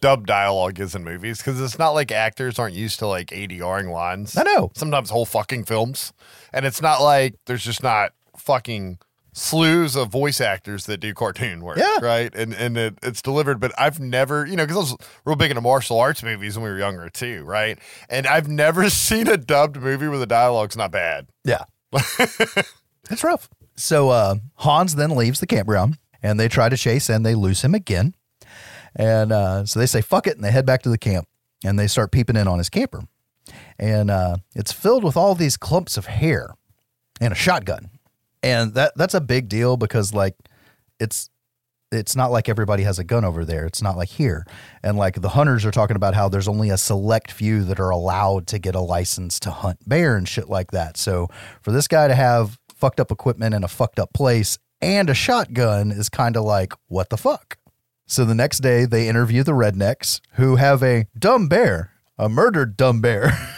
dub 0.00 0.26
dialogue 0.26 0.78
is 0.80 0.94
in 0.94 1.04
movies 1.04 1.38
because 1.38 1.60
it's 1.60 1.78
not 1.78 1.90
like 1.90 2.12
actors 2.12 2.58
aren't 2.58 2.74
used 2.74 2.98
to 3.00 3.06
like 3.06 3.28
ADRing 3.28 3.90
lines. 3.90 4.36
I 4.36 4.42
know. 4.42 4.70
Sometimes 4.74 5.10
whole 5.10 5.26
fucking 5.26 5.64
films. 5.64 6.12
And 6.52 6.66
it's 6.66 6.82
not 6.82 7.00
like 7.00 7.34
there's 7.46 7.64
just 7.64 7.82
not 7.82 8.12
fucking 8.36 8.98
slews 9.32 9.96
of 9.96 10.10
voice 10.10 10.40
actors 10.40 10.86
that 10.86 10.98
do 10.98 11.14
cartoon 11.14 11.62
work. 11.62 11.78
Yeah. 11.78 11.98
Right. 12.02 12.34
And 12.34 12.52
and 12.54 12.76
it, 12.76 12.98
it's 13.02 13.22
delivered, 13.22 13.60
but 13.60 13.72
I've 13.78 14.00
never, 14.00 14.44
you 14.46 14.56
know, 14.56 14.64
because 14.64 14.76
I 14.76 14.80
was 14.80 14.96
real 15.24 15.36
big 15.36 15.50
into 15.50 15.60
martial 15.60 15.98
arts 15.98 16.22
movies 16.22 16.56
when 16.56 16.64
we 16.64 16.70
were 16.70 16.78
younger 16.78 17.08
too. 17.08 17.44
Right. 17.44 17.78
And 18.08 18.26
I've 18.26 18.48
never 18.48 18.90
seen 18.90 19.28
a 19.28 19.36
dubbed 19.36 19.76
movie 19.76 20.08
where 20.08 20.18
the 20.18 20.26
dialogue's 20.26 20.76
not 20.76 20.90
bad. 20.90 21.28
Yeah. 21.44 21.64
it's 23.10 23.24
rough. 23.24 23.48
So 23.76 24.10
uh, 24.10 24.36
Hans 24.56 24.96
then 24.96 25.10
leaves 25.10 25.40
the 25.40 25.46
campground 25.46 25.98
and 26.22 26.38
they 26.38 26.48
try 26.48 26.68
to 26.68 26.76
chase 26.76 27.08
and 27.08 27.24
they 27.24 27.34
lose 27.34 27.62
him 27.62 27.74
again. 27.74 28.14
And 28.96 29.32
uh, 29.32 29.64
so 29.66 29.78
they 29.78 29.86
say, 29.86 30.00
fuck 30.00 30.26
it. 30.26 30.36
And 30.36 30.44
they 30.44 30.50
head 30.50 30.66
back 30.66 30.82
to 30.82 30.88
the 30.88 30.98
camp 30.98 31.26
and 31.64 31.78
they 31.78 31.86
start 31.86 32.12
peeping 32.12 32.36
in 32.36 32.48
on 32.48 32.58
his 32.58 32.70
camper. 32.70 33.02
And 33.78 34.10
uh, 34.10 34.36
it's 34.54 34.72
filled 34.72 35.04
with 35.04 35.16
all 35.16 35.34
these 35.34 35.56
clumps 35.56 35.96
of 35.96 36.06
hair 36.06 36.54
and 37.20 37.32
a 37.32 37.36
shotgun. 37.36 37.90
And 38.42 38.74
that 38.74 38.92
that's 38.96 39.14
a 39.14 39.20
big 39.20 39.48
deal 39.48 39.76
because 39.76 40.14
like 40.14 40.36
it's 41.00 41.28
it's 41.90 42.14
not 42.14 42.30
like 42.30 42.48
everybody 42.48 42.82
has 42.82 42.98
a 42.98 43.04
gun 43.04 43.24
over 43.24 43.44
there. 43.44 43.64
It's 43.64 43.82
not 43.82 43.96
like 43.96 44.10
here. 44.10 44.44
And 44.82 44.96
like 44.96 45.20
the 45.20 45.30
hunters 45.30 45.64
are 45.64 45.70
talking 45.70 45.96
about 45.96 46.14
how 46.14 46.28
there's 46.28 46.48
only 46.48 46.70
a 46.70 46.76
select 46.76 47.30
few 47.30 47.64
that 47.64 47.80
are 47.80 47.90
allowed 47.90 48.46
to 48.48 48.58
get 48.58 48.74
a 48.74 48.80
license 48.80 49.40
to 49.40 49.50
hunt 49.50 49.88
bear 49.88 50.16
and 50.16 50.28
shit 50.28 50.48
like 50.48 50.70
that. 50.72 50.96
So 50.96 51.28
for 51.62 51.72
this 51.72 51.88
guy 51.88 52.08
to 52.08 52.14
have 52.14 52.58
fucked 52.74 53.00
up 53.00 53.10
equipment 53.10 53.54
in 53.54 53.64
a 53.64 53.68
fucked 53.68 53.98
up 53.98 54.12
place 54.12 54.58
and 54.80 55.10
a 55.10 55.14
shotgun 55.14 55.90
is 55.90 56.08
kind 56.08 56.36
of 56.36 56.44
like, 56.44 56.72
what 56.86 57.10
the 57.10 57.16
fuck? 57.16 57.57
So 58.08 58.24
the 58.24 58.34
next 58.34 58.58
day 58.60 58.86
they 58.86 59.06
interview 59.06 59.42
the 59.42 59.52
rednecks 59.52 60.20
who 60.32 60.56
have 60.56 60.82
a 60.82 61.06
dumb 61.16 61.46
bear, 61.46 61.92
a 62.18 62.28
murdered 62.28 62.76
dumb 62.76 63.00
bear. 63.00 63.30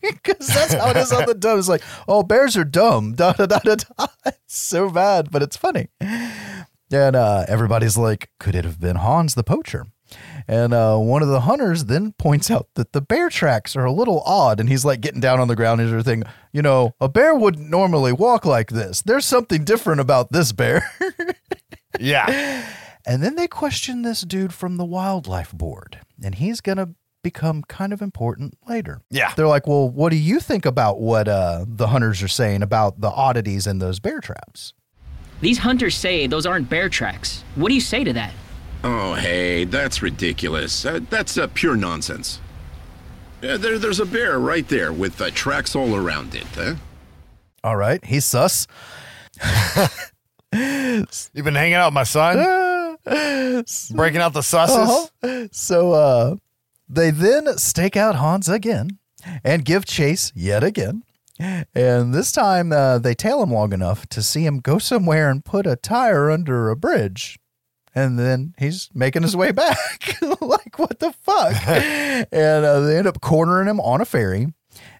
Because 0.00 0.46
that's 0.46 0.72
how 0.72 0.90
it 0.90 0.96
is 0.96 1.10
on 1.10 1.26
the 1.26 1.34
dumb. 1.34 1.58
It's 1.58 1.68
like, 1.68 1.82
oh, 2.06 2.22
bears 2.22 2.56
are 2.56 2.64
dumb. 2.64 3.14
Da, 3.16 3.32
da, 3.32 3.46
da, 3.46 3.58
da, 3.58 3.74
da. 3.74 4.06
It's 4.24 4.56
so 4.56 4.88
bad, 4.88 5.32
but 5.32 5.42
it's 5.42 5.56
funny. 5.56 5.88
And 6.00 7.16
uh, 7.16 7.44
everybody's 7.48 7.98
like, 7.98 8.30
could 8.38 8.54
it 8.54 8.64
have 8.64 8.78
been 8.78 8.94
Hans 8.96 9.34
the 9.34 9.42
poacher? 9.42 9.86
And 10.46 10.72
uh, 10.72 10.96
one 10.98 11.22
of 11.22 11.28
the 11.28 11.40
hunters 11.40 11.86
then 11.86 12.12
points 12.12 12.52
out 12.52 12.68
that 12.74 12.92
the 12.92 13.00
bear 13.00 13.28
tracks 13.28 13.74
are 13.74 13.84
a 13.84 13.90
little 13.92 14.22
odd. 14.24 14.60
And 14.60 14.68
he's 14.68 14.84
like 14.84 15.00
getting 15.00 15.20
down 15.20 15.40
on 15.40 15.48
the 15.48 15.56
ground 15.56 15.80
and 15.80 15.90
everything. 15.90 16.22
You 16.52 16.62
know, 16.62 16.94
a 17.00 17.08
bear 17.08 17.34
wouldn't 17.34 17.68
normally 17.68 18.12
walk 18.12 18.44
like 18.44 18.70
this. 18.70 19.02
There's 19.02 19.26
something 19.26 19.64
different 19.64 20.00
about 20.00 20.30
this 20.30 20.52
bear. 20.52 20.88
Yeah. 21.98 22.64
And 23.08 23.22
then 23.22 23.36
they 23.36 23.48
question 23.48 24.02
this 24.02 24.20
dude 24.20 24.52
from 24.52 24.76
the 24.76 24.84
wildlife 24.84 25.50
board. 25.50 26.00
And 26.22 26.34
he's 26.34 26.60
going 26.60 26.76
to 26.76 26.90
become 27.22 27.62
kind 27.62 27.94
of 27.94 28.02
important 28.02 28.58
later. 28.68 29.00
Yeah. 29.10 29.32
They're 29.34 29.48
like, 29.48 29.66
well, 29.66 29.88
what 29.88 30.10
do 30.10 30.16
you 30.16 30.40
think 30.40 30.66
about 30.66 31.00
what 31.00 31.26
uh, 31.26 31.64
the 31.66 31.86
hunters 31.86 32.22
are 32.22 32.28
saying 32.28 32.62
about 32.62 33.00
the 33.00 33.08
oddities 33.08 33.66
in 33.66 33.78
those 33.78 33.98
bear 33.98 34.20
traps? 34.20 34.74
These 35.40 35.56
hunters 35.58 35.96
say 35.96 36.26
those 36.26 36.44
aren't 36.44 36.68
bear 36.68 36.90
tracks. 36.90 37.44
What 37.54 37.70
do 37.70 37.74
you 37.74 37.80
say 37.80 38.04
to 38.04 38.12
that? 38.12 38.34
Oh, 38.84 39.14
hey, 39.14 39.64
that's 39.64 40.02
ridiculous. 40.02 40.84
Uh, 40.84 41.00
that's 41.08 41.38
uh, 41.38 41.48
pure 41.54 41.76
nonsense. 41.76 42.40
Uh, 43.42 43.56
there, 43.56 43.78
there's 43.78 44.00
a 44.00 44.06
bear 44.06 44.38
right 44.38 44.68
there 44.68 44.92
with 44.92 45.18
uh, 45.20 45.30
tracks 45.30 45.74
all 45.74 45.96
around 45.96 46.34
it. 46.34 46.46
Huh? 46.54 46.74
All 47.64 47.76
right. 47.76 48.04
He's 48.04 48.26
sus. 48.26 48.66
You've 50.52 51.44
been 51.44 51.54
hanging 51.54 51.74
out 51.74 51.88
with 51.88 51.94
my 51.94 52.04
son, 52.04 52.67
breaking 53.94 54.20
out 54.20 54.32
the 54.32 54.40
susses. 54.40 55.10
Uh-huh. 55.22 55.48
So 55.52 55.92
uh, 55.92 56.36
they 56.88 57.10
then 57.10 57.56
stake 57.58 57.96
out 57.96 58.16
Hans 58.16 58.48
again 58.48 58.98
and 59.44 59.64
give 59.64 59.84
chase 59.84 60.32
yet 60.34 60.62
again. 60.64 61.04
And 61.38 62.12
this 62.12 62.32
time 62.32 62.72
uh, 62.72 62.98
they 62.98 63.14
tail 63.14 63.42
him 63.42 63.52
long 63.52 63.72
enough 63.72 64.06
to 64.08 64.22
see 64.22 64.44
him 64.44 64.58
go 64.58 64.78
somewhere 64.78 65.30
and 65.30 65.44
put 65.44 65.66
a 65.66 65.76
tire 65.76 66.30
under 66.30 66.68
a 66.68 66.76
bridge. 66.76 67.38
And 67.94 68.18
then 68.18 68.54
he's 68.58 68.90
making 68.92 69.22
his 69.22 69.36
way 69.36 69.52
back. 69.52 70.18
like, 70.40 70.78
what 70.78 70.98
the 70.98 71.12
fuck? 71.12 71.54
and 71.66 72.64
uh, 72.64 72.80
they 72.80 72.98
end 72.98 73.06
up 73.06 73.20
cornering 73.20 73.68
him 73.68 73.80
on 73.80 74.00
a 74.00 74.04
ferry. 74.04 74.52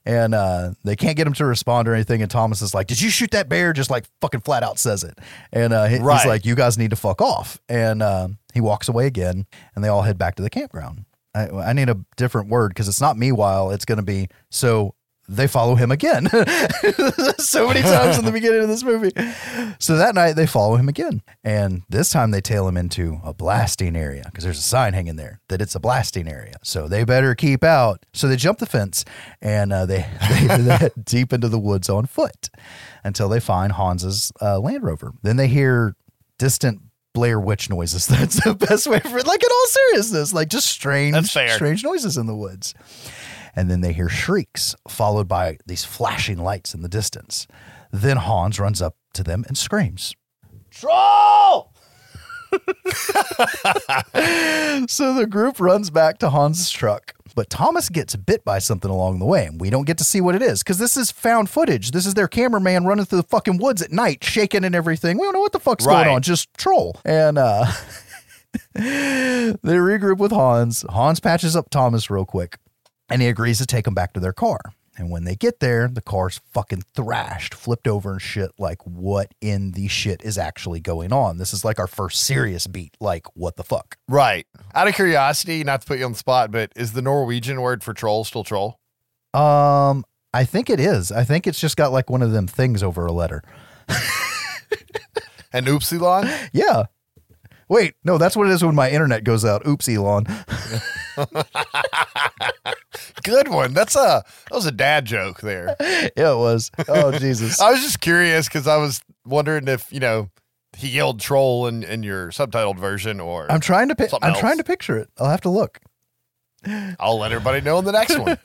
And 0.09 0.35
uh, 0.35 0.71
they 0.85 0.97
can't 0.97 1.17
get 1.19 1.27
him 1.27 1.35
to 1.35 1.45
respond 1.45 1.87
or 1.87 1.95
anything. 1.95 2.23
And 2.23 2.31
Thomas 2.31 2.63
is 2.63 2.73
like, 2.75 2.87
Did 2.87 3.01
you 3.01 3.11
shoot 3.11 3.31
that 3.33 3.49
bear? 3.51 3.73
Just 3.75 3.91
like 3.91 4.07
fucking 4.23 4.41
flat 4.41 4.63
out 4.63 4.79
says 4.79 5.05
it. 5.05 5.19
And 5.53 5.73
uh, 5.75 5.85
he- 5.85 5.99
Right. 5.99 6.17
he's 6.23 6.27
like, 6.27 6.45
You 6.47 6.55
guys 6.55 6.79
need 6.79 6.91
to 6.91 6.97
fuck 6.97 7.21
off. 7.21 7.61
And 7.69 8.03
uh, 8.03 8.29
he 8.55 8.61
walks 8.63 8.89
away 8.89 9.07
again. 9.07 9.47
And 9.77 9.85
they 9.85 9.89
all 9.89 10.03
head 10.03 10.17
back 10.17 10.35
to 10.37 10.43
the 10.43 10.49
campground. 10.51 11.05
I, 11.35 11.49
I 11.51 11.73
need 11.75 11.91
a 11.91 11.99
different 12.17 12.49
word 12.49 12.71
because 12.71 12.89
it's 12.89 13.03
not 13.03 13.19
meanwhile. 13.19 13.71
It's 13.71 13.85
going 13.85 13.99
to 13.99 14.03
be 14.03 14.29
so 14.51 14.95
they 15.29 15.47
follow 15.47 15.75
him 15.75 15.91
again. 15.91 16.29
so 17.39 17.69
many 17.69 17.83
times 17.83 18.19
in 18.19 18.25
the 18.25 18.33
beginning 18.33 18.63
of 18.63 18.69
this 18.69 18.83
movie. 18.83 19.13
So 19.79 19.97
that 19.97 20.15
night 20.15 20.33
they 20.33 20.47
follow 20.47 20.77
him 20.77 20.89
again. 20.89 21.23
And 21.45 21.83
this 21.89 22.11
time 22.11 22.31
they 22.31 22.41
tail 22.41 22.67
him 22.67 22.77
into 22.77 23.21
a 23.23 23.35
blasting 23.35 23.95
area 23.95 24.23
because 24.25 24.45
there's 24.45 24.59
a 24.59 24.63
sign 24.63 24.95
hanging 24.95 25.17
there 25.17 25.41
that 25.49 25.61
it's 25.61 25.75
a 25.75 25.81
blasting 25.81 26.29
area. 26.29 26.55
So 26.63 26.89
they 26.89 27.05
better 27.05 27.35
keep 27.35 27.63
out. 27.63 28.07
So 28.15 28.27
they 28.27 28.37
jump 28.37 28.59
the 28.59 28.67
fence 28.67 29.05
and 29.43 29.73
uh, 29.73 29.85
they, 29.85 29.99
they, 30.31 30.47
they 30.47 30.77
head 30.77 30.93
deep 31.05 31.33
into 31.33 31.49
the 31.49 31.59
woods 31.59 31.91
on 31.91 32.07
foot 32.07 32.49
until 33.05 33.29
they 33.29 33.41
find 33.41 33.73
Hans's 33.73 34.33
uh, 34.41 34.59
Land 34.59 34.83
Rover. 34.83 35.13
Then 35.23 35.37
they 35.37 35.49
hear 35.49 35.95
distant 36.39 36.81
Blair 37.13 37.41
Witch 37.41 37.69
noises. 37.69 38.07
That's 38.07 38.43
the 38.43 38.55
best 38.55 38.87
way 38.87 39.01
for 39.01 39.19
it. 39.19 39.27
Like 39.27 39.43
in 39.43 39.51
all 39.51 39.67
seriousness, 39.67 40.33
like 40.33 40.49
just 40.49 40.69
strange, 40.69 41.17
strange 41.27 41.85
noises 41.85 42.17
in 42.17 42.27
the 42.27 42.37
woods. 42.37 42.75
And 43.59 43.69
then 43.69 43.81
they 43.81 43.93
hear 43.93 44.09
shrieks, 44.09 44.77
followed 44.89 45.27
by 45.27 45.59
these 45.67 45.85
flashing 45.85 46.39
lights 46.39 46.75
in 46.75 46.83
the 46.83 46.89
distance. 46.89 47.49
Then 47.91 48.17
Hans 48.19 48.61
runs 48.61 48.81
up 48.81 48.95
to 49.15 49.25
them 49.25 49.45
and 49.49 49.59
screams, 49.59 50.15
Troll! 50.71 51.73
so 54.87 55.13
the 55.15 55.27
group 55.29 55.59
runs 55.61 55.91
back 55.91 56.19
to 56.19 56.31
Hans's 56.31 56.71
truck. 56.71 57.15
But 57.35 57.51
Thomas 57.51 57.89
gets 57.89 58.15
bit 58.17 58.45
by 58.45 58.59
something 58.61 58.91
along 58.91 59.19
the 59.19 59.25
way, 59.27 59.45
and 59.47 59.61
we 59.61 59.71
don't 59.71 59.87
get 59.87 59.99
to 59.99 60.05
see 60.05 60.21
what 60.21 60.35
it 60.37 60.43
is 60.43 60.63
because 60.63 60.79
this 60.79 60.97
is 60.97 61.11
found 61.11 61.51
footage. 61.51 61.91
This 61.91 62.07
is 62.07 62.15
their 62.15 62.29
cameraman 62.29 62.85
running 62.85 63.05
through 63.07 63.23
the 63.23 63.29
fucking 63.29 63.59
woods 63.59 63.83
at 63.83 63.91
night, 63.93 64.23
shaking 64.25 64.65
and 64.65 64.75
everything. 64.75 65.19
We 65.19 65.25
don't 65.25 65.35
know 65.35 65.41
what 65.41 65.53
the 65.53 65.61
fuck's 65.61 65.85
Right. 65.85 66.05
going 66.05 66.15
on, 66.17 66.23
just 66.23 66.53
troll. 66.57 66.97
And 67.05 67.39
uh, 67.39 67.67
they 68.75 69.53
regroup 69.63 70.19
with 70.19 70.33
Hans. 70.33 70.85
Hans 70.89 71.21
patches 71.21 71.55
up 71.57 71.71
Thomas 71.71 72.09
real 72.11 72.25
quick, 72.25 72.59
and 73.11 73.23
he 73.23 73.29
agrees 73.29 73.59
to 73.59 73.67
take 73.67 73.85
them 73.85 73.95
back 73.95 74.13
to 74.15 74.21
their 74.21 74.33
car. 74.33 74.61
And 74.97 75.11
when 75.11 75.23
they 75.25 75.37
get 75.37 75.61
there, 75.61 75.87
the 75.87 76.01
car's 76.03 76.41
fucking 76.53 76.83
thrashed, 76.95 77.55
flipped 77.55 77.87
over 77.87 78.13
and 78.13 78.23
shit. 78.23 78.51
Like, 78.59 78.85
what 78.85 79.33
in 79.41 79.71
the 79.73 79.87
shit 79.87 80.25
is 80.25 80.37
actually 80.37 80.81
going 80.81 81.13
on? 81.13 81.39
This 81.39 81.53
is 81.55 81.65
like 81.65 81.79
our 81.79 81.87
first 81.87 82.25
serious 82.25 82.67
beat. 82.67 82.97
Like, 82.99 83.27
what 83.35 83.55
the 83.55 83.63
fuck? 83.63 83.97
Right. 84.09 84.45
Out 84.75 84.89
of 84.89 84.95
curiosity, 84.95 85.63
not 85.63 85.83
to 85.83 85.87
put 85.87 86.01
you 86.01 86.05
on 86.05 86.13
the 86.13 86.19
spot, 86.19 86.51
but 86.51 86.73
is 86.75 86.95
the 86.95 87.03
Norwegian 87.03 87.61
word 87.61 87.85
for 87.85 87.95
troll 87.95 88.25
still 88.25 88.43
troll? 88.43 88.81
Um, 89.35 90.05
I 90.35 90.45
think 90.45 90.69
it 90.69 90.81
is. 90.81 91.13
I 91.13 91.23
think 91.23 91.47
it's 91.47 91.61
just 91.61 91.77
got 91.77 91.93
like 91.93 92.11
one 92.11 92.23
of 92.23 92.33
them 92.33 92.49
things 92.49 92.83
over 92.83 93.07
a 93.07 93.13
letter. 93.13 93.43
And 95.53 95.67
oopsilon? 95.67 96.51
Yeah. 96.53 96.85
Wait, 97.69 97.95
no, 98.05 98.19
that's 98.19 98.37
what 98.37 98.49
it 98.49 98.53
is 98.53 98.65
when 98.65 98.75
my 98.75 98.91
internet 98.91 99.25
goes 99.25 99.45
out. 99.45 99.67
Oops, 99.67 99.89
Elon. 99.89 100.27
Good 103.23 103.49
one. 103.49 103.75
That's 103.75 103.95
a 103.97 104.23
that 104.51 104.55
was 104.55 104.67
a 104.67 104.73
dad 104.73 105.05
joke 105.05 105.41
there. 105.41 105.75
yeah, 105.81 106.33
it 106.33 106.37
was. 106.39 106.71
Oh, 106.89 107.13
Jesus. 107.19 107.61
I 107.61 107.71
was 107.71 107.81
just 107.83 108.01
curious 108.01 108.49
because 108.49 108.67
I 108.67 108.77
was 108.77 109.01
wondering 109.25 109.69
if 109.69 109.93
you 109.93 110.01
know 110.01 110.31
he 110.77 110.89
yelled 110.89 111.21
troll 111.21 111.67
in, 111.67 111.83
in 111.83 112.03
your 112.03 112.29
subtitled 112.31 112.79
version 112.79 113.21
or 113.21 113.51
I'm 113.51 113.61
trying 113.61 113.89
to 113.89 113.95
Something 113.99 114.19
I'm 114.23 114.31
else. 114.31 114.41
trying 114.41 114.59
to 114.59 114.65
picture 114.65 114.97
it. 114.97 115.09
I'll 115.19 115.31
have 115.31 115.41
to 115.43 115.51
look. 115.51 115.81
I'll 116.99 117.19
let 117.19 117.33
everybody 117.33 117.61
know 117.61 117.79
in 117.79 117.85
the 117.85 117.93
next 117.93 118.19
one. 118.19 118.39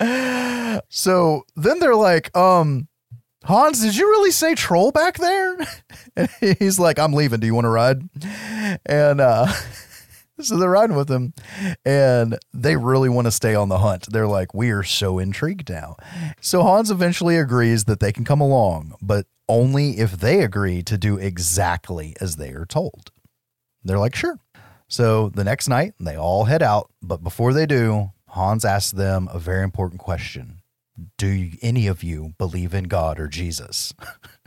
So 0.88 1.42
then 1.56 1.80
they're 1.80 1.96
like, 1.96 2.34
um, 2.36 2.86
Hans, 3.44 3.80
did 3.82 3.96
you 3.96 4.08
really 4.08 4.30
say 4.30 4.54
troll 4.54 4.92
back 4.92 5.18
there? 5.18 5.56
And 6.16 6.28
he's 6.58 6.78
like, 6.80 6.98
I'm 6.98 7.12
leaving. 7.12 7.38
Do 7.40 7.46
you 7.46 7.54
want 7.54 7.64
to 7.64 7.68
ride? 7.68 8.02
And 8.86 9.20
uh 9.20 9.46
so 10.40 10.56
they're 10.56 10.70
riding 10.70 10.96
with 10.96 11.10
him 11.10 11.34
and 11.84 12.38
they 12.52 12.76
really 12.76 13.08
want 13.08 13.26
to 13.26 13.30
stay 13.30 13.54
on 13.54 13.68
the 13.68 13.78
hunt. 13.78 14.06
They're 14.10 14.26
like, 14.26 14.54
we 14.54 14.70
are 14.70 14.82
so 14.82 15.18
intrigued 15.18 15.70
now. 15.70 15.96
So 16.40 16.62
Hans 16.62 16.90
eventually 16.90 17.36
agrees 17.36 17.84
that 17.84 18.00
they 18.00 18.12
can 18.12 18.24
come 18.24 18.40
along, 18.40 18.94
but 19.02 19.26
only 19.48 19.98
if 19.98 20.12
they 20.12 20.42
agree 20.42 20.82
to 20.82 20.98
do 20.98 21.16
exactly 21.16 22.14
as 22.20 22.36
they 22.36 22.50
are 22.50 22.66
told. 22.66 23.10
They're 23.84 23.98
like, 23.98 24.14
sure. 24.14 24.38
So 24.88 25.28
the 25.30 25.44
next 25.44 25.68
night, 25.68 25.94
they 26.00 26.16
all 26.16 26.44
head 26.44 26.62
out. 26.62 26.90
But 27.02 27.22
before 27.22 27.52
they 27.52 27.66
do, 27.66 28.12
Hans 28.28 28.64
asks 28.64 28.92
them 28.92 29.28
a 29.32 29.38
very 29.38 29.62
important 29.62 30.00
question 30.00 30.60
Do 31.16 31.50
any 31.62 31.86
of 31.86 32.02
you 32.02 32.34
believe 32.38 32.74
in 32.74 32.84
God 32.84 33.18
or 33.18 33.28
Jesus? 33.28 33.92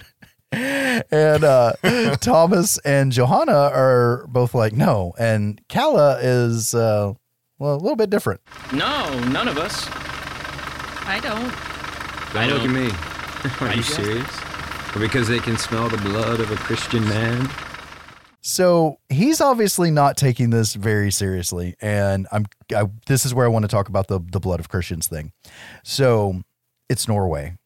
and 0.52 1.44
uh, 1.44 1.74
Thomas 2.22 2.78
and 2.80 3.12
Johanna 3.12 3.54
are 3.74 4.26
both 4.28 4.54
like, 4.54 4.74
no. 4.74 5.14
And 5.20 5.62
Kalle 5.70 6.18
is, 6.22 6.74
uh, 6.76 7.14
well, 7.60 7.74
a 7.76 7.78
little 7.78 7.96
bit 7.96 8.10
different. 8.10 8.42
No, 8.74 9.20
none 9.30 9.48
of 9.48 9.58
us. 9.58 9.88
I 11.08 11.20
don't. 11.22 11.52
I 12.36 12.48
Don't 12.48 12.60
look 12.60 12.62
at 12.62 12.66
don't. 12.66 12.74
me. 12.74 12.90
Are 13.62 13.68
Why 13.68 13.72
you 13.72 13.78
you 13.78 13.84
say? 13.84 14.04
serious? 14.04 14.40
Or 14.96 15.00
because 15.00 15.28
they 15.28 15.40
can 15.40 15.58
smell 15.58 15.90
the 15.90 15.98
blood 15.98 16.40
of 16.40 16.52
a 16.52 16.56
Christian 16.56 17.04
man? 17.06 17.50
So 18.42 18.98
he's 19.10 19.40
obviously 19.42 19.92
not 19.92 20.18
taking 20.18 20.50
this 20.50 20.74
very 20.74 21.12
seriously, 21.12 21.76
and 21.82 22.28
I'm. 22.32 22.46
I, 22.76 22.86
this 23.06 23.26
is 23.26 23.34
where 23.36 23.46
I 23.46 23.50
want 23.50 23.64
to 23.64 23.68
talk 23.68 23.88
about 23.88 24.08
the 24.08 24.20
the 24.20 24.40
blood 24.40 24.60
of 24.60 24.68
Christians 24.70 25.08
thing. 25.08 25.32
So 25.84 26.42
it's 26.90 27.08
Norway. 27.08 27.58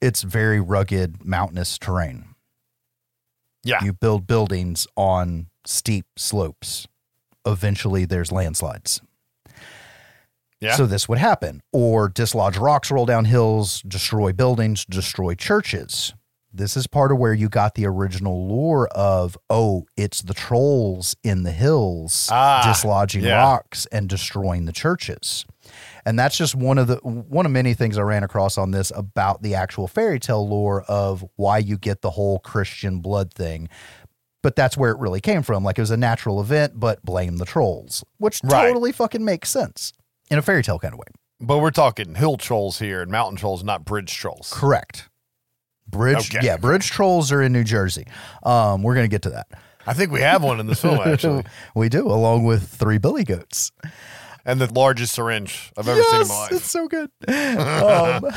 It's 0.00 0.22
very 0.22 0.60
rugged, 0.60 1.24
mountainous 1.24 1.78
terrain. 1.78 2.25
Yeah. 3.66 3.82
You 3.84 3.92
build 3.92 4.26
buildings 4.26 4.86
on 4.96 5.46
steep 5.64 6.06
slopes. 6.16 6.86
Eventually, 7.44 8.04
there's 8.04 8.32
landslides. 8.32 9.00
Yeah. 10.60 10.74
So 10.74 10.86
this 10.86 11.08
would 11.08 11.18
happen. 11.18 11.62
Or 11.72 12.08
dislodge 12.08 12.56
rocks, 12.56 12.90
roll 12.90 13.06
down 13.06 13.26
hills, 13.26 13.82
destroy 13.82 14.32
buildings, 14.32 14.84
destroy 14.86 15.34
churches. 15.34 16.14
This 16.52 16.76
is 16.76 16.86
part 16.86 17.12
of 17.12 17.18
where 17.18 17.34
you 17.34 17.50
got 17.50 17.74
the 17.74 17.84
original 17.86 18.46
lore 18.48 18.88
of, 18.88 19.36
oh, 19.50 19.84
it's 19.98 20.22
the 20.22 20.32
trolls 20.32 21.14
in 21.22 21.42
the 21.42 21.52
hills 21.52 22.30
Ah, 22.32 22.62
dislodging 22.64 23.22
yeah. 23.24 23.36
rocks 23.42 23.84
and 23.92 24.08
destroying 24.08 24.64
the 24.64 24.72
churches. 24.72 25.44
And 26.06 26.18
that's 26.18 26.36
just 26.38 26.54
one 26.54 26.78
of 26.78 26.86
the 26.86 26.96
one 26.98 27.44
of 27.44 27.52
many 27.52 27.74
things 27.74 27.98
I 27.98 28.02
ran 28.02 28.22
across 28.22 28.56
on 28.56 28.70
this 28.70 28.90
about 28.94 29.42
the 29.42 29.54
actual 29.56 29.88
fairy 29.88 30.18
tale 30.20 30.48
lore 30.48 30.82
of 30.88 31.24
why 31.36 31.58
you 31.58 31.76
get 31.76 32.00
the 32.00 32.10
whole 32.10 32.38
Christian 32.38 33.00
blood 33.00 33.34
thing. 33.34 33.68
But 34.42 34.54
that's 34.54 34.76
where 34.76 34.92
it 34.92 34.98
really 34.98 35.20
came 35.20 35.42
from. 35.42 35.64
Like 35.64 35.76
it 35.78 35.82
was 35.82 35.90
a 35.90 35.96
natural 35.96 36.40
event, 36.40 36.78
but 36.78 37.02
blame 37.04 37.38
the 37.38 37.44
trolls, 37.44 38.04
which 38.18 38.40
Right. 38.44 38.68
totally 38.68 38.92
fucking 38.92 39.24
makes 39.24 39.50
sense 39.50 39.92
in 40.30 40.38
a 40.38 40.42
fairy 40.42 40.62
tale 40.62 40.78
kind 40.78 40.94
of 40.94 40.98
way. 41.00 41.06
but 41.40 41.58
we're 41.58 41.70
talking 41.72 42.14
hill 42.14 42.36
trolls 42.38 42.78
here 42.78 43.02
and 43.02 43.10
mountain 43.10 43.36
trolls, 43.36 43.62
not 43.64 43.84
bridge 43.84 44.16
trolls. 44.16 44.50
Correct. 44.54 45.08
Bridge, 45.88 46.34
Okay. 46.34 46.46
yeah, 46.46 46.56
bridge 46.56 46.88
trolls 46.90 47.30
are 47.32 47.42
in 47.42 47.52
New 47.52 47.62
Jersey. 47.64 48.06
Um, 48.42 48.82
we're 48.82 48.94
gonna 48.94 49.08
get 49.08 49.22
to 49.22 49.30
that. 49.30 49.46
I 49.86 49.92
think 49.92 50.10
we 50.12 50.20
have 50.20 50.42
one 50.42 50.58
in 50.60 50.66
this 50.66 50.80
film 50.80 50.98
actually, 51.04 51.44
we 51.74 51.88
do, 51.88 52.06
along 52.06 52.44
with 52.44 52.68
three 52.68 52.98
billy 52.98 53.22
goats. 53.24 53.70
And 54.46 54.60
the 54.60 54.72
largest 54.72 55.12
syringe 55.14 55.72
I've 55.76 55.88
ever 55.88 56.02
seen 56.02 56.22
in 56.22 56.28
my 56.28 56.34
Yes, 56.34 56.50
life. 56.50 56.52
It's 56.52 56.70
so 56.70 56.88
good. 56.88 57.10
Um, 57.28 58.30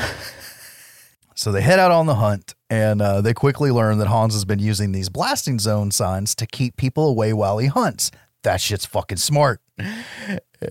so 1.34 1.52
they 1.52 1.62
head 1.62 1.78
out 1.78 1.90
on 1.92 2.04
the 2.06 2.16
hunt, 2.16 2.54
and 2.68 3.00
uh, 3.00 3.20
they 3.22 3.32
quickly 3.32 3.70
learn 3.70 3.96
that 3.98 4.08
Hans 4.08 4.34
has 4.34 4.44
been 4.44 4.58
using 4.58 4.92
these 4.92 5.08
blasting 5.08 5.58
zone 5.58 5.90
signs 5.90 6.34
to 6.34 6.46
keep 6.46 6.76
people 6.76 7.08
away 7.08 7.32
while 7.32 7.56
he 7.58 7.68
hunts. 7.68 8.10
That 8.42 8.60
shit's 8.60 8.84
fucking 8.84 9.18
smart. 9.18 9.60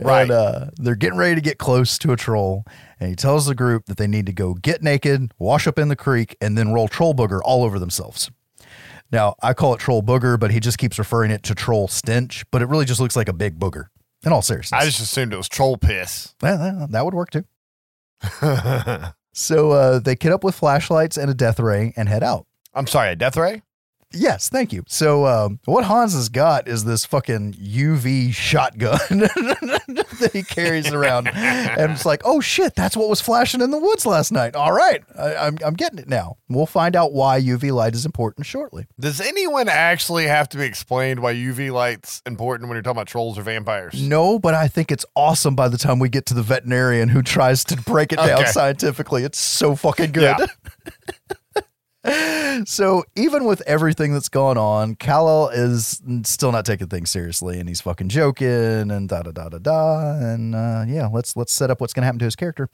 Right. 0.02 0.24
And, 0.24 0.32
uh, 0.32 0.66
they're 0.76 0.96
getting 0.96 1.18
ready 1.18 1.36
to 1.36 1.42
get 1.42 1.58
close 1.58 1.98
to 2.00 2.12
a 2.12 2.16
troll, 2.16 2.64
and 3.00 3.10
he 3.10 3.16
tells 3.16 3.46
the 3.48 3.56
group 3.56 3.86
that 3.86 3.98
they 3.98 4.08
need 4.08 4.26
to 4.28 4.34
go 4.34 4.54
get 4.54 4.84
naked, 4.84 5.34
wash 5.40 5.66
up 5.66 5.80
in 5.80 5.88
the 5.88 5.96
creek, 5.96 6.36
and 6.42 6.58
then 6.58 6.74
roll 6.74 6.88
troll 6.88 7.16
booger 7.16 7.40
all 7.44 7.64
over 7.64 7.80
themselves. 7.80 8.30
Now, 9.12 9.36
I 9.42 9.54
call 9.54 9.74
it 9.74 9.80
troll 9.80 10.04
booger, 10.04 10.40
but 10.40 10.52
he 10.52 10.60
just 10.60 10.78
keeps 10.78 11.00
referring 11.00 11.32
it 11.32 11.42
to 11.44 11.56
troll 11.56 11.88
stench, 11.88 12.44
but 12.52 12.62
it 12.62 12.68
really 12.68 12.86
just 12.86 13.00
looks 13.00 13.16
like 13.16 13.28
a 13.28 13.34
big 13.34 13.58
booger. 13.58 13.86
In 14.26 14.34
all 14.34 14.42
seriousness. 14.42 14.82
I 14.82 14.86
just 14.86 15.00
assumed 15.00 15.34
it 15.34 15.38
was 15.38 15.48
troll 15.48 15.78
piss. 15.78 16.36
Uh, 16.44 16.88
that 16.88 17.06
would 17.06 17.14
work 17.14 17.32
too. 17.32 17.46
So 19.40 19.72
uh, 19.72 20.00
they 20.00 20.16
kit 20.16 20.32
up 20.34 20.44
with 20.44 20.56
flashlights 20.56 21.16
and 21.18 21.30
a 21.30 21.34
death 21.34 21.60
ray 21.60 21.94
and 21.96 22.10
head 22.10 22.24
out. 22.24 22.46
I'm 22.74 22.88
sorry, 22.88 23.10
a 23.12 23.16
death 23.16 23.38
ray? 23.38 23.62
Yes, 24.12 24.50
thank 24.50 24.74
you. 24.74 24.84
So 24.88 25.26
um, 25.28 25.60
what 25.66 25.84
Hans 25.86 26.14
has 26.14 26.30
got 26.30 26.68
is 26.68 26.84
this 26.84 27.06
fucking 27.06 27.54
UV 27.54 28.34
shotgun 28.34 28.98
that 29.10 30.30
he 30.34 30.42
carries 30.44 30.92
around, 30.92 31.28
and 31.28 31.92
it's 31.92 32.06
like, 32.06 32.22
oh 32.26 32.42
shit, 32.42 32.74
that's 32.76 32.98
what 32.98 33.08
was 33.08 33.22
flashing 33.22 33.62
in 33.62 33.70
the 33.70 33.78
woods 33.78 34.06
last 34.08 34.32
night. 34.32 34.56
All 34.56 34.72
right, 34.72 35.04
I, 35.18 35.36
I'm 35.36 35.58
I'm 35.64 35.76
getting 35.76 36.00
it 36.00 36.08
now. 36.10 36.38
We'll 36.50 36.66
find 36.66 36.96
out 36.96 37.14
why 37.14 37.40
UV 37.40 37.72
light 37.72 37.94
is 37.94 38.06
important 38.06 38.48
shortly. 38.48 38.88
Does 39.00 39.22
anyone 39.22 39.70
actually 39.70 40.26
have 40.26 40.50
to 40.50 40.58
be 40.58 40.64
explained 40.64 41.20
why 41.20 41.36
UV 41.36 41.72
light's 41.72 42.24
important 42.26 42.68
when 42.68 42.76
you're 42.78 42.82
talking 42.82 42.98
about 42.98 43.08
trolls 43.08 43.38
or 43.38 43.44
vampires? 43.44 44.02
No, 44.02 44.40
but 44.40 44.56
I 44.56 44.68
think 44.68 44.92
it's 44.92 45.06
awesome 45.16 45.56
by 45.56 45.68
the 45.68 45.78
time 45.78 46.00
we 46.00 46.10
get 46.10 46.26
to 46.28 46.34
the 46.34 46.42
veterinarian 46.44 47.10
who 47.10 47.22
tries 47.22 47.64
to 47.66 47.78
break 47.78 48.12
it 48.12 48.16
down 48.18 48.40
Okay. 48.42 48.46
scientifically. 48.46 49.24
It's 49.24 49.40
so 49.40 49.76
fucking 49.76 50.14
good. 50.14 50.36
Yeah. 50.40 50.48
so 52.66 53.04
even 53.18 53.44
with 53.44 53.62
everything 53.62 54.14
that's 54.14 54.30
gone 54.30 54.58
on, 54.58 54.96
Kalle 54.96 55.50
is 55.50 56.02
still 56.24 56.52
not 56.52 56.66
taking 56.66 56.88
things 56.88 57.10
seriously, 57.10 57.60
and 57.60 57.68
he's 57.68 57.82
fucking 57.82 58.08
joking 58.08 58.90
and 58.90 59.10
da 59.10 59.22
da 59.22 59.32
da 59.32 59.50
da 59.50 59.58
da. 59.58 60.12
And 60.18 60.56
uh, 60.56 60.86
yeah, 60.88 61.08
let's 61.08 61.36
let's 61.36 61.52
set 61.52 61.70
up 61.70 61.82
what's 61.82 61.94
going 61.94 62.04
to 62.04 62.06
happen 62.06 62.20
to 62.20 62.26
his 62.26 62.38
character. 62.38 62.70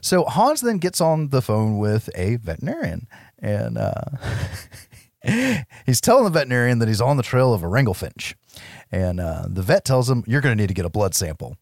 So 0.00 0.24
Hans 0.24 0.62
then 0.62 0.78
gets 0.78 1.00
on 1.00 1.28
the 1.28 1.42
phone 1.42 1.78
with 1.78 2.10
a 2.16 2.36
veterinarian, 2.36 3.06
and 3.38 3.78
uh, 3.78 3.92
he's 5.86 6.00
telling 6.00 6.24
the 6.24 6.30
veterinarian 6.30 6.80
that 6.80 6.88
he's 6.88 7.00
on 7.00 7.16
the 7.16 7.22
trail 7.22 7.54
of 7.54 7.62
a 7.62 7.66
Ringlefinch, 7.66 8.34
and 8.90 9.20
uh, 9.20 9.46
the 9.48 9.62
vet 9.62 9.84
tells 9.84 10.10
him 10.10 10.24
you're 10.26 10.40
going 10.40 10.56
to 10.56 10.60
need 10.60 10.68
to 10.68 10.74
get 10.74 10.84
a 10.84 10.90
blood 10.90 11.14
sample. 11.14 11.56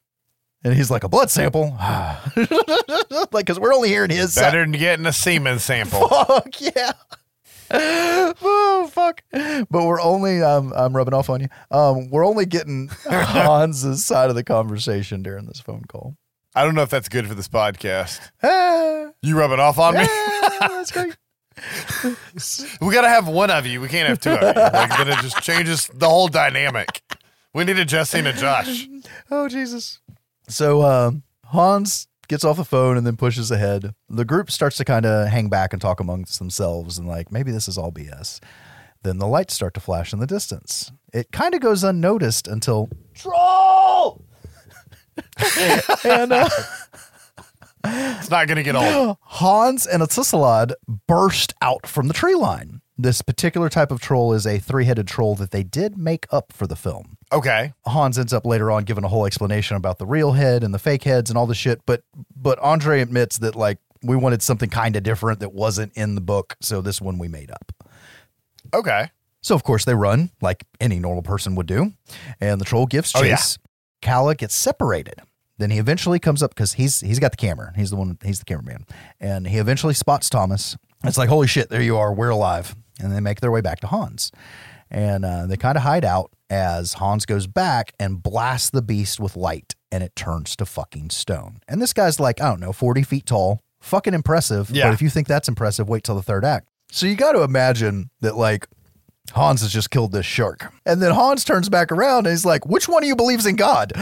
And 0.65 0.73
he's 0.75 0.91
like, 0.91 1.05
a 1.05 1.09
blood 1.09 1.31
sample? 1.31 1.77
like, 2.37 3.45
because 3.47 3.61
we're 3.61 3.75
only 3.75 3.91
hearing 3.91 4.11
his. 4.11 4.35
Better 4.35 4.61
than 4.63 4.73
getting 4.73 5.05
a 5.07 5.13
semen 5.13 5.59
sample. 5.59 6.09
Fuck 6.27 6.61
yeah. 6.61 6.93
oh 7.71 8.89
fuck! 8.93 9.23
But 9.33 9.69
we're 9.71 10.01
only 10.01 10.43
um, 10.43 10.73
I'm 10.77 10.95
rubbing 10.95 11.15
off 11.15 11.31
on 11.31 11.41
you. 11.41 11.49
Um, 11.71 12.11
we're 12.11 12.25
only 12.27 12.45
getting 12.45 12.89
Hans's 13.09 14.05
side 14.05 14.29
of 14.29 14.37
the 14.37 14.45
conversation 14.45 15.23
during 15.23 15.47
this 15.47 15.61
phone 15.61 15.83
call. 15.89 16.15
I 16.55 16.63
don't 16.65 16.75
know 16.75 16.83
if 16.83 16.91
that's 16.91 17.09
good 17.09 17.27
for 17.27 17.35
this 17.35 17.49
podcast. 17.49 18.21
Ah, 18.43 19.07
You 19.23 19.39
rubbing 19.39 19.61
off 19.61 19.79
on 19.79 19.95
me? 19.95 20.05
ah, 20.07 20.69
that's 20.71 20.93
great. 20.93 21.17
we 22.83 22.93
got 22.93 23.01
to 23.03 23.09
have 23.09 23.27
one 23.27 23.51
of 23.51 23.67
you. 23.67 23.81
We 23.81 23.89
can't 23.89 24.09
have 24.09 24.21
two 24.21 24.31
of 24.33 24.43
you. 24.57 24.63
Like, 24.63 24.97
then 24.99 25.09
it 25.09 25.19
just 25.21 25.41
changes 25.43 25.89
the 25.93 26.09
whole 26.09 26.29
dynamic. 26.29 27.03
We 27.55 27.65
need 27.65 27.79
a 27.79 27.85
Jesse 27.85 28.19
and 28.19 28.29
a 28.29 28.33
Josh. 28.35 28.87
Oh 29.31 29.49
Jesus! 29.49 30.01
So 30.49 30.83
um, 30.83 31.23
Hans 31.47 32.09
gets 32.29 32.45
off 32.45 32.57
the 32.57 32.65
phone 32.65 32.97
and 32.97 33.07
then 33.07 33.17
pushes 33.17 33.51
ahead. 33.51 33.95
The 34.09 34.25
group 34.25 34.51
starts 34.51 34.77
to 34.79 34.85
kind 34.85 35.07
of 35.07 35.29
hang 35.29 35.49
back 35.49 35.73
and 35.73 35.81
talk 35.81 36.01
amongst 36.01 36.39
themselves 36.39 36.99
and 36.99 37.07
like 37.07 37.31
maybe 37.31 37.51
this 37.51 37.69
is 37.69 37.79
all 37.79 37.93
BS. 37.93 38.41
Then 39.03 39.19
the 39.19 39.27
lights 39.27 39.55
start 39.55 39.75
to 39.75 39.81
flash 39.81 40.13
in 40.13 40.19
the 40.19 40.27
distance. 40.27 40.91
It 41.13 41.31
kind 41.31 41.55
of 41.55 41.61
goes 41.61 41.85
unnoticed 41.85 42.49
until 42.49 42.89
troll. 43.15 44.25
and 46.05 46.33
uh, 46.33 46.49
It's 47.85 48.31
not 48.31 48.47
going 48.47 48.57
to 48.57 48.63
get 48.63 48.77
old. 48.77 49.19
Hans 49.23 49.87
and 49.87 50.03
a 50.03 50.07
burst 51.07 51.55
out 51.61 51.87
from 51.87 52.09
the 52.09 52.15
tree 52.15 52.35
line. 52.35 52.81
This 52.97 53.23
particular 53.23 53.69
type 53.69 53.91
of 53.91 54.01
troll 54.01 54.33
is 54.33 54.47
a 54.47 54.59
three 54.59 54.85
headed 54.85 55.09
troll 55.09 55.35
that 55.37 55.51
they 55.51 55.65
did 55.65 55.99
make 55.99 56.27
up 56.31 56.53
for 56.53 56.67
the 56.69 56.77
film. 56.77 57.17
Okay. 57.33 57.73
Hans 57.87 58.19
ends 58.19 58.33
up 58.33 58.47
later 58.47 58.71
on 58.71 58.85
giving 58.85 59.03
a 59.03 59.09
whole 59.09 59.27
explanation 59.27 59.77
about 59.77 59.99
the 59.99 60.07
real 60.07 60.33
head 60.33 60.63
and 60.63 60.73
the 60.73 60.79
fake 60.79 61.03
heads 61.03 61.29
and 61.29 61.37
all 61.37 61.47
the 61.47 61.55
shit, 61.57 61.81
but 61.87 62.03
but 62.37 62.59
Andre 62.61 63.01
admits 63.01 63.39
that 63.39 63.57
like 63.57 63.79
we 64.05 64.15
wanted 64.17 64.43
something 64.43 64.71
kind 64.71 64.95
of 64.95 65.03
different 65.03 65.41
that 65.41 65.53
wasn't 65.53 65.93
in 65.97 66.15
the 66.15 66.21
book, 66.21 66.57
so 66.61 66.81
this 66.81 67.01
one 67.01 67.19
we 67.19 67.27
made 67.27 67.51
up. 67.51 67.73
Okay. 68.73 69.09
So 69.41 69.55
of 69.55 69.65
course 69.65 69.85
they 69.85 69.95
run 69.95 70.31
like 70.41 70.65
any 70.81 70.99
normal 71.01 71.23
person 71.23 71.55
would 71.57 71.67
do, 71.67 71.93
and 72.41 72.61
the 72.61 72.65
troll 72.65 72.87
gives 72.87 73.13
Oh, 73.15 73.23
yeah. 73.23 73.37
chase. 73.37 73.59
Kalle 74.03 74.35
gets 74.35 74.55
separated. 74.55 75.21
Then 75.59 75.71
he 75.71 75.79
eventually 75.79 76.19
comes 76.19 76.43
up 76.43 76.55
because 76.55 76.75
he's 76.75 77.01
he's 77.01 77.19
got 77.19 77.31
the 77.33 77.37
camera. 77.37 77.73
He's 77.77 77.91
the 77.91 77.97
one. 77.97 78.19
He's 78.25 78.39
the 78.39 78.45
cameraman, 78.45 78.87
and 79.21 79.47
he 79.49 79.59
eventually 79.59 79.95
spots 79.95 80.29
Thomas. 80.31 80.77
It's 81.05 81.19
like 81.19 81.29
holy 81.29 81.47
shit, 81.47 81.69
there 81.71 81.83
you 81.83 81.97
are. 81.97 82.13
We're 82.13 82.31
alive, 82.31 82.75
and 83.01 83.13
they 83.13 83.21
make 83.21 83.41
their 83.41 83.51
way 83.51 83.61
back 83.61 83.81
to 83.81 83.87
Hans, 83.87 84.33
and 84.91 85.25
uh, 85.25 85.47
they 85.47 85.57
kind 85.57 85.77
of 85.77 85.83
hide 85.83 86.05
out 86.05 86.31
as 86.51 86.95
Hans 86.95 87.27
goes 87.27 87.47
back 87.47 87.93
and 87.99 88.23
blasts 88.23 88.71
the 88.71 88.83
beast 88.83 89.19
with 89.19 89.37
light, 89.37 89.75
and 89.91 90.03
it 90.03 90.15
turns 90.15 90.57
to 90.57 90.67
fucking 90.67 91.11
stone. 91.11 91.59
And 91.69 91.81
this 91.81 91.93
guy's 91.93 92.21
like 92.21 92.41
I 92.41 92.49
don't 92.49 92.61
know, 92.61 92.73
forty 92.73 93.03
feet 93.03 93.27
tall, 93.27 93.61
fucking 93.81 94.15
impressive. 94.15 94.71
Yeah. 94.71 94.87
But 94.87 94.95
if 94.95 95.03
you 95.03 95.11
think 95.11 95.29
that's 95.29 95.49
impressive, 95.49 95.89
wait 95.89 96.05
till 96.05 96.17
the 96.17 96.23
third 96.23 96.45
act. 96.45 96.69
So 96.91 97.07
you 97.07 97.17
got 97.17 97.33
to 97.33 97.43
imagine 97.43 98.11
that 98.21 98.37
like 98.37 98.69
Hans 99.33 99.63
has 99.63 99.73
just 99.73 99.91
killed 99.91 100.13
this 100.13 100.27
shark. 100.27 100.73
And 100.85 101.03
then 101.03 101.13
Hans 101.13 101.45
turns 101.45 101.69
back 101.69 101.91
around 101.91 102.27
and 102.27 102.33
he's 102.33 102.45
like, 102.45 102.67
which 102.67 102.89
one 102.89 103.03
of 103.03 103.09
you 103.09 103.17
believes 103.17 103.47
in 103.47 103.57
God? 103.57 103.93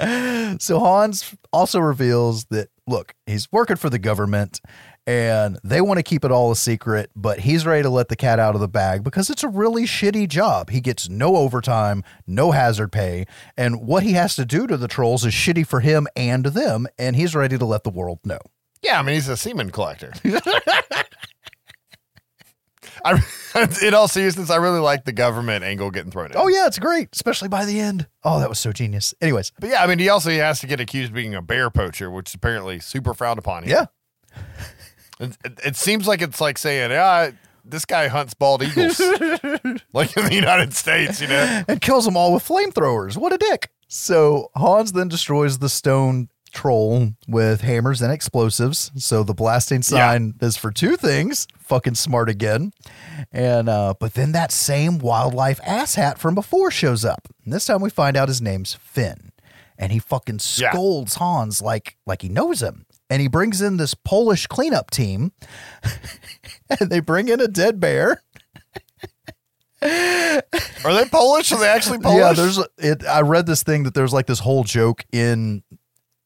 so 0.60 0.78
Hans 0.78 1.34
also 1.52 1.80
reveals 1.80 2.44
that, 2.46 2.68
look, 2.86 3.14
he's 3.26 3.50
working 3.50 3.76
for 3.76 3.90
the 3.90 3.98
government 3.98 4.60
and 5.08 5.58
they 5.64 5.80
want 5.80 5.96
to 5.96 6.02
keep 6.02 6.22
it 6.22 6.30
all 6.30 6.50
a 6.52 6.56
secret, 6.56 7.10
but 7.16 7.40
he's 7.40 7.64
ready 7.64 7.82
to 7.82 7.88
let 7.88 8.08
the 8.10 8.14
cat 8.14 8.38
out 8.38 8.54
of 8.54 8.60
the 8.60 8.68
bag 8.68 9.02
because 9.02 9.30
it's 9.30 9.42
a 9.42 9.48
really 9.48 9.84
shitty 9.84 10.28
job. 10.28 10.68
He 10.68 10.82
gets 10.82 11.08
no 11.08 11.36
overtime, 11.36 12.04
no 12.26 12.50
hazard 12.50 12.92
pay, 12.92 13.24
and 13.56 13.80
what 13.86 14.02
he 14.02 14.12
has 14.12 14.36
to 14.36 14.44
do 14.44 14.66
to 14.66 14.76
the 14.76 14.86
trolls 14.86 15.24
is 15.24 15.32
shitty 15.32 15.66
for 15.66 15.80
him 15.80 16.06
and 16.14 16.44
them, 16.44 16.86
and 16.98 17.16
he's 17.16 17.34
ready 17.34 17.56
to 17.56 17.64
let 17.64 17.84
the 17.84 17.90
world 17.90 18.18
know. 18.22 18.38
Yeah, 18.82 18.98
I 18.98 19.02
mean, 19.02 19.14
he's 19.14 19.30
a 19.30 19.36
semen 19.38 19.70
collector. 19.70 20.12
I, 23.04 23.22
in 23.82 23.94
all 23.94 24.08
seriousness, 24.08 24.50
I 24.50 24.56
really 24.56 24.80
like 24.80 25.06
the 25.06 25.12
government 25.12 25.64
angle 25.64 25.90
getting 25.90 26.10
thrown 26.10 26.26
in. 26.32 26.36
Oh, 26.36 26.48
yeah, 26.48 26.66
it's 26.66 26.78
great, 26.78 27.08
especially 27.14 27.48
by 27.48 27.64
the 27.64 27.80
end. 27.80 28.08
Oh, 28.24 28.40
that 28.40 28.48
was 28.50 28.58
so 28.58 28.72
genius. 28.72 29.14
Anyways, 29.22 29.52
But 29.58 29.70
yeah, 29.70 29.82
I 29.82 29.86
mean, 29.86 29.98
he 30.00 30.10
also 30.10 30.30
has 30.30 30.60
to 30.60 30.66
get 30.66 30.80
accused 30.80 31.12
of 31.12 31.14
being 31.14 31.34
a 31.34 31.40
bear 31.40 31.70
poacher, 31.70 32.10
which 32.10 32.28
is 32.30 32.34
apparently 32.34 32.78
super 32.78 33.14
frowned 33.14 33.38
upon 33.38 33.62
here. 33.64 33.88
yeah. 34.36 34.42
It, 35.20 35.36
it, 35.44 35.60
it 35.64 35.76
seems 35.76 36.06
like 36.06 36.22
it's 36.22 36.40
like 36.40 36.58
saying, 36.58 36.90
yeah, 36.90 37.30
this 37.64 37.84
guy 37.84 38.08
hunts 38.08 38.34
bald 38.34 38.62
eagles. 38.62 38.98
like 39.92 40.16
in 40.16 40.24
the 40.24 40.34
United 40.34 40.74
States, 40.74 41.20
you 41.20 41.28
know? 41.28 41.62
and 41.68 41.80
kills 41.80 42.04
them 42.04 42.16
all 42.16 42.32
with 42.32 42.46
flamethrowers. 42.46 43.16
What 43.16 43.32
a 43.32 43.38
dick. 43.38 43.70
So 43.88 44.50
Hans 44.54 44.92
then 44.92 45.08
destroys 45.08 45.58
the 45.58 45.68
stone 45.68 46.28
troll 46.50 47.10
with 47.26 47.60
hammers 47.60 48.00
and 48.00 48.10
explosives. 48.12 48.90
So 48.96 49.22
the 49.22 49.34
blasting 49.34 49.82
sign 49.82 50.34
is 50.40 50.56
for 50.56 50.70
two 50.70 50.96
things. 50.96 51.46
Fucking 51.58 51.94
smart 51.94 52.28
again. 52.30 52.72
And 53.32 53.68
uh, 53.68 53.94
but 54.00 54.14
then 54.14 54.32
that 54.32 54.50
same 54.52 54.98
wildlife 54.98 55.60
asshat 55.62 56.16
from 56.18 56.34
before 56.34 56.70
shows 56.70 57.04
up. 57.04 57.28
And 57.44 57.52
this 57.52 57.66
time 57.66 57.80
we 57.82 57.90
find 57.90 58.16
out 58.16 58.28
his 58.28 58.40
name's 58.40 58.74
Finn. 58.74 59.30
And 59.78 59.92
he 59.92 59.98
fucking 59.98 60.40
Yeah. 60.56 60.70
scolds 60.72 61.14
Hans 61.16 61.60
like 61.62 61.96
like 62.06 62.22
he 62.22 62.28
knows 62.28 62.62
him. 62.62 62.86
And 63.10 63.22
he 63.22 63.28
brings 63.28 63.62
in 63.62 63.76
this 63.78 63.94
Polish 63.94 64.46
cleanup 64.46 64.90
team. 64.90 65.32
and 66.80 66.90
they 66.90 67.00
bring 67.00 67.28
in 67.28 67.40
a 67.40 67.48
dead 67.48 67.80
bear. 67.80 68.22
Are 69.80 70.42
they 70.94 71.04
Polish? 71.10 71.52
Are 71.52 71.58
they 71.58 71.68
actually 71.68 71.98
Polish? 71.98 72.20
Yeah, 72.20 72.32
there's 72.32 72.58
it. 72.78 73.06
I 73.06 73.20
read 73.20 73.46
this 73.46 73.62
thing 73.62 73.84
that 73.84 73.94
there's 73.94 74.12
like 74.12 74.26
this 74.26 74.40
whole 74.40 74.64
joke 74.64 75.04
in 75.12 75.62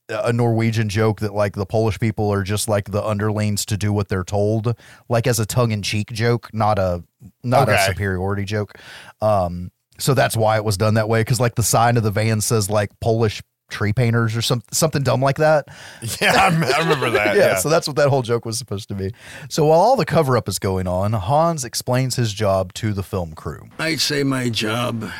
a 0.08 0.32
Norwegian 0.32 0.88
joke 0.88 1.20
that 1.20 1.34
like 1.34 1.54
the 1.54 1.66
Polish 1.66 1.98
people 1.98 2.32
are 2.32 2.42
just 2.42 2.68
like 2.68 2.90
the 2.90 3.02
underlings 3.02 3.64
to 3.66 3.76
do 3.76 3.92
what 3.92 4.08
they're 4.08 4.24
told, 4.24 4.74
like 5.08 5.26
as 5.26 5.38
a 5.38 5.46
tongue 5.46 5.70
in 5.70 5.82
cheek 5.82 6.12
joke, 6.12 6.48
not 6.52 6.78
a 6.78 7.04
not 7.42 7.68
a 7.68 7.78
superiority 7.86 8.44
joke. 8.44 8.78
Um, 9.20 9.70
so 9.98 10.14
that's 10.14 10.36
why 10.36 10.56
it 10.56 10.64
was 10.64 10.76
done 10.76 10.94
that 10.94 11.08
way 11.08 11.20
because 11.20 11.38
like 11.38 11.54
the 11.54 11.62
sign 11.62 11.96
of 11.96 12.02
the 12.02 12.10
van 12.10 12.40
says 12.40 12.70
like 12.70 12.90
Polish 13.00 13.42
tree 13.72 13.92
painters 13.92 14.36
or 14.36 14.42
some, 14.42 14.62
something 14.70 15.02
dumb 15.02 15.20
like 15.20 15.38
that. 15.38 15.66
yeah, 16.20 16.32
I, 16.34 16.74
I 16.76 16.78
remember 16.78 17.10
that. 17.18 17.36
yeah, 17.36 17.42
yeah. 17.42 17.56
so 17.56 17.68
that's 17.68 17.86
what 17.88 17.96
that 17.96 18.08
whole 18.08 18.22
joke 18.22 18.44
was 18.44 18.58
supposed 18.58 18.88
to 18.88 18.94
be. 18.94 19.12
So 19.48 19.66
while 19.66 19.80
all 19.80 19.96
the 19.96 20.04
cover 20.04 20.36
up 20.36 20.48
is 20.48 20.58
going 20.58 20.86
on, 20.86 21.12
Hans 21.14 21.64
explains 21.64 22.16
his 22.16 22.32
job 22.32 22.72
to 22.74 22.92
the 22.92 23.02
film 23.02 23.34
crew. 23.34 23.68
I'd 23.78 24.00
say 24.00 24.22
my 24.22 24.48
job 24.48 25.10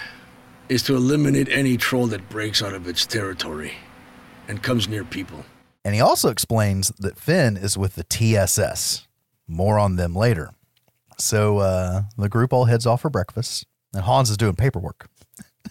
is 0.69 0.83
to 0.85 0.95
eliminate 0.95 1.49
any 1.49 1.77
troll 1.77 2.07
that 2.09 2.29
breaks 2.29 2.63
out 2.63 2.73
of 2.73 2.87
its 2.87 3.05
territory 3.05 3.73
and 4.49 4.63
comes 4.63 4.89
near 4.89 5.05
people. 5.05 5.45
And 5.85 5.95
he 5.95 6.01
also 6.01 6.31
explains 6.31 6.89
that 6.99 7.19
Finn 7.19 7.57
is 7.57 7.77
with 7.77 7.97
the 7.97 8.05
TSS. 8.05 9.07
More 9.49 9.79
on 9.79 9.97
them 9.97 10.15
later. 10.15 10.53
So 11.19 11.59
uh, 11.59 12.03
the 12.17 12.29
group 12.29 12.53
all 12.53 12.67
heads 12.67 12.87
off 12.87 13.03
for 13.03 13.11
breakfast, 13.11 13.67
and 13.93 14.03
Hans 14.05 14.31
is 14.31 14.37
doing 14.37 14.55
paperwork. 14.55 15.09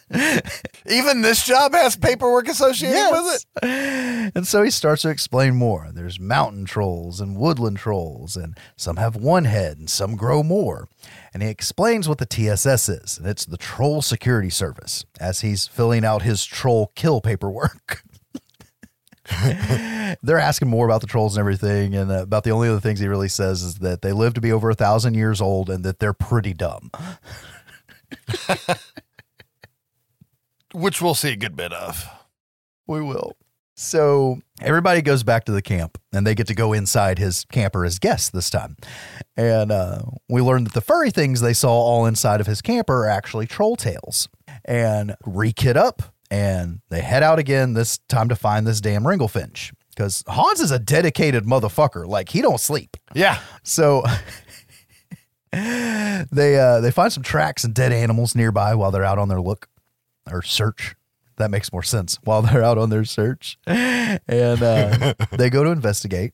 Even 0.90 1.22
this 1.22 1.46
job 1.46 1.74
has 1.74 1.96
paperwork 1.96 2.48
associated 2.48 3.12
with 3.12 3.46
it. 3.64 4.32
And 4.36 4.48
so 4.48 4.64
he 4.64 4.70
starts 4.70 5.04
to 5.04 5.10
explain 5.10 5.56
more. 5.56 5.90
There's 5.94 6.20
mountain 6.20 6.66
trolls 6.66 7.22
and 7.22 7.38
woodland 7.38 7.78
trolls, 7.78 8.36
and 8.36 8.58
some 8.76 8.98
have 8.98 9.16
one 9.16 9.46
head 9.46 9.78
and 9.78 9.90
some 9.90 10.16
grow 10.16 10.44
more. 10.44 10.88
And 11.34 11.42
he 11.42 11.50
explains 11.50 12.10
what 12.10 12.18
the 12.18 12.26
TSS 12.26 12.90
is, 12.90 13.18
and 13.18 13.28
it's 13.28 13.46
the 13.46 13.58
Troll 13.58 14.02
Security 14.02 14.50
Service, 14.50 15.06
as 15.20 15.42
he's 15.42 15.68
filling 15.68 16.04
out 16.04 16.24
his 16.24 16.44
troll 16.46 16.92
kill 16.96 17.22
paperwork. 17.22 18.04
They're 20.24 20.40
asking 20.40 20.68
more 20.68 20.86
about 20.86 21.02
the 21.02 21.08
trolls 21.08 21.36
and 21.38 21.42
everything, 21.42 21.96
and 21.96 22.12
uh, 22.12 22.24
about 22.24 22.44
the 22.44 22.52
only 22.52 22.68
other 22.68 22.82
things 22.82 23.00
he 23.00 23.08
really 23.08 23.30
says 23.30 23.64
is 23.64 23.76
that 23.76 24.02
they 24.02 24.12
live 24.12 24.34
to 24.34 24.42
be 24.42 24.52
over 24.52 24.70
a 24.70 24.76
thousand 24.76 25.14
years 25.14 25.40
old 25.40 25.70
and 25.70 25.86
that 25.86 26.00
they're 26.00 26.14
pretty 26.14 26.54
dumb. 26.54 26.92
Which 30.74 31.02
we'll 31.02 31.16
see 31.16 31.32
a 31.32 31.36
good 31.36 31.56
bit 31.56 31.74
of. 31.74 32.08
We 32.88 33.02
will. 33.02 33.36
So 33.76 34.40
everybody 34.62 35.02
goes 35.02 35.24
back 35.24 35.46
to 35.46 35.52
the 35.52 35.62
camp 35.62 35.98
and 36.14 36.26
they 36.28 36.36
get 36.36 36.48
to 36.48 36.54
go 36.54 36.72
inside 36.72 37.18
his 37.18 37.46
camper 37.46 37.84
as 37.84 38.00
guests 38.00 38.30
this 38.30 38.50
time. 38.50 38.78
And 39.36 39.72
uh, 39.72 40.02
we 40.30 40.42
learn 40.42 40.66
that 40.66 40.74
the 40.74 40.82
furry 40.82 41.10
things 41.10 41.42
they 41.42 41.54
saw 41.54 41.72
all 41.72 42.06
inside 42.06 42.42
of 42.42 42.48
his 42.48 42.62
camper 42.62 43.06
are 43.06 43.10
actually 43.10 43.48
troll 43.48 43.76
tails. 43.76 44.30
And 44.66 45.16
re-kit 45.26 45.78
up 45.78 46.04
and 46.30 46.82
they 46.90 47.02
head 47.02 47.24
out 47.24 47.40
again, 47.40 47.74
this 47.74 47.98
time 48.08 48.30
to 48.30 48.36
find 48.36 48.68
this 48.68 48.82
damn 48.82 49.04
Ringlefinch. 49.04 49.74
Because 49.90 50.24
Hans 50.28 50.60
is 50.60 50.72
a 50.72 50.80
dedicated 50.80 51.46
motherfucker. 51.46 52.06
Like 52.06 52.30
he 52.30 52.42
don't 52.42 52.60
sleep. 52.60 52.98
Yeah. 53.14 53.40
So 53.64 54.04
they 55.52 56.60
uh, 56.60 56.82
they 56.82 56.92
find 56.92 57.12
some 57.12 57.24
tracks 57.24 57.64
and 57.64 57.74
dead 57.74 57.92
animals 57.92 58.36
nearby 58.36 58.76
while 58.76 58.92
they're 58.92 59.04
out 59.04 59.18
on 59.18 59.28
their 59.28 59.42
look 59.42 59.68
or 60.32 60.42
search. 60.42 60.96
That 61.38 61.52
makes 61.52 61.72
more 61.72 61.84
sense 61.84 62.20
while 62.24 62.42
they're 62.42 62.64
out 62.64 62.78
on 62.78 62.90
their 62.90 63.06
search. 63.06 63.58
And 63.66 64.22
uh, 64.64 65.14
they 65.32 65.50
go 65.50 65.64
to 65.64 65.72
investigate 65.72 66.34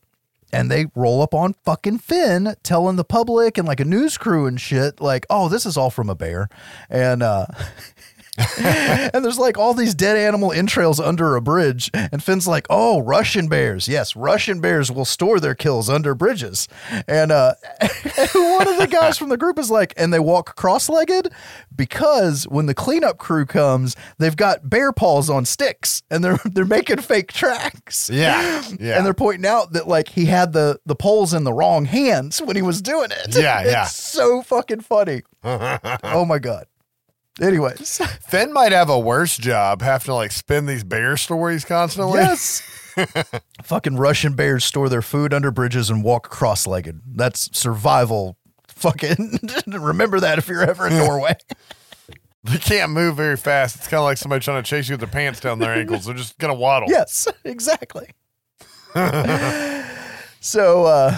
and 0.51 0.71
they 0.71 0.87
roll 0.95 1.21
up 1.21 1.33
on 1.33 1.53
fucking 1.65 1.99
Finn 1.99 2.55
telling 2.63 2.95
the 2.95 3.03
public 3.03 3.57
and 3.57 3.67
like 3.67 3.79
a 3.79 3.85
news 3.85 4.17
crew 4.17 4.45
and 4.45 4.59
shit, 4.59 5.01
like, 5.01 5.25
oh, 5.29 5.49
this 5.49 5.65
is 5.65 5.77
all 5.77 5.89
from 5.89 6.09
a 6.09 6.15
bear. 6.15 6.47
And 6.89 7.21
uh 7.21 7.47
and 8.59 9.25
there's 9.25 9.39
like 9.39 9.57
all 9.57 9.73
these 9.73 9.95
dead 9.95 10.15
animal 10.15 10.51
entrails 10.51 10.99
under 10.99 11.35
a 11.35 11.41
bridge. 11.41 11.89
And 11.93 12.21
Finn's 12.23 12.47
like, 12.47 12.67
oh, 12.69 12.99
Russian 12.99 13.47
bears. 13.47 13.87
Yes, 13.87 14.15
Russian 14.15 14.59
bears 14.59 14.91
will 14.91 15.05
store 15.05 15.39
their 15.39 15.55
kills 15.55 15.89
under 15.89 16.13
bridges. 16.13 16.67
And 17.07 17.31
uh, 17.31 17.55
one 17.81 18.67
of 18.67 18.77
the 18.77 18.87
guys 18.89 19.17
from 19.17 19.29
the 19.29 19.37
group 19.37 19.57
is 19.57 19.71
like, 19.71 19.93
and 19.97 20.13
they 20.13 20.19
walk 20.19 20.55
cross 20.55 20.87
legged 20.87 21.31
because 21.75 22.47
when 22.47 22.67
the 22.67 22.75
cleanup 22.75 23.17
crew 23.17 23.45
comes, 23.45 23.95
they've 24.19 24.35
got 24.35 24.69
bear 24.69 24.91
paws 24.91 25.29
on 25.29 25.45
sticks 25.45 26.03
and 26.11 26.23
they're 26.23 26.39
they're 26.45 26.65
making 26.65 26.97
fake 26.99 27.31
tracks. 27.31 28.09
Yeah. 28.09 28.63
Yeah. 28.79 28.97
And 28.97 29.05
they're 29.05 29.13
pointing 29.13 29.45
out 29.45 29.73
that 29.73 29.87
like 29.87 30.09
he 30.09 30.25
had 30.25 30.53
the 30.53 30.79
the 30.85 30.95
poles 30.95 31.33
in 31.33 31.43
the 31.45 31.53
wrong 31.53 31.85
hands 31.85 32.41
when 32.41 32.55
he 32.55 32.61
was 32.61 32.81
doing 32.81 33.09
it. 33.11 33.35
Yeah, 33.35 33.63
yeah. 33.63 33.85
So 33.85 34.41
fucking 34.41 34.81
funny. 34.81 35.23
oh 35.43 36.25
my 36.27 36.37
god. 36.37 36.67
Anyways. 37.41 37.97
Finn 38.27 38.51
might 38.51 38.71
have 38.71 38.89
a 38.89 38.99
worse 38.99 39.37
job 39.37 39.81
having 39.81 40.05
to 40.05 40.13
like 40.15 40.31
spin 40.31 40.65
these 40.65 40.83
bear 40.83 41.17
stories 41.17 41.65
constantly. 41.65 42.19
Yes. 42.19 42.61
Fucking 43.63 43.95
Russian 43.97 44.33
bears 44.33 44.65
store 44.65 44.89
their 44.89 45.01
food 45.03 45.33
under 45.33 45.51
bridges 45.51 45.89
and 45.89 46.03
walk 46.03 46.29
cross 46.29 46.65
legged. 46.65 47.01
That's 47.05 47.55
survival. 47.57 48.37
Fucking 48.67 49.39
remember 49.67 50.19
that 50.19 50.37
if 50.37 50.47
you're 50.47 50.63
ever 50.63 50.87
in 50.87 50.97
Norway. 50.97 51.35
They 52.43 52.57
can't 52.57 52.91
move 52.91 53.17
very 53.17 53.35
fast. 53.37 53.75
It's 53.75 53.87
kind 53.87 53.99
of 53.99 54.05
like 54.05 54.17
somebody 54.17 54.43
trying 54.43 54.63
to 54.63 54.67
chase 54.69 54.87
you 54.87 54.93
with 54.93 55.01
their 55.01 55.09
pants 55.09 55.39
down 55.39 55.59
their 55.59 55.73
ankles. 55.73 56.05
They're 56.05 56.15
just 56.15 56.37
going 56.37 56.53
to 56.53 56.59
waddle. 56.59 56.87
yes, 56.89 57.27
exactly. 57.43 58.09
so 60.39 60.85
uh 60.85 61.17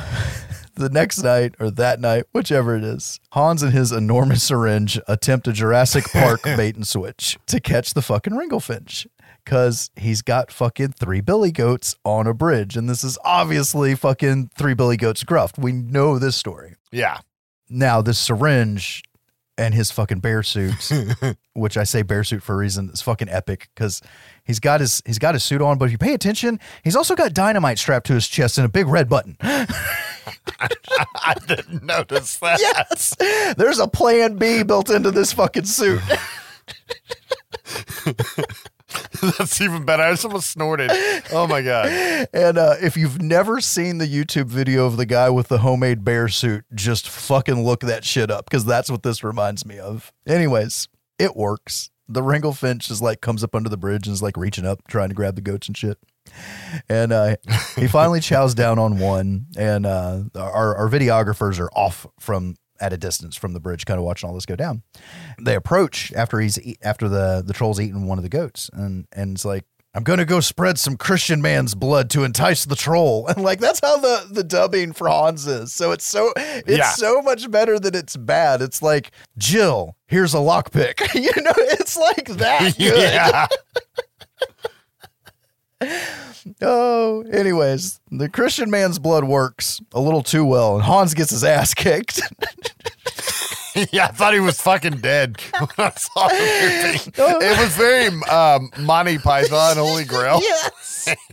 the 0.79 0.89
next 0.89 1.21
night 1.21 1.55
or 1.59 1.69
that 1.71 1.99
night, 1.99 2.25
whichever 2.31 2.75
it 2.75 2.83
is, 2.83 3.19
Hans 3.31 3.61
and 3.61 3.73
his 3.73 3.91
enormous 3.91 4.43
syringe 4.43 4.99
attempt 5.07 5.47
a 5.47 5.53
Jurassic 5.53 6.05
Park 6.11 6.41
bait 6.43 6.75
and 6.75 6.87
switch 6.87 7.37
to 7.47 7.59
catch 7.59 7.93
the 7.93 8.01
fucking 8.01 8.33
Ringlefinch. 8.33 9.07
Cause 9.45 9.89
he's 9.95 10.21
got 10.21 10.51
fucking 10.51 10.91
three 10.91 11.21
billy 11.21 11.51
goats 11.51 11.95
on 12.05 12.27
a 12.27 12.33
bridge. 12.33 12.77
And 12.77 12.87
this 12.89 13.03
is 13.03 13.17
obviously 13.23 13.95
fucking 13.95 14.51
three 14.55 14.75
billy 14.75 14.95
goats 14.97 15.23
gruffed. 15.23 15.57
We 15.57 15.71
know 15.71 16.19
this 16.19 16.35
story. 16.35 16.75
Yeah. 16.91 17.19
Now, 17.67 18.01
this 18.01 18.19
syringe 18.19 19.01
and 19.59 19.73
his 19.73 19.91
fucking 19.91 20.19
bear 20.19 20.41
suit, 20.41 20.89
which 21.53 21.77
I 21.77 21.83
say 21.83 22.01
bear 22.01 22.23
suit 22.23 22.41
for 22.41 22.53
a 22.53 22.57
reason, 22.57 22.89
is 22.91 23.01
fucking 23.01 23.29
epic 23.29 23.69
because 23.75 24.01
he's 24.43 24.59
got 24.59 24.79
his 24.79 25.01
he's 25.05 25.19
got 25.19 25.35
his 25.35 25.43
suit 25.43 25.61
on, 25.61 25.77
but 25.77 25.85
if 25.85 25.91
you 25.91 25.97
pay 25.97 26.13
attention, 26.13 26.59
he's 26.83 26.95
also 26.95 27.15
got 27.15 27.33
dynamite 27.33 27.77
strapped 27.77 28.07
to 28.07 28.13
his 28.13 28.27
chest 28.27 28.57
and 28.57 28.65
a 28.65 28.69
big 28.69 28.87
red 28.87 29.09
button. 29.09 29.37
I 30.59 31.33
didn't 31.47 31.83
notice 31.83 32.37
that. 32.37 32.59
yes, 32.59 33.15
there's 33.55 33.79
a 33.79 33.87
plan 33.87 34.37
B 34.37 34.63
built 34.63 34.89
into 34.89 35.11
this 35.11 35.33
fucking 35.33 35.65
suit. 35.65 36.01
That's 39.21 39.61
even 39.61 39.85
better. 39.85 40.03
I 40.03 40.11
just 40.11 40.25
almost 40.25 40.49
snorted. 40.49 40.91
Oh 41.31 41.45
my 41.47 41.61
God. 41.61 41.87
And 42.33 42.57
uh, 42.57 42.75
if 42.81 42.97
you've 42.97 43.21
never 43.21 43.61
seen 43.61 43.97
the 43.97 44.07
YouTube 44.07 44.47
video 44.47 44.85
of 44.85 44.97
the 44.97 45.05
guy 45.05 45.29
with 45.29 45.47
the 45.47 45.59
homemade 45.59 46.03
bear 46.03 46.27
suit, 46.27 46.65
just 46.73 47.07
fucking 47.07 47.63
look 47.63 47.81
that 47.81 48.03
shit 48.03 48.31
up 48.31 48.45
because 48.45 48.65
that's 48.65 48.89
what 48.89 49.03
this 49.03 49.23
reminds 49.23 49.65
me 49.65 49.77
of. 49.77 50.11
Anyways, 50.27 50.87
it 51.17 51.35
works. 51.35 51.91
The 52.07 52.21
Ringlefinch 52.21 52.89
is 52.89 53.01
like 53.01 53.21
comes 53.21 53.43
up 53.43 53.53
under 53.53 53.69
the 53.69 53.77
bridge 53.77 54.07
and 54.07 54.13
is 54.13 54.23
like 54.23 54.37
reaching 54.37 54.65
up, 54.65 54.87
trying 54.87 55.09
to 55.09 55.15
grab 55.15 55.35
the 55.35 55.41
goats 55.41 55.67
and 55.67 55.77
shit. 55.77 55.99
And 56.87 57.11
uh, 57.11 57.35
he 57.75 57.87
finally 57.87 58.19
chows 58.19 58.53
down 58.53 58.79
on 58.79 58.99
one, 58.99 59.47
and 59.57 59.85
uh, 59.85 60.23
our, 60.35 60.75
our 60.75 60.89
videographers 60.89 61.59
are 61.59 61.69
off 61.73 62.05
from 62.19 62.55
at 62.81 62.93
a 62.93 62.97
distance 62.97 63.35
from 63.35 63.53
the 63.53 63.59
bridge, 63.59 63.85
kind 63.85 63.97
of 63.97 64.05
watching 64.05 64.29
all 64.29 64.33
this 64.35 64.45
go 64.45 64.55
down. 64.55 64.83
They 65.41 65.55
approach 65.55 66.13
after 66.13 66.39
he's 66.39 66.57
after 66.81 67.09
the 67.09 67.43
the 67.45 67.53
troll's 67.53 67.79
eaten 67.79 68.05
one 68.07 68.17
of 68.17 68.23
the 68.23 68.29
goats, 68.29 68.69
and 68.73 69.05
and 69.11 69.35
it's 69.35 69.43
like 69.45 69.65
I'm 69.95 70.03
gonna 70.03 70.23
go 70.23 70.39
spread 70.39 70.77
some 70.77 70.95
Christian 70.95 71.41
man's 71.41 71.73
blood 71.75 72.09
to 72.11 72.23
entice 72.23 72.63
the 72.65 72.75
troll, 72.77 73.27
and 73.29 73.43
like 73.43 73.59
that's 73.59 73.79
how 73.81 73.97
the 73.97 74.27
the 74.31 74.43
dubbing 74.43 74.93
for 74.93 75.09
Hans 75.09 75.45
is. 75.47 75.73
So 75.73 75.91
it's 75.91 76.05
so 76.05 76.31
it's 76.37 76.69
Yeah. 76.69 76.91
so 76.91 77.21
much 77.21 77.49
better 77.51 77.79
than 77.79 77.95
it's 77.95 78.15
bad. 78.15 78.61
It's 78.61 78.81
like 78.81 79.11
Jill, 79.37 79.97
here's 80.07 80.33
a 80.33 80.37
lockpick. 80.37 81.13
you 81.15 81.41
know, 81.41 81.53
it's 81.57 81.97
like 81.97 82.27
that 82.37 82.75
good. 82.77 82.97
Yeah. 82.97 83.47
Oh, 86.61 87.21
anyways, 87.31 87.99
the 88.11 88.29
Christian 88.29 88.71
man's 88.71 88.97
blood 88.97 89.25
works 89.25 89.81
a 89.93 89.99
little 89.99 90.23
too 90.23 90.45
well, 90.45 90.75
and 90.75 90.83
Hans 90.83 91.13
gets 91.13 91.31
his 91.31 91.43
ass 91.43 91.73
kicked. 91.73 92.21
yeah, 93.91 94.05
I 94.05 94.11
thought 94.11 94.33
he 94.33 94.39
was 94.39 94.59
fucking 94.61 94.97
dead 94.99 95.35
when 95.59 95.67
I 95.77 95.91
saw 95.91 96.27
the 96.29 97.11
movie. 97.13 97.45
It 97.45 97.59
was 97.59 97.75
very 97.75 98.07
um, 98.29 98.71
Monty 98.79 99.17
Python, 99.17 99.75
Holy 99.77 100.05
Grail. 100.05 100.41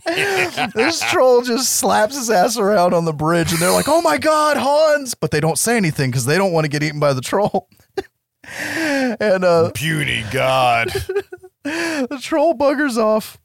Yes. 0.05 0.73
this 0.73 1.01
troll 1.11 1.41
just 1.43 1.71
slaps 1.73 2.15
his 2.17 2.29
ass 2.29 2.57
around 2.57 2.93
on 2.93 3.05
the 3.05 3.13
bridge, 3.13 3.51
and 3.51 3.61
they're 3.61 3.71
like, 3.71 3.87
"Oh 3.87 4.01
my 4.01 4.17
god, 4.17 4.57
Hans!" 4.57 5.13
But 5.13 5.31
they 5.31 5.39
don't 5.39 5.57
say 5.57 5.77
anything 5.77 6.09
because 6.09 6.25
they 6.25 6.37
don't 6.37 6.51
want 6.51 6.65
to 6.65 6.69
get 6.69 6.81
eaten 6.83 6.99
by 6.99 7.13
the 7.13 7.21
troll. 7.21 7.69
and 8.45 9.43
uh, 9.43 9.71
Beauty 9.73 10.23
God. 10.31 10.89
the 11.63 12.19
troll 12.21 12.55
buggers 12.55 12.97
off. 12.97 13.37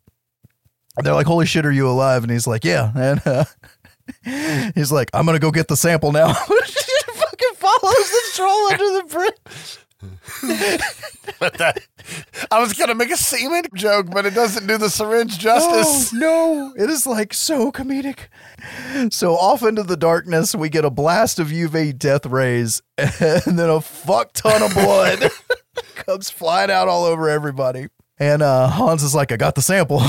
They're 0.96 1.14
like, 1.14 1.26
"Holy 1.26 1.46
shit, 1.46 1.64
are 1.64 1.72
you 1.72 1.88
alive?" 1.88 2.22
And 2.22 2.30
he's 2.30 2.46
like, 2.46 2.64
"Yeah." 2.64 2.92
And 2.96 3.22
uh, 3.26 4.72
he's 4.74 4.90
like, 4.90 5.10
"I'm 5.14 5.26
gonna 5.26 5.38
go 5.38 5.50
get 5.50 5.68
the 5.68 5.76
sample 5.76 6.12
now." 6.12 6.32
fucking 7.12 7.54
follows 7.54 8.10
the 8.10 8.22
troll 8.34 8.72
under 8.72 8.90
the 8.98 9.04
bridge. 9.08 9.78
but 11.38 11.54
that, 11.58 11.78
I 12.50 12.60
was 12.60 12.72
gonna 12.72 12.96
make 12.96 13.12
a 13.12 13.16
semen 13.16 13.64
joke, 13.76 14.08
but 14.10 14.26
it 14.26 14.34
doesn't 14.34 14.66
do 14.66 14.76
the 14.76 14.90
syringe 14.90 15.38
justice. 15.38 16.12
Oh, 16.12 16.18
no, 16.18 16.72
it 16.76 16.90
is 16.90 17.06
like 17.06 17.32
so 17.32 17.70
comedic. 17.70 18.26
So 19.10 19.34
off 19.34 19.62
into 19.62 19.84
the 19.84 19.96
darkness, 19.96 20.56
we 20.56 20.68
get 20.68 20.84
a 20.84 20.90
blast 20.90 21.38
of 21.38 21.48
UV 21.48 21.96
death 21.96 22.26
rays, 22.26 22.82
and 22.98 23.58
then 23.58 23.70
a 23.70 23.80
fuck 23.80 24.32
ton 24.32 24.62
of 24.62 24.74
blood 24.74 25.30
comes 25.94 26.30
flying 26.30 26.70
out 26.70 26.88
all 26.88 27.04
over 27.04 27.28
everybody. 27.28 27.86
And 28.18 28.42
uh, 28.42 28.68
Hans 28.68 29.04
is 29.04 29.14
like, 29.14 29.30
"I 29.30 29.36
got 29.36 29.54
the 29.54 29.62
sample." 29.62 30.02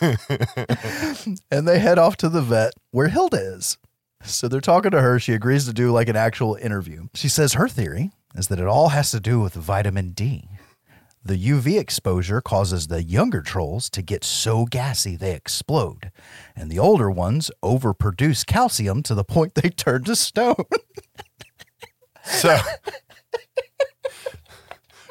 and 1.50 1.66
they 1.66 1.78
head 1.78 1.98
off 1.98 2.16
to 2.18 2.28
the 2.28 2.42
vet 2.42 2.72
where 2.90 3.08
Hilda 3.08 3.38
is. 3.38 3.78
So 4.24 4.48
they're 4.48 4.60
talking 4.60 4.90
to 4.90 5.00
her. 5.00 5.18
She 5.18 5.32
agrees 5.32 5.66
to 5.66 5.72
do 5.72 5.90
like 5.90 6.08
an 6.08 6.16
actual 6.16 6.54
interview. 6.56 7.08
She 7.14 7.28
says 7.28 7.54
her 7.54 7.68
theory 7.68 8.10
is 8.34 8.48
that 8.48 8.60
it 8.60 8.66
all 8.66 8.90
has 8.90 9.10
to 9.12 9.20
do 9.20 9.40
with 9.40 9.54
vitamin 9.54 10.10
D. 10.10 10.48
The 11.24 11.36
UV 11.36 11.78
exposure 11.78 12.40
causes 12.40 12.86
the 12.86 13.02
younger 13.02 13.42
trolls 13.42 13.90
to 13.90 14.02
get 14.02 14.24
so 14.24 14.64
gassy 14.64 15.16
they 15.16 15.34
explode, 15.34 16.10
and 16.56 16.70
the 16.70 16.78
older 16.78 17.10
ones 17.10 17.50
overproduce 17.62 18.46
calcium 18.46 19.02
to 19.02 19.14
the 19.14 19.24
point 19.24 19.54
they 19.54 19.68
turn 19.68 20.04
to 20.04 20.16
stone. 20.16 20.54
So, 22.24 22.58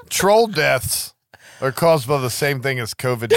troll 0.10 0.48
deaths 0.48 1.14
are 1.62 1.72
caused 1.72 2.08
by 2.08 2.20
the 2.20 2.30
same 2.30 2.62
thing 2.62 2.80
as 2.80 2.94
COVID 2.94 3.32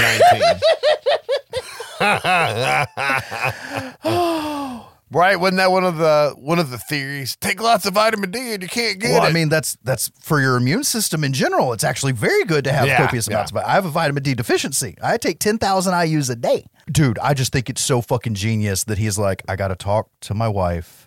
19. 4.00 4.76
Right? 5.12 5.34
Wasn't 5.40 5.56
that 5.56 5.72
one 5.72 5.84
of 5.84 5.96
the 5.96 6.34
one 6.38 6.60
of 6.60 6.70
the 6.70 6.78
theories? 6.78 7.34
Take 7.34 7.60
lots 7.60 7.84
of 7.84 7.94
vitamin 7.94 8.30
D 8.30 8.52
and 8.52 8.62
you 8.62 8.68
can't 8.68 9.00
get 9.00 9.10
well, 9.10 9.24
it. 9.24 9.28
I 9.28 9.32
mean, 9.32 9.48
that's 9.48 9.76
that's 9.82 10.08
for 10.20 10.40
your 10.40 10.56
immune 10.56 10.84
system 10.84 11.24
in 11.24 11.32
general. 11.32 11.72
It's 11.72 11.82
actually 11.82 12.12
very 12.12 12.44
good 12.44 12.62
to 12.64 12.72
have 12.72 12.86
Yeah, 12.86 12.96
copious 12.96 13.26
yeah. 13.26 13.34
amounts 13.34 13.50
of. 13.50 13.56
I 13.56 13.72
have 13.72 13.84
a 13.86 13.90
vitamin 13.90 14.22
D 14.22 14.34
deficiency. 14.34 14.96
I 15.02 15.16
take 15.16 15.40
10,000 15.40 15.92
IUs 15.92 16.30
a 16.30 16.36
day. 16.36 16.66
Dude, 16.92 17.18
I 17.18 17.34
just 17.34 17.52
think 17.52 17.68
it's 17.68 17.82
so 17.82 18.00
fucking 18.00 18.34
genius 18.34 18.84
that 18.84 18.98
he's 18.98 19.18
like, 19.18 19.42
I 19.48 19.56
got 19.56 19.68
to 19.68 19.76
talk 19.76 20.10
to 20.22 20.34
my 20.34 20.46
wife 20.46 20.99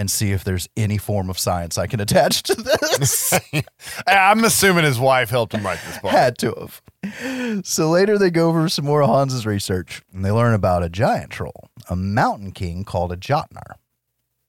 and 0.00 0.10
see 0.10 0.32
if 0.32 0.44
there's 0.44 0.66
any 0.78 0.96
form 0.96 1.28
of 1.28 1.38
science 1.38 1.76
I 1.76 1.86
can 1.86 2.00
attach 2.00 2.42
to 2.44 2.54
this. 2.54 3.38
I'm 4.06 4.42
assuming 4.44 4.84
his 4.84 4.98
wife 4.98 5.28
helped 5.28 5.52
him 5.52 5.62
write 5.62 5.78
this 5.86 5.98
book. 5.98 6.10
Had 6.10 6.38
to 6.38 6.54
have. 6.54 7.64
So 7.66 7.90
later 7.90 8.16
they 8.16 8.30
go 8.30 8.48
over 8.48 8.66
some 8.70 8.86
more 8.86 9.02
of 9.02 9.10
Hans's 9.10 9.44
research 9.44 10.00
and 10.10 10.24
they 10.24 10.30
learn 10.30 10.54
about 10.54 10.82
a 10.82 10.88
giant 10.88 11.30
troll, 11.30 11.68
a 11.90 11.96
mountain 11.96 12.52
king 12.52 12.82
called 12.82 13.12
a 13.12 13.16
Jotnar. 13.16 13.74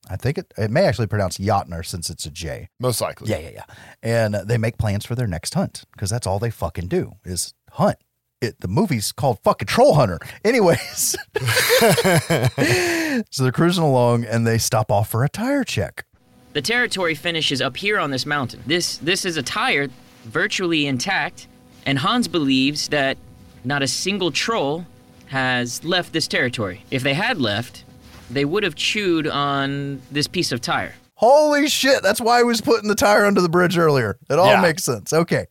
I 0.10 0.16
think 0.16 0.38
it, 0.38 0.54
it 0.58 0.72
may 0.72 0.86
actually 0.86 1.08
pronounce 1.08 1.38
Jotnar 1.38 1.86
since 1.86 2.10
it's 2.10 2.26
a 2.26 2.32
J. 2.32 2.70
Most 2.80 3.02
likely. 3.02 3.30
Yeah, 3.30 3.40
yeah, 3.40 3.52
yeah. 3.54 3.66
And 4.02 4.36
they 4.36 4.58
make 4.58 4.78
plans 4.78 5.06
for 5.06 5.16
their 5.16 5.28
next 5.28 5.54
hunt 5.54 5.84
because 5.92 6.10
that's 6.10 6.26
all 6.26 6.40
they 6.40 6.50
fucking 6.50 6.88
do 6.88 7.16
is 7.26 7.54
hunt. 7.72 7.98
It, 8.42 8.60
the 8.60 8.68
movie's 8.68 9.12
called 9.12 9.40
fucking 9.44 9.68
Troll 9.68 9.94
Hunter. 9.94 10.20
Anyways, 10.44 11.16
so 13.30 13.44
they're 13.44 13.52
cruising 13.52 13.84
along 13.84 14.26
and 14.26 14.48
they 14.48 14.58
stop 14.58 14.92
off 14.92 15.10
for 15.10 15.24
a 15.24 15.30
tire 15.30 15.64
check. 15.64 16.06
The 16.54 16.62
territory 16.62 17.14
finishes 17.14 17.62
up 17.62 17.78
here 17.78 18.00
on 18.00 18.10
this 18.10 18.26
mountain. 18.26 18.64
This 18.66 18.98
this 18.98 19.26
is 19.26 19.38
a 19.38 19.44
tire 19.44 19.90
virtually 20.24 20.88
intact, 20.88 21.48
and 21.86 22.00
Hans 22.00 22.28
believes 22.28 22.88
that 22.90 23.18
not 23.64 23.84
a 23.84 23.88
single 23.88 24.32
troll 24.32 24.86
has 25.28 25.84
left 25.84 26.12
this 26.12 26.28
territory. 26.28 26.84
If 26.90 27.04
they 27.04 27.14
had 27.14 27.40
left, 27.40 27.86
they 28.30 28.44
would 28.44 28.64
have 28.64 28.76
chewed 28.76 29.28
on 29.28 30.02
this 30.12 30.28
piece 30.28 30.52
of 30.52 30.62
tire. 30.62 30.96
Holy 31.22 31.68
shit, 31.70 32.02
that's 32.02 32.20
why 32.20 32.40
I 32.40 32.44
was 32.44 32.62
putting 32.62 32.90
the 32.90 32.96
tire 32.96 33.26
under 33.26 33.42
the 33.42 33.48
bridge 33.50 33.78
earlier. 33.78 34.18
It 34.28 34.40
all 34.40 34.48
Yeah. 34.48 34.60
makes 34.62 34.84
sense. 34.84 35.14
Okay. 35.14 35.46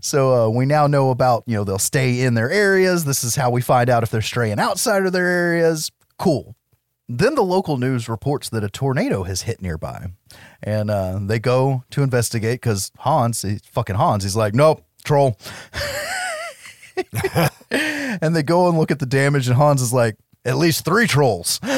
So 0.00 0.46
uh, 0.46 0.48
we 0.50 0.66
now 0.66 0.86
know 0.86 1.10
about, 1.10 1.42
you 1.46 1.56
know, 1.56 1.64
they'll 1.64 1.80
stay 1.80 2.20
in 2.20 2.34
their 2.34 2.48
areas. 2.48 3.04
This 3.04 3.24
is 3.24 3.34
how 3.34 3.50
we 3.50 3.60
find 3.60 3.90
out 3.90 4.04
if 4.04 4.10
they're 4.10 4.22
straying 4.22 4.60
outside 4.60 5.04
of 5.04 5.12
their 5.12 5.26
areas. 5.26 5.90
Cool. 6.16 6.54
Then 7.08 7.34
the 7.34 7.42
local 7.42 7.76
news 7.76 8.08
reports 8.08 8.48
that 8.50 8.62
a 8.62 8.68
tornado 8.70 9.24
has 9.24 9.42
hit 9.42 9.60
nearby. 9.60 10.06
And 10.62 10.90
uh, 10.90 11.18
they 11.20 11.40
go 11.40 11.82
to 11.90 12.04
investigate 12.04 12.60
because 12.60 12.92
Hans, 12.98 13.42
he's 13.42 13.62
fucking 13.72 13.96
Hans, 13.96 14.22
he's 14.22 14.36
like, 14.36 14.54
nope, 14.54 14.84
troll. 15.04 15.36
and 17.70 18.34
they 18.34 18.42
go 18.42 18.68
and 18.68 18.78
look 18.78 18.90
at 18.90 18.98
the 19.00 19.06
damage, 19.06 19.48
and 19.48 19.56
Hans 19.56 19.82
is 19.82 19.92
like, 19.92 20.16
at 20.44 20.56
least 20.56 20.84
three 20.84 21.06
trolls. 21.06 21.60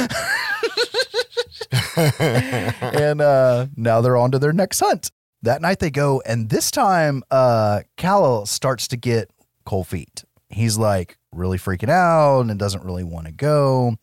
and 2.20 3.20
uh, 3.20 3.66
now 3.76 4.00
they're 4.00 4.16
on 4.16 4.30
to 4.32 4.38
their 4.38 4.52
next 4.52 4.80
hunt. 4.80 5.10
That 5.42 5.62
night 5.62 5.78
they 5.78 5.90
go, 5.90 6.22
and 6.26 6.50
this 6.50 6.70
time 6.70 7.22
uh, 7.30 7.82
Cal 7.96 8.46
starts 8.46 8.88
to 8.88 8.96
get 8.96 9.30
cold 9.64 9.86
feet. 9.86 10.24
He's 10.48 10.78
like 10.78 11.16
really 11.32 11.58
freaking 11.58 11.90
out 11.90 12.42
and 12.42 12.58
doesn't 12.58 12.84
really 12.84 13.04
want 13.04 13.26
to 13.26 13.32
go. 13.32 13.88
And 13.88 13.98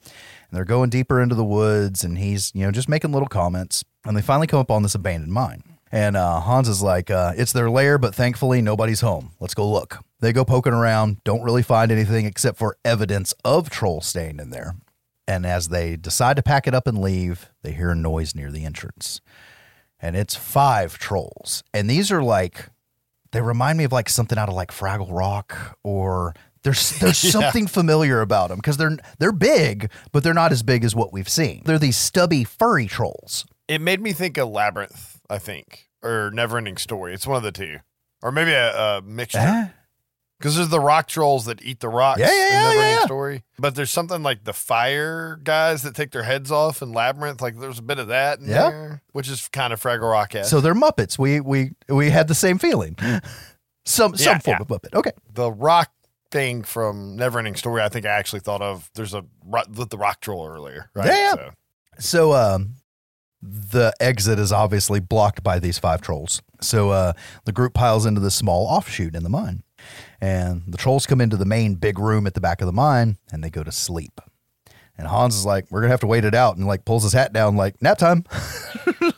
they're 0.51 0.65
going 0.65 0.89
deeper 0.89 1.21
into 1.21 1.35
the 1.35 1.43
woods, 1.43 2.03
and 2.03 2.17
he's 2.17 2.51
you 2.53 2.65
know 2.65 2.71
just 2.71 2.89
making 2.89 3.11
little 3.11 3.27
comments. 3.27 3.83
And 4.05 4.15
they 4.15 4.21
finally 4.21 4.47
come 4.47 4.59
up 4.59 4.71
on 4.71 4.83
this 4.83 4.95
abandoned 4.95 5.33
mine. 5.33 5.63
And 5.91 6.17
uh, 6.17 6.41
Hans 6.41 6.67
is 6.67 6.81
like, 6.81 7.09
uh, 7.09 7.33
it's 7.37 7.53
their 7.53 7.69
lair, 7.69 7.97
but 7.97 8.13
thankfully 8.13 8.61
nobody's 8.61 9.01
home. 9.01 9.31
Let's 9.39 9.53
go 9.53 9.69
look. 9.69 9.99
They 10.19 10.33
go 10.33 10.43
poking 10.43 10.73
around, 10.73 11.23
don't 11.23 11.43
really 11.43 11.63
find 11.63 11.91
anything 11.91 12.25
except 12.25 12.57
for 12.57 12.77
evidence 12.83 13.33
of 13.43 13.69
trolls 13.69 14.05
staying 14.05 14.39
in 14.39 14.49
there. 14.49 14.75
And 15.27 15.45
as 15.45 15.69
they 15.69 15.95
decide 15.95 16.35
to 16.37 16.43
pack 16.43 16.67
it 16.67 16.75
up 16.75 16.87
and 16.87 16.99
leave, 16.99 17.49
they 17.63 17.71
hear 17.71 17.89
a 17.91 17.95
noise 17.95 18.35
near 18.35 18.51
the 18.51 18.63
entrance. 18.65 19.21
And 19.99 20.15
it's 20.15 20.35
five 20.35 20.97
trolls. 20.99 21.63
And 21.73 21.89
these 21.89 22.11
are 22.11 22.21
like, 22.21 22.69
they 23.31 23.41
remind 23.41 23.77
me 23.77 23.85
of 23.85 23.91
like 23.91 24.07
something 24.09 24.37
out 24.37 24.49
of 24.49 24.55
like 24.55 24.71
Fraggle 24.71 25.07
Rock 25.11 25.77
or 25.83 26.33
there's 26.63 26.91
there's 26.99 27.23
Yeah. 27.23 27.31
something 27.31 27.65
familiar 27.67 28.21
about 28.21 28.49
them 28.49 28.57
because 28.57 28.77
they're 28.77 28.97
they're 29.19 29.31
big, 29.31 29.89
but 30.11 30.23
they're 30.23 30.33
not 30.33 30.51
as 30.51 30.63
big 30.63 30.83
as 30.83 30.95
what 30.95 31.11
we've 31.11 31.29
seen. 31.29 31.63
They're 31.65 31.79
these 31.79 31.97
stubby 31.97 32.43
furry 32.43 32.85
trolls. 32.87 33.45
It 33.67 33.81
made 33.81 34.01
me 34.01 34.13
think 34.13 34.37
of 34.37 34.49
Labyrinth, 34.49 35.21
I 35.29 35.39
think, 35.39 35.89
or 36.03 36.31
Neverending 36.33 36.77
Story. 36.79 37.13
It's 37.15 37.25
one 37.25 37.37
of 37.37 37.43
the 37.43 37.51
two, 37.51 37.79
or 38.21 38.31
maybe 38.31 38.51
a, 38.51 38.97
a 38.97 39.01
mixture. 39.01 39.39
Eh? 39.39 39.67
Because 40.37 40.57
there's 40.57 40.67
the 40.69 40.81
rock 40.81 41.07
trolls 41.07 41.45
that 41.45 41.63
eat 41.63 41.79
the 41.79 41.87
rocks. 41.87 42.19
Yeah, 42.19 42.27
yeah, 42.33 42.71
in 42.71 42.77
yeah, 42.77 42.89
yeah. 42.99 43.05
Story. 43.05 43.43
But 43.57 43.75
there's 43.75 43.89
something 43.91 44.21
like 44.21 44.43
the 44.43 44.51
fire 44.53 45.39
guys 45.41 45.81
that 45.83 45.95
take 45.95 46.11
their 46.11 46.23
heads 46.23 46.51
off 46.51 46.81
in 46.81 46.91
Labyrinth. 46.91 47.41
Like 47.41 47.57
there's 47.57 47.79
a 47.79 47.83
bit 47.83 47.99
of 47.99 48.07
that 48.09 48.39
in 48.39 48.49
Yeah. 48.49 48.69
there, 48.69 49.01
which 49.13 49.29
is 49.29 49.47
kind 49.47 49.71
of 49.71 49.81
Fraggle 49.81 50.11
Rock 50.11 50.35
esque. 50.35 50.49
So 50.49 50.59
they're 50.59 50.73
Muppets. 50.75 51.17
We 51.17 51.39
we 51.39 51.71
we 51.87 52.09
had 52.09 52.27
the 52.27 52.35
same 52.35 52.57
feeling. 52.57 52.97
Some 53.85 54.17
some 54.17 54.33
Yeah, 54.33 54.39
form 54.39 54.57
yeah. 54.59 54.61
of 54.61 54.67
Muppet. 54.81 54.93
Okay. 54.93 55.11
the 55.33 55.51
rock 55.51 55.91
thing 56.31 56.63
from 56.63 57.15
Neverending 57.17 57.57
Story, 57.57 57.81
I 57.81 57.87
think 57.87 58.05
I 58.05 58.09
actually 58.09 58.41
thought 58.41 58.61
of. 58.61 58.89
There's 58.93 59.13
a 59.13 59.23
with 59.73 59.89
the 59.89 59.97
rock 59.97 60.19
troll 60.19 60.45
earlier, 60.47 60.89
right? 60.93 61.07
Yeah, 61.07 61.13
yeah. 61.17 61.35
So, 61.35 61.51
So 61.99 62.33
um 62.33 62.73
the 63.41 63.93
exit 63.99 64.39
is 64.39 64.51
obviously 64.51 64.99
blocked 64.99 65.43
by 65.43 65.59
these 65.59 65.77
five 65.77 66.01
trolls. 66.01 66.41
So 66.61 66.89
uh 66.89 67.13
the 67.45 67.51
group 67.53 67.73
piles 67.73 68.05
into 68.05 68.19
this 68.19 68.35
small 68.35 68.65
offshoot 68.67 69.15
in 69.15 69.23
the 69.23 69.29
mine. 69.29 69.63
And 70.21 70.63
the 70.67 70.77
trolls 70.77 71.05
come 71.05 71.21
into 71.21 71.37
the 71.37 71.45
main 71.45 71.75
big 71.75 71.99
room 71.99 72.25
at 72.27 72.33
the 72.33 72.41
back 72.41 72.61
of 72.61 72.67
the 72.67 72.73
mine 72.73 73.17
and 73.31 73.43
they 73.43 73.49
go 73.49 73.63
to 73.63 73.71
sleep. 73.71 74.21
And 74.97 75.07
Hans 75.07 75.35
is 75.35 75.45
like, 75.45 75.65
we're 75.69 75.81
gonna 75.81 75.91
have 75.91 75.99
to 76.01 76.07
wait 76.07 76.23
it 76.23 76.33
out, 76.33 76.55
and 76.55 76.65
like 76.65 76.85
pulls 76.85 77.03
his 77.03 77.11
hat 77.11 77.33
down, 77.33 77.57
like 77.57 77.81
nap 77.81 77.97
time. 77.97 78.23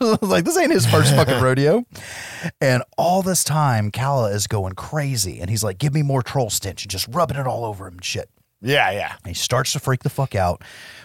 like 0.22 0.44
this 0.44 0.56
ain't 0.58 0.72
his 0.72 0.84
first 0.86 1.14
fucking 1.14 1.40
rodeo. 1.40 1.84
And 2.60 2.82
all 2.96 3.22
this 3.22 3.44
time, 3.44 3.92
Kalle 3.92 4.26
is 4.26 4.48
going 4.48 4.72
crazy, 4.72 5.38
and 5.38 5.48
he's 5.48 5.62
like, 5.62 5.78
"Give 5.78 5.94
me 5.94 6.02
more 6.02 6.20
troll 6.20 6.50
stench," 6.50 6.82
and 6.82 6.90
just 6.90 7.06
rubbing 7.08 7.36
it 7.36 7.46
all 7.46 7.64
over 7.64 7.86
him 7.86 7.94
and 7.94 8.04
shit. 8.04 8.28
yeah, 8.60 8.90
yeah. 8.90 9.14
And 9.22 9.28
he 9.28 9.34
starts 9.34 9.72
to 9.74 9.78
freak 9.78 10.02
the 10.02 10.10
fuck 10.10 10.34
out 10.34 10.64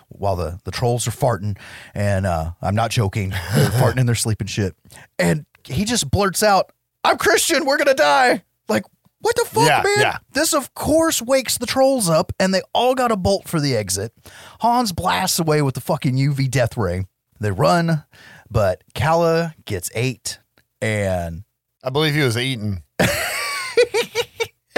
while 0.10 0.36
the, 0.36 0.60
the 0.64 0.72
trolls 0.72 1.08
are 1.08 1.12
farting. 1.12 1.56
And 1.94 2.26
uh, 2.26 2.54
I'm 2.60 2.74
not 2.74 2.90
joking. 2.90 3.30
They're 3.30 3.70
farting 3.70 4.00
in 4.00 4.06
their 4.08 4.16
sleep 4.16 4.42
and 4.42 4.50
shit. 4.50 4.76
And 5.20 5.46
he 5.66 5.86
just 5.86 6.10
blurts 6.10 6.42
out, 6.42 6.72
I'm 7.04 7.18
Christian. 7.18 7.66
We're 7.66 7.78
going 7.78 7.88
to 7.88 7.94
die. 7.94 8.44
Like, 8.68 8.86
what 9.24 9.36
the 9.36 9.46
fuck, 9.46 9.68
Yeah, 9.68 9.82
man? 9.84 10.00
yeah. 10.00 10.18
This, 10.34 10.54
of 10.54 10.74
course, 10.76 11.20
wakes 11.22 11.58
the 11.58 11.66
trolls 11.66 12.08
up 12.10 12.32
and 12.40 12.54
they 12.54 12.62
all 12.74 12.94
got 12.94 13.12
a 13.12 13.18
bolt 13.18 13.48
for 13.48 13.60
the 13.60 13.76
exit. 13.76 14.14
Hans 14.60 14.92
blasts 14.92 15.40
away 15.40 15.62
with 15.64 15.74
the 15.74 15.82
fucking 15.82 16.16
UV 16.16 16.50
death 16.52 16.78
ray. 16.78 17.06
They 17.40 17.50
run, 17.52 18.04
but 18.52 18.84
Kalle 18.94 19.52
gets 19.66 19.90
eight 19.96 20.38
And 20.82 21.44
I 21.84 21.90
believe 21.90 22.14
he 22.14 22.22
was 22.22 22.38
eating. 22.38 22.84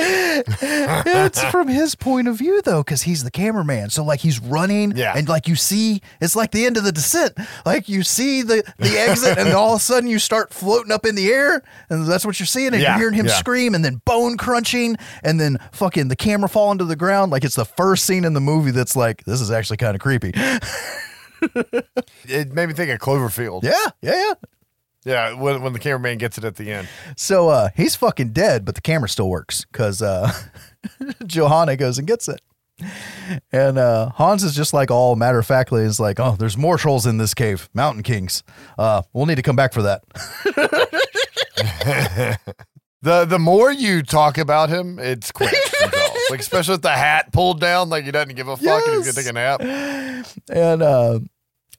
it's 0.61 1.43
from 1.45 1.67
his 1.67 1.95
point 1.95 2.27
of 2.27 2.37
view 2.37 2.61
though, 2.61 2.83
because 2.83 3.03
he's 3.03 3.23
the 3.23 3.31
cameraman. 3.31 3.89
So 3.89 4.03
like 4.03 4.19
he's 4.19 4.39
running, 4.39 4.95
Yeah. 4.95 5.13
and 5.15 5.27
like 5.27 5.47
you 5.47 5.55
see, 5.55 6.01
it's 6.21 6.35
like 6.35 6.51
the 6.51 6.65
end 6.65 6.77
of 6.77 6.83
the 6.83 6.91
descent. 6.91 7.37
Like 7.65 7.89
you 7.89 8.03
see 8.03 8.41
the 8.41 8.63
the 8.77 8.97
exit, 8.99 9.37
and 9.37 9.49
all 9.53 9.73
of 9.73 9.77
a 9.77 9.83
sudden 9.83 10.09
you 10.09 10.19
start 10.19 10.53
floating 10.53 10.91
up 10.91 11.05
in 11.05 11.15
the 11.15 11.29
air, 11.31 11.63
and 11.89 12.05
that's 12.07 12.25
what 12.25 12.39
you're 12.39 12.47
seeing. 12.47 12.67
And 12.73 12.81
Yeah, 12.81 12.91
you're 12.91 12.99
hearing 12.99 13.15
him 13.15 13.25
yeah. 13.27 13.33
scream, 13.33 13.73
and 13.75 13.83
then 13.83 14.01
bone 14.05 14.37
crunching, 14.37 14.97
and 15.23 15.39
then 15.39 15.57
fucking 15.71 16.07
the 16.09 16.15
camera 16.15 16.49
falling 16.49 16.77
to 16.79 16.85
the 16.85 16.95
ground. 16.95 17.31
Like 17.31 17.43
it's 17.43 17.55
the 17.55 17.65
first 17.65 18.05
scene 18.05 18.25
in 18.25 18.33
the 18.33 18.41
movie 18.41 18.71
that's 18.71 18.95
like 18.95 19.23
this 19.25 19.41
is 19.41 19.51
actually 19.51 19.77
kind 19.77 19.95
of 19.95 20.01
creepy. 20.01 20.33
It 22.27 22.53
made 22.53 22.67
me 22.67 22.73
think 22.73 22.89
of 22.89 22.99
Cloverfield. 22.99 23.63
Yeah, 23.63 23.73
yeah, 24.01 24.15
yeah. 24.15 24.33
Yeah, 25.05 25.33
when, 25.33 25.61
when 25.61 25.73
the 25.73 25.79
cameraman 25.79 26.17
gets 26.17 26.37
it 26.37 26.43
at 26.43 26.55
the 26.55 26.71
end. 26.71 26.87
So 27.15 27.49
uh, 27.49 27.69
he's 27.75 27.95
fucking 27.95 28.29
dead, 28.29 28.65
but 28.65 28.75
the 28.75 28.81
camera 28.81 29.07
still 29.07 29.29
works 29.29 29.63
because 29.71 30.01
uh, 30.01 30.31
Johanna 31.25 31.77
goes 31.77 31.97
and 31.99 32.07
gets 32.07 32.27
it. 32.27 32.41
And 33.51 33.77
uh, 33.77 34.09
Hans 34.09 34.43
is 34.43 34.53
just 34.55 34.73
like 34.73 34.91
all 34.91 35.15
matter 35.15 35.39
of 35.39 35.45
factly 35.45 35.83
is 35.83 35.99
like, 35.99 36.19
oh, 36.19 36.35
there's 36.37 36.57
more 36.57 36.77
trolls 36.77 37.05
in 37.05 37.17
this 37.17 37.33
cave, 37.33 37.69
mountain 37.73 38.03
kings. 38.03 38.43
Uh, 38.77 39.03
we'll 39.13 39.27
need 39.27 39.35
to 39.35 39.41
come 39.41 39.55
back 39.55 39.71
for 39.71 39.83
that. 39.83 40.03
The 43.05 43.23
the 43.23 43.37
more 43.37 43.71
you 43.71 44.01
talk 44.01 44.39
about 44.39 44.69
him, 44.69 44.97
it's 44.97 45.31
quick. 45.31 45.53
like 46.31 46.39
especially 46.39 46.73
with 46.73 46.81
the 46.81 46.89
hat 46.89 47.31
pulled 47.31 47.59
down, 47.59 47.87
like 47.87 48.03
he 48.03 48.09
doesn't 48.09 48.33
give 48.33 48.47
a 48.47 48.57
fuck 48.57 48.83
and 48.87 48.95
he's 48.95 49.05
gonna 49.05 49.13
take 49.13 49.29
a 49.29 49.33
nap. 49.33 49.61
And 50.49 50.81
uh, 50.81 51.19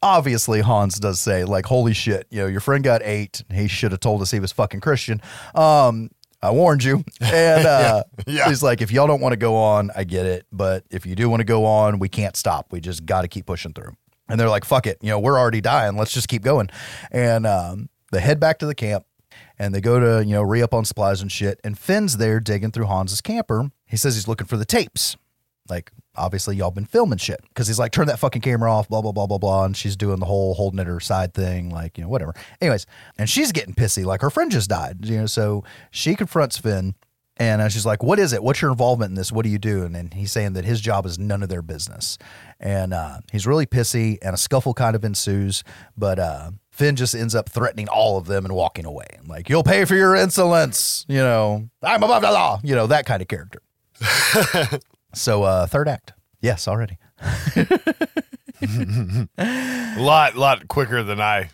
obviously 0.02 0.60
Hans 0.60 0.98
does 0.98 1.20
say 1.20 1.44
like, 1.44 1.66
holy 1.66 1.94
shit, 1.94 2.26
you 2.30 2.40
know, 2.40 2.46
your 2.46 2.60
friend 2.60 2.82
got 2.84 3.02
eight. 3.02 3.42
He 3.52 3.68
should 3.68 3.92
have 3.92 4.00
told 4.00 4.22
us 4.22 4.30
he 4.30 4.40
was 4.40 4.52
fucking 4.52 4.80
Christian. 4.80 5.20
Um, 5.54 6.10
I 6.42 6.50
warned 6.50 6.84
you. 6.84 7.02
And 7.20 7.66
uh, 7.66 8.04
Yeah. 8.26 8.48
he's 8.48 8.62
like, 8.62 8.82
if 8.82 8.90
y'all 8.92 9.06
don't 9.06 9.20
want 9.20 9.32
to 9.32 9.36
go 9.38 9.56
on, 9.56 9.90
I 9.96 10.04
get 10.04 10.26
it. 10.26 10.46
But 10.52 10.84
if 10.90 11.06
you 11.06 11.14
do 11.14 11.28
want 11.30 11.40
to 11.40 11.44
go 11.44 11.64
on, 11.64 11.98
we 11.98 12.08
can't 12.08 12.36
stop. 12.36 12.66
We 12.70 12.80
just 12.80 13.06
got 13.06 13.22
to 13.22 13.28
keep 13.28 13.46
pushing 13.46 13.72
through. 13.72 13.96
And 14.28 14.38
they're 14.38 14.48
like, 14.48 14.64
fuck 14.64 14.86
it. 14.86 14.98
You 15.02 15.10
know, 15.10 15.18
we're 15.18 15.38
already 15.38 15.60
dying. 15.60 15.96
Let's 15.96 16.12
just 16.12 16.28
keep 16.28 16.42
going. 16.42 16.68
And 17.10 17.46
um, 17.46 17.88
they 18.12 18.20
head 18.20 18.38
back 18.40 18.58
to 18.58 18.66
the 18.66 18.74
camp 18.74 19.06
and 19.58 19.74
they 19.74 19.80
go 19.80 19.98
to, 20.00 20.24
you 20.26 20.34
know, 20.34 20.42
re 20.42 20.62
up 20.62 20.74
on 20.74 20.84
supplies 20.84 21.22
and 21.22 21.30
shit. 21.30 21.60
And 21.64 21.78
Finn's 21.78 22.16
there 22.16 22.40
digging 22.40 22.70
through 22.72 22.86
Hans's 22.86 23.20
camper. 23.20 23.70
He 23.86 23.96
says 23.96 24.14
he's 24.14 24.28
looking 24.28 24.46
for 24.46 24.56
the 24.56 24.64
tapes. 24.64 25.16
Like, 25.68 25.90
obviously, 26.16 26.56
y'all 26.56 26.70
been 26.70 26.86
filming 26.86 27.18
shit. 27.18 27.40
Cause 27.54 27.66
he's 27.66 27.78
like, 27.78 27.92
turn 27.92 28.06
that 28.06 28.18
fucking 28.18 28.42
camera 28.42 28.72
off, 28.72 28.88
blah, 28.88 29.02
blah, 29.02 29.12
blah, 29.12 29.26
blah, 29.26 29.38
blah. 29.38 29.64
And 29.64 29.76
she's 29.76 29.96
doing 29.96 30.18
the 30.18 30.26
whole 30.26 30.54
holding 30.54 30.80
at 30.80 30.86
her 30.86 31.00
side 31.00 31.34
thing, 31.34 31.70
like, 31.70 31.98
you 31.98 32.04
know, 32.04 32.10
whatever. 32.10 32.34
Anyways, 32.60 32.86
and 33.18 33.28
she's 33.28 33.52
getting 33.52 33.74
pissy. 33.74 34.04
Like, 34.04 34.20
her 34.22 34.30
friend 34.30 34.50
just 34.50 34.68
died, 34.68 35.04
you 35.04 35.18
know, 35.18 35.26
so 35.26 35.64
she 35.90 36.14
confronts 36.14 36.58
Finn. 36.58 36.94
And 37.38 37.60
uh, 37.60 37.68
she's 37.68 37.84
like, 37.84 38.02
"What 38.02 38.18
is 38.18 38.32
it? 38.32 38.42
What's 38.42 38.62
your 38.62 38.70
involvement 38.70 39.10
in 39.10 39.14
this? 39.14 39.30
What 39.30 39.44
do 39.44 39.50
you 39.50 39.58
do?" 39.58 39.84
And, 39.84 40.14
he's 40.14 40.32
saying 40.32 40.54
that 40.54 40.64
his 40.64 40.80
job 40.80 41.04
is 41.04 41.18
none 41.18 41.42
of 41.42 41.50
their 41.50 41.60
business, 41.60 42.16
and 42.58 42.94
uh, 42.94 43.18
he's 43.30 43.46
really 43.46 43.66
pissy. 43.66 44.16
And 44.22 44.32
a 44.32 44.38
scuffle 44.38 44.72
kind 44.72 44.96
of 44.96 45.04
ensues, 45.04 45.62
but 45.98 46.18
uh, 46.18 46.52
Finn 46.70 46.96
just 46.96 47.14
ends 47.14 47.34
up 47.34 47.50
threatening 47.50 47.88
all 47.88 48.16
of 48.16 48.24
them 48.24 48.46
and 48.46 48.54
walking 48.54 48.86
away, 48.86 49.18
like, 49.26 49.50
"You'll 49.50 49.62
pay 49.62 49.84
for 49.84 49.94
your 49.94 50.16
insolence," 50.16 51.04
you 51.08 51.18
know. 51.18 51.68
I'm 51.82 52.02
above 52.02 52.22
the 52.22 52.32
law, 52.32 52.58
you 52.64 52.74
know 52.74 52.86
that 52.86 53.04
kind 53.04 53.20
of 53.20 53.28
character. 53.28 53.60
so, 55.16 55.42
uh, 55.42 55.66
third 55.66 55.88
act, 55.88 56.12
yes, 56.40 56.68
already. 56.68 56.98
A 59.38 59.96
lot, 59.98 60.36
lot 60.36 60.68
quicker 60.68 61.02
than 61.02 61.20
I 61.20 61.50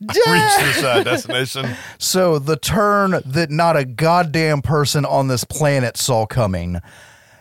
reached 0.00 0.16
this 0.26 0.82
uh, 0.82 1.02
destination. 1.04 1.66
So 1.98 2.38
the 2.38 2.56
turn 2.56 3.20
that 3.24 3.50
not 3.50 3.76
a 3.76 3.84
goddamn 3.84 4.62
person 4.62 5.04
on 5.04 5.28
this 5.28 5.44
planet 5.44 5.96
saw 5.96 6.26
coming, 6.26 6.80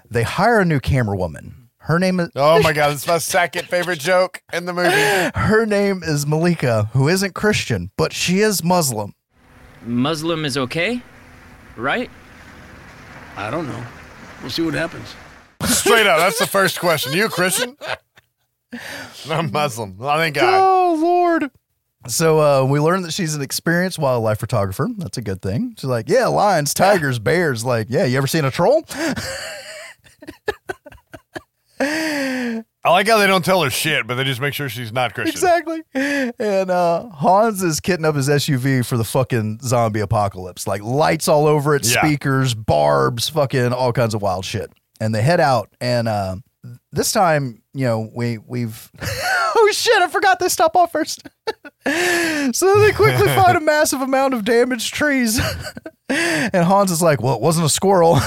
they 0.10 0.24
hire 0.24 0.60
a 0.60 0.66
new 0.66 0.80
camera 0.80 1.16
woman. 1.16 1.70
Her 1.78 1.98
name 1.98 2.20
is 2.20 2.30
Oh 2.36 2.62
my 2.62 2.74
god, 2.80 2.92
it's 2.94 3.08
my 3.08 3.18
second 3.18 3.68
favorite 3.68 4.00
joke 4.00 4.42
in 4.54 4.66
the 4.66 4.74
movie. 4.74 5.32
her 5.36 5.66
name 5.66 6.02
is 6.04 6.28
Malika, 6.28 6.90
who 6.94 7.08
isn't 7.08 7.34
Christian, 7.34 7.90
but 7.98 8.12
she 8.14 8.40
is 8.40 8.64
Muslim. 8.64 9.14
Muslim 9.84 10.44
is 10.46 10.58
okay, 10.58 11.02
right? 11.78 12.12
I 13.38 13.50
don't 13.50 13.68
know. 13.68 13.84
We'll 14.42 14.52
see 14.52 14.62
what 14.62 14.74
happens. 14.74 15.16
Straight 15.66 16.08
up, 16.08 16.20
that's 16.20 16.40
the 16.40 16.48
first 16.48 16.80
question. 16.80 17.14
You 17.14 17.26
a 17.26 17.30
Christian? 17.30 17.76
I'm 19.30 19.52
Muslim. 19.52 19.98
Well, 19.98 20.18
thank 20.18 20.36
God. 20.36 20.60
Oh 20.62 20.96
Lord. 21.02 21.50
So 22.08 22.40
uh, 22.40 22.66
we 22.66 22.80
learned 22.80 23.04
that 23.06 23.12
she's 23.14 23.36
an 23.36 23.42
experienced 23.42 24.00
wildlife 24.00 24.40
photographer. 24.40 24.88
That's 24.98 25.18
a 25.18 25.22
good 25.22 25.42
thing. 25.42 25.76
She's 25.78 25.90
like, 25.90 26.08
yeah, 26.08 26.28
lions, 26.28 26.74
tigers, 26.74 27.20
bears. 27.20 27.66
Like, 27.66 27.88
yeah, 27.90 28.06
you 28.06 28.18
ever 28.18 28.28
seen 28.28 28.46
a 28.46 28.52
troll? 28.52 28.86
I 31.82 32.64
like 32.92 33.08
how 33.08 33.18
they 33.18 33.28
don't 33.28 33.44
tell 33.44 33.62
her 33.64 33.70
shit, 33.70 34.08
but 34.08 34.16
they 34.16 34.24
just 34.24 34.40
make 34.40 34.54
sure 34.54 34.70
she's 34.70 34.92
not 34.94 35.14
Christian. 35.14 35.34
Exactly. 35.36 35.82
And 35.94 36.72
uh, 36.72 37.10
Hans 37.10 37.62
is 37.62 37.80
kitting 37.82 38.06
up 38.06 38.16
his 38.16 38.30
SUV 38.30 38.86
for 38.86 38.96
the 38.98 39.04
fucking 39.04 39.60
zombie 39.62 40.00
apocalypse. 40.00 40.66
Like 40.68 40.82
lights 40.82 41.28
all 41.28 41.46
over 41.48 41.76
it, 41.76 41.86
Yeah. 41.86 42.02
speakers, 42.02 42.54
barbs, 42.54 43.28
fucking 43.30 43.74
all 43.74 43.92
kinds 43.92 44.14
of 44.14 44.22
wild 44.22 44.46
shit. 44.46 44.72
And 45.00 45.14
they 45.14 45.22
head 45.22 45.40
out. 45.40 45.74
And 45.80 46.08
uh, 46.08 46.38
this 46.92 47.12
time, 47.12 47.62
you 47.74 47.86
know, 47.86 48.10
we 48.14 48.38
we've 48.38 48.92
oh 49.02 49.70
shit, 49.74 50.02
I 50.02 50.08
forgot 50.08 50.40
they 50.40 50.50
stop 50.50 50.76
off 50.76 50.92
first. 50.92 51.24
so 51.86 52.80
they 52.80 52.92
quickly 52.92 53.28
find 53.36 53.58
a 53.58 53.62
massive 53.62 54.02
amount 54.02 54.34
of 54.34 54.46
damaged 54.46 54.94
trees. 54.94 55.40
and 56.10 56.66
Hans 56.66 56.92
is 56.92 57.02
like, 57.02 57.22
well, 57.22 57.36
it 57.36 57.42
wasn't 57.42 57.66
a 57.66 57.70
squirrel. 57.70 58.18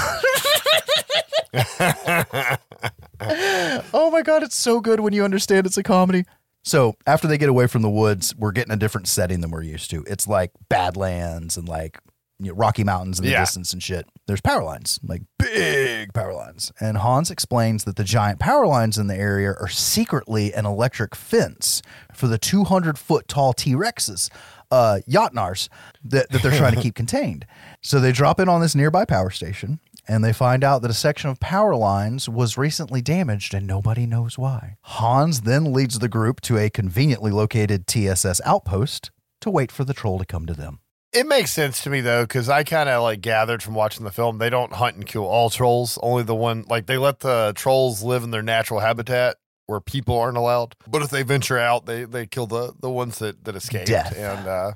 oh 3.93 4.09
my 4.11 4.21
god, 4.23 4.43
it's 4.43 4.55
so 4.55 4.79
good 4.81 4.99
when 4.99 5.13
you 5.13 5.23
understand 5.23 5.65
it's 5.65 5.77
a 5.77 5.83
comedy. 5.83 6.25
So 6.63 6.95
after 7.05 7.27
they 7.27 7.37
get 7.37 7.49
away 7.49 7.67
from 7.67 7.81
the 7.81 7.89
woods, 7.89 8.33
we're 8.35 8.53
getting 8.53 8.71
a 8.71 8.77
different 8.77 9.07
setting 9.07 9.41
than 9.41 9.51
we're 9.51 9.63
used 9.63 9.89
to. 9.91 10.03
It's 10.07 10.27
like 10.27 10.51
Badlands 10.69 11.57
and 11.57 11.67
like 11.67 11.99
you 12.39 12.47
know, 12.47 12.53
Rocky 12.55 12.83
Mountains 12.83 13.19
in 13.19 13.25
the 13.25 13.31
Yeah. 13.31 13.39
distance 13.41 13.73
and 13.73 13.81
shit. 13.81 14.05
There's 14.27 14.41
power 14.41 14.63
lines, 14.63 14.99
like 15.03 15.21
big 15.37 16.13
power 16.13 16.33
lines. 16.33 16.71
And 16.79 16.97
Hans 16.97 17.29
explains 17.31 17.83
that 17.83 17.95
the 17.95 18.03
giant 18.03 18.39
power 18.39 18.65
lines 18.67 18.97
in 18.97 19.07
the 19.07 19.15
area 19.15 19.49
are 19.59 19.67
secretly 19.69 20.53
an 20.53 20.65
electric 20.65 21.15
fence 21.15 21.81
for 22.13 22.27
the 22.27 22.37
200 22.37 22.97
foot 22.97 23.27
tall 23.27 23.53
T 23.53 23.73
Rexes, 23.73 24.29
uh, 24.71 24.99
Jotnars, 25.09 25.69
that, 26.03 26.29
that 26.31 26.41
they're 26.41 26.57
trying 26.57 26.73
to 26.75 26.81
keep 26.81 26.95
contained. 27.03 27.45
So 27.81 27.99
they 27.99 28.11
drop 28.11 28.39
in 28.39 28.49
on 28.49 28.61
this 28.61 28.75
nearby 28.75 29.05
power 29.05 29.29
station 29.29 29.79
and 30.07 30.23
they 30.23 30.33
find 30.33 30.63
out 30.63 30.81
that 30.81 30.91
a 30.91 30.95
section 30.95 31.29
of 31.29 31.39
power 31.39 31.75
lines 31.75 32.27
was 32.27 32.57
recently 32.57 33.01
damaged 33.01 33.53
and 33.53 33.67
nobody 33.67 34.05
knows 34.05 34.37
why. 34.37 34.77
Hans 34.81 35.41
then 35.41 35.71
leads 35.71 35.99
the 35.99 36.09
group 36.09 36.41
to 36.41 36.57
a 36.57 36.69
conveniently 36.69 37.31
located 37.31 37.87
TSS 37.87 38.41
outpost 38.43 39.11
to 39.41 39.49
wait 39.51 39.71
for 39.71 39.83
the 39.85 39.93
troll 39.93 40.17
to 40.19 40.25
come 40.25 40.45
to 40.45 40.53
them. 40.53 40.79
It 41.13 41.27
makes 41.27 41.53
sense 41.53 41.83
to 41.83 41.89
me 41.89 42.01
though, 42.01 42.23
because 42.23 42.49
I 42.49 42.63
kind 42.63 42.89
of 42.89 43.03
like 43.03 43.21
gathered 43.21 43.61
from 43.61 43.75
watching 43.75 44.03
the 44.03 44.11
film 44.11 44.37
they 44.39 44.49
don't 44.49 44.73
hunt 44.73 44.95
and 44.95 45.05
kill 45.05 45.25
all 45.25 45.49
trolls. 45.49 45.99
Only 46.01 46.23
the 46.23 46.35
one 46.35 46.65
like 46.67 46.87
they 46.87 46.97
let 46.97 47.19
the 47.19 47.53
trolls 47.55 48.01
live 48.03 48.23
in 48.23 48.31
their 48.31 48.41
natural 48.41 48.79
habitat 48.79 49.37
where 49.67 49.79
people 49.79 50.17
aren't 50.19 50.37
allowed. 50.37 50.75
But 50.87 51.01
if 51.03 51.09
they 51.09 51.21
venture 51.23 51.57
out, 51.59 51.85
they 51.85 52.05
they 52.05 52.25
kill 52.25 52.47
the 52.47 52.73
the 52.79 52.89
ones 52.89 53.19
that 53.19 53.43
that 53.45 53.55
escaped. 53.55 53.87
Death. 53.87 54.15
And 54.17 54.47
uh, 54.47 54.71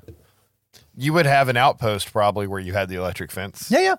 you 0.96 1.12
would 1.12 1.26
have 1.26 1.48
an 1.48 1.56
outpost 1.56 2.12
probably 2.12 2.46
where 2.46 2.60
you 2.60 2.72
had 2.72 2.88
the 2.88 2.96
electric 2.96 3.32
fence. 3.32 3.68
Yeah, 3.70 3.80
yeah. 3.80 3.94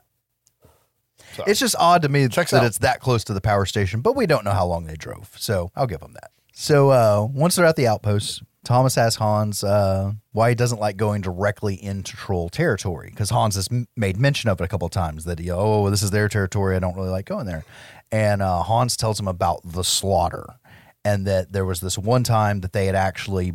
So- 1.35 1.43
It's 1.45 1.59
just 1.59 1.75
odd 1.77 2.01
to 2.03 2.09
me 2.09 2.27
Checks 2.29 2.51
that 2.51 2.61
out. 2.61 2.65
it's 2.67 2.77
that 2.79 3.01
close 3.01 3.23
to 3.25 3.33
the 3.33 3.41
power 3.41 3.65
station, 3.65 3.99
but 4.01 4.15
we 4.15 4.25
don't 4.25 4.45
know 4.45 4.51
how 4.51 4.65
long 4.65 4.85
they 4.85 4.95
drove. 4.95 5.29
So 5.37 5.71
I'll 5.75 5.87
give 5.87 5.99
them 5.99 6.13
that. 6.13 6.31
So 6.53 6.89
uh, 6.89 7.27
once 7.31 7.55
they're 7.55 7.65
at 7.65 7.75
the 7.75 7.87
outpost, 7.87 8.43
Thomas 8.65 8.97
asks 8.97 9.15
Hans 9.15 9.63
uh, 9.63 10.11
why 10.31 10.49
he 10.49 10.55
doesn't 10.55 10.79
like 10.79 10.97
going 10.97 11.21
directly 11.21 11.81
into 11.81 12.15
troll 12.17 12.49
territory 12.49 13.09
because 13.09 13.29
Hans 13.29 13.55
has 13.55 13.69
m- 13.71 13.87
made 13.95 14.17
mention 14.17 14.49
of 14.49 14.59
it 14.59 14.63
a 14.63 14.67
couple 14.67 14.85
of 14.85 14.91
times 14.91 15.23
that 15.25 15.39
oh, 15.49 15.89
this 15.89 16.03
is 16.03 16.11
their 16.11 16.27
territory. 16.27 16.75
I 16.75 16.79
don't 16.79 16.95
really 16.95 17.09
like 17.09 17.25
going 17.25 17.45
there. 17.45 17.63
And 18.11 18.41
uh, 18.41 18.63
Hans 18.63 18.97
tells 18.97 19.19
him 19.19 19.27
about 19.27 19.61
the 19.63 19.83
slaughter 19.83 20.59
and 21.05 21.25
that 21.25 21.53
there 21.53 21.65
was 21.65 21.79
this 21.79 21.97
one 21.97 22.23
time 22.23 22.61
that 22.61 22.73
they 22.73 22.85
had 22.85 22.95
actually 22.95 23.53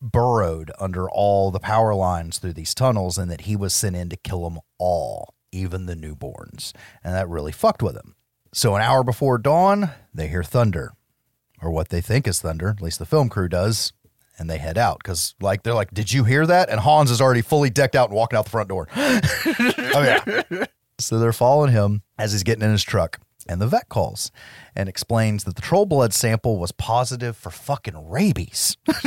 burrowed 0.00 0.70
under 0.78 1.08
all 1.08 1.50
the 1.50 1.60
power 1.60 1.94
lines 1.94 2.38
through 2.38 2.52
these 2.52 2.74
tunnels 2.74 3.16
and 3.16 3.30
that 3.30 3.42
he 3.42 3.56
was 3.56 3.72
sent 3.72 3.96
in 3.96 4.10
to 4.10 4.16
kill 4.16 4.44
them 4.44 4.60
all, 4.78 5.34
even 5.50 5.86
the 5.86 5.96
newborns. 5.96 6.72
And 7.02 7.14
that 7.14 7.28
really 7.28 7.52
fucked 7.52 7.82
with 7.82 7.96
him. 7.96 8.14
So, 8.52 8.76
an 8.76 8.82
hour 8.82 9.02
before 9.02 9.38
dawn, 9.38 9.90
they 10.12 10.28
hear 10.28 10.44
thunder, 10.44 10.92
or 11.60 11.70
what 11.70 11.88
they 11.88 12.00
think 12.00 12.28
is 12.28 12.40
thunder, 12.40 12.68
at 12.68 12.82
least 12.82 13.00
the 13.00 13.06
film 13.06 13.28
crew 13.28 13.48
does. 13.48 13.92
And 14.38 14.50
they 14.50 14.58
head 14.58 14.76
out 14.78 14.98
because, 14.98 15.34
like, 15.40 15.62
they're 15.62 15.74
like, 15.74 15.92
Did 15.94 16.12
you 16.12 16.24
hear 16.24 16.44
that? 16.46 16.68
And 16.68 16.80
Hans 16.80 17.10
is 17.10 17.20
already 17.20 17.42
fully 17.42 17.70
decked 17.70 17.94
out 17.94 18.08
and 18.08 18.16
walking 18.16 18.36
out 18.36 18.44
the 18.44 18.50
front 18.50 18.68
door. 18.68 18.88
Oh 19.96 20.02
yeah. 20.02 20.64
So 20.98 21.18
they're 21.20 21.32
following 21.32 21.70
him 21.70 22.02
as 22.18 22.32
he's 22.32 22.42
getting 22.42 22.64
in 22.64 22.70
his 22.72 22.82
truck. 22.82 23.20
And 23.48 23.60
the 23.60 23.66
vet 23.66 23.88
calls 23.88 24.30
and 24.74 24.88
explains 24.88 25.44
that 25.44 25.54
the 25.54 25.62
troll 25.62 25.84
blood 25.86 26.12
sample 26.14 26.58
was 26.58 26.72
positive 26.72 27.36
for 27.36 27.50
fucking 27.50 28.08
rabies. 28.08 28.76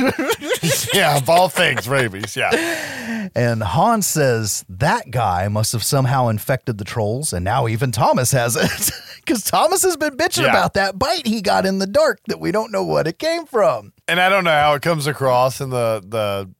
yeah, 0.94 1.16
of 1.16 1.28
all 1.28 1.48
things, 1.48 1.88
rabies. 1.88 2.36
Yeah. 2.36 3.28
And 3.34 3.62
Hans 3.62 4.06
says 4.06 4.64
that 4.68 5.10
guy 5.10 5.48
must 5.48 5.72
have 5.72 5.82
somehow 5.82 6.28
infected 6.28 6.78
the 6.78 6.84
trolls, 6.84 7.32
and 7.32 7.44
now 7.44 7.66
even 7.66 7.90
Thomas 7.90 8.30
has 8.30 8.56
it. 8.56 8.90
Because 9.28 9.44
Thomas 9.44 9.82
has 9.82 9.96
been 9.96 10.16
bitching 10.16 10.44
Yeah. 10.44 10.50
about 10.50 10.74
that 10.74 10.98
bite 10.98 11.26
he 11.26 11.40
got 11.42 11.66
in 11.66 11.78
the 11.78 11.86
dark 11.86 12.18
that 12.28 12.40
we 12.40 12.50
don't 12.50 12.72
know 12.72 12.82
what 12.84 13.06
it 13.06 13.18
came 13.18 13.44
from. 13.46 13.92
And 14.08 14.18
I 14.20 14.28
don't 14.28 14.44
know 14.44 14.50
how 14.50 14.74
it 14.74 14.82
comes 14.82 15.06
across 15.06 15.60
in 15.60 15.70
the 15.70 16.02
the 16.06 16.50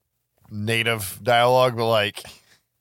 native 0.51 1.19
dialogue, 1.23 1.77
but 1.77 1.89
like 1.89 2.23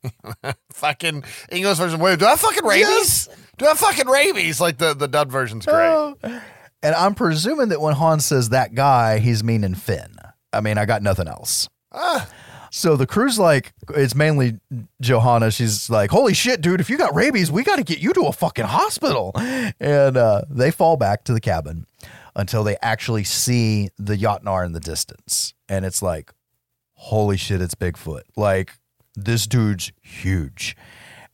fucking 0.74 1.24
English 1.52 1.78
version. 1.78 2.00
Wait, 2.00 2.20
do 2.20 2.26
I 2.26 2.36
fucking 2.36 2.66
rabies? 2.66 3.30
Do 3.58 3.66
I 3.66 3.70
have 3.70 3.80
fucking 3.80 4.08
rabies? 4.08 4.60
Like 4.62 4.78
the 4.78 4.94
the 4.94 5.08
dubbed 5.08 5.32
version's 5.32 5.66
great. 5.66 5.76
Oh. 5.76 6.16
And 6.84 6.94
I'm 6.96 7.16
presuming 7.16 7.70
that 7.70 7.82
when 7.82 7.96
Hans 7.96 8.26
says 8.26 8.50
that 8.50 8.76
guy, 8.76 9.18
he's 9.20 9.44
meaning 9.44 9.74
Finn. 9.74 10.16
I 10.54 10.62
mean, 10.62 10.78
I 10.78 10.86
got 10.86 11.02
nothing 11.02 11.28
else. 11.28 11.68
Ah. 11.92 12.28
So 12.78 12.96
the 12.96 13.08
crew's 13.08 13.40
like, 13.40 13.74
it's 13.96 14.14
mainly 14.14 14.60
Johanna. 15.02 15.50
She's 15.50 15.90
like, 15.90 16.12
holy 16.12 16.36
shit, 16.36 16.62
dude, 16.62 16.80
if 16.80 16.92
you 16.92 16.98
got 16.98 17.16
rabies, 17.16 17.52
we 17.52 17.64
got 17.64 17.78
to 17.78 17.84
get 17.84 17.98
you 17.98 18.14
to 18.14 18.28
a 18.28 18.32
fucking 18.32 18.66
hospital. 18.66 19.32
And 19.36 20.16
uh, 20.16 20.44
they 20.48 20.70
fall 20.70 20.96
back 20.96 21.24
to 21.24 21.34
the 21.34 21.42
cabin 21.42 21.88
until 22.36 22.64
they 22.64 22.78
actually 22.84 23.24
see 23.24 23.90
the 23.98 24.16
Jotnar 24.16 24.64
in 24.64 24.74
the 24.74 24.80
distance. 24.80 25.56
And 25.68 25.86
it's 25.86 26.04
like, 26.04 26.32
holy 26.94 27.36
shit, 27.36 27.62
it's 27.62 27.74
Bigfoot. 27.74 28.22
Like, 28.36 28.74
this 29.16 29.48
dude's 29.48 29.92
huge. 30.02 30.78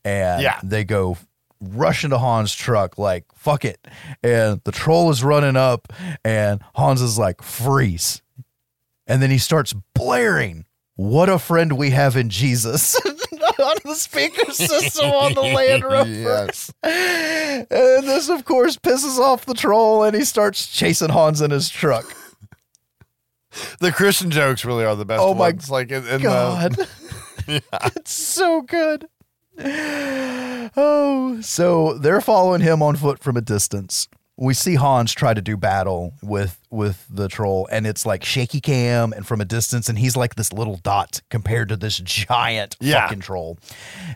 And 0.02 0.42
Yeah. 0.42 0.58
they 0.62 0.82
go 0.84 1.18
rush 1.60 2.04
into 2.04 2.16
Hans' 2.16 2.54
truck, 2.54 2.96
like, 2.96 3.26
fuck 3.34 3.66
it. 3.66 3.86
And 4.22 4.62
the 4.64 4.72
troll 4.72 5.10
is 5.10 5.22
running 5.22 5.56
up, 5.56 5.92
and 6.24 6.62
Hans 6.74 7.02
is 7.02 7.18
like, 7.18 7.42
freeze. 7.42 8.22
And 9.06 9.20
then 9.22 9.30
he 9.30 9.36
starts 9.38 9.74
blaring, 9.94 10.64
What 10.96 11.28
a 11.28 11.38
friend 11.40 11.72
we 11.76 11.90
have 11.90 12.16
in 12.16 12.30
Jesus 12.30 12.94
on 13.04 13.76
the 13.84 13.94
speaker 13.94 14.52
system 14.52 15.06
on 15.10 15.34
the 15.34 15.42
Land 15.42 15.82
Rover. 15.90 16.08
Yes. 16.08 16.72
And 16.82 18.06
this, 18.06 18.28
of 18.28 18.44
course, 18.44 18.76
pisses 18.76 19.18
off 19.18 19.44
the 19.46 19.54
troll, 19.54 20.04
and 20.04 20.14
he 20.14 20.24
starts 20.24 20.68
chasing 20.68 21.08
Hans 21.10 21.40
in 21.40 21.50
his 21.50 21.68
truck. 21.68 22.04
The 23.80 23.92
Christian 23.92 24.30
jokes 24.30 24.64
really 24.64 24.84
are 24.84 24.96
the 24.96 25.04
best. 25.04 25.20
Oh 25.22 25.34
my 25.34 25.50
ones. 25.50 25.70
Like 25.70 25.90
in, 25.90 26.06
in 26.06 26.22
God. 26.22 26.72
The, 26.72 26.88
It's 27.96 28.12
so 28.12 28.62
good. 28.62 29.06
Oh, 29.58 31.38
so 31.42 31.98
they're 31.98 32.20
following 32.20 32.60
him 32.62 32.82
on 32.82 32.96
foot 32.96 33.22
from 33.22 33.36
a 33.36 33.40
distance. 33.40 34.08
We 34.36 34.52
see 34.54 34.74
Hans 34.74 35.12
try 35.12 35.32
to 35.32 35.40
do 35.40 35.56
battle 35.56 36.14
with 36.22 36.58
with 36.70 37.06
the 37.08 37.28
troll, 37.28 37.68
and 37.70 37.86
it's 37.86 38.04
like 38.04 38.24
shaky 38.24 38.60
cam 38.60 39.12
and 39.12 39.24
from 39.24 39.40
a 39.40 39.44
distance, 39.44 39.88
and 39.88 39.96
he's 39.98 40.16
like 40.16 40.34
this 40.34 40.52
little 40.52 40.76
dot 40.78 41.20
compared 41.30 41.68
to 41.68 41.76
this 41.76 41.98
giant 41.98 42.76
Yeah. 42.80 43.02
fucking 43.06 43.20
troll. 43.20 43.58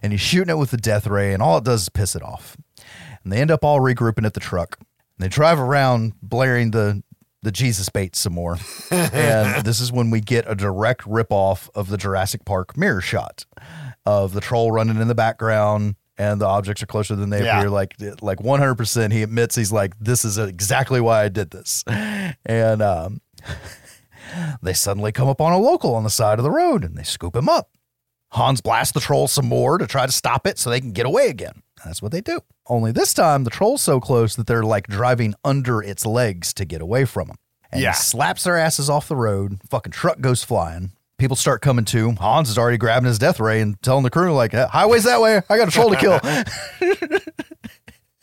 And 0.02 0.12
he's 0.12 0.20
shooting 0.20 0.50
it 0.50 0.58
with 0.58 0.72
the 0.72 0.76
death 0.76 1.06
ray, 1.06 1.32
and 1.32 1.40
all 1.42 1.58
it 1.58 1.64
does 1.64 1.82
is 1.82 1.88
piss 1.88 2.16
it 2.16 2.22
off. 2.22 2.56
And 3.22 3.32
they 3.32 3.38
end 3.40 3.52
up 3.52 3.64
all 3.64 3.78
regrouping 3.80 4.26
at 4.26 4.34
the 4.34 4.40
truck. 4.40 4.78
And 4.80 4.86
they 5.24 5.28
drive 5.28 5.60
around 5.60 6.14
blaring 6.20 6.72
the 6.72 7.02
the 7.42 7.52
Jesus 7.52 7.88
bait 7.88 8.16
some 8.16 8.32
more. 8.32 8.58
and 8.90 9.64
this 9.64 9.78
is 9.78 9.92
when 9.92 10.10
we 10.10 10.20
get 10.20 10.44
a 10.50 10.56
direct 10.56 11.02
ripoff 11.02 11.68
of 11.76 11.88
the 11.90 11.96
Jurassic 11.96 12.44
Park 12.44 12.76
mirror 12.76 13.00
shot 13.00 13.46
of 14.04 14.32
the 14.32 14.40
troll 14.40 14.72
running 14.72 15.00
in 15.00 15.06
the 15.06 15.14
background 15.14 15.94
and 16.18 16.40
the 16.40 16.46
objects 16.46 16.82
are 16.82 16.86
closer 16.86 17.14
than 17.16 17.30
they 17.30 17.44
Yeah. 17.44 17.58
appear. 17.58 17.70
Like 17.70 17.94
like 18.20 18.38
100%. 18.38 19.12
He 19.12 19.22
admits 19.22 19.54
he's 19.54 19.72
like, 19.72 19.98
this 19.98 20.24
is 20.24 20.36
exactly 20.38 21.00
why 21.00 21.22
I 21.24 21.28
did 21.28 21.50
this. 21.50 21.84
And 22.44 22.82
um, 22.82 23.20
they 24.62 24.72
suddenly 24.72 25.12
come 25.12 25.28
up 25.28 25.40
on 25.40 25.52
a 25.52 25.58
local 25.58 25.94
on 25.94 26.04
the 26.04 26.10
side 26.10 26.38
of 26.38 26.42
the 26.42 26.50
road 26.50 26.84
and 26.84 26.96
they 26.96 27.02
scoop 27.02 27.34
him 27.36 27.48
up. 27.48 27.70
Hans 28.32 28.60
blasts 28.60 28.92
the 28.92 29.00
troll 29.00 29.26
some 29.26 29.46
more 29.46 29.78
to 29.78 29.86
try 29.86 30.04
to 30.04 30.12
stop 30.12 30.46
it 30.46 30.58
so 30.58 30.68
they 30.68 30.80
can 30.80 30.92
get 30.92 31.06
away 31.06 31.28
again. 31.28 31.62
That's 31.84 32.02
what 32.02 32.12
they 32.12 32.20
do. 32.20 32.40
Only 32.66 32.92
this 32.92 33.14
time, 33.14 33.44
the 33.44 33.50
troll's 33.50 33.80
so 33.80 34.00
close 34.00 34.36
that 34.36 34.46
they're 34.46 34.62
like 34.64 34.86
driving 34.86 35.34
under 35.44 35.80
its 35.82 36.04
legs 36.04 36.52
to 36.54 36.66
get 36.66 36.82
away 36.82 37.06
from 37.06 37.28
him. 37.28 37.36
And 37.72 37.80
Yeah. 37.80 37.92
he 37.92 37.96
slaps 37.96 38.44
their 38.44 38.58
asses 38.58 38.90
off 38.90 39.08
the 39.08 39.16
road. 39.16 39.60
Fucking 39.70 39.92
truck 39.92 40.20
goes 40.20 40.44
flying. 40.44 40.92
People 41.18 41.36
start 41.36 41.60
coming 41.62 41.84
to. 41.86 42.12
Hans 42.12 42.48
is 42.48 42.56
already 42.56 42.78
grabbing 42.78 43.06
his 43.08 43.18
death 43.18 43.40
ray 43.40 43.60
and 43.60 43.80
telling 43.82 44.04
the 44.04 44.10
crew, 44.10 44.32
like, 44.32 44.52
highway's 44.52 45.04
that 45.04 45.20
way. 45.20 45.42
I 45.50 45.56
got 45.56 45.68
a 45.68 45.70
troll 45.70 45.90
to 45.90 45.96
kill. 45.96 46.20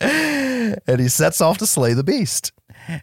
and 0.00 1.00
he 1.00 1.08
sets 1.08 1.40
off 1.40 1.58
to 1.58 1.66
slay 1.66 1.92
the 1.92 2.04
beast. 2.04 2.52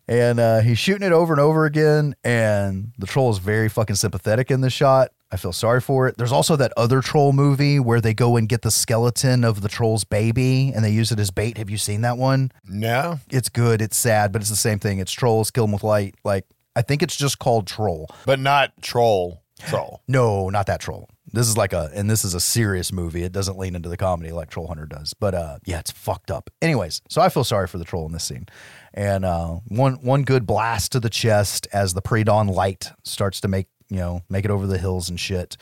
And 0.08 0.40
uh, 0.40 0.62
he's 0.62 0.80
shooting 0.80 1.06
it 1.06 1.12
over 1.14 1.34
and 1.34 1.40
over 1.40 1.66
again. 1.66 2.16
And 2.24 2.94
the 2.98 3.06
troll 3.06 3.32
is 3.32 3.38
very 3.38 3.70
fucking 3.70 3.96
sympathetic 3.98 4.50
in 4.50 4.62
this 4.62 4.74
shot. 4.74 5.12
I 5.32 5.38
feel 5.38 5.52
sorry 5.52 5.82
for 5.82 6.08
it. 6.08 6.18
There's 6.18 6.32
also 6.32 6.56
that 6.56 6.72
other 6.78 7.02
troll 7.02 7.34
movie 7.34 7.80
where 7.80 8.00
they 8.00 8.14
go 8.14 8.38
and 8.38 8.48
get 8.48 8.62
the 8.62 8.72
skeleton 8.72 9.44
of 9.44 9.62
the 9.62 9.68
troll's 9.70 10.04
baby 10.04 10.72
and 10.74 10.86
they 10.86 10.92
use 10.92 11.12
it 11.12 11.20
as 11.20 11.32
bait. 11.32 11.58
Have 11.58 11.70
you 11.70 11.78
seen 11.78 12.02
that 12.02 12.18
one? 12.18 12.52
no. 12.68 13.20
It's 13.30 13.50
good. 13.50 13.82
It's 13.82 13.98
sad, 13.98 14.32
but 14.32 14.42
it's 14.42 14.50
the 14.50 14.56
same 14.56 14.80
thing. 14.80 15.00
It's 15.00 15.12
trolls, 15.12 15.52
kill 15.52 15.66
them 15.66 15.72
with 15.74 15.84
light. 15.84 16.16
Like, 16.24 16.46
I 16.76 16.82
think 16.82 17.04
it's 17.04 17.16
just 17.16 17.38
called 17.40 17.68
Troll. 17.68 18.08
But 18.26 18.40
not 18.40 18.74
troll. 18.82 19.43
Troll. 19.68 20.02
No, 20.08 20.50
not 20.50 20.68
that 20.68 20.80
troll. 20.80 21.10
This 21.32 21.48
is 21.48 21.58
like 21.58 21.74
a, 21.74 21.90
and 21.94 22.10
this 22.10 22.24
is 22.24 22.34
a 22.34 22.40
serious 22.40 22.92
movie. 22.92 23.24
It 23.24 23.32
doesn't 23.32 23.58
lean 23.58 23.76
into 23.76 23.90
the 23.90 23.98
comedy 23.98 24.32
like 24.32 24.50
Troll 24.50 24.68
Hunter 24.68 24.86
does. 24.86 25.14
But 25.14 25.34
uh, 25.34 25.58
yeah, 25.66 25.80
it's 25.80 25.92
fucked 25.92 26.30
up. 26.30 26.50
Anyways, 26.62 27.02
so 27.10 27.22
I 27.22 27.30
feel 27.30 27.44
sorry 27.44 27.68
for 27.68 27.78
the 27.78 27.86
troll 27.86 28.06
in 28.06 28.12
this 28.12 28.24
scene. 28.24 28.46
And 28.94 29.26
uh, 29.26 29.60
one 29.68 29.96
one 29.96 30.24
good 30.24 30.46
blast 30.46 30.92
to 30.92 31.00
the 31.00 31.10
chest 31.10 31.68
as 31.74 31.94
the 31.94 32.02
pre-dawn 32.02 32.48
light 32.48 32.92
starts 33.04 33.42
to 33.42 33.48
make 33.48 33.68
you 33.90 33.98
know 33.98 34.22
make 34.30 34.46
it 34.46 34.52
over 34.52 34.68
the 34.68 34.78
hills 34.78 35.10
and 35.10 35.20
shit. 35.20 35.58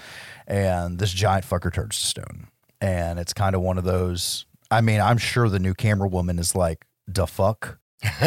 And 0.46 1.00
this 1.00 1.12
giant 1.12 1.46
fucker 1.46 1.74
turns 1.74 2.00
to 2.00 2.06
stone. 2.06 2.48
And 2.82 3.20
it's 3.20 3.34
kind 3.34 3.56
of 3.56 3.62
one 3.62 3.78
of 3.78 3.84
those. 3.84 4.46
I 4.70 4.82
mean, 4.82 5.00
I'm 5.00 5.18
sure 5.18 5.48
the 5.48 5.60
new 5.60 5.74
camera 5.74 6.08
woman 6.08 6.40
is 6.40 6.56
like, 6.56 6.86
"The 7.08 7.28
fuck." 7.28 7.78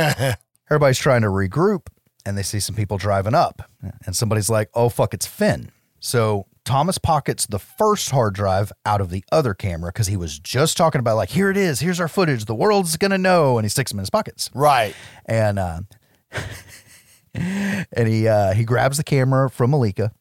Everybody's 0.70 0.98
trying 0.98 1.22
to 1.22 1.28
regroup 1.28 1.88
and 2.26 2.36
they 2.36 2.42
see 2.42 2.60
some 2.60 2.74
people 2.74 2.98
driving 2.98 3.34
up. 3.34 3.70
And 4.04 4.16
somebody's 4.16 4.50
like, 4.50 4.70
oh, 4.74 4.88
fuck, 4.88 5.14
it's 5.14 5.26
Finn. 5.26 5.70
So 6.00 6.46
Thomas 6.64 6.98
pockets 6.98 7.46
the 7.46 7.58
first 7.58 8.10
hard 8.10 8.34
drive 8.34 8.72
out 8.84 9.00
of 9.00 9.10
the 9.10 9.24
other 9.32 9.54
camera 9.54 9.90
because 9.90 10.06
he 10.06 10.16
was 10.16 10.38
just 10.38 10.76
talking 10.76 10.98
about, 10.98 11.16
like, 11.16 11.30
here 11.30 11.50
it 11.50 11.56
is, 11.56 11.80
here's 11.80 12.00
our 12.00 12.08
footage, 12.08 12.44
the 12.44 12.54
world's 12.54 12.96
gonna 12.96 13.18
know. 13.18 13.58
And 13.58 13.64
he 13.64 13.68
sticks 13.68 13.90
them 13.90 13.98
in 13.98 14.02
his 14.02 14.10
pockets. 14.10 14.50
Right. 14.54 14.94
And, 15.26 15.58
uh, 15.58 15.80
and 17.34 18.08
he, 18.08 18.28
uh, 18.28 18.54
he 18.54 18.64
grabs 18.64 18.96
the 18.96 19.04
camera 19.04 19.50
from 19.50 19.70
Malika 19.70 20.12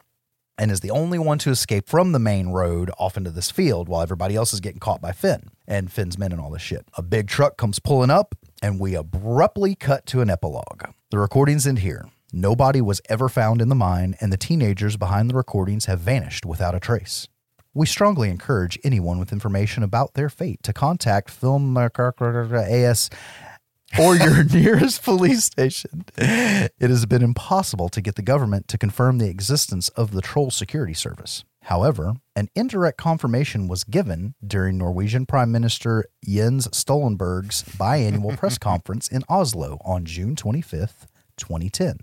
and 0.57 0.72
is 0.72 0.82
the 0.82 0.91
only 0.91 1.17
one 1.17 1.38
to 1.40 1.49
escape 1.49 1.88
from 1.88 2.11
the 2.11 2.19
main 2.19 2.49
road 2.49 2.91
off 2.98 3.17
into 3.17 3.32
this 3.32 3.49
field 3.49 3.90
while 3.90 4.01
everybody 4.01 4.35
else 4.35 4.53
is 4.53 4.59
getting 4.59 4.80
caught 4.80 5.01
by 5.01 5.11
Finn 5.11 5.49
and 5.67 5.91
Finn's 5.91 6.17
men 6.17 6.32
and 6.32 6.40
all 6.40 6.51
this 6.51 6.61
shit. 6.61 6.88
A 6.95 7.01
big 7.01 7.27
truck 7.27 7.57
comes 7.57 7.80
pulling 7.80 8.09
up, 8.11 8.35
and 8.64 8.80
we 8.80 8.95
abruptly 8.95 9.75
cut 9.75 10.06
to 10.08 10.22
an 10.22 10.30
epilogue. 10.30 10.85
The 11.11 11.19
recordings 11.19 11.67
end 11.67 11.80
here. 11.80 12.08
Nobody 12.32 12.82
was 12.82 13.01
ever 13.09 13.30
found 13.30 13.61
in 13.61 13.67
the 13.67 13.75
mine, 13.75 14.16
and 14.22 14.32
the 14.32 14.38
teenagers 14.38 14.95
behind 14.98 15.30
the 15.30 15.35
recordings 15.35 15.85
have 15.85 16.00
vanished 16.00 16.45
without 16.45 16.74
a 16.74 16.80
trace. 16.80 17.27
We 17.75 17.85
strongly 17.85 18.30
encourage 18.30 18.80
anyone 18.83 19.19
with 19.19 19.33
information 19.33 19.83
about 19.83 20.14
their 20.14 20.30
fate 20.30 20.64
to 20.64 20.74
contact 20.74 21.30
Film 21.30 21.75
uh, 21.75 21.90
AS 21.98 23.09
or 24.00 24.16
your 24.16 24.43
nearest 24.53 25.03
police 25.03 25.43
station. 25.43 26.06
It 26.17 26.72
has 26.80 27.06
been 27.06 27.22
impossible 27.22 27.90
to 27.90 28.01
get 28.01 28.16
the 28.16 28.22
government 28.22 28.67
to 28.69 28.77
confirm 28.77 29.17
the 29.17 29.30
existence 29.30 29.90
of 29.90 30.11
the 30.11 30.22
Troll 30.22 30.51
Security 30.51 30.93
Service. 30.93 31.43
However, 31.64 32.16
an 32.35 32.50
indirect 32.56 32.98
confirmation 32.98 33.69
was 33.69 33.85
given 33.85 34.35
during 34.45 34.77
Norwegian 34.77 35.25
Prime 35.25 35.51
Minister 35.51 36.06
Jens 36.25 36.67
Stoltenberg's 36.67 37.64
biannual 37.64 38.38
press 38.38 38.58
conference 38.59 39.08
in 39.08 39.24
Oslo 39.30 39.77
on 39.85 40.03
June 40.03 40.35
25th, 40.35 41.08
2010. 41.38 42.00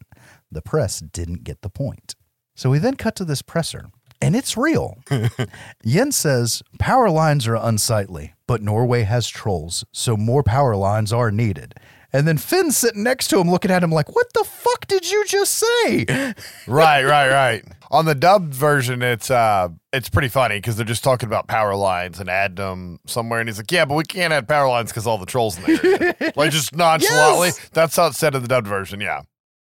The 0.51 0.63
press 0.63 1.01
didn't 1.01 1.45
get 1.45 1.61
the 1.61 1.69
point. 1.69 2.15
So 2.55 2.71
we 2.71 2.79
then 2.79 2.97
cut 2.97 3.15
to 3.17 3.25
this 3.25 3.43
presser, 3.43 3.91
and 4.21 4.35
it's 4.35 4.57
real. 4.57 4.99
Jens 5.87 6.17
says 6.17 6.63
power 6.79 7.11
lines 7.11 7.47
are 7.47 7.55
unsightly, 7.57 8.33
but 8.47 8.63
Norway 8.63 9.03
has 9.03 9.29
trolls, 9.29 9.85
so 9.93 10.17
more 10.17 10.43
power 10.43 10.75
lines 10.75 11.13
are 11.13 11.31
needed. 11.31 11.75
And 12.13 12.27
then 12.27 12.39
Finn's 12.39 12.77
sitting 12.77 13.03
next 13.03 13.29
to 13.29 13.39
him 13.39 13.51
looking 13.51 13.71
at 13.71 13.83
him 13.83 13.91
like, 13.93 14.15
what 14.15 14.33
the 14.33 14.45
fuck 14.45 14.87
did 14.89 15.11
you 15.11 15.25
just 15.27 15.55
say? 15.55 16.05
right, 16.67 17.05
right, 17.05 17.31
right. 17.31 17.65
On 17.93 18.05
the 18.05 18.15
dubbed 18.15 18.55
version, 18.55 19.03
it's 19.03 19.31
uh, 19.31 19.69
it's 19.93 20.09
pretty 20.09 20.29
funny 20.29 20.59
because 20.59 20.77
they're 20.77 20.87
just 20.87 21.03
talking 21.03 21.27
about 21.29 21.49
power 21.49 21.75
lines 21.75 22.21
and 22.21 22.29
add 22.31 22.55
them 22.55 23.01
somewhere, 23.05 23.41
and 23.41 23.49
he's 23.49 23.59
like, 23.59 23.73
"Yeah, 23.73 23.85
but 23.85 23.97
we 23.97 24.05
can't 24.05 24.33
add 24.33 24.47
power 24.47 24.69
lines 24.69 24.93
because 24.93 25.09
all 25.09 25.19
the 25.19 25.27
trolls 25.27 25.59
in 25.59 25.65
there." 25.65 26.15
like 26.37 26.53
just 26.53 26.73
nonchalantly. 26.73 27.49
Yes. 27.49 27.69
That's 27.73 27.97
how 27.97 28.07
it's 28.07 28.19
said 28.19 28.37
in 28.37 28.43
the 28.43 28.49
dubbed 28.49 28.69
version. 28.69 29.01
Yeah, 29.01 29.23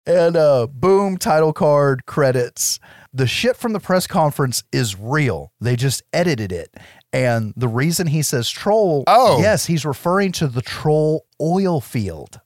And 0.06 0.38
uh, 0.38 0.68
boom, 0.68 1.18
title 1.18 1.52
card, 1.52 2.06
credits. 2.06 2.80
The 3.14 3.28
shit 3.28 3.58
from 3.58 3.74
the 3.74 3.80
press 3.80 4.08
conference 4.08 4.64
is 4.72 4.98
real. 4.98 5.52
They 5.60 5.76
just 5.76 6.02
edited 6.14 6.52
it. 6.52 6.74
And 7.12 7.54
the 7.58 7.68
reason 7.68 8.08
he 8.08 8.22
says 8.22 8.50
troll, 8.50 9.04
Oh. 9.08 9.40
yes, 9.42 9.66
he's 9.66 9.84
referring 9.86 10.32
to 10.34 10.48
the 10.48 10.62
troll 10.62 11.26
oil 11.42 11.82
field. 11.82 12.40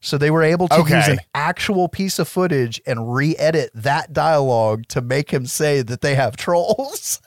So 0.00 0.18
they 0.18 0.30
were 0.30 0.42
able 0.42 0.68
to 0.68 0.76
use 0.80 1.08
an 1.08 1.20
actual 1.34 1.88
piece 1.88 2.18
of 2.18 2.28
footage 2.28 2.80
and 2.86 3.12
re 3.14 3.34
edit 3.36 3.70
that 3.74 4.12
dialogue 4.12 4.84
to 4.88 5.00
make 5.00 5.30
him 5.32 5.46
say 5.46 5.80
that 5.82 6.00
they 6.02 6.14
have 6.14 6.36
trolls. 6.36 7.20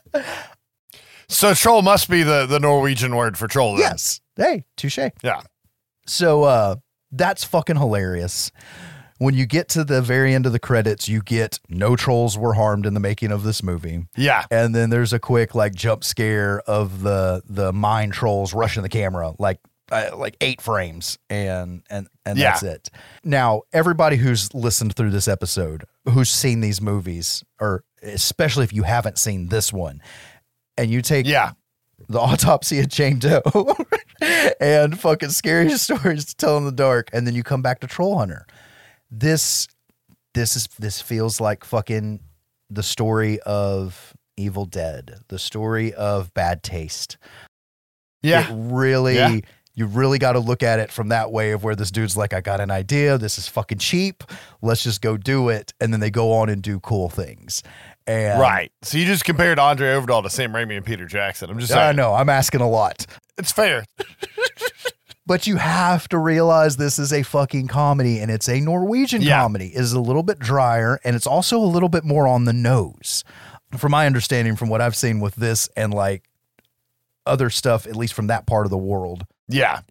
So 1.28 1.54
troll 1.54 1.82
must 1.82 2.10
be 2.10 2.24
the, 2.24 2.46
the 2.46 2.60
Norwegian 2.60 3.16
word 3.16 3.38
for 3.38 3.48
troll. 3.48 3.72
Then. 3.74 3.80
yes. 3.82 4.22
Hey, 4.38 4.64
touche. 4.78 5.00
Yeah. 5.24 5.42
So 6.06 6.44
uh 6.44 6.76
that's 7.12 7.44
fucking 7.44 7.78
hilarious. 7.78 8.52
When 9.20 9.34
you 9.34 9.46
get 9.46 9.68
to 9.70 9.84
the 9.84 10.02
very 10.02 10.34
end 10.34 10.46
of 10.46 10.52
the 10.52 10.60
credits, 10.60 11.08
you 11.08 11.22
get 11.22 11.60
no 11.70 11.96
trolls 11.96 12.38
were 12.38 12.54
harmed 12.54 12.86
in 12.86 12.94
the 12.94 13.00
making 13.00 13.32
of 13.32 13.44
this 13.44 13.64
movie. 13.64 14.06
Yeah. 14.16 14.46
And 14.52 14.76
then 14.76 14.90
there's 14.90 15.14
a 15.14 15.20
quick 15.20 15.56
like 15.56 15.74
jump 15.74 16.04
scare 16.04 16.60
of 16.62 17.02
the 17.02 17.42
the 17.48 17.74
mine 17.74 18.12
trolls 18.12 18.54
rushing 18.54 18.84
the 18.84 18.90
camera 18.90 19.34
like 19.40 19.60
uh, 19.92 20.10
like 20.16 20.36
eight 20.42 20.62
frames 20.62 21.18
and 21.30 21.82
and 21.90 22.08
and 22.26 22.38
Yeah. 22.38 22.52
that's 22.52 22.64
it. 22.64 22.90
Now, 23.24 23.62
everybody 23.74 24.18
who's 24.18 24.54
listened 24.54 24.96
through 24.96 25.12
this 25.12 25.28
episode, 25.28 25.86
who's 26.06 26.30
seen 26.30 26.60
these 26.62 26.82
movies 26.82 27.44
or 27.60 27.84
especially 28.04 28.64
if 28.66 28.74
you 28.74 28.84
haven't 28.84 29.18
seen 29.18 29.48
this 29.48 29.74
one 29.74 30.02
and 30.78 30.92
you 30.92 31.02
take 31.02 31.26
Yeah. 31.26 31.54
the 32.10 32.20
autopsy 32.20 32.80
of 32.80 32.88
Jane 32.90 33.18
Doe 33.18 33.42
and 34.62 35.00
fucking 35.00 35.30
scary 35.30 35.70
stories 35.78 36.26
to 36.26 36.36
tell 36.36 36.58
in 36.58 36.66
the 36.66 36.72
dark, 36.72 37.10
and 37.14 37.26
then 37.26 37.34
you 37.36 37.44
come 37.44 37.62
back 37.62 37.80
to 37.80 37.88
Troll 37.88 38.18
Hunter. 38.20 38.46
This, 39.10 39.68
this 40.34 40.56
is 40.56 40.68
this 40.80 41.02
feels 41.02 41.40
like 41.40 41.64
fucking 41.64 42.20
the 42.70 42.84
story 42.84 43.40
of 43.42 44.14
Evil 44.36 44.66
Dead, 44.66 45.20
the 45.30 45.40
story 45.40 45.94
of 45.94 46.34
Bad 46.34 46.64
Taste. 46.64 47.18
Yeah. 48.22 48.50
It 48.50 48.54
really, 48.54 49.16
Yeah. 49.16 49.40
you 49.74 49.86
really 49.86 50.20
got 50.20 50.34
to 50.34 50.40
look 50.40 50.64
at 50.64 50.80
it 50.80 50.92
from 50.92 51.10
that 51.10 51.32
way 51.32 51.52
of 51.52 51.64
where 51.64 51.76
this 51.76 51.92
dude's 51.92 52.18
like, 52.18 52.34
I 52.34 52.42
got 52.42 52.60
an 52.60 52.70
idea. 52.72 53.18
This 53.18 53.38
is 53.38 53.48
fucking 53.48 53.78
cheap. 53.78 54.24
Let's 54.62 54.84
just 54.84 55.02
go 55.02 55.18
do 55.18 55.50
it. 55.50 55.74
And 55.80 55.94
then 55.94 56.00
they 56.02 56.10
go 56.12 56.34
on 56.34 56.50
and 56.50 56.62
do 56.62 56.80
cool 56.82 57.10
things. 57.10 57.64
And 58.06 58.40
Right. 58.40 58.72
So 58.82 58.98
you 58.98 59.06
just 59.06 59.24
compared 59.26 59.60
Andre 59.60 59.90
Ovredal 59.90 60.24
to 60.24 60.30
Sam 60.30 60.52
Raimi 60.54 60.78
and 60.78 60.86
Peter 60.86 61.06
Jackson. 61.06 61.50
I'm 61.50 61.60
just 61.60 61.74
I 61.74 61.92
know. 61.94 62.14
I'm 62.14 62.30
asking 62.30 62.62
a 62.62 62.70
lot. 62.70 63.06
It's 63.38 63.52
fair. 63.52 63.86
But 65.28 65.46
you 65.46 65.58
have 65.58 66.08
to 66.10 66.18
realize 66.18 66.78
this 66.78 66.98
is 66.98 67.12
a 67.12 67.22
fucking 67.22 67.68
comedy 67.68 68.20
and 68.20 68.32
it's 68.32 68.48
a 68.48 68.62
Norwegian 68.62 69.22
Yeah. 69.22 69.42
comedy. 69.42 69.68
It 69.76 69.82
is 69.82 69.92
a 69.92 70.00
little 70.00 70.24
bit 70.24 70.40
drier 70.40 71.00
and 71.04 71.18
it's 71.18 71.28
also 71.28 71.60
a 71.60 71.68
little 71.68 71.90
bit 71.90 72.06
more 72.06 72.26
on 72.28 72.46
the 72.46 72.54
nose. 72.54 73.26
From 73.78 73.92
my 73.92 74.06
understanding, 74.06 74.56
from 74.56 74.70
what 74.70 74.80
I've 74.80 74.96
seen 74.96 75.20
with 75.20 75.36
this 75.36 75.68
and 75.76 75.94
like 75.94 76.24
other 77.26 77.50
stuff, 77.50 77.86
at 77.86 77.98
least 77.98 78.14
from 78.14 78.28
that 78.28 78.48
part 78.48 78.66
of 78.66 78.70
the 78.70 78.78
world, 78.78 79.26
Yeah. 79.50 79.82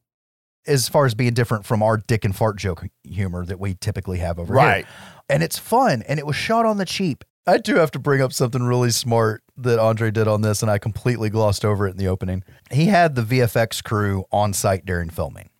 as 0.66 0.89
far 0.89 1.05
as 1.05 1.15
being 1.15 1.34
different 1.34 1.66
from 1.66 1.82
our 1.82 1.98
dick 1.98 2.24
and 2.24 2.34
fart 2.34 2.56
joke 2.56 2.86
humor 3.05 3.44
that 3.44 3.60
we 3.60 3.74
typically 3.74 4.18
have 4.20 4.39
over 4.39 4.55
Right. 4.55 4.86
here. 4.86 4.94
And 5.28 5.42
it's 5.42 5.58
fun 5.58 6.02
and 6.08 6.18
it 6.18 6.24
was 6.26 6.34
shot 6.36 6.65
on 6.65 6.78
the 6.78 6.86
cheap. 6.86 7.24
I 7.47 7.58
do 7.58 7.76
have 7.76 7.91
to 7.92 7.99
bring 7.99 8.20
up 8.20 8.33
something 8.33 8.62
really 8.62 8.91
smart 8.91 9.42
that 9.58 9.78
Andre 9.78 10.10
did 10.10 10.26
on 10.28 10.42
this, 10.42 10.62
and 10.62 10.70
I 10.70 10.78
completely 10.78 11.31
glossed 11.31 11.65
over 11.65 11.86
it 11.86 11.92
in 11.92 11.97
the 11.97 12.08
opening. 12.08 12.42
He 12.70 12.86
had 12.86 13.15
the 13.15 13.23
VFX 13.23 13.83
crew 13.84 14.25
on 14.33 14.52
site 14.52 14.84
during 14.84 15.10
filming. 15.10 15.50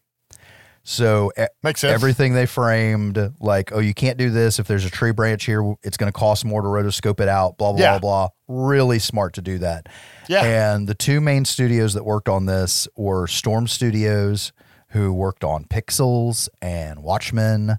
So 0.89 1.33
Makes 1.65 1.81
sense. 1.81 1.93
everything 1.93 2.35
they 2.35 2.47
framed, 2.47 3.19
like, 3.41 3.73
oh, 3.73 3.81
you 3.81 3.93
can't 3.93 4.17
do 4.19 4.31
this. 4.31 4.61
If 4.61 4.69
there's 4.69 4.85
a 4.85 4.91
tree 4.91 5.11
branch 5.11 5.45
here, 5.45 5.75
it's 5.83 5.97
going 5.97 6.07
to 6.13 6.17
cost 6.17 6.45
more 6.45 6.63
to 6.63 6.69
rotoscope 6.69 7.19
it 7.19 7.29
out, 7.29 7.59
blah, 7.59 7.73
blah, 7.73 7.81
Yeah. 7.81 7.99
blah, 7.99 8.29
blah. 8.47 8.65
Really 8.73 9.01
smart 9.01 9.35
to 9.35 9.43
do 9.43 9.59
that. 9.59 9.89
Yeah. 10.29 10.45
And 10.45 10.87
the 10.89 10.95
two 10.95 11.21
main 11.21 11.45
studios 11.45 11.95
that 11.95 12.05
worked 12.05 12.29
on 12.29 12.47
this 12.47 12.87
were 12.97 13.27
Storm 13.27 13.67
Studios, 13.67 14.53
who 14.91 15.13
worked 15.13 15.43
on 15.43 15.65
Pixels 15.65 16.49
and 16.63 17.03
Watchmen, 17.03 17.79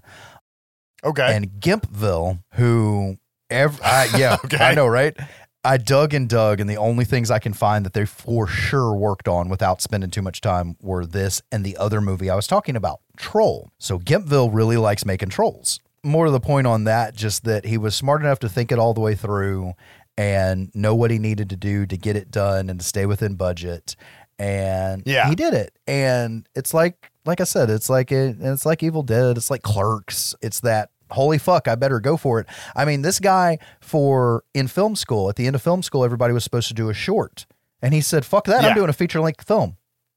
Okay. 1.02 1.34
and 1.34 1.48
Gimpville, 1.60 2.42
who, 2.54 3.16
ev- 3.50 3.80
I, 3.84 4.08
yeah, 4.16 4.36
Okay. 4.44 4.56
I 4.58 4.74
know, 4.74 4.86
right? 4.86 5.16
I 5.64 5.76
dug 5.76 6.14
and 6.14 6.28
dug, 6.28 6.60
and 6.60 6.70
the 6.70 6.76
only 6.76 7.04
things 7.04 7.30
I 7.30 7.40
can 7.40 7.52
find 7.52 7.84
that 7.84 7.92
they 7.92 8.06
for 8.06 8.46
sure 8.46 8.94
worked 8.94 9.26
on 9.28 9.48
without 9.48 9.82
spending 9.82 10.08
too 10.10 10.22
much 10.22 10.40
time 10.40 10.76
were 10.80 11.04
this 11.04 11.42
and 11.50 11.64
the 11.64 11.76
other 11.76 12.00
movie 12.00 12.30
I 12.30 12.36
was 12.36 12.46
talking 12.46 12.76
about, 12.76 13.00
Troll. 13.16 13.70
So 13.78 13.98
Gimpville 13.98 14.50
really 14.52 14.76
likes 14.76 15.04
making 15.04 15.30
trolls. 15.30 15.80
More 16.04 16.26
to 16.26 16.30
the 16.30 16.40
point 16.40 16.66
on 16.68 16.84
that, 16.84 17.14
just 17.14 17.44
that 17.44 17.64
he 17.66 17.76
was 17.76 17.94
smart 17.94 18.22
enough 18.22 18.38
to 18.40 18.48
think 18.48 18.70
it 18.70 18.78
all 18.78 18.94
the 18.94 19.00
way 19.00 19.16
through 19.16 19.72
and 20.16 20.70
know 20.74 20.94
what 20.94 21.10
he 21.10 21.18
needed 21.18 21.50
to 21.50 21.56
do 21.56 21.86
to 21.86 21.96
get 21.96 22.16
it 22.16 22.30
done 22.30 22.70
and 22.70 22.78
to 22.80 22.86
stay 22.86 23.04
within 23.04 23.34
budget. 23.34 23.96
And 24.38 25.02
Yeah. 25.06 25.28
he 25.28 25.34
did 25.34 25.54
it. 25.54 25.76
And 25.88 26.48
it's 26.54 26.72
like, 26.72 27.10
like 27.26 27.40
I 27.40 27.44
said, 27.44 27.68
it's 27.68 27.90
like 27.90 28.12
it, 28.12 28.36
it's 28.40 28.64
like 28.64 28.82
Evil 28.84 29.02
Dead. 29.02 29.36
It's 29.36 29.50
like 29.50 29.62
Clerks. 29.62 30.34
It's 30.40 30.60
that 30.60 30.90
holy 31.10 31.38
fuck, 31.38 31.68
I 31.68 31.74
better 31.74 32.00
go 32.00 32.16
for 32.16 32.40
it. 32.40 32.46
I 32.76 32.84
mean, 32.84 33.02
this 33.02 33.20
guy 33.20 33.58
for 33.80 34.44
in 34.54 34.68
film 34.68 34.96
school, 34.96 35.28
at 35.28 35.36
the 35.36 35.46
end 35.46 35.56
of 35.56 35.62
film 35.62 35.82
school, 35.82 36.04
everybody 36.04 36.32
was 36.34 36.44
supposed 36.44 36.68
to 36.68 36.74
do 36.74 36.88
a 36.88 36.94
short. 36.94 37.46
And 37.82 37.94
he 37.94 38.00
said, 38.00 38.24
fuck 38.24 38.46
that, 38.46 38.62
Yeah. 38.62 38.70
I'm 38.70 38.74
doing 38.74 38.88
a 38.88 38.92
feature 38.92 39.20
length 39.20 39.46
film. 39.46 39.76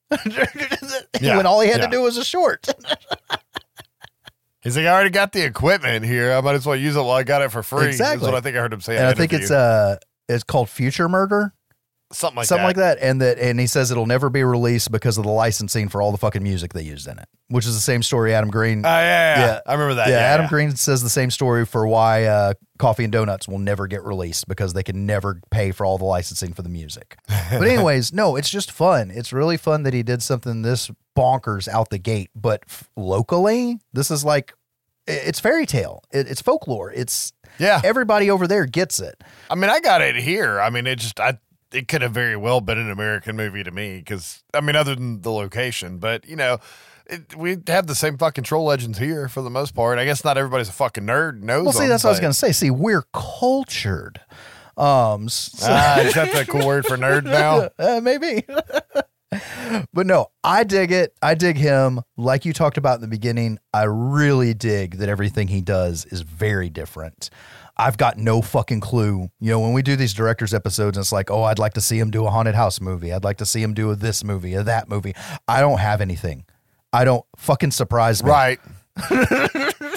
Yeah, 1.21 1.37
when 1.37 1.45
all 1.45 1.61
he 1.61 1.69
had 1.69 1.79
yeah. 1.81 1.85
to 1.85 1.91
do 1.91 2.01
was 2.01 2.17
a 2.17 2.25
short. 2.25 2.67
He's 4.63 4.75
like, 4.77 4.85
I 4.85 4.89
already 4.89 5.09
got 5.09 5.31
the 5.31 5.43
equipment 5.43 6.05
here. 6.05 6.33
I 6.33 6.41
might 6.41 6.55
as 6.55 6.65
well 6.65 6.75
use 6.75 6.95
it 6.95 6.99
while 6.99 7.11
I 7.11 7.23
got 7.23 7.41
it 7.41 7.49
for 7.51 7.63
free. 7.63 7.87
Exactly. 7.87 8.17
That's 8.19 8.31
what 8.31 8.37
I 8.37 8.41
think 8.41 8.55
I 8.57 8.59
heard 8.61 8.73
him 8.73 8.81
say. 8.81 8.97
and 8.97 9.07
I 9.07 9.13
think 9.13 9.33
it's 9.33 9.49
uh 9.51 9.97
it's 10.29 10.43
called 10.43 10.69
Future 10.69 11.09
Murder. 11.09 11.53
Something 12.11 12.37
like 12.37 12.45
something 12.47 12.61
that. 12.63 12.67
like 12.67 12.75
that. 12.75 12.97
And 13.01 13.21
that 13.21 13.39
and 13.39 13.59
he 13.59 13.67
says 13.67 13.91
it'll 13.91 14.05
never 14.05 14.29
be 14.29 14.43
released 14.43 14.91
because 14.91 15.17
of 15.17 15.23
the 15.23 15.31
licensing 15.31 15.89
for 15.89 16.01
all 16.01 16.11
the 16.11 16.17
fucking 16.17 16.43
music 16.43 16.73
they 16.73 16.83
used 16.83 17.07
in 17.07 17.17
it. 17.19 17.27
Which 17.49 17.65
is 17.65 17.73
the 17.75 17.81
same 17.81 18.01
story 18.03 18.33
Adam 18.33 18.49
Green 18.49 18.85
Oh, 18.85 18.89
yeah, 18.89 19.37
yeah, 19.39 19.45
yeah. 19.45 19.59
I 19.67 19.73
remember 19.73 19.95
that. 19.95 20.07
yeah, 20.07 20.19
Yeah, 20.19 20.33
Adam. 20.35 20.47
Green 20.47 20.75
says 20.75 21.03
the 21.03 21.09
same 21.09 21.29
story 21.31 21.65
for 21.65 21.85
why 21.87 22.23
uh, 22.25 22.53
Coffee 22.79 23.03
and 23.03 23.11
Donuts 23.11 23.47
will 23.47 23.59
never 23.59 23.87
get 23.87 24.03
released 24.03 24.47
because 24.47 24.71
they 24.73 24.83
can 24.83 25.05
never 25.05 25.41
pay 25.51 25.71
for 25.71 25.85
all 25.85 25.97
the 25.97 26.05
licensing 26.05 26.53
for 26.53 26.61
the 26.61 26.69
music. 26.69 27.17
But 27.51 27.67
anyways, 27.67 28.13
no, 28.13 28.37
it's 28.37 28.49
just 28.49 28.71
fun. 28.71 29.11
It's 29.11 29.33
really 29.33 29.57
fun 29.57 29.83
that 29.83 29.93
he 29.93 30.03
did 30.03 30.23
something 30.23 30.61
this 30.61 30.89
bonkers 31.17 31.67
out 31.67 31.89
the 31.89 31.97
gate. 31.97 32.29
But 32.33 32.63
f- 32.69 32.89
locally, 32.95 33.79
this 33.91 34.09
is 34.09 34.23
like 34.23 34.53
it's 35.07 35.39
fairy 35.41 35.65
tale. 35.65 36.03
It, 36.11 36.29
it's 36.29 36.41
folklore. 36.41 36.91
It's 36.93 37.33
Yeah. 37.59 37.81
everybody 37.83 38.31
over 38.31 38.47
there 38.47 38.65
gets 38.65 38.99
it. 39.01 39.21
I 39.49 39.55
mean, 39.55 39.69
I 39.69 39.81
got 39.81 40.01
it 40.01 40.15
here. 40.15 40.61
I 40.61 40.69
mean, 40.69 40.87
it 40.87 40.99
just, 40.99 41.19
I, 41.19 41.37
it 41.73 41.87
could 41.87 42.01
have 42.01 42.11
very 42.11 42.35
well 42.37 42.61
been 42.61 42.77
an 42.77 42.91
American 42.91 43.35
movie 43.35 43.63
to 43.63 43.71
me 43.71 43.97
because, 43.97 44.43
I 44.53 44.61
mean, 44.61 44.75
other 44.75 44.95
than 44.95 45.21
the 45.21 45.31
location, 45.31 45.97
but 45.97 46.27
you 46.27 46.35
know, 46.35 46.59
it, 47.07 47.35
we 47.35 47.57
have 47.67 47.87
the 47.87 47.95
same 47.95 48.17
fucking 48.17 48.43
troll 48.43 48.65
legends 48.65 48.97
here 48.97 49.27
for 49.27 49.41
the 49.41 49.49
most 49.49 49.73
part. 49.75 49.97
I 49.99 50.05
guess 50.05 50.23
not 50.23 50.37
everybody's 50.37 50.69
a 50.69 50.73
fucking 50.73 51.05
nerd 51.05 51.41
knows. 51.41 51.63
Well, 51.65 51.73
see, 51.73 51.87
that's 51.87 52.03
what 52.03 52.09
I 52.09 52.11
was 52.13 52.19
going 52.19 52.31
to 52.33 52.37
say. 52.37 52.51
See, 52.51 52.71
we're 52.71 53.03
cultured. 53.13 54.21
Um, 54.77 55.27
so- 55.29 55.67
Ah, 55.69 55.99
is 55.99 56.13
that 56.13 56.31
the 56.33 56.45
cool 56.51 56.65
word 56.65 56.85
for 56.85 56.97
nerd 56.97 57.23
now? 57.25 57.69
Uh, 57.77 57.99
maybe. 58.01 58.43
but 59.93 60.05
no, 60.05 60.27
I 60.43 60.63
dig 60.63 60.91
it. 60.91 61.13
I 61.21 61.35
dig 61.35 61.57
him. 61.57 62.01
Like 62.17 62.45
you 62.45 62.53
talked 62.53 62.77
about 62.77 62.95
in 62.95 63.01
the 63.01 63.07
beginning, 63.07 63.59
I 63.73 63.83
really 63.83 64.53
dig 64.53 64.97
that 64.97 65.09
everything 65.09 65.47
he 65.47 65.61
does 65.61 66.05
is 66.05 66.21
very 66.21 66.69
different. 66.69 67.29
I've 67.77 67.97
got 67.97 68.17
no 68.17 68.41
fucking 68.41 68.81
clue. 68.81 69.29
You 69.39 69.51
know, 69.51 69.59
when 69.59 69.73
we 69.73 69.81
do 69.81 69.95
these 69.95 70.13
directors 70.13 70.53
episodes, 70.53 70.97
it's 70.97 71.11
like, 71.11 71.31
oh, 71.31 71.43
I'd 71.43 71.59
like 71.59 71.73
to 71.73 71.81
see 71.81 71.99
him 71.99 72.11
do 72.11 72.25
a 72.25 72.29
haunted 72.29 72.55
house 72.55 72.79
movie. 72.79 73.11
I'd 73.13 73.23
like 73.23 73.37
to 73.37 73.45
see 73.45 73.61
him 73.61 73.73
do 73.73 73.91
a 73.91 73.95
this 73.95 74.23
movie, 74.23 74.53
a 74.53 74.63
that 74.63 74.89
movie. 74.89 75.13
I 75.47 75.61
don't 75.61 75.79
have 75.79 76.01
anything. 76.01 76.45
I 76.93 77.05
don't 77.05 77.25
fucking 77.37 77.71
surprise 77.71 78.23
me. 78.23 78.29
Right. 78.29 78.59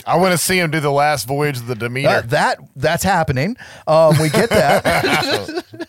I 0.06 0.16
want 0.16 0.32
to 0.32 0.38
see 0.38 0.58
him 0.58 0.70
do 0.70 0.80
the 0.80 0.92
last 0.92 1.26
voyage 1.26 1.58
of 1.58 1.66
the 1.66 1.74
Demeter. 1.74 2.08
Uh, 2.08 2.20
that 2.26 2.58
that's 2.76 3.02
happening. 3.02 3.56
Um, 3.86 4.16
we 4.20 4.30
get 4.30 4.50
that. 4.50 5.64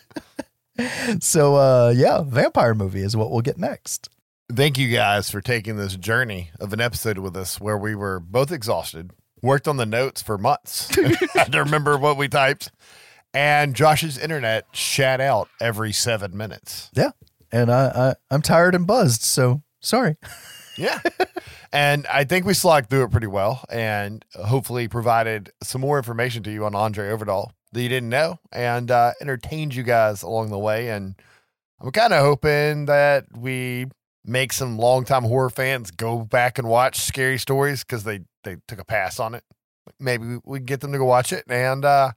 so 1.20 1.56
uh, 1.56 1.94
yeah, 1.96 2.22
vampire 2.22 2.74
movie 2.74 3.02
is 3.02 3.16
what 3.16 3.30
we'll 3.30 3.42
get 3.42 3.58
next. 3.58 4.08
Thank 4.52 4.78
you 4.78 4.88
guys 4.94 5.30
for 5.30 5.40
taking 5.40 5.76
this 5.76 5.96
journey 5.96 6.50
of 6.60 6.72
an 6.72 6.80
episode 6.80 7.18
with 7.18 7.36
us 7.36 7.60
where 7.60 7.76
we 7.76 7.94
were 7.94 8.20
both 8.20 8.52
exhausted, 8.52 9.10
worked 9.42 9.68
on 9.68 9.76
the 9.76 9.86
notes 9.86 10.22
for 10.22 10.38
months, 10.38 10.94
had 11.34 11.52
to 11.52 11.58
remember 11.62 11.98
what 11.98 12.16
we 12.16 12.28
typed, 12.28 12.70
and 13.34 13.74
Josh's 13.74 14.18
internet 14.18 14.64
shat 14.72 15.20
out 15.20 15.48
every 15.60 15.92
seven 15.92 16.36
minutes. 16.36 16.90
Yeah, 16.94 17.10
and 17.52 17.70
I, 17.70 17.86
I 17.88 18.14
I'm 18.34 18.42
tired 18.42 18.74
and 18.74 18.86
buzzed. 18.86 19.22
So 19.22 19.62
sorry. 19.80 20.16
Yeah. 20.78 21.00
and 21.72 22.06
I 22.06 22.24
think 22.24 22.44
we 22.44 22.52
slogged 22.52 22.90
through 22.90 23.04
it 23.04 23.10
pretty 23.10 23.26
well 23.28 23.64
and 23.70 24.22
hopefully 24.34 24.88
provided 24.88 25.50
some 25.62 25.80
more 25.80 25.96
information 25.96 26.42
to 26.42 26.50
you 26.50 26.66
on 26.66 26.74
Andre 26.74 27.08
Ovredal 27.08 27.48
that 27.72 27.82
you 27.82 27.88
didn't 27.88 28.10
know 28.10 28.38
and 28.52 28.90
uh, 28.90 29.12
entertained 29.22 29.74
you 29.74 29.82
guys 29.82 30.22
along 30.22 30.50
the 30.50 30.58
way. 30.58 30.90
And 30.90 31.14
I'm 31.80 31.90
kind 31.92 32.12
of 32.12 32.20
hoping 32.22 32.84
that 32.86 33.24
we 33.34 33.86
make 34.26 34.52
some 34.52 34.78
longtime 34.78 35.24
horror 35.24 35.50
fans 35.50 35.90
go 35.90 36.18
back 36.24 36.58
and 36.58 36.68
watch 36.68 37.00
scary 37.00 37.38
stories 37.38 37.84
because 37.84 38.04
they, 38.04 38.20
they 38.44 38.56
took 38.68 38.80
a 38.80 38.84
pass 38.84 39.20
on 39.20 39.34
it. 39.34 39.44
Maybe 40.00 40.38
we 40.44 40.60
get 40.60 40.80
them 40.80 40.92
to 40.92 40.98
go 40.98 41.04
watch 41.04 41.32
it 41.32 41.44
and 41.48 41.84
uh, 41.84 42.12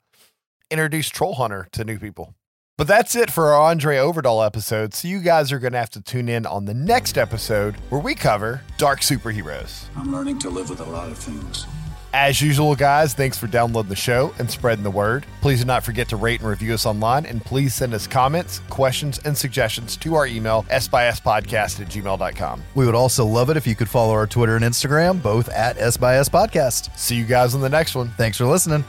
introduce 0.71 1.09
Troll 1.09 1.35
Hunter 1.35 1.67
to 1.73 1.83
new 1.83 1.99
people. 1.99 2.33
But 2.77 2.88
that's 2.88 3.13
it 3.13 3.29
for 3.29 3.47
our 3.47 3.69
Andre 3.69 3.97
Ovredal 3.97 4.45
episode. 4.45 4.93
So 4.93 5.09
you 5.09 5.19
guys 5.19 5.51
are 5.51 5.59
going 5.59 5.73
to 5.73 5.79
have 5.79 5.89
to 5.91 6.01
tune 6.01 6.29
in 6.29 6.45
on 6.45 6.63
the 6.63 6.73
next 6.73 7.17
episode 7.17 7.75
where 7.89 7.99
we 7.99 8.15
cover 8.15 8.61
Dark 8.77 9.01
Superheroes. 9.01 9.83
I'm 9.97 10.13
learning 10.13 10.39
to 10.39 10.49
live 10.49 10.69
with 10.69 10.79
a 10.79 10.85
lot 10.85 11.11
of 11.11 11.17
things. 11.17 11.65
As 12.11 12.41
usual, 12.41 12.75
guys, 12.75 13.13
thanks 13.13 13.38
for 13.38 13.45
downloading 13.45 13.89
the 13.89 13.95
show 13.95 14.33
and 14.39 14.49
spreading 14.49 14.83
the 14.83 14.89
word. 14.89 15.27
Please 15.41 15.59
do 15.59 15.65
not 15.65 15.83
forget 15.83 16.09
to 16.09 16.15
rate 16.15 16.39
and 16.39 16.49
review 16.49 16.73
us 16.73 16.88
online, 16.88 17.27
and 17.27 17.45
please 17.45 17.75
send 17.75 17.93
us 17.93 18.07
comments, 18.07 18.61
questions, 18.67 19.19
and 19.25 19.38
suggestions 19.38 19.95
to 19.97 20.15
our 20.15 20.25
email, 20.25 20.63
sbyspodcast 20.71 21.79
at 21.79 21.88
gmail.com. 21.88 22.63
We 22.73 22.88
would 22.88 22.95
also 22.95 23.27
love 23.27 23.51
it 23.51 23.57
if 23.57 23.67
you 23.67 23.75
could 23.75 23.88
follow 23.88 24.13
our 24.13 24.25
Twitter 24.25 24.55
and 24.55 24.65
Instagram, 24.65 25.21
both 25.21 25.49
at 25.49 25.77
S 25.77 25.97
Podcast. 25.97 26.97
See 26.97 27.15
you 27.15 27.25
guys 27.25 27.53
on 27.53 27.61
the 27.61 27.69
next 27.69 27.93
one. 27.93 28.09
Thanks 28.17 28.39
for 28.39 28.45
listening. 28.45 28.83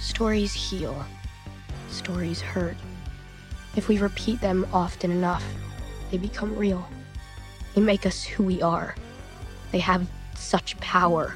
Stories 0.00 0.52
heal. 0.52 1.04
Stories 1.90 2.40
hurt. 2.40 2.76
If 3.76 3.86
we 3.86 3.98
repeat 3.98 4.40
them 4.40 4.66
often 4.72 5.12
enough, 5.12 5.44
they 6.10 6.18
become 6.18 6.56
real. 6.56 6.88
They 7.76 7.82
make 7.82 8.04
us 8.04 8.24
who 8.24 8.42
we 8.42 8.60
are. 8.62 8.96
They 9.70 9.78
have 9.78 10.08
such 10.46 10.78
power. 10.78 11.34